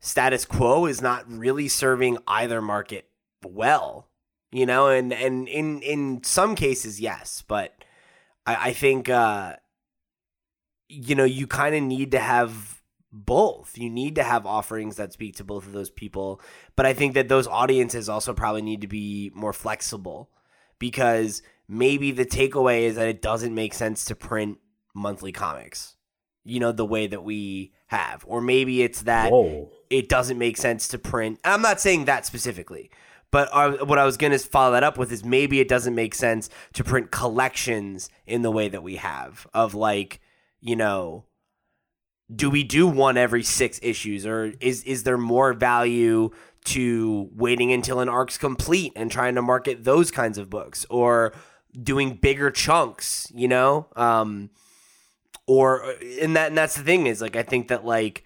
status 0.00 0.46
quo 0.46 0.86
is 0.86 1.02
not 1.02 1.30
really 1.30 1.68
serving 1.68 2.18
either 2.26 2.62
market 2.62 3.08
well. 3.44 4.08
You 4.52 4.66
know, 4.66 4.88
and, 4.88 5.12
and 5.12 5.48
in 5.48 5.82
in 5.82 6.22
some 6.22 6.54
cases, 6.54 7.00
yes, 7.00 7.42
but 7.46 7.74
I, 8.46 8.68
I 8.68 8.72
think 8.72 9.08
uh, 9.08 9.56
you 10.88 11.14
know, 11.16 11.24
you 11.24 11.46
kind 11.46 11.74
of 11.74 11.82
need 11.82 12.12
to 12.12 12.20
have 12.20 12.80
both. 13.12 13.76
You 13.76 13.90
need 13.90 14.14
to 14.14 14.22
have 14.22 14.46
offerings 14.46 14.96
that 14.96 15.12
speak 15.12 15.36
to 15.36 15.44
both 15.44 15.66
of 15.66 15.72
those 15.72 15.90
people. 15.90 16.40
But 16.76 16.86
I 16.86 16.94
think 16.94 17.14
that 17.14 17.28
those 17.28 17.48
audiences 17.48 18.08
also 18.08 18.32
probably 18.32 18.62
need 18.62 18.80
to 18.82 18.86
be 18.86 19.32
more 19.34 19.52
flexible 19.52 20.30
because 20.78 21.42
maybe 21.68 22.10
the 22.10 22.26
takeaway 22.26 22.82
is 22.82 22.96
that 22.96 23.08
it 23.08 23.22
doesn't 23.22 23.54
make 23.54 23.74
sense 23.74 24.04
to 24.06 24.14
print 24.14 24.58
monthly 24.94 25.32
comics, 25.32 25.96
you 26.44 26.60
know, 26.60 26.72
the 26.72 26.84
way 26.84 27.06
that 27.06 27.24
we 27.24 27.72
have. 27.86 28.24
Or 28.26 28.40
maybe 28.40 28.82
it's 28.82 29.02
that 29.02 29.32
Whoa. 29.32 29.70
it 29.90 30.08
doesn't 30.08 30.38
make 30.38 30.56
sense 30.56 30.88
to 30.88 30.98
print. 30.98 31.38
I'm 31.44 31.62
not 31.62 31.80
saying 31.80 32.04
that 32.06 32.26
specifically. 32.26 32.90
But 33.30 33.48
uh, 33.52 33.84
what 33.84 33.98
I 33.98 34.04
was 34.04 34.16
going 34.16 34.32
to 34.32 34.38
follow 34.38 34.72
that 34.72 34.84
up 34.84 34.96
with 34.96 35.10
is 35.10 35.24
maybe 35.24 35.58
it 35.58 35.66
doesn't 35.66 35.94
make 35.94 36.14
sense 36.14 36.48
to 36.74 36.84
print 36.84 37.10
collections 37.10 38.08
in 38.26 38.42
the 38.42 38.50
way 38.50 38.68
that 38.68 38.84
we 38.84 38.96
have 38.96 39.48
of 39.52 39.74
like, 39.74 40.20
you 40.60 40.76
know, 40.76 41.24
do 42.34 42.48
we 42.48 42.62
do 42.62 42.86
one 42.86 43.16
every 43.16 43.42
six 43.42 43.80
issues 43.82 44.24
or 44.24 44.52
is 44.60 44.82
is 44.84 45.02
there 45.02 45.18
more 45.18 45.52
value 45.52 46.30
to 46.64 47.28
waiting 47.34 47.72
until 47.72 48.00
an 48.00 48.08
arc's 48.08 48.38
complete 48.38 48.92
and 48.96 49.10
trying 49.10 49.34
to 49.34 49.42
market 49.42 49.84
those 49.84 50.10
kinds 50.10 50.38
of 50.38 50.48
books 50.48 50.86
or 50.88 51.34
doing 51.80 52.14
bigger 52.14 52.50
chunks, 52.50 53.30
you 53.34 53.48
know? 53.48 53.86
Um, 53.96 54.50
or 55.46 55.94
and 56.20 56.36
that 56.36 56.48
and 56.48 56.58
that's 56.58 56.76
the 56.76 56.82
thing 56.82 57.06
is 57.06 57.20
like 57.20 57.36
I 57.36 57.42
think 57.42 57.68
that 57.68 57.84
like 57.84 58.24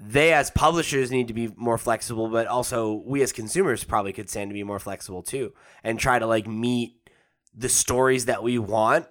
they 0.00 0.32
as 0.32 0.50
publishers 0.50 1.10
need 1.10 1.28
to 1.28 1.34
be 1.34 1.52
more 1.56 1.78
flexible, 1.78 2.28
but 2.28 2.46
also 2.46 3.02
we 3.04 3.22
as 3.22 3.32
consumers 3.32 3.84
probably 3.84 4.12
could 4.12 4.28
stand 4.28 4.50
to 4.50 4.54
be 4.54 4.64
more 4.64 4.78
flexible 4.78 5.22
too 5.22 5.52
and 5.84 5.98
try 5.98 6.18
to 6.18 6.26
like 6.26 6.46
meet 6.46 7.08
the 7.54 7.68
stories 7.68 8.24
that 8.24 8.42
we 8.42 8.58
want 8.58 9.06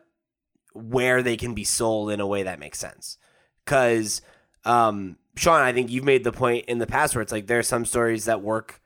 where 0.74 1.22
they 1.22 1.38
can 1.38 1.54
be 1.54 1.64
sold 1.64 2.12
in 2.12 2.20
a 2.20 2.28
way 2.28 2.44
that 2.44 2.60
makes 2.60 2.80
sense. 2.80 3.18
Cause 3.66 4.22
um 4.66 5.18
Sean, 5.38 5.62
I 5.62 5.72
think 5.72 5.90
you've 5.90 6.04
made 6.04 6.24
the 6.24 6.34
point 6.34 6.66
in 6.66 6.80
the 6.80 6.88
past 6.88 7.16
where 7.16 7.22
it's 7.22 7.32
like 7.32 7.48
there 7.48 7.60
are 7.60 7.64
some 7.64 7.86
stories 7.86 8.26
that 8.26 8.42
work 8.42 8.82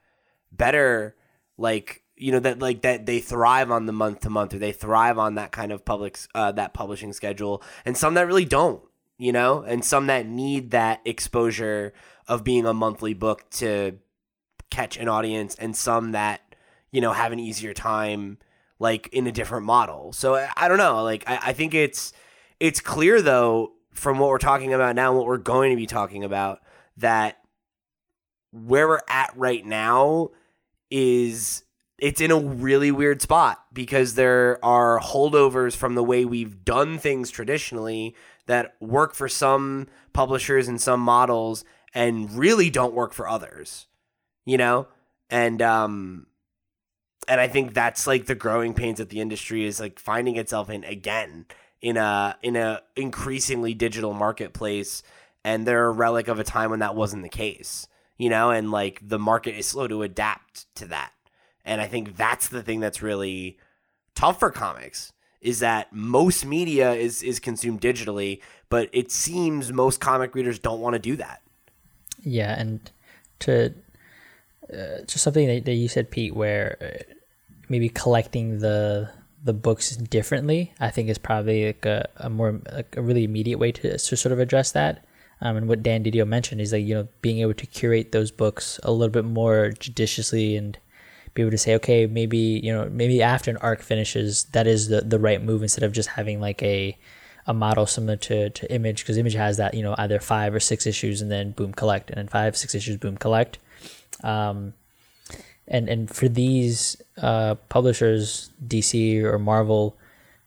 better 0.51 1.15
like 1.57 2.03
you 2.17 2.31
know 2.31 2.39
that 2.39 2.59
like 2.59 2.81
that 2.81 3.05
they 3.05 3.19
thrive 3.19 3.71
on 3.71 3.85
the 3.85 3.93
month 3.93 4.21
to 4.21 4.29
month 4.29 4.53
or 4.53 4.59
they 4.59 4.71
thrive 4.71 5.17
on 5.17 5.35
that 5.35 5.51
kind 5.51 5.71
of 5.71 5.83
public 5.83 6.17
uh, 6.33 6.51
that 6.51 6.73
publishing 6.73 7.13
schedule 7.13 7.61
and 7.83 7.97
some 7.97 8.13
that 8.13 8.27
really 8.27 8.45
don't 8.45 8.81
you 9.17 9.31
know 9.31 9.61
and 9.61 9.83
some 9.83 10.07
that 10.07 10.25
need 10.25 10.71
that 10.71 11.01
exposure 11.05 11.93
of 12.27 12.43
being 12.43 12.65
a 12.65 12.73
monthly 12.73 13.13
book 13.13 13.49
to 13.49 13.97
catch 14.69 14.97
an 14.97 15.07
audience 15.07 15.55
and 15.55 15.75
some 15.75 16.11
that 16.11 16.41
you 16.91 17.01
know 17.01 17.11
have 17.11 17.31
an 17.31 17.39
easier 17.39 17.73
time 17.73 18.37
like 18.77 19.07
in 19.13 19.25
a 19.25 19.31
different 19.31 19.65
model. 19.65 20.11
So 20.13 20.35
i, 20.35 20.49
I 20.55 20.67
don't 20.67 20.77
know 20.77 21.03
like 21.03 21.23
I, 21.27 21.39
I 21.47 21.53
think 21.53 21.73
it's 21.73 22.13
it's 22.59 22.79
clear 22.79 23.21
though 23.21 23.73
from 23.93 24.19
what 24.19 24.29
we're 24.29 24.37
talking 24.37 24.73
about 24.73 24.95
now 24.95 25.13
what 25.15 25.25
we're 25.25 25.37
going 25.37 25.71
to 25.71 25.77
be 25.77 25.85
talking 25.85 26.23
about 26.23 26.61
that 26.97 27.37
where 28.51 28.87
we're 28.87 29.01
at 29.09 29.31
right 29.35 29.65
now 29.65 30.29
is 30.89 31.63
it's 31.97 32.21
in 32.21 32.31
a 32.31 32.39
really 32.39 32.91
weird 32.91 33.21
spot 33.21 33.63
because 33.73 34.15
there 34.15 34.63
are 34.63 34.99
holdovers 34.99 35.75
from 35.75 35.95
the 35.95 36.03
way 36.03 36.25
we've 36.25 36.65
done 36.65 36.97
things 36.97 37.31
traditionally 37.31 38.15
that 38.47 38.75
work 38.79 39.15
for 39.15 39.29
some 39.29 39.87
publishers 40.13 40.67
and 40.67 40.81
some 40.81 40.99
models 40.99 41.63
and 41.93 42.31
really 42.37 42.69
don't 42.69 42.93
work 42.93 43.13
for 43.13 43.27
others 43.27 43.87
you 44.45 44.57
know? 44.57 44.87
And 45.29 45.61
um 45.61 46.27
and 47.27 47.41
i 47.41 47.47
think 47.47 47.73
that's 47.73 48.05
like 48.05 48.27
the 48.27 48.35
growing 48.35 48.75
pains 48.75 48.99
that 48.99 49.09
the 49.09 49.19
industry 49.19 49.65
is 49.65 49.79
like 49.79 49.97
finding 49.97 50.35
itself 50.35 50.69
in 50.69 50.83
again 50.83 51.47
in 51.81 51.97
a 51.97 52.37
in 52.43 52.55
a 52.55 52.81
increasingly 52.95 53.73
digital 53.73 54.13
marketplace. 54.13 55.01
And 55.43 55.67
they're 55.67 55.85
a 55.85 55.91
relic 55.91 56.27
of 56.27 56.39
a 56.39 56.43
time 56.43 56.71
when 56.71 56.79
that 56.79 56.95
wasn't 56.95 57.23
the 57.23 57.29
case 57.29 57.87
you 58.17 58.29
know? 58.29 58.51
And 58.51 58.71
like 58.71 58.99
the 59.01 59.19
market 59.19 59.57
is 59.57 59.67
slow 59.67 59.87
to 59.87 60.03
adapt 60.03 60.73
to 60.75 60.87
that 60.87 61.11
and 61.65 61.81
I 61.81 61.87
think 61.87 62.15
that's 62.15 62.47
the 62.47 62.63
thing 62.63 62.79
that's 62.79 63.01
really 63.01 63.57
tough 64.13 64.39
for 64.39 64.51
comics 64.51 65.11
is 65.41 65.59
that 65.59 65.93
most 65.93 66.45
media 66.45 66.93
is 66.93 67.21
is 67.21 67.39
consumed 67.39 67.81
digitally, 67.81 68.41
but 68.69 68.89
it 68.91 69.11
seems 69.11 69.71
most 69.71 69.99
comic 69.99 70.33
readers 70.33 70.57
don't 70.59 70.81
want 70.81 70.93
to 70.93 70.99
do 70.99 71.15
that. 71.15 71.41
Yeah, 72.23 72.59
and 72.59 72.79
to 73.39 73.73
uh, 74.73 75.01
just 75.05 75.23
something 75.23 75.47
that, 75.47 75.65
that 75.65 75.73
you 75.73 75.87
said, 75.87 76.09
Pete, 76.09 76.35
where 76.35 76.77
uh, 76.81 77.13
maybe 77.69 77.89
collecting 77.89 78.59
the 78.59 79.09
the 79.43 79.53
books 79.53 79.95
differently, 79.95 80.73
I 80.79 80.89
think 80.89 81.09
is 81.09 81.19
probably 81.19 81.67
like 81.67 81.85
a, 81.85 82.09
a 82.17 82.29
more 82.29 82.59
like 82.71 82.97
a 82.97 83.01
really 83.01 83.23
immediate 83.23 83.59
way 83.59 83.71
to, 83.71 83.97
to 83.97 84.17
sort 84.17 84.33
of 84.33 84.39
address 84.39 84.71
that. 84.71 85.05
Um, 85.41 85.57
and 85.57 85.67
what 85.67 85.83
Dan 85.83 86.03
Didio 86.03 86.25
mentioned 86.25 86.61
is 86.61 86.73
like 86.73 86.85
you 86.85 86.95
know 86.95 87.07
being 87.21 87.39
able 87.39 87.53
to 87.53 87.67
curate 87.67 88.11
those 88.11 88.31
books 88.31 88.79
a 88.81 88.91
little 88.91 89.11
bit 89.11 89.25
more 89.25 89.69
judiciously 89.71 90.57
and 90.57 90.79
be 91.35 91.41
able 91.43 91.51
to 91.51 91.57
say, 91.57 91.75
okay, 91.75 92.07
maybe 92.07 92.59
you 92.63 92.73
know, 92.73 92.89
maybe 92.89 93.21
after 93.21 93.51
an 93.51 93.57
arc 93.57 93.81
finishes, 93.81 94.45
that 94.45 94.65
is 94.65 94.87
the 94.87 95.01
the 95.01 95.19
right 95.19 95.41
move 95.41 95.61
instead 95.61 95.83
of 95.83 95.91
just 95.91 96.09
having 96.09 96.41
like 96.41 96.63
a 96.63 96.97
a 97.47 97.53
model 97.53 97.85
similar 97.85 98.15
to, 98.15 98.49
to 98.49 98.73
image 98.73 99.03
because 99.03 99.17
image 99.17 99.35
has 99.35 99.57
that 99.57 99.75
you 99.75 99.83
know 99.83 99.93
either 99.99 100.19
five 100.19 100.55
or 100.55 100.59
six 100.59 100.87
issues 100.87 101.21
and 101.21 101.29
then 101.29 101.51
boom 101.51 101.73
collect 101.73 102.09
and 102.09 102.17
then 102.17 102.27
five 102.27 102.57
six 102.57 102.73
issues 102.73 102.97
boom 102.97 103.17
collect. 103.17 103.59
Um, 104.23 104.73
and 105.67 105.89
and 105.89 106.09
for 106.09 106.27
these 106.27 106.97
uh, 107.17 107.55
publishers 107.69 108.49
dc 108.65 109.23
or 109.23 109.39
marvel 109.39 109.97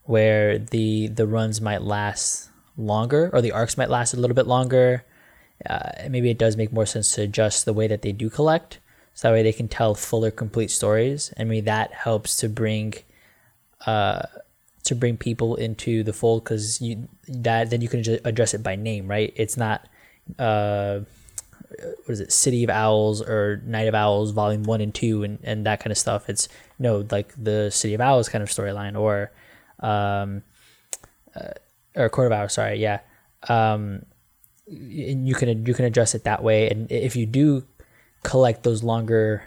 where 0.04 0.58
the 0.58 1.08
the 1.08 1.26
runs 1.26 1.60
might 1.60 1.82
last 1.82 2.50
longer 2.76 3.30
or 3.32 3.42
the 3.42 3.52
arcs 3.52 3.76
might 3.76 3.90
last 3.90 4.14
a 4.14 4.16
little 4.16 4.34
bit 4.34 4.46
longer 4.46 5.04
uh, 5.68 5.90
maybe 6.08 6.30
it 6.30 6.38
does 6.38 6.56
make 6.56 6.72
more 6.72 6.86
sense 6.86 7.12
to 7.12 7.22
adjust 7.22 7.64
the 7.64 7.72
way 7.72 7.88
that 7.88 8.02
they 8.02 8.12
do 8.12 8.30
collect 8.30 8.78
so 9.18 9.26
that 9.26 9.34
way 9.34 9.42
they 9.42 9.52
can 9.52 9.66
tell 9.66 9.96
fuller, 9.96 10.30
complete 10.30 10.70
stories. 10.70 11.34
I 11.36 11.42
mean, 11.42 11.64
that 11.64 11.92
helps 11.92 12.36
to 12.36 12.48
bring, 12.48 12.94
uh, 13.84 14.22
to 14.84 14.94
bring 14.94 15.16
people 15.16 15.56
into 15.56 16.04
the 16.04 16.12
fold 16.12 16.44
because 16.44 16.80
you 16.80 17.08
that 17.26 17.68
then 17.70 17.80
you 17.80 17.88
can 17.88 18.04
address 18.24 18.54
it 18.54 18.62
by 18.62 18.76
name, 18.76 19.08
right? 19.08 19.32
It's 19.34 19.56
not, 19.56 19.88
uh, 20.38 21.00
what 22.04 22.10
is 22.12 22.20
it, 22.20 22.30
City 22.30 22.62
of 22.62 22.70
Owls 22.70 23.20
or 23.20 23.60
Night 23.66 23.88
of 23.88 23.94
Owls, 23.96 24.30
Volume 24.30 24.62
One 24.62 24.80
and 24.80 24.94
Two, 24.94 25.24
and 25.24 25.40
and 25.42 25.66
that 25.66 25.80
kind 25.80 25.90
of 25.90 25.98
stuff. 25.98 26.28
It's 26.28 26.48
no 26.78 27.04
like 27.10 27.34
the 27.36 27.72
City 27.72 27.94
of 27.94 28.00
Owls 28.00 28.28
kind 28.28 28.44
of 28.44 28.50
storyline 28.50 28.96
or, 28.96 29.32
um, 29.80 30.44
uh, 31.34 31.54
or 31.96 32.08
Court 32.08 32.30
of 32.30 32.38
Owls. 32.38 32.52
Sorry, 32.52 32.78
yeah. 32.78 33.00
Um, 33.48 34.06
and 34.68 35.26
you 35.26 35.34
can 35.34 35.66
you 35.66 35.74
can 35.74 35.86
address 35.86 36.14
it 36.14 36.22
that 36.22 36.44
way. 36.44 36.70
And 36.70 36.88
if 36.92 37.16
you 37.16 37.26
do 37.26 37.64
collect 38.22 38.62
those 38.62 38.82
longer 38.82 39.42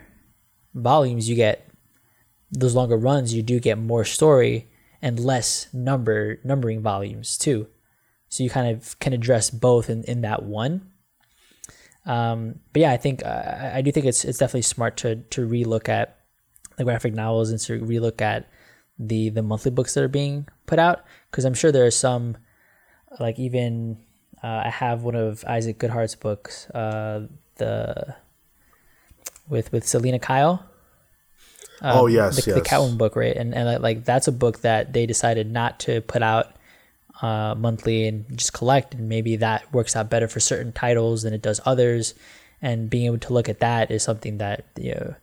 volumes, 0.73 1.29
you 1.29 1.35
get 1.35 1.67
those 2.51 2.75
longer 2.75 2.97
runs. 2.97 3.33
You 3.33 3.41
do 3.41 3.59
get 3.59 3.77
more 3.77 4.05
story 4.05 4.69
and 5.01 5.19
less 5.19 5.67
number 5.73 6.39
numbering 6.43 6.81
volumes 6.81 7.37
too. 7.37 7.67
So 8.29 8.43
you 8.43 8.49
kind 8.49 8.75
of 8.75 8.97
can 8.99 9.13
address 9.13 9.49
both 9.49 9.89
in, 9.89 10.03
in 10.03 10.21
that 10.21 10.43
one. 10.43 10.89
Um, 12.05 12.59
but 12.73 12.81
yeah, 12.81 12.91
I 12.91 12.97
think 12.97 13.23
uh, 13.25 13.71
I 13.73 13.81
do 13.81 13.91
think 13.91 14.05
it's 14.05 14.25
it's 14.25 14.39
definitely 14.39 14.63
smart 14.63 14.97
to 14.97 15.17
to 15.17 15.47
relook 15.47 15.87
at 15.87 16.17
the 16.77 16.83
graphic 16.83 17.13
novels 17.13 17.51
and 17.51 17.59
to 17.61 17.79
relook 17.79 18.21
at 18.21 18.49
the 18.97 19.29
the 19.29 19.43
monthly 19.43 19.71
books 19.71 19.93
that 19.93 20.03
are 20.03 20.07
being 20.07 20.47
put 20.65 20.79
out 20.79 21.05
because 21.29 21.45
I'm 21.45 21.53
sure 21.53 21.71
there 21.71 21.85
are 21.85 21.91
some 21.91 22.37
like 23.19 23.37
even 23.37 23.97
uh, 24.43 24.63
I 24.65 24.69
have 24.69 25.03
one 25.03 25.15
of 25.15 25.43
Isaac 25.45 25.77
Goodhart's 25.77 26.15
books, 26.15 26.69
uh, 26.71 27.27
the 27.57 28.15
with 29.49 29.71
with 29.71 29.87
Selina 29.87 30.19
Kyle. 30.19 30.65
Um, 31.81 31.97
Oh, 31.97 32.07
yes, 32.07 32.43
the, 32.43 32.53
the. 32.53 32.61
Catwoman 32.61 32.97
book, 32.97 33.15
right? 33.15 33.35
And 33.35 33.53
and 33.53 33.65
like, 33.65 33.79
like 33.79 34.05
that's 34.05 34.27
a 34.27 34.31
book 34.31 34.61
that 34.61 34.93
they 34.93 35.05
decided 35.05 35.51
not 35.51 35.79
to 35.81 36.01
put 36.01 36.21
out 36.21 36.55
uh, 37.21 37.55
monthly 37.57 38.07
and 38.07 38.25
just 38.37 38.53
collect, 38.53 38.93
and 38.93 39.09
maybe 39.09 39.35
that 39.37 39.71
works 39.73 39.95
out 39.95 40.09
better 40.09 40.27
for 40.27 40.39
certain 40.39 40.71
titles 40.71 41.23
than 41.23 41.33
it 41.33 41.41
does 41.41 41.59
others. 41.65 42.13
And 42.61 42.89
being 42.89 43.07
able 43.07 43.17
to 43.17 43.33
look 43.33 43.49
at 43.49 43.59
that 43.59 43.89
is 43.89 44.03
something 44.03 44.37
that 44.37 44.65
you 44.77 44.93
know 44.93 45.15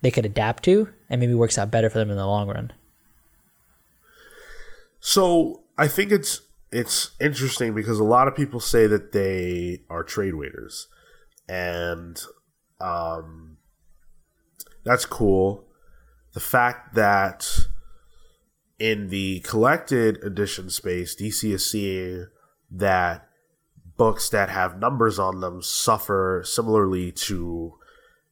they 0.00 0.10
could 0.10 0.26
adapt 0.26 0.64
to, 0.64 0.88
and 1.10 1.20
maybe 1.20 1.34
works 1.34 1.58
out 1.58 1.70
better 1.70 1.90
for 1.90 1.98
them 1.98 2.10
in 2.10 2.16
the 2.16 2.26
long 2.26 2.48
run. 2.48 2.72
So 5.00 5.60
I 5.78 5.88
think 5.88 6.10
it's 6.10 6.40
it's 6.72 7.10
interesting 7.20 7.74
because 7.74 7.98
a 7.98 8.04
lot 8.04 8.28
of 8.28 8.34
people 8.34 8.60
say 8.60 8.86
that 8.86 9.12
they 9.12 9.82
are 9.88 10.02
trade 10.02 10.34
waiters, 10.34 10.88
and 11.48 12.20
um, 12.80 13.45
that's 14.86 15.04
cool. 15.04 15.64
The 16.32 16.40
fact 16.40 16.94
that 16.94 17.66
in 18.78 19.08
the 19.08 19.40
collected 19.40 20.22
edition 20.22 20.70
space, 20.70 21.14
DC 21.14 21.52
is 21.52 21.70
seeing 21.70 22.28
that 22.70 23.28
books 23.96 24.28
that 24.30 24.48
have 24.50 24.78
numbers 24.78 25.18
on 25.18 25.40
them 25.40 25.60
suffer 25.62 26.42
similarly 26.44 27.10
to, 27.12 27.74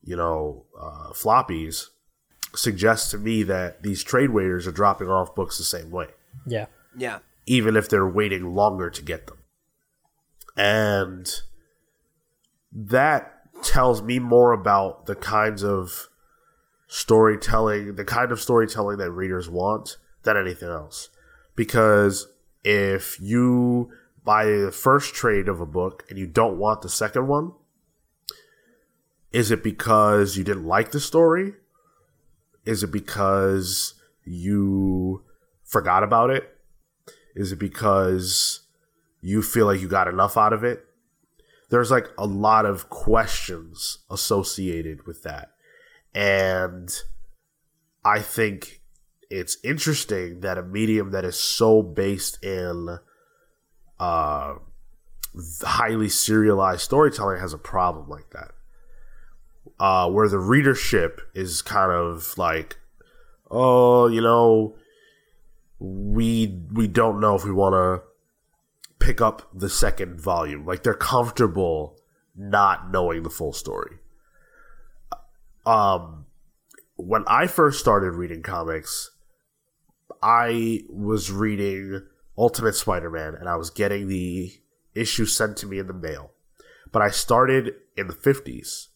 you 0.03 0.17
know, 0.17 0.65
uh, 0.79 1.13
floppies, 1.13 1.89
suggests 2.55 3.11
to 3.11 3.19
me 3.19 3.43
that 3.43 3.83
these 3.83 4.03
trade 4.05 4.31
waiters 4.31 4.67
are 4.67 4.73
dropping 4.73 5.09
off 5.09 5.35
books 5.35 5.59
the 5.59 5.65
same 5.65 5.91
way 5.91 6.07
Yeah. 6.47 6.67
Yeah. 6.97 7.19
even 7.47 7.77
if 7.77 7.89
they're 7.89 8.07
waiting 8.07 8.55
longer 8.55 8.91
to 8.91 9.03
get 9.03 9.27
them. 9.27 9.39
And 10.57 11.29
that 12.71 13.33
tells 13.65 14.03
me 14.03 14.19
more 14.21 14.53
about 14.53 15.07
the 15.07 15.17
kinds 15.17 15.65
of 15.65 16.09
storytelling, 16.95 17.97
the 17.97 18.05
kind 18.05 18.31
of 18.31 18.41
storytelling 18.41 18.99
that 18.99 19.11
readers 19.11 19.51
want 19.51 19.97
than 20.23 20.37
anything 20.37 20.69
else. 20.69 21.09
Because 21.57 22.29
if 22.63 23.21
you 23.21 23.91
buy 24.25 24.45
the 24.45 24.71
first 24.71 25.13
trade 25.13 25.49
of 25.49 25.61
a 25.61 25.67
book 25.67 26.05
and 26.09 26.21
you 26.21 26.29
don't 26.29 26.57
want 26.57 26.83
the 26.83 26.89
second 26.89 27.27
one, 27.27 27.51
is 29.33 29.51
it 29.51 29.65
because 29.65 30.37
you 30.37 30.45
didn't 30.45 30.67
like 30.67 30.93
the 30.93 31.01
story? 31.01 31.55
Is 32.65 32.85
it 32.85 32.93
because 32.93 33.95
you 34.23 35.25
forgot 35.65 36.05
about 36.05 36.31
it? 36.31 36.49
Is 37.35 37.51
it 37.51 37.59
because 37.59 38.61
you 39.21 39.43
feel 39.43 39.67
like 39.67 39.81
you 39.81 39.89
got 39.89 40.07
enough 40.07 40.37
out 40.37 40.53
of 40.53 40.63
it? 40.63 40.85
There's 41.71 41.91
like 41.91 42.07
a 42.17 42.25
lot 42.25 42.67
of 42.67 42.89
questions 42.89 43.99
associated 44.09 45.09
with 45.09 45.25
that. 45.25 45.54
And 46.15 46.91
I 48.05 48.21
think 48.21 48.81
it's 49.31 49.57
interesting 49.65 50.41
that 50.41 50.59
a 50.59 50.63
medium 50.63 51.11
that 51.11 51.25
is 51.25 51.39
so 51.39 51.83
based 51.83 52.43
in 52.45 52.99
uh, 53.99 54.55
highly 55.63 56.09
serialized 56.09 56.83
storytelling 56.83 57.41
has 57.41 57.53
a 57.53 57.59
problem 57.59 58.09
like 58.09 58.31
that. 58.31 58.53
Uh, 59.81 60.09
where 60.09 60.29
the 60.29 60.39
readership 60.39 61.21
is 61.35 61.61
kind 61.61 61.91
of 61.91 62.39
like, 62.39 62.77
oh, 63.51 64.07
you 64.07 64.21
know, 64.21 64.77
we 65.81 66.61
we 66.73 66.87
don't 66.87 67.21
know 67.21 67.35
if 67.35 67.45
we 67.45 67.51
want 67.51 67.73
to 67.73 68.03
pick 69.05 69.21
up 69.21 69.49
the 69.53 69.69
second 69.69 70.21
volume. 70.21 70.65
Like 70.65 70.85
they're 70.85 70.95
comfortable 70.95 71.99
not 72.37 72.91
knowing 72.91 73.25
the 73.25 73.31
full 73.31 73.53
story. 73.53 73.99
Um, 75.67 76.27
when 76.97 77.25
I 77.27 77.47
first 77.47 77.81
started 77.81 78.13
reading 78.13 78.43
comics, 78.43 79.11
I 80.23 80.83
was 80.89 81.31
reading 81.31 82.07
Ultimate 82.37 82.75
Spider-Man, 82.75 83.35
and 83.35 83.49
I 83.49 83.57
was 83.57 83.71
getting 83.71 84.09
the 84.09 84.53
issue 84.95 85.27
sent 85.27 85.57
to 85.59 85.67
me 85.67 85.79
in 85.79 85.87
the 85.87 85.93
mail. 85.93 86.31
But 86.93 87.03
I 87.03 87.11
started 87.11 87.75
in 87.97 88.07
the 88.07 88.13
fifties, 88.13 88.89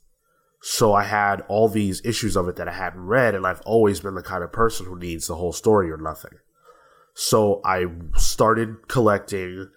so 0.61 0.93
I 0.93 1.05
had 1.05 1.43
all 1.49 1.69
these 1.69 2.05
issues 2.05 2.37
of 2.37 2.49
it 2.49 2.57
that 2.57 2.69
I 2.69 2.73
hadn't 2.73 3.07
read, 3.07 3.35
and 3.35 3.47
I've 3.47 3.63
always 3.63 4.01
been 4.01 4.15
the 4.15 4.23
kind 4.23 4.45
of 4.45 4.53
person 4.53 4.87
who 4.87 4.99
needs 4.99 5.27
the 5.27 5.37
whole 5.37 5.53
story 5.53 5.91
or 5.91 5.97
nothing. 5.97 6.39
So 7.15 7.61
I 7.65 7.87
started 8.17 8.89
collecting 8.89 9.71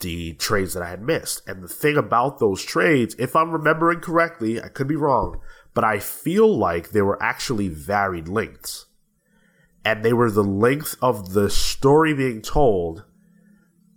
the 0.00 0.34
trades 0.34 0.74
that 0.74 0.82
I 0.82 0.90
had 0.90 1.02
missed. 1.02 1.42
And 1.48 1.62
the 1.64 1.68
thing 1.68 1.96
about 1.96 2.38
those 2.38 2.64
trades, 2.64 3.16
if 3.18 3.34
I'm 3.34 3.50
remembering 3.50 4.00
correctly, 4.00 4.62
I 4.62 4.68
could 4.68 4.86
be 4.86 4.94
wrong, 4.94 5.40
but 5.76 5.84
I 5.84 5.98
feel 6.00 6.48
like 6.56 6.90
they 6.90 7.02
were 7.02 7.22
actually 7.22 7.68
varied 7.68 8.26
lengths. 8.28 8.86
And 9.84 10.04
they 10.04 10.12
were 10.12 10.30
the 10.32 10.42
length 10.42 10.96
of 11.00 11.32
the 11.34 11.48
story 11.48 12.12
being 12.14 12.42
told, 12.42 13.04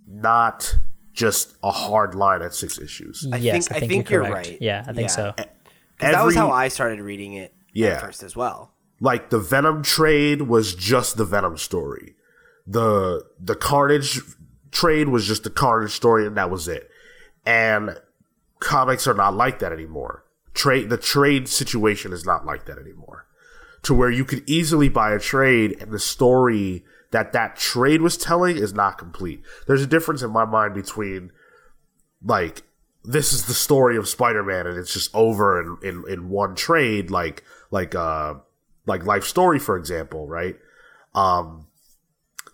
not 0.07 0.75
just 1.13 1.55
a 1.63 1.71
hard 1.71 2.13
line 2.15 2.41
at 2.41 2.53
six 2.53 2.77
issues. 2.77 3.27
I 3.31 3.37
yes, 3.37 3.67
think- 3.67 3.71
I 3.71 3.75
I 3.75 3.79
think, 3.79 3.91
think 3.91 4.09
you're, 4.09 4.23
you're 4.23 4.31
right. 4.33 4.57
Yeah, 4.61 4.81
I 4.87 4.93
think 4.93 5.07
Yeah. 5.09 5.15
so. 5.15 5.33
'Cause 5.37 5.45
that 6.13 6.25
was 6.25 6.35
how 6.35 6.51
I 6.51 6.67
started 6.67 6.99
reading 7.01 7.33
it 7.33 7.53
Yeah. 7.73 7.89
at 7.95 8.01
first 8.01 8.23
as 8.23 8.35
well. 8.35 8.73
like 9.01 9.29
the 9.29 9.39
Venom 9.39 9.81
trade 9.81 10.41
was 10.43 10.75
just 10.75 11.15
the 11.15 11.23
Venom 11.23 11.55
story. 11.57 12.15
The 12.67 13.25
the 13.39 13.55
Carnage 13.55 14.19
trade 14.71 15.07
was 15.07 15.25
just 15.25 15.43
the 15.45 15.49
Carnage 15.49 15.91
story 15.93 16.27
and 16.27 16.35
that 16.35 16.51
was 16.51 16.67
it. 16.67 16.89
And 17.45 17.97
comics 18.59 19.07
are 19.07 19.13
not 19.13 19.33
like 19.35 19.59
that 19.59 19.71
anymore. 19.71 20.25
Trade 20.59 20.89
the 20.89 20.97
trade 20.97 21.47
situation 21.47 22.11
is 22.11 22.25
not 22.25 22.45
like 22.45 22.65
that 22.65 22.77
anymore. 22.77 23.25
To 23.83 23.93
where 23.93 24.11
you 24.11 24.25
could 24.25 24.43
easily 24.45 24.89
buy 24.89 25.13
a 25.13 25.19
trade 25.19 25.77
and 25.79 25.89
the 25.89 25.99
story 25.99 26.83
that 27.11 27.31
that 27.31 27.55
trade 27.55 28.01
was 28.01 28.17
telling 28.17 28.57
is 28.57 28.73
not 28.73 28.97
complete. 28.97 29.41
There's 29.67 29.81
a 29.81 29.87
difference 29.87 30.21
in 30.21 30.31
my 30.31 30.43
mind 30.43 30.73
between 30.73 31.31
like 32.21 32.63
this 33.05 33.31
is 33.31 33.45
the 33.45 33.53
story 33.53 33.95
of 33.95 34.09
Spider-Man 34.09 34.67
and 34.67 34.77
it's 34.77 34.93
just 34.93 35.15
over 35.15 35.61
in, 35.61 35.77
in, 35.81 36.03
in 36.09 36.29
one 36.29 36.55
trade 36.55 37.09
like 37.09 37.45
like 37.71 37.95
uh 37.95 38.33
like 38.85 39.05
life 39.05 39.23
story 39.23 39.59
for 39.59 39.77
example 39.77 40.27
right 40.27 40.57
um 41.15 41.67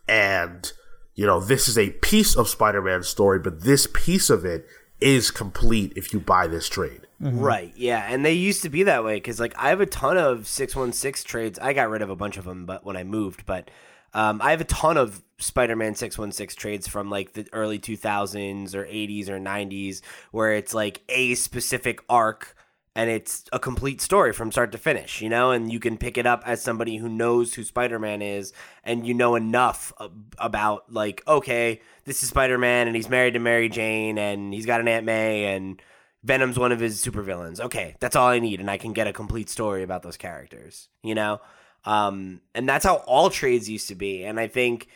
and 0.07 0.73
you 1.15 1.25
know 1.25 1.39
this 1.39 1.67
is 1.67 1.77
a 1.77 1.89
piece 1.89 2.35
of 2.35 2.47
spider-man's 2.47 3.07
story 3.07 3.39
but 3.39 3.63
this 3.63 3.87
piece 3.93 4.29
of 4.29 4.45
it 4.45 4.67
is 4.99 5.31
complete 5.31 5.93
if 5.95 6.13
you 6.13 6.19
buy 6.19 6.45
this 6.45 6.69
trade 6.69 7.04
Right. 7.19 7.73
Yeah, 7.75 8.05
and 8.07 8.25
they 8.25 8.33
used 8.33 8.63
to 8.63 8.69
be 8.69 8.83
that 8.83 9.03
way 9.03 9.15
because 9.15 9.39
like 9.39 9.55
I 9.57 9.69
have 9.69 9.81
a 9.81 9.85
ton 9.85 10.17
of 10.17 10.47
six 10.47 10.75
one 10.75 10.91
six 10.91 11.23
trades. 11.23 11.57
I 11.59 11.73
got 11.73 11.89
rid 11.89 12.01
of 12.01 12.09
a 12.09 12.15
bunch 12.15 12.37
of 12.37 12.45
them, 12.45 12.65
but 12.65 12.85
when 12.85 12.97
I 12.97 13.03
moved, 13.03 13.45
but 13.45 13.71
um, 14.13 14.41
I 14.41 14.51
have 14.51 14.61
a 14.61 14.65
ton 14.65 14.97
of 14.97 15.23
Spider 15.37 15.75
Man 15.75 15.95
six 15.95 16.17
one 16.17 16.31
six 16.31 16.55
trades 16.55 16.87
from 16.87 17.09
like 17.09 17.33
the 17.33 17.47
early 17.53 17.79
two 17.79 17.97
thousands 17.97 18.75
or 18.75 18.85
eighties 18.85 19.29
or 19.29 19.39
nineties, 19.39 20.01
where 20.31 20.53
it's 20.53 20.73
like 20.73 21.03
a 21.09 21.35
specific 21.35 22.01
arc 22.09 22.55
and 22.95 23.09
it's 23.09 23.43
a 23.51 23.59
complete 23.59 23.99
story 23.99 24.31
from 24.31 24.51
start 24.53 24.71
to 24.71 24.77
finish, 24.77 25.21
you 25.21 25.27
know, 25.27 25.51
and 25.51 25.71
you 25.71 25.81
can 25.81 25.97
pick 25.97 26.17
it 26.17 26.25
up 26.25 26.43
as 26.45 26.61
somebody 26.61 26.95
who 26.95 27.09
knows 27.09 27.53
who 27.53 27.63
Spider 27.63 27.99
Man 27.99 28.21
is 28.21 28.53
and 28.85 29.05
you 29.05 29.13
know 29.13 29.35
enough 29.35 29.91
about 30.37 30.91
like 30.91 31.21
okay, 31.27 31.81
this 32.05 32.23
is 32.23 32.29
Spider 32.29 32.57
Man 32.57 32.87
and 32.87 32.95
he's 32.95 33.09
married 33.09 33.33
to 33.33 33.39
Mary 33.39 33.67
Jane 33.67 34.17
and 34.17 34.53
he's 34.53 34.65
got 34.65 34.79
an 34.79 34.87
Aunt 34.87 35.05
May 35.05 35.53
and 35.55 35.81
Venom's 36.25 36.57
one 36.57 36.71
of 36.71 36.79
his 36.79 37.05
supervillains. 37.05 37.59
Okay, 37.59 37.95
that's 37.99 38.15
all 38.15 38.27
I 38.27 38.39
need, 38.39 38.59
and 38.59 38.69
I 38.69 38.77
can 38.77 38.93
get 38.93 39.07
a 39.07 39.13
complete 39.13 39.47
story 39.47 39.83
about 39.83 40.01
those 40.01 40.17
characters. 40.17 40.89
You 41.03 41.15
know, 41.15 41.39
um, 41.85 42.41
and 42.55 42.67
that's 42.67 42.83
how 42.83 42.95
all 42.95 43.29
trades 43.29 43.69
used 43.69 43.87
to 43.89 43.95
be. 43.95 44.23
And 44.23 44.39
I 44.39 44.47
think 44.47 44.87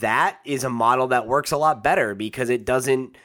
that 0.00 0.38
is 0.44 0.64
a 0.64 0.70
model 0.70 1.08
that 1.08 1.26
works 1.28 1.52
a 1.52 1.56
lot 1.56 1.84
better 1.84 2.14
because 2.14 2.50
it 2.50 2.64
doesn't 2.64 3.16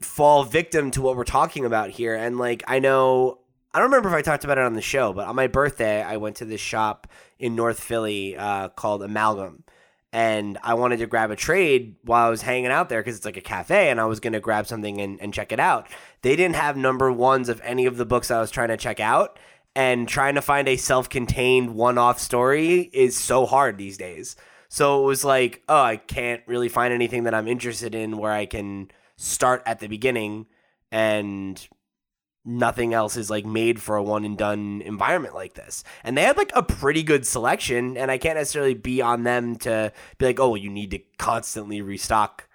fall 0.00 0.44
victim 0.44 0.90
to 0.92 1.02
what 1.02 1.16
we're 1.16 1.24
talking 1.24 1.64
about 1.64 1.90
here. 1.90 2.14
And 2.14 2.38
like, 2.38 2.62
I 2.68 2.78
know, 2.78 3.38
I 3.74 3.78
don't 3.78 3.88
remember 3.88 4.08
if 4.08 4.14
I 4.14 4.22
talked 4.22 4.44
about 4.44 4.58
it 4.58 4.64
on 4.64 4.74
the 4.74 4.82
show, 4.82 5.12
but 5.12 5.26
on 5.26 5.34
my 5.34 5.48
birthday, 5.48 6.02
I 6.02 6.18
went 6.18 6.36
to 6.36 6.44
this 6.44 6.60
shop 6.60 7.08
in 7.38 7.56
North 7.56 7.80
Philly 7.80 8.36
uh, 8.36 8.68
called 8.68 9.02
Amalgam. 9.02 9.64
And 10.12 10.58
I 10.62 10.74
wanted 10.74 10.98
to 10.98 11.06
grab 11.06 11.30
a 11.30 11.36
trade 11.36 11.96
while 12.02 12.26
I 12.26 12.30
was 12.30 12.42
hanging 12.42 12.70
out 12.70 12.90
there 12.90 13.00
because 13.00 13.16
it's 13.16 13.24
like 13.24 13.38
a 13.38 13.42
cafe 13.42 13.88
and 13.88 13.98
I 13.98 14.04
was 14.04 14.20
going 14.20 14.34
to 14.34 14.40
grab 14.40 14.66
something 14.66 15.00
and, 15.00 15.20
and 15.20 15.32
check 15.32 15.52
it 15.52 15.60
out. 15.60 15.88
They 16.20 16.36
didn't 16.36 16.56
have 16.56 16.76
number 16.76 17.10
ones 17.10 17.48
of 17.48 17.60
any 17.64 17.86
of 17.86 17.96
the 17.96 18.04
books 18.04 18.30
I 18.30 18.40
was 18.40 18.50
trying 18.50 18.68
to 18.68 18.76
check 18.76 19.00
out. 19.00 19.38
And 19.74 20.06
trying 20.06 20.34
to 20.34 20.42
find 20.42 20.68
a 20.68 20.76
self 20.76 21.08
contained 21.08 21.74
one 21.74 21.96
off 21.96 22.20
story 22.20 22.90
is 22.92 23.16
so 23.16 23.46
hard 23.46 23.78
these 23.78 23.96
days. 23.96 24.36
So 24.68 25.02
it 25.02 25.06
was 25.06 25.24
like, 25.24 25.62
oh, 25.66 25.82
I 25.82 25.96
can't 25.96 26.42
really 26.46 26.68
find 26.68 26.92
anything 26.92 27.24
that 27.24 27.32
I'm 27.34 27.48
interested 27.48 27.94
in 27.94 28.18
where 28.18 28.32
I 28.32 28.44
can 28.44 28.90
start 29.16 29.62
at 29.64 29.80
the 29.80 29.86
beginning 29.88 30.46
and 30.90 31.66
nothing 32.44 32.92
else 32.92 33.16
is 33.16 33.30
like 33.30 33.46
made 33.46 33.80
for 33.80 33.96
a 33.96 34.02
one 34.02 34.24
and 34.24 34.36
done 34.36 34.82
environment 34.84 35.34
like 35.34 35.54
this. 35.54 35.84
And 36.02 36.16
they 36.16 36.22
had 36.22 36.36
like 36.36 36.52
a 36.54 36.62
pretty 36.62 37.02
good 37.02 37.26
selection 37.26 37.96
and 37.96 38.10
I 38.10 38.18
can't 38.18 38.38
necessarily 38.38 38.74
be 38.74 39.00
on 39.00 39.22
them 39.22 39.56
to 39.56 39.92
be 40.18 40.26
like, 40.26 40.40
"Oh, 40.40 40.54
you 40.54 40.70
need 40.70 40.90
to 40.92 40.98
constantly 41.18 41.80
restock 41.82 42.48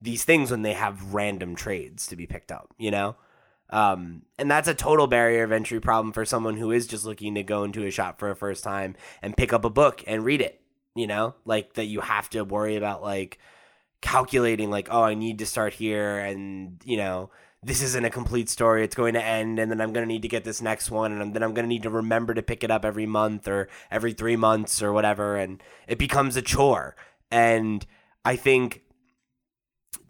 these 0.00 0.24
things 0.24 0.50
when 0.50 0.62
they 0.62 0.74
have 0.74 1.14
random 1.14 1.56
trades 1.56 2.06
to 2.08 2.16
be 2.16 2.26
picked 2.26 2.52
up, 2.52 2.72
you 2.78 2.90
know?" 2.90 3.16
Um, 3.70 4.22
and 4.38 4.50
that's 4.50 4.68
a 4.68 4.74
total 4.74 5.06
barrier 5.06 5.42
of 5.42 5.52
entry 5.52 5.80
problem 5.80 6.12
for 6.12 6.24
someone 6.24 6.56
who 6.56 6.70
is 6.70 6.86
just 6.86 7.04
looking 7.04 7.34
to 7.34 7.42
go 7.42 7.64
into 7.64 7.84
a 7.84 7.90
shop 7.90 8.18
for 8.18 8.30
a 8.30 8.36
first 8.36 8.62
time 8.62 8.94
and 9.22 9.36
pick 9.36 9.52
up 9.52 9.64
a 9.64 9.70
book 9.70 10.04
and 10.06 10.24
read 10.24 10.40
it, 10.40 10.60
you 10.94 11.06
know? 11.06 11.34
Like 11.44 11.74
that 11.74 11.86
you 11.86 12.00
have 12.00 12.30
to 12.30 12.44
worry 12.44 12.76
about 12.76 13.02
like 13.02 13.38
calculating 14.00 14.70
like, 14.70 14.88
oh, 14.90 15.02
I 15.02 15.14
need 15.14 15.38
to 15.40 15.46
start 15.46 15.72
here 15.74 16.18
and, 16.18 16.80
you 16.84 16.96
know, 16.98 17.30
this 17.64 17.82
isn't 17.82 18.04
a 18.04 18.10
complete 18.10 18.48
story. 18.48 18.84
It's 18.84 18.94
going 18.94 19.14
to 19.14 19.24
end, 19.24 19.58
and 19.58 19.70
then 19.70 19.80
I'm 19.80 19.92
going 19.92 20.06
to 20.06 20.12
need 20.12 20.22
to 20.22 20.28
get 20.28 20.44
this 20.44 20.60
next 20.60 20.90
one, 20.90 21.12
and 21.12 21.34
then 21.34 21.42
I'm 21.42 21.54
going 21.54 21.64
to 21.64 21.68
need 21.68 21.84
to 21.84 21.90
remember 21.90 22.34
to 22.34 22.42
pick 22.42 22.62
it 22.62 22.70
up 22.70 22.84
every 22.84 23.06
month 23.06 23.48
or 23.48 23.68
every 23.90 24.12
three 24.12 24.36
months 24.36 24.82
or 24.82 24.92
whatever, 24.92 25.36
and 25.36 25.62
it 25.88 25.98
becomes 25.98 26.36
a 26.36 26.42
chore. 26.42 26.94
And 27.30 27.86
I 28.24 28.36
think 28.36 28.82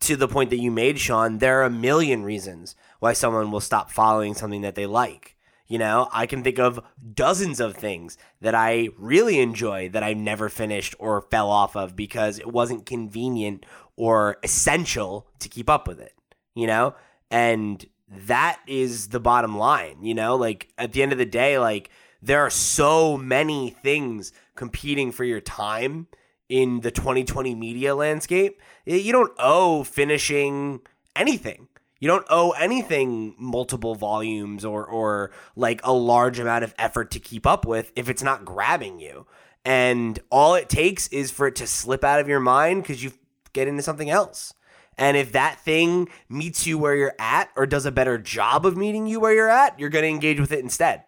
to 0.01 0.17
the 0.17 0.29
point 0.29 0.51
that 0.51 0.59
you 0.59 0.71
made, 0.71 0.99
Sean, 0.99 1.39
there 1.39 1.61
are 1.61 1.65
a 1.65 1.71
million 1.71 2.25
reasons 2.25 2.75
why 2.99 3.13
someone 3.13 3.51
will 3.51 3.61
stop 3.61 3.91
following 3.91 4.35
something 4.35 4.63
that 4.63 4.75
they 4.75 4.87
like. 4.87 5.37
You 5.67 5.79
know, 5.79 6.09
I 6.13 6.27
can 6.27 6.43
think 6.43 6.59
of 6.59 6.79
dozens 7.15 7.59
of 7.59 7.75
things 7.75 8.19
that 8.43 8.55
I 8.55 8.91
really 8.99 9.41
enjoy 9.41 9.89
that 9.91 10.03
I 10.03 10.13
never 10.13 10.51
finished 10.51 10.95
or 10.99 11.23
fell 11.31 11.51
off 11.51 11.75
of 11.75 11.97
because 11.97 12.39
it 12.39 12.53
wasn't 12.53 12.85
convenient 12.85 13.65
or 13.97 14.37
essential 14.43 15.27
to 15.39 15.49
keep 15.49 15.71
up 15.71 15.89
with 15.89 16.01
it. 16.01 16.13
You 16.55 16.67
know, 16.67 16.95
and 17.35 17.85
that 18.09 18.61
is 18.69 19.09
the 19.09 19.19
bottom 19.19 19.59
line, 19.59 20.05
you 20.05 20.15
know? 20.15 20.37
Like 20.37 20.69
at 20.79 20.93
the 20.93 21.03
end 21.03 21.11
of 21.11 21.19
the 21.19 21.27
day, 21.27 21.59
like 21.59 21.91
there 22.23 22.41
are 22.41 22.51
so 22.51 23.19
many 23.19 23.71
things 23.71 24.33
competing 24.55 25.11
for 25.11 25.25
your 25.25 25.41
time 25.41 26.07
in 26.49 26.81
the 26.81 26.93
2020 26.93 27.57
media 27.57 27.97
landscape. 27.97 28.63
You 28.87 29.11
don't 29.11 29.33
owe 29.37 29.83
finishing 29.83 30.83
anything. 31.17 31.67
You 31.99 32.07
don't 32.07 32.27
owe 32.31 32.53
anything 32.53 33.35
multiple 33.37 33.97
volumes 33.97 34.65
or 34.65 34.87
or 34.87 35.33
like 35.57 35.81
a 35.83 35.93
large 35.93 36.39
amount 36.39 36.63
of 36.63 36.73
effort 36.79 37.11
to 37.13 37.19
keep 37.19 37.49
up 37.49 37.67
with 37.67 37.91
if 37.97 38.09
it's 38.09 38.23
not 38.23 38.45
grabbing 38.45 39.01
you. 39.01 39.27
And 39.65 40.21
all 40.31 40.55
it 40.55 40.69
takes 40.69 41.09
is 41.09 41.33
for 41.33 41.49
it 41.49 41.57
to 41.57 41.67
slip 41.67 42.05
out 42.05 42.21
of 42.21 42.29
your 42.29 42.41
mind 42.41 42.85
cuz 42.85 43.03
you 43.03 43.11
get 43.53 43.67
into 43.67 43.83
something 43.83 44.09
else. 44.09 44.55
And 44.97 45.17
if 45.17 45.33
that 45.33 45.61
thing 45.61 46.09
meets 46.29 46.67
you 46.67 46.79
where 46.79 46.95
you're 46.95 47.15
at 47.19 47.51
or 47.57 47.67
does 47.67 47.87
a 47.87 47.93
better 47.93 48.19
job 48.19 48.65
of 48.65 48.77
meeting 48.77 49.07
you 49.07 49.21
where 49.21 49.35
you're 49.35 49.51
at, 49.51 49.79
you're 49.79 49.91
going 49.91 50.05
to 50.05 50.09
engage 50.09 50.41
with 50.41 50.53
it 50.53 50.61
instead. 50.61 51.05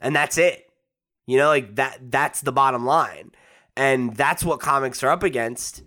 And 0.00 0.14
that's 0.14 0.38
it. 0.38 0.66
You 1.26 1.38
know, 1.38 1.48
like 1.48 1.76
that 1.76 2.10
that's 2.10 2.40
the 2.40 2.52
bottom 2.52 2.84
line. 2.84 3.32
And 3.76 4.14
that's 4.14 4.44
what 4.44 4.60
comics 4.60 5.02
are 5.02 5.10
up 5.10 5.22
against. 5.22 5.82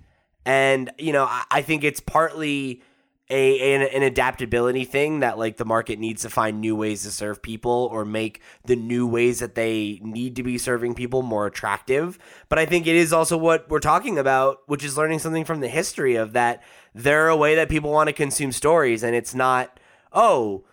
And, 0.46 0.92
you 0.98 1.14
know, 1.14 1.26
I, 1.26 1.44
I 1.50 1.62
think 1.62 1.84
it's 1.84 2.00
partly 2.00 2.84
a 3.30 3.76
an, 3.76 3.82
an, 3.82 4.04
adaptability 4.04 4.86
thing 4.86 5.20
that 5.20 5.38
like 5.38 5.58
the 5.58 5.66
market 5.66 6.00
needs 6.00 6.24
to 6.24 6.30
find 6.30 6.60
new 6.60 6.76
ways 6.76 7.04
to 7.04 7.12
serve 7.12 7.42
people 7.42 7.90
or 7.92 8.04
make 8.04 8.42
the 8.66 8.76
new 8.76 9.06
ways 9.06 9.40
that 9.40 9.56
they 9.56 10.00
need 10.02 10.36
to 10.36 10.44
be 10.44 10.58
serving 10.58 10.96
people 10.96 11.22
more 11.22 11.46
attractive 11.46 12.18
but 12.50 12.58
i 12.58 12.66
think 12.66 12.88
it 12.88 12.96
is 12.96 13.14
also 13.14 13.38
what 13.38 13.70
we're 13.70 13.80
talking 13.80 14.18
about 14.18 14.60
which 14.66 14.84
is 14.84 14.98
learning 14.98 15.20
something 15.20 15.46
from 15.46 15.60
the 15.60 15.68
history 15.68 16.16
of 16.16 16.34
that 16.34 16.64
they're 16.94 17.28
a 17.28 17.36
way 17.36 17.56
that 17.56 17.70
people 17.70 17.92
want 17.92 18.08
to 18.08 18.14
consume 18.14 18.52
stories 18.52 19.04
and 19.04 19.16
it's 19.16 19.36
not 19.36 19.80
oh 20.14 20.64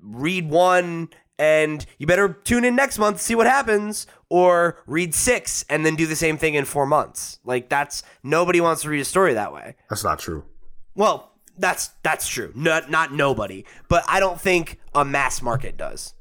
read 0.00 0.48
one 0.48 1.08
and 1.38 1.86
you 1.98 2.06
better 2.06 2.28
tune 2.44 2.64
in 2.64 2.74
next 2.74 2.98
month 2.98 3.18
to 3.18 3.22
see 3.22 3.34
what 3.34 3.46
happens 3.46 4.06
or 4.28 4.82
read 4.86 5.14
six 5.14 5.64
and 5.68 5.84
then 5.86 5.94
do 5.94 6.06
the 6.06 6.16
same 6.16 6.36
thing 6.36 6.54
in 6.54 6.64
four 6.64 6.86
months 6.86 7.38
like 7.44 7.68
that's 7.68 8.02
nobody 8.22 8.60
wants 8.60 8.82
to 8.82 8.88
read 8.88 9.00
a 9.00 9.04
story 9.04 9.34
that 9.34 9.52
way 9.52 9.74
that's 9.88 10.04
not 10.04 10.18
true 10.18 10.44
well 10.94 11.28
that's 11.58 11.88
that's 12.02 12.28
true. 12.28 12.52
Not 12.54 12.90
not 12.90 13.12
nobody, 13.12 13.64
but 13.88 14.04
I 14.08 14.20
don't 14.20 14.40
think 14.40 14.78
a 14.94 15.04
mass 15.04 15.42
market 15.42 15.76
does. 15.76 16.14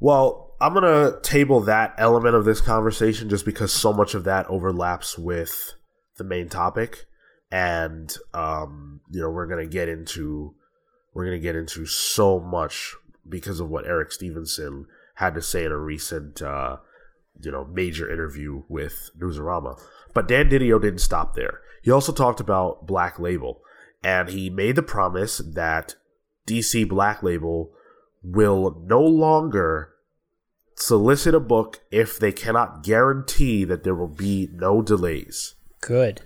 Well, 0.00 0.54
I'm 0.60 0.74
gonna 0.74 1.20
table 1.22 1.60
that 1.62 1.94
element 1.98 2.34
of 2.34 2.44
this 2.44 2.60
conversation 2.60 3.28
just 3.28 3.44
because 3.44 3.72
so 3.72 3.92
much 3.92 4.14
of 4.14 4.24
that 4.24 4.46
overlaps 4.48 5.18
with 5.18 5.74
the 6.16 6.24
main 6.24 6.48
topic, 6.48 7.06
and 7.50 8.16
um, 8.34 9.00
you 9.10 9.20
know 9.20 9.30
we're 9.30 9.46
gonna 9.46 9.66
get 9.66 9.88
into 9.88 10.54
we're 11.14 11.24
gonna 11.24 11.38
get 11.38 11.56
into 11.56 11.86
so 11.86 12.40
much 12.40 12.94
because 13.28 13.60
of 13.60 13.68
what 13.68 13.86
Eric 13.86 14.12
Stephenson 14.12 14.86
had 15.16 15.34
to 15.34 15.42
say 15.42 15.64
in 15.64 15.72
a 15.72 15.78
recent 15.78 16.42
uh, 16.42 16.76
you 17.40 17.50
know 17.50 17.64
major 17.64 18.10
interview 18.10 18.62
with 18.68 19.10
Newsarama. 19.18 19.80
But 20.14 20.28
Dan 20.28 20.48
Didio 20.50 20.80
didn't 20.80 21.00
stop 21.00 21.34
there. 21.34 21.60
He 21.82 21.90
also 21.90 22.12
talked 22.12 22.40
about 22.40 22.86
Black 22.86 23.18
Label 23.18 23.62
and 24.02 24.28
he 24.28 24.50
made 24.50 24.76
the 24.76 24.82
promise 24.82 25.38
that 25.38 25.94
DC 26.46 26.88
Black 26.88 27.22
Label 27.22 27.72
will 28.22 28.82
no 28.84 29.00
longer 29.00 29.92
solicit 30.74 31.34
a 31.34 31.40
book 31.40 31.80
if 31.90 32.18
they 32.18 32.32
cannot 32.32 32.82
guarantee 32.82 33.64
that 33.64 33.84
there 33.84 33.94
will 33.94 34.08
be 34.08 34.48
no 34.52 34.82
delays. 34.82 35.54
Good. 35.80 36.22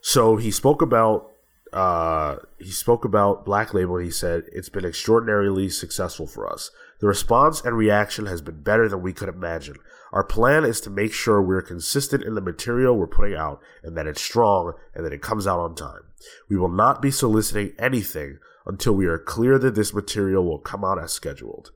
So 0.00 0.36
he 0.36 0.50
spoke 0.50 0.82
about 0.82 1.30
uh, 1.72 2.36
he 2.58 2.70
spoke 2.70 3.04
about 3.04 3.44
Black 3.44 3.74
Label. 3.74 3.98
He 3.98 4.10
said 4.10 4.44
it's 4.52 4.70
been 4.70 4.84
extraordinarily 4.84 5.68
successful 5.68 6.26
for 6.26 6.50
us. 6.50 6.70
The 7.00 7.06
response 7.06 7.60
and 7.60 7.76
reaction 7.76 8.26
has 8.26 8.40
been 8.40 8.62
better 8.62 8.88
than 8.88 9.02
we 9.02 9.12
could 9.12 9.28
imagine. 9.28 9.76
Our 10.12 10.24
plan 10.24 10.64
is 10.64 10.80
to 10.82 10.90
make 10.90 11.12
sure 11.12 11.42
we're 11.42 11.62
consistent 11.62 12.24
in 12.24 12.34
the 12.34 12.40
material 12.40 12.96
we're 12.96 13.06
putting 13.06 13.36
out 13.36 13.60
and 13.82 13.96
that 13.96 14.06
it's 14.06 14.22
strong 14.22 14.72
and 14.94 15.04
that 15.04 15.12
it 15.12 15.22
comes 15.22 15.46
out 15.46 15.60
on 15.60 15.74
time. 15.74 16.04
We 16.48 16.56
will 16.56 16.70
not 16.70 17.02
be 17.02 17.10
soliciting 17.10 17.74
anything 17.78 18.38
until 18.66 18.94
we 18.94 19.06
are 19.06 19.18
clear 19.18 19.58
that 19.58 19.74
this 19.74 19.94
material 19.94 20.44
will 20.44 20.58
come 20.58 20.84
out 20.84 21.02
as 21.02 21.12
scheduled. 21.12 21.70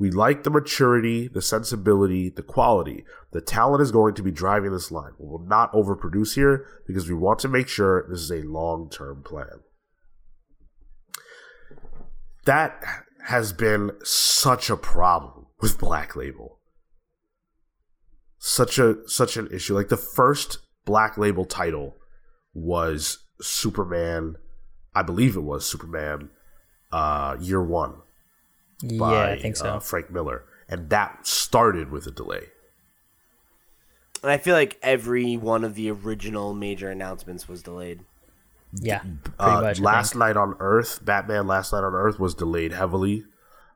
We 0.00 0.10
like 0.10 0.44
the 0.44 0.50
maturity, 0.50 1.28
the 1.28 1.42
sensibility, 1.42 2.30
the 2.30 2.42
quality. 2.42 3.04
The 3.32 3.42
talent 3.42 3.82
is 3.82 3.92
going 3.92 4.14
to 4.14 4.22
be 4.22 4.30
driving 4.30 4.72
this 4.72 4.90
line. 4.90 5.12
We 5.18 5.28
will 5.28 5.46
not 5.46 5.70
overproduce 5.74 6.36
here 6.36 6.66
because 6.86 7.06
we 7.06 7.14
want 7.14 7.38
to 7.40 7.48
make 7.48 7.68
sure 7.68 8.06
this 8.08 8.20
is 8.20 8.30
a 8.30 8.40
long 8.40 8.88
term 8.88 9.22
plan. 9.22 9.60
That 12.46 12.82
has 13.26 13.52
been 13.52 13.90
such 14.02 14.70
a 14.70 14.76
problem 14.76 15.48
with 15.60 15.78
Black 15.78 16.16
Label. 16.16 16.60
Such 18.38 18.78
a 18.78 19.06
such 19.06 19.36
an 19.36 19.48
issue. 19.52 19.74
Like 19.74 19.90
the 19.90 19.98
first 19.98 20.60
Black 20.86 21.18
Label 21.18 21.44
title 21.44 21.96
was 22.54 23.18
Superman. 23.42 24.36
I 24.94 25.02
believe 25.02 25.36
it 25.36 25.42
was 25.42 25.66
Superman 25.66 26.30
uh, 26.90 27.36
Year 27.38 27.62
One. 27.62 27.96
Yeah, 28.82 28.98
by, 28.98 29.32
I 29.32 29.38
think 29.38 29.56
so. 29.56 29.66
Uh, 29.66 29.80
Frank 29.80 30.10
Miller, 30.10 30.44
and 30.68 30.90
that 30.90 31.26
started 31.26 31.90
with 31.90 32.06
a 32.06 32.10
delay. 32.10 32.46
And 34.22 34.30
I 34.30 34.38
feel 34.38 34.54
like 34.54 34.78
every 34.82 35.36
one 35.36 35.64
of 35.64 35.74
the 35.74 35.90
original 35.90 36.54
major 36.54 36.90
announcements 36.90 37.48
was 37.48 37.62
delayed. 37.62 38.00
Yeah, 38.72 39.02
uh, 39.38 39.60
much, 39.62 39.80
Last 39.80 40.14
Night 40.14 40.36
on 40.36 40.54
Earth, 40.60 41.04
Batman 41.04 41.46
Last 41.46 41.72
Night 41.72 41.82
on 41.82 41.94
Earth 41.94 42.20
was 42.20 42.34
delayed 42.34 42.72
heavily. 42.72 43.24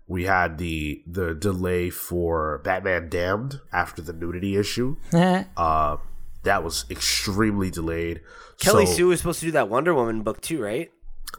We 0.07 0.25
had 0.25 0.59
the 0.59 1.03
the 1.07 1.35
delay 1.35 1.91
for 1.91 2.59
Batman 2.59 3.09
Damned 3.09 3.61
after 3.73 4.03
the 4.03 4.13
nudity 4.13 4.57
issue. 4.57 4.97
uh, 5.13 5.97
that 6.45 6.63
was 6.63 6.85
extremely 6.91 7.71
delayed. 7.71 8.21
Kelly 8.59 8.87
so, 8.87 8.93
Sue 8.93 9.07
was 9.09 9.21
supposed 9.21 9.41
to 9.41 9.47
do 9.47 9.53
that 9.53 9.69
Wonder 9.69 9.95
Woman 9.95 10.23
book 10.23 10.41
too, 10.41 10.63
right? 10.63 10.93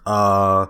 Uh, 0.05 0.67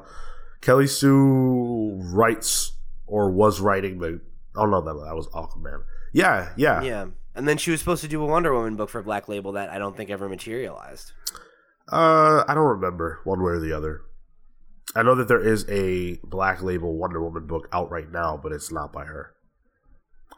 Kelly 0.61 0.87
Sue 0.87 1.99
writes 2.03 2.73
or 3.07 3.31
was 3.31 3.59
writing 3.59 3.99
the. 3.99 4.21
Oh 4.55 4.65
no, 4.65 4.81
that, 4.81 4.93
that 4.93 5.15
was 5.15 5.27
Aquaman. 5.27 5.83
Yeah, 6.13 6.53
yeah, 6.55 6.81
Yeah. 6.81 7.05
And 7.35 7.47
then 7.47 7.57
she 7.57 7.71
was 7.71 7.81
supposed 7.81 8.01
to 8.01 8.07
do 8.07 8.23
a 8.23 8.25
Wonder 8.25 8.53
Woman 8.53 8.77
book 8.77 8.89
for 8.89 9.03
Black 9.03 9.27
Label 9.27 9.51
that 9.53 9.69
I 9.69 9.77
don't 9.77 9.97
think 9.97 10.09
ever 10.09 10.29
materialized. 10.29 11.11
Uh, 11.91 12.45
I 12.47 12.53
don't 12.53 12.65
remember 12.65 13.19
one 13.25 13.43
way 13.43 13.51
or 13.51 13.59
the 13.59 13.73
other. 13.73 14.01
I 14.95 15.03
know 15.03 15.15
that 15.15 15.27
there 15.27 15.45
is 15.45 15.65
a 15.69 16.17
Black 16.23 16.63
Label 16.63 16.97
Wonder 16.97 17.21
Woman 17.21 17.45
book 17.45 17.67
out 17.73 17.91
right 17.91 18.09
now, 18.09 18.39
but 18.41 18.53
it's 18.53 18.71
not 18.71 18.93
by 18.93 19.03
her. 19.03 19.33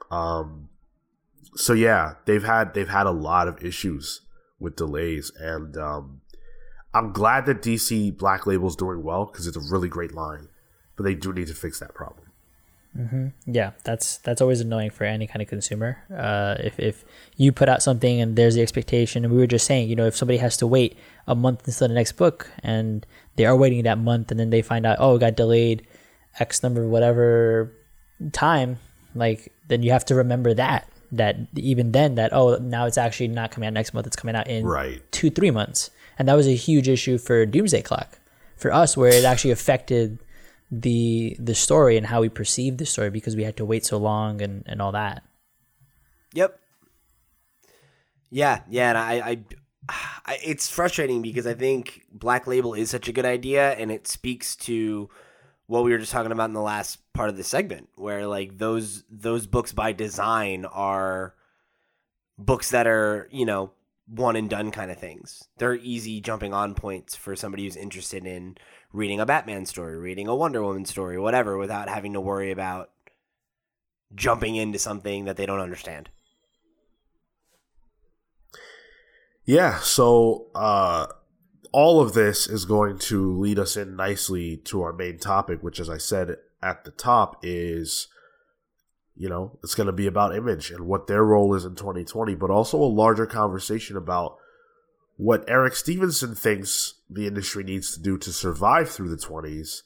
Um, 0.10 0.70
so 1.56 1.74
yeah, 1.74 2.16
they've 2.26 2.44
had 2.44 2.74
they've 2.74 2.90
had 2.90 3.06
a 3.06 3.12
lot 3.12 3.48
of 3.48 3.64
issues 3.64 4.22
with 4.60 4.76
delays, 4.76 5.32
and 5.40 5.78
um, 5.78 6.22
I'm 6.94 7.14
glad 7.14 7.46
that 7.46 7.62
DC 7.62 8.18
Black 8.18 8.48
Label's 8.48 8.76
doing 8.76 9.04
well 9.04 9.26
because 9.26 9.46
it's 9.46 9.58
a 9.58 9.72
really 9.72 9.90
great 9.90 10.14
line, 10.14 10.50
but 10.96 11.04
they 11.04 11.14
do 11.14 11.32
need 11.32 11.48
to 11.48 11.54
fix 11.54 11.80
that 11.80 11.94
problem. 11.94 12.27
Yeah, 13.46 13.72
that's 13.84 14.18
that's 14.18 14.42
always 14.42 14.60
annoying 14.60 14.90
for 14.90 15.04
any 15.04 15.28
kind 15.28 15.42
of 15.42 15.48
consumer. 15.48 16.00
Uh, 16.12 16.56
if 16.60 16.80
if 16.80 17.06
you 17.36 17.52
put 17.52 17.70
out 17.70 17.84
something 17.84 18.20
and 18.20 18.36
there's 18.36 18.56
the 18.56 18.62
expectation, 18.62 19.24
and 19.24 19.34
we 19.34 19.40
were 19.40 19.48
just 19.48 19.66
saying, 19.68 19.90
you 19.90 19.96
know, 19.96 20.08
if 20.08 20.16
somebody 20.16 20.38
has 20.38 20.58
to 20.58 20.68
wait 20.68 20.98
a 21.28 21.36
month 21.36 21.68
until 21.68 21.88
the 21.88 21.94
next 21.94 22.14
book, 22.14 22.50
and 22.64 23.06
they 23.36 23.46
are 23.46 23.56
waiting 23.56 23.84
that 23.84 23.98
month, 24.00 24.32
and 24.32 24.40
then 24.40 24.50
they 24.50 24.62
find 24.62 24.86
out, 24.86 24.98
oh, 25.00 25.16
it 25.16 25.20
got 25.20 25.36
delayed, 25.36 25.86
X 26.40 26.64
number 26.64 26.84
of 26.84 26.90
whatever 26.90 27.72
time, 28.32 28.78
like 29.14 29.52
then 29.68 29.84
you 29.84 29.92
have 29.92 30.06
to 30.06 30.16
remember 30.16 30.54
that 30.54 30.88
that 31.12 31.38
even 31.56 31.92
then 31.94 32.16
that 32.16 32.34
oh 32.34 32.58
now 32.58 32.86
it's 32.86 32.98
actually 32.98 33.28
not 33.30 33.52
coming 33.52 33.68
out 33.68 33.74
next 33.74 33.94
month, 33.94 34.08
it's 34.08 34.16
coming 34.16 34.36
out 34.36 34.48
in 34.48 34.66
Right. 34.66 35.02
two 35.12 35.30
three 35.30 35.52
months, 35.52 35.92
and 36.18 36.28
that 36.28 36.34
was 36.34 36.48
a 36.48 36.56
huge 36.56 36.90
issue 36.90 37.18
for 37.18 37.46
Doomsday 37.46 37.82
Clock 37.84 38.20
for 38.56 38.74
us, 38.74 38.98
where 38.98 39.14
it 39.14 39.24
actually 39.24 39.52
affected 39.52 40.18
the 40.70 41.36
the 41.40 41.56
story 41.56 41.98
and 41.98 42.08
how 42.08 42.22
we 42.22 42.30
perceived 42.30 42.78
the 42.78 42.86
story 42.86 43.10
because 43.10 43.36
we 43.36 43.44
had 43.44 43.58
to 43.58 43.66
wait 43.66 43.86
so 43.86 43.98
long 43.98 44.42
and, 44.42 44.64
and 44.66 44.82
all 44.82 44.92
that. 44.92 45.24
Yep. 46.34 46.60
Yeah, 48.30 48.62
yeah, 48.70 48.90
and 48.90 48.98
I, 48.98 49.14
I, 49.14 49.40
I, 50.26 50.38
it's 50.44 50.70
frustrating 50.70 51.22
because 51.22 51.48
I 51.48 51.54
think 51.54 52.04
Black 52.12 52.46
Label 52.46 52.74
is 52.74 52.90
such 52.90 53.08
a 53.08 53.14
good 53.14 53.26
idea, 53.26 53.72
and 53.72 53.90
it 53.90 54.06
speaks 54.06 54.56
to 54.58 55.10
what 55.68 55.86
we 55.86 55.92
were 55.92 55.98
just 55.98 56.12
talking 56.12 56.32
about 56.32 56.50
in 56.50 56.54
the 56.54 56.62
last 56.62 57.00
part 57.14 57.30
of 57.30 57.38
the 57.38 57.44
segment, 57.44 57.88
where 57.96 58.28
like 58.28 58.58
those 58.58 59.06
those 59.10 59.48
books 59.48 59.72
by 59.72 59.94
design 59.94 60.66
are 60.66 61.36
books 62.38 62.72
that 62.72 62.86
are 62.86 63.30
you 63.32 63.46
know 63.46 63.72
one 64.08 64.36
and 64.36 64.50
done 64.50 64.72
kind 64.72 64.92
of 64.92 64.98
things. 64.98 65.48
They're 65.58 65.76
easy 65.76 66.20
jumping 66.20 66.54
on 66.54 66.76
points 66.76 67.16
for 67.16 67.36
somebody 67.36 67.64
who's 67.64 67.76
interested 67.76 68.26
in 68.26 68.58
reading 68.94 69.20
a 69.20 69.26
Batman 69.26 69.66
story, 69.66 69.98
reading 69.98 70.28
a 70.28 70.36
Wonder 70.36 70.64
Woman 70.64 70.86
story, 70.86 71.20
whatever, 71.20 71.58
without 71.58 71.90
having 71.90 72.14
to 72.14 72.22
worry 72.22 72.52
about 72.52 72.90
jumping 74.16 74.56
into 74.56 74.80
something 74.80 75.26
that 75.26 75.38
they 75.38 75.46
don't 75.46 75.60
understand. 75.60 76.10
Yeah, 79.46 79.80
so 79.80 80.48
uh, 80.56 81.08
all 81.72 82.02
of 82.02 82.14
this 82.14 82.48
is 82.48 82.66
going 82.66 82.98
to 83.00 83.32
lead 83.38 83.60
us 83.60 83.78
in 83.78 83.96
nicely 83.96 84.58
to 84.66 84.82
our 84.82 84.94
main 84.94 85.20
topic, 85.20 85.64
which, 85.64 85.80
as 85.80 85.90
I 85.90 85.98
said 85.98 86.36
at 86.62 86.84
the 86.84 86.92
top, 86.92 87.40
is 87.44 88.08
you 89.16 89.30
know 89.30 89.58
it's 89.64 89.74
going 89.74 89.88
to 89.88 89.94
be 89.94 90.06
about 90.06 90.36
image 90.36 90.70
and 90.70 90.86
what 90.86 91.08
their 91.08 91.24
role 91.24 91.54
is 91.56 91.66
in 91.66 91.76
2020, 91.76 92.36
but 92.36 92.50
also 92.50 92.78
a 92.78 92.84
larger 92.84 93.26
conversation 93.26 93.96
about 93.96 94.38
what 95.18 95.44
Eric 95.48 95.76
Stephenson 95.76 96.36
thinks 96.36 96.96
the 97.10 97.28
industry 97.28 97.64
needs 97.64 97.94
to 97.94 98.02
do 98.02 98.18
to 98.18 98.32
survive 98.32 98.90
through 98.90 99.10
the 99.10 99.18
20s. 99.18 99.82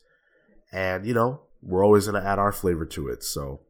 And 0.72 1.06
you 1.06 1.14
know 1.14 1.42
we're 1.64 1.86
always 1.86 2.08
going 2.08 2.22
to 2.22 2.28
add 2.28 2.40
our 2.40 2.52
flavor 2.52 2.86
to 2.86 3.08
it, 3.08 3.24
so. 3.24 3.62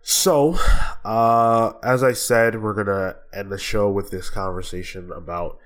So, 0.00 0.56
uh, 1.04 1.72
as 1.82 2.02
I 2.02 2.12
said, 2.12 2.62
we're 2.62 2.72
gonna 2.72 3.16
end 3.32 3.52
the 3.52 3.58
show 3.58 3.90
with 3.90 4.10
this 4.10 4.30
conversation 4.30 5.12
about 5.12 5.58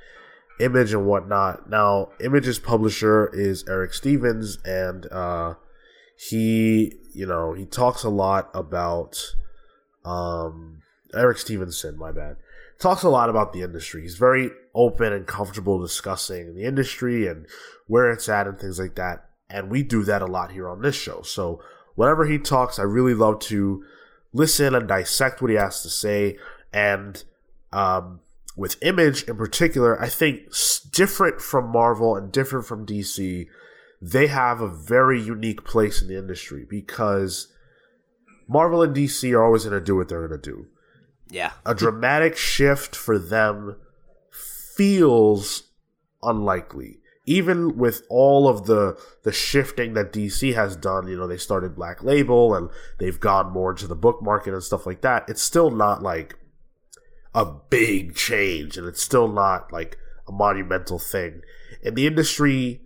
Image 0.61 0.93
and 0.93 1.07
whatnot. 1.07 1.69
Now, 1.69 2.11
Image's 2.21 2.59
publisher 2.59 3.31
is 3.33 3.65
Eric 3.69 3.95
Stevens, 3.95 4.59
and 4.65 5.07
uh, 5.11 5.55
he, 6.17 6.95
you 7.13 7.27
know, 7.27 7.53
he 7.53 7.65
talks 7.65 8.05
a 8.05 8.09
lot 8.09 8.51
about 8.55 9.35
um, 10.05 10.83
Eric 11.15 11.39
Stephenson. 11.39 11.99
My 11.99 12.13
bad. 12.13 12.37
Talks 12.83 13.05
a 13.05 13.09
lot 13.09 13.31
about 13.31 13.53
the 13.53 13.63
industry. 13.63 14.03
He's 14.03 14.17
very 14.17 14.51
open 14.75 15.13
and 15.13 15.25
comfortable 15.25 15.81
discussing 15.81 16.57
the 16.57 16.65
industry 16.65 17.29
and 17.29 17.47
where 17.87 18.11
it's 18.11 18.29
at 18.29 18.49
and 18.49 18.59
things 18.59 18.81
like 18.81 18.97
that. 18.97 19.31
And 19.49 19.71
we 19.71 19.85
do 19.85 20.03
that 20.03 20.21
a 20.21 20.27
lot 20.27 20.51
here 20.51 20.69
on 20.69 20.83
this 20.83 20.97
show. 20.97 21.23
So, 21.23 21.63
whenever 21.95 22.27
he 22.27 22.39
talks, 22.39 22.81
I 22.81 22.83
really 22.83 23.15
love 23.15 23.39
to 23.43 23.85
listen 24.33 24.75
and 24.75 24.89
dissect 24.89 25.41
what 25.41 25.53
he 25.53 25.57
has 25.59 25.81
to 25.83 25.91
say. 25.91 26.39
And 26.73 27.23
um, 27.73 28.19
with 28.57 28.83
Image 28.83 29.23
in 29.29 29.37
particular, 29.37 30.03
I 30.03 30.09
think 30.09 30.53
different 30.91 31.41
from 31.41 31.71
Marvel 31.71 32.17
and 32.17 32.33
different 32.33 32.67
from 32.67 32.85
DC, 32.85 33.47
they 34.01 34.27
have 34.27 34.61
a 34.61 34.69
very 34.69 35.23
unique 35.23 35.65
place 35.65 36.03
in 36.03 36.09
the 36.09 36.19
industry 36.19 36.67
because 36.69 37.47
Marvel 38.49 38.83
and 38.83 38.93
DC 38.93 39.33
are 39.35 39.45
always 39.45 39.67
going 39.67 39.79
to 39.79 39.85
do 39.85 39.95
what 39.95 40.09
they're 40.09 40.27
going 40.27 40.41
to 40.41 40.51
do. 40.51 40.67
Yeah. 41.33 41.53
A 41.65 41.75
dramatic 41.75 42.37
shift 42.37 42.95
for 42.95 43.19
them 43.19 43.77
feels 44.31 45.65
unlikely. 46.23 46.99
Even 47.25 47.79
with 47.79 48.03
all 48.11 48.49
of 48.49 48.67
the 48.67 49.01
the 49.23 49.33
shifting 49.33 49.95
that 49.95 50.13
DC 50.13 50.55
has 50.55 50.77
done, 50.77 51.09
you 51.09 51.17
know, 51.17 51.27
they 51.27 51.39
started 51.39 51.75
Black 51.75 52.03
Label 52.03 52.55
and 52.55 52.69
they've 52.99 53.19
gone 53.19 53.51
more 53.51 53.71
into 53.71 53.87
the 53.87 53.95
book 53.95 54.21
market 54.21 54.53
and 54.53 54.63
stuff 54.63 54.85
like 54.85 55.01
that. 55.01 55.25
It's 55.29 55.41
still 55.41 55.71
not 55.71 56.03
like 56.03 56.39
a 57.35 57.47
big 57.47 58.15
change 58.15 58.77
and 58.77 58.87
it's 58.87 59.03
still 59.03 59.29
not 59.29 59.73
like 59.73 59.97
a 60.29 60.33
monumental 60.33 60.99
thing. 60.99 61.41
And 61.83 61.97
the 61.97 62.07
industry 62.07 62.83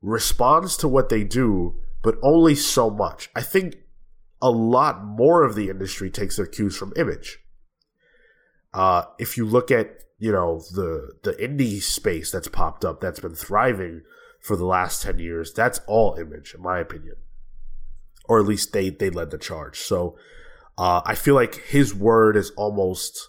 responds 0.00 0.78
to 0.78 0.88
what 0.88 1.10
they 1.10 1.22
do, 1.22 1.74
but 2.02 2.16
only 2.22 2.54
so 2.54 2.88
much. 2.88 3.28
I 3.36 3.42
think 3.42 3.76
a 4.40 4.50
lot 4.50 5.04
more 5.04 5.42
of 5.42 5.54
the 5.54 5.68
industry 5.68 6.10
takes 6.10 6.36
their 6.36 6.46
cues 6.46 6.76
from 6.76 6.94
image. 6.96 7.40
Uh, 8.72 9.04
if 9.18 9.36
you 9.36 9.44
look 9.44 9.70
at 9.70 10.04
you 10.18 10.30
know 10.30 10.62
the 10.72 11.12
the 11.22 11.32
indie 11.32 11.80
space 11.80 12.30
that's 12.30 12.46
popped 12.46 12.84
up 12.84 13.00
that's 13.00 13.20
been 13.20 13.34
thriving 13.34 14.02
for 14.40 14.56
the 14.56 14.66
last 14.66 15.02
10 15.02 15.18
years 15.18 15.52
that's 15.52 15.80
all 15.86 16.14
image 16.14 16.54
in 16.54 16.62
my 16.62 16.78
opinion. 16.78 17.16
Or 18.26 18.38
at 18.38 18.46
least 18.46 18.72
they 18.72 18.90
they 18.90 19.10
led 19.10 19.30
the 19.30 19.38
charge. 19.38 19.78
So 19.80 20.16
uh, 20.78 21.00
i 21.04 21.14
feel 21.14 21.34
like 21.34 21.56
his 21.56 21.94
word 21.94 22.36
is 22.36 22.50
almost 22.50 23.28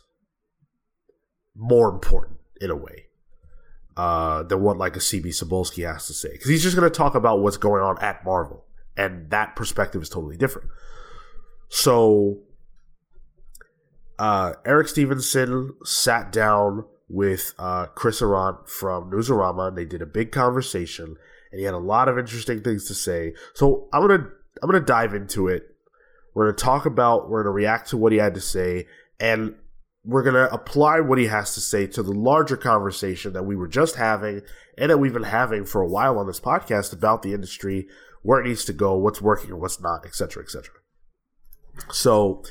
more 1.56 1.90
important 1.90 2.38
in 2.60 2.70
a 2.70 2.76
way 2.76 3.08
uh, 3.98 4.44
than 4.44 4.62
what 4.62 4.78
like 4.78 4.96
a 4.96 5.00
cb 5.00 5.28
Cebulski 5.28 5.92
has 5.92 6.08
to 6.08 6.14
say. 6.14 6.32
Because 6.34 6.50
he's 6.50 6.64
just 6.64 6.76
going 6.76 6.90
to 6.90 6.96
talk 6.96 7.16
about 7.16 7.40
what's 7.40 7.58
going 7.58 7.82
on 7.82 7.98
at 8.00 8.24
marvel 8.24 8.66
and 8.98 9.30
that 9.32 9.56
perspective 9.56 10.02
is 10.02 10.10
totally 10.10 10.38
different. 10.38 10.70
So 11.70 12.40
uh, 14.22 14.54
Eric 14.68 14.88
Stephenson 14.88 15.74
sat 15.84 16.32
down 16.32 16.86
with 17.10 17.56
uh, 17.58 17.88
Chris 17.88 18.22
Arrant 18.22 18.70
from 18.70 19.10
Newsarama, 19.10 19.70
and 19.70 19.78
they 19.78 19.84
did 19.84 20.04
a 20.04 20.06
big 20.06 20.32
conversation, 20.32 21.16
and 21.52 21.60
he 21.60 21.64
had 21.66 21.74
a 21.74 21.80
lot 21.80 22.08
of 22.08 22.20
interesting 22.20 22.62
things 22.62 22.88
to 22.88 22.94
say. 22.94 23.34
So 23.56 23.90
I'm 23.92 24.02
gonna 24.02 24.30
I'm 24.62 24.70
gonna 24.70 24.86
dive 24.86 25.16
into 25.16 25.48
it. 25.48 25.64
We're 26.36 26.46
gonna 26.46 26.58
talk 26.58 26.86
about, 26.86 27.32
we're 27.32 27.42
gonna 27.42 27.52
react 27.52 27.90
to 27.90 27.98
what 27.98 28.12
he 28.12 28.20
had 28.20 28.36
to 28.36 28.42
say, 28.42 28.86
and 29.20 29.56
we're 30.06 30.22
gonna 30.22 30.50
apply 30.52 31.00
what 31.00 31.18
he 31.18 31.26
has 31.26 31.56
to 31.56 31.60
say 31.60 31.88
to 31.88 32.04
the 32.04 32.14
larger 32.14 32.58
conversation 32.58 33.34
that 33.34 33.46
we 33.46 33.56
were 33.56 33.68
just 33.68 33.96
having, 33.96 34.44
and 34.78 34.92
that 34.92 35.00
we've 35.00 35.14
been 35.14 35.24
having 35.24 35.66
for 35.66 35.82
a 35.82 35.90
while 35.90 36.20
on 36.20 36.28
this 36.28 36.40
podcast 36.40 36.94
about 36.94 37.24
the 37.24 37.34
industry, 37.34 37.88
where 38.22 38.40
it 38.40 38.48
needs 38.48 38.66
to 38.66 38.74
go, 38.74 38.96
what's 38.96 39.20
working 39.20 39.50
and 39.50 39.60
what's 39.60 39.82
not, 39.82 40.06
etc., 40.06 40.44
etc. 40.44 40.76
So. 41.90 42.44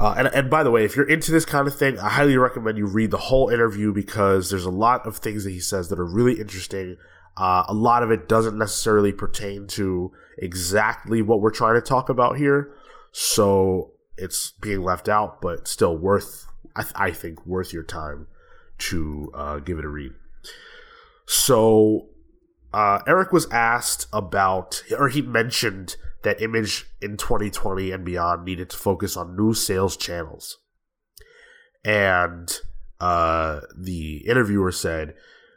Uh, 0.00 0.14
and, 0.16 0.28
and 0.28 0.48
by 0.48 0.62
the 0.62 0.70
way, 0.70 0.82
if 0.82 0.96
you're 0.96 1.08
into 1.08 1.30
this 1.30 1.44
kind 1.44 1.68
of 1.68 1.76
thing, 1.76 1.98
I 1.98 2.08
highly 2.08 2.38
recommend 2.38 2.78
you 2.78 2.86
read 2.86 3.10
the 3.10 3.18
whole 3.18 3.50
interview 3.50 3.92
because 3.92 4.48
there's 4.48 4.64
a 4.64 4.70
lot 4.70 5.06
of 5.06 5.18
things 5.18 5.44
that 5.44 5.50
he 5.50 5.60
says 5.60 5.90
that 5.90 5.98
are 5.98 6.06
really 6.06 6.40
interesting. 6.40 6.96
Uh, 7.36 7.64
a 7.68 7.74
lot 7.74 8.02
of 8.02 8.10
it 8.10 8.26
doesn't 8.26 8.56
necessarily 8.56 9.12
pertain 9.12 9.66
to 9.66 10.10
exactly 10.38 11.20
what 11.20 11.42
we're 11.42 11.50
trying 11.50 11.74
to 11.74 11.82
talk 11.82 12.08
about 12.08 12.38
here, 12.38 12.72
so 13.12 13.92
it's 14.16 14.52
being 14.52 14.82
left 14.82 15.06
out, 15.06 15.42
but 15.42 15.68
still 15.68 15.96
worth, 15.96 16.46
I, 16.74 16.82
th- 16.82 16.94
I 16.96 17.10
think, 17.10 17.44
worth 17.44 17.74
your 17.74 17.82
time 17.82 18.26
to 18.78 19.30
uh, 19.34 19.58
give 19.58 19.78
it 19.78 19.84
a 19.84 19.88
read. 19.88 20.12
So 21.26 22.08
uh, 22.72 23.00
Eric 23.06 23.32
was 23.32 23.46
asked 23.50 24.06
about, 24.14 24.82
or 24.98 25.08
he 25.08 25.20
mentioned 25.20 25.96
that 26.22 26.42
Image 26.42 26.86
in 27.00 27.16
2020 27.16 27.90
and 27.90 28.04
beyond 28.04 28.44
needed 28.44 28.70
to 28.70 28.76
focus 28.76 29.16
on 29.16 29.36
new 29.36 29.54
sales 29.54 29.96
channels. 29.96 30.58
And 31.84 32.52
uh, 33.00 33.60
the 33.76 34.18
interviewer 34.28 34.72
said, 34.72 35.14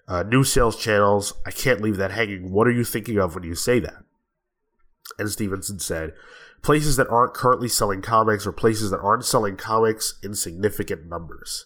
uh, 0.07 0.23
New 0.23 0.43
sales 0.43 0.77
channels, 0.77 1.33
I 1.45 1.51
can't 1.51 1.81
leave 1.81 1.97
that 1.97 2.11
hanging. 2.11 2.51
What 2.51 2.67
are 2.67 2.71
you 2.71 2.83
thinking 2.83 3.17
of 3.17 3.35
when 3.35 3.43
you 3.43 3.55
say 3.55 3.79
that? 3.79 4.03
and 5.17 5.29
Stephenson 5.29 5.79
said, 5.79 6.13
places 6.61 6.95
that 6.95 7.09
aren't 7.09 7.33
currently 7.33 7.67
selling 7.67 8.01
comics 8.01 8.47
or 8.47 8.51
places 8.51 8.91
that 8.91 8.99
aren't 8.99 9.25
selling 9.25 9.55
comics 9.55 10.15
in 10.23 10.33
significant 10.33 11.07
numbers. 11.07 11.65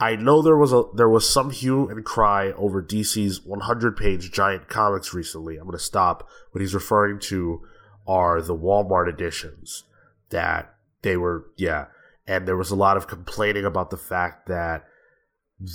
I 0.00 0.16
know 0.16 0.42
there 0.42 0.56
was 0.56 0.72
a 0.72 0.84
there 0.94 1.08
was 1.08 1.28
some 1.28 1.50
hue 1.50 1.88
and 1.88 2.04
cry 2.04 2.50
over 2.52 2.82
DC's 2.82 3.40
100-page 3.40 4.32
giant 4.32 4.68
comics 4.68 5.14
recently. 5.14 5.56
I'm 5.56 5.64
going 5.64 5.78
to 5.78 5.84
stop. 5.84 6.28
What 6.50 6.60
he's 6.60 6.74
referring 6.74 7.20
to 7.20 7.60
are 8.06 8.40
the 8.40 8.56
Walmart 8.56 9.08
editions 9.08 9.84
that 10.30 10.74
they 11.02 11.16
were 11.16 11.46
yeah, 11.56 11.86
and 12.26 12.46
there 12.46 12.56
was 12.56 12.70
a 12.70 12.76
lot 12.76 12.96
of 12.96 13.06
complaining 13.06 13.64
about 13.64 13.90
the 13.90 13.96
fact 13.96 14.46
that 14.48 14.84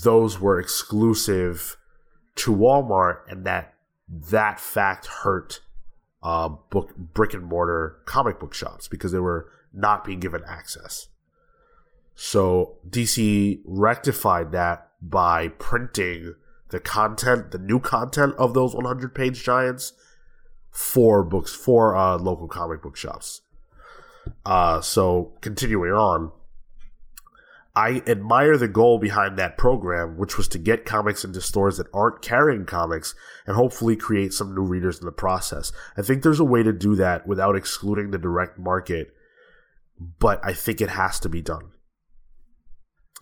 those 0.03 0.39
were 0.39 0.59
exclusive 0.59 1.77
to 2.35 2.55
Walmart 2.55 3.19
and 3.29 3.45
that 3.45 3.73
that 4.09 4.59
fact 4.59 5.07
hurt 5.07 5.61
uh, 6.23 6.49
book 6.49 6.95
brick 6.95 7.33
and 7.33 7.45
mortar 7.45 7.99
comic 8.05 8.39
book 8.39 8.53
shops 8.53 8.87
because 8.87 9.11
they 9.11 9.19
were 9.19 9.49
not 9.73 10.03
being 10.03 10.19
given 10.19 10.43
access. 10.47 11.07
So 12.15 12.79
DC 12.89 13.61
rectified 13.65 14.51
that 14.51 14.89
by 15.01 15.49
printing 15.49 16.33
the 16.69 16.79
content, 16.79 17.51
the 17.51 17.59
new 17.59 17.79
content 17.79 18.33
of 18.37 18.53
those 18.53 18.73
100 18.73 19.13
page 19.13 19.43
giants 19.43 19.93
for 20.77 21.23
books 21.23 21.55
for 21.55 21.95
uh, 21.95 22.19
local 22.19 22.47
comic 22.47 22.83
book 22.83 22.95
shops. 22.95 23.41
Uh, 24.45 24.79
so 24.79 25.33
continuing 25.41 25.91
on, 25.91 26.31
I 27.75 28.03
admire 28.05 28.57
the 28.57 28.67
goal 28.67 28.99
behind 28.99 29.39
that 29.39 29.57
program, 29.57 30.17
which 30.17 30.37
was 30.37 30.47
to 30.49 30.59
get 30.59 30.85
comics 30.85 31.23
into 31.23 31.41
stores 31.41 31.77
that 31.77 31.87
aren't 31.95 32.21
carrying 32.21 32.67
comics 32.67 33.15
and 33.47 33.55
hopefully 33.55 33.95
create 33.95 34.33
some 34.33 34.53
new 34.53 34.61
readers 34.61 34.99
in 34.99 35.07
the 35.07 35.11
process. 35.11 35.71
I 35.97 36.03
think 36.03 36.21
there's 36.21 36.39
a 36.39 36.45
way 36.45 36.61
to 36.61 36.73
do 36.73 36.95
that 36.95 37.25
without 37.25 37.55
excluding 37.55 38.11
the 38.11 38.19
direct 38.19 38.59
market, 38.59 39.15
but 40.19 40.39
I 40.43 40.53
think 40.53 40.79
it 40.79 40.89
has 40.89 41.19
to 41.21 41.29
be 41.29 41.41
done. 41.41 41.71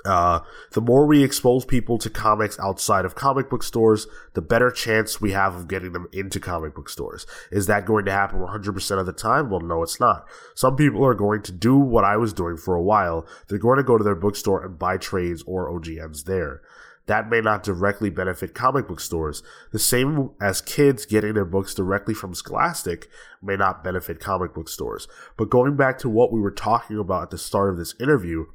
Uh, 0.06 0.42
the 0.72 0.82
more 0.82 1.08
we 1.08 1.24
expose 1.24 1.66
people 1.66 1.98
to 1.98 2.10
comics 2.10 2.60
outside 2.60 3.06
of 3.06 3.16
comic 3.16 3.50
book 3.50 3.64
stores, 3.64 4.06
the 4.34 4.42
better 4.42 4.70
chance 4.70 5.20
we 5.20 5.32
have 5.32 5.56
of 5.56 5.68
getting 5.68 5.94
them 5.94 6.08
into 6.14 6.40
comic 6.40 6.76
book 6.76 6.90
stores. 6.90 7.26
Is 7.52 7.66
that 7.68 7.86
going 7.86 8.06
to 8.06 8.12
happen 8.12 8.40
100% 8.40 9.00
of 9.00 9.06
the 9.06 9.14
time? 9.14 9.50
Well, 9.50 9.62
no, 9.62 9.82
it's 9.82 10.00
not. 10.00 10.28
Some 10.54 10.76
people 10.76 11.04
are 11.04 11.16
going 11.16 11.42
to 11.44 11.52
do 11.52 11.76
what 11.76 12.04
I 12.04 12.18
was 12.18 12.34
doing 12.34 12.56
for 12.56 12.76
a 12.76 12.84
while. 12.84 13.26
They're 13.48 13.58
going 13.58 13.78
to 13.78 13.84
go 13.84 13.98
to 13.98 14.04
their 14.04 14.16
bookstore 14.16 14.64
and 14.64 14.78
buy 14.78 14.98
trades 14.98 15.44
or 15.48 15.72
OGNs 15.72 16.26
there. 16.26 16.62
That 17.08 17.30
may 17.30 17.40
not 17.40 17.64
directly 17.64 18.10
benefit 18.10 18.56
comic 18.56 18.88
book 18.88 19.00
stores. 19.00 19.44
The 19.72 19.80
same 19.80 20.32
as 20.42 20.62
kids 20.62 21.06
getting 21.06 21.36
their 21.36 21.46
books 21.46 21.76
directly 21.76 22.16
from 22.16 22.34
Scholastic 22.34 23.08
may 23.44 23.56
not 23.56 23.84
benefit 23.84 24.20
comic 24.20 24.54
book 24.56 24.70
stores. 24.70 25.08
But 25.38 25.52
going 25.52 25.76
back 25.76 26.00
to 26.00 26.10
what 26.10 26.32
we 26.32 26.40
were 26.40 26.52
talking 26.52 26.98
about 26.98 27.24
at 27.24 27.30
the 27.30 27.38
start 27.38 27.70
of 27.70 27.78
this 27.78 27.94
interview, 28.00 28.46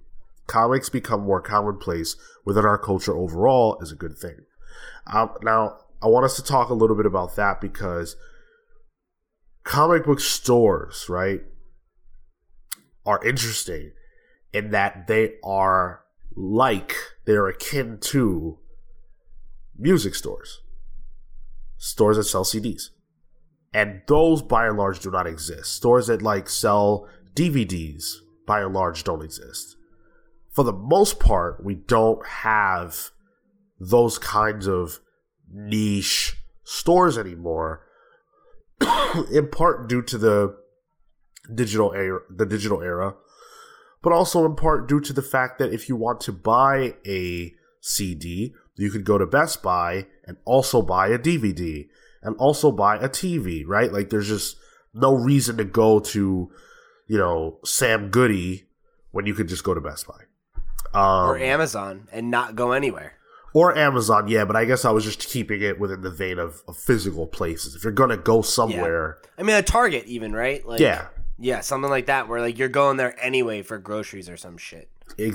comics 0.51 0.89
become 0.89 1.21
more 1.21 1.41
commonplace 1.41 2.17
within 2.45 2.65
our 2.65 2.77
culture 2.77 3.17
overall 3.17 3.79
is 3.81 3.93
a 3.93 3.97
good 3.97 4.19
thing. 4.19 4.37
Um, 5.07 5.31
now, 5.43 5.79
I 6.03 6.09
want 6.09 6.25
us 6.25 6.35
to 6.37 6.43
talk 6.43 6.71
a 6.71 6.75
little 6.75 6.97
bit 6.97 7.07
about 7.07 7.37
that 7.37 7.61
because 7.61 8.17
comic 9.63 10.05
book 10.05 10.19
stores, 10.19 11.07
right, 11.09 11.43
are 13.07 13.25
interesting 13.25 13.93
in 14.53 14.73
that 14.73 15.07
they 15.07 15.35
are 15.45 16.01
like, 16.35 16.97
they're 17.27 17.47
akin 17.47 17.99
to 18.01 18.59
music 19.79 20.17
stores, 20.17 20.63
stores 21.77 22.17
that 22.17 22.25
sell 22.25 22.45
CDs. 22.45 22.91
And 23.73 24.03
those, 24.09 24.43
by 24.43 24.67
and 24.67 24.77
large, 24.77 24.99
do 24.99 25.13
not 25.13 25.29
exist. 25.29 25.73
Stores 25.73 26.09
that 26.09 26.23
like 26.23 26.49
sell 26.49 27.09
DVDs, 27.35 28.17
by 28.49 28.63
and 28.63 28.75
large, 28.75 29.05
don't 29.05 29.23
exist 29.23 29.77
for 30.51 30.65
the 30.65 30.73
most 30.73 31.21
part, 31.21 31.65
we 31.65 31.75
don't 31.75 32.25
have 32.27 33.11
those 33.79 34.19
kinds 34.19 34.67
of 34.67 35.01
niche 35.53 36.37
stores 36.65 37.17
anymore. 37.17 37.87
in 39.33 39.49
part 39.49 39.89
due 39.89 40.03
to 40.03 40.19
the 40.19 40.57
digital 41.55 41.93
era, 41.93 42.21
the 42.31 42.47
digital 42.47 42.83
era, 42.83 43.15
but 44.03 44.13
also 44.13 44.45
in 44.45 44.57
part 44.57 44.89
due 44.89 45.01
to 45.01 45.13
the 45.13 45.23
fact 45.23 45.59
that 45.59 45.73
if 45.73 45.89
you 45.89 45.97
want 45.97 46.21
to 46.23 46.33
buy 46.33 46.95
a 47.07 47.53
CD, 47.81 48.55
you 48.77 48.91
could 48.91 49.05
go 49.05 49.19
to 49.19 49.27
Best 49.27 49.63
Buy 49.63 50.07
and 50.25 50.39
also 50.45 50.81
buy 50.81 51.09
a 51.09 51.19
DVD 51.19 51.87
and 52.23 52.37
also 52.37 52.73
buy 52.73 52.97
a 52.97 53.09
TV, 53.09 53.65
right? 53.67 53.93
Like 53.93 54.11
there's 54.11 54.29
just 54.29 54.57
no 54.95 55.15
reason 55.15 55.57
to 55.59 55.65
go 55.65 56.01
to, 56.01 56.51
you 57.07 57.19
know, 57.19 57.59
Sam 57.65 58.09
Goody 58.09 58.69
when 59.11 59.27
you 59.27 59.35
could 59.35 59.49
just 59.49 59.65
go 59.65 59.75
to 59.75 59.81
Best 59.81 60.07
Buy. 60.07 60.30
Um, 60.93 61.31
or 61.31 61.39
Amazon 61.39 62.09
and 62.13 62.31
not 62.31 62.57
go 62.57 62.73
anywhere. 62.73 63.15
Or 63.53 63.77
Amazon, 63.77 64.29
yeah, 64.29 64.45
but 64.45 64.55
I 64.55 64.65
guess 64.65 64.85
I 64.85 64.91
was 64.93 65.05
just 65.05 65.21
keeping 65.21 65.61
it 65.61 65.81
within 65.81 66.03
the 66.03 66.11
vein 66.11 66.39
of, 66.39 66.63
of 66.69 66.77
physical 66.77 67.27
places. 67.27 67.75
If 67.75 67.83
you're 67.83 67.93
gonna 67.93 68.17
go 68.17 68.43
somewhere, 68.43 69.19
yeah. 69.23 69.31
I 69.39 69.43
mean, 69.43 69.57
a 69.57 69.63
Target, 69.63 70.07
even 70.07 70.33
right? 70.33 70.65
Like, 70.65 70.79
yeah, 70.79 71.09
yeah, 71.37 71.61
something 71.61 71.91
like 71.91 72.07
that, 72.07 72.29
where 72.29 72.41
like 72.41 72.59
you're 72.59 72.69
going 72.69 72.97
there 72.97 73.17
anyway 73.21 73.63
for 73.63 73.79
groceries 73.79 74.29
or 74.29 74.37
some 74.37 74.57
shit. 74.57 74.89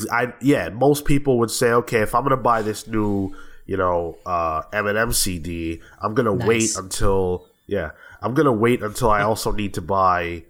I, 0.09 0.33
yeah, 0.39 0.69
most 0.69 1.03
people 1.03 1.39
would 1.39 1.51
say, 1.51 1.71
okay, 1.71 2.01
if 2.01 2.15
I'm 2.15 2.23
gonna 2.23 2.37
buy 2.37 2.61
this 2.61 2.87
new, 2.87 3.35
you 3.65 3.75
know, 3.75 4.17
uh, 4.25 4.61
Eminem 4.71 5.13
CD, 5.13 5.81
I'm 6.01 6.13
gonna 6.13 6.35
nice. 6.35 6.47
wait 6.47 6.75
until, 6.77 7.47
yeah, 7.67 7.91
I'm 8.21 8.33
gonna 8.33 8.53
wait 8.53 8.81
until 8.81 9.09
I 9.09 9.23
also 9.23 9.51
need 9.51 9.73
to 9.73 9.81
buy 9.81 10.43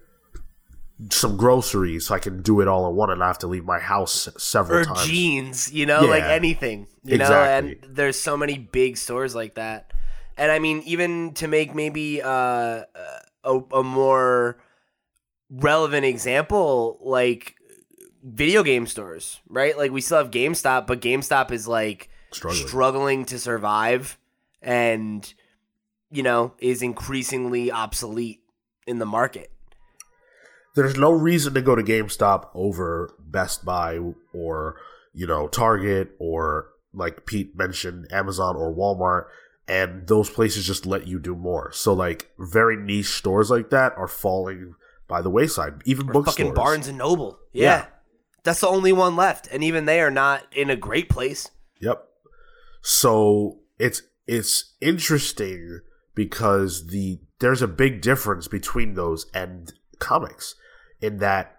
some 1.10 1.36
groceries 1.36 2.06
so 2.06 2.14
I 2.14 2.18
can 2.18 2.40
do 2.40 2.60
it 2.60 2.68
all 2.68 2.88
in 2.88 2.96
one 2.96 3.10
and 3.10 3.22
I 3.22 3.26
have 3.26 3.38
to 3.38 3.46
leave 3.46 3.64
my 3.64 3.78
house 3.78 4.28
several 4.38 4.80
or 4.80 4.84
times. 4.84 5.06
jeans, 5.06 5.72
you 5.72 5.84
know, 5.84 6.02
yeah. 6.04 6.10
like 6.10 6.24
anything, 6.24 6.86
you 7.04 7.16
exactly. 7.16 7.70
know, 7.70 7.76
and 7.84 7.96
there's 7.96 8.18
so 8.18 8.36
many 8.36 8.58
big 8.58 8.96
stores 8.96 9.34
like 9.34 9.56
that. 9.56 9.92
And 10.38 10.50
I 10.50 10.58
mean, 10.58 10.82
even 10.86 11.34
to 11.34 11.48
make 11.48 11.74
maybe 11.74 12.22
uh, 12.22 12.82
a, 13.44 13.60
a 13.72 13.82
more 13.82 14.58
relevant 15.50 16.06
example, 16.06 16.98
like 17.02 17.56
video 18.22 18.62
game 18.62 18.86
stores, 18.86 19.40
right? 19.48 19.76
Like 19.76 19.90
we 19.90 20.00
still 20.00 20.18
have 20.18 20.30
GameStop, 20.30 20.86
but 20.86 21.00
GameStop 21.00 21.50
is 21.50 21.68
like 21.68 22.08
struggling, 22.32 22.68
struggling 22.68 23.24
to 23.26 23.38
survive 23.38 24.18
and, 24.62 25.32
you 26.10 26.22
know, 26.22 26.54
is 26.58 26.80
increasingly 26.80 27.70
obsolete 27.70 28.40
in 28.86 28.98
the 28.98 29.06
market 29.06 29.50
there's 30.76 30.96
no 30.96 31.10
reason 31.10 31.54
to 31.54 31.62
go 31.62 31.74
to 31.74 31.82
GameStop 31.82 32.50
over 32.54 33.14
Best 33.18 33.64
Buy 33.64 33.98
or 34.32 34.76
you 35.12 35.26
know 35.26 35.48
Target 35.48 36.14
or 36.18 36.68
like 36.92 37.26
Pete 37.26 37.56
mentioned 37.56 38.06
Amazon 38.12 38.56
or 38.56 38.72
Walmart 38.72 39.24
and 39.66 40.06
those 40.06 40.30
places 40.30 40.66
just 40.66 40.86
let 40.86 41.08
you 41.08 41.18
do 41.18 41.34
more. 41.34 41.72
So 41.72 41.92
like 41.92 42.30
very 42.38 42.76
niche 42.76 43.14
stores 43.16 43.50
like 43.50 43.70
that 43.70 43.94
are 43.96 44.06
falling 44.06 44.74
by 45.08 45.22
the 45.22 45.30
wayside. 45.30 45.82
Even 45.86 46.06
bookstores. 46.06 46.36
Fucking 46.36 46.54
Barnes 46.54 46.88
and 46.88 46.98
Noble. 46.98 47.38
Yeah. 47.52 47.64
yeah. 47.64 47.86
That's 48.44 48.60
the 48.60 48.68
only 48.68 48.92
one 48.92 49.16
left 49.16 49.48
and 49.50 49.64
even 49.64 49.86
they 49.86 50.00
are 50.00 50.10
not 50.10 50.44
in 50.54 50.70
a 50.70 50.76
great 50.76 51.08
place. 51.08 51.50
Yep. 51.80 52.06
So 52.82 53.60
it's 53.78 54.02
it's 54.26 54.74
interesting 54.80 55.80
because 56.14 56.88
the 56.88 57.20
there's 57.40 57.62
a 57.62 57.68
big 57.68 58.02
difference 58.02 58.46
between 58.46 58.94
those 58.94 59.26
and 59.32 59.72
comics 59.98 60.54
in 61.00 61.18
that 61.18 61.56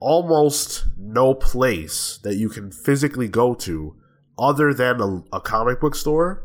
almost 0.00 0.84
no 0.96 1.34
place 1.34 2.18
that 2.22 2.36
you 2.36 2.48
can 2.48 2.70
physically 2.70 3.28
go 3.28 3.54
to 3.54 3.96
other 4.38 4.74
than 4.74 5.00
a, 5.00 5.36
a 5.36 5.40
comic 5.40 5.80
book 5.80 5.94
store 5.94 6.44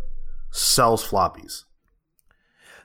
sells 0.51 1.07
floppies. 1.07 1.63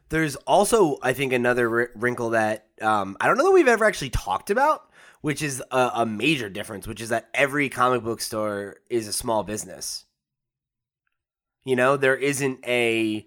There's 0.09 0.37
also, 0.37 0.99
I 1.03 1.13
think, 1.13 1.33
another 1.33 1.91
wrinkle 1.95 2.31
that 2.31 2.67
um, 2.81 3.17
I 3.21 3.27
don't 3.27 3.39
know 3.39 3.45
that 3.45 3.53
we've 3.53 3.67
ever 3.67 3.85
actually 3.85 4.11
talked 4.11 4.51
about, 4.51 4.83
which 5.21 5.43
is 5.43 5.63
a, 5.73 5.91
a 5.95 6.07
major 6.07 6.49
difference, 6.49 6.87
which 6.87 7.01
is 7.01 7.09
that 7.09 7.29
every 7.35 7.69
comic 7.69 8.05
book 8.05 8.21
store 8.21 8.77
is 8.89 9.09
a 9.09 9.13
small 9.13 9.43
business. 9.43 10.05
You 11.65 11.75
know, 11.75 11.97
there 11.97 12.17
isn't 12.17 12.65
a 12.65 13.27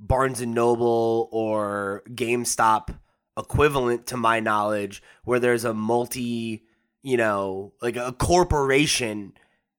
Barnes 0.00 0.40
and 0.40 0.54
Noble 0.54 1.28
or 1.30 2.02
GameStop 2.08 2.98
equivalent 3.36 4.06
to 4.06 4.16
my 4.16 4.40
knowledge 4.40 5.02
where 5.24 5.38
there's 5.38 5.64
a 5.64 5.74
multi, 5.74 6.64
you 7.02 7.16
know, 7.16 7.72
like 7.80 7.96
a 7.96 8.12
corporation 8.12 9.32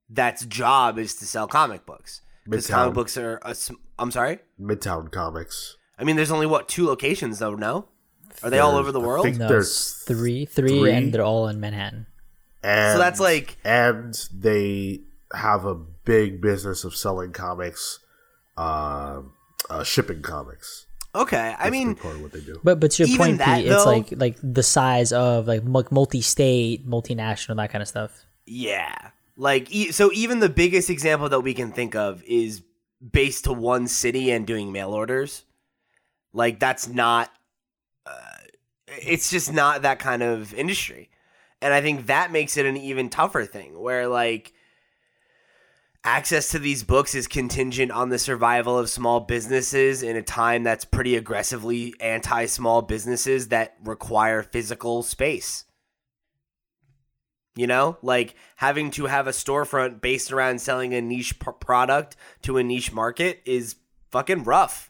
that's 0.09 0.45
job 0.45 0.97
is 0.97 1.15
to 1.15 1.25
sell 1.25 1.47
comic 1.47 1.85
books. 1.85 2.21
Because 2.45 2.67
comic 2.67 2.93
books 2.93 3.17
are, 3.17 3.39
i 3.43 3.53
I'm 3.99 4.11
sorry? 4.11 4.39
Midtown 4.59 5.11
Comics. 5.11 5.75
I 5.99 6.03
mean, 6.03 6.15
there's 6.15 6.31
only 6.31 6.45
what 6.45 6.67
two 6.67 6.85
locations 6.85 7.39
though? 7.39 7.55
No, 7.55 7.87
are 8.43 8.49
they 8.49 8.59
all 8.59 8.75
over 8.75 8.91
the 8.91 8.99
world? 8.99 9.25
I 9.25 9.29
think 9.29 9.39
no, 9.39 9.47
there's 9.47 10.03
three, 10.05 10.45
three, 10.45 10.79
three, 10.79 10.91
and 10.91 11.13
they're 11.13 11.23
all 11.23 11.47
in 11.47 11.59
Manhattan. 11.59 12.05
And, 12.63 12.93
so 12.93 12.99
that's 12.99 13.19
like, 13.19 13.57
and 13.63 14.13
they 14.33 15.01
have 15.33 15.65
a 15.65 15.75
big 15.75 16.41
business 16.41 16.83
of 16.83 16.95
selling 16.95 17.31
comics, 17.31 17.99
uh, 18.57 19.21
uh, 19.69 19.83
shipping 19.83 20.21
comics. 20.21 20.86
Okay, 21.21 21.37
I 21.37 21.49
That's 21.51 21.67
a 21.67 21.71
mean, 21.71 21.95
part 21.95 22.15
of 22.15 22.21
what 22.21 22.31
they 22.31 22.41
do. 22.41 22.59
But 22.63 22.79
but 22.79 22.91
to 22.91 23.05
your 23.05 23.17
point, 23.17 23.37
that, 23.39 23.57
Pete, 23.57 23.67
it's 23.67 23.83
though- 23.83 23.89
like 23.91 24.07
like 24.15 24.37
the 24.43 24.63
size 24.63 25.11
of 25.11 25.47
like 25.47 25.63
multi-state, 25.91 26.87
multinational, 26.87 27.55
that 27.57 27.71
kind 27.71 27.81
of 27.81 27.87
stuff. 27.87 28.25
Yeah. 28.45 28.95
Like 29.35 29.71
e- 29.73 29.91
so 29.91 30.11
even 30.13 30.39
the 30.39 30.49
biggest 30.49 30.89
example 30.89 31.29
that 31.29 31.41
we 31.41 31.53
can 31.53 31.71
think 31.71 31.95
of 31.95 32.23
is 32.23 32.63
based 33.11 33.43
to 33.45 33.53
one 33.53 33.87
city 33.87 34.31
and 34.31 34.47
doing 34.47 34.71
mail 34.71 34.91
orders. 34.91 35.43
Like 36.33 36.59
that's 36.59 36.87
not 36.87 37.31
uh, 38.05 38.37
it's 38.87 39.29
just 39.29 39.51
not 39.53 39.81
that 39.83 39.99
kind 39.99 40.23
of 40.23 40.53
industry. 40.53 41.09
And 41.61 41.73
I 41.73 41.81
think 41.81 42.07
that 42.07 42.31
makes 42.31 42.57
it 42.57 42.65
an 42.65 42.77
even 42.77 43.09
tougher 43.09 43.45
thing 43.45 43.79
where 43.79 44.07
like 44.07 44.53
access 46.07 46.51
to 46.51 46.59
these 46.59 46.83
books 46.83 47.13
is 47.13 47.27
contingent 47.27 47.91
on 47.91 48.07
the 48.07 48.17
survival 48.17 48.79
of 48.79 48.89
small 48.89 49.19
businesses 49.19 50.01
in 50.01 50.15
a 50.15 50.21
time 50.21 50.63
that's 50.63 50.85
pretty 50.85 51.17
aggressively 51.17 51.93
anti 51.99 52.45
small 52.45 52.81
businesses 52.81 53.49
that 53.49 53.75
require 53.83 54.41
physical 54.41 55.03
space. 55.03 55.65
You 57.57 57.67
know, 57.67 57.97
like 58.01 58.35
having 58.55 58.89
to 58.91 59.07
have 59.07 59.27
a 59.27 59.31
storefront 59.31 59.99
based 59.99 60.31
around 60.31 60.61
selling 60.61 60.93
a 60.93 61.01
niche 61.01 61.39
p- 61.39 61.51
product 61.59 62.15
to 62.43 62.57
a 62.57 62.63
niche 62.63 62.93
market 62.93 63.41
is 63.45 63.75
fucking 64.09 64.45
rough. 64.45 64.89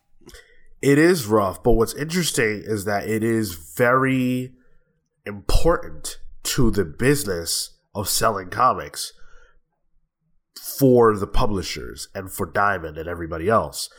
It 0.84 1.00
is 1.00 1.26
rough, 1.26 1.64
but 1.64 1.72
what's 1.72 1.96
interesting 1.96 2.62
is 2.64 2.86
that 2.86 3.10
it 3.10 3.24
is 3.24 3.56
very 3.56 4.54
important 5.26 6.20
to 6.44 6.70
the 6.70 6.86
business 6.86 7.72
of 7.96 8.08
selling 8.08 8.52
comics 8.52 9.14
for 10.58 11.16
the 11.16 11.28
publishers 11.28 12.08
and 12.14 12.32
for 12.32 12.46
Diamond 12.46 12.98
and 12.98 13.08
everybody 13.08 13.50
else. 13.50 13.90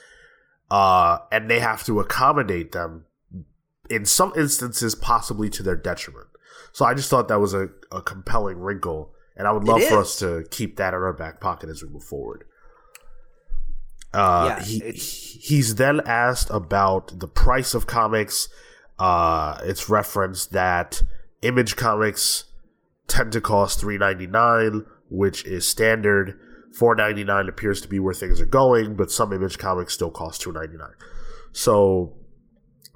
Uh, 0.71 1.19
and 1.33 1.51
they 1.51 1.61
have 1.61 1.85
to 1.85 2.01
accommodate 2.01 2.73
them 2.73 3.05
in 3.89 4.05
some 4.05 4.33
instances, 4.37 4.95
possibly 4.95 5.49
to 5.49 5.63
their 5.63 5.77
detriment. 5.77 6.27
So 6.73 6.85
I 6.85 6.95
just 6.95 7.09
thought 7.09 7.29
that 7.29 7.41
was 7.41 7.55
a, 7.55 7.71
a 7.91 8.03
compelling 8.03 8.59
wrinkle, 8.59 9.13
and 9.37 9.49
I 9.49 9.53
would 9.53 9.65
love 9.65 9.83
for 9.83 9.99
us 9.99 10.19
to 10.19 10.45
keep 10.51 10.77
that 10.77 10.93
in 10.93 11.01
our 11.01 11.15
back 11.15 11.41
pocket 11.41 11.71
as 11.71 11.83
we 11.83 11.89
move 11.89 12.05
forward. 12.05 12.45
Uh, 14.13 14.57
Yeah, 14.59 14.63
he, 14.63 14.91
he's 14.91 15.77
then 15.77 16.01
asked 16.05 16.51
about 16.51 17.19
the 17.19 17.29
price 17.29 17.75
of 17.75 17.87
comics. 17.87 18.49
Uh, 18.99 19.59
it's 19.63 19.89
referenced 19.89 20.53
that 20.53 21.03
Image 21.41 21.77
comics 21.77 22.45
tend 23.07 23.33
to 23.33 23.41
cost 23.41 23.79
three 23.79 23.97
ninety 23.97 24.27
nine, 24.27 24.85
which 25.09 25.45
is 25.45 25.67
standard. 25.67 26.39
Four 26.75 26.95
ninety 26.95 27.25
nine 27.25 27.49
appears 27.49 27.81
to 27.81 27.89
be 27.89 27.99
where 27.99 28.15
things 28.15 28.41
are 28.41 28.47
going, 28.47 28.95
but 28.95 29.11
some 29.11 29.33
Image 29.33 29.59
comics 29.59 29.95
still 29.95 30.11
cost 30.11 30.41
two 30.41 30.53
ninety 30.53 30.77
nine. 30.77 30.95
So 31.53 32.15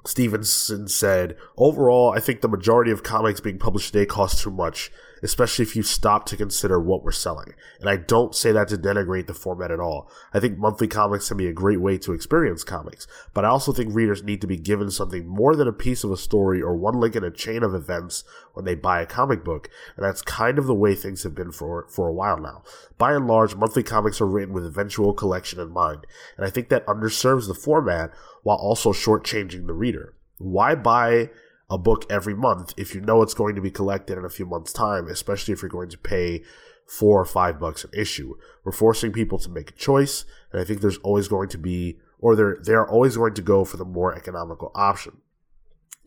Stephenson 0.05 0.87
said, 0.87 1.37
overall, 1.57 2.11
I 2.11 2.19
think 2.19 2.41
the 2.41 2.47
majority 2.47 2.91
of 2.91 3.03
comics 3.03 3.39
being 3.39 3.57
published 3.57 3.93
today 3.93 4.05
cost 4.05 4.41
too 4.41 4.51
much, 4.51 4.91
especially 5.23 5.63
if 5.63 5.75
you 5.75 5.81
stop 5.81 6.25
to 6.25 6.37
consider 6.37 6.79
what 6.79 7.03
we're 7.03 7.11
selling. 7.11 7.53
And 7.79 7.89
I 7.89 7.95
don't 7.95 8.35
say 8.35 8.51
that 8.51 8.67
to 8.67 8.77
denigrate 8.77 9.27
the 9.27 9.33
format 9.33 9.71
at 9.71 9.79
all. 9.79 10.11
I 10.33 10.39
think 10.39 10.57
monthly 10.57 10.87
comics 10.87 11.29
can 11.29 11.37
be 11.37 11.47
a 11.47 11.53
great 11.53 11.79
way 11.79 11.97
to 11.99 12.13
experience 12.13 12.63
comics, 12.63 13.07
but 13.33 13.45
I 13.45 13.47
also 13.47 13.71
think 13.71 13.95
readers 13.95 14.21
need 14.21 14.41
to 14.41 14.47
be 14.47 14.57
given 14.57 14.91
something 14.91 15.25
more 15.25 15.55
than 15.55 15.67
a 15.67 15.73
piece 15.73 16.03
of 16.03 16.11
a 16.11 16.17
story 16.17 16.61
or 16.61 16.75
one 16.75 16.99
link 16.99 17.15
in 17.15 17.23
a 17.23 17.31
chain 17.31 17.63
of 17.63 17.73
events 17.73 18.23
when 18.53 18.65
they 18.65 18.75
buy 18.75 19.01
a 19.01 19.05
comic 19.05 19.43
book, 19.43 19.69
and 19.95 20.05
that's 20.05 20.21
kind 20.21 20.59
of 20.59 20.67
the 20.67 20.75
way 20.75 20.93
things 20.93 21.23
have 21.23 21.33
been 21.33 21.51
for, 21.51 21.87
for 21.89 22.07
a 22.07 22.13
while 22.13 22.37
now. 22.37 22.61
By 22.97 23.13
and 23.13 23.25
large, 23.25 23.55
monthly 23.55 23.83
comics 23.83 24.19
are 24.21 24.27
written 24.27 24.53
with 24.53 24.65
eventual 24.65 25.13
collection 25.13 25.59
in 25.59 25.71
mind, 25.71 26.05
and 26.37 26.45
I 26.45 26.49
think 26.49 26.69
that 26.69 26.85
underserves 26.85 27.47
the 27.47 27.53
format 27.53 28.11
while 28.43 28.57
also 28.57 28.91
shortchanging 28.91 29.67
the 29.67 29.73
reader. 29.73 30.13
Why 30.37 30.75
buy 30.75 31.29
a 31.73 31.77
book 31.79 32.05
every 32.07 32.35
month 32.35 32.71
if 32.77 32.93
you 32.93 33.01
know 33.01 33.23
it's 33.23 33.33
going 33.33 33.55
to 33.55 33.61
be 33.61 33.71
collected 33.71 34.15
in 34.15 34.23
a 34.23 34.29
few 34.29 34.45
months' 34.45 34.71
time, 34.71 35.07
especially 35.07 35.53
if 35.53 35.63
you're 35.63 35.69
going 35.69 35.89
to 35.89 35.97
pay 35.97 36.43
four 36.85 37.19
or 37.19 37.25
five 37.25 37.59
bucks 37.59 37.83
an 37.83 37.89
issue? 37.97 38.35
We're 38.63 38.71
forcing 38.71 39.11
people 39.11 39.39
to 39.39 39.49
make 39.49 39.71
a 39.71 39.73
choice, 39.73 40.23
and 40.51 40.61
I 40.61 40.65
think 40.65 40.81
there's 40.81 40.99
always 40.99 41.27
going 41.27 41.49
to 41.49 41.57
be, 41.57 41.97
or 42.19 42.35
they're 42.35 42.57
they're 42.61 42.87
always 42.87 43.17
going 43.17 43.33
to 43.33 43.41
go 43.41 43.65
for 43.65 43.77
the 43.77 43.85
more 43.85 44.15
economical 44.15 44.71
option. 44.75 45.22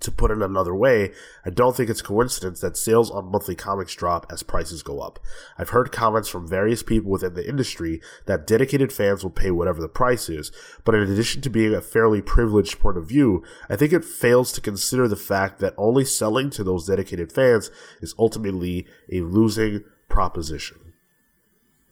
To 0.01 0.13
put 0.13 0.31
it 0.31 0.43
another 0.43 0.75
way, 0.75 1.13
I 1.45 1.51
don't 1.51 1.75
think 1.75 1.89
it's 1.89 2.03
coincidence 2.03 2.61
that 2.61 2.77
sales 2.77 3.11
on 3.11 3.31
monthly 3.31 3.55
comics 3.55 3.95
drop 3.95 4.27
as 4.31 4.43
prices 4.43 4.83
go 4.83 5.01
up. 5.01 5.19
I've 5.57 5.71
heard 5.71 5.91
comments 5.91 6.29
from 6.29 6.47
various 6.47 6.83
people 6.83 7.11
within 7.11 7.33
the 7.33 7.49
industry 7.49 8.03
that 8.27 8.47
dedicated 8.47 8.93
fans 8.93 9.23
will 9.23 9.31
pay 9.31 9.51
whatever 9.51 9.81
the 9.81 9.89
price 9.89 10.29
is, 10.29 10.53
but 10.85 10.95
in 10.95 11.01
addition 11.01 11.41
to 11.43 11.51
being 11.51 11.75
a 11.75 11.81
fairly 11.81 12.21
privileged 12.21 12.79
point 12.79 12.99
of 12.99 13.09
view, 13.09 13.43
I 13.71 13.77
think 13.77 13.95
it 13.95 14.05
fails 14.05 14.53
to 14.53 14.61
consider 14.61 15.09
the 15.09 15.17
fact 15.17 15.61
that 15.61 15.73
only 15.79 16.05
selling 16.05 16.51
to 16.51 16.63
those 16.63 16.87
dedicated 16.87 17.33
fans 17.33 17.71
is 18.03 18.15
ultimately 18.19 18.87
a 19.11 19.23
losing 19.23 19.83
proposition. 20.11 20.87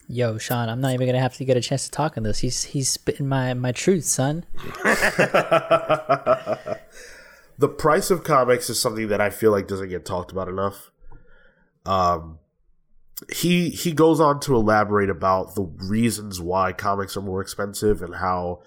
Yo, 0.06 0.36
Sean, 0.36 0.68
I'm 0.68 0.82
not 0.82 0.92
even 0.92 1.06
gonna 1.06 1.20
have 1.20 1.36
to 1.36 1.44
get 1.46 1.56
a 1.56 1.62
chance 1.62 1.84
to 1.86 1.90
talk 1.90 2.18
on 2.18 2.24
this. 2.24 2.40
He's 2.40 2.64
he's 2.64 2.90
spitting 2.90 3.26
my 3.26 3.54
my 3.54 3.72
truth, 3.72 4.04
son. 4.04 4.44
the 7.58 7.68
price 7.68 8.10
of 8.10 8.24
comics 8.24 8.68
is 8.68 8.80
something 8.80 9.08
that 9.08 9.20
I 9.20 9.30
feel 9.30 9.50
like 9.50 9.68
doesn't 9.68 9.88
get 9.88 10.04
talked 10.04 10.32
about 10.32 10.48
enough. 10.48 10.90
Um, 11.86 12.38
he 13.32 13.70
he 13.70 13.92
goes 13.92 14.20
on 14.20 14.40
to 14.40 14.54
elaborate 14.54 15.10
about 15.10 15.54
the 15.54 15.62
reasons 15.62 16.40
why 16.40 16.72
comics 16.72 17.16
are 17.16 17.22
more 17.22 17.40
expensive 17.40 18.02
and 18.02 18.16
how 18.16 18.62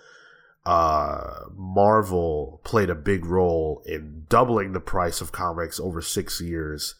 uh, 0.65 1.45
Marvel 1.55 2.61
played 2.63 2.89
a 2.89 2.95
big 2.95 3.25
role 3.25 3.81
in 3.85 4.25
doubling 4.29 4.73
the 4.73 4.79
price 4.79 5.21
of 5.21 5.31
comics 5.31 5.79
over 5.79 6.01
six 6.01 6.39
years 6.39 6.95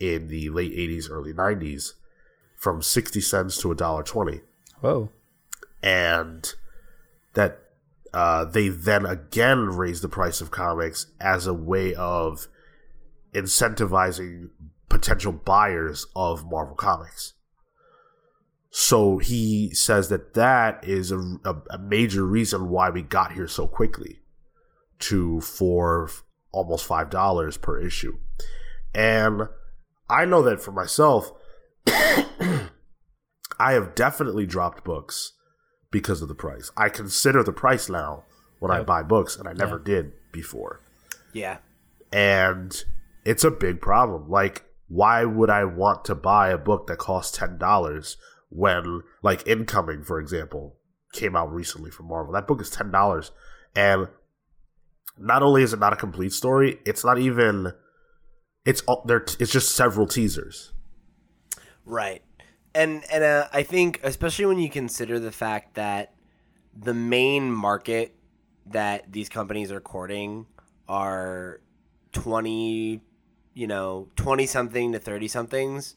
in 0.00 0.28
the 0.28 0.48
late 0.50 0.72
'80s, 0.72 1.10
early 1.10 1.32
'90s, 1.32 1.94
from 2.56 2.80
sixty 2.80 3.20
cents 3.20 3.58
to 3.58 3.70
a 3.70 3.74
dollar 3.74 4.02
twenty 4.02 4.40
Whoa. 4.80 5.10
and 5.82 6.54
that 7.34 7.65
uh, 8.16 8.46
they 8.46 8.70
then 8.70 9.04
again 9.04 9.66
raised 9.66 10.00
the 10.02 10.08
price 10.08 10.40
of 10.40 10.50
comics 10.50 11.08
as 11.20 11.46
a 11.46 11.52
way 11.52 11.94
of 11.94 12.48
incentivizing 13.34 14.48
potential 14.88 15.32
buyers 15.32 16.06
of 16.16 16.50
Marvel 16.50 16.74
Comics. 16.74 17.34
So 18.70 19.18
he 19.18 19.68
says 19.74 20.08
that 20.08 20.32
that 20.32 20.82
is 20.82 21.12
a, 21.12 21.18
a, 21.44 21.56
a 21.72 21.78
major 21.78 22.24
reason 22.24 22.70
why 22.70 22.88
we 22.88 23.02
got 23.02 23.32
here 23.32 23.48
so 23.48 23.66
quickly 23.66 24.20
to 25.00 25.42
for 25.42 26.08
almost 26.52 26.86
five 26.86 27.10
dollars 27.10 27.58
per 27.58 27.78
issue, 27.78 28.16
and 28.94 29.42
I 30.08 30.24
know 30.24 30.40
that 30.40 30.62
for 30.62 30.72
myself. 30.72 31.32
I 33.58 33.72
have 33.72 33.94
definitely 33.94 34.46
dropped 34.46 34.84
books 34.84 35.34
because 35.96 36.20
of 36.20 36.28
the 36.28 36.34
price. 36.34 36.70
I 36.76 36.90
consider 36.90 37.42
the 37.42 37.54
price 37.54 37.88
now 37.88 38.24
when 38.58 38.70
I 38.70 38.82
buy 38.82 39.02
books, 39.02 39.34
and 39.36 39.48
I 39.48 39.54
never 39.54 39.78
Yeah. 39.78 39.84
did 39.84 40.12
before. 40.30 40.80
Yeah. 41.32 41.56
And 42.12 42.84
it's 43.24 43.44
a 43.44 43.50
big 43.50 43.80
problem. 43.80 44.28
Like, 44.28 44.64
why 44.88 45.24
would 45.24 45.48
I 45.48 45.64
want 45.64 46.04
to 46.04 46.14
buy 46.14 46.50
a 46.50 46.58
book 46.58 46.86
that 46.88 46.98
costs 46.98 47.36
ten 47.38 47.56
dollars 47.56 48.18
when, 48.50 49.00
like, 49.22 49.46
Incoming, 49.48 50.02
for 50.04 50.20
example, 50.20 50.76
came 51.12 51.34
out 51.34 51.50
recently 51.50 51.90
from 51.90 52.08
Marvel? 52.08 52.34
That 52.34 52.46
book 52.46 52.60
is 52.60 52.68
ten 52.68 52.90
dollars, 52.90 53.30
and 53.74 54.08
not 55.16 55.42
only 55.42 55.62
is 55.62 55.72
it 55.72 55.78
not 55.80 55.94
a 55.94 55.96
complete 55.96 56.34
story, 56.34 56.78
it's 56.84 57.04
not 57.06 57.18
even. 57.18 57.72
It's 58.66 58.82
all 58.82 59.02
there. 59.06 59.24
It's 59.40 59.50
just 59.52 59.74
several 59.74 60.06
teasers. 60.06 60.72
Right. 61.86 62.22
And 62.76 63.02
and 63.10 63.24
uh, 63.24 63.48
I 63.54 63.62
think 63.62 64.00
especially 64.02 64.44
when 64.44 64.58
you 64.58 64.68
consider 64.68 65.18
the 65.18 65.32
fact 65.32 65.76
that 65.76 66.12
the 66.78 66.92
main 66.92 67.50
market 67.50 68.14
that 68.66 69.10
these 69.10 69.30
companies 69.30 69.72
are 69.72 69.80
courting 69.80 70.44
are 70.86 71.62
20, 72.12 73.00
you 73.54 73.66
know, 73.66 74.08
20 74.16 74.44
something 74.44 74.92
to 74.92 74.98
30 74.98 75.26
somethings. 75.26 75.94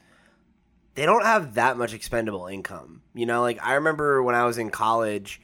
They 0.96 1.06
don't 1.06 1.26
have 1.26 1.56
that 1.56 1.78
much 1.78 1.94
expendable 1.94 2.48
income. 2.48 3.02
You 3.14 3.26
know, 3.26 3.42
like 3.42 3.60
I 3.62 3.74
remember 3.74 4.24
when 4.24 4.36
I 4.36 4.46
was 4.46 4.58
in 4.58 4.70
college 4.70 5.42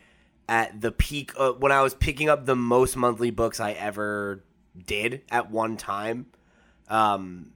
at 0.47 0.79
the 0.79 0.93
peak 0.93 1.33
uh, 1.37 1.51
when 1.51 1.73
I 1.73 1.81
was 1.81 1.93
picking 1.93 2.29
up 2.29 2.45
the 2.45 2.55
most 2.55 2.95
monthly 2.95 3.31
books 3.31 3.59
I 3.59 3.73
ever 3.73 4.45
did 4.87 5.23
at 5.29 5.51
one 5.51 5.75
time. 5.75 6.27
Um 6.87 7.51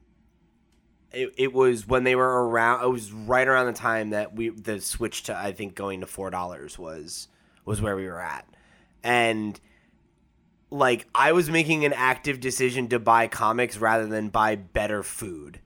it, 1.11 1.33
it 1.37 1.53
was 1.53 1.87
when 1.87 2.03
they 2.03 2.15
were 2.15 2.47
around 2.47 2.83
it 2.83 2.89
was 2.89 3.11
right 3.11 3.47
around 3.47 3.67
the 3.67 3.73
time 3.73 4.11
that 4.11 4.35
we 4.35 4.49
the 4.49 4.79
switch 4.79 5.23
to 5.23 5.35
i 5.35 5.51
think 5.51 5.75
going 5.75 6.01
to 6.01 6.07
four 6.07 6.29
dollars 6.29 6.77
was 6.77 7.27
was 7.65 7.81
where 7.81 7.95
we 7.95 8.05
were 8.05 8.21
at. 8.21 8.47
And 9.03 9.59
like 10.71 11.07
i 11.15 11.31
was 11.31 11.49
making 11.49 11.85
an 11.85 11.93
active 11.93 12.39
decision 12.39 12.87
to 12.89 12.99
buy 12.99 13.27
comics 13.27 13.77
rather 13.77 14.05
than 14.05 14.29
buy 14.29 14.55
better 14.55 15.03
food 15.03 15.59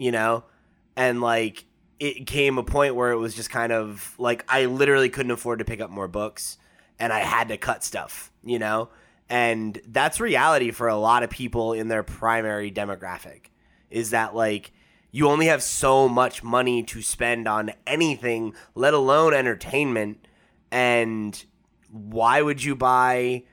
you 0.00 0.12
know? 0.12 0.44
And 0.96 1.20
like 1.20 1.64
it 1.98 2.26
came 2.26 2.58
a 2.58 2.62
point 2.62 2.94
where 2.94 3.10
it 3.10 3.16
was 3.16 3.34
just 3.34 3.50
kind 3.50 3.72
of 3.72 4.14
like 4.18 4.44
i 4.48 4.66
literally 4.66 5.08
couldn't 5.08 5.32
afford 5.32 5.58
to 5.58 5.64
pick 5.64 5.80
up 5.80 5.90
more 5.90 6.08
books 6.08 6.56
and 6.98 7.12
i 7.12 7.20
had 7.20 7.48
to 7.48 7.56
cut 7.56 7.84
stuff 7.84 8.30
you 8.44 8.58
know? 8.58 8.88
And 9.30 9.78
that's 9.86 10.20
reality 10.20 10.70
for 10.70 10.88
a 10.88 10.96
lot 10.96 11.22
of 11.22 11.28
people 11.28 11.74
in 11.74 11.88
their 11.88 12.02
primary 12.02 12.72
demographic 12.72 13.50
is 13.90 14.10
that 14.10 14.34
like 14.34 14.72
you 15.10 15.28
only 15.28 15.46
have 15.46 15.62
so 15.62 16.08
much 16.08 16.42
money 16.42 16.82
to 16.82 17.02
spend 17.02 17.48
on 17.48 17.72
anything, 17.86 18.54
let 18.74 18.94
alone 18.94 19.34
entertainment. 19.34 20.26
And 20.70 21.44
why 21.90 22.42
would 22.42 22.62
you 22.62 22.76
buy, 22.76 23.44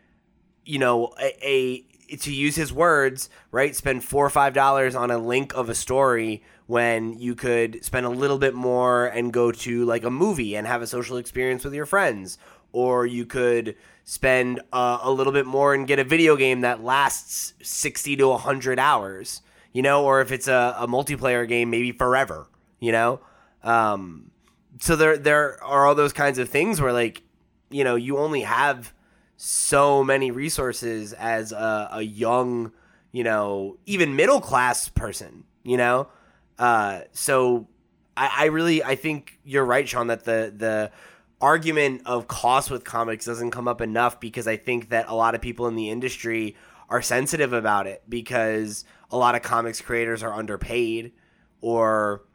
you 0.66 0.80
know, 0.80 1.14
a, 1.20 1.48
a 1.48 2.18
to 2.18 2.32
use 2.34 2.56
his 2.56 2.72
words, 2.72 3.30
right? 3.52 3.76
Spend 3.76 4.04
four 4.04 4.26
or 4.26 4.30
five 4.30 4.54
dollars 4.54 4.96
on 4.96 5.10
a 5.12 5.18
link 5.18 5.56
of 5.56 5.70
a 5.70 5.76
story 5.76 6.44
when 6.68 7.18
you 7.18 7.36
could 7.36 7.84
spend 7.84 8.06
a 8.06 8.10
little 8.10 8.38
bit 8.38 8.54
more 8.54 9.06
and 9.06 9.32
go 9.32 9.52
to 9.52 9.86
like 9.86 10.04
a 10.04 10.10
movie 10.12 10.56
and 10.56 10.68
have 10.68 10.82
a 10.82 10.88
social 10.88 11.18
experience 11.18 11.64
with 11.64 11.74
your 11.74 11.86
friends, 11.86 12.38
or 12.74 13.06
you 13.06 13.26
could 13.26 13.76
spend 14.04 14.60
uh, 14.74 15.00
a 15.02 15.12
little 15.12 15.34
bit 15.34 15.46
more 15.46 15.74
and 15.74 15.88
get 15.88 16.00
a 16.00 16.04
video 16.04 16.36
game 16.36 16.62
that 16.62 16.84
lasts 16.84 17.54
sixty 17.62 18.16
to 18.16 18.36
hundred 18.38 18.78
hours, 18.78 19.42
you 19.76 19.82
know, 19.82 20.06
or 20.06 20.22
if 20.22 20.32
it's 20.32 20.48
a, 20.48 20.74
a 20.80 20.88
multiplayer 20.88 21.46
game, 21.46 21.70
maybe 21.70 21.92
forever, 21.92 22.48
you 22.80 22.94
know. 22.94 23.20
Um, 23.62 24.32
so 24.80 24.96
there 24.96 25.18
there 25.18 25.62
are 25.62 25.86
all 25.86 25.96
those 25.96 26.14
kinds 26.14 26.40
of 26.40 26.48
things 26.48 26.80
where 26.80 26.94
like 26.94 27.24
you 27.70 27.84
know 27.84 27.96
you 27.96 28.18
only 28.18 28.44
have 28.44 28.94
so 29.36 30.02
many 30.02 30.32
resources 30.32 31.12
as 31.12 31.52
a, 31.52 31.90
a 31.92 32.02
young 32.02 32.72
you 33.12 33.26
know 33.26 33.78
even 33.86 34.16
middle 34.16 34.40
class 34.40 34.88
person 34.88 35.44
you 35.64 35.76
know 35.76 36.08
uh, 36.58 37.02
so 37.12 37.68
I, 38.16 38.32
I 38.44 38.46
really 38.46 38.82
I 38.82 38.96
think 38.96 39.40
you're 39.44 39.66
right, 39.66 39.88
Sean, 39.88 40.08
that 40.08 40.24
the 40.24 40.54
the 40.56 40.92
argument 41.42 42.04
of 42.06 42.30
cost 42.30 42.72
with 42.72 42.86
comics 42.86 43.26
doesn't 43.26 43.52
come 43.52 43.68
up 43.68 43.82
enough 43.82 44.22
because 44.22 44.48
I 44.48 44.56
think 44.56 44.88
that 44.90 45.10
a 45.10 45.16
lot 45.16 45.36
of 45.36 45.42
people 45.42 45.68
in 45.68 45.76
the 45.76 45.90
industry 45.90 46.56
are 46.90 47.02
sensitive 47.02 47.52
about 47.52 47.88
it 47.88 48.04
because 48.08 48.86
a 49.16 49.18
lot 49.18 49.34
of 49.34 49.42
comics 49.42 49.80
creators 49.80 50.22
are 50.24 50.34
underpaid 50.34 51.14
or 51.62 52.26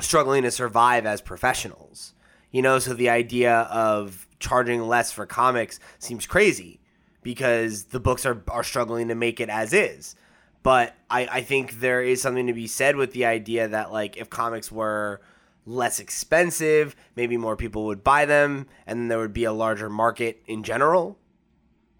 struggling 0.00 0.42
to 0.42 0.50
survive 0.50 1.06
as 1.06 1.22
professionals. 1.22 2.12
You 2.50 2.60
know, 2.60 2.78
so 2.78 2.92
the 2.92 3.08
idea 3.08 3.60
of 3.62 4.28
charging 4.38 4.82
less 4.82 5.10
for 5.12 5.24
comics 5.24 5.80
seems 5.98 6.26
crazy 6.26 6.78
because 7.22 7.84
the 7.84 8.00
books 8.00 8.26
are, 8.26 8.42
are 8.48 8.62
struggling 8.62 9.08
to 9.08 9.14
make 9.14 9.40
it 9.40 9.48
as 9.48 9.72
is. 9.72 10.14
But 10.62 10.94
I, 11.08 11.26
I 11.26 11.40
think 11.40 11.80
there 11.80 12.02
is 12.02 12.20
something 12.20 12.48
to 12.48 12.52
be 12.52 12.66
said 12.66 12.96
with 12.96 13.12
the 13.12 13.24
idea 13.24 13.66
that 13.68 13.90
like 13.90 14.18
if 14.18 14.28
comics 14.28 14.70
were 14.70 15.22
less 15.64 16.00
expensive, 16.00 16.94
maybe 17.16 17.38
more 17.38 17.56
people 17.56 17.86
would 17.86 18.04
buy 18.04 18.26
them, 18.26 18.66
and 18.86 19.10
there 19.10 19.18
would 19.18 19.32
be 19.32 19.44
a 19.44 19.52
larger 19.54 19.88
market 19.88 20.42
in 20.46 20.64
general. 20.64 21.18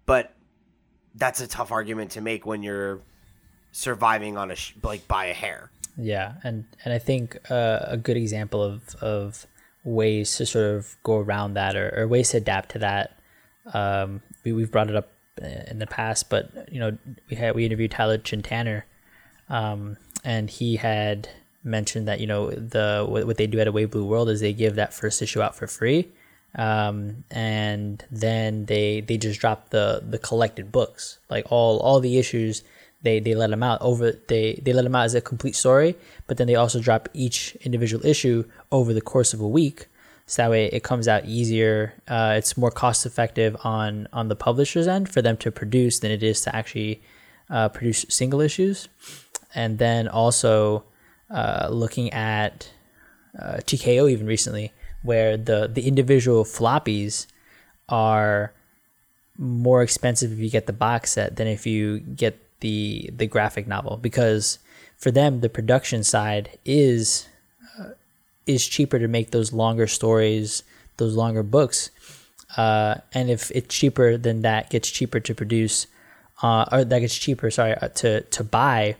But 0.05 0.35
that's 1.15 1.41
a 1.41 1.47
tough 1.47 1.71
argument 1.71 2.11
to 2.11 2.21
make 2.21 2.45
when 2.45 2.61
you're 2.61 3.01
surviving 3.75 4.37
on 4.37 4.51
a 4.51 4.55
sh- 4.55 4.73
like 4.83 5.07
by 5.07 5.25
a 5.25 5.33
hair. 5.33 5.69
Yeah, 5.97 6.33
and 6.43 6.65
and 6.83 6.93
I 6.93 6.99
think 6.99 7.37
uh, 7.49 7.79
a 7.83 7.97
good 7.97 8.17
example 8.17 8.63
of 8.63 8.95
of 9.01 9.45
ways 9.83 10.37
to 10.37 10.45
sort 10.45 10.65
of 10.65 10.95
go 11.03 11.19
around 11.19 11.53
that 11.53 11.75
or, 11.75 11.93
or 11.95 12.07
ways 12.07 12.29
to 12.29 12.37
adapt 12.37 12.69
to 12.71 12.79
that. 12.79 13.19
Um, 13.73 14.21
we 14.43 14.53
we've 14.53 14.71
brought 14.71 14.89
it 14.89 14.95
up 14.95 15.11
in 15.69 15.79
the 15.79 15.87
past, 15.87 16.29
but 16.29 16.71
you 16.71 16.79
know, 16.79 16.97
we 17.29 17.35
had 17.35 17.55
we 17.55 17.65
interviewed 17.65 17.91
Tyler 17.91 18.17
Chin-Tanner, 18.17 18.85
um, 19.49 19.97
and 20.23 20.49
he 20.49 20.77
had 20.77 21.29
mentioned 21.63 22.07
that 22.07 22.19
you 22.19 22.27
know 22.27 22.51
the 22.51 23.05
what, 23.07 23.27
what 23.27 23.37
they 23.37 23.47
do 23.47 23.59
at 23.59 23.67
A 23.67 23.71
Wave 23.71 23.91
Blue 23.91 24.05
World 24.05 24.29
is 24.29 24.39
they 24.39 24.53
give 24.53 24.75
that 24.75 24.93
first 24.93 25.21
issue 25.21 25.41
out 25.41 25.55
for 25.55 25.67
free, 25.67 26.11
um, 26.55 27.25
and 27.29 28.05
then 28.09 28.65
they 28.65 29.01
they 29.01 29.17
just 29.17 29.39
drop 29.39 29.69
the 29.69 30.01
the 30.07 30.17
collected 30.17 30.71
books, 30.71 31.19
like 31.29 31.51
all 31.51 31.79
all 31.79 31.99
the 31.99 32.17
issues. 32.17 32.63
They, 33.05 33.19
they 33.21 33.35
let 33.35 33.51
them 33.51 33.63
out 33.63 33.81
over 33.81 34.11
they, 34.11 34.59
they 34.61 34.73
let 34.73 34.83
them 34.83 34.95
out 34.95 35.05
as 35.05 35.15
a 35.15 35.21
complete 35.21 35.55
story, 35.55 35.95
but 36.27 36.35
then 36.37 36.47
they 36.47 36.55
also 36.55 36.79
drop 36.81 37.07
each 37.13 37.55
individual 37.61 38.05
issue 38.05 38.43
over 38.71 38.93
the 38.93 39.01
course 39.01 39.33
of 39.33 39.39
a 39.39 39.47
week 39.47 39.87
so 40.27 40.41
that 40.41 40.49
way 40.49 40.65
it 40.65 40.83
comes 40.83 41.07
out 41.07 41.25
easier. 41.25 41.93
Uh, 42.07 42.33
it's 42.37 42.57
more 42.57 42.71
cost 42.71 43.05
effective 43.05 43.55
on 43.63 44.07
on 44.11 44.27
the 44.27 44.35
publisher's 44.35 44.87
end 44.87 45.09
for 45.09 45.21
them 45.21 45.37
to 45.37 45.51
produce 45.51 45.99
than 45.99 46.11
it 46.11 46.23
is 46.23 46.41
to 46.41 46.55
actually 46.55 47.01
uh, 47.49 47.69
produce 47.69 48.05
single 48.09 48.41
issues. 48.41 48.87
And 49.53 49.77
then 49.77 50.07
also 50.07 50.83
uh, 51.29 51.69
looking 51.71 52.11
at 52.11 52.71
uh, 53.39 53.57
TKO 53.57 54.11
even 54.11 54.25
recently, 54.25 54.73
where 55.03 55.37
the 55.37 55.69
the 55.71 55.87
individual 55.87 56.43
floppies 56.43 57.27
are 57.87 58.51
more 59.37 59.83
expensive 59.83 60.31
if 60.31 60.39
you 60.39 60.49
get 60.49 60.65
the 60.65 60.73
box 60.73 61.11
set 61.11 61.35
than 61.35 61.45
if 61.45 61.67
you 61.67 61.99
get 61.99 62.39
the 62.65 63.09
the 63.21 63.27
graphic 63.35 63.65
novel 63.67 63.97
because 63.97 64.59
for 64.97 65.11
them 65.11 65.41
the 65.41 65.49
production 65.57 66.03
side 66.03 66.45
is 66.65 67.27
is 68.45 68.67
cheaper 68.67 68.99
to 68.99 69.07
make 69.07 69.31
those 69.31 69.53
longer 69.53 69.87
stories, 69.87 70.63
those 70.97 71.15
longer 71.15 71.43
books. 71.43 71.91
Uh, 72.57 72.95
and 73.13 73.29
if 73.29 73.51
it's 73.51 73.73
cheaper, 73.73 74.17
then 74.17 74.41
that 74.41 74.69
gets 74.69 74.89
cheaper 74.89 75.19
to 75.19 75.33
produce, 75.33 75.87
uh, 76.41 76.65
or 76.71 76.85
that 76.85 76.99
gets 76.99 77.17
cheaper, 77.17 77.49
sorry, 77.51 77.73
uh, 77.75 77.89
to 77.89 78.21
to 78.21 78.43
buy 78.43 78.95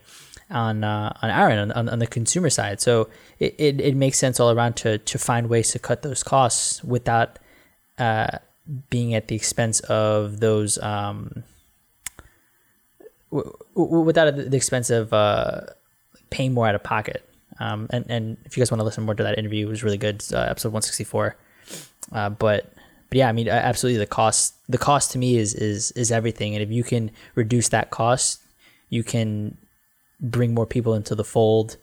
on 0.50 0.84
uh, 0.84 1.14
on 1.22 1.30
our 1.30 1.50
end, 1.50 1.72
on, 1.72 1.90
on 1.90 2.00
the 2.00 2.08
consumer 2.08 2.50
side. 2.50 2.82
So 2.82 3.10
it, 3.40 3.56
it, 3.58 3.82
it 3.82 3.96
makes 3.96 4.18
sense 4.18 4.40
all 4.40 4.52
around 4.52 4.76
to 4.78 4.98
to 4.98 5.18
find 5.18 5.48
ways 5.48 5.72
to 5.72 5.80
cut 5.80 6.02
those 6.02 6.24
costs 6.24 6.84
without 6.84 7.40
uh, 7.98 8.40
being 8.90 9.14
at 9.14 9.28
the 9.28 9.36
expense 9.36 9.80
of 9.82 10.40
those 10.40 10.78
um, 10.80 11.44
w- 13.36 13.58
w- 13.76 14.04
without 14.04 14.36
the 14.36 14.56
expense 14.56 14.90
of 14.90 15.14
uh, 15.14 15.62
paying 16.30 16.54
more 16.54 16.68
out 16.68 16.76
of 16.76 16.84
pocket. 16.84 17.28
Um, 17.60 17.88
and, 17.92 18.06
and 18.10 18.38
if 18.46 18.58
you 18.58 18.62
guys 18.62 18.72
want 18.72 18.80
to 18.80 18.84
listen 18.84 19.04
more 19.04 19.16
to 19.16 19.24
that 19.24 19.38
interview, 19.38 19.68
it 19.68 19.70
was 19.70 19.84
really 19.84 19.98
good. 19.98 20.24
Uh, 20.34 20.40
episode 20.40 20.70
164. 20.70 21.36
Uh, 22.12 22.30
but, 22.30 22.74
but 23.10 23.18
yeah, 23.18 23.30
I 23.30 23.32
mean, 23.32 23.48
absolutely 23.48 23.98
the 23.98 24.06
cost, 24.06 24.56
the 24.68 24.78
cost 24.78 25.12
to 25.12 25.18
me 25.18 25.38
is, 25.38 25.54
is, 25.54 25.92
is 25.92 26.12
everything. 26.12 26.54
And 26.54 26.62
if 26.62 26.72
you 26.72 26.84
can 26.84 27.12
reduce 27.36 27.70
that 27.70 27.92
cost, 27.92 28.42
you 28.90 29.04
can 29.04 29.58
bring 30.20 30.54
more 30.54 30.66
people 30.66 30.94
into 30.94 31.16
the 31.16 31.24
fold. 31.24 31.78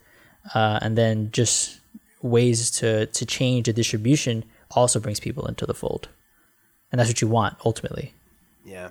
Uh, 0.54 0.78
and 0.82 0.98
then 0.98 1.30
just 1.32 1.80
ways 2.20 2.70
to, 2.70 3.06
to 3.06 3.26
change 3.26 3.66
the 3.66 3.72
distribution 3.72 4.44
also 4.72 5.00
brings 5.00 5.20
people 5.20 5.46
into 5.46 5.66
the 5.66 5.74
fold. 5.74 6.08
And 6.90 6.98
that's 6.98 7.08
what 7.08 7.20
you 7.22 7.28
want 7.28 7.56
ultimately. 7.64 8.12
Yeah. 8.64 8.90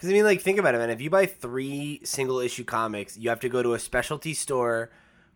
Because 0.00 0.08
I 0.08 0.12
mean, 0.14 0.24
like, 0.24 0.40
think 0.40 0.58
about 0.58 0.74
it, 0.74 0.78
man. 0.78 0.88
If 0.88 1.02
you 1.02 1.10
buy 1.10 1.26
three 1.26 2.00
single 2.04 2.38
issue 2.40 2.64
comics, 2.64 3.18
you 3.18 3.28
have 3.28 3.40
to 3.40 3.50
go 3.50 3.62
to 3.62 3.74
a 3.74 3.78
specialty 3.78 4.32
store 4.32 4.90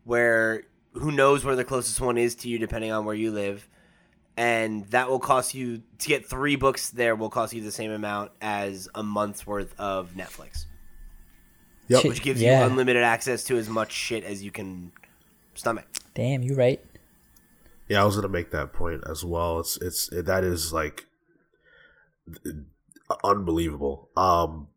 where 0.05 0.63
who 0.95 1.13
knows 1.13 1.45
where 1.45 1.55
the 1.55 1.65
closest 1.65 2.01
one 2.01 2.17
is 2.17 2.35
to 2.37 2.49
you 2.49 2.59
depending 2.59 2.91
on 2.91 3.05
where 3.05 3.15
you 3.15 3.31
live 3.31 3.69
and 4.39 4.87
that 4.87 5.11
will 5.11 5.19
cost 5.19 5.53
you 5.55 5.83
to 5.99 6.09
get 6.09 6.25
three 6.27 6.57
books 6.57 6.91
there 6.91 7.15
will 7.17 7.29
cost 7.31 7.53
you 7.53 7.61
the 7.61 7.71
same 7.73 7.91
amount 7.91 8.31
as 8.41 8.89
a 8.95 9.03
month's 9.03 9.47
worth 9.47 9.75
of 9.79 10.13
netflix 10.13 10.67
Yep. 11.89 12.05
which 12.05 12.23
gives 12.23 12.41
Yeah. 12.41 12.61
you 12.61 12.67
unlimited 12.71 13.03
access 13.03 13.43
to 13.45 13.57
as 13.57 13.69
much 13.69 13.91
shit 13.93 14.23
as 14.25 14.43
you 14.43 14.51
can 14.51 14.93
stomach 15.55 15.87
Damn, 16.15 16.43
you 16.43 16.55
right. 16.55 16.81
Yeah, 17.89 18.03
I 18.03 18.05
was 18.05 18.15
gonna 18.17 18.29
make 18.29 18.51
that 18.53 18.73
point 18.73 19.03
as 19.09 19.25
well. 19.25 19.59
It's 19.61 19.77
it's 19.79 20.09
that 20.13 20.45
is 20.45 20.73
like 20.73 21.07
unbelievable. 23.23 24.11
Um, 24.17 24.69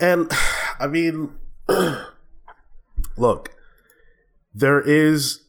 and 0.00 0.30
I 0.80 0.86
mean, 0.86 1.30
look, 3.16 3.54
there 4.54 4.80
is 4.80 5.44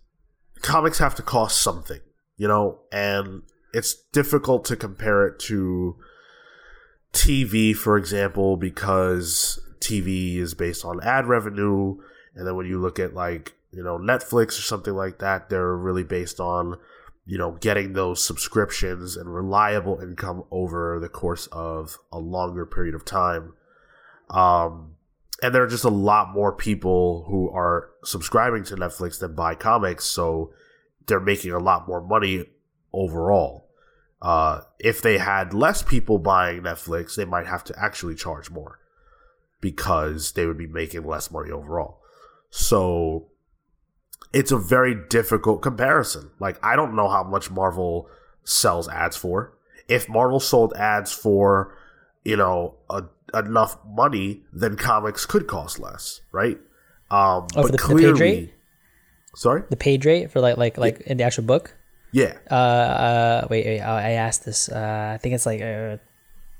comics 0.61 0.99
have 0.99 1.15
to 1.15 1.21
cost 1.21 1.61
something, 1.61 1.99
you 2.37 2.47
know, 2.47 2.79
and 2.91 3.43
it's 3.73 3.93
difficult 4.11 4.65
to 4.65 4.75
compare 4.75 5.27
it 5.27 5.39
to 5.39 5.95
TV, 7.13 7.75
for 7.75 7.97
example, 7.97 8.57
because 8.57 9.59
TV 9.79 10.37
is 10.37 10.53
based 10.53 10.83
on 10.85 11.03
ad 11.03 11.25
revenue, 11.27 11.97
and 12.35 12.47
then 12.47 12.55
when 12.55 12.65
you 12.65 12.79
look 12.79 12.99
at 12.99 13.13
like 13.13 13.53
you 13.71 13.83
know 13.83 13.97
Netflix 13.97 14.59
or 14.59 14.63
something 14.63 14.93
like 14.93 15.19
that, 15.19 15.49
they're 15.49 15.75
really 15.75 16.03
based 16.03 16.39
on 16.39 16.77
you 17.27 17.37
know 17.37 17.51
getting 17.59 17.93
those 17.93 18.23
subscriptions 18.23 19.17
and 19.17 19.33
reliable 19.33 19.99
income 19.99 20.43
over 20.49 20.97
the 20.99 21.09
course 21.09 21.47
of 21.51 21.99
a 22.11 22.17
longer 22.17 22.65
period 22.65 22.95
of 22.95 23.05
time. 23.05 23.53
Um, 24.29 24.95
and 25.43 25.53
there 25.53 25.61
are 25.61 25.67
just 25.67 25.83
a 25.83 25.89
lot 25.89 26.33
more 26.33 26.51
people 26.51 27.25
who 27.27 27.49
are 27.51 27.91
subscribing 28.03 28.63
to 28.65 28.75
Netflix 28.75 29.19
than 29.19 29.35
buy 29.35 29.53
comics, 29.53 30.05
so 30.05 30.51
they're 31.05 31.19
making 31.19 31.51
a 31.51 31.59
lot 31.59 31.87
more 31.87 32.01
money 32.01 32.45
overall. 32.91 33.69
Uh, 34.21 34.61
if 34.79 35.01
they 35.01 35.19
had 35.19 35.53
less 35.53 35.83
people 35.83 36.17
buying 36.17 36.61
Netflix, 36.61 37.15
they 37.15 37.25
might 37.25 37.45
have 37.45 37.63
to 37.65 37.79
actually 37.79 38.15
charge 38.15 38.49
more 38.49 38.79
because 39.61 40.31
they 40.31 40.45
would 40.45 40.57
be 40.57 40.67
making 40.67 41.05
less 41.05 41.29
money 41.29 41.51
overall. 41.51 41.99
So 42.49 43.27
it's 44.33 44.51
a 44.51 44.57
very 44.57 44.95
difficult 45.09 45.61
comparison. 45.61 46.31
Like, 46.39 46.57
I 46.63 46.75
don't 46.75 46.95
know 46.95 47.07
how 47.09 47.23
much 47.23 47.49
Marvel 47.51 48.07
sells 48.43 48.87
ads 48.89 49.15
for. 49.17 49.53
If 49.87 50.09
Marvel 50.09 50.39
sold 50.39 50.73
ads 50.75 51.11
for, 51.13 51.75
you 52.23 52.35
know, 52.35 52.75
a, 52.89 53.03
enough 53.33 53.77
money, 53.87 54.41
then 54.53 54.75
comics 54.75 55.25
could 55.25 55.47
cost 55.47 55.79
less, 55.79 56.21
right? 56.31 56.57
Um, 57.09 57.47
Oh, 57.55 57.63
but 57.63 57.65
the- 57.67 57.71
the 57.71 57.77
page 57.77 57.87
clearly, 57.87 58.19
rate? 58.21 58.53
sorry, 59.35 59.63
The 59.69 59.77
page 59.77 60.05
rate 60.05 60.31
for 60.31 60.41
like 60.41 60.57
like 60.57 60.77
like 60.77 61.01
in 61.01 61.17
the 61.17 61.23
actual 61.23 61.43
book. 61.45 61.73
yeah, 62.11 62.33
Uh, 62.51 62.53
uh 62.55 63.47
wait, 63.49 63.65
wait, 63.65 63.79
I 63.81 64.11
asked 64.11 64.43
this. 64.45 64.67
Uh, 64.69 65.11
I 65.15 65.17
think 65.17 65.35
it's 65.35 65.45
like 65.45 65.61
uh, 65.61 65.97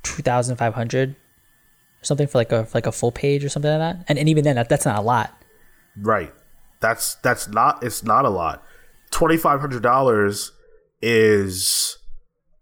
two 0.04 0.22
thousand 0.24 0.56
five 0.58 0.74
hundred, 0.74 1.12
or 1.12 2.04
something 2.04 2.28
for 2.28 2.38
like 2.38 2.52
a 2.54 2.64
for 2.66 2.78
like 2.78 2.88
a 2.88 2.92
full 2.94 3.12
page 3.12 3.44
or 3.44 3.50
something 3.50 3.70
like 3.72 3.80
that. 3.80 4.06
And 4.08 4.18
and 4.20 4.30
even 4.30 4.44
then, 4.46 4.56
that, 4.56 4.70
that's 4.70 4.86
not 4.86 4.98
a 5.00 5.02
lot. 5.02 5.34
right. 6.00 6.34
That's 6.80 7.16
that's 7.16 7.48
not 7.48 7.84
it's 7.84 8.04
not 8.04 8.26
a 8.26 8.30
lot. 8.30 8.64
Twenty 9.12 9.38
five 9.38 9.60
hundred 9.60 9.84
dollars 9.84 10.52
is 11.02 11.98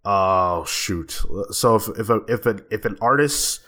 oh 0.04 0.66
shoot. 0.66 1.22
So 1.52 1.76
if 1.76 1.88
if 2.00 2.10
a, 2.10 2.16
if 2.28 2.46
an 2.46 2.62
if 2.72 2.86
an 2.86 2.98
artist's 3.02 3.60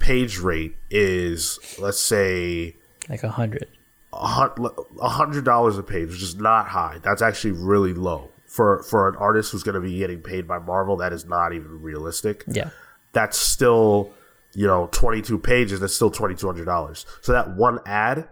page 0.00 0.38
rate 0.38 0.74
is 0.90 1.58
let's 1.78 2.00
say 2.00 2.74
Like 3.08 3.22
a 3.22 3.28
hundred. 3.28 3.66
a 4.12 5.08
hundred 5.08 5.44
dollars 5.44 5.78
a 5.78 5.82
page, 5.82 6.08
which 6.10 6.22
is 6.22 6.36
not 6.36 6.68
high. 6.68 6.98
That's 7.02 7.22
actually 7.22 7.52
really 7.52 7.94
low 7.94 8.30
for 8.46 8.82
for 8.82 9.08
an 9.08 9.16
artist 9.16 9.52
who's 9.52 9.62
going 9.62 9.74
to 9.74 9.80
be 9.80 9.96
getting 9.98 10.20
paid 10.20 10.46
by 10.46 10.58
Marvel. 10.58 10.96
That 10.96 11.12
is 11.12 11.24
not 11.24 11.52
even 11.52 11.80
realistic. 11.80 12.44
Yeah. 12.46 12.70
That's 13.12 13.38
still 13.38 14.12
you 14.54 14.66
know 14.66 14.88
twenty 14.92 15.22
two 15.22 15.38
pages. 15.38 15.80
That's 15.80 15.94
still 15.94 16.10
twenty 16.10 16.34
two 16.34 16.46
hundred 16.46 16.64
dollars. 16.66 17.06
So 17.20 17.32
that 17.32 17.56
one 17.56 17.78
ad 17.86 18.28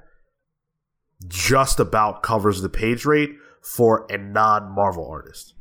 just 1.28 1.80
about 1.80 2.22
covers 2.22 2.62
the 2.62 2.68
page 2.68 3.04
rate 3.04 3.36
for 3.60 4.06
a 4.10 4.16
non 4.18 4.70
Marvel 4.70 5.08
artist. 5.08 5.54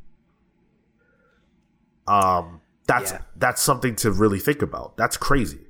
Um, 2.06 2.60
that's 2.86 3.12
Yeah. 3.12 3.20
that's 3.36 3.62
something 3.62 3.94
to 3.96 4.10
really 4.10 4.38
think 4.38 4.62
about. 4.62 4.96
That's 4.96 5.16
crazy. 5.16 5.66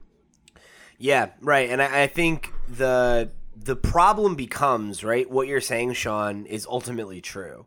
Yeah, 0.99 1.31
right. 1.41 1.69
And 1.71 1.83
I, 1.83 2.03
I 2.03 2.07
think 2.07 2.53
the 2.69 3.31
the 3.55 3.77
problem 3.77 4.37
becomes 4.37 5.05
right. 5.05 5.31
What 5.31 5.47
you're 5.49 5.61
saying, 5.61 5.95
Sean, 5.95 6.47
is 6.47 6.67
ultimately 6.67 7.21
true. 7.21 7.67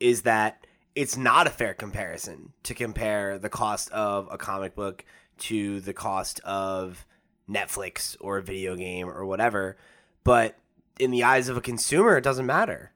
Is 0.00 0.22
that 0.22 0.66
it's 0.94 1.16
not 1.16 1.46
a 1.46 1.50
fair 1.50 1.72
comparison 1.74 2.52
to 2.64 2.74
compare 2.74 3.38
the 3.38 3.48
cost 3.48 3.90
of 3.92 4.28
a 4.30 4.36
comic 4.36 4.74
book 4.74 5.04
to 5.38 5.80
the 5.80 5.94
cost 5.94 6.40
of 6.40 7.06
Netflix 7.48 8.16
or 8.20 8.38
a 8.38 8.42
video 8.42 8.76
game 8.76 9.08
or 9.08 9.24
whatever. 9.24 9.78
But 10.22 10.58
in 10.98 11.10
the 11.10 11.24
eyes 11.24 11.48
of 11.48 11.56
a 11.56 11.60
consumer, 11.60 12.16
it 12.16 12.24
doesn't 12.24 12.46
matter. 12.46 12.92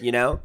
You 0.00 0.12
know. 0.12 0.40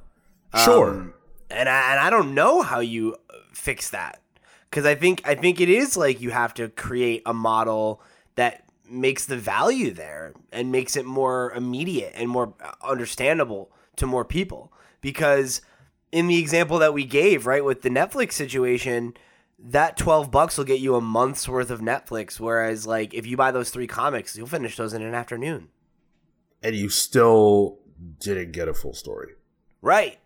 Sure. 0.63 0.89
Um, 0.89 1.13
and 1.49 1.69
I, 1.69 1.91
and 1.91 1.99
I 1.99 2.09
don't 2.09 2.33
know 2.33 2.61
how 2.61 2.79
you 2.79 3.15
uh, 3.29 3.33
fix 3.53 3.89
that 3.89 4.21
because 4.69 4.85
I 4.85 4.95
think 4.95 5.21
I 5.25 5.35
think 5.35 5.61
it 5.61 5.69
is 5.69 5.95
like 5.95 6.21
you 6.21 6.31
have 6.31 6.53
to 6.55 6.69
create 6.69 7.21
a 7.25 7.33
model 7.33 8.01
that 8.35 8.65
makes 8.89 9.25
the 9.25 9.37
value 9.37 9.91
there 9.91 10.33
and 10.51 10.71
makes 10.71 10.95
it 10.95 11.05
more 11.05 11.51
immediate 11.53 12.13
and 12.15 12.29
more 12.29 12.53
uh, 12.61 12.71
understandable 12.83 13.71
to 13.95 14.05
more 14.05 14.25
people 14.25 14.71
because 15.01 15.61
in 16.11 16.27
the 16.27 16.37
example 16.37 16.79
that 16.79 16.93
we 16.93 17.05
gave 17.05 17.45
right 17.45 17.63
with 17.63 17.81
the 17.81 17.89
Netflix 17.89 18.33
situation 18.33 19.13
that 19.57 19.97
12 19.97 20.29
bucks 20.29 20.57
will 20.57 20.65
get 20.65 20.81
you 20.81 20.95
a 20.95 21.01
month's 21.01 21.47
worth 21.47 21.71
of 21.71 21.79
Netflix 21.79 22.39
whereas 22.39 22.85
like 22.85 23.13
if 23.13 23.25
you 23.25 23.37
buy 23.37 23.51
those 23.51 23.69
3 23.69 23.87
comics 23.87 24.35
you'll 24.35 24.45
finish 24.45 24.75
those 24.75 24.93
in 24.93 25.01
an 25.01 25.15
afternoon 25.15 25.69
and 26.65 26.75
you 26.75 26.89
still 26.89 27.77
didn't 28.19 28.51
get 28.51 28.67
a 28.67 28.73
full 28.73 28.93
story. 28.93 29.33
Right. 29.81 30.17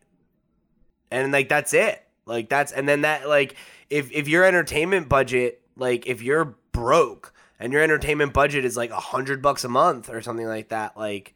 And 1.11 1.31
like 1.33 1.49
that's 1.49 1.73
it. 1.73 2.01
Like 2.25 2.47
that's 2.49 2.71
and 2.71 2.87
then 2.87 3.01
that 3.01 3.27
like 3.27 3.55
if 3.89 4.11
if 4.11 4.27
your 4.29 4.45
entertainment 4.45 5.09
budget 5.09 5.61
like 5.75 6.07
if 6.07 6.21
you're 6.21 6.55
broke 6.71 7.33
and 7.59 7.73
your 7.73 7.81
entertainment 7.81 8.31
budget 8.31 8.63
is 8.63 8.77
like 8.77 8.89
a 8.89 8.99
hundred 8.99 9.41
bucks 9.41 9.65
a 9.65 9.69
month 9.69 10.09
or 10.09 10.21
something 10.21 10.47
like 10.47 10.69
that, 10.69 10.95
like 10.95 11.35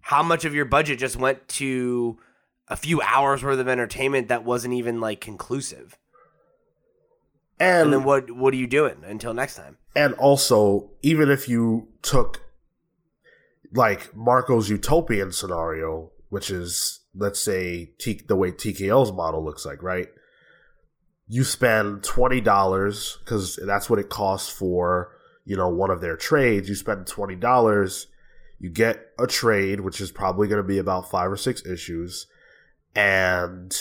how 0.00 0.22
much 0.22 0.44
of 0.44 0.52
your 0.54 0.64
budget 0.64 0.98
just 0.98 1.16
went 1.16 1.46
to 1.48 2.18
a 2.66 2.76
few 2.76 3.00
hours 3.02 3.44
worth 3.44 3.60
of 3.60 3.68
entertainment 3.68 4.28
that 4.28 4.44
wasn't 4.44 4.74
even 4.74 5.00
like 5.00 5.20
conclusive? 5.20 5.96
And 7.60 7.84
And 7.84 7.92
then 7.92 8.04
what 8.04 8.30
what 8.32 8.52
are 8.52 8.56
you 8.56 8.66
doing 8.66 9.04
until 9.06 9.32
next 9.32 9.54
time? 9.54 9.76
and 9.96 10.14
also 10.14 10.90
even 11.02 11.30
if 11.30 11.48
you 11.48 11.88
took 12.02 12.42
like 13.72 14.14
Marco's 14.14 14.68
utopian 14.68 15.32
scenario, 15.32 16.10
which 16.28 16.50
is 16.50 17.00
let's 17.14 17.40
say 17.40 17.92
T- 17.98 18.20
the 18.26 18.36
way 18.36 18.52
TKO's 18.52 19.12
model 19.12 19.44
looks 19.44 19.64
like, 19.66 19.82
right? 19.82 20.08
You 21.26 21.44
spend 21.44 22.02
twenty 22.02 22.40
dollars 22.40 23.18
because 23.24 23.58
that's 23.64 23.90
what 23.90 23.98
it 23.98 24.08
costs 24.08 24.50
for 24.50 25.12
you 25.44 25.56
know 25.56 25.68
one 25.68 25.90
of 25.90 26.00
their 26.00 26.16
trades. 26.16 26.68
You 26.68 26.74
spend 26.74 27.06
twenty 27.06 27.36
dollars, 27.36 28.06
you 28.58 28.70
get 28.70 29.12
a 29.18 29.26
trade, 29.26 29.80
which 29.80 30.00
is 30.00 30.10
probably 30.10 30.48
going 30.48 30.62
to 30.62 30.68
be 30.68 30.78
about 30.78 31.10
five 31.10 31.30
or 31.30 31.36
six 31.36 31.64
issues, 31.66 32.26
and 32.94 33.76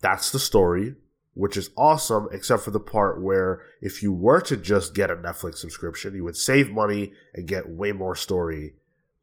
that's 0.00 0.30
the 0.30 0.38
story 0.38 0.94
which 1.38 1.56
is 1.56 1.70
awesome, 1.76 2.26
except 2.32 2.64
for 2.64 2.72
the 2.72 2.80
part 2.80 3.22
where 3.22 3.62
if 3.80 4.02
you 4.02 4.12
were 4.12 4.40
to 4.40 4.56
just 4.56 4.92
get 4.92 5.08
a 5.08 5.14
Netflix 5.14 5.58
subscription, 5.58 6.12
you 6.12 6.24
would 6.24 6.36
save 6.36 6.68
money 6.68 7.12
and 7.32 7.46
get 7.46 7.68
way 7.68 7.92
more 7.92 8.16
story 8.16 8.74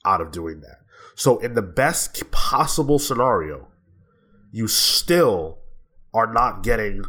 out 0.06 0.22
of 0.22 0.32
doing 0.32 0.62
that. 0.62 0.80
So, 1.16 1.38
in 1.40 1.54
the 1.54 1.62
best 1.62 2.30
possible 2.32 3.00
scenario, 3.00 3.68
you 4.52 4.68
still 4.68 5.60
are 6.14 6.32
not 6.32 6.64
getting 6.64 7.04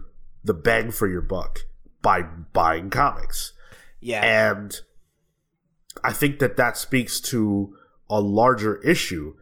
the 0.44 0.54
bang 0.54 0.90
for 0.90 1.08
your 1.08 1.20
buck 1.20 1.60
by 2.02 2.22
buying 2.22 2.90
comics. 2.90 3.52
Yeah. 4.00 4.50
And 4.52 4.80
I 6.04 6.12
think 6.12 6.38
that 6.38 6.56
that 6.56 6.76
speaks 6.76 7.20
to 7.20 7.76
a 8.08 8.20
larger 8.20 8.80
issue. 8.82 9.34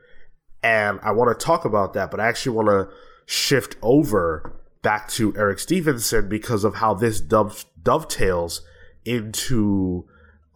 And 0.62 0.98
I 1.02 1.12
want 1.12 1.39
to 1.39 1.44
talk 1.44 1.64
about 1.64 1.93
that, 1.93 2.10
but 2.10 2.20
I 2.20 2.28
actually 2.28 2.56
want 2.56 2.68
to 2.68 2.89
shift 3.26 3.76
over 3.82 4.60
back 4.82 5.09
to 5.09 5.35
Eric 5.36 5.59
Stephenson 5.59 6.28
because 6.28 6.64
of 6.64 6.76
how 6.76 6.94
this 6.94 7.20
dove, 7.20 7.64
dovetails 7.82 8.62
into 9.05 10.06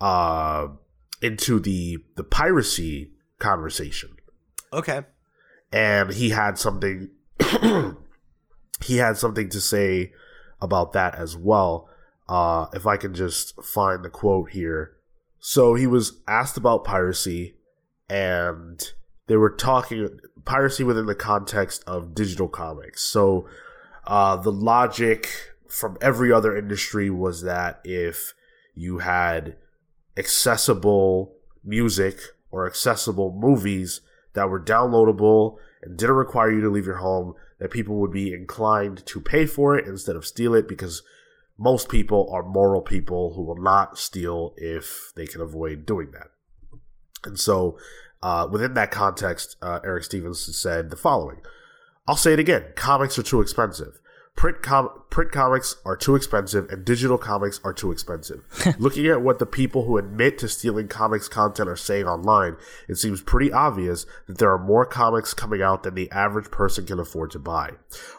uh 0.01 0.69
into 1.23 1.59
the 1.61 1.99
the 2.17 2.25
piracy 2.25 3.11
conversation. 3.39 4.11
Okay. 4.73 5.03
and 5.73 6.11
he 6.13 6.31
had 6.31 6.59
something 6.59 7.11
he 8.85 8.97
had 8.99 9.17
something 9.17 9.49
to 9.49 9.61
say 9.61 10.13
about 10.61 10.93
that 10.93 11.15
as 11.15 11.37
well. 11.37 11.89
Uh 12.29 12.67
if 12.75 12.87
i 12.87 12.97
can 12.97 13.15
just 13.15 13.63
find 13.63 14.05
the 14.05 14.11
quote 14.11 14.51
here. 14.51 14.93
So 15.39 15.75
he 15.75 15.87
was 15.87 16.21
asked 16.27 16.57
about 16.57 16.85
piracy 16.85 17.55
and 18.09 18.83
they 19.27 19.37
were 19.37 19.51
talking 19.51 20.19
piracy 20.45 20.83
within 20.85 21.07
the 21.07 21.15
context 21.15 21.85
of 21.87 22.15
digital 22.15 22.49
comics. 22.49 23.03
So 23.03 23.49
uh 24.07 24.37
the 24.37 24.53
logic 24.53 25.29
from 25.69 25.97
every 26.01 26.33
other 26.33 26.57
industry 26.57 27.11
was 27.11 27.43
that 27.43 27.81
if 27.85 28.35
you 28.75 28.99
had 28.99 29.57
accessible 30.19 31.35
music 31.65 32.19
or 32.51 32.67
accessible 32.67 33.37
movies 33.39 34.01
that 34.35 34.51
were 34.51 34.61
downloadable 34.61 35.57
and 35.83 35.97
didn't 35.97 36.17
require 36.17 36.53
you 36.53 36.61
to 36.61 36.69
leave 36.69 36.87
your 36.87 36.97
home, 36.97 37.35
that 37.59 37.71
people 37.71 37.97
would 37.97 38.13
be 38.13 38.33
inclined 38.33 39.05
to 39.07 39.21
pay 39.21 39.47
for 39.47 39.77
it 39.77 39.87
instead 39.87 40.17
of 40.17 40.27
steal 40.27 40.55
it 40.55 40.69
because 40.69 41.03
most 41.59 41.89
people 41.89 42.29
are 42.33 42.43
moral 42.43 42.81
people 42.81 43.35
who 43.35 43.43
will 43.43 43.61
not 43.61 43.99
steal 43.99 44.55
if 44.57 45.13
they 45.17 45.27
can 45.27 45.41
avoid 45.41 45.85
doing 45.85 46.11
that. 46.13 46.31
And 47.25 47.39
so, 47.39 47.79
uh, 48.23 48.49
within 48.51 48.75
that 48.75 48.91
context, 48.91 49.57
uh, 49.61 49.81
Eric 49.85 50.05
Stephenson 50.05 50.55
said 50.55 50.91
the 50.91 50.97
following 50.97 51.41
I'll 52.07 52.17
say 52.17 52.33
it 52.33 52.39
again 52.39 52.65
comics 52.75 53.19
are 53.19 53.23
too 53.23 53.41
expensive. 53.41 54.01
Print, 54.37 54.63
com- 54.63 55.03
print 55.11 55.33
comics 55.33 55.77
are 55.85 55.97
too 55.97 56.15
expensive 56.15 56.69
and 56.71 56.85
digital 56.85 57.19
comics 57.19 57.61
are 57.65 57.73
too 57.73 57.91
expensive. 57.91 58.45
Looking 58.79 59.07
at 59.07 59.23
what 59.23 59.39
the 59.39 59.47
people 59.47 59.85
who 59.85 59.99
admit 59.99 60.39
to 60.39 60.49
stealing 60.49 60.89
comics 60.89 61.29
content 61.29 61.69
are 61.69 61.77
saying 61.77 62.07
online, 62.07 62.57
it 62.89 62.97
seems 62.97 63.23
pretty 63.23 63.51
obvious 63.51 64.07
that 64.27 64.39
there 64.39 64.53
are 64.53 64.59
more 64.59 64.85
comics 64.85 65.35
coming 65.35 65.63
out 65.63 65.83
than 65.83 65.95
the 65.95 66.11
average 66.11 66.51
person 66.51 66.87
can 66.87 66.99
afford 66.99 67.31
to 67.33 67.39
buy. 67.39 67.73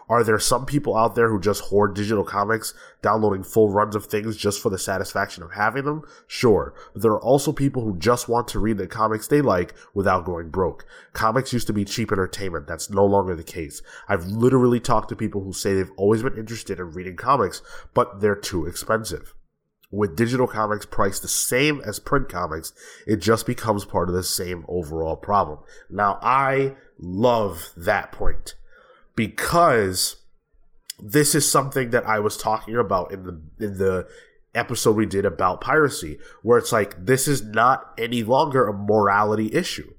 Are 0.10 0.24
there 0.24 0.40
some 0.40 0.66
people 0.66 0.98
out 0.98 1.14
there 1.14 1.30
who 1.30 1.40
just 1.40 1.66
hoard 1.66 1.94
digital 1.94 2.24
comics, 2.24 2.74
downloading 3.04 3.44
full 3.44 3.70
runs 3.70 3.96
of 3.96 4.08
things 4.08 4.36
just 4.36 4.60
for 4.60 4.72
the 4.72 4.80
satisfaction 4.80 5.44
of 5.44 5.52
having 5.52 5.86
them? 5.86 6.04
Sure. 6.26 6.74
But 6.94 7.04
there 7.04 7.12
are 7.12 7.22
also 7.22 7.54
people 7.54 7.84
who 7.84 7.96
just 7.98 8.28
want 8.28 8.48
to 8.50 8.60
read 8.60 8.80
the 8.80 8.88
comics 8.88 9.28
they 9.28 9.42
like 9.42 9.76
without 9.94 10.26
going 10.26 10.50
broke. 10.50 10.86
Comics 11.14 11.54
used 11.54 11.68
to 11.68 11.74
be 11.74 11.86
cheap 11.86 12.12
entertainment. 12.12 12.66
That's 12.66 12.90
no 12.90 13.06
longer 13.06 13.36
the 13.36 13.44
case. 13.44 13.84
I've 14.08 14.26
literally 14.26 14.80
talked 14.80 15.10
to 15.10 15.16
people 15.16 15.44
who 15.44 15.54
say 15.54 15.76
they've 15.76 15.92
always 15.96 16.24
been 16.24 16.38
interested 16.38 16.79
in 16.80 16.92
reading 16.92 17.16
comics, 17.16 17.62
but 17.94 18.22
they're 18.22 18.36
too 18.36 18.66
expensive. 18.66 19.34
With 19.92 20.16
digital 20.16 20.48
comics 20.48 20.86
priced 20.86 21.24
the 21.24 21.28
same 21.28 21.82
as 21.84 22.00
print 22.00 22.30
comics, 22.30 22.74
it 23.08 23.18
just 23.18 23.46
becomes 23.46 23.86
part 23.86 24.08
of 24.08 24.16
the 24.16 24.24
same 24.24 24.66
overall 24.68 25.16
problem. 25.16 25.60
Now, 25.90 26.20
I 26.22 26.76
love 27.00 27.72
that 27.76 28.12
point 28.12 28.56
because 29.16 30.18
this 31.00 31.34
is 31.34 31.50
something 31.50 31.90
that 31.90 32.06
I 32.06 32.20
was 32.20 32.38
talking 32.38 32.76
about 32.76 33.12
in 33.12 33.24
the 33.24 33.66
in 33.66 33.78
the 33.78 34.08
episode 34.54 34.96
we 34.96 35.06
did 35.06 35.26
about 35.26 35.62
piracy, 35.62 36.20
where 36.42 36.58
it's 36.58 36.72
like 36.72 37.06
this 37.06 37.28
is 37.28 37.44
not 37.44 37.94
any 37.98 38.24
longer 38.24 38.68
a 38.68 38.74
morality 38.74 39.54
issue. 39.54 39.94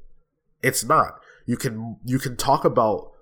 It's 0.62 0.84
not. 0.84 1.20
You 1.46 1.56
can 1.56 1.96
you 2.04 2.18
can 2.18 2.36
talk 2.36 2.64
about 2.64 3.12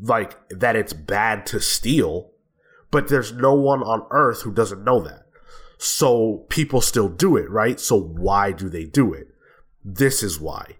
like 0.00 0.36
that 0.50 0.76
it's 0.76 0.92
bad 0.92 1.46
to 1.46 1.60
steal, 1.60 2.29
but 2.90 3.08
there's 3.08 3.32
no 3.32 3.54
one 3.54 3.82
on 3.82 4.06
earth 4.10 4.42
who 4.42 4.52
doesn't 4.52 4.84
know 4.84 5.00
that. 5.00 5.26
So 5.78 6.44
people 6.48 6.80
still 6.80 7.08
do 7.08 7.36
it, 7.36 7.48
right? 7.50 7.80
So 7.80 7.98
why 7.98 8.52
do 8.52 8.68
they 8.68 8.84
do 8.84 9.14
it? 9.14 9.28
This 9.84 10.22
is 10.22 10.38
why. 10.38 10.76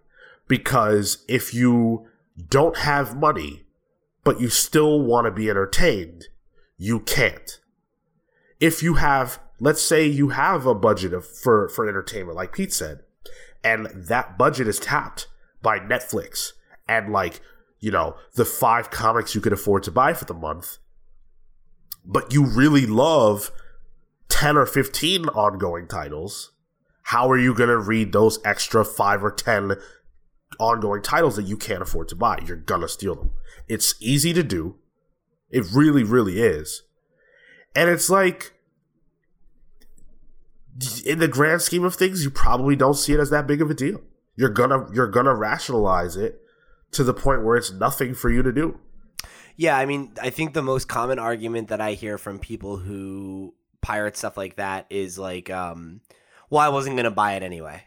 Because 0.46 1.24
if 1.28 1.54
you 1.54 2.06
don't 2.48 2.78
have 2.78 3.16
money, 3.16 3.64
but 4.24 4.40
you 4.40 4.48
still 4.48 5.00
want 5.00 5.26
to 5.26 5.30
be 5.30 5.48
entertained, 5.48 6.26
you 6.76 7.00
can't. 7.00 7.60
If 8.58 8.82
you 8.82 8.94
have, 8.94 9.40
let's 9.58 9.80
say 9.80 10.06
you 10.06 10.30
have 10.30 10.66
a 10.66 10.74
budget 10.74 11.14
of, 11.14 11.26
for, 11.26 11.68
for 11.68 11.88
entertainment, 11.88 12.36
like 12.36 12.52
Pete 12.52 12.72
said, 12.72 13.00
and 13.64 13.86
that 13.94 14.36
budget 14.36 14.68
is 14.68 14.78
tapped 14.78 15.28
by 15.62 15.78
Netflix 15.78 16.52
and 16.88 17.12
like, 17.12 17.40
you 17.78 17.90
know, 17.90 18.16
the 18.34 18.44
five 18.44 18.90
comics 18.90 19.34
you 19.34 19.40
could 19.40 19.52
afford 19.52 19.82
to 19.84 19.90
buy 19.90 20.12
for 20.12 20.24
the 20.26 20.34
month, 20.34 20.78
but 22.04 22.32
you 22.32 22.44
really 22.44 22.86
love 22.86 23.50
10 24.28 24.56
or 24.56 24.66
15 24.66 25.26
ongoing 25.26 25.86
titles, 25.86 26.52
how 27.04 27.30
are 27.30 27.38
you 27.38 27.54
going 27.54 27.68
to 27.68 27.78
read 27.78 28.12
those 28.12 28.38
extra 28.44 28.84
5 28.84 29.24
or 29.24 29.30
10 29.30 29.76
ongoing 30.58 31.02
titles 31.02 31.36
that 31.36 31.46
you 31.46 31.56
can't 31.56 31.82
afford 31.82 32.08
to 32.08 32.16
buy? 32.16 32.38
You're 32.46 32.56
going 32.56 32.82
to 32.82 32.88
steal 32.88 33.14
them. 33.14 33.30
It's 33.68 33.94
easy 34.00 34.32
to 34.32 34.42
do. 34.42 34.76
It 35.50 35.64
really, 35.72 36.04
really 36.04 36.40
is. 36.40 36.82
And 37.74 37.88
it's 37.88 38.10
like, 38.10 38.52
in 41.04 41.18
the 41.18 41.28
grand 41.28 41.62
scheme 41.62 41.84
of 41.84 41.94
things, 41.94 42.24
you 42.24 42.30
probably 42.30 42.76
don't 42.76 42.94
see 42.94 43.12
it 43.12 43.20
as 43.20 43.30
that 43.30 43.46
big 43.46 43.60
of 43.60 43.70
a 43.70 43.74
deal. 43.74 44.00
You're 44.36 44.48
gonna 44.48 44.86
you're 44.94 45.08
gonna 45.08 45.34
rationalize 45.34 46.16
it 46.16 46.40
to 46.92 47.04
the 47.04 47.12
point 47.12 47.44
where 47.44 47.56
it's 47.56 47.72
nothing 47.72 48.14
for 48.14 48.30
you 48.30 48.42
to 48.42 48.52
do. 48.52 48.78
Yeah, 49.60 49.76
I 49.76 49.84
mean, 49.84 50.12
I 50.22 50.30
think 50.30 50.54
the 50.54 50.62
most 50.62 50.88
common 50.88 51.18
argument 51.18 51.68
that 51.68 51.82
I 51.82 51.92
hear 51.92 52.16
from 52.16 52.38
people 52.38 52.78
who 52.78 53.52
pirate 53.82 54.16
stuff 54.16 54.38
like 54.38 54.56
that 54.56 54.86
is 54.88 55.18
like, 55.18 55.50
um, 55.50 56.00
well, 56.48 56.62
I 56.62 56.70
wasn't 56.70 56.96
gonna 56.96 57.10
buy 57.10 57.34
it 57.34 57.42
anyway. 57.42 57.82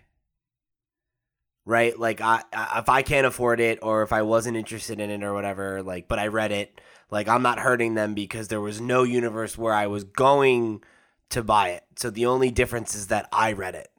Right? 1.65 1.97
Like, 1.97 2.21
I, 2.21 2.43
I 2.53 2.77
if 2.77 2.89
I 2.89 3.01
can't 3.01 3.25
afford 3.25 3.59
it, 3.59 3.79
or 3.81 4.03
if 4.03 4.13
I 4.13 4.21
wasn't 4.21 4.55
interested 4.55 4.99
in 4.99 5.09
it, 5.09 5.23
or 5.23 5.33
whatever, 5.33 5.81
like, 5.81 6.07
but 6.07 6.19
I 6.19 6.27
read 6.27 6.51
it, 6.51 6.79
like, 7.09 7.27
I'm 7.27 7.41
not 7.41 7.57
hurting 7.57 7.95
them 7.95 8.13
because 8.13 8.49
there 8.49 8.61
was 8.61 8.79
no 8.79 9.01
universe 9.01 9.57
where 9.57 9.73
I 9.73 9.87
was 9.87 10.03
going 10.03 10.83
to 11.29 11.41
buy 11.41 11.69
it. 11.69 11.85
So 11.95 12.11
the 12.11 12.27
only 12.27 12.51
difference 12.51 12.93
is 12.93 13.07
that 13.07 13.27
I 13.33 13.51
read 13.51 13.73
it. 13.73 13.89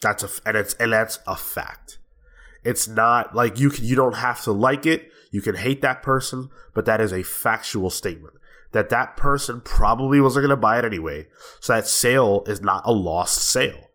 That's 0.00 0.22
a 0.22 0.28
and 0.46 0.56
it's 0.56 0.74
and 0.74 0.92
that's 0.92 1.18
a 1.26 1.34
fact. 1.34 1.98
It's 2.62 2.86
not 2.86 3.34
like 3.34 3.58
you 3.58 3.70
can 3.70 3.84
you 3.84 3.96
don't 3.96 4.14
have 4.14 4.44
to 4.44 4.52
like 4.52 4.86
it. 4.86 5.10
You 5.34 5.42
can 5.42 5.56
hate 5.56 5.82
that 5.82 6.00
person, 6.00 6.48
but 6.74 6.84
that 6.84 7.00
is 7.00 7.12
a 7.12 7.24
factual 7.24 7.90
statement 7.90 8.34
that 8.70 8.88
that 8.88 9.16
person 9.16 9.60
probably 9.60 10.20
wasn't 10.20 10.42
going 10.44 10.50
to 10.50 10.56
buy 10.56 10.78
it 10.78 10.84
anyway. 10.84 11.26
So 11.58 11.72
that 11.72 11.88
sale 11.88 12.44
is 12.46 12.60
not 12.60 12.82
a 12.84 12.92
lost 12.92 13.38
sale. 13.42 13.90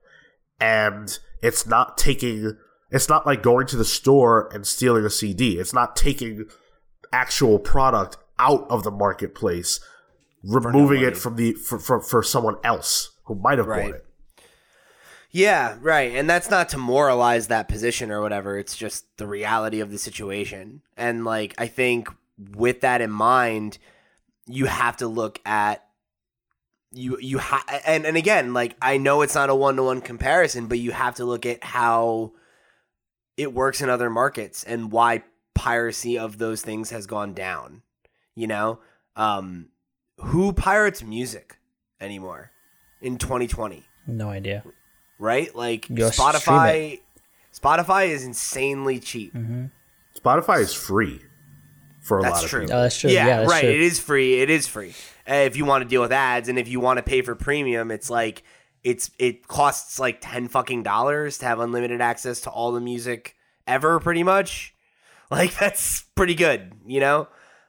And 0.59 1.17
it's 1.41 1.65
not 1.65 1.97
taking 1.97 2.57
it's 2.91 3.07
not 3.07 3.25
like 3.25 3.41
going 3.41 3.67
to 3.67 3.77
the 3.77 3.85
store 3.85 4.49
and 4.53 4.67
stealing 4.67 5.05
a 5.05 5.09
CD. 5.09 5.59
It's 5.59 5.71
not 5.71 5.95
taking 5.95 6.49
actual 7.13 7.57
product 7.57 8.17
out 8.37 8.69
of 8.69 8.83
the 8.83 8.91
marketplace, 8.91 9.79
removing 10.43 11.03
it 11.03 11.15
from 11.15 11.37
the 11.37 11.53
for, 11.53 11.79
for, 11.79 12.01
for 12.01 12.21
someone 12.21 12.55
else 12.65 13.11
who 13.27 13.35
might 13.35 13.59
have 13.59 13.67
Right. 13.67 13.85
bought 13.85 13.95
it. 13.95 14.05
Yeah, 15.31 15.77
right. 15.81 16.15
And 16.15 16.29
that's 16.29 16.49
not 16.49 16.69
to 16.69 16.77
moralize 16.77 17.47
that 17.47 17.67
position 17.67 18.09
or 18.09 18.21
whatever. 18.21 18.57
It's 18.57 18.75
just 18.75 19.05
the 19.17 19.27
reality 19.27 19.79
of 19.79 19.91
the 19.91 19.99
situation. 19.99 20.81
And 20.97 21.23
like 21.23 21.53
I 21.57 21.67
think 21.67 22.09
with 22.55 22.81
that 22.81 23.01
in 23.01 23.11
mind, 23.11 23.77
you 24.47 24.65
have 24.65 24.97
to 24.97 25.07
look 25.07 25.39
at 25.45 25.85
you 26.91 27.19
you 27.19 27.37
ha- 27.37 27.63
and 27.85 28.05
and 28.05 28.17
again, 28.17 28.53
like 28.53 28.75
I 28.81 28.97
know 28.97 29.21
it's 29.21 29.35
not 29.35 29.51
a 29.51 29.55
one-to-one 29.55 30.01
comparison, 30.01 30.65
but 30.65 30.79
you 30.79 30.91
have 30.91 31.15
to 31.15 31.25
look 31.25 31.45
at 31.45 31.63
how 31.63 32.33
it 33.37 33.53
works 33.53 33.81
in 33.81 33.89
other 33.89 34.09
markets 34.09 34.63
and 34.63 34.91
why 34.91 35.23
piracy 35.53 36.17
of 36.17 36.39
those 36.39 36.63
things 36.63 36.89
has 36.89 37.05
gone 37.05 37.33
down. 37.33 37.83
You 38.33 38.47
know? 38.47 38.79
Um 39.15 39.69
who 40.17 40.53
pirates 40.53 41.03
music 41.03 41.59
anymore 42.01 42.51
in 42.99 43.17
2020? 43.17 43.83
No 44.07 44.29
idea. 44.29 44.63
Right? 45.19 45.53
Like 45.55 45.87
Just 45.93 46.13
stream 46.17 46.29
Spotify 46.31 46.99
Spotify 47.53 48.07
is 48.07 48.23
insanely 48.23 48.99
cheap. 48.99 49.33
Spotify 50.17 50.59
is 50.61 50.73
free 50.73 51.21
for 52.01 52.19
a 52.19 52.21
That's 52.23 52.35
lot 52.35 52.43
of 52.45 52.49
true. 52.49 52.61
people. 52.61 52.75
Oh, 52.77 52.81
that's 52.81 52.97
true. 52.97 53.11
Yeah, 53.11 53.27
Yeah, 53.27 53.37
that's 53.41 53.51
right. 53.51 53.61
true. 53.61 53.69
It 53.69 53.79
is 53.81 53.99
free. 53.99 54.41
It 54.41 54.49
is 54.49 54.67
free. 54.67 54.93
Uh, 55.29 55.33
if 55.35 55.55
you 55.55 55.65
want 55.65 55.83
to 55.83 55.87
deal 55.89 56.01
with 56.01 56.11
ads 56.11 56.49
and 56.49 56.57
if 56.57 56.67
you 56.67 56.79
want 56.79 56.97
to 56.97 57.03
pay 57.03 57.21
for 57.21 57.35
premium, 57.35 57.91
it's 57.91 58.09
like 58.09 58.43
it's 58.83 59.11
it 59.19 59.47
costs 59.47 59.99
like 59.99 60.19
10 60.21 60.47
fucking 60.47 60.83
dollars 60.83 61.37
to 61.39 61.45
have 61.45 61.59
unlimited 61.59 61.99
access 62.01 62.41
to 62.41 62.49
all 62.49 62.71
the 62.71 62.79
music 62.79 63.35
ever 63.67 63.99
pretty 63.99 64.23
much. 64.23 64.73
Like 65.31 65.55
that's 65.59 66.01
pretty 66.15 66.33
good, 66.33 66.73
you 66.87 66.99
know? 66.99 67.27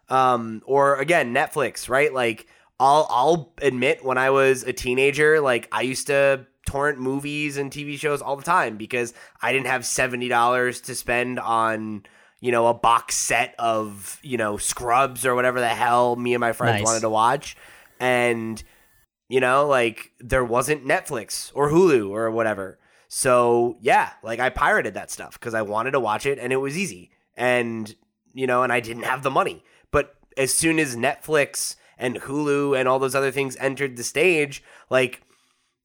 Um 0.09 0.63
or 0.65 0.97
again, 0.97 1.35
Netflix, 1.35 1.91
right? 1.91 2.11
Like 2.11 2.47
I'll 2.79 3.07
I'll 3.11 3.53
admit 3.61 4.03
when 4.03 4.17
I 4.17 4.31
was 4.31 4.63
a 4.63 4.73
teenager, 4.73 5.43
like 5.43 5.69
I 5.71 5.83
used 5.83 6.07
to 6.07 6.47
torrent 6.71 6.99
movies 6.99 7.57
and 7.57 7.71
TV 7.71 7.99
shows 7.99 8.23
all 8.23 8.37
the 8.37 8.45
time 8.45 8.77
because 8.77 9.13
I 9.43 9.53
didn't 9.53 9.67
have 9.67 9.83
$70 9.83 10.83
to 10.85 10.95
spend 10.95 11.41
on 11.41 12.05
you 12.41 12.53
know, 12.53 12.69
a 12.69 12.75
box 12.75 13.17
set 13.17 13.55
of, 13.59 14.19
you 14.23 14.39
know, 14.39 14.57
Scrubs 14.57 15.27
or 15.27 15.35
whatever 15.35 15.61
the 15.61 15.69
hell 15.69 16.17
me 16.17 16.33
and 16.33 16.41
my 16.41 16.53
friends 16.53 16.79
Nice. 16.81 16.87
wanted 16.87 17.01
to 17.01 17.11
watch. 17.11 17.57
And, 18.01 18.63
you 19.29 19.41
know, 19.41 19.67
like 19.67 20.13
there 20.21 20.45
wasn't 20.45 20.87
Netflix 20.87 21.53
or 21.55 21.71
Hulu 21.71 22.09
or 22.09 22.31
whatever. 22.31 22.79
So, 23.09 23.77
yeah, 23.81 24.13
like 24.23 24.41
I 24.41 24.49
pirated 24.49 24.95
that 24.95 25.11
stuff 25.11 25.39
because 25.39 25.53
I 25.53 25.63
wanted 25.63 25.91
to 25.91 26.01
watch 26.01 26.25
it 26.25 26.39
and 26.39 26.51
it 26.53 26.57
was 26.57 26.79
easy. 26.79 27.11
And, 27.37 27.95
you 28.33 28.47
know, 28.47 28.63
and 28.63 28.73
I 28.73 28.81
didn't 28.81 29.03
have 29.03 29.23
the 29.23 29.31
money. 29.31 29.63
But 29.91 30.15
as 30.39 30.55
soon 30.55 30.79
as 30.79 30.97
Netflix 30.97 31.77
and 31.99 32.17
Hulu 32.23 32.79
and 32.79 32.89
all 32.89 32.99
those 32.99 33.15
other 33.15 33.31
things 33.31 33.57
entered 33.57 33.99
the 33.99 34.05
stage, 34.05 34.63
like, 34.89 35.21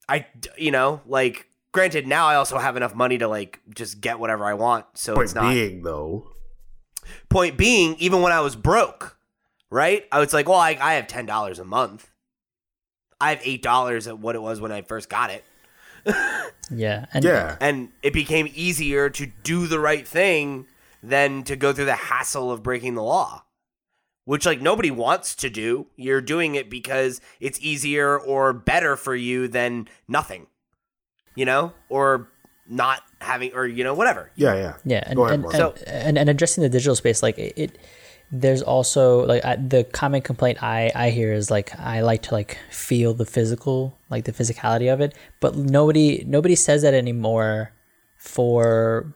I, 0.08 0.28
you 0.58 0.72
know, 0.72 1.02
like, 1.06 1.48
granted, 1.72 2.08
now 2.08 2.28
I 2.28 2.36
also 2.36 2.58
have 2.58 2.78
enough 2.78 2.96
money 2.96 3.18
to, 3.18 3.28
like, 3.28 3.60
just 3.74 4.02
get 4.02 4.20
whatever 4.20 4.46
I 4.46 4.54
want. 4.54 4.86
So 4.94 5.16
Point 5.16 5.26
it's 5.26 5.36
not. 5.36 5.52
being, 5.52 5.84
though, 5.84 6.32
Point 7.30 7.58
being, 7.58 7.96
even 8.00 8.22
when 8.22 8.32
I 8.32 8.42
was 8.42 8.56
broke, 8.56 9.18
right? 9.70 10.06
I 10.12 10.20
was 10.20 10.34
like, 10.34 10.48
well, 10.48 10.60
I, 10.60 10.78
I 10.82 10.94
have 10.96 11.08
ten 11.08 11.26
dollars 11.26 11.60
a 11.60 11.66
month. 11.66 12.10
I 13.22 13.30
have 13.30 13.42
eight 13.44 13.62
dollars 13.62 14.08
at 14.08 14.20
what 14.20 14.36
it 14.36 14.42
was 14.42 14.60
when 14.60 14.72
I 14.72 14.82
first 14.82 15.10
got 15.10 15.30
it, 15.30 15.44
Yeah. 16.72 17.06
And 17.14 17.24
yeah, 17.24 17.58
and 17.62 17.90
it 18.02 18.14
became 18.14 18.48
easier 18.54 19.10
to 19.12 19.26
do 19.44 19.68
the 19.68 19.80
right 19.80 20.08
thing 20.08 20.68
than 21.04 21.44
to 21.44 21.56
go 21.56 21.74
through 21.74 21.86
the 21.86 21.96
hassle 21.96 22.52
of 22.52 22.64
breaking 22.64 22.96
the 22.96 23.04
law, 23.04 23.44
which 24.26 24.46
like 24.46 24.62
nobody 24.62 24.92
wants 24.92 25.34
to 25.36 25.50
do. 25.50 25.88
You're 25.96 26.22
doing 26.22 26.56
it 26.56 26.70
because 26.70 27.22
it's 27.40 27.60
easier 27.62 28.18
or 28.20 28.54
better 28.54 28.96
for 28.96 29.16
you 29.16 29.48
than 29.48 29.88
nothing, 30.08 30.48
you 31.36 31.46
know, 31.46 31.74
or 31.90 32.30
not 32.68 33.02
having, 33.22 33.54
or 33.54 33.66
you 33.66 33.84
know, 33.84 33.94
whatever. 33.94 34.32
yeah, 34.36 34.56
yeah. 34.56 34.74
Yeah, 34.84 35.04
and 35.06 35.16
Go 35.16 35.26
ahead, 35.26 35.36
and, 35.36 35.46
and, 35.46 35.56
So- 35.56 35.76
and 35.88 36.18
and 36.18 36.30
addressing 36.30 36.64
the 36.64 36.70
digital 36.70 36.96
space, 36.96 37.22
like 37.24 37.38
it, 37.38 37.54
it 37.56 37.78
there's 38.32 38.64
also 38.64 39.24
like 39.28 39.46
I, 39.46 39.56
the 39.56 39.84
common 39.84 40.22
complaint 40.22 40.64
I 40.64 40.92
I 40.96 41.12
hear 41.12 41.32
is 41.32 41.52
like 41.52 41.80
I 41.80 42.02
like 42.02 42.24
to 42.24 42.34
like 42.34 42.58
feel 42.72 43.14
the 43.14 43.26
physical, 43.26 43.96
like 44.10 44.26
the 44.26 44.32
physicality 44.34 44.92
of 44.92 45.00
it, 45.00 45.14
but 45.40 45.56
nobody 45.56 46.24
nobody 46.26 46.56
says 46.56 46.82
that 46.82 46.96
anymore 46.96 47.72
for 48.18 49.14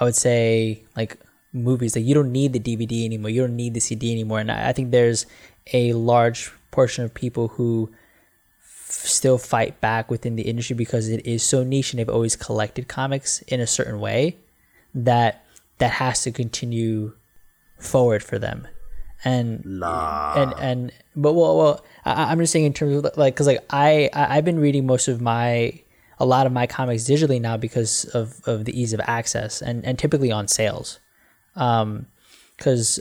I 0.00 0.04
would 0.04 0.16
say 0.16 0.84
like 0.96 1.18
movies. 1.56 1.96
Like 1.96 2.04
you 2.04 2.14
don't 2.14 2.32
need 2.32 2.52
the 2.52 2.60
DVD 2.60 3.04
anymore. 3.04 3.30
You 3.30 3.42
don't 3.42 3.56
need 3.56 3.74
the 3.74 3.80
CD 3.80 4.12
anymore. 4.12 4.40
And 4.40 4.50
I, 4.50 4.72
think 4.72 4.90
there's 4.90 5.26
a 5.72 5.92
large 5.94 6.52
portion 6.70 7.04
of 7.04 7.14
people 7.14 7.48
who 7.48 7.90
f- 8.60 8.90
still 8.90 9.38
fight 9.38 9.80
back 9.80 10.10
within 10.10 10.36
the 10.36 10.42
industry 10.42 10.76
because 10.76 11.08
it 11.08 11.26
is 11.26 11.42
so 11.42 11.64
niche 11.64 11.92
and 11.92 11.98
they've 11.98 12.08
always 12.08 12.36
collected 12.36 12.88
comics 12.88 13.42
in 13.42 13.60
a 13.60 13.66
certain 13.66 14.00
way 14.00 14.36
that 14.94 15.44
that 15.78 15.92
has 15.92 16.22
to 16.22 16.30
continue 16.32 17.12
forward 17.78 18.22
for 18.22 18.38
them. 18.38 18.66
And 19.24 19.64
Nah. 19.64 20.34
and 20.36 20.54
and 20.60 20.92
but 21.16 21.32
well, 21.32 21.56
well 21.56 21.84
I, 22.04 22.30
I'm 22.30 22.38
just 22.38 22.52
saying 22.52 22.66
in 22.66 22.72
terms 22.72 22.96
of 22.96 23.16
like 23.16 23.34
because 23.34 23.46
like 23.46 23.64
I, 23.70 24.10
I 24.12 24.36
I've 24.36 24.44
been 24.44 24.60
reading 24.60 24.86
most 24.86 25.08
of 25.08 25.20
my 25.20 25.80
a 26.18 26.24
lot 26.24 26.46
of 26.46 26.52
my 26.52 26.66
comics 26.66 27.04
digitally 27.04 27.40
now 27.40 27.56
because 27.56 28.04
of 28.06 28.40
of 28.46 28.64
the 28.64 28.78
ease 28.78 28.92
of 28.92 29.00
access 29.04 29.60
and 29.60 29.84
and 29.84 29.98
typically 29.98 30.30
on 30.30 30.48
sales, 30.48 30.98
um, 31.56 32.06
because 32.56 33.00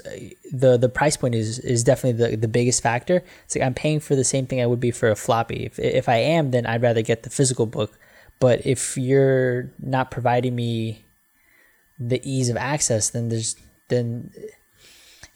the 0.52 0.77
the 0.77 0.90
price 0.90 1.15
point 1.15 1.34
is 1.34 1.60
is 1.60 1.84
definitely 1.84 2.30
the 2.32 2.36
the 2.36 2.48
biggest 2.48 2.84
factor. 2.84 3.23
It's 3.45 3.56
like 3.56 3.64
I'm 3.65 3.73
paying 3.73 3.99
for 3.99 4.15
the 4.15 4.23
same 4.23 4.48
thing 4.48 4.61
I 4.61 4.65
would 4.65 4.80
be 4.80 4.91
for 4.91 5.10
a 5.10 5.15
floppy. 5.15 5.65
If 5.65 5.80
if 5.80 6.10
I 6.10 6.18
am, 6.18 6.52
then 6.52 6.65
I'd 6.65 6.82
rather 6.82 7.02
get 7.02 7.23
the 7.23 7.30
physical 7.30 7.65
book. 7.65 7.98
But 8.40 8.65
if 8.65 8.98
you're 8.98 9.72
not 9.80 10.11
providing 10.11 10.56
me 10.56 11.06
the 11.98 12.19
ease 12.30 12.49
of 12.49 12.57
access, 12.57 13.10
then 13.10 13.30
there's 13.30 13.56
then 13.88 14.32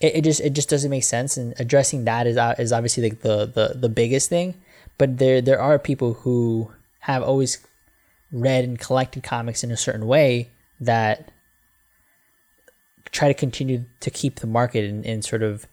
it, 0.00 0.16
it 0.16 0.24
just 0.24 0.40
it 0.40 0.52
just 0.52 0.68
doesn't 0.68 0.90
make 0.90 1.04
sense. 1.04 1.36
And 1.36 1.54
addressing 1.58 2.04
that 2.04 2.26
is 2.26 2.36
uh, 2.36 2.54
is 2.58 2.72
obviously 2.72 3.02
like 3.04 3.20
the 3.20 3.46
the 3.46 3.78
the 3.78 3.88
biggest 3.88 4.28
thing. 4.28 4.60
But 4.98 5.16
there 5.16 5.40
there 5.40 5.60
are 5.60 5.78
people 5.78 6.14
who 6.14 6.72
have 7.00 7.22
always 7.22 7.66
read 8.30 8.64
and 8.64 8.78
collected 8.78 9.22
comics 9.22 9.64
in 9.64 9.70
a 9.70 9.76
certain 9.76 10.06
way 10.06 10.50
that 10.78 11.32
try 13.12 13.28
to 13.28 13.34
continue 13.34 13.84
to 14.00 14.10
keep 14.10 14.36
the 14.40 14.46
market 14.46 14.84
in, 14.84 15.04
in 15.04 15.22
sort 15.22 15.42
of 15.42 15.66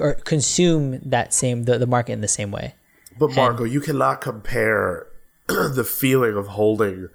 or 0.00 0.14
consume 0.14 0.98
that 1.04 1.32
same 1.32 1.64
the, 1.64 1.78
the 1.78 1.86
market 1.86 2.12
in 2.12 2.20
the 2.20 2.28
same 2.28 2.50
way. 2.50 2.74
But 3.18 3.34
Marco, 3.36 3.62
you 3.64 3.80
cannot 3.80 4.20
compare 4.20 5.06
the 5.46 5.84
feeling 5.84 6.36
of 6.36 6.48
holding 6.48 7.08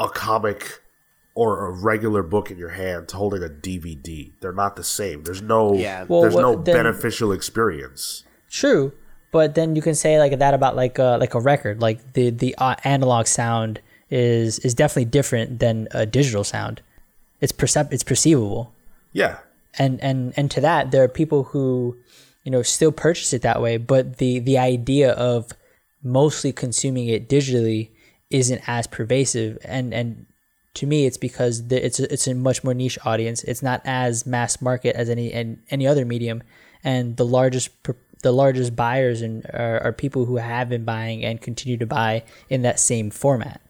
a 0.00 0.08
comic 0.08 0.80
or 1.34 1.66
a 1.66 1.70
regular 1.70 2.24
book 2.24 2.50
in 2.50 2.58
your 2.58 2.70
hand 2.70 3.06
to 3.08 3.16
holding 3.16 3.44
a 3.44 3.48
DVD. 3.48 4.32
They're 4.40 4.52
not 4.52 4.74
the 4.74 4.82
same. 4.82 5.22
There's 5.22 5.40
no 5.42 5.74
Yeah. 5.74 6.04
Well, 6.08 6.22
there's 6.22 6.34
what- 6.34 6.42
no 6.42 6.56
then- 6.56 6.74
beneficial 6.74 7.30
experience. 7.32 8.24
True, 8.50 8.92
but 9.30 9.54
then 9.54 9.76
you 9.76 9.82
can 9.82 9.94
say 9.94 10.18
like 10.18 10.36
that 10.38 10.54
about 10.54 10.74
like 10.74 10.98
a 10.98 11.18
like 11.20 11.34
a 11.34 11.40
record. 11.40 11.80
Like 11.80 12.14
the 12.14 12.30
the 12.30 12.54
uh, 12.58 12.74
analog 12.82 13.26
sound 13.26 13.80
is 14.10 14.58
is 14.60 14.74
definitely 14.74 15.04
different 15.04 15.58
than 15.60 15.86
a 15.92 16.06
digital 16.06 16.42
sound. 16.42 16.80
It's 17.40 17.52
percep 17.52 17.92
it's 17.92 18.02
perceivable. 18.02 18.72
Yeah. 19.12 19.38
and 19.78 20.02
and 20.02 20.32
and 20.36 20.50
to 20.50 20.60
that 20.60 20.90
there 20.90 21.02
are 21.02 21.08
people 21.08 21.44
who 21.44 21.96
you 22.44 22.50
know 22.50 22.62
still 22.62 22.92
purchase 22.92 23.32
it 23.32 23.42
that 23.42 23.60
way 23.62 23.76
but 23.76 24.18
the 24.18 24.38
the 24.38 24.58
idea 24.58 25.12
of 25.12 25.52
mostly 26.02 26.52
consuming 26.52 27.08
it 27.08 27.28
digitally 27.28 27.90
isn't 28.30 28.62
as 28.68 28.86
pervasive. 28.86 29.58
And 29.64 29.92
and 29.92 30.26
to 30.74 30.86
me 30.86 31.06
it's 31.06 31.16
because 31.16 31.68
the, 31.68 31.84
it's 31.84 31.98
a, 31.98 32.12
it's 32.12 32.26
a 32.26 32.34
much 32.34 32.64
more 32.64 32.74
niche 32.74 32.98
audience. 33.04 33.42
It's 33.44 33.62
not 33.62 33.80
as 33.84 34.26
mass 34.26 34.60
market 34.60 34.94
as 34.96 35.08
any 35.08 35.32
and 35.32 35.62
any 35.70 35.86
other 35.86 36.04
medium. 36.04 36.42
And 36.84 37.16
the 37.16 37.26
largest 37.26 37.70
the 38.22 38.32
largest 38.32 38.74
buyers 38.74 39.22
and 39.22 39.44
are, 39.52 39.80
are 39.82 39.92
people 39.92 40.24
who 40.24 40.36
have 40.36 40.68
been 40.68 40.84
buying 40.84 41.24
and 41.24 41.40
continue 41.40 41.76
to 41.76 41.86
buy 41.86 42.24
in 42.48 42.62
that 42.62 42.80
same 42.80 43.10
format. 43.10 43.60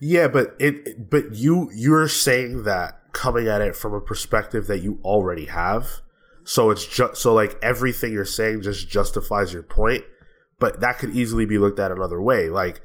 Yeah, 0.00 0.28
but 0.28 0.56
it 0.58 1.10
but 1.10 1.34
you 1.34 1.70
you're 1.74 2.08
saying 2.08 2.64
that 2.64 3.00
coming 3.12 3.46
at 3.48 3.60
it 3.60 3.76
from 3.76 3.94
a 3.94 4.00
perspective 4.00 4.66
that 4.66 4.82
you 4.82 4.98
already 5.04 5.46
have. 5.46 6.00
So 6.44 6.70
it's 6.70 6.86
just 6.86 7.16
so 7.16 7.34
like 7.34 7.56
everything 7.62 8.12
you're 8.12 8.24
saying 8.24 8.62
just 8.62 8.88
justifies 8.88 9.52
your 9.52 9.62
point, 9.62 10.04
but 10.58 10.80
that 10.80 10.98
could 10.98 11.14
easily 11.14 11.46
be 11.46 11.58
looked 11.58 11.78
at 11.78 11.92
another 11.92 12.20
way. 12.20 12.48
Like 12.48 12.80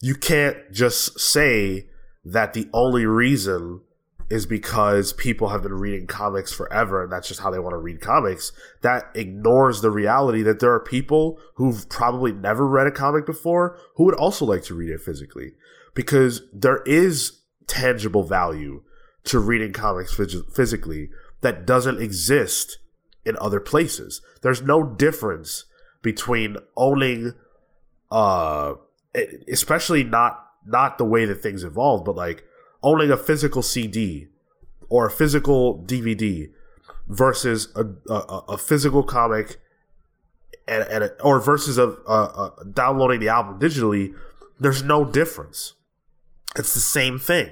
you 0.00 0.14
can't 0.14 0.56
just 0.72 1.20
say 1.20 1.88
that 2.24 2.54
the 2.54 2.68
only 2.72 3.06
reason 3.06 3.82
is 4.30 4.46
because 4.46 5.12
people 5.14 5.48
have 5.48 5.62
been 5.62 5.74
reading 5.74 6.06
comics 6.06 6.52
forever 6.52 7.02
and 7.02 7.12
that's 7.12 7.26
just 7.26 7.40
how 7.40 7.50
they 7.50 7.58
want 7.58 7.72
to 7.72 7.78
read 7.78 8.00
comics. 8.00 8.52
That 8.80 9.10
ignores 9.14 9.80
the 9.80 9.90
reality 9.90 10.42
that 10.42 10.60
there 10.60 10.72
are 10.72 10.80
people 10.80 11.38
who've 11.56 11.88
probably 11.88 12.32
never 12.32 12.66
read 12.66 12.86
a 12.86 12.92
comic 12.92 13.26
before 13.26 13.76
who 13.96 14.04
would 14.04 14.14
also 14.14 14.44
like 14.44 14.62
to 14.64 14.74
read 14.74 14.90
it 14.90 15.00
physically 15.00 15.54
because 15.94 16.42
there 16.52 16.82
is 16.86 17.40
tangible 17.66 18.22
value 18.22 18.82
to 19.24 19.38
reading 19.38 19.72
comics 19.72 20.14
phys- 20.14 20.54
physically 20.54 21.10
that 21.40 21.66
doesn't 21.66 22.00
exist 22.00 22.78
in 23.24 23.36
other 23.40 23.60
places. 23.60 24.22
There's 24.42 24.62
no 24.62 24.82
difference 24.82 25.64
between 26.02 26.56
owning 26.76 27.34
uh 28.10 28.74
especially 29.48 30.02
not 30.04 30.46
not 30.66 30.98
the 30.98 31.04
way 31.04 31.24
that 31.24 31.42
things 31.42 31.64
evolved, 31.64 32.04
but 32.04 32.16
like 32.16 32.44
owning 32.82 33.10
a 33.10 33.16
physical 33.16 33.62
CD 33.62 34.28
or 34.88 35.06
a 35.06 35.10
physical 35.10 35.82
DVD 35.84 36.50
versus 37.08 37.68
a 37.76 37.84
a, 38.12 38.42
a 38.48 38.58
physical 38.58 39.02
comic 39.02 39.60
and, 40.66 40.84
and 40.84 41.10
or 41.22 41.40
versus 41.40 41.78
a 41.78 42.52
downloading 42.72 43.20
the 43.20 43.28
album 43.28 43.58
digitally. 43.58 44.14
There's 44.58 44.82
no 44.82 45.04
difference. 45.04 45.74
It's 46.56 46.74
the 46.74 46.80
same 46.80 47.18
thing, 47.18 47.50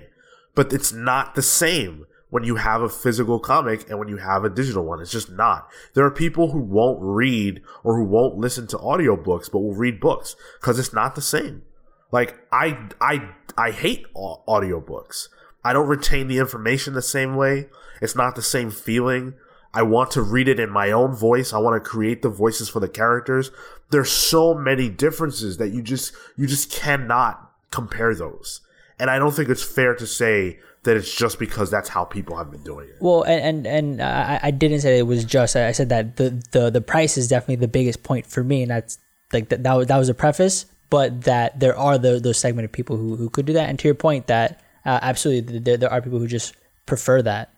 but 0.59 0.73
it's 0.73 0.93
not 0.93 1.37
the 1.37 1.41
same 1.41 2.05
when 2.31 2.43
you 2.43 2.57
have 2.57 2.83
a 2.83 2.89
physical 2.89 3.39
comic 3.39 3.89
and 3.89 3.97
when 3.97 4.09
you 4.09 4.17
have 4.17 4.43
a 4.43 4.51
digital 4.51 4.85
one. 4.85 5.01
It's 5.01 5.13
just 5.13 5.31
not. 5.31 5.69
There 5.95 6.05
are 6.05 6.11
people 6.11 6.51
who 6.51 6.59
won't 6.59 6.99
read 7.01 7.63
or 7.85 7.97
who 7.97 8.03
won't 8.03 8.39
listen 8.39 8.67
to 8.67 8.77
audiobooks 8.79 9.53
but 9.53 9.61
will 9.61 9.77
read 9.77 10.01
books 10.01 10.35
because 10.61 10.81
it's 10.81 10.93
not 10.93 11.15
the 11.15 11.23
same. 11.23 11.63
Like 12.11 12.35
I 12.51 12.89
I 13.01 13.29
I 13.57 13.71
hate 13.71 14.07
au- 14.17 14.43
audiobooks. 14.49 15.29
I 15.63 15.73
don't 15.73 15.87
retain 15.87 16.27
the 16.27 16.39
information 16.39 16.95
the 16.95 17.03
same 17.03 17.37
way. 17.37 17.69
It's 18.03 18.17
not 18.17 18.35
the 18.35 18.43
same 18.43 18.73
feeling. 18.73 19.35
I 19.73 19.83
want 19.83 20.11
to 20.11 20.23
read 20.23 20.49
it 20.49 20.59
in 20.59 20.71
my 20.71 20.91
own 20.91 21.15
voice. 21.15 21.53
I 21.53 21.59
want 21.59 21.81
to 21.81 21.89
create 21.89 22.23
the 22.23 22.31
voices 22.31 22.69
for 22.69 22.81
the 22.81 22.89
characters. 22.89 23.53
There's 23.91 24.11
so 24.11 24.55
many 24.55 24.89
differences 24.89 25.59
that 25.59 25.69
you 25.69 25.83
just 25.83 26.13
you 26.37 26.49
just 26.49 26.73
cannot 26.73 27.49
compare 27.71 28.13
those. 28.13 28.63
And 28.99 29.11
I 29.11 29.19
don't 29.19 29.33
think 29.33 29.49
it's 29.49 29.63
fair 29.63 29.95
to 29.95 30.07
say 30.07 30.59
that 30.85 30.97
it's 30.97 31.15
just 31.15 31.39
because 31.39 31.71
that's 31.71 31.89
how 31.89 32.05
people 32.05 32.37
have 32.37 32.51
been 32.51 32.63
doing 32.63 32.89
it. 32.89 32.97
Well, 33.01 33.23
and 33.23 33.67
and, 33.67 33.67
and 33.67 34.03
I, 34.03 34.41
I 34.45 34.51
didn't 34.51 34.81
say 34.81 34.99
it 34.99 35.07
was 35.07 35.25
just. 35.25 35.57
I 35.57 35.73
said 35.73 35.89
that 35.91 36.17
the, 36.17 36.43
the 36.53 36.71
the 36.71 36.81
price 36.81 37.17
is 37.17 37.29
definitely 37.29 37.57
the 37.57 37.69
biggest 37.69 38.03
point 38.03 38.27
for 38.27 38.43
me, 38.43 38.63
and 38.63 38.71
that's 38.71 38.99
like 39.33 39.49
that 39.51 39.63
that 39.63 39.75
was, 39.75 39.87
that 39.89 39.99
was 39.99 40.09
a 40.09 40.15
preface. 40.15 40.67
But 40.91 41.23
that 41.23 41.61
there 41.61 41.77
are 41.77 41.99
the, 41.99 42.19
those 42.19 42.39
segment 42.39 42.65
of 42.65 42.73
people 42.73 42.97
who, 42.97 43.15
who 43.17 43.29
could 43.29 43.45
do 43.45 43.53
that, 43.53 43.69
and 43.69 43.79
to 43.79 43.89
your 43.89 43.95
point, 43.95 44.29
that 44.29 44.63
uh, 44.87 44.99
absolutely 45.03 45.59
there, 45.59 45.77
there 45.77 45.93
are 45.93 46.01
people 46.01 46.19
who 46.19 46.27
just 46.27 46.57
prefer 46.87 47.21
that. 47.23 47.53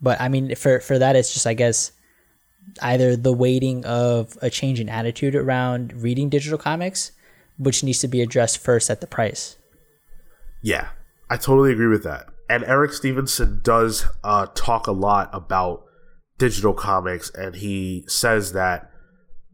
But 0.00 0.20
I 0.20 0.28
mean, 0.28 0.54
for 0.54 0.80
for 0.80 0.98
that, 0.98 1.16
it's 1.16 1.32
just 1.32 1.46
I 1.46 1.54
guess 1.54 1.92
either 2.80 3.16
the 3.16 3.32
waiting 3.32 3.84
of 3.84 4.38
a 4.40 4.48
change 4.48 4.78
in 4.78 4.88
attitude 4.88 5.34
around 5.34 5.92
reading 5.92 6.28
digital 6.28 6.58
comics, 6.58 7.12
which 7.58 7.82
needs 7.82 7.98
to 8.00 8.08
be 8.08 8.22
addressed 8.22 8.58
first 8.58 8.88
at 8.90 9.00
the 9.00 9.06
price. 9.06 9.56
Yeah, 10.62 10.90
I 11.28 11.36
totally 11.36 11.72
agree 11.72 11.88
with 11.88 12.04
that. 12.04 12.26
And 12.48 12.64
Eric 12.64 12.92
Stephenson 12.92 13.60
does 13.62 14.06
uh, 14.22 14.46
talk 14.54 14.86
a 14.86 14.92
lot 14.92 15.30
about 15.32 15.84
digital 16.38 16.72
comics, 16.72 17.30
and 17.30 17.56
he 17.56 18.04
says 18.06 18.52
that. 18.52 18.90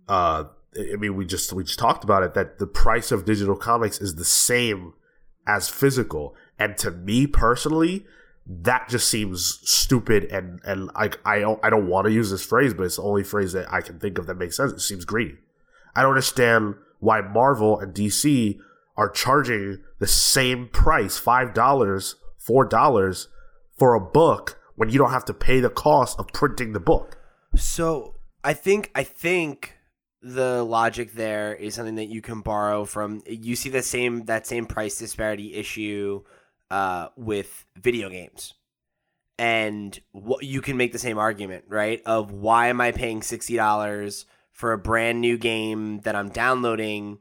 Uh, 0.09 0.45
I 0.77 0.97
mean, 0.97 1.17
we 1.17 1.27
just 1.27 1.53
we 1.53 1.65
just 1.65 1.79
talked 1.79 2.05
about 2.05 2.23
it 2.23 2.35
that 2.35 2.59
the 2.59 2.67
price 2.67 3.11
of 3.11 3.25
digital 3.25 3.57
comics 3.57 4.01
is 4.01 4.15
the 4.15 4.25
same 4.25 4.95
as 5.47 5.69
physical, 5.69 6.35
and 6.59 6.77
to 6.79 6.91
me 6.91 7.27
personally, 7.27 8.07
that 8.47 8.89
just 8.89 9.09
seems 9.09 9.61
stupid 9.65 10.25
and 10.25 10.61
and 10.65 10.91
like 10.95 11.21
I 11.25 11.41
don't 11.41 11.61
I 11.63 11.71
don't 11.71 11.89
want 11.89 12.07
to 12.07 12.13
use 12.13 12.31
this 12.31 12.45
phrase, 12.45 12.75
but 12.75 12.85
it's 12.85 12.97
the 12.97 13.03
only 13.03 13.23
phrase 13.23 13.53
that 13.53 13.73
I 13.73 13.81
can 13.81 13.99
think 13.99 14.19
of 14.19 14.27
that 14.27 14.37
makes 14.37 14.57
sense. 14.57 14.73
It 14.73 14.81
seems 14.81 15.05
greedy. 15.05 15.37
I 15.95 16.03
don't 16.03 16.11
understand 16.11 16.75
why 17.01 17.21
Marvel 17.21 17.79
and 17.79 17.95
DC 17.95 18.59
are 18.99 19.09
charging 19.09 19.79
the 20.01 20.07
same 20.09 20.69
price 20.69 21.17
five 21.17 21.55
dollars, 21.55 22.17
four 22.37 22.67
dollars 22.67 23.29
for 23.79 23.95
a 23.95 24.01
book 24.01 24.59
when 24.75 24.91
you 24.91 24.99
don't 24.99 25.13
have 25.13 25.25
to 25.25 25.33
pay 25.33 25.61
the 25.61 25.71
cost 25.71 26.19
of 26.19 26.27
printing 26.35 26.73
the 26.73 26.81
book. 26.81 27.17
So 27.55 28.17
I 28.43 28.53
think 28.53 28.91
I 28.95 29.05
think 29.05 29.77
the 30.21 30.65
logic 30.65 31.13
there 31.13 31.55
is 31.55 31.77
something 31.77 31.95
that 31.95 32.09
you 32.09 32.21
can 32.21 32.41
borrow 32.41 32.85
from. 32.85 33.23
You 33.27 33.55
see 33.55 33.71
the 33.71 33.83
same 33.83 34.25
that 34.25 34.47
same 34.47 34.67
price 34.67 34.99
disparity 34.99 35.55
issue 35.55 36.25
uh, 36.71 37.09
with 37.17 37.67
video 37.77 38.11
games, 38.11 38.55
and 39.39 39.99
what 40.11 40.45
you 40.45 40.61
can 40.61 40.77
make 40.77 40.93
the 40.93 40.99
same 40.99 41.19
argument, 41.19 41.67
right? 41.69 42.03
Of 42.05 42.33
why 42.33 42.67
am 42.67 42.81
I 42.81 42.91
paying 42.91 43.23
sixty 43.23 43.55
dollars 43.55 44.27
for 44.51 44.73
a 44.73 44.79
brand 44.79 45.21
new 45.21 45.39
game 45.39 46.01
that 46.01 46.17
I'm 46.17 46.31
downloading? 46.31 47.19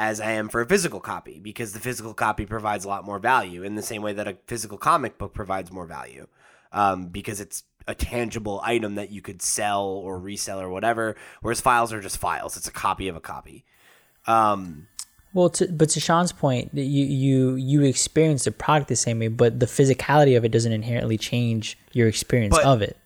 As 0.00 0.18
I 0.18 0.30
am 0.30 0.48
for 0.48 0.62
a 0.62 0.66
physical 0.66 0.98
copy, 0.98 1.38
because 1.38 1.74
the 1.74 1.78
physical 1.78 2.14
copy 2.14 2.46
provides 2.46 2.86
a 2.86 2.88
lot 2.88 3.04
more 3.04 3.18
value 3.18 3.62
in 3.62 3.74
the 3.74 3.82
same 3.82 4.00
way 4.00 4.14
that 4.14 4.26
a 4.26 4.38
physical 4.46 4.78
comic 4.78 5.18
book 5.18 5.34
provides 5.34 5.70
more 5.70 5.84
value 5.84 6.26
um, 6.72 7.08
because 7.08 7.38
it's 7.38 7.64
a 7.86 7.94
tangible 7.94 8.62
item 8.64 8.94
that 8.94 9.10
you 9.10 9.20
could 9.20 9.42
sell 9.42 9.84
or 9.84 10.18
resell 10.18 10.58
or 10.58 10.70
whatever. 10.70 11.16
Whereas 11.42 11.60
files 11.60 11.92
are 11.92 12.00
just 12.00 12.16
files; 12.16 12.56
it's 12.56 12.66
a 12.66 12.72
copy 12.72 13.08
of 13.08 13.16
a 13.16 13.20
copy. 13.20 13.66
Um, 14.26 14.88
Well, 15.34 15.50
to, 15.50 15.68
but 15.70 15.90
to 15.90 16.00
Sean's 16.00 16.32
point, 16.32 16.70
you 16.72 17.04
you 17.04 17.54
you 17.56 17.82
experience 17.82 18.44
the 18.44 18.52
product 18.52 18.88
the 18.88 18.96
same 18.96 19.18
way, 19.18 19.28
but 19.28 19.60
the 19.60 19.66
physicality 19.66 20.34
of 20.34 20.46
it 20.46 20.50
doesn't 20.50 20.72
inherently 20.72 21.18
change 21.18 21.76
your 21.92 22.08
experience 22.08 22.56
But- 22.56 22.64
of 22.64 22.80
it. 22.80 22.96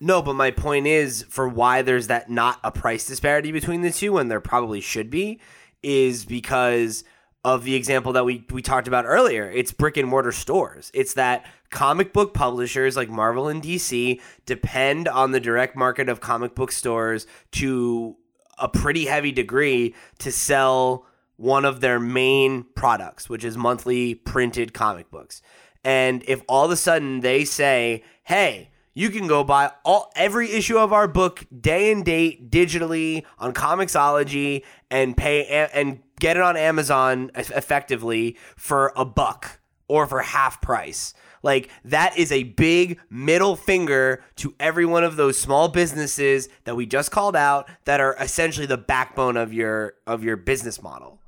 no, 0.00 0.20
but 0.20 0.34
my 0.34 0.50
point 0.50 0.88
is 0.88 1.24
for 1.28 1.46
why 1.48 1.82
there's 1.82 2.08
that 2.08 2.28
not 2.28 2.58
a 2.64 2.72
price 2.72 3.06
disparity 3.06 3.52
between 3.52 3.82
the 3.82 3.92
two 3.92 4.14
when 4.14 4.26
there 4.26 4.40
probably 4.40 4.80
should 4.80 5.10
be 5.10 5.38
is 5.82 6.24
because 6.24 7.04
of 7.44 7.64
the 7.64 7.74
example 7.74 8.12
that 8.12 8.24
we 8.24 8.44
we 8.50 8.62
talked 8.62 8.88
about 8.88 9.06
earlier. 9.06 9.50
It's 9.50 9.72
brick 9.72 9.96
and 9.96 10.08
mortar 10.08 10.32
stores. 10.32 10.90
It's 10.92 11.14
that 11.14 11.46
comic 11.70 12.12
book 12.12 12.34
publishers 12.34 12.96
like 12.96 13.08
Marvel 13.08 13.48
and 13.48 13.62
DC 13.62 14.20
depend 14.44 15.08
on 15.08 15.32
the 15.32 15.40
direct 15.40 15.76
market 15.76 16.08
of 16.08 16.20
comic 16.20 16.54
book 16.54 16.72
stores 16.72 17.26
to 17.52 18.16
a 18.58 18.68
pretty 18.68 19.06
heavy 19.06 19.32
degree 19.32 19.94
to 20.18 20.30
sell 20.30 21.06
one 21.36 21.64
of 21.64 21.80
their 21.80 21.98
main 21.98 22.64
products, 22.74 23.30
which 23.30 23.44
is 23.44 23.56
monthly 23.56 24.14
printed 24.14 24.74
comic 24.74 25.10
books. 25.10 25.40
And 25.82 26.22
if 26.28 26.42
all 26.46 26.66
of 26.66 26.70
a 26.70 26.76
sudden 26.76 27.20
they 27.20 27.46
say, 27.46 28.04
"Hey, 28.24 28.69
you 28.94 29.10
can 29.10 29.26
go 29.26 29.44
buy 29.44 29.70
all 29.84 30.10
every 30.16 30.50
issue 30.50 30.78
of 30.78 30.92
our 30.92 31.08
book 31.08 31.46
day 31.56 31.92
and 31.92 32.04
date 32.04 32.50
digitally 32.50 33.24
on 33.38 33.52
Comixology 33.52 34.64
and 34.90 35.16
pay 35.16 35.68
and 35.72 36.00
get 36.18 36.36
it 36.36 36.42
on 36.42 36.56
Amazon 36.56 37.30
effectively 37.34 38.36
for 38.56 38.92
a 38.96 39.04
buck 39.04 39.60
or 39.88 40.06
for 40.06 40.20
half 40.20 40.60
price." 40.60 41.14
Like 41.42 41.70
that 41.84 42.18
is 42.18 42.30
a 42.32 42.42
big 42.42 43.00
middle 43.08 43.56
finger 43.56 44.22
to 44.36 44.54
every 44.60 44.84
one 44.84 45.04
of 45.04 45.16
those 45.16 45.38
small 45.38 45.68
businesses 45.68 46.48
that 46.64 46.76
we 46.76 46.86
just 46.86 47.10
called 47.10 47.36
out 47.36 47.68
that 47.84 48.00
are 48.00 48.14
essentially 48.20 48.66
the 48.66 48.76
backbone 48.76 49.36
of 49.36 49.52
your 49.52 49.94
of 50.06 50.22
your 50.22 50.36
business 50.36 50.82
model. 50.82 51.20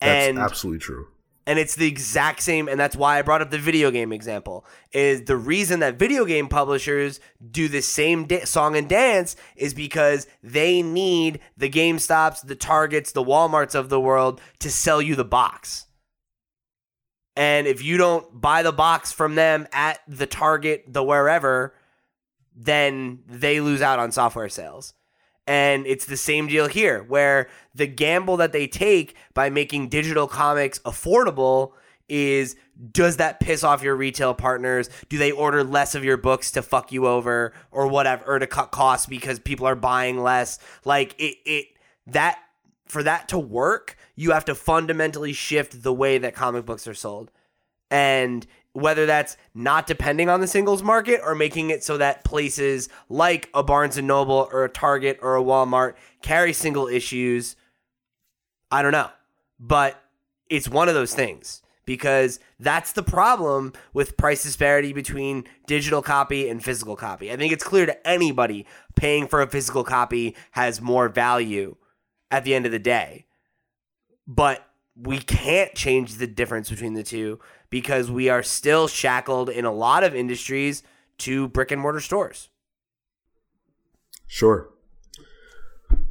That's 0.00 0.28
and 0.28 0.38
absolutely 0.38 0.80
true. 0.80 1.08
And 1.46 1.58
it's 1.58 1.74
the 1.74 1.86
exact 1.86 2.42
same 2.42 2.68
and 2.68 2.78
that's 2.78 2.96
why 2.96 3.18
i 3.18 3.22
brought 3.22 3.42
up 3.42 3.50
the 3.50 3.58
video 3.58 3.90
game 3.90 4.12
example 4.12 4.64
is 4.92 5.24
the 5.24 5.36
reason 5.36 5.80
that 5.80 5.98
video 5.98 6.24
game 6.24 6.48
publishers 6.48 7.20
do 7.50 7.68
the 7.68 7.82
same 7.82 8.24
da- 8.26 8.44
song 8.44 8.76
and 8.76 8.88
dance 8.88 9.36
is 9.56 9.74
because 9.74 10.26
they 10.42 10.82
need 10.82 11.40
the 11.56 11.68
gamestops 11.68 12.46
the 12.46 12.54
targets 12.54 13.12
the 13.12 13.24
walmarts 13.24 13.74
of 13.74 13.88
the 13.88 14.00
world 14.00 14.40
to 14.58 14.70
sell 14.70 15.00
you 15.00 15.14
the 15.14 15.24
box. 15.24 15.86
And 17.36 17.66
if 17.66 17.82
you 17.82 17.96
don't 17.96 18.40
buy 18.40 18.62
the 18.62 18.72
box 18.72 19.10
from 19.10 19.34
them 19.34 19.66
at 19.72 20.00
the 20.06 20.26
target 20.26 20.84
the 20.86 21.02
wherever 21.02 21.74
then 22.54 23.20
they 23.26 23.60
lose 23.60 23.82
out 23.82 23.98
on 23.98 24.12
software 24.12 24.48
sales 24.48 24.94
and 25.46 25.86
it's 25.86 26.06
the 26.06 26.16
same 26.16 26.46
deal 26.46 26.68
here, 26.68 27.02
where 27.02 27.48
the 27.74 27.86
gamble 27.86 28.36
that 28.38 28.52
they 28.52 28.66
take 28.66 29.14
by 29.34 29.50
making 29.50 29.88
digital 29.88 30.26
comics 30.26 30.78
affordable 30.80 31.72
is 32.08 32.56
does 32.90 33.18
that 33.18 33.40
piss 33.40 33.62
off 33.62 33.82
your 33.82 33.94
retail 33.94 34.34
partners? 34.34 34.90
Do 35.08 35.16
they 35.16 35.30
order 35.30 35.62
less 35.62 35.94
of 35.94 36.04
your 36.04 36.16
books 36.16 36.50
to 36.52 36.62
fuck 36.62 36.92
you 36.92 37.06
over 37.06 37.52
or 37.70 37.86
whatever, 37.86 38.24
or 38.26 38.38
to 38.38 38.46
cut 38.46 38.72
costs 38.72 39.06
because 39.06 39.38
people 39.38 39.66
are 39.66 39.76
buying 39.76 40.22
less? 40.22 40.58
Like 40.84 41.14
it, 41.18 41.36
it 41.44 41.66
that 42.06 42.38
for 42.86 43.02
that 43.02 43.28
to 43.28 43.38
work, 43.38 43.96
you 44.16 44.32
have 44.32 44.44
to 44.46 44.54
fundamentally 44.54 45.32
shift 45.32 45.82
the 45.82 45.92
way 45.92 46.18
that 46.18 46.34
comic 46.34 46.66
books 46.66 46.86
are 46.86 46.94
sold. 46.94 47.30
And 47.90 48.46
whether 48.74 49.06
that's 49.06 49.36
not 49.54 49.86
depending 49.86 50.28
on 50.28 50.40
the 50.40 50.48
singles 50.48 50.82
market 50.82 51.20
or 51.24 51.34
making 51.34 51.70
it 51.70 51.82
so 51.82 51.96
that 51.96 52.24
places 52.24 52.88
like 53.08 53.48
a 53.54 53.62
Barnes 53.62 53.96
and 53.96 54.06
Noble 54.06 54.48
or 54.52 54.64
a 54.64 54.68
Target 54.68 55.18
or 55.22 55.36
a 55.36 55.42
Walmart 55.42 55.94
carry 56.22 56.52
single 56.52 56.88
issues, 56.88 57.54
I 58.70 58.82
don't 58.82 58.92
know. 58.92 59.10
But 59.60 60.02
it's 60.50 60.68
one 60.68 60.88
of 60.88 60.94
those 60.94 61.14
things 61.14 61.62
because 61.86 62.40
that's 62.58 62.92
the 62.92 63.02
problem 63.04 63.72
with 63.92 64.16
price 64.16 64.42
disparity 64.42 64.92
between 64.92 65.44
digital 65.68 66.02
copy 66.02 66.48
and 66.48 66.62
physical 66.62 66.96
copy. 66.96 67.30
I 67.30 67.36
think 67.36 67.52
it's 67.52 67.64
clear 67.64 67.86
to 67.86 68.06
anybody 68.06 68.66
paying 68.96 69.28
for 69.28 69.40
a 69.40 69.46
physical 69.46 69.84
copy 69.84 70.34
has 70.50 70.80
more 70.80 71.08
value 71.08 71.76
at 72.32 72.42
the 72.42 72.54
end 72.54 72.66
of 72.66 72.72
the 72.72 72.80
day. 72.80 73.26
But 74.26 74.66
we 74.96 75.18
can't 75.18 75.74
change 75.74 76.14
the 76.14 76.26
difference 76.26 76.70
between 76.70 76.94
the 76.94 77.02
two 77.02 77.40
because 77.70 78.10
we 78.10 78.28
are 78.28 78.42
still 78.42 78.86
shackled 78.86 79.48
in 79.48 79.64
a 79.64 79.72
lot 79.72 80.04
of 80.04 80.14
industries 80.14 80.82
to 81.18 81.48
brick 81.48 81.70
and 81.70 81.80
mortar 81.80 82.00
stores. 82.00 82.48
Sure. 84.26 84.70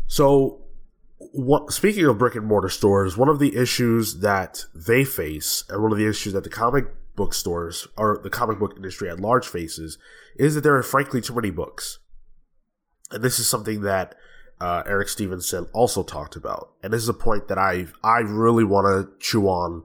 So, 0.08 0.62
what, 1.18 1.72
speaking 1.72 2.06
of 2.06 2.18
brick 2.18 2.36
and 2.36 2.46
mortar 2.46 2.70
stores, 2.70 3.18
one 3.18 3.30
of 3.30 3.40
the 3.40 3.56
issues 3.56 4.20
that 4.20 4.66
they 4.76 5.04
face, 5.04 5.64
and 5.70 5.82
one 5.82 5.92
of 5.92 5.98
the 5.98 6.08
issues 6.08 6.34
that 6.34 6.44
the 6.44 6.50
comic 6.50 6.86
book 7.16 7.34
stores 7.34 7.88
or 7.98 8.20
the 8.24 8.30
comic 8.30 8.60
book 8.60 8.74
industry 8.76 9.10
at 9.10 9.20
large 9.20 9.48
faces, 9.48 9.98
is 10.36 10.56
that 10.56 10.62
there 10.62 10.76
are 10.76 10.84
frankly 10.84 11.22
too 11.22 11.34
many 11.34 11.50
books. 11.50 12.00
And 13.12 13.24
this 13.24 13.40
is 13.40 13.48
something 13.48 13.82
that 13.82 14.16
uh, 14.64 14.82
Eric 14.88 15.09
Stephenson 15.09 15.67
also 15.74 16.03
talked 16.03 16.38
about, 16.38 16.72
and 16.82 16.93
this 16.93 17.03
is 17.03 17.09
a 17.09 17.14
point 17.14 17.50
that 17.50 17.58
I 17.58 17.88
I 18.01 18.19
really 18.19 18.64
want 18.64 18.85
to 18.88 19.11
chew 19.19 19.48
on. 19.48 19.83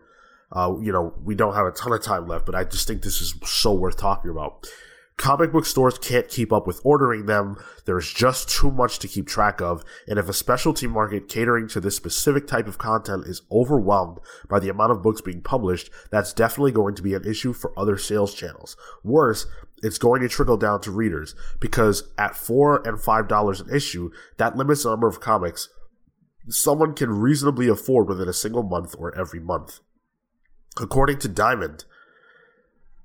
Uh, 0.53 0.77
you 0.81 0.93
know, 0.93 1.13
we 1.25 1.35
don't 1.35 1.55
have 1.55 1.67
a 1.67 1.73
ton 1.73 1.93
of 1.93 2.01
time 2.01 2.29
left, 2.29 2.47
but 2.47 2.55
I 2.55 2.63
just 2.63 2.87
think 2.87 3.03
this 3.03 3.21
is 3.21 3.35
so 3.45 3.75
worth 3.75 3.97
talking 3.97 4.31
about. 4.31 4.69
Comic 5.17 5.51
book 5.51 5.67
stores 5.67 5.99
can't 5.99 6.29
keep 6.29 6.53
up 6.53 6.65
with 6.65 6.81
ordering 6.85 7.27
them. 7.27 7.57
There's 7.87 8.13
just 8.13 8.49
too 8.49 8.71
much 8.71 9.01
to 9.01 9.09
keep 9.09 9.27
track 9.27 9.61
of. 9.61 9.83
And 10.07 10.17
if 10.17 10.29
a 10.29 10.33
specialty 10.33 10.87
market 10.87 11.29
catering 11.29 11.67
to 11.71 11.81
this 11.81 11.97
specific 11.97 12.47
type 12.47 12.69
of 12.69 12.79
content 12.79 13.27
is 13.27 13.43
overwhelmed 13.51 14.19
by 14.49 14.61
the 14.61 14.69
amount 14.69 14.93
of 14.93 15.03
books 15.03 15.21
being 15.21 15.43
published, 15.43 15.91
that's 16.13 16.33
definitely 16.33 16.71
going 16.71 16.95
to 16.95 17.03
be 17.03 17.15
an 17.15 17.25
issue 17.25 17.53
for 17.53 17.77
other 17.77 17.99
sales 17.99 18.33
channels. 18.33 18.77
Worse, 19.03 19.49
it's 19.83 19.99
going 19.99 20.23
to 20.23 20.29
trickle 20.29 20.57
down 20.57 20.81
to 20.83 20.91
readers 20.91 21.35
because 21.61 22.05
at 22.19 22.37
four 22.37 22.87
and 22.87 23.01
five 23.01 23.29
dollars 23.29 23.61
an 23.61 23.75
issue, 23.75 24.11
that 24.37 24.57
limits 24.57 24.83
the 24.83 24.91
number 24.91 25.09
of 25.09 25.21
comics 25.21 25.69
someone 26.49 26.95
can 26.95 27.11
reasonably 27.11 27.69
afford 27.69 28.09
within 28.09 28.29
a 28.29 28.33
single 28.33 28.63
month 28.63 28.95
or 28.99 29.15
every 29.19 29.41
month. 29.41 29.81
According 30.81 31.19
to 31.21 31.29
Diamond, 31.29 31.85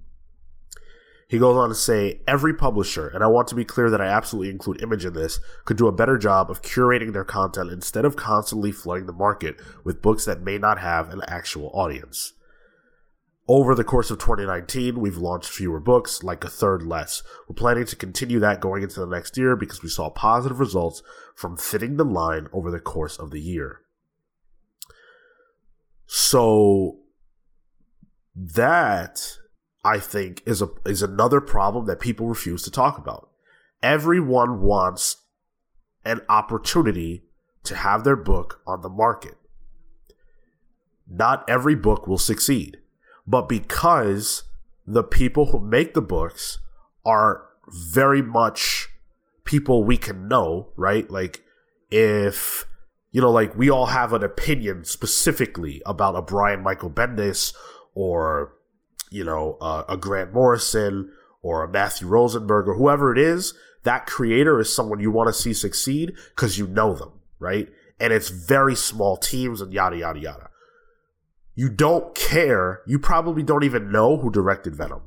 He 1.27 1.39
goes 1.39 1.57
on 1.57 1.69
to 1.69 1.75
say 1.75 2.21
every 2.27 2.53
publisher, 2.53 3.07
and 3.07 3.23
I 3.23 3.27
want 3.27 3.47
to 3.47 3.55
be 3.55 3.65
clear 3.65 3.89
that 3.89 4.01
I 4.01 4.05
absolutely 4.05 4.51
include 4.51 4.81
Image 4.81 5.05
in 5.05 5.13
this, 5.13 5.39
could 5.65 5.77
do 5.77 5.87
a 5.87 5.91
better 5.91 6.17
job 6.17 6.51
of 6.51 6.61
curating 6.61 7.13
their 7.13 7.23
content 7.23 7.71
instead 7.71 8.05
of 8.05 8.15
constantly 8.15 8.71
flooding 8.71 9.07
the 9.07 9.13
market 9.13 9.59
with 9.83 10.03
books 10.03 10.25
that 10.25 10.41
may 10.41 10.59
not 10.59 10.79
have 10.79 11.09
an 11.09 11.21
actual 11.27 11.71
audience. 11.73 12.33
Over 13.47 13.75
the 13.75 13.83
course 13.83 14.09
of 14.09 14.17
2019, 14.19 14.99
we've 14.99 15.17
launched 15.17 15.49
fewer 15.49 15.79
books, 15.79 16.23
like 16.23 16.43
a 16.43 16.49
third 16.49 16.83
less. 16.83 17.21
We're 17.47 17.55
planning 17.55 17.85
to 17.85 17.95
continue 17.95 18.39
that 18.39 18.59
going 18.59 18.81
into 18.81 18.99
the 18.99 19.05
next 19.05 19.37
year 19.37 19.55
because 19.55 19.83
we 19.83 19.89
saw 19.89 20.09
positive 20.09 20.59
results 20.59 21.03
from 21.35 21.57
thinning 21.57 21.97
the 21.97 22.05
line 22.05 22.47
over 22.53 22.71
the 22.71 22.79
course 22.79 23.17
of 23.17 23.29
the 23.29 23.39
year. 23.39 23.81
So 26.07 26.99
that 28.35 29.37
I 29.85 29.99
think 29.99 30.41
is 30.47 30.63
a 30.63 30.69
is 30.83 31.03
another 31.03 31.39
problem 31.39 31.85
that 31.85 31.99
people 31.99 32.27
refuse 32.27 32.63
to 32.63 32.71
talk 32.71 32.97
about. 32.97 33.29
Everyone 33.83 34.61
wants 34.61 35.17
an 36.03 36.21
opportunity 36.27 37.23
to 37.65 37.75
have 37.75 38.03
their 38.03 38.15
book 38.15 38.61
on 38.65 38.81
the 38.81 38.89
market. 38.89 39.35
Not 41.07 41.47
every 41.47 41.75
book 41.75 42.07
will 42.07 42.17
succeed, 42.17 42.77
but 43.27 43.47
because 43.47 44.43
the 44.87 45.03
people 45.03 45.47
who 45.47 45.59
make 45.59 45.93
the 45.93 46.01
books 46.01 46.57
are 47.05 47.45
very 47.67 48.23
much 48.23 48.89
people 49.43 49.83
we 49.83 49.97
can 49.97 50.27
know, 50.27 50.69
right? 50.75 51.09
Like 51.11 51.43
if 51.91 52.65
you 53.11 53.21
know, 53.21 53.31
like 53.31 53.55
we 53.55 53.69
all 53.69 53.85
have 53.85 54.13
an 54.13 54.23
opinion 54.23 54.83
specifically 54.83 55.83
about 55.85 56.15
a 56.15 56.23
Brian 56.23 56.63
Michael 56.63 56.89
Bendis 56.89 57.53
or 57.93 58.55
you 59.11 59.23
know 59.23 59.57
uh, 59.61 59.83
a 59.87 59.97
Grant 59.97 60.33
Morrison 60.33 61.11
or 61.41 61.63
a 61.63 61.69
Matthew 61.69 62.07
Rosenberg 62.07 62.67
or 62.67 62.75
whoever 62.75 63.11
it 63.11 63.17
is. 63.17 63.53
That 63.83 64.07
creator 64.07 64.59
is 64.59 64.73
someone 64.73 64.99
you 64.99 65.11
want 65.11 65.27
to 65.27 65.33
see 65.33 65.53
succeed 65.53 66.13
because 66.35 66.57
you 66.57 66.65
know 66.65 66.95
them, 66.95 67.11
right? 67.39 67.69
And 67.99 68.11
it's 68.11 68.29
very 68.29 68.75
small 68.75 69.15
teams 69.15 69.61
and 69.61 69.71
yada 69.71 69.97
yada 69.97 70.19
yada. 70.19 70.49
You 71.53 71.69
don't 71.69 72.15
care. 72.15 72.81
You 72.87 72.99
probably 72.99 73.43
don't 73.43 73.63
even 73.63 73.91
know 73.91 74.17
who 74.17 74.31
directed 74.31 74.75
Venom 74.75 75.03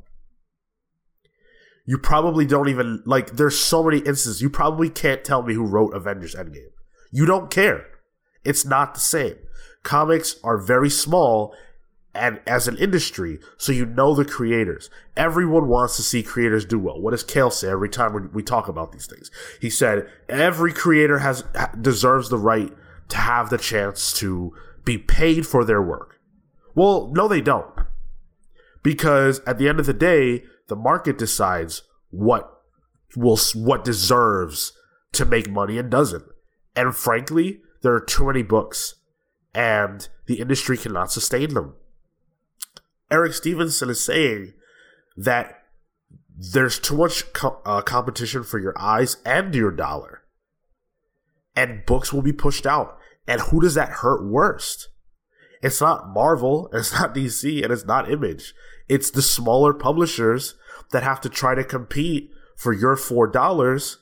you 1.88 1.96
probably 1.96 2.44
don't 2.44 2.68
even 2.68 3.02
like 3.06 3.36
there's 3.36 3.58
so 3.58 3.82
many 3.82 3.96
instances 4.00 4.42
you 4.42 4.50
probably 4.50 4.90
can't 4.90 5.24
tell 5.24 5.42
me 5.42 5.54
who 5.54 5.64
wrote 5.64 5.94
avengers 5.94 6.34
endgame 6.34 6.70
you 7.10 7.24
don't 7.24 7.50
care 7.50 7.86
it's 8.44 8.66
not 8.66 8.92
the 8.92 9.00
same 9.00 9.36
comics 9.82 10.36
are 10.44 10.58
very 10.58 10.90
small 10.90 11.54
and 12.18 12.40
as 12.46 12.68
an 12.68 12.76
industry 12.76 13.38
so 13.56 13.72
you 13.72 13.86
know 13.86 14.14
the 14.14 14.24
creators. 14.24 14.90
Everyone 15.16 15.68
wants 15.68 15.96
to 15.96 16.02
see 16.02 16.22
creators 16.22 16.64
do 16.64 16.78
well. 16.78 17.00
What 17.00 17.12
does 17.12 17.22
kale 17.22 17.50
say 17.50 17.68
every 17.68 17.88
time 17.88 18.12
we, 18.12 18.22
we 18.28 18.42
talk 18.42 18.68
about 18.68 18.92
these 18.92 19.06
things? 19.06 19.30
He 19.60 19.70
said 19.70 20.08
every 20.28 20.72
creator 20.72 21.20
has 21.20 21.44
deserves 21.80 22.28
the 22.28 22.38
right 22.38 22.72
to 23.08 23.16
have 23.16 23.50
the 23.50 23.58
chance 23.58 24.12
to 24.14 24.52
be 24.84 24.98
paid 24.98 25.46
for 25.46 25.64
their 25.64 25.80
work. 25.80 26.20
Well 26.74 27.10
no 27.14 27.28
they 27.28 27.40
don't. 27.40 27.72
Because 28.82 29.40
at 29.46 29.58
the 29.58 29.68
end 29.68 29.80
of 29.80 29.86
the 29.86 29.94
day 29.94 30.44
the 30.66 30.76
market 30.76 31.16
decides 31.16 31.82
what 32.10 32.52
will 33.16 33.38
what 33.54 33.84
deserves 33.84 34.72
to 35.12 35.24
make 35.24 35.48
money 35.48 35.78
and 35.78 35.90
doesn't. 35.90 36.24
And 36.76 36.94
frankly, 36.94 37.60
there 37.82 37.94
are 37.94 38.00
too 38.00 38.26
many 38.26 38.42
books, 38.42 38.94
and 39.54 40.08
the 40.26 40.40
industry 40.40 40.76
cannot 40.76 41.10
sustain 41.10 41.54
them. 41.54 41.74
Eric 43.10 43.34
Stephenson 43.34 43.90
is 43.90 44.04
saying 44.04 44.52
that 45.16 45.62
there's 46.36 46.78
too 46.78 46.96
much 46.96 47.32
co- 47.32 47.60
uh, 47.64 47.82
competition 47.82 48.44
for 48.44 48.58
your 48.58 48.74
eyes 48.78 49.16
and 49.24 49.54
your 49.54 49.70
dollar. 49.70 50.22
And 51.56 51.84
books 51.86 52.12
will 52.12 52.22
be 52.22 52.32
pushed 52.32 52.66
out. 52.66 52.98
And 53.26 53.40
who 53.40 53.60
does 53.60 53.74
that 53.74 53.88
hurt 53.88 54.24
worst? 54.24 54.88
It's 55.62 55.80
not 55.80 56.08
Marvel, 56.08 56.70
it's 56.72 56.92
not 56.92 57.14
DC, 57.14 57.62
and 57.62 57.72
it's 57.72 57.84
not 57.84 58.10
Image. 58.10 58.54
It's 58.88 59.10
the 59.10 59.22
smaller 59.22 59.74
publishers 59.74 60.54
that 60.92 61.02
have 61.02 61.20
to 61.22 61.28
try 61.28 61.54
to 61.54 61.64
compete 61.64 62.30
for 62.56 62.72
your 62.72 62.96
$4. 62.96 63.96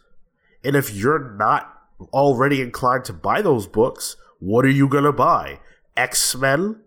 And 0.63 0.77
if 0.77 0.95
you're 0.95 1.35
not 1.37 1.73
already 2.13 2.61
inclined 2.61 3.05
to 3.07 3.13
buy 3.13 3.41
those 3.41 3.67
books, 3.67 4.17
what 4.39 4.65
are 4.65 4.71
you 4.71 4.89
going 4.89 5.05
to 5.05 5.13
buy? 5.13 5.61
X 5.97 6.37
Men 6.37 6.83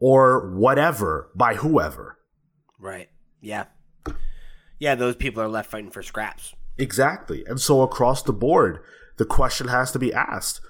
or 0.00 0.50
whatever 0.50 1.30
by 1.36 1.54
whoever. 1.54 2.18
Right. 2.78 3.10
Yeah. 3.40 3.66
Yeah, 4.78 4.94
those 4.94 5.14
people 5.14 5.42
are 5.42 5.48
left 5.48 5.70
fighting 5.70 5.90
for 5.90 6.02
scraps. 6.02 6.54
Exactly. 6.78 7.44
And 7.46 7.60
so 7.60 7.82
across 7.82 8.22
the 8.22 8.32
board, 8.32 8.80
the 9.18 9.26
question 9.26 9.68
has 9.68 9.92
to 9.92 9.98
be 9.98 10.12
asked: 10.12 10.62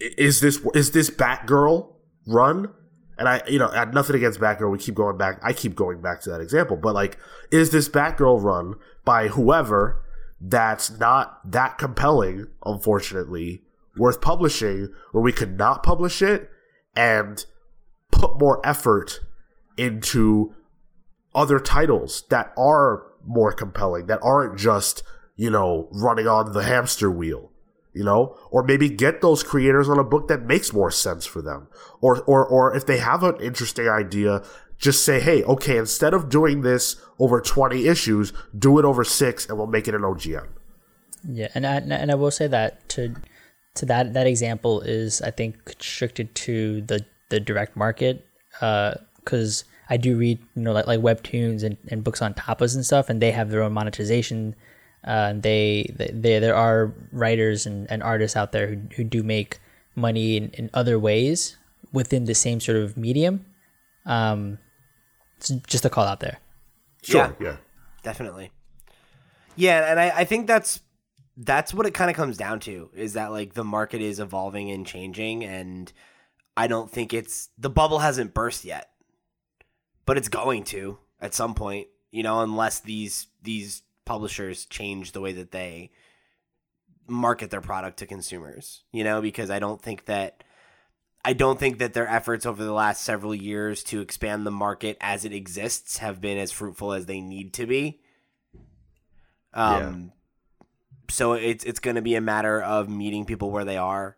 Is 0.00 0.40
this 0.40 0.58
is 0.74 0.92
this 0.92 1.10
Batgirl 1.10 1.92
run? 2.26 2.72
And 3.18 3.28
I, 3.28 3.42
you 3.46 3.58
know, 3.58 3.68
I 3.68 3.80
had 3.80 3.94
nothing 3.94 4.16
against 4.16 4.40
Batgirl. 4.40 4.72
We 4.72 4.78
keep 4.78 4.94
going 4.94 5.18
back. 5.18 5.38
I 5.42 5.52
keep 5.52 5.76
going 5.76 6.00
back 6.00 6.22
to 6.22 6.30
that 6.30 6.40
example. 6.40 6.78
But 6.78 6.94
like, 6.94 7.18
is 7.50 7.70
this 7.70 7.88
Batgirl 7.90 8.42
run 8.42 8.74
by 9.04 9.28
whoever 9.28 10.02
that's 10.40 10.90
not 10.98 11.38
that 11.52 11.76
compelling, 11.76 12.46
unfortunately, 12.64 13.62
worth 13.96 14.22
publishing, 14.22 14.88
where 15.12 15.22
we 15.22 15.32
could 15.32 15.58
not 15.58 15.82
publish 15.82 16.22
it 16.22 16.50
and 16.96 17.44
put 18.12 18.38
more 18.38 18.64
effort 18.64 19.20
into 19.76 20.54
other 21.34 21.58
titles 21.58 22.24
that 22.30 22.52
are 22.56 23.04
more 23.26 23.52
compelling, 23.52 24.06
that 24.06 24.20
aren't 24.22 24.58
just, 24.58 25.02
you 25.36 25.50
know, 25.50 25.88
running 25.90 26.26
on 26.26 26.52
the 26.52 26.62
hamster 26.62 27.10
wheel, 27.10 27.50
you 27.92 28.04
know, 28.04 28.36
or 28.50 28.62
maybe 28.62 28.88
get 28.88 29.20
those 29.20 29.42
creators 29.42 29.88
on 29.88 29.98
a 29.98 30.04
book 30.04 30.28
that 30.28 30.42
makes 30.42 30.72
more 30.72 30.90
sense 30.90 31.26
for 31.26 31.42
them. 31.42 31.68
Or, 32.00 32.22
or, 32.22 32.46
or 32.46 32.76
if 32.76 32.86
they 32.86 32.98
have 32.98 33.22
an 33.22 33.40
interesting 33.40 33.88
idea, 33.88 34.42
just 34.78 35.04
say, 35.04 35.20
hey, 35.20 35.42
okay, 35.44 35.78
instead 35.78 36.12
of 36.12 36.28
doing 36.28 36.62
this 36.62 36.96
over 37.18 37.40
20 37.40 37.86
issues, 37.86 38.32
do 38.56 38.78
it 38.78 38.84
over 38.84 39.04
six 39.04 39.46
and 39.48 39.56
we'll 39.56 39.66
make 39.66 39.88
it 39.88 39.94
an 39.94 40.02
OGN. 40.02 40.48
Yeah. 41.28 41.48
And 41.54 41.66
I, 41.66 41.76
and 41.76 42.10
I 42.10 42.14
will 42.16 42.32
say 42.32 42.48
that 42.48 42.88
to, 42.90 43.14
to 43.76 43.86
that, 43.86 44.12
that 44.14 44.26
example 44.26 44.80
is, 44.80 45.22
I 45.22 45.30
think, 45.30 45.64
constricted 45.64 46.34
to 46.34 46.82
the, 46.82 47.06
the 47.32 47.40
direct 47.40 47.76
market. 47.76 48.24
Uh, 48.60 48.94
cause 49.24 49.64
I 49.90 49.96
do 49.96 50.16
read, 50.16 50.38
you 50.54 50.62
know, 50.62 50.72
like, 50.72 50.86
like 50.86 51.00
webtoons 51.00 51.64
and, 51.64 51.76
and 51.88 52.04
books 52.04 52.22
on 52.22 52.34
tapas 52.34 52.74
and 52.74 52.86
stuff, 52.86 53.10
and 53.10 53.20
they 53.20 53.32
have 53.32 53.50
their 53.50 53.62
own 53.62 53.72
monetization. 53.72 54.54
Uh, 55.04 55.32
they, 55.34 55.90
they, 55.96 56.38
there 56.38 56.54
are 56.54 56.94
writers 57.10 57.66
and, 57.66 57.90
and 57.90 58.02
artists 58.02 58.36
out 58.36 58.52
there 58.52 58.68
who, 58.68 58.76
who 58.96 59.04
do 59.04 59.22
make 59.22 59.58
money 59.96 60.36
in, 60.36 60.50
in 60.50 60.70
other 60.72 60.98
ways 60.98 61.56
within 61.92 62.24
the 62.26 62.34
same 62.34 62.60
sort 62.60 62.78
of 62.78 62.96
medium. 62.96 63.44
Um, 64.06 64.58
it's 65.38 65.50
just 65.66 65.84
a 65.84 65.90
call 65.90 66.06
out 66.06 66.20
there. 66.20 66.38
Sure. 67.02 67.34
Yeah. 67.40 67.46
yeah. 67.46 67.56
Definitely. 68.02 68.52
Yeah, 69.56 69.90
and 69.90 70.00
I, 70.00 70.20
I 70.20 70.24
think 70.24 70.46
that's 70.46 70.80
that's 71.36 71.72
what 71.72 71.86
it 71.86 71.94
kind 71.94 72.10
of 72.10 72.16
comes 72.16 72.36
down 72.36 72.60
to 72.60 72.90
is 72.94 73.14
that 73.14 73.30
like 73.30 73.54
the 73.54 73.64
market 73.64 74.02
is 74.02 74.20
evolving 74.20 74.70
and 74.70 74.86
changing 74.86 75.44
and 75.44 75.92
I 76.56 76.66
don't 76.66 76.90
think 76.90 77.14
it's 77.14 77.48
the 77.58 77.70
bubble 77.70 78.00
hasn't 78.00 78.34
burst 78.34 78.64
yet 78.64 78.92
but 80.06 80.16
it's 80.16 80.28
going 80.28 80.64
to 80.64 80.98
at 81.20 81.34
some 81.34 81.54
point, 81.54 81.88
you 82.10 82.22
know, 82.22 82.40
unless 82.40 82.80
these 82.80 83.28
these 83.42 83.82
publishers 84.04 84.66
change 84.66 85.12
the 85.12 85.20
way 85.20 85.32
that 85.32 85.52
they 85.52 85.90
market 87.06 87.50
their 87.50 87.60
product 87.60 87.98
to 87.98 88.06
consumers, 88.06 88.82
you 88.92 89.04
know, 89.04 89.20
because 89.20 89.50
I 89.50 89.58
don't 89.58 89.80
think 89.80 90.06
that 90.06 90.44
I 91.24 91.34
don't 91.34 91.58
think 91.58 91.78
that 91.78 91.94
their 91.94 92.08
efforts 92.08 92.46
over 92.46 92.64
the 92.64 92.72
last 92.72 93.04
several 93.04 93.34
years 93.34 93.84
to 93.84 94.00
expand 94.00 94.44
the 94.44 94.50
market 94.50 94.96
as 95.00 95.24
it 95.24 95.32
exists 95.32 95.98
have 95.98 96.20
been 96.20 96.38
as 96.38 96.50
fruitful 96.50 96.92
as 96.92 97.06
they 97.06 97.20
need 97.20 97.54
to 97.54 97.66
be. 97.66 98.00
Um 99.54 100.12
yeah. 100.60 100.64
so 101.10 101.32
it's 101.34 101.64
it's 101.64 101.80
going 101.80 101.96
to 101.96 102.02
be 102.02 102.16
a 102.16 102.20
matter 102.20 102.60
of 102.60 102.88
meeting 102.88 103.24
people 103.24 103.50
where 103.50 103.64
they 103.64 103.76
are 103.76 104.16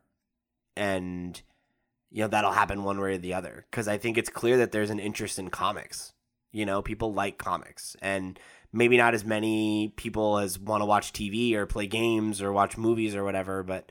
and 0.77 1.41
you 2.15 2.21
know 2.21 2.29
that'll 2.29 2.53
happen 2.53 2.85
one 2.85 3.01
way 3.01 3.15
or 3.15 3.19
the 3.19 3.35
other 3.35 3.67
because 3.69 3.89
I 3.89 3.99
think 3.99 4.17
it's 4.17 4.31
clear 4.31 4.57
that 4.59 4.71
there's 4.71 4.91
an 4.91 5.01
interest 5.01 5.37
in 5.37 5.51
comics. 5.51 6.13
You 6.53 6.65
know, 6.65 6.81
people 6.81 7.13
like 7.13 7.39
comics, 7.39 7.97
and 8.01 8.39
maybe 8.73 8.97
not 8.97 9.15
as 9.15 9.25
many 9.25 9.93
people 9.97 10.39
as 10.39 10.57
want 10.57 10.81
to 10.81 10.87
watch 10.87 11.13
TV 11.13 11.55
or 11.55 11.67
play 11.67 11.89
games 11.89 12.41
or 12.41 12.53
watch 12.53 12.79
movies 12.79 13.17
or 13.17 13.25
whatever, 13.25 13.65
but 13.65 13.91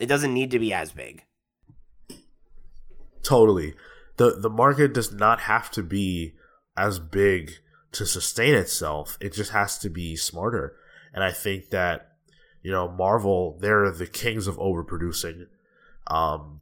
it 0.00 0.06
doesn't 0.06 0.34
need 0.34 0.50
to 0.50 0.58
be 0.58 0.74
as 0.74 0.90
big. 0.90 1.22
Totally. 3.22 3.74
the 4.16 4.32
The 4.32 4.50
market 4.50 4.92
does 4.92 5.12
not 5.12 5.42
have 5.42 5.70
to 5.72 5.84
be 5.84 6.34
as 6.76 6.98
big 6.98 7.52
to 7.92 8.04
sustain 8.04 8.56
itself. 8.56 9.16
It 9.20 9.32
just 9.32 9.52
has 9.52 9.78
to 9.78 9.88
be 9.88 10.16
smarter. 10.16 10.74
And 11.12 11.22
I 11.22 11.30
think 11.30 11.70
that, 11.70 12.08
you 12.64 12.72
know, 12.72 12.88
Marvel, 12.88 13.56
they're 13.60 13.92
the 13.92 14.08
kings 14.08 14.48
of 14.48 14.58
overproducing. 14.58 15.46
Um, 16.08 16.60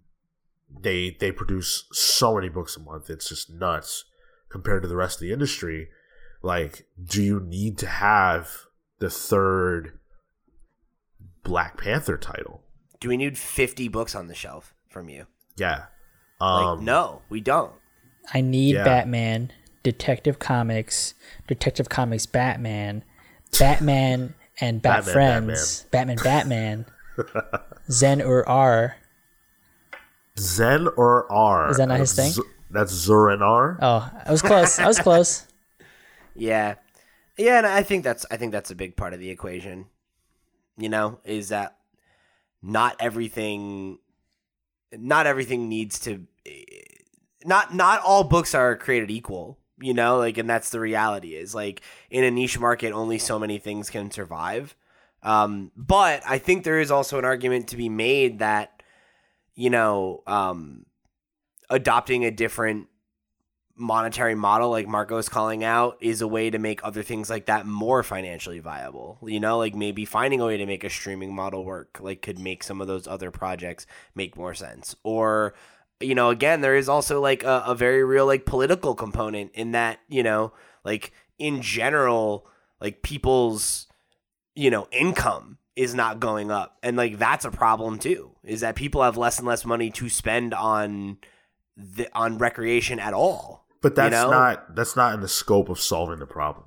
they 0.80 1.16
they 1.18 1.32
produce 1.32 1.84
so 1.92 2.34
many 2.34 2.48
books 2.48 2.76
a 2.76 2.80
month. 2.80 3.10
It's 3.10 3.28
just 3.28 3.50
nuts 3.50 4.04
compared 4.48 4.82
to 4.82 4.88
the 4.88 4.96
rest 4.96 5.16
of 5.16 5.20
the 5.20 5.32
industry. 5.32 5.88
Like, 6.42 6.86
do 7.02 7.22
you 7.22 7.40
need 7.40 7.78
to 7.78 7.86
have 7.86 8.66
the 8.98 9.10
third 9.10 9.98
Black 11.44 11.76
Panther 11.76 12.16
title? 12.16 12.62
Do 13.00 13.08
we 13.08 13.16
need 13.16 13.38
fifty 13.38 13.88
books 13.88 14.14
on 14.14 14.26
the 14.28 14.34
shelf 14.34 14.74
from 14.88 15.08
you? 15.08 15.26
Yeah. 15.56 15.86
Um, 16.40 16.64
like, 16.64 16.80
no, 16.80 17.22
we 17.28 17.40
don't. 17.40 17.72
I 18.32 18.40
need 18.40 18.74
yeah. 18.74 18.84
Batman, 18.84 19.52
Detective 19.82 20.38
Comics, 20.38 21.14
Detective 21.46 21.88
Comics 21.88 22.26
Batman, 22.26 23.04
Batman 23.58 24.34
and 24.60 24.82
Bat 24.82 25.06
Batman, 25.06 25.12
Friends, 25.12 25.86
Batman, 25.90 26.16
Batman, 26.16 26.86
Batman 27.16 27.60
Zen-Ur-R, 27.90 28.96
Zen 30.38 30.88
or 30.96 31.30
R? 31.30 31.70
Is 31.70 31.76
that 31.76 31.88
not 31.88 32.00
his 32.00 32.14
thing? 32.14 32.30
Z- 32.30 32.42
that's 32.70 32.92
Zur-En-Arrh. 32.92 33.78
Oh, 33.82 34.10
I 34.24 34.30
was 34.30 34.42
close. 34.42 34.78
I 34.78 34.86
was 34.86 34.98
close. 35.08 35.46
yeah, 36.34 36.74
yeah, 37.36 37.58
and 37.58 37.66
I 37.66 37.82
think 37.82 38.04
that's 38.04 38.24
I 38.30 38.36
think 38.36 38.52
that's 38.52 38.70
a 38.70 38.74
big 38.74 38.96
part 38.96 39.12
of 39.12 39.20
the 39.20 39.30
equation. 39.30 39.86
You 40.78 40.88
know, 40.88 41.18
is 41.24 41.50
that 41.50 41.76
not 42.62 42.96
everything, 42.98 43.98
not 44.92 45.26
everything 45.26 45.68
needs 45.68 45.98
to, 46.00 46.26
not 47.44 47.74
not 47.74 48.00
all 48.02 48.24
books 48.24 48.54
are 48.54 48.76
created 48.76 49.10
equal. 49.10 49.58
You 49.80 49.94
know, 49.94 50.18
like, 50.18 50.38
and 50.38 50.48
that's 50.48 50.70
the 50.70 50.80
reality. 50.80 51.34
Is 51.34 51.54
like 51.54 51.82
in 52.10 52.24
a 52.24 52.30
niche 52.30 52.58
market, 52.58 52.92
only 52.92 53.18
so 53.18 53.38
many 53.38 53.58
things 53.58 53.90
can 53.90 54.10
survive. 54.10 54.76
Um, 55.22 55.70
but 55.76 56.22
I 56.26 56.38
think 56.38 56.64
there 56.64 56.80
is 56.80 56.90
also 56.90 57.18
an 57.18 57.24
argument 57.24 57.68
to 57.68 57.76
be 57.76 57.88
made 57.88 58.38
that 58.40 58.81
you 59.54 59.70
know, 59.70 60.22
um, 60.26 60.86
adopting 61.70 62.24
a 62.24 62.30
different 62.30 62.88
monetary 63.74 64.34
model 64.34 64.70
like 64.70 64.86
Marco's 64.86 65.28
calling 65.28 65.64
out 65.64 65.96
is 66.00 66.20
a 66.20 66.28
way 66.28 66.50
to 66.50 66.58
make 66.58 66.84
other 66.84 67.02
things 67.02 67.30
like 67.30 67.46
that 67.46 67.66
more 67.66 68.02
financially 68.02 68.60
viable. 68.60 69.18
You 69.24 69.40
know, 69.40 69.58
like 69.58 69.74
maybe 69.74 70.04
finding 70.04 70.40
a 70.40 70.46
way 70.46 70.56
to 70.56 70.66
make 70.66 70.84
a 70.84 70.90
streaming 70.90 71.34
model 71.34 71.64
work 71.64 71.98
like 72.00 72.22
could 72.22 72.38
make 72.38 72.62
some 72.62 72.80
of 72.80 72.86
those 72.86 73.06
other 73.06 73.30
projects 73.30 73.86
make 74.14 74.36
more 74.36 74.54
sense. 74.54 74.94
Or 75.02 75.54
you 76.00 76.14
know, 76.14 76.30
again, 76.30 76.60
there 76.60 76.76
is 76.76 76.88
also 76.88 77.20
like 77.20 77.44
a, 77.44 77.62
a 77.66 77.74
very 77.74 78.04
real 78.04 78.26
like 78.26 78.44
political 78.44 78.94
component 78.94 79.52
in 79.54 79.72
that, 79.72 80.00
you 80.08 80.22
know, 80.22 80.52
like 80.84 81.12
in 81.38 81.62
general, 81.62 82.46
like 82.80 83.02
people's 83.02 83.86
you 84.54 84.70
know, 84.70 84.86
income 84.92 85.56
is 85.76 85.94
not 85.94 86.20
going 86.20 86.50
up. 86.50 86.76
And 86.82 86.96
like 86.96 87.18
that's 87.18 87.44
a 87.44 87.50
problem 87.50 87.98
too. 87.98 88.32
Is 88.44 88.60
that 88.60 88.76
people 88.76 89.02
have 89.02 89.16
less 89.16 89.38
and 89.38 89.46
less 89.46 89.64
money 89.64 89.90
to 89.92 90.08
spend 90.08 90.54
on 90.54 91.18
the 91.76 92.08
on 92.14 92.38
recreation 92.38 92.98
at 92.98 93.14
all. 93.14 93.66
But 93.80 93.94
that's 93.94 94.14
you 94.14 94.20
know? 94.20 94.30
not 94.30 94.74
that's 94.74 94.96
not 94.96 95.14
in 95.14 95.20
the 95.20 95.28
scope 95.28 95.68
of 95.68 95.80
solving 95.80 96.18
the 96.18 96.26
problem. 96.26 96.66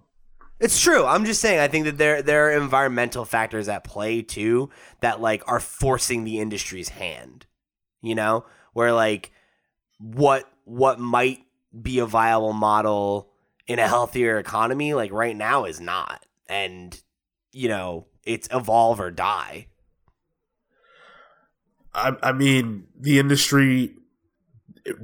It's 0.60 0.80
true. 0.80 1.06
I'm 1.06 1.26
just 1.26 1.42
saying 1.42 1.60
I 1.60 1.68
think 1.68 1.86
that 1.86 1.98
there 1.98 2.22
there 2.22 2.48
are 2.48 2.52
environmental 2.52 3.26
factors 3.26 3.68
at 3.68 3.84
play 3.84 4.22
too 4.22 4.70
that 5.02 5.22
like 5.22 5.44
are 5.48 5.60
forcing 5.60 6.24
the 6.24 6.40
industry's 6.40 6.90
hand. 6.90 7.46
You 8.02 8.16
know? 8.16 8.46
Where 8.74 8.92
like 8.92 9.32
what 10.00 10.50
what 10.66 11.00
might 11.00 11.42
be 11.80 12.00
a 12.00 12.06
viable 12.06 12.54
model 12.54 13.30
in 13.68 13.80
a 13.80 13.88
healthier 13.88 14.38
economy 14.38 14.94
like 14.94 15.12
right 15.12 15.36
now 15.36 15.66
is 15.66 15.80
not. 15.80 16.26
And 16.48 17.00
you 17.52 17.70
know, 17.70 18.08
it's 18.26 18.48
evolve 18.52 19.00
or 19.00 19.12
die. 19.12 19.68
I, 21.94 22.14
I 22.22 22.32
mean, 22.34 22.88
the 23.00 23.20
industry 23.20 23.96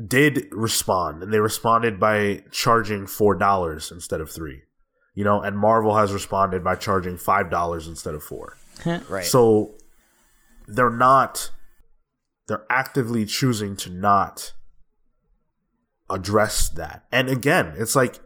did 0.07 0.47
respond, 0.51 1.23
and 1.23 1.33
they 1.33 1.39
responded 1.39 1.99
by 1.99 2.43
charging 2.51 3.07
four 3.07 3.35
dollars 3.35 3.91
instead 3.91 4.21
of 4.21 4.29
three. 4.29 4.63
You 5.13 5.23
know, 5.23 5.41
and 5.41 5.57
Marvel 5.57 5.95
has 5.97 6.13
responded 6.13 6.63
by 6.63 6.75
charging 6.75 7.17
five 7.17 7.49
dollars 7.49 7.87
instead 7.87 8.13
of 8.13 8.23
four. 8.23 8.57
Right. 8.85 9.25
So 9.25 9.75
they're 10.67 10.89
not 10.89 11.51
they're 12.47 12.65
actively 12.69 13.25
choosing 13.25 13.75
to 13.77 13.89
not 13.89 14.53
address 16.09 16.69
that. 16.69 17.05
And 17.11 17.29
again, 17.29 17.73
it's 17.77 17.95
like 17.95 18.19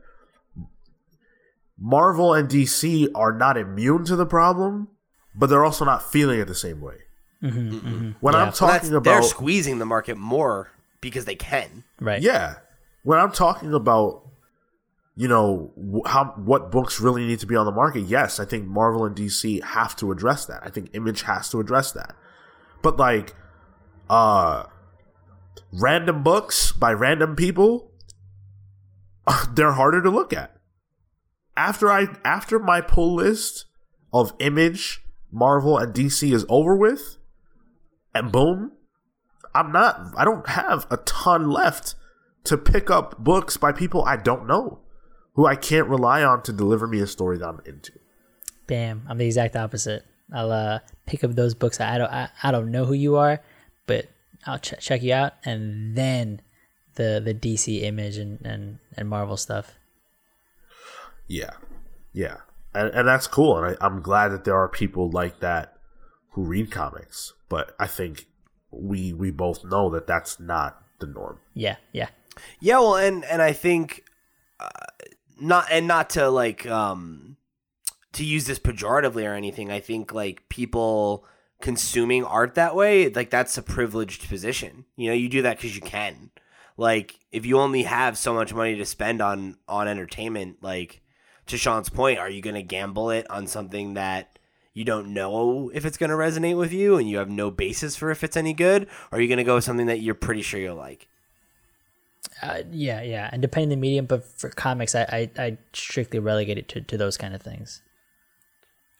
Marvel 1.80 2.34
and 2.34 2.48
DC 2.50 3.08
are 3.16 3.32
not 3.34 3.58
immune 3.58 4.06
to 4.06 4.16
the 4.16 4.26
problem, 4.26 4.88
but 5.36 5.48
they're 5.48 5.66
also 5.66 5.84
not 5.86 6.02
feeling 6.10 6.40
it 6.40 6.46
the 6.48 6.56
same 6.56 6.80
way. 6.82 6.96
Mm-hmm, 7.44 7.60
mm-hmm. 7.60 7.76
Mm-hmm. 7.88 8.12
When 8.22 8.34
I'm 8.36 8.40
Well, 8.48 8.52
that's- 8.52 8.58
talking 8.60 8.90
they're 8.90 8.98
about 8.98 9.26
squeezing 9.26 9.80
the 9.80 9.86
market 9.86 10.18
more 10.18 10.72
because 11.02 11.26
they 11.26 11.36
can. 11.36 11.84
Right. 12.00 12.22
yeah, 12.22 12.56
when 13.04 13.20
I'm 13.20 13.32
talking 13.32 13.74
about 13.74 14.22
you 15.18 15.28
know 15.28 15.72
wh- 15.78 16.10
how 16.10 16.26
what 16.38 16.72
books 16.72 17.00
really 17.00 17.26
need 17.26 17.40
to 17.40 17.46
be 17.46 17.56
on 17.56 17.66
the 17.66 17.72
market, 17.72 18.02
yes, 18.02 18.40
I 18.40 18.46
think 18.46 18.66
Marvel 18.66 19.06
and 19.06 19.16
DC 19.16 19.62
have 19.64 19.96
to 19.98 20.12
address 20.12 20.46
that. 20.46 20.62
I 20.64 20.70
think 20.70 20.90
Image 20.94 21.24
has 21.24 21.50
to 21.50 21.60
address 21.60 21.92
that. 21.92 22.16
But 22.82 22.98
like 22.98 23.36
uh 24.10 24.64
random 25.74 26.24
books 26.24 26.72
by 26.72 26.92
random 26.94 27.36
people 27.36 27.92
they're 29.54 29.72
harder 29.74 30.02
to 30.02 30.10
look 30.10 30.34
at. 30.34 30.55
After 31.58 31.92
I 31.92 32.08
after 32.24 32.60
my 32.60 32.82
pull 32.82 33.16
list 33.16 33.66
of 34.14 34.34
Image, 34.40 35.02
Marvel 35.32 35.78
and 35.78 35.94
DC 35.94 36.32
is 36.32 36.46
over 36.50 36.76
with 36.76 37.18
and 38.14 38.32
boom, 38.32 38.72
I'm 39.54 39.72
not 39.72 40.14
I 40.18 40.26
don't 40.26 40.48
have 40.50 40.88
a 40.90 40.98
ton 40.98 41.50
left 41.50 41.96
to 42.46 42.58
pick 42.58 42.90
up 42.90 43.18
books 43.18 43.58
by 43.58 43.72
people 43.72 44.04
I 44.06 44.18
don't 44.18 44.48
know 44.48 44.80
who 45.34 45.46
I 45.46 45.56
can't 45.56 45.88
rely 45.88 46.24
on 46.24 46.42
to 46.44 46.54
deliver 46.54 46.88
me 46.88 47.02
a 47.02 47.08
story 47.08 47.38
that 47.38 47.48
I'm 47.48 47.62
into. 47.66 47.92
Bam. 48.68 49.06
I'm 49.08 49.18
the 49.18 49.26
exact 49.26 49.56
opposite. 49.56 50.06
I'll 50.34 50.52
uh, 50.52 50.80
pick 51.06 51.24
up 51.24 51.36
those 51.36 51.54
books. 51.54 51.80
I 51.80 51.98
don't. 51.98 52.12
I, 52.12 52.30
I 52.42 52.52
don't 52.52 52.72
know 52.72 52.86
who 52.86 52.94
you 52.94 53.16
are, 53.18 53.42
but 53.86 54.08
I'll 54.46 54.58
ch- 54.58 54.80
check 54.80 55.04
you 55.04 55.14
out, 55.14 55.34
and 55.44 55.96
then 55.96 56.42
the 56.96 57.22
the 57.24 57.34
DC 57.34 57.84
image 57.84 58.18
and 58.18 58.44
and, 58.44 58.80
and 58.98 59.08
Marvel 59.08 59.38
stuff. 59.38 59.76
Yeah. 61.28 61.52
Yeah. 62.14 62.38
And, 62.74 62.90
and 62.90 63.08
that's 63.08 63.28
cool. 63.28 63.58
And 63.58 63.78
I, 63.82 63.86
I'm 63.86 64.02
glad 64.02 64.30
that 64.30 64.44
there 64.44 64.56
are 64.56 64.70
people 64.70 65.10
like 65.10 65.40
that 65.40 65.78
who 66.32 66.44
read 66.44 66.72
comics. 66.72 67.34
But 67.50 67.76
I 67.80 67.88
think 67.88 68.26
we 68.72 69.14
we 69.14 69.32
both 69.32 69.64
know 69.64 69.90
that 69.92 70.08
that's 70.08 70.40
not 70.40 70.82
the 71.00 71.08
norm. 71.08 71.40
Yeah. 71.54 71.78
Yeah. 71.92 72.10
Yeah, 72.60 72.80
well, 72.80 72.96
and 72.96 73.24
and 73.26 73.42
I 73.42 73.54
think 73.54 74.04
uh, 74.60 74.68
not 75.40 75.68
and 75.72 75.88
not 75.88 76.10
to 76.12 76.30
like 76.30 76.66
um 76.66 77.38
to 78.14 78.26
use 78.26 78.46
this 78.46 78.60
pejoratively 78.60 79.26
or 79.30 79.34
anything. 79.34 79.72
I 79.72 79.80
think 79.80 80.14
like 80.14 80.48
people 80.50 81.26
consuming 81.62 82.24
art 82.24 82.56
that 82.56 82.76
way, 82.76 83.10
like 83.10 83.30
that's 83.30 83.58
a 83.58 83.64
privileged 83.64 84.28
position. 84.28 84.86
You 84.96 85.10
know, 85.10 85.16
you 85.16 85.30
do 85.30 85.42
that 85.44 85.58
because 85.58 85.76
you 85.76 85.82
can. 85.82 86.32
Like, 86.78 87.20
if 87.32 87.46
you 87.46 87.60
only 87.60 87.84
have 87.84 88.18
so 88.18 88.34
much 88.34 88.54
money 88.54 88.76
to 88.76 88.86
spend 88.86 89.22
on 89.22 89.58
on 89.68 89.88
entertainment, 89.88 90.58
like 90.62 91.02
to 91.48 91.58
Sean's 91.58 91.90
point, 91.90 92.20
are 92.20 92.30
you 92.30 92.42
going 92.42 92.56
to 92.56 92.64
gamble 92.64 93.10
it 93.12 93.30
on 93.30 93.48
something 93.48 93.94
that 93.96 94.38
you 94.74 94.84
don't 94.84 95.14
know 95.14 95.72
if 95.74 95.86
it's 95.86 95.98
going 95.98 96.10
to 96.10 96.16
resonate 96.16 96.58
with 96.58 96.74
you 96.74 96.98
and 96.98 97.10
you 97.10 97.18
have 97.18 97.30
no 97.30 97.50
basis 97.52 97.96
for 97.96 98.12
if 98.12 98.24
it's 98.24 98.36
any 98.38 98.54
good? 98.54 98.84
Or 99.12 99.18
are 99.18 99.22
you 99.22 99.28
going 99.28 99.38
to 99.38 99.44
go 99.44 99.56
with 99.56 99.64
something 99.64 99.86
that 99.88 100.02
you're 100.02 100.16
pretty 100.16 100.42
sure 100.42 100.60
you'll 100.60 100.76
like? 100.76 101.08
Uh, 102.42 102.64
yeah. 102.72 103.02
Yeah. 103.02 103.30
And 103.32 103.42
depending 103.42 103.68
on 103.68 103.78
the 103.78 103.82
medium, 103.82 104.06
but 104.06 104.26
for 104.26 104.50
comics, 104.50 104.96
I 104.96 105.30
I, 105.38 105.42
I 105.44 105.58
strictly 105.74 106.20
relegate 106.20 106.58
it 106.58 106.68
to, 106.70 106.82
to 106.82 106.98
those 106.98 107.18
kind 107.18 107.34
of 107.36 107.42
things. 107.42 107.82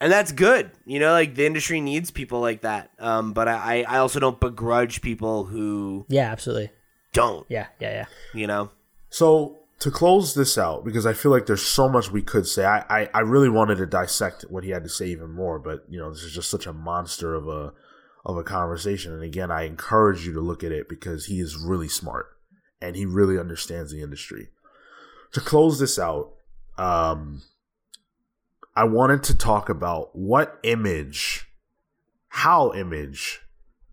and 0.00 0.10
that's 0.12 0.32
good. 0.32 0.70
You 0.86 1.00
know, 1.00 1.12
like 1.12 1.34
the 1.34 1.44
industry 1.46 1.80
needs 1.80 2.10
people 2.10 2.40
like 2.40 2.62
that. 2.62 2.90
Um, 2.98 3.32
but 3.32 3.48
I, 3.48 3.82
I 3.82 3.98
also 3.98 4.20
don't 4.20 4.38
begrudge 4.40 5.02
people 5.02 5.44
who 5.44 6.06
Yeah. 6.08 6.30
Absolutely. 6.30 6.70
don't. 7.12 7.44
Yeah. 7.50 7.66
Yeah. 7.80 7.90
Yeah. 7.92 8.06
You 8.32 8.46
know, 8.46 8.70
So 9.10 9.58
to 9.78 9.90
close 9.90 10.34
this 10.34 10.56
out, 10.56 10.84
because 10.84 11.04
I 11.04 11.12
feel 11.12 11.30
like 11.30 11.46
there's 11.46 11.66
so 11.66 11.88
much 11.88 12.10
we 12.10 12.22
could 12.22 12.46
say. 12.46 12.64
I, 12.64 12.84
I, 12.88 13.10
I 13.12 13.20
really 13.20 13.50
wanted 13.50 13.76
to 13.78 13.86
dissect 13.86 14.42
what 14.48 14.64
he 14.64 14.70
had 14.70 14.84
to 14.84 14.88
say 14.88 15.06
even 15.08 15.30
more, 15.32 15.58
but 15.58 15.84
you 15.88 15.98
know, 15.98 16.10
this 16.10 16.22
is 16.22 16.34
just 16.34 16.50
such 16.50 16.66
a 16.66 16.72
monster 16.72 17.34
of 17.34 17.46
a 17.48 17.72
of 18.24 18.36
a 18.36 18.42
conversation. 18.42 19.12
And 19.12 19.22
again, 19.22 19.50
I 19.52 19.62
encourage 19.62 20.26
you 20.26 20.32
to 20.32 20.40
look 20.40 20.64
at 20.64 20.72
it 20.72 20.88
because 20.88 21.26
he 21.26 21.38
is 21.38 21.56
really 21.56 21.88
smart 21.88 22.26
and 22.80 22.96
he 22.96 23.06
really 23.06 23.38
understands 23.38 23.92
the 23.92 24.02
industry. 24.02 24.48
To 25.32 25.40
close 25.40 25.78
this 25.78 25.98
out, 25.98 26.32
um 26.78 27.42
I 28.74 28.84
wanted 28.84 29.22
to 29.24 29.36
talk 29.36 29.68
about 29.68 30.14
what 30.14 30.58
image 30.62 31.46
how 32.28 32.72
image 32.74 33.40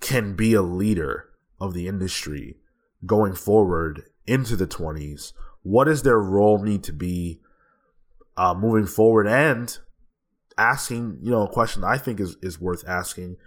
can 0.02 0.36
be 0.36 0.54
a 0.54 0.62
leader 0.62 1.30
of 1.62 1.74
the 1.74 1.88
industry 1.88 2.58
going 3.06 3.36
forward 3.36 4.04
into 4.26 4.58
the 4.58 4.68
20s 4.68 5.32
what 5.64 5.86
does 5.86 6.04
their 6.04 6.20
role 6.20 6.64
need 6.64 6.84
to 6.84 6.94
be 6.94 7.42
uh, 8.38 8.54
moving 8.54 8.86
forward? 8.86 9.28
And 9.28 9.78
asking 10.58 11.20
you 11.22 11.32
know 11.32 11.48
a 11.48 11.52
question 11.52 11.84
i 11.84 11.98
think 11.98 12.20
is, 12.20 12.38
is 12.42 12.60
worth 12.60 12.84
asking. 12.88 13.38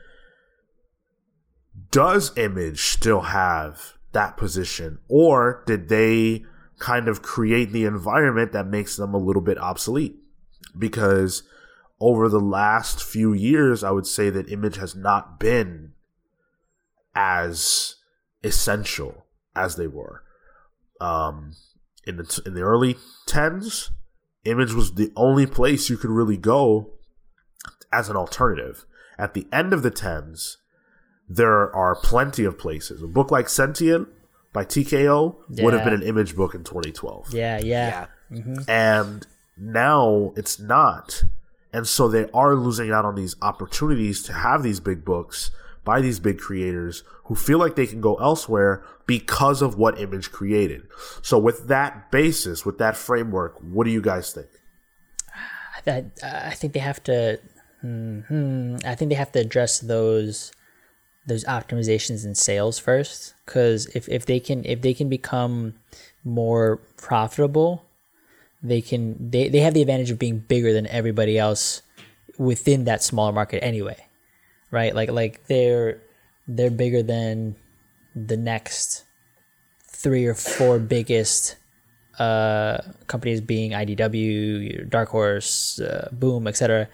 Does 1.91 2.37
image 2.39 2.81
still 2.81 3.21
have 3.21 3.95
that 4.13 4.39
position? 4.39 4.99
Or 5.09 5.63
did 5.67 5.89
they 5.89 6.45
kind 6.79 7.07
of 7.07 7.21
create 7.21 7.71
the 7.71 7.85
environment 7.85 8.53
that 8.53 8.67
makes 8.67 8.97
them 8.97 9.13
a 9.13 9.19
little 9.19 9.43
bit 9.43 9.59
obsolete? 9.59 10.17
Because 10.79 11.43
over 12.01 12.29
the 12.29 12.41
last 12.41 13.03
few 13.03 13.33
years 13.33 13.83
i 13.83 13.91
would 13.91 14.07
say 14.07 14.29
that 14.29 14.51
image 14.51 14.77
has 14.77 14.95
not 14.95 15.41
been 15.41 15.93
as 17.15 17.97
essential 18.45 19.25
as 19.55 19.77
they 19.77 19.87
were. 19.87 20.23
Um, 21.01 21.53
in 22.07 22.17
the 22.17 22.43
in 22.47 22.55
the 22.55 22.63
early 22.63 22.97
tens, 23.27 23.91
Image 24.45 24.73
was 24.73 24.95
the 24.95 25.13
only 25.17 25.47
place 25.47 25.91
you 25.91 25.97
could 25.97 26.11
really 26.11 26.37
go 26.37 26.91
as 27.93 28.09
an 28.09 28.17
alternative. 28.17 28.87
At 29.19 29.35
the 29.35 29.47
end 29.53 29.73
of 29.73 29.83
the 29.83 29.91
tens, 29.91 30.59
there 31.29 31.75
are 31.75 31.97
plenty 31.97 32.45
of 32.45 32.59
places. 32.59 33.03
A 33.03 33.07
book 33.07 33.31
like 33.31 33.49
Sentient 33.49 34.09
by 34.53 34.65
TKO 34.65 35.37
would 35.65 35.75
have 35.75 35.85
been 35.85 35.95
an 35.95 36.03
Image 36.03 36.37
book 36.37 36.55
in 36.55 36.65
2012 36.65 37.35
Yeah. 37.35 37.59
Yeah. 37.59 38.07
yeah. 38.31 38.39
Mm-hmm. 38.39 38.69
and 38.69 39.27
now 39.57 40.33
it's 40.37 40.59
not 40.59 41.23
and 41.73 41.87
so 41.87 42.09
they 42.09 42.29
are 42.33 42.57
losing 42.57 42.91
out 42.91 43.05
on 43.05 43.15
these 43.15 43.37
opportunities 43.41 44.23
to 44.25 44.33
have 44.33 44.65
these 44.65 44.81
big 44.81 45.05
books 45.05 45.53
by 45.87 46.03
these 46.03 46.21
big 46.21 46.39
creators 46.39 47.03
who 47.25 47.35
feel 47.35 47.59
like 47.59 47.77
they 47.77 47.87
can 47.87 48.03
go 48.03 48.17
elsewhere 48.17 48.85
because 49.07 49.63
of 49.63 49.79
what 49.79 49.99
image 49.99 50.31
created. 50.33 50.87
So 51.23 51.39
with 51.39 51.69
that 51.69 52.11
basis 52.11 52.67
with 52.67 52.77
that 52.77 52.97
framework 52.97 53.57
what 53.63 53.85
do 53.85 53.91
you 53.91 54.03
guys 54.03 54.33
think? 54.33 54.49
I 56.23 56.55
think 56.55 56.73
they 56.75 56.81
have 56.81 57.03
to. 57.05 57.39
hmm 57.81 58.77
I 58.85 58.95
think 58.95 59.09
they 59.11 59.15
have 59.15 59.33
to 59.33 59.41
address 59.41 59.79
those 59.79 60.53
those 61.27 61.45
optimizations 61.45 62.25
in 62.25 62.35
sales 62.35 62.79
first, 62.79 63.35
because 63.45 63.87
if, 63.87 64.09
if 64.09 64.27
they 64.27 64.41
can 64.41 64.65
if 64.65 64.81
they 64.83 64.95
can 64.95 65.09
become 65.09 65.75
more 66.25 66.79
profitable, 66.97 67.85
they 68.63 68.81
can 68.81 69.31
they, 69.31 69.49
they 69.49 69.61
have 69.61 69.75
the 69.75 69.83
advantage 69.83 70.11
of 70.11 70.19
being 70.19 70.39
bigger 70.39 70.73
than 70.73 70.87
everybody 70.87 71.39
else 71.39 71.83
within 72.39 72.85
that 72.85 73.03
smaller 73.03 73.33
market 73.33 73.63
anyway, 73.63 74.06
right? 74.77 74.95
Like 74.95 75.11
like 75.11 75.47
they're 75.47 76.03
they're 76.47 76.71
bigger 76.71 77.03
than 77.03 77.57
the 78.15 78.37
next 78.37 79.05
three 79.89 80.27
or 80.27 80.35
four 80.35 80.79
biggest 80.79 81.57
uh, 82.19 82.79
companies 83.07 83.41
being 83.41 83.73
IDW, 83.73 84.89
Dark 84.89 85.09
Horse, 85.09 85.81
uh, 85.81 86.09
Boom, 86.13 86.47
etc. 86.47 86.89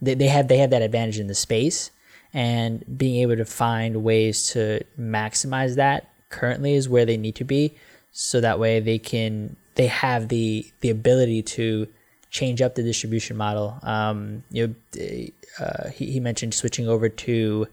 They, 0.00 0.14
they 0.14 0.28
have 0.28 0.48
they 0.48 0.56
have 0.58 0.70
that 0.70 0.80
advantage 0.80 1.18
in 1.18 1.26
the 1.26 1.34
space, 1.34 1.90
and 2.32 2.82
being 2.98 3.16
able 3.20 3.36
to 3.36 3.44
find 3.44 4.02
ways 4.02 4.48
to 4.52 4.82
maximize 4.98 5.76
that 5.76 6.08
currently 6.30 6.72
is 6.74 6.88
where 6.88 7.04
they 7.04 7.18
need 7.18 7.34
to 7.36 7.44
be, 7.44 7.74
so 8.12 8.40
that 8.40 8.58
way 8.58 8.80
they 8.80 8.98
can 8.98 9.56
they 9.74 9.88
have 9.88 10.28
the 10.28 10.66
the 10.80 10.88
ability 10.88 11.42
to 11.42 11.86
change 12.30 12.60
up 12.60 12.74
the 12.74 12.82
distribution 12.82 13.36
model. 13.36 13.78
Um, 13.82 14.44
you 14.50 14.66
know, 14.66 14.74
uh, 15.60 15.88
he, 15.90 16.12
he 16.12 16.20
mentioned 16.20 16.54
switching 16.54 16.88
over 16.88 17.08
to 17.08 17.66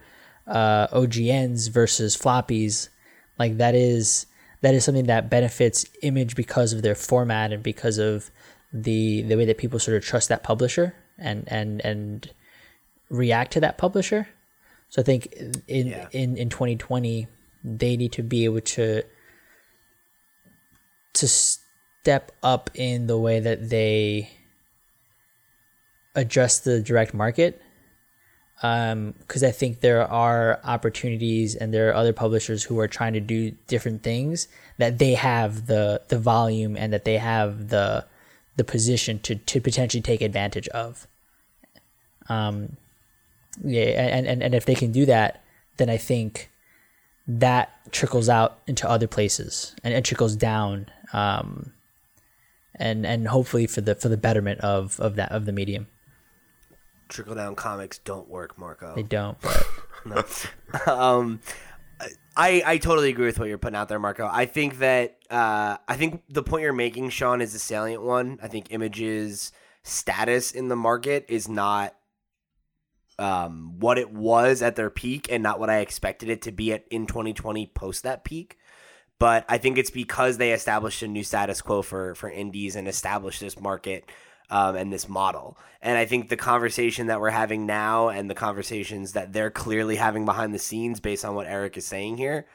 uh, 0.48 0.88
OGNs 0.88 1.70
versus 1.70 2.18
floppies. 2.18 2.90
Like 3.40 3.58
that 3.58 3.76
is 3.76 4.26
that 4.62 4.74
is 4.74 4.86
something 4.86 5.08
that 5.08 5.30
benefits 5.30 5.86
Image 6.02 6.36
because 6.36 6.72
of 6.74 6.82
their 6.82 6.96
format 6.96 7.52
and 7.52 7.62
because 7.64 7.98
of 7.98 8.30
the 8.72 9.22
the 9.24 9.36
way 9.36 9.46
that 9.46 9.58
people 9.58 9.80
sort 9.80 9.98
of 9.98 10.04
trust 10.04 10.30
that 10.30 10.44
publisher 10.44 10.96
and 11.18 11.44
and 11.48 11.82
and 11.82 12.32
react 13.10 13.54
to 13.54 13.60
that 13.60 13.78
publisher. 13.78 14.28
So 14.90 15.02
I 15.02 15.06
think 15.06 15.34
in 15.68 15.88
Yeah. 15.88 16.08
in 16.12 16.38
in 16.38 16.50
2020 16.50 17.28
they 17.64 17.98
need 17.98 18.12
to 18.14 18.24
be 18.24 18.46
able 18.46 18.62
to 18.62 19.04
to 21.14 21.28
step 21.28 22.32
up 22.42 22.70
in 22.74 23.08
the 23.08 23.18
way 23.18 23.40
that 23.40 23.70
they 23.70 24.30
address 26.16 26.60
the 26.60 26.82
direct 26.82 27.14
market 27.14 27.62
because 28.64 29.44
I 29.44 29.52
think 29.52 29.82
there 29.82 30.10
are 30.10 30.62
opportunities 30.64 31.54
and 31.54 31.74
there 31.74 31.90
are 31.90 31.94
other 31.94 32.14
publishers 32.14 32.64
who 32.64 32.80
are 32.80 32.88
trying 32.88 33.12
to 33.14 33.20
do 33.20 33.52
different 33.68 34.04
things 34.04 34.48
that 34.78 35.00
they 35.00 35.16
have 35.16 35.68
the 35.68 36.02
the 36.08 36.18
volume 36.18 36.78
and 36.78 36.94
that 36.94 37.04
they 37.04 37.18
have 37.18 37.68
the 37.68 38.06
the 38.56 38.64
position 38.64 39.20
to 39.20 39.36
to 39.36 39.60
potentially 39.60 40.02
take 40.02 40.22
advantage 40.22 40.70
of. 40.70 41.08
Um, 42.30 42.78
yeah, 43.64 43.84
and, 43.84 44.26
and 44.28 44.42
and 44.42 44.56
if 44.56 44.66
they 44.66 44.76
can 44.76 44.94
do 44.94 45.06
that, 45.08 45.44
then 45.76 45.90
I 45.90 45.98
think 45.98 46.50
that 47.28 47.70
trickles 47.92 48.30
out 48.30 48.60
into 48.66 48.90
other 48.90 49.08
places 49.08 49.76
and 49.84 49.94
it 49.94 50.06
trickles 50.06 50.38
down, 50.38 50.88
um, 51.12 51.74
and 52.76 53.06
and 53.06 53.28
hopefully 53.28 53.68
for 53.68 53.82
the 53.82 53.96
for 53.96 54.08
the 54.08 54.18
betterment 54.18 54.62
of 54.62 55.00
of 55.02 55.16
that 55.18 55.34
of 55.34 55.46
the 55.46 55.52
medium. 55.52 55.88
Trickle 57.10 57.36
down 57.36 57.56
comics 57.56 58.00
don't 58.00 58.28
work, 58.28 58.58
Marco. 58.58 58.96
They 58.96 59.04
don't, 59.04 59.38
but 60.06 60.52
um, 60.88 61.40
I 62.36 62.64
I 62.66 62.78
totally 62.78 63.10
agree 63.10 63.26
with 63.26 63.40
what 63.40 63.48
you're 63.48 63.58
putting 63.58 63.76
out 63.76 63.90
there, 63.90 64.00
Marco. 64.00 64.28
I 64.32 64.46
think 64.46 64.80
that 64.80 65.18
uh, 65.30 65.78
I 65.88 65.96
think 65.96 66.24
the 66.30 66.44
point 66.44 66.64
you're 66.64 66.74
making, 66.74 67.10
Sean, 67.10 67.42
is 67.42 67.54
a 67.54 67.60
salient 67.60 68.02
one. 68.02 68.40
I 68.42 68.48
think 68.48 68.72
Image's 68.72 69.52
status 69.84 70.52
in 70.52 70.68
the 70.70 70.76
market 70.76 71.26
is 71.30 71.48
not 71.48 71.96
um, 73.20 73.80
what 73.80 73.98
it 73.98 74.12
was 74.12 74.62
at 74.62 74.76
their 74.76 74.90
peak, 74.90 75.28
and 75.32 75.44
not 75.44 75.60
what 75.60 75.70
I 75.70 75.80
expected 75.80 76.30
it 76.30 76.42
to 76.44 76.52
be 76.52 76.74
at 76.74 76.86
in 76.90 77.06
2020 77.06 77.68
post 77.68 78.04
that 78.04 78.24
peak. 78.24 78.58
But 79.20 79.46
I 79.48 79.58
think 79.58 79.78
it's 79.78 79.92
because 79.92 80.38
they 80.38 80.54
established 80.54 81.04
a 81.04 81.08
new 81.08 81.24
status 81.24 81.62
quo 81.62 81.82
for 81.82 82.16
for 82.16 82.30
indies 82.30 82.76
and 82.76 82.88
established 82.88 83.40
this 83.40 83.60
market 83.60 84.10
um, 84.50 84.76
and 84.76 84.92
this 84.92 85.10
model. 85.10 85.58
And 85.82 85.98
I 85.98 86.06
think 86.06 86.30
the 86.30 86.38
conversation 86.38 87.08
that 87.08 87.20
we're 87.20 87.30
having 87.30 87.66
now 87.66 88.10
and 88.10 88.30
the 88.30 88.36
conversations 88.36 89.14
that 89.14 89.34
they're 89.34 89.52
clearly 89.52 89.98
having 89.98 90.26
behind 90.26 90.54
the 90.54 90.60
scenes, 90.60 91.00
based 91.00 91.26
on 91.26 91.36
what 91.36 91.48
Eric 91.48 91.78
is 91.78 91.86
saying 91.86 92.18
here, 92.18 92.46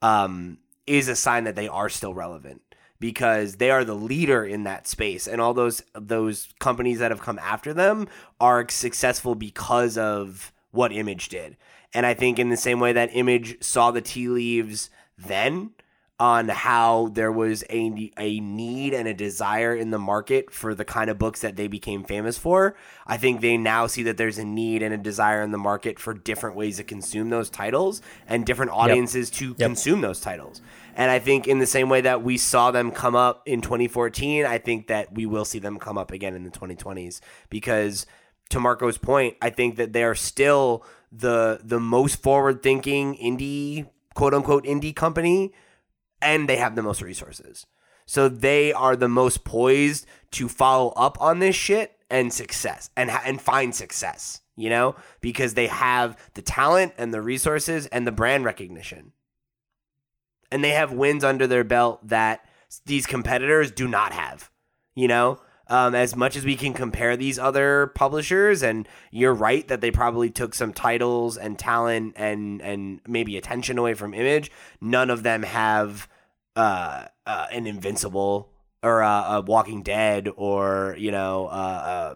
um, 0.00 0.58
is 0.86 1.08
a 1.08 1.16
sign 1.16 1.44
that 1.44 1.54
they 1.54 1.68
are 1.68 1.88
still 1.88 2.14
relevant 2.14 2.62
because 2.98 3.56
they 3.56 3.70
are 3.70 3.84
the 3.84 3.94
leader 3.94 4.44
in 4.44 4.62
that 4.64 4.86
space, 4.86 5.26
and 5.26 5.40
all 5.40 5.54
those 5.54 5.82
those 5.94 6.48
companies 6.60 7.00
that 7.00 7.10
have 7.10 7.20
come 7.20 7.38
after 7.40 7.74
them 7.74 8.06
are 8.40 8.68
successful 8.68 9.34
because 9.34 9.98
of 9.98 10.52
what 10.70 10.92
Image 10.92 11.28
did. 11.28 11.56
And 11.94 12.06
I 12.06 12.14
think 12.14 12.38
in 12.38 12.48
the 12.48 12.56
same 12.56 12.80
way 12.80 12.92
that 12.92 13.10
Image 13.12 13.62
saw 13.62 13.90
the 13.90 14.00
tea 14.00 14.28
leaves 14.28 14.88
then 15.18 15.70
on 16.22 16.48
how 16.48 17.08
there 17.14 17.32
was 17.32 17.64
a, 17.68 18.12
a 18.16 18.38
need 18.38 18.94
and 18.94 19.08
a 19.08 19.12
desire 19.12 19.74
in 19.74 19.90
the 19.90 19.98
market 19.98 20.52
for 20.52 20.72
the 20.72 20.84
kind 20.84 21.10
of 21.10 21.18
books 21.18 21.40
that 21.40 21.56
they 21.56 21.66
became 21.66 22.04
famous 22.04 22.38
for. 22.38 22.76
I 23.08 23.16
think 23.16 23.40
they 23.40 23.56
now 23.56 23.88
see 23.88 24.04
that 24.04 24.18
there's 24.18 24.38
a 24.38 24.44
need 24.44 24.84
and 24.84 24.94
a 24.94 24.98
desire 24.98 25.42
in 25.42 25.50
the 25.50 25.58
market 25.58 25.98
for 25.98 26.14
different 26.14 26.54
ways 26.54 26.76
to 26.76 26.84
consume 26.84 27.30
those 27.30 27.50
titles 27.50 28.02
and 28.28 28.46
different 28.46 28.70
audiences 28.70 29.30
to 29.30 29.54
consume 29.54 30.00
those 30.00 30.20
titles. 30.20 30.60
And 30.94 31.10
I 31.10 31.18
think 31.18 31.48
in 31.48 31.58
the 31.58 31.66
same 31.66 31.88
way 31.88 32.02
that 32.02 32.22
we 32.22 32.38
saw 32.38 32.70
them 32.70 32.92
come 32.92 33.16
up 33.16 33.42
in 33.44 33.60
2014, 33.60 34.46
I 34.46 34.58
think 34.58 34.86
that 34.86 35.12
we 35.12 35.26
will 35.26 35.44
see 35.44 35.58
them 35.58 35.80
come 35.80 35.98
up 35.98 36.12
again 36.12 36.36
in 36.36 36.44
the 36.44 36.50
2020s 36.50 37.18
because 37.50 38.06
to 38.50 38.60
Marco's 38.60 38.96
point, 38.96 39.36
I 39.42 39.50
think 39.50 39.74
that 39.74 39.92
they 39.92 40.04
are 40.04 40.14
still 40.14 40.84
the 41.10 41.58
the 41.64 41.80
most 41.80 42.22
forward 42.22 42.62
thinking 42.62 43.16
indie 43.16 43.88
quote 44.14 44.34
unquote 44.34 44.62
indie 44.64 44.94
company 44.94 45.52
and 46.22 46.48
they 46.48 46.56
have 46.56 46.76
the 46.76 46.82
most 46.82 47.02
resources. 47.02 47.66
So 48.06 48.28
they 48.28 48.72
are 48.72 48.96
the 48.96 49.08
most 49.08 49.44
poised 49.44 50.06
to 50.32 50.48
follow 50.48 50.90
up 50.90 51.20
on 51.20 51.38
this 51.38 51.56
shit 51.56 51.98
and 52.10 52.32
success 52.32 52.90
and 52.96 53.10
and 53.10 53.40
find 53.40 53.74
success, 53.74 54.40
you 54.56 54.68
know, 54.70 54.96
because 55.20 55.54
they 55.54 55.66
have 55.66 56.16
the 56.34 56.42
talent 56.42 56.92
and 56.98 57.12
the 57.12 57.22
resources 57.22 57.86
and 57.86 58.06
the 58.06 58.12
brand 58.12 58.44
recognition. 58.44 59.12
And 60.50 60.62
they 60.62 60.70
have 60.70 60.92
wins 60.92 61.24
under 61.24 61.46
their 61.46 61.64
belt 61.64 62.06
that 62.08 62.44
these 62.84 63.06
competitors 63.06 63.70
do 63.70 63.88
not 63.88 64.12
have, 64.12 64.50
you 64.94 65.08
know? 65.08 65.40
Um, 65.68 65.94
as 65.94 66.14
much 66.14 66.36
as 66.36 66.44
we 66.44 66.56
can 66.56 66.74
compare 66.74 67.16
these 67.16 67.38
other 67.38 67.92
publishers, 67.94 68.62
and 68.62 68.86
you're 69.10 69.32
right 69.32 69.66
that 69.68 69.80
they 69.80 69.90
probably 69.90 70.28
took 70.28 70.54
some 70.54 70.74
titles 70.74 71.38
and 71.38 71.58
talent 71.58 72.14
and 72.16 72.60
and 72.60 73.00
maybe 73.06 73.38
attention 73.38 73.78
away 73.78 73.94
from 73.94 74.12
Image. 74.12 74.50
None 74.82 75.08
of 75.08 75.22
them 75.22 75.44
have 75.44 76.08
uh, 76.56 77.06
uh, 77.26 77.46
an 77.52 77.66
Invincible 77.66 78.50
or 78.82 79.02
uh, 79.02 79.36
a 79.36 79.40
Walking 79.40 79.82
Dead 79.82 80.28
or 80.36 80.96
you 80.98 81.10
know 81.10 81.46
uh, 81.46 81.50
uh, 81.50 82.14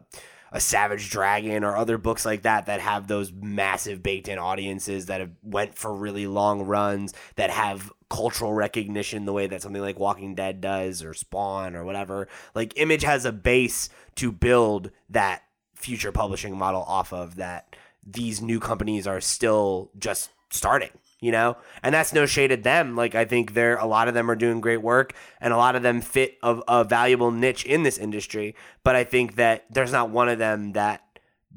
a 0.52 0.60
Savage 0.60 1.10
Dragon 1.10 1.64
or 1.64 1.76
other 1.76 1.98
books 1.98 2.24
like 2.24 2.42
that 2.42 2.66
that 2.66 2.80
have 2.80 3.06
those 3.06 3.32
massive 3.32 4.02
baked 4.02 4.28
in 4.28 4.38
audiences 4.38 5.06
that 5.06 5.20
have 5.20 5.32
went 5.42 5.74
for 5.74 5.94
really 5.94 6.26
long 6.26 6.62
runs 6.62 7.14
that 7.36 7.50
have 7.50 7.92
cultural 8.08 8.52
recognition 8.52 9.24
the 9.24 9.32
way 9.32 9.46
that 9.46 9.62
something 9.62 9.82
like 9.82 9.98
Walking 9.98 10.34
Dead 10.34 10.60
does 10.60 11.02
or 11.02 11.14
Spawn 11.14 11.74
or 11.74 11.84
whatever. 11.84 12.28
Like 12.54 12.72
Image 12.76 13.02
has 13.02 13.24
a 13.24 13.32
base 13.32 13.88
to 14.16 14.30
build 14.32 14.90
that 15.10 15.42
future 15.74 16.12
publishing 16.12 16.56
model 16.56 16.82
off 16.82 17.12
of 17.12 17.36
that 17.36 17.76
these 18.04 18.40
new 18.40 18.60
companies 18.60 19.06
are 19.06 19.20
still 19.20 19.90
just 19.98 20.30
starting 20.50 20.90
you 21.20 21.32
know? 21.32 21.56
And 21.82 21.94
that's 21.94 22.12
no 22.12 22.26
shade 22.26 22.52
at 22.52 22.62
them. 22.62 22.96
Like 22.96 23.14
i 23.14 23.24
think 23.24 23.54
they're 23.54 23.76
a 23.76 23.86
lot 23.86 24.08
of 24.08 24.14
them 24.14 24.30
are 24.30 24.36
doing 24.36 24.60
great 24.60 24.82
work 24.82 25.14
and 25.40 25.52
a 25.52 25.56
lot 25.56 25.76
of 25.76 25.82
them 25.82 26.00
fit 26.00 26.38
a, 26.42 26.60
a 26.68 26.84
valuable 26.84 27.30
niche 27.30 27.64
in 27.64 27.82
this 27.82 27.98
industry. 27.98 28.54
But 28.84 28.96
i 28.96 29.04
think 29.04 29.36
that 29.36 29.64
there's 29.70 29.92
not 29.92 30.10
one 30.10 30.28
of 30.28 30.38
them 30.38 30.72
that 30.72 31.02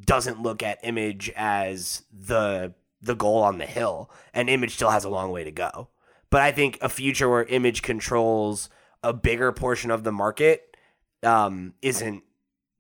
doesn't 0.05 0.41
look 0.41 0.63
at 0.63 0.79
image 0.83 1.29
as 1.35 2.03
the 2.11 2.73
the 3.01 3.15
goal 3.15 3.43
on 3.43 3.57
the 3.57 3.65
hill 3.65 4.09
and 4.33 4.49
image 4.49 4.75
still 4.75 4.89
has 4.89 5.03
a 5.03 5.09
long 5.09 5.31
way 5.31 5.43
to 5.43 5.51
go. 5.51 5.89
But 6.29 6.41
i 6.41 6.51
think 6.51 6.77
a 6.81 6.89
future 6.89 7.29
where 7.29 7.43
image 7.43 7.81
controls 7.81 8.69
a 9.03 9.13
bigger 9.13 9.51
portion 9.51 9.91
of 9.91 10.03
the 10.03 10.11
market 10.11 10.75
um, 11.23 11.73
isn't 11.81 12.23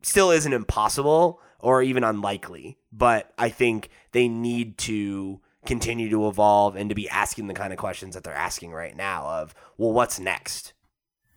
still 0.01 0.31
isn't 0.31 0.53
impossible 0.53 1.41
or 1.59 1.81
even 1.83 2.03
unlikely. 2.03 2.77
But 2.91 3.33
i 3.37 3.49
think 3.49 3.89
they 4.11 4.27
need 4.27 4.77
to 4.79 5.41
continue 5.65 6.09
to 6.09 6.27
evolve 6.27 6.75
and 6.75 6.89
to 6.89 6.95
be 6.95 7.07
asking 7.09 7.47
the 7.47 7.53
kind 7.53 7.73
of 7.73 7.79
questions 7.79 8.15
that 8.15 8.23
they're 8.23 8.33
asking 8.33 8.71
right 8.71 8.95
now 8.95 9.25
of 9.25 9.53
well 9.77 9.91
what's 9.91 10.19
next 10.19 10.73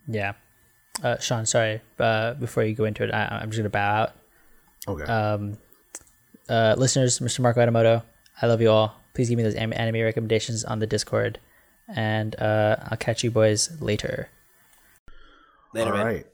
yeah. 0.09 0.33
Uh, 1.03 1.17
Sean, 1.19 1.47
sorry. 1.47 1.81
Uh, 1.99 2.35
before 2.35 2.65
you 2.65 2.75
go 2.75 2.85
into 2.85 3.05
it, 3.05 3.11
I, 3.15 3.39
I'm 3.41 3.51
just 3.51 3.59
gonna 3.59 3.71
bow 3.71 4.03
out. 4.03 4.13
Okay. 4.89 5.05
Um, 5.05 5.57
uh, 6.49 6.75
listeners, 6.77 7.21
Mr. 7.21 7.41
Marco 7.41 7.61
Adamoto, 7.65 8.03
I 8.43 8.47
love 8.47 8.61
you 8.61 8.69
all. 8.71 8.95
Please 9.15 9.29
give 9.29 9.37
me 9.37 9.43
those 9.45 9.55
anime 9.55 10.03
recommendations 10.03 10.65
on 10.65 10.81
the 10.81 10.87
Discord, 10.87 11.39
and 11.89 12.35
uh, 12.41 12.77
I'll 12.91 12.99
catch 12.99 13.23
you 13.25 13.31
boys 13.31 13.81
later. 13.81 14.29
Later, 15.73 15.91
All 15.93 15.97
man. 15.99 16.07
right. 16.07 16.27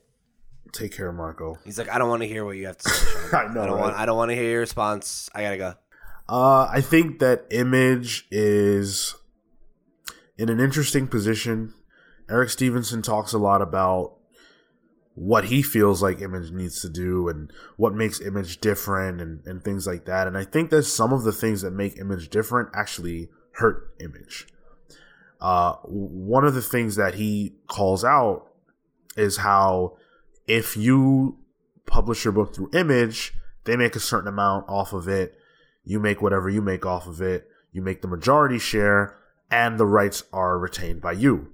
Take 0.73 0.97
care, 0.97 1.13
Marco. 1.13 1.57
he's 1.65 1.79
like 1.79 1.89
i 1.89 1.99
don't 1.99 2.09
want 2.11 2.21
to 2.23 2.29
hear 2.29 2.45
what 2.45 2.57
you 2.57 2.67
have 2.67 2.77
to 2.79 2.89
say 2.91 3.37
I 3.37 3.53
know, 3.53 3.63
i 3.63 3.67
don't 3.67 3.75
right? 3.77 3.81
want 3.81 3.97
i 3.97 4.07
don't 4.07 4.17
want 4.17 4.31
to 4.31 4.35
hear 4.35 4.51
your 4.51 4.61
response 4.61 5.31
i 5.35 5.41
gotta 5.43 5.57
go 5.57 5.75
Uh, 6.29 6.69
I 6.71 6.81
think 6.81 7.21
that 7.21 7.47
Image 7.51 8.27
is 8.31 9.15
in 10.37 10.51
an 10.51 10.61
interesting 10.61 11.09
position. 11.09 11.73
Eric 12.29 12.51
Stephenson 12.51 13.01
talks 13.01 13.33
a 13.33 13.39
lot 13.39 13.63
about 13.63 14.15
what 15.15 15.47
he 15.47 15.63
feels 15.63 16.03
like 16.03 16.21
Image 16.21 16.53
needs 16.53 16.83
to 16.83 16.89
do 16.89 17.29
and 17.29 17.51
what 17.77 17.95
makes 17.95 18.21
Image 18.21 18.61
different 18.61 19.21
and, 19.21 19.45
and 19.47 19.65
things 19.65 19.87
like 19.87 20.05
that. 20.05 20.27
And 20.27 20.37
I 20.37 20.45
think 20.45 20.71
that 20.71 20.83
some 20.83 21.13
of 21.13 21.25
the 21.25 21.33
things 21.33 21.63
that 21.63 21.71
make 21.71 21.97
Image 21.99 22.29
different 22.29 22.69
actually 22.75 23.29
hurt 23.53 23.95
Image. 23.99 24.47
Uh, 25.41 25.75
one 25.85 26.45
of 26.45 26.55
the 26.55 26.63
things 26.63 26.97
that 26.97 27.15
he 27.15 27.55
calls 27.69 28.05
out 28.05 28.49
is 29.17 29.39
how 29.39 29.97
if 30.47 30.77
you 30.77 31.39
publish 31.87 32.25
your 32.25 32.33
book 32.33 32.55
through 32.55 32.71
Image, 32.75 33.33
they 33.65 33.77
make 33.77 33.97
a 33.97 34.01
certain 34.01 34.29
amount 34.29 34.67
off 34.69 34.93
of 34.93 35.09
it 35.09 35.38
you 35.89 35.99
make 35.99 36.21
whatever 36.21 36.51
you 36.51 36.61
make 36.61 36.85
off 36.85 37.07
of 37.07 37.23
it, 37.23 37.49
you 37.73 37.81
make 37.81 38.03
the 38.03 38.09
majority 38.09 38.59
share, 38.59 39.17
and 39.51 39.79
the 39.79 39.87
rights 39.87 40.23
are 40.35 40.59
retained 40.59 41.01
by 41.01 41.13
you. 41.13 41.49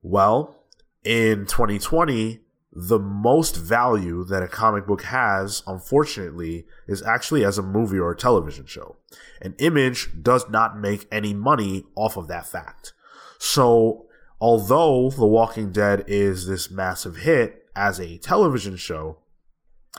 Well, 0.00 0.64
in 1.04 1.44
2020, 1.44 2.40
the 2.72 2.98
most 2.98 3.54
value 3.54 4.24
that 4.24 4.42
a 4.42 4.48
comic 4.48 4.86
book 4.86 5.02
has, 5.02 5.62
unfortunately, 5.66 6.64
is 6.88 7.02
actually 7.02 7.44
as 7.44 7.58
a 7.58 7.62
movie 7.62 7.98
or 7.98 8.12
a 8.12 8.16
television 8.16 8.64
show. 8.64 8.96
An 9.42 9.54
image 9.58 10.22
does 10.22 10.48
not 10.48 10.78
make 10.78 11.06
any 11.12 11.34
money 11.34 11.84
off 11.96 12.16
of 12.16 12.28
that 12.28 12.46
fact. 12.46 12.94
So, 13.38 14.06
although 14.40 15.10
The 15.10 15.26
Walking 15.26 15.70
Dead 15.70 16.04
is 16.06 16.46
this 16.46 16.70
massive 16.70 17.18
hit 17.18 17.66
as 17.76 18.00
a 18.00 18.16
television 18.16 18.76
show, 18.76 19.18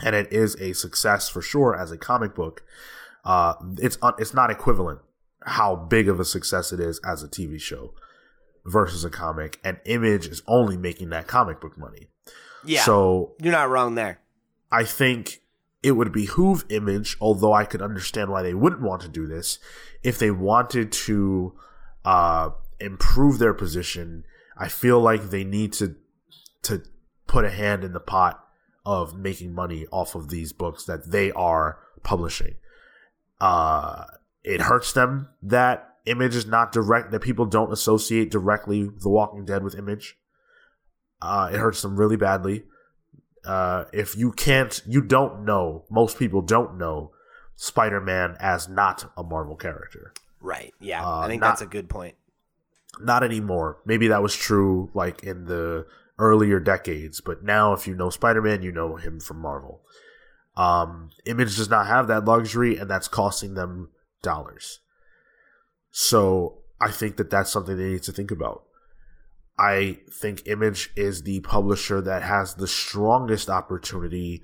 and 0.04 0.16
it 0.16 0.32
is 0.32 0.56
a 0.56 0.74
success 0.74 1.30
for 1.30 1.42
sure 1.42 1.76
as 1.76 1.92
a 1.92 1.98
comic 1.98 2.36
book. 2.36 2.64
Uh, 3.26 3.54
it's 3.78 3.98
un- 4.02 4.14
it's 4.18 4.34
not 4.34 4.50
equivalent 4.50 5.00
how 5.46 5.76
big 5.76 6.10
of 6.10 6.20
a 6.20 6.26
success 6.26 6.72
it 6.72 6.80
is 6.80 7.00
as 7.06 7.24
a 7.24 7.28
TV 7.28 7.60
show 7.60 7.94
versus 8.66 9.06
a 9.06 9.10
comic, 9.10 9.60
and 9.64 9.80
Image 9.86 10.28
is 10.28 10.44
only 10.46 10.78
making 10.78 11.10
that 11.10 11.28
comic 11.28 11.62
book 11.62 11.78
money. 11.78 12.08
Yeah. 12.66 12.84
So 12.84 13.34
You're 13.42 13.54
not 13.54 13.70
wrong 13.70 13.96
there. 13.96 14.20
I 14.72 14.84
think 14.84 15.42
it 15.82 15.92
would 15.92 16.12
behoove 16.12 16.66
Image, 16.70 17.16
although 17.22 17.54
I 17.54 17.64
could 17.64 17.82
understand 17.82 18.30
why 18.30 18.42
they 18.42 18.54
wouldn't 18.54 18.82
want 18.82 19.02
to 19.04 19.08
do 19.08 19.26
this, 19.26 19.60
if 20.04 20.20
they 20.20 20.32
wanted 20.32 20.92
to 20.92 21.54
uh, 22.04 22.50
improve 22.80 23.40
their 23.40 23.54
position. 23.54 24.26
I 24.58 24.68
feel 24.68 25.00
like 25.00 25.30
they 25.30 25.44
need 25.44 25.74
to 25.74 25.96
to 26.64 26.82
put 27.28 27.46
a 27.46 27.50
hand 27.50 27.84
in 27.84 27.94
the 27.94 28.00
pot 28.00 28.44
of 28.88 29.14
making 29.18 29.54
money 29.54 29.86
off 29.92 30.16
of 30.16 30.30
these 30.30 30.54
books 30.54 30.86
that 30.86 31.12
they 31.12 31.30
are 31.34 31.78
publishing. 32.04 32.56
Uh, 33.42 34.06
it 34.46 34.62
hurts 34.62 34.94
them 34.94 35.28
that 35.44 35.96
Image 36.06 36.38
is 36.38 36.46
not 36.46 36.72
direct 36.72 37.12
that 37.12 37.20
people 37.20 37.46
don't 37.46 37.74
associate 37.74 38.32
directly 38.32 38.90
The 39.02 39.10
Walking 39.10 39.44
Dead 39.44 39.62
with 39.62 39.78
Image. 39.78 40.18
Uh, 41.22 41.50
it 41.52 41.58
hurts 41.58 41.82
them 41.82 41.98
really 41.98 42.16
badly. 42.16 42.64
Uh, 43.46 43.84
if 43.92 44.16
you 44.16 44.32
can't, 44.32 44.82
you 44.88 45.02
don't 45.02 45.44
know. 45.44 45.84
Most 45.90 46.18
people 46.18 46.42
don't 46.42 46.78
know 46.78 47.12
Spider-Man 47.58 48.38
as 48.40 48.70
not 48.70 49.12
a 49.18 49.24
Marvel 49.24 49.58
character. 49.58 50.14
Right. 50.40 50.74
Yeah. 50.80 51.06
Uh, 51.06 51.20
I 51.20 51.28
think 51.28 51.42
not- 51.42 51.50
that's 51.50 51.62
a 51.62 51.66
good 51.66 51.90
point. 51.90 52.16
Not 53.02 53.22
anymore. 53.22 53.80
Maybe 53.86 54.08
that 54.08 54.24
was 54.24 54.34
true 54.34 54.90
like 54.94 55.24
in 55.24 55.44
the 55.46 55.86
earlier 56.20 56.60
decades, 56.60 57.22
but 57.22 57.44
now 57.44 57.74
if 57.74 57.88
you 57.88 57.96
know 57.96 58.10
Spider-Man, 58.10 58.62
you 58.62 58.72
know 58.72 58.96
him 58.96 59.20
from 59.20 59.40
Marvel. 59.40 59.82
Um, 60.56 61.12
Image 61.26 61.56
does 61.56 61.70
not 61.70 61.86
have 61.88 62.08
that 62.08 62.26
luxury, 62.26 62.78
and 62.78 62.90
that's 62.90 63.08
costing 63.08 63.54
them 63.54 63.90
dollars. 64.24 64.80
So 65.92 66.60
I 66.82 66.90
think 66.90 67.18
that 67.18 67.30
that's 67.30 67.52
something 67.52 67.78
they 67.78 67.90
need 67.90 68.04
to 68.04 68.12
think 68.12 68.32
about. 68.32 68.64
I 69.60 70.00
think 70.12 70.48
Image 70.48 70.92
is 70.96 71.24
the 71.24 71.40
publisher 71.42 72.02
that 72.02 72.24
has 72.24 72.56
the 72.56 72.68
strongest 72.68 73.50
opportunity 73.50 74.44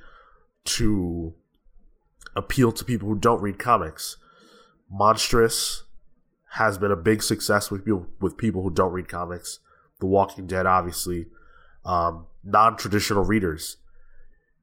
to 0.65 1.33
appeal 2.35 2.71
to 2.71 2.85
people 2.85 3.07
who 3.07 3.15
don't 3.15 3.41
read 3.41 3.59
comics. 3.59 4.17
Monstress 4.91 5.83
has 6.51 6.77
been 6.77 6.91
a 6.91 6.95
big 6.95 7.23
success 7.23 7.71
with 7.71 7.83
people 7.83 8.07
with 8.19 8.37
people 8.37 8.61
who 8.61 8.69
don't 8.69 8.93
read 8.93 9.07
comics. 9.07 9.59
The 9.99 10.05
Walking 10.05 10.47
Dead, 10.47 10.65
obviously, 10.65 11.27
um, 11.85 12.27
non-traditional 12.43 13.23
readers, 13.23 13.77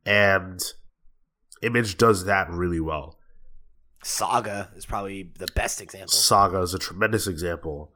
and 0.04 0.60
Image 1.62 1.98
does 1.98 2.24
that 2.24 2.48
really 2.50 2.80
well. 2.80 3.18
Saga 4.02 4.70
is 4.74 4.86
probably 4.86 5.30
the 5.38 5.48
best 5.54 5.80
example. 5.80 6.08
Saga 6.08 6.60
is 6.60 6.72
a 6.72 6.78
tremendous 6.78 7.26
example. 7.26 7.92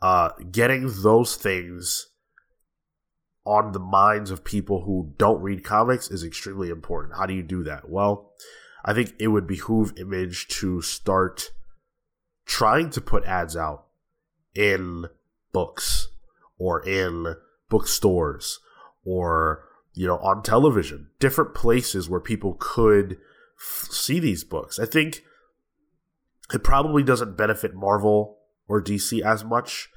Uh, 0.00 0.30
getting 0.52 0.88
those 1.02 1.34
things 1.34 2.10
on 3.44 3.72
the 3.72 3.80
minds 3.80 4.30
of 4.30 4.44
people 4.44 4.82
who 4.82 5.14
don't 5.18 5.42
read 5.42 5.64
comics 5.64 6.10
is 6.10 6.22
extremely 6.22 6.68
important. 6.68 7.16
How 7.16 7.26
do 7.26 7.34
you 7.34 7.42
do 7.42 7.64
that? 7.64 7.88
Well, 7.88 8.32
I 8.84 8.94
think 8.94 9.14
it 9.18 9.28
would 9.28 9.46
behoove 9.46 9.98
Image 9.98 10.46
to 10.48 10.80
start 10.80 11.50
trying 12.46 12.90
to 12.90 13.00
put 13.00 13.24
ads 13.24 13.56
out 13.56 13.86
in 14.54 15.06
books 15.52 16.08
or 16.58 16.86
in 16.86 17.34
bookstores 17.68 18.60
or 19.04 19.64
you 19.94 20.06
know 20.06 20.18
on 20.18 20.42
television 20.42 21.08
different 21.18 21.54
places 21.54 22.08
where 22.08 22.20
people 22.20 22.56
could 22.58 23.18
f- 23.58 23.88
see 23.90 24.18
these 24.18 24.44
books. 24.44 24.78
I 24.78 24.86
think 24.86 25.22
it 26.52 26.64
probably 26.64 27.02
doesn't 27.02 27.36
benefit 27.36 27.74
marvel 27.74 28.38
or 28.68 28.82
dc 28.82 29.20
as 29.22 29.44
much. 29.44 29.90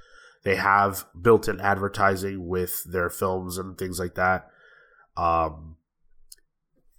They 0.43 0.55
have 0.55 1.05
built-in 1.19 1.59
advertising 1.59 2.47
with 2.47 2.83
their 2.85 3.11
films 3.11 3.59
and 3.59 3.77
things 3.77 3.99
like 3.99 4.15
that. 4.15 4.49
Um, 5.15 5.75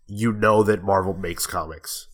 you 0.07 0.33
know 0.33 0.63
that 0.63 0.85
marvel 0.85 1.15
makes 1.15 1.45
comics. 1.47 2.07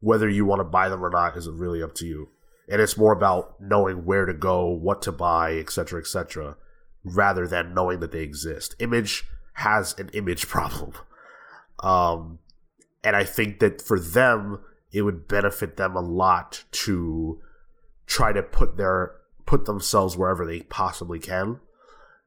Whether 0.00 0.28
you 0.28 0.46
want 0.46 0.60
to 0.60 0.64
buy 0.64 0.88
them 0.88 1.04
or 1.04 1.10
not 1.10 1.36
is 1.36 1.48
really 1.50 1.82
up 1.82 1.94
to 1.96 2.06
you. 2.06 2.28
And 2.68 2.80
it's 2.80 2.96
more 2.96 3.12
about 3.12 3.60
knowing 3.60 4.06
where 4.06 4.24
to 4.24 4.32
go 4.32 4.68
what 4.68 5.02
to 5.02 5.12
buy 5.12 5.52
etc 5.58 6.00
etc 6.00 6.56
rather 7.04 7.46
than 7.46 7.74
knowing 7.74 8.00
that 8.00 8.12
they 8.12 8.22
exist. 8.22 8.74
Image 8.78 9.24
has 9.54 9.94
an 9.98 10.08
image 10.14 10.48
problem. 10.48 10.92
Um, 11.80 12.38
and 13.04 13.14
i 13.14 13.24
think 13.24 13.58
that 13.58 13.82
for 13.82 14.00
them 14.00 14.60
it 14.90 15.02
would 15.02 15.28
benefit 15.28 15.76
them 15.76 15.96
a 15.96 16.00
lot 16.00 16.64
to 16.70 17.40
try 18.06 18.32
to 18.32 18.42
put 18.42 18.76
their 18.76 19.12
put 19.44 19.66
themselves 19.66 20.16
wherever 20.16 20.46
they 20.46 20.60
possibly 20.60 21.18
can. 21.18 21.60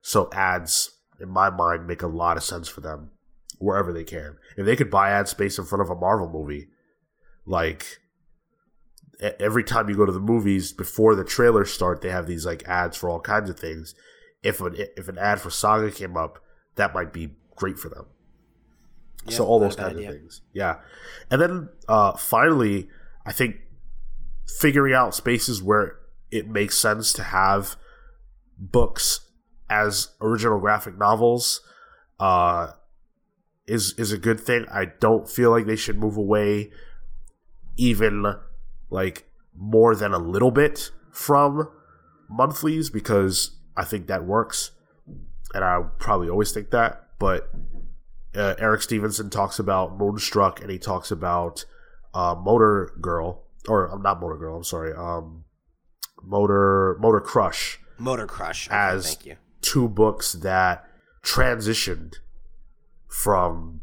So 0.02 0.30
ads 0.34 0.92
in 1.20 1.30
my 1.30 1.50
mind 1.50 1.88
make 1.88 2.04
a 2.04 2.08
lot 2.08 2.38
of 2.38 2.44
sense 2.44 2.68
for 2.68 2.82
them 2.82 3.12
wherever 3.58 3.92
they 3.92 4.04
can. 4.04 4.38
If 4.56 4.66
they 4.66 4.76
could 4.76 4.92
buy 4.92 5.10
ad 5.10 5.28
space 5.28 5.58
in 5.58 5.66
front 5.66 5.82
of 5.82 5.90
a 5.90 5.96
marvel 5.96 6.30
movie 6.30 6.68
like 7.46 8.00
every 9.40 9.64
time 9.64 9.90
you 9.90 9.96
go 9.96 10.06
to 10.06 10.12
the 10.12 10.20
movies 10.20 10.74
before 10.74 11.16
the 11.16 11.24
trailers 11.24 11.72
start 11.72 12.02
they 12.02 12.10
have 12.10 12.28
these 12.28 12.46
like 12.46 12.68
ads 12.68 12.96
for 12.96 13.10
all 13.10 13.20
kinds 13.20 13.50
of 13.50 13.58
things 13.58 13.96
if 14.48 14.62
an 14.62 14.76
if 14.96 15.08
an 15.08 15.18
ad 15.18 15.42
for 15.42 15.50
saga 15.50 15.92
came 15.92 16.16
up 16.16 16.40
that 16.76 16.94
might 16.94 17.12
be 17.12 17.32
great 17.56 17.78
for 17.78 17.90
them. 17.90 18.06
So 19.30 19.46
all 19.46 19.60
those 19.60 19.76
bad 19.76 19.94
kinds 19.94 20.00
of 20.00 20.14
things. 20.14 20.42
Yeah. 20.54 20.78
And 21.30 21.42
then 21.42 21.70
uh 21.88 22.14
finally 22.14 22.90
i 23.26 23.32
think 23.34 23.58
figuring 24.60 24.94
out 24.94 25.14
spaces 25.14 25.62
where 25.62 25.98
it 26.32 26.48
makes 26.48 26.78
sense 26.78 27.12
to 27.14 27.24
have 27.24 27.76
books 28.58 29.30
as 29.70 30.10
original 30.22 30.60
graphic 30.60 30.98
novels 30.98 31.62
uh 32.20 32.72
is 33.68 33.94
is 33.98 34.14
a 34.14 34.18
good 34.18 34.40
thing. 34.40 34.66
I 34.72 34.86
don't 34.86 35.30
feel 35.30 35.52
like 35.52 35.66
they 35.66 35.76
should 35.76 36.00
move 36.00 36.16
away 36.16 36.72
even 37.76 38.26
like 38.90 39.30
more 39.54 39.94
than 39.94 40.14
a 40.14 40.18
little 40.18 40.52
bit 40.52 40.92
from 41.12 41.70
monthlies 42.30 42.90
because 42.90 43.57
I 43.78 43.86
think 43.86 44.08
that 44.08 44.26
works, 44.26 44.72
and 45.54 45.64
I 45.64 45.82
probably 46.00 46.30
always 46.30 46.52
think 46.52 46.72
that. 46.72 47.04
But 47.20 47.50
uh, 48.36 48.56
Eric 48.58 48.82
Stephenson 48.82 49.30
talks 49.30 49.60
about 49.60 49.98
Moonstruck, 49.98 50.60
and 50.60 50.70
he 50.70 50.80
talks 50.80 51.12
about 51.12 51.64
uh, 52.14 52.36
Motor 52.36 52.94
Girl, 53.00 53.44
or 53.70 53.86
I'm 53.86 54.02
not 54.02 54.20
Motor 54.20 54.38
Girl. 54.38 54.58
I'm 54.58 54.64
sorry, 54.64 54.94
um, 54.94 55.46
Motor 56.24 56.98
Motor 57.00 57.22
Crush 57.22 57.80
Motor 57.98 58.26
Crush. 58.26 58.68
Okay, 58.68 58.76
as 58.76 59.14
thank 59.14 59.26
you. 59.26 59.36
two 59.62 59.88
books 59.88 60.34
that 60.34 60.86
transitioned 61.24 62.16
from 63.08 63.82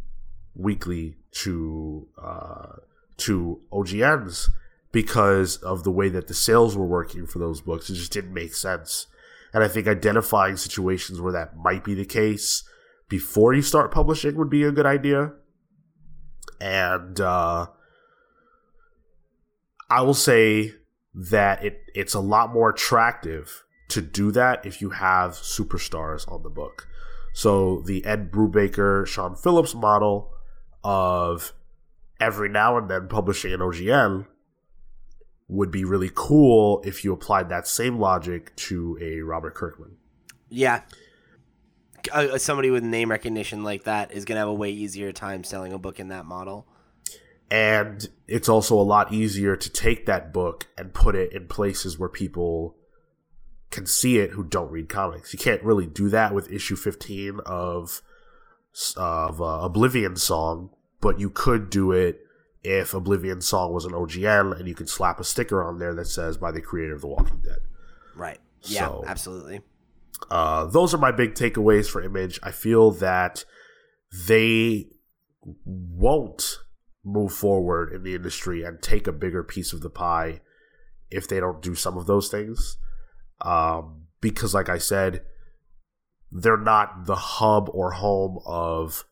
weekly 0.54 1.16
to 1.32 2.08
uh, 2.22 2.76
to 3.18 3.60
OGNs 3.72 4.50
because 4.92 5.56
of 5.58 5.82
the 5.82 5.90
way 5.90 6.08
that 6.08 6.28
the 6.28 6.34
sales 6.34 6.76
were 6.76 6.86
working 6.86 7.26
for 7.26 7.38
those 7.38 7.60
books. 7.60 7.90
It 7.90 7.94
just 7.94 8.12
didn't 8.12 8.32
make 8.32 8.54
sense. 8.54 9.08
And 9.54 9.62
I 9.62 9.68
think 9.68 9.86
identifying 9.86 10.56
situations 10.56 11.20
where 11.20 11.32
that 11.32 11.56
might 11.56 11.84
be 11.84 11.94
the 11.94 12.04
case 12.04 12.64
before 13.08 13.54
you 13.54 13.62
start 13.62 13.92
publishing 13.92 14.34
would 14.34 14.50
be 14.50 14.64
a 14.64 14.72
good 14.72 14.84
idea. 14.84 15.32
And 16.60 17.20
uh, 17.20 17.68
I 19.88 20.00
will 20.00 20.14
say 20.14 20.74
that 21.14 21.64
it 21.64 21.78
it's 21.94 22.14
a 22.14 22.20
lot 22.20 22.52
more 22.52 22.70
attractive 22.70 23.64
to 23.90 24.02
do 24.02 24.32
that 24.32 24.66
if 24.66 24.80
you 24.82 24.90
have 24.90 25.32
superstars 25.32 26.30
on 26.30 26.42
the 26.42 26.50
book. 26.50 26.88
So 27.32 27.82
the 27.82 28.04
Ed 28.04 28.32
Brubaker, 28.32 29.06
Sean 29.06 29.36
Phillips 29.36 29.74
model 29.74 30.32
of 30.82 31.52
every 32.20 32.48
now 32.48 32.76
and 32.76 32.90
then 32.90 33.06
publishing 33.08 33.52
an 33.52 33.60
OGN 33.60 34.26
would 35.48 35.70
be 35.70 35.84
really 35.84 36.10
cool 36.14 36.82
if 36.84 37.04
you 37.04 37.12
applied 37.12 37.48
that 37.48 37.66
same 37.66 37.98
logic 37.98 38.54
to 38.56 38.98
a 39.00 39.20
Robert 39.20 39.54
Kirkman. 39.54 39.96
Yeah. 40.48 40.82
Uh, 42.12 42.38
somebody 42.38 42.70
with 42.70 42.82
name 42.82 43.10
recognition 43.10 43.64
like 43.64 43.84
that 43.84 44.12
is 44.12 44.24
going 44.24 44.36
to 44.36 44.40
have 44.40 44.48
a 44.48 44.54
way 44.54 44.70
easier 44.70 45.12
time 45.12 45.44
selling 45.44 45.72
a 45.72 45.78
book 45.78 46.00
in 46.00 46.08
that 46.08 46.24
model. 46.24 46.66
And 47.50 48.08
it's 48.26 48.48
also 48.48 48.78
a 48.78 48.82
lot 48.82 49.12
easier 49.12 49.56
to 49.56 49.70
take 49.70 50.06
that 50.06 50.32
book 50.32 50.66
and 50.76 50.92
put 50.92 51.14
it 51.14 51.32
in 51.32 51.46
places 51.46 51.98
where 51.98 52.08
people 52.08 52.76
can 53.70 53.86
see 53.86 54.18
it 54.18 54.30
who 54.30 54.44
don't 54.44 54.70
read 54.70 54.88
comics. 54.88 55.32
You 55.32 55.38
can't 55.38 55.62
really 55.62 55.86
do 55.86 56.08
that 56.08 56.34
with 56.34 56.50
issue 56.50 56.76
15 56.76 57.40
of 57.44 58.02
of 58.96 59.40
uh, 59.40 59.60
Oblivion 59.62 60.16
Song, 60.16 60.70
but 61.00 61.20
you 61.20 61.30
could 61.30 61.70
do 61.70 61.92
it 61.92 62.23
if 62.64 62.94
Oblivion 62.94 63.42
Song 63.42 63.72
was 63.72 63.84
an 63.84 63.92
OGN 63.92 64.58
and 64.58 64.66
you 64.66 64.74
could 64.74 64.88
slap 64.88 65.20
a 65.20 65.24
sticker 65.24 65.62
on 65.62 65.78
there 65.78 65.94
that 65.94 66.06
says 66.06 66.38
by 66.38 66.50
the 66.50 66.62
creator 66.62 66.94
of 66.94 67.02
The 67.02 67.06
Walking 67.08 67.42
Dead. 67.44 67.58
Right. 68.16 68.40
Yeah, 68.62 68.86
So- 68.86 69.04
absolutely. 69.06 69.60
Uh, 70.30 70.64
those 70.64 70.94
are 70.94 70.98
my 70.98 71.12
big 71.12 71.34
takeaways 71.34 71.88
for 71.90 72.00
Image. 72.00 72.40
I 72.42 72.50
feel 72.50 72.90
that 72.92 73.44
they 74.26 74.86
won't 75.64 76.58
move 77.04 77.32
forward 77.32 77.92
in 77.92 78.02
the 78.02 78.14
industry 78.14 78.62
and 78.62 78.80
take 78.80 79.06
a 79.06 79.12
bigger 79.12 79.42
piece 79.42 79.74
of 79.74 79.82
the 79.82 79.90
pie 79.90 80.40
if 81.10 81.28
they 81.28 81.40
don't 81.40 81.60
do 81.60 81.74
some 81.74 81.98
of 81.98 82.06
those 82.06 82.28
things. 82.28 82.78
Um, 83.42 84.06
because, 84.22 84.54
like 84.54 84.70
I 84.70 84.78
said, 84.78 85.22
they're 86.32 86.56
not 86.56 87.04
the 87.04 87.16
hub 87.16 87.68
or 87.74 87.90
home 87.92 88.38
of 88.46 89.04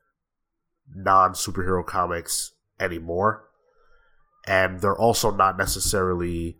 non 0.95 1.33
superhero 1.33 1.85
comics 1.85 2.53
anymore. 2.83 3.45
And 4.47 4.81
they're 4.81 4.99
also 4.99 5.31
not 5.31 5.57
necessarily 5.57 6.57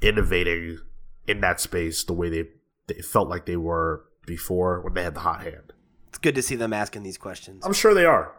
innovating 0.00 0.78
in 1.26 1.40
that 1.40 1.60
space 1.60 2.02
the 2.04 2.12
way 2.12 2.28
they, 2.28 2.44
they 2.86 3.02
felt 3.02 3.28
like 3.28 3.46
they 3.46 3.56
were 3.56 4.04
before 4.26 4.80
when 4.80 4.94
they 4.94 5.02
had 5.02 5.14
the 5.14 5.20
hot 5.20 5.42
hand. 5.42 5.72
It's 6.08 6.18
good 6.18 6.34
to 6.34 6.42
see 6.42 6.56
them 6.56 6.72
asking 6.72 7.02
these 7.02 7.18
questions. 7.18 7.64
I'm 7.64 7.72
sure 7.72 7.92
they 7.94 8.06
are. 8.06 8.32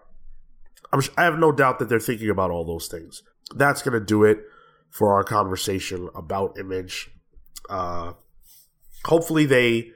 I'm, 0.92 1.02
I 1.18 1.24
have 1.24 1.38
no 1.38 1.52
doubt 1.52 1.80
that 1.80 1.90
they're 1.90 2.00
thinking 2.00 2.30
about 2.30 2.52
all 2.52 2.66
those 2.66 2.88
things. 2.88 3.22
That's 3.56 3.82
going 3.82 4.00
to 4.00 4.06
do 4.06 4.24
it 4.24 4.40
for 4.90 5.14
our 5.14 5.24
conversation 5.24 6.10
about 6.16 6.58
image. 6.58 7.12
Uh, 7.70 8.14
hopefully, 9.04 9.46
they, 9.46 9.92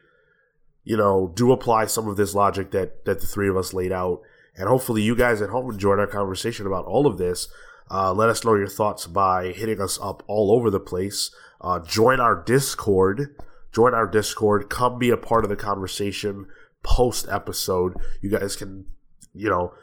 you 0.83 0.97
know, 0.97 1.31
do 1.35 1.51
apply 1.51 1.85
some 1.85 2.07
of 2.07 2.17
this 2.17 2.35
logic 2.35 2.71
that 2.71 3.05
that 3.05 3.21
the 3.21 3.27
three 3.27 3.47
of 3.47 3.55
us 3.55 3.73
laid 3.73 3.91
out, 3.91 4.21
and 4.59 4.67
hopefully, 4.67 5.01
you 5.01 5.15
guys 5.15 5.41
at 5.41 5.49
home 5.49 5.71
enjoyed 5.71 5.99
our 5.99 6.07
conversation 6.07 6.67
about 6.67 6.85
all 6.85 7.07
of 7.07 7.17
this. 7.17 7.47
Uh, 7.89 8.13
let 8.13 8.29
us 8.29 8.43
know 8.43 8.55
your 8.55 8.67
thoughts 8.67 9.07
by 9.07 9.53
hitting 9.53 9.79
us 9.79 9.97
up 10.01 10.21
all 10.27 10.51
over 10.51 10.69
the 10.69 10.81
place. 10.81 11.33
Uh, 11.61 11.79
join 11.79 12.19
our 12.19 12.43
Discord. 12.43 13.35
Join 13.71 13.93
our 13.93 14.05
Discord. 14.05 14.69
Come 14.69 14.99
be 14.99 15.11
a 15.11 15.17
part 15.17 15.45
of 15.45 15.49
the 15.49 15.55
conversation 15.55 16.47
post 16.83 17.25
episode. 17.29 17.95
You 18.21 18.29
guys 18.31 18.57
can, 18.57 18.85
you 19.33 19.49
know, 19.49 19.73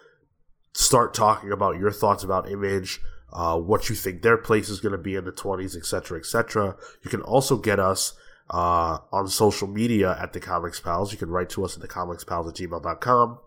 start 0.75 1.15
talking 1.15 1.53
about 1.53 1.79
your 1.79 1.91
thoughts 1.91 2.23
about 2.23 2.51
image, 2.51 3.01
uh, 3.33 3.59
what 3.59 3.89
you 3.89 3.95
think 3.95 4.21
their 4.21 4.37
place 4.37 4.69
is 4.69 4.81
going 4.81 4.93
to 4.93 4.99
be 4.99 5.15
in 5.15 5.25
the 5.25 5.33
20s, 5.33 5.75
etc., 5.75 6.19
etc. 6.19 6.77
You 7.03 7.11
can 7.11 7.23
also 7.23 7.57
get 7.57 7.81
us 7.81 8.13
uh, 8.51 8.99
on 9.11 9.27
social 9.29 9.69
media 9.69 10.19
at 10.21 10.35
the 10.35 10.41
Comics 10.41 10.81
Pals. 10.81 11.13
You 11.13 11.19
can 11.19 11.31
write 11.31 11.49
to 11.51 11.65
us 11.65 11.75
at 11.75 11.81
the 11.81 11.89
Comics 11.89 12.25
Pals 12.25 12.47
at 12.47 12.55
gmail.com. 12.55 13.39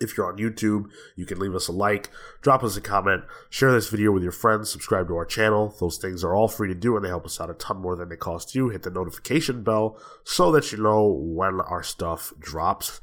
If 0.00 0.16
you're 0.16 0.30
on 0.30 0.38
YouTube, 0.38 0.90
you 1.14 1.24
can 1.24 1.38
leave 1.38 1.54
us 1.54 1.68
a 1.68 1.72
like, 1.72 2.10
drop 2.42 2.62
us 2.62 2.76
a 2.76 2.80
comment, 2.80 3.24
share 3.48 3.72
this 3.72 3.88
video 3.88 4.12
with 4.12 4.22
your 4.22 4.32
friends, 4.32 4.70
subscribe 4.70 5.08
to 5.08 5.16
our 5.16 5.24
channel. 5.24 5.74
Those 5.80 5.96
things 5.96 6.22
are 6.22 6.34
all 6.34 6.48
free 6.48 6.68
to 6.68 6.74
do 6.74 6.96
and 6.96 7.04
they 7.04 7.08
help 7.08 7.24
us 7.24 7.40
out 7.40 7.50
a 7.50 7.54
ton 7.54 7.78
more 7.78 7.96
than 7.96 8.08
they 8.08 8.16
cost 8.16 8.54
you. 8.54 8.68
Hit 8.68 8.82
the 8.82 8.90
notification 8.90 9.62
bell 9.62 9.98
so 10.24 10.52
that 10.52 10.70
you 10.72 10.78
know 10.78 11.06
when 11.06 11.60
our 11.60 11.82
stuff 11.82 12.32
drops. 12.38 13.00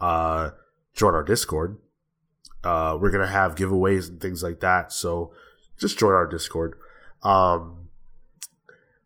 Uh, 0.00 0.50
join 0.94 1.14
our 1.14 1.22
Discord. 1.22 1.78
Uh, 2.64 2.96
we're 3.00 3.10
gonna 3.10 3.26
have 3.26 3.54
giveaways 3.54 4.08
and 4.08 4.20
things 4.20 4.42
like 4.42 4.60
that. 4.60 4.92
So 4.92 5.32
just 5.78 5.98
join 5.98 6.12
our 6.12 6.26
Discord. 6.26 6.74
Um, 7.22 7.88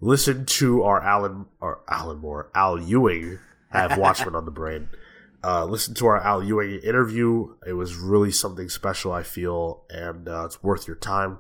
listen 0.01 0.47
to 0.47 0.83
our 0.83 1.03
Alan 1.03 1.47
or 1.61 1.81
Alan 1.89 2.19
Moore, 2.19 2.51
Al 2.55 2.81
Ewing 2.81 3.39
have 3.71 3.99
Watchmen 3.99 4.35
on 4.35 4.45
the 4.45 4.51
brain. 4.51 4.89
Uh, 5.47 5.65
listen 5.65 5.95
to 5.95 6.07
our 6.07 6.21
Al 6.21 6.43
Ewing 6.43 6.81
interview. 6.81 7.55
It 7.65 7.75
was 7.75 7.95
really 7.95 8.33
something 8.33 8.69
special, 8.69 9.13
I 9.13 9.23
feel, 9.23 9.85
and 9.89 10.29
uh, 10.29 10.47
it's 10.47 10.61
worth 10.61 10.89
your 10.89 10.97
time. 10.97 11.39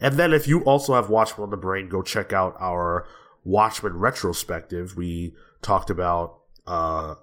And 0.00 0.14
then 0.14 0.32
if 0.32 0.46
you 0.46 0.60
also 0.60 0.94
have 0.94 1.10
Watchmen 1.10 1.42
on 1.42 1.50
the 1.50 1.56
brain, 1.56 1.88
go 1.88 2.00
check 2.00 2.32
out 2.32 2.54
our 2.60 3.08
Watchmen 3.42 3.98
retrospective. 3.98 4.96
We 4.96 5.34
talked 5.60 5.90
about. 5.90 6.38
Uh, 6.68 7.16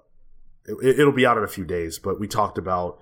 it, 0.66 1.00
it'll 1.00 1.10
be 1.10 1.24
out 1.24 1.38
in 1.38 1.44
a 1.44 1.48
few 1.48 1.64
days, 1.64 1.98
but 1.98 2.20
we 2.20 2.28
talked 2.28 2.58
about 2.58 3.00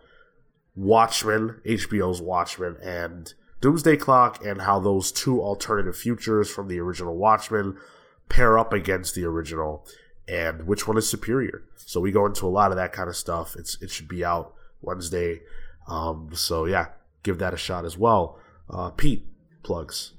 Watchmen, 0.76 1.60
HBO's 1.66 2.22
Watchmen, 2.22 2.76
and 2.80 3.34
Doomsday 3.60 3.96
Clock, 3.96 4.44
and 4.44 4.62
how 4.62 4.78
those 4.78 5.10
two 5.10 5.42
alternative 5.42 5.96
futures 5.96 6.48
from 6.48 6.68
the 6.68 6.78
original 6.78 7.16
Watchmen 7.16 7.78
pair 8.28 8.60
up 8.60 8.72
against 8.72 9.16
the 9.16 9.24
original, 9.24 9.84
and 10.28 10.66
which 10.66 10.86
one 10.88 10.96
is 10.96 11.08
superior. 11.08 11.64
So 11.76 12.00
we 12.00 12.12
go 12.12 12.26
into 12.26 12.46
a 12.46 12.48
lot 12.48 12.70
of 12.70 12.76
that 12.76 12.92
kind 12.92 13.08
of 13.08 13.16
stuff. 13.16 13.56
It's 13.56 13.80
it 13.82 13.90
should 13.90 14.08
be 14.08 14.24
out 14.24 14.54
Wednesday. 14.80 15.42
Um, 15.86 16.30
so 16.32 16.64
yeah, 16.64 16.88
give 17.22 17.38
that 17.38 17.54
a 17.54 17.58
shot 17.58 17.84
as 17.84 17.98
well. 17.98 18.38
Uh, 18.68 18.90
Pete 18.90 19.26
plugs. 19.62 20.12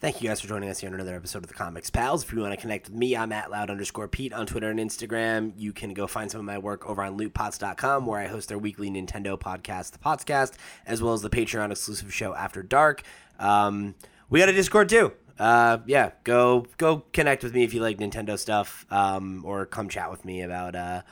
Thank 0.00 0.20
you 0.20 0.28
guys 0.28 0.40
for 0.40 0.48
joining 0.48 0.68
us 0.68 0.80
here 0.80 0.88
on 0.88 0.94
another 0.94 1.14
episode 1.14 1.44
of 1.44 1.46
the 1.46 1.54
Comics 1.54 1.88
Pals. 1.88 2.24
If 2.24 2.32
you 2.32 2.40
want 2.40 2.52
to 2.52 2.60
connect 2.60 2.88
with 2.88 2.98
me, 2.98 3.16
I'm 3.16 3.30
at 3.30 3.52
loud 3.52 3.70
underscore 3.70 4.08
Pete 4.08 4.32
on 4.32 4.46
Twitter 4.46 4.68
and 4.68 4.80
Instagram. 4.80 5.52
You 5.56 5.72
can 5.72 5.94
go 5.94 6.08
find 6.08 6.28
some 6.28 6.40
of 6.40 6.44
my 6.44 6.58
work 6.58 6.84
over 6.88 7.04
on 7.04 7.16
lootpots.com 7.16 8.04
where 8.04 8.18
I 8.18 8.26
host 8.26 8.48
their 8.48 8.58
weekly 8.58 8.90
Nintendo 8.90 9.38
podcast, 9.38 9.92
The 9.92 9.98
Potscast, 9.98 10.54
as 10.86 11.00
well 11.00 11.14
as 11.14 11.22
the 11.22 11.30
Patreon 11.30 11.70
exclusive 11.70 12.12
show 12.12 12.34
After 12.34 12.64
Dark. 12.64 13.04
Um, 13.38 13.94
we 14.28 14.40
got 14.40 14.48
a 14.48 14.52
Discord 14.52 14.88
too. 14.88 15.12
Uh, 15.38 15.78
yeah, 15.86 16.12
go 16.24 16.66
go 16.78 17.04
connect 17.12 17.42
with 17.42 17.54
me 17.54 17.64
if 17.64 17.74
you 17.74 17.80
like 17.80 17.98
Nintendo 17.98 18.38
stuff, 18.38 18.86
um, 18.90 19.42
or 19.44 19.66
come 19.66 19.88
chat 19.88 20.10
with 20.10 20.24
me 20.24 20.42
about 20.42 20.74
uh, 20.74 21.02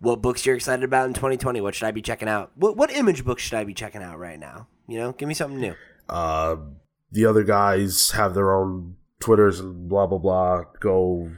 what 0.00 0.20
books 0.22 0.44
you're 0.44 0.56
excited 0.56 0.84
about 0.84 1.06
in 1.06 1.14
2020. 1.14 1.60
What 1.60 1.74
should 1.74 1.86
I 1.86 1.90
be 1.90 2.02
checking 2.02 2.28
out? 2.28 2.50
What 2.56 2.76
what 2.76 2.90
image 2.90 3.24
books 3.24 3.42
should 3.42 3.58
I 3.58 3.64
be 3.64 3.74
checking 3.74 4.02
out 4.02 4.18
right 4.18 4.38
now? 4.38 4.66
You 4.86 4.98
know, 4.98 5.12
give 5.12 5.28
me 5.28 5.34
something 5.34 5.60
new. 5.60 5.74
Uh, 6.08 6.56
the 7.12 7.24
other 7.26 7.44
guys 7.44 8.10
have 8.12 8.34
their 8.34 8.54
own 8.54 8.96
Twitters 9.20 9.60
and 9.60 9.88
blah 9.88 10.06
blah 10.06 10.18
blah. 10.18 10.64
Go 10.80 11.30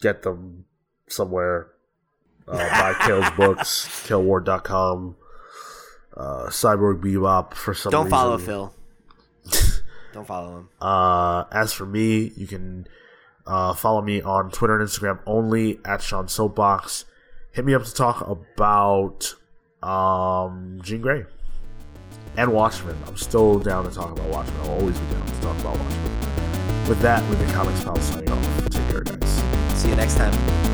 get 0.00 0.22
them 0.22 0.64
somewhere. 1.08 1.68
Uh, 2.46 2.58
buy 2.58 2.94
Kale's 3.06 3.30
books, 3.36 3.88
kaleward.com. 4.06 5.16
Uh, 6.16 6.46
Cyborg 6.48 7.00
Bebop 7.02 7.54
for 7.54 7.74
some 7.74 7.90
Don't 7.90 8.04
reason. 8.04 8.10
follow 8.18 8.38
Phil. 8.38 8.74
Don't 10.16 10.26
follow 10.26 10.56
him. 10.56 10.68
Uh, 10.80 11.44
as 11.52 11.74
for 11.74 11.84
me, 11.84 12.32
you 12.38 12.46
can 12.46 12.88
uh, 13.46 13.74
follow 13.74 14.00
me 14.00 14.22
on 14.22 14.50
Twitter 14.50 14.80
and 14.80 14.88
Instagram 14.88 15.18
only 15.26 15.78
at 15.84 16.00
Sean 16.00 16.26
Soapbox. 16.26 17.04
Hit 17.52 17.66
me 17.66 17.74
up 17.74 17.84
to 17.84 17.92
talk 17.92 18.26
about 18.26 19.34
um, 19.82 20.80
Jean 20.82 21.02
Grey 21.02 21.26
and 22.38 22.50
Watchmen. 22.50 22.96
I'm 23.06 23.18
still 23.18 23.58
down 23.58 23.84
to 23.84 23.94
talk 23.94 24.10
about 24.10 24.26
Watchmen. 24.30 24.58
I'll 24.62 24.80
always 24.80 24.98
be 24.98 25.06
down 25.10 25.26
to 25.26 25.40
talk 25.42 25.58
about 25.60 25.78
Watchmen. 25.78 26.88
With 26.88 27.00
that, 27.00 27.28
we've 27.28 27.38
been 27.38 27.50
Comics 27.50 27.84
Pals 27.84 28.00
signing 28.00 28.30
off. 28.30 28.68
Take 28.70 28.88
care, 28.88 29.02
guys. 29.02 29.42
See 29.78 29.90
you 29.90 29.96
next 29.96 30.16
time. 30.16 30.65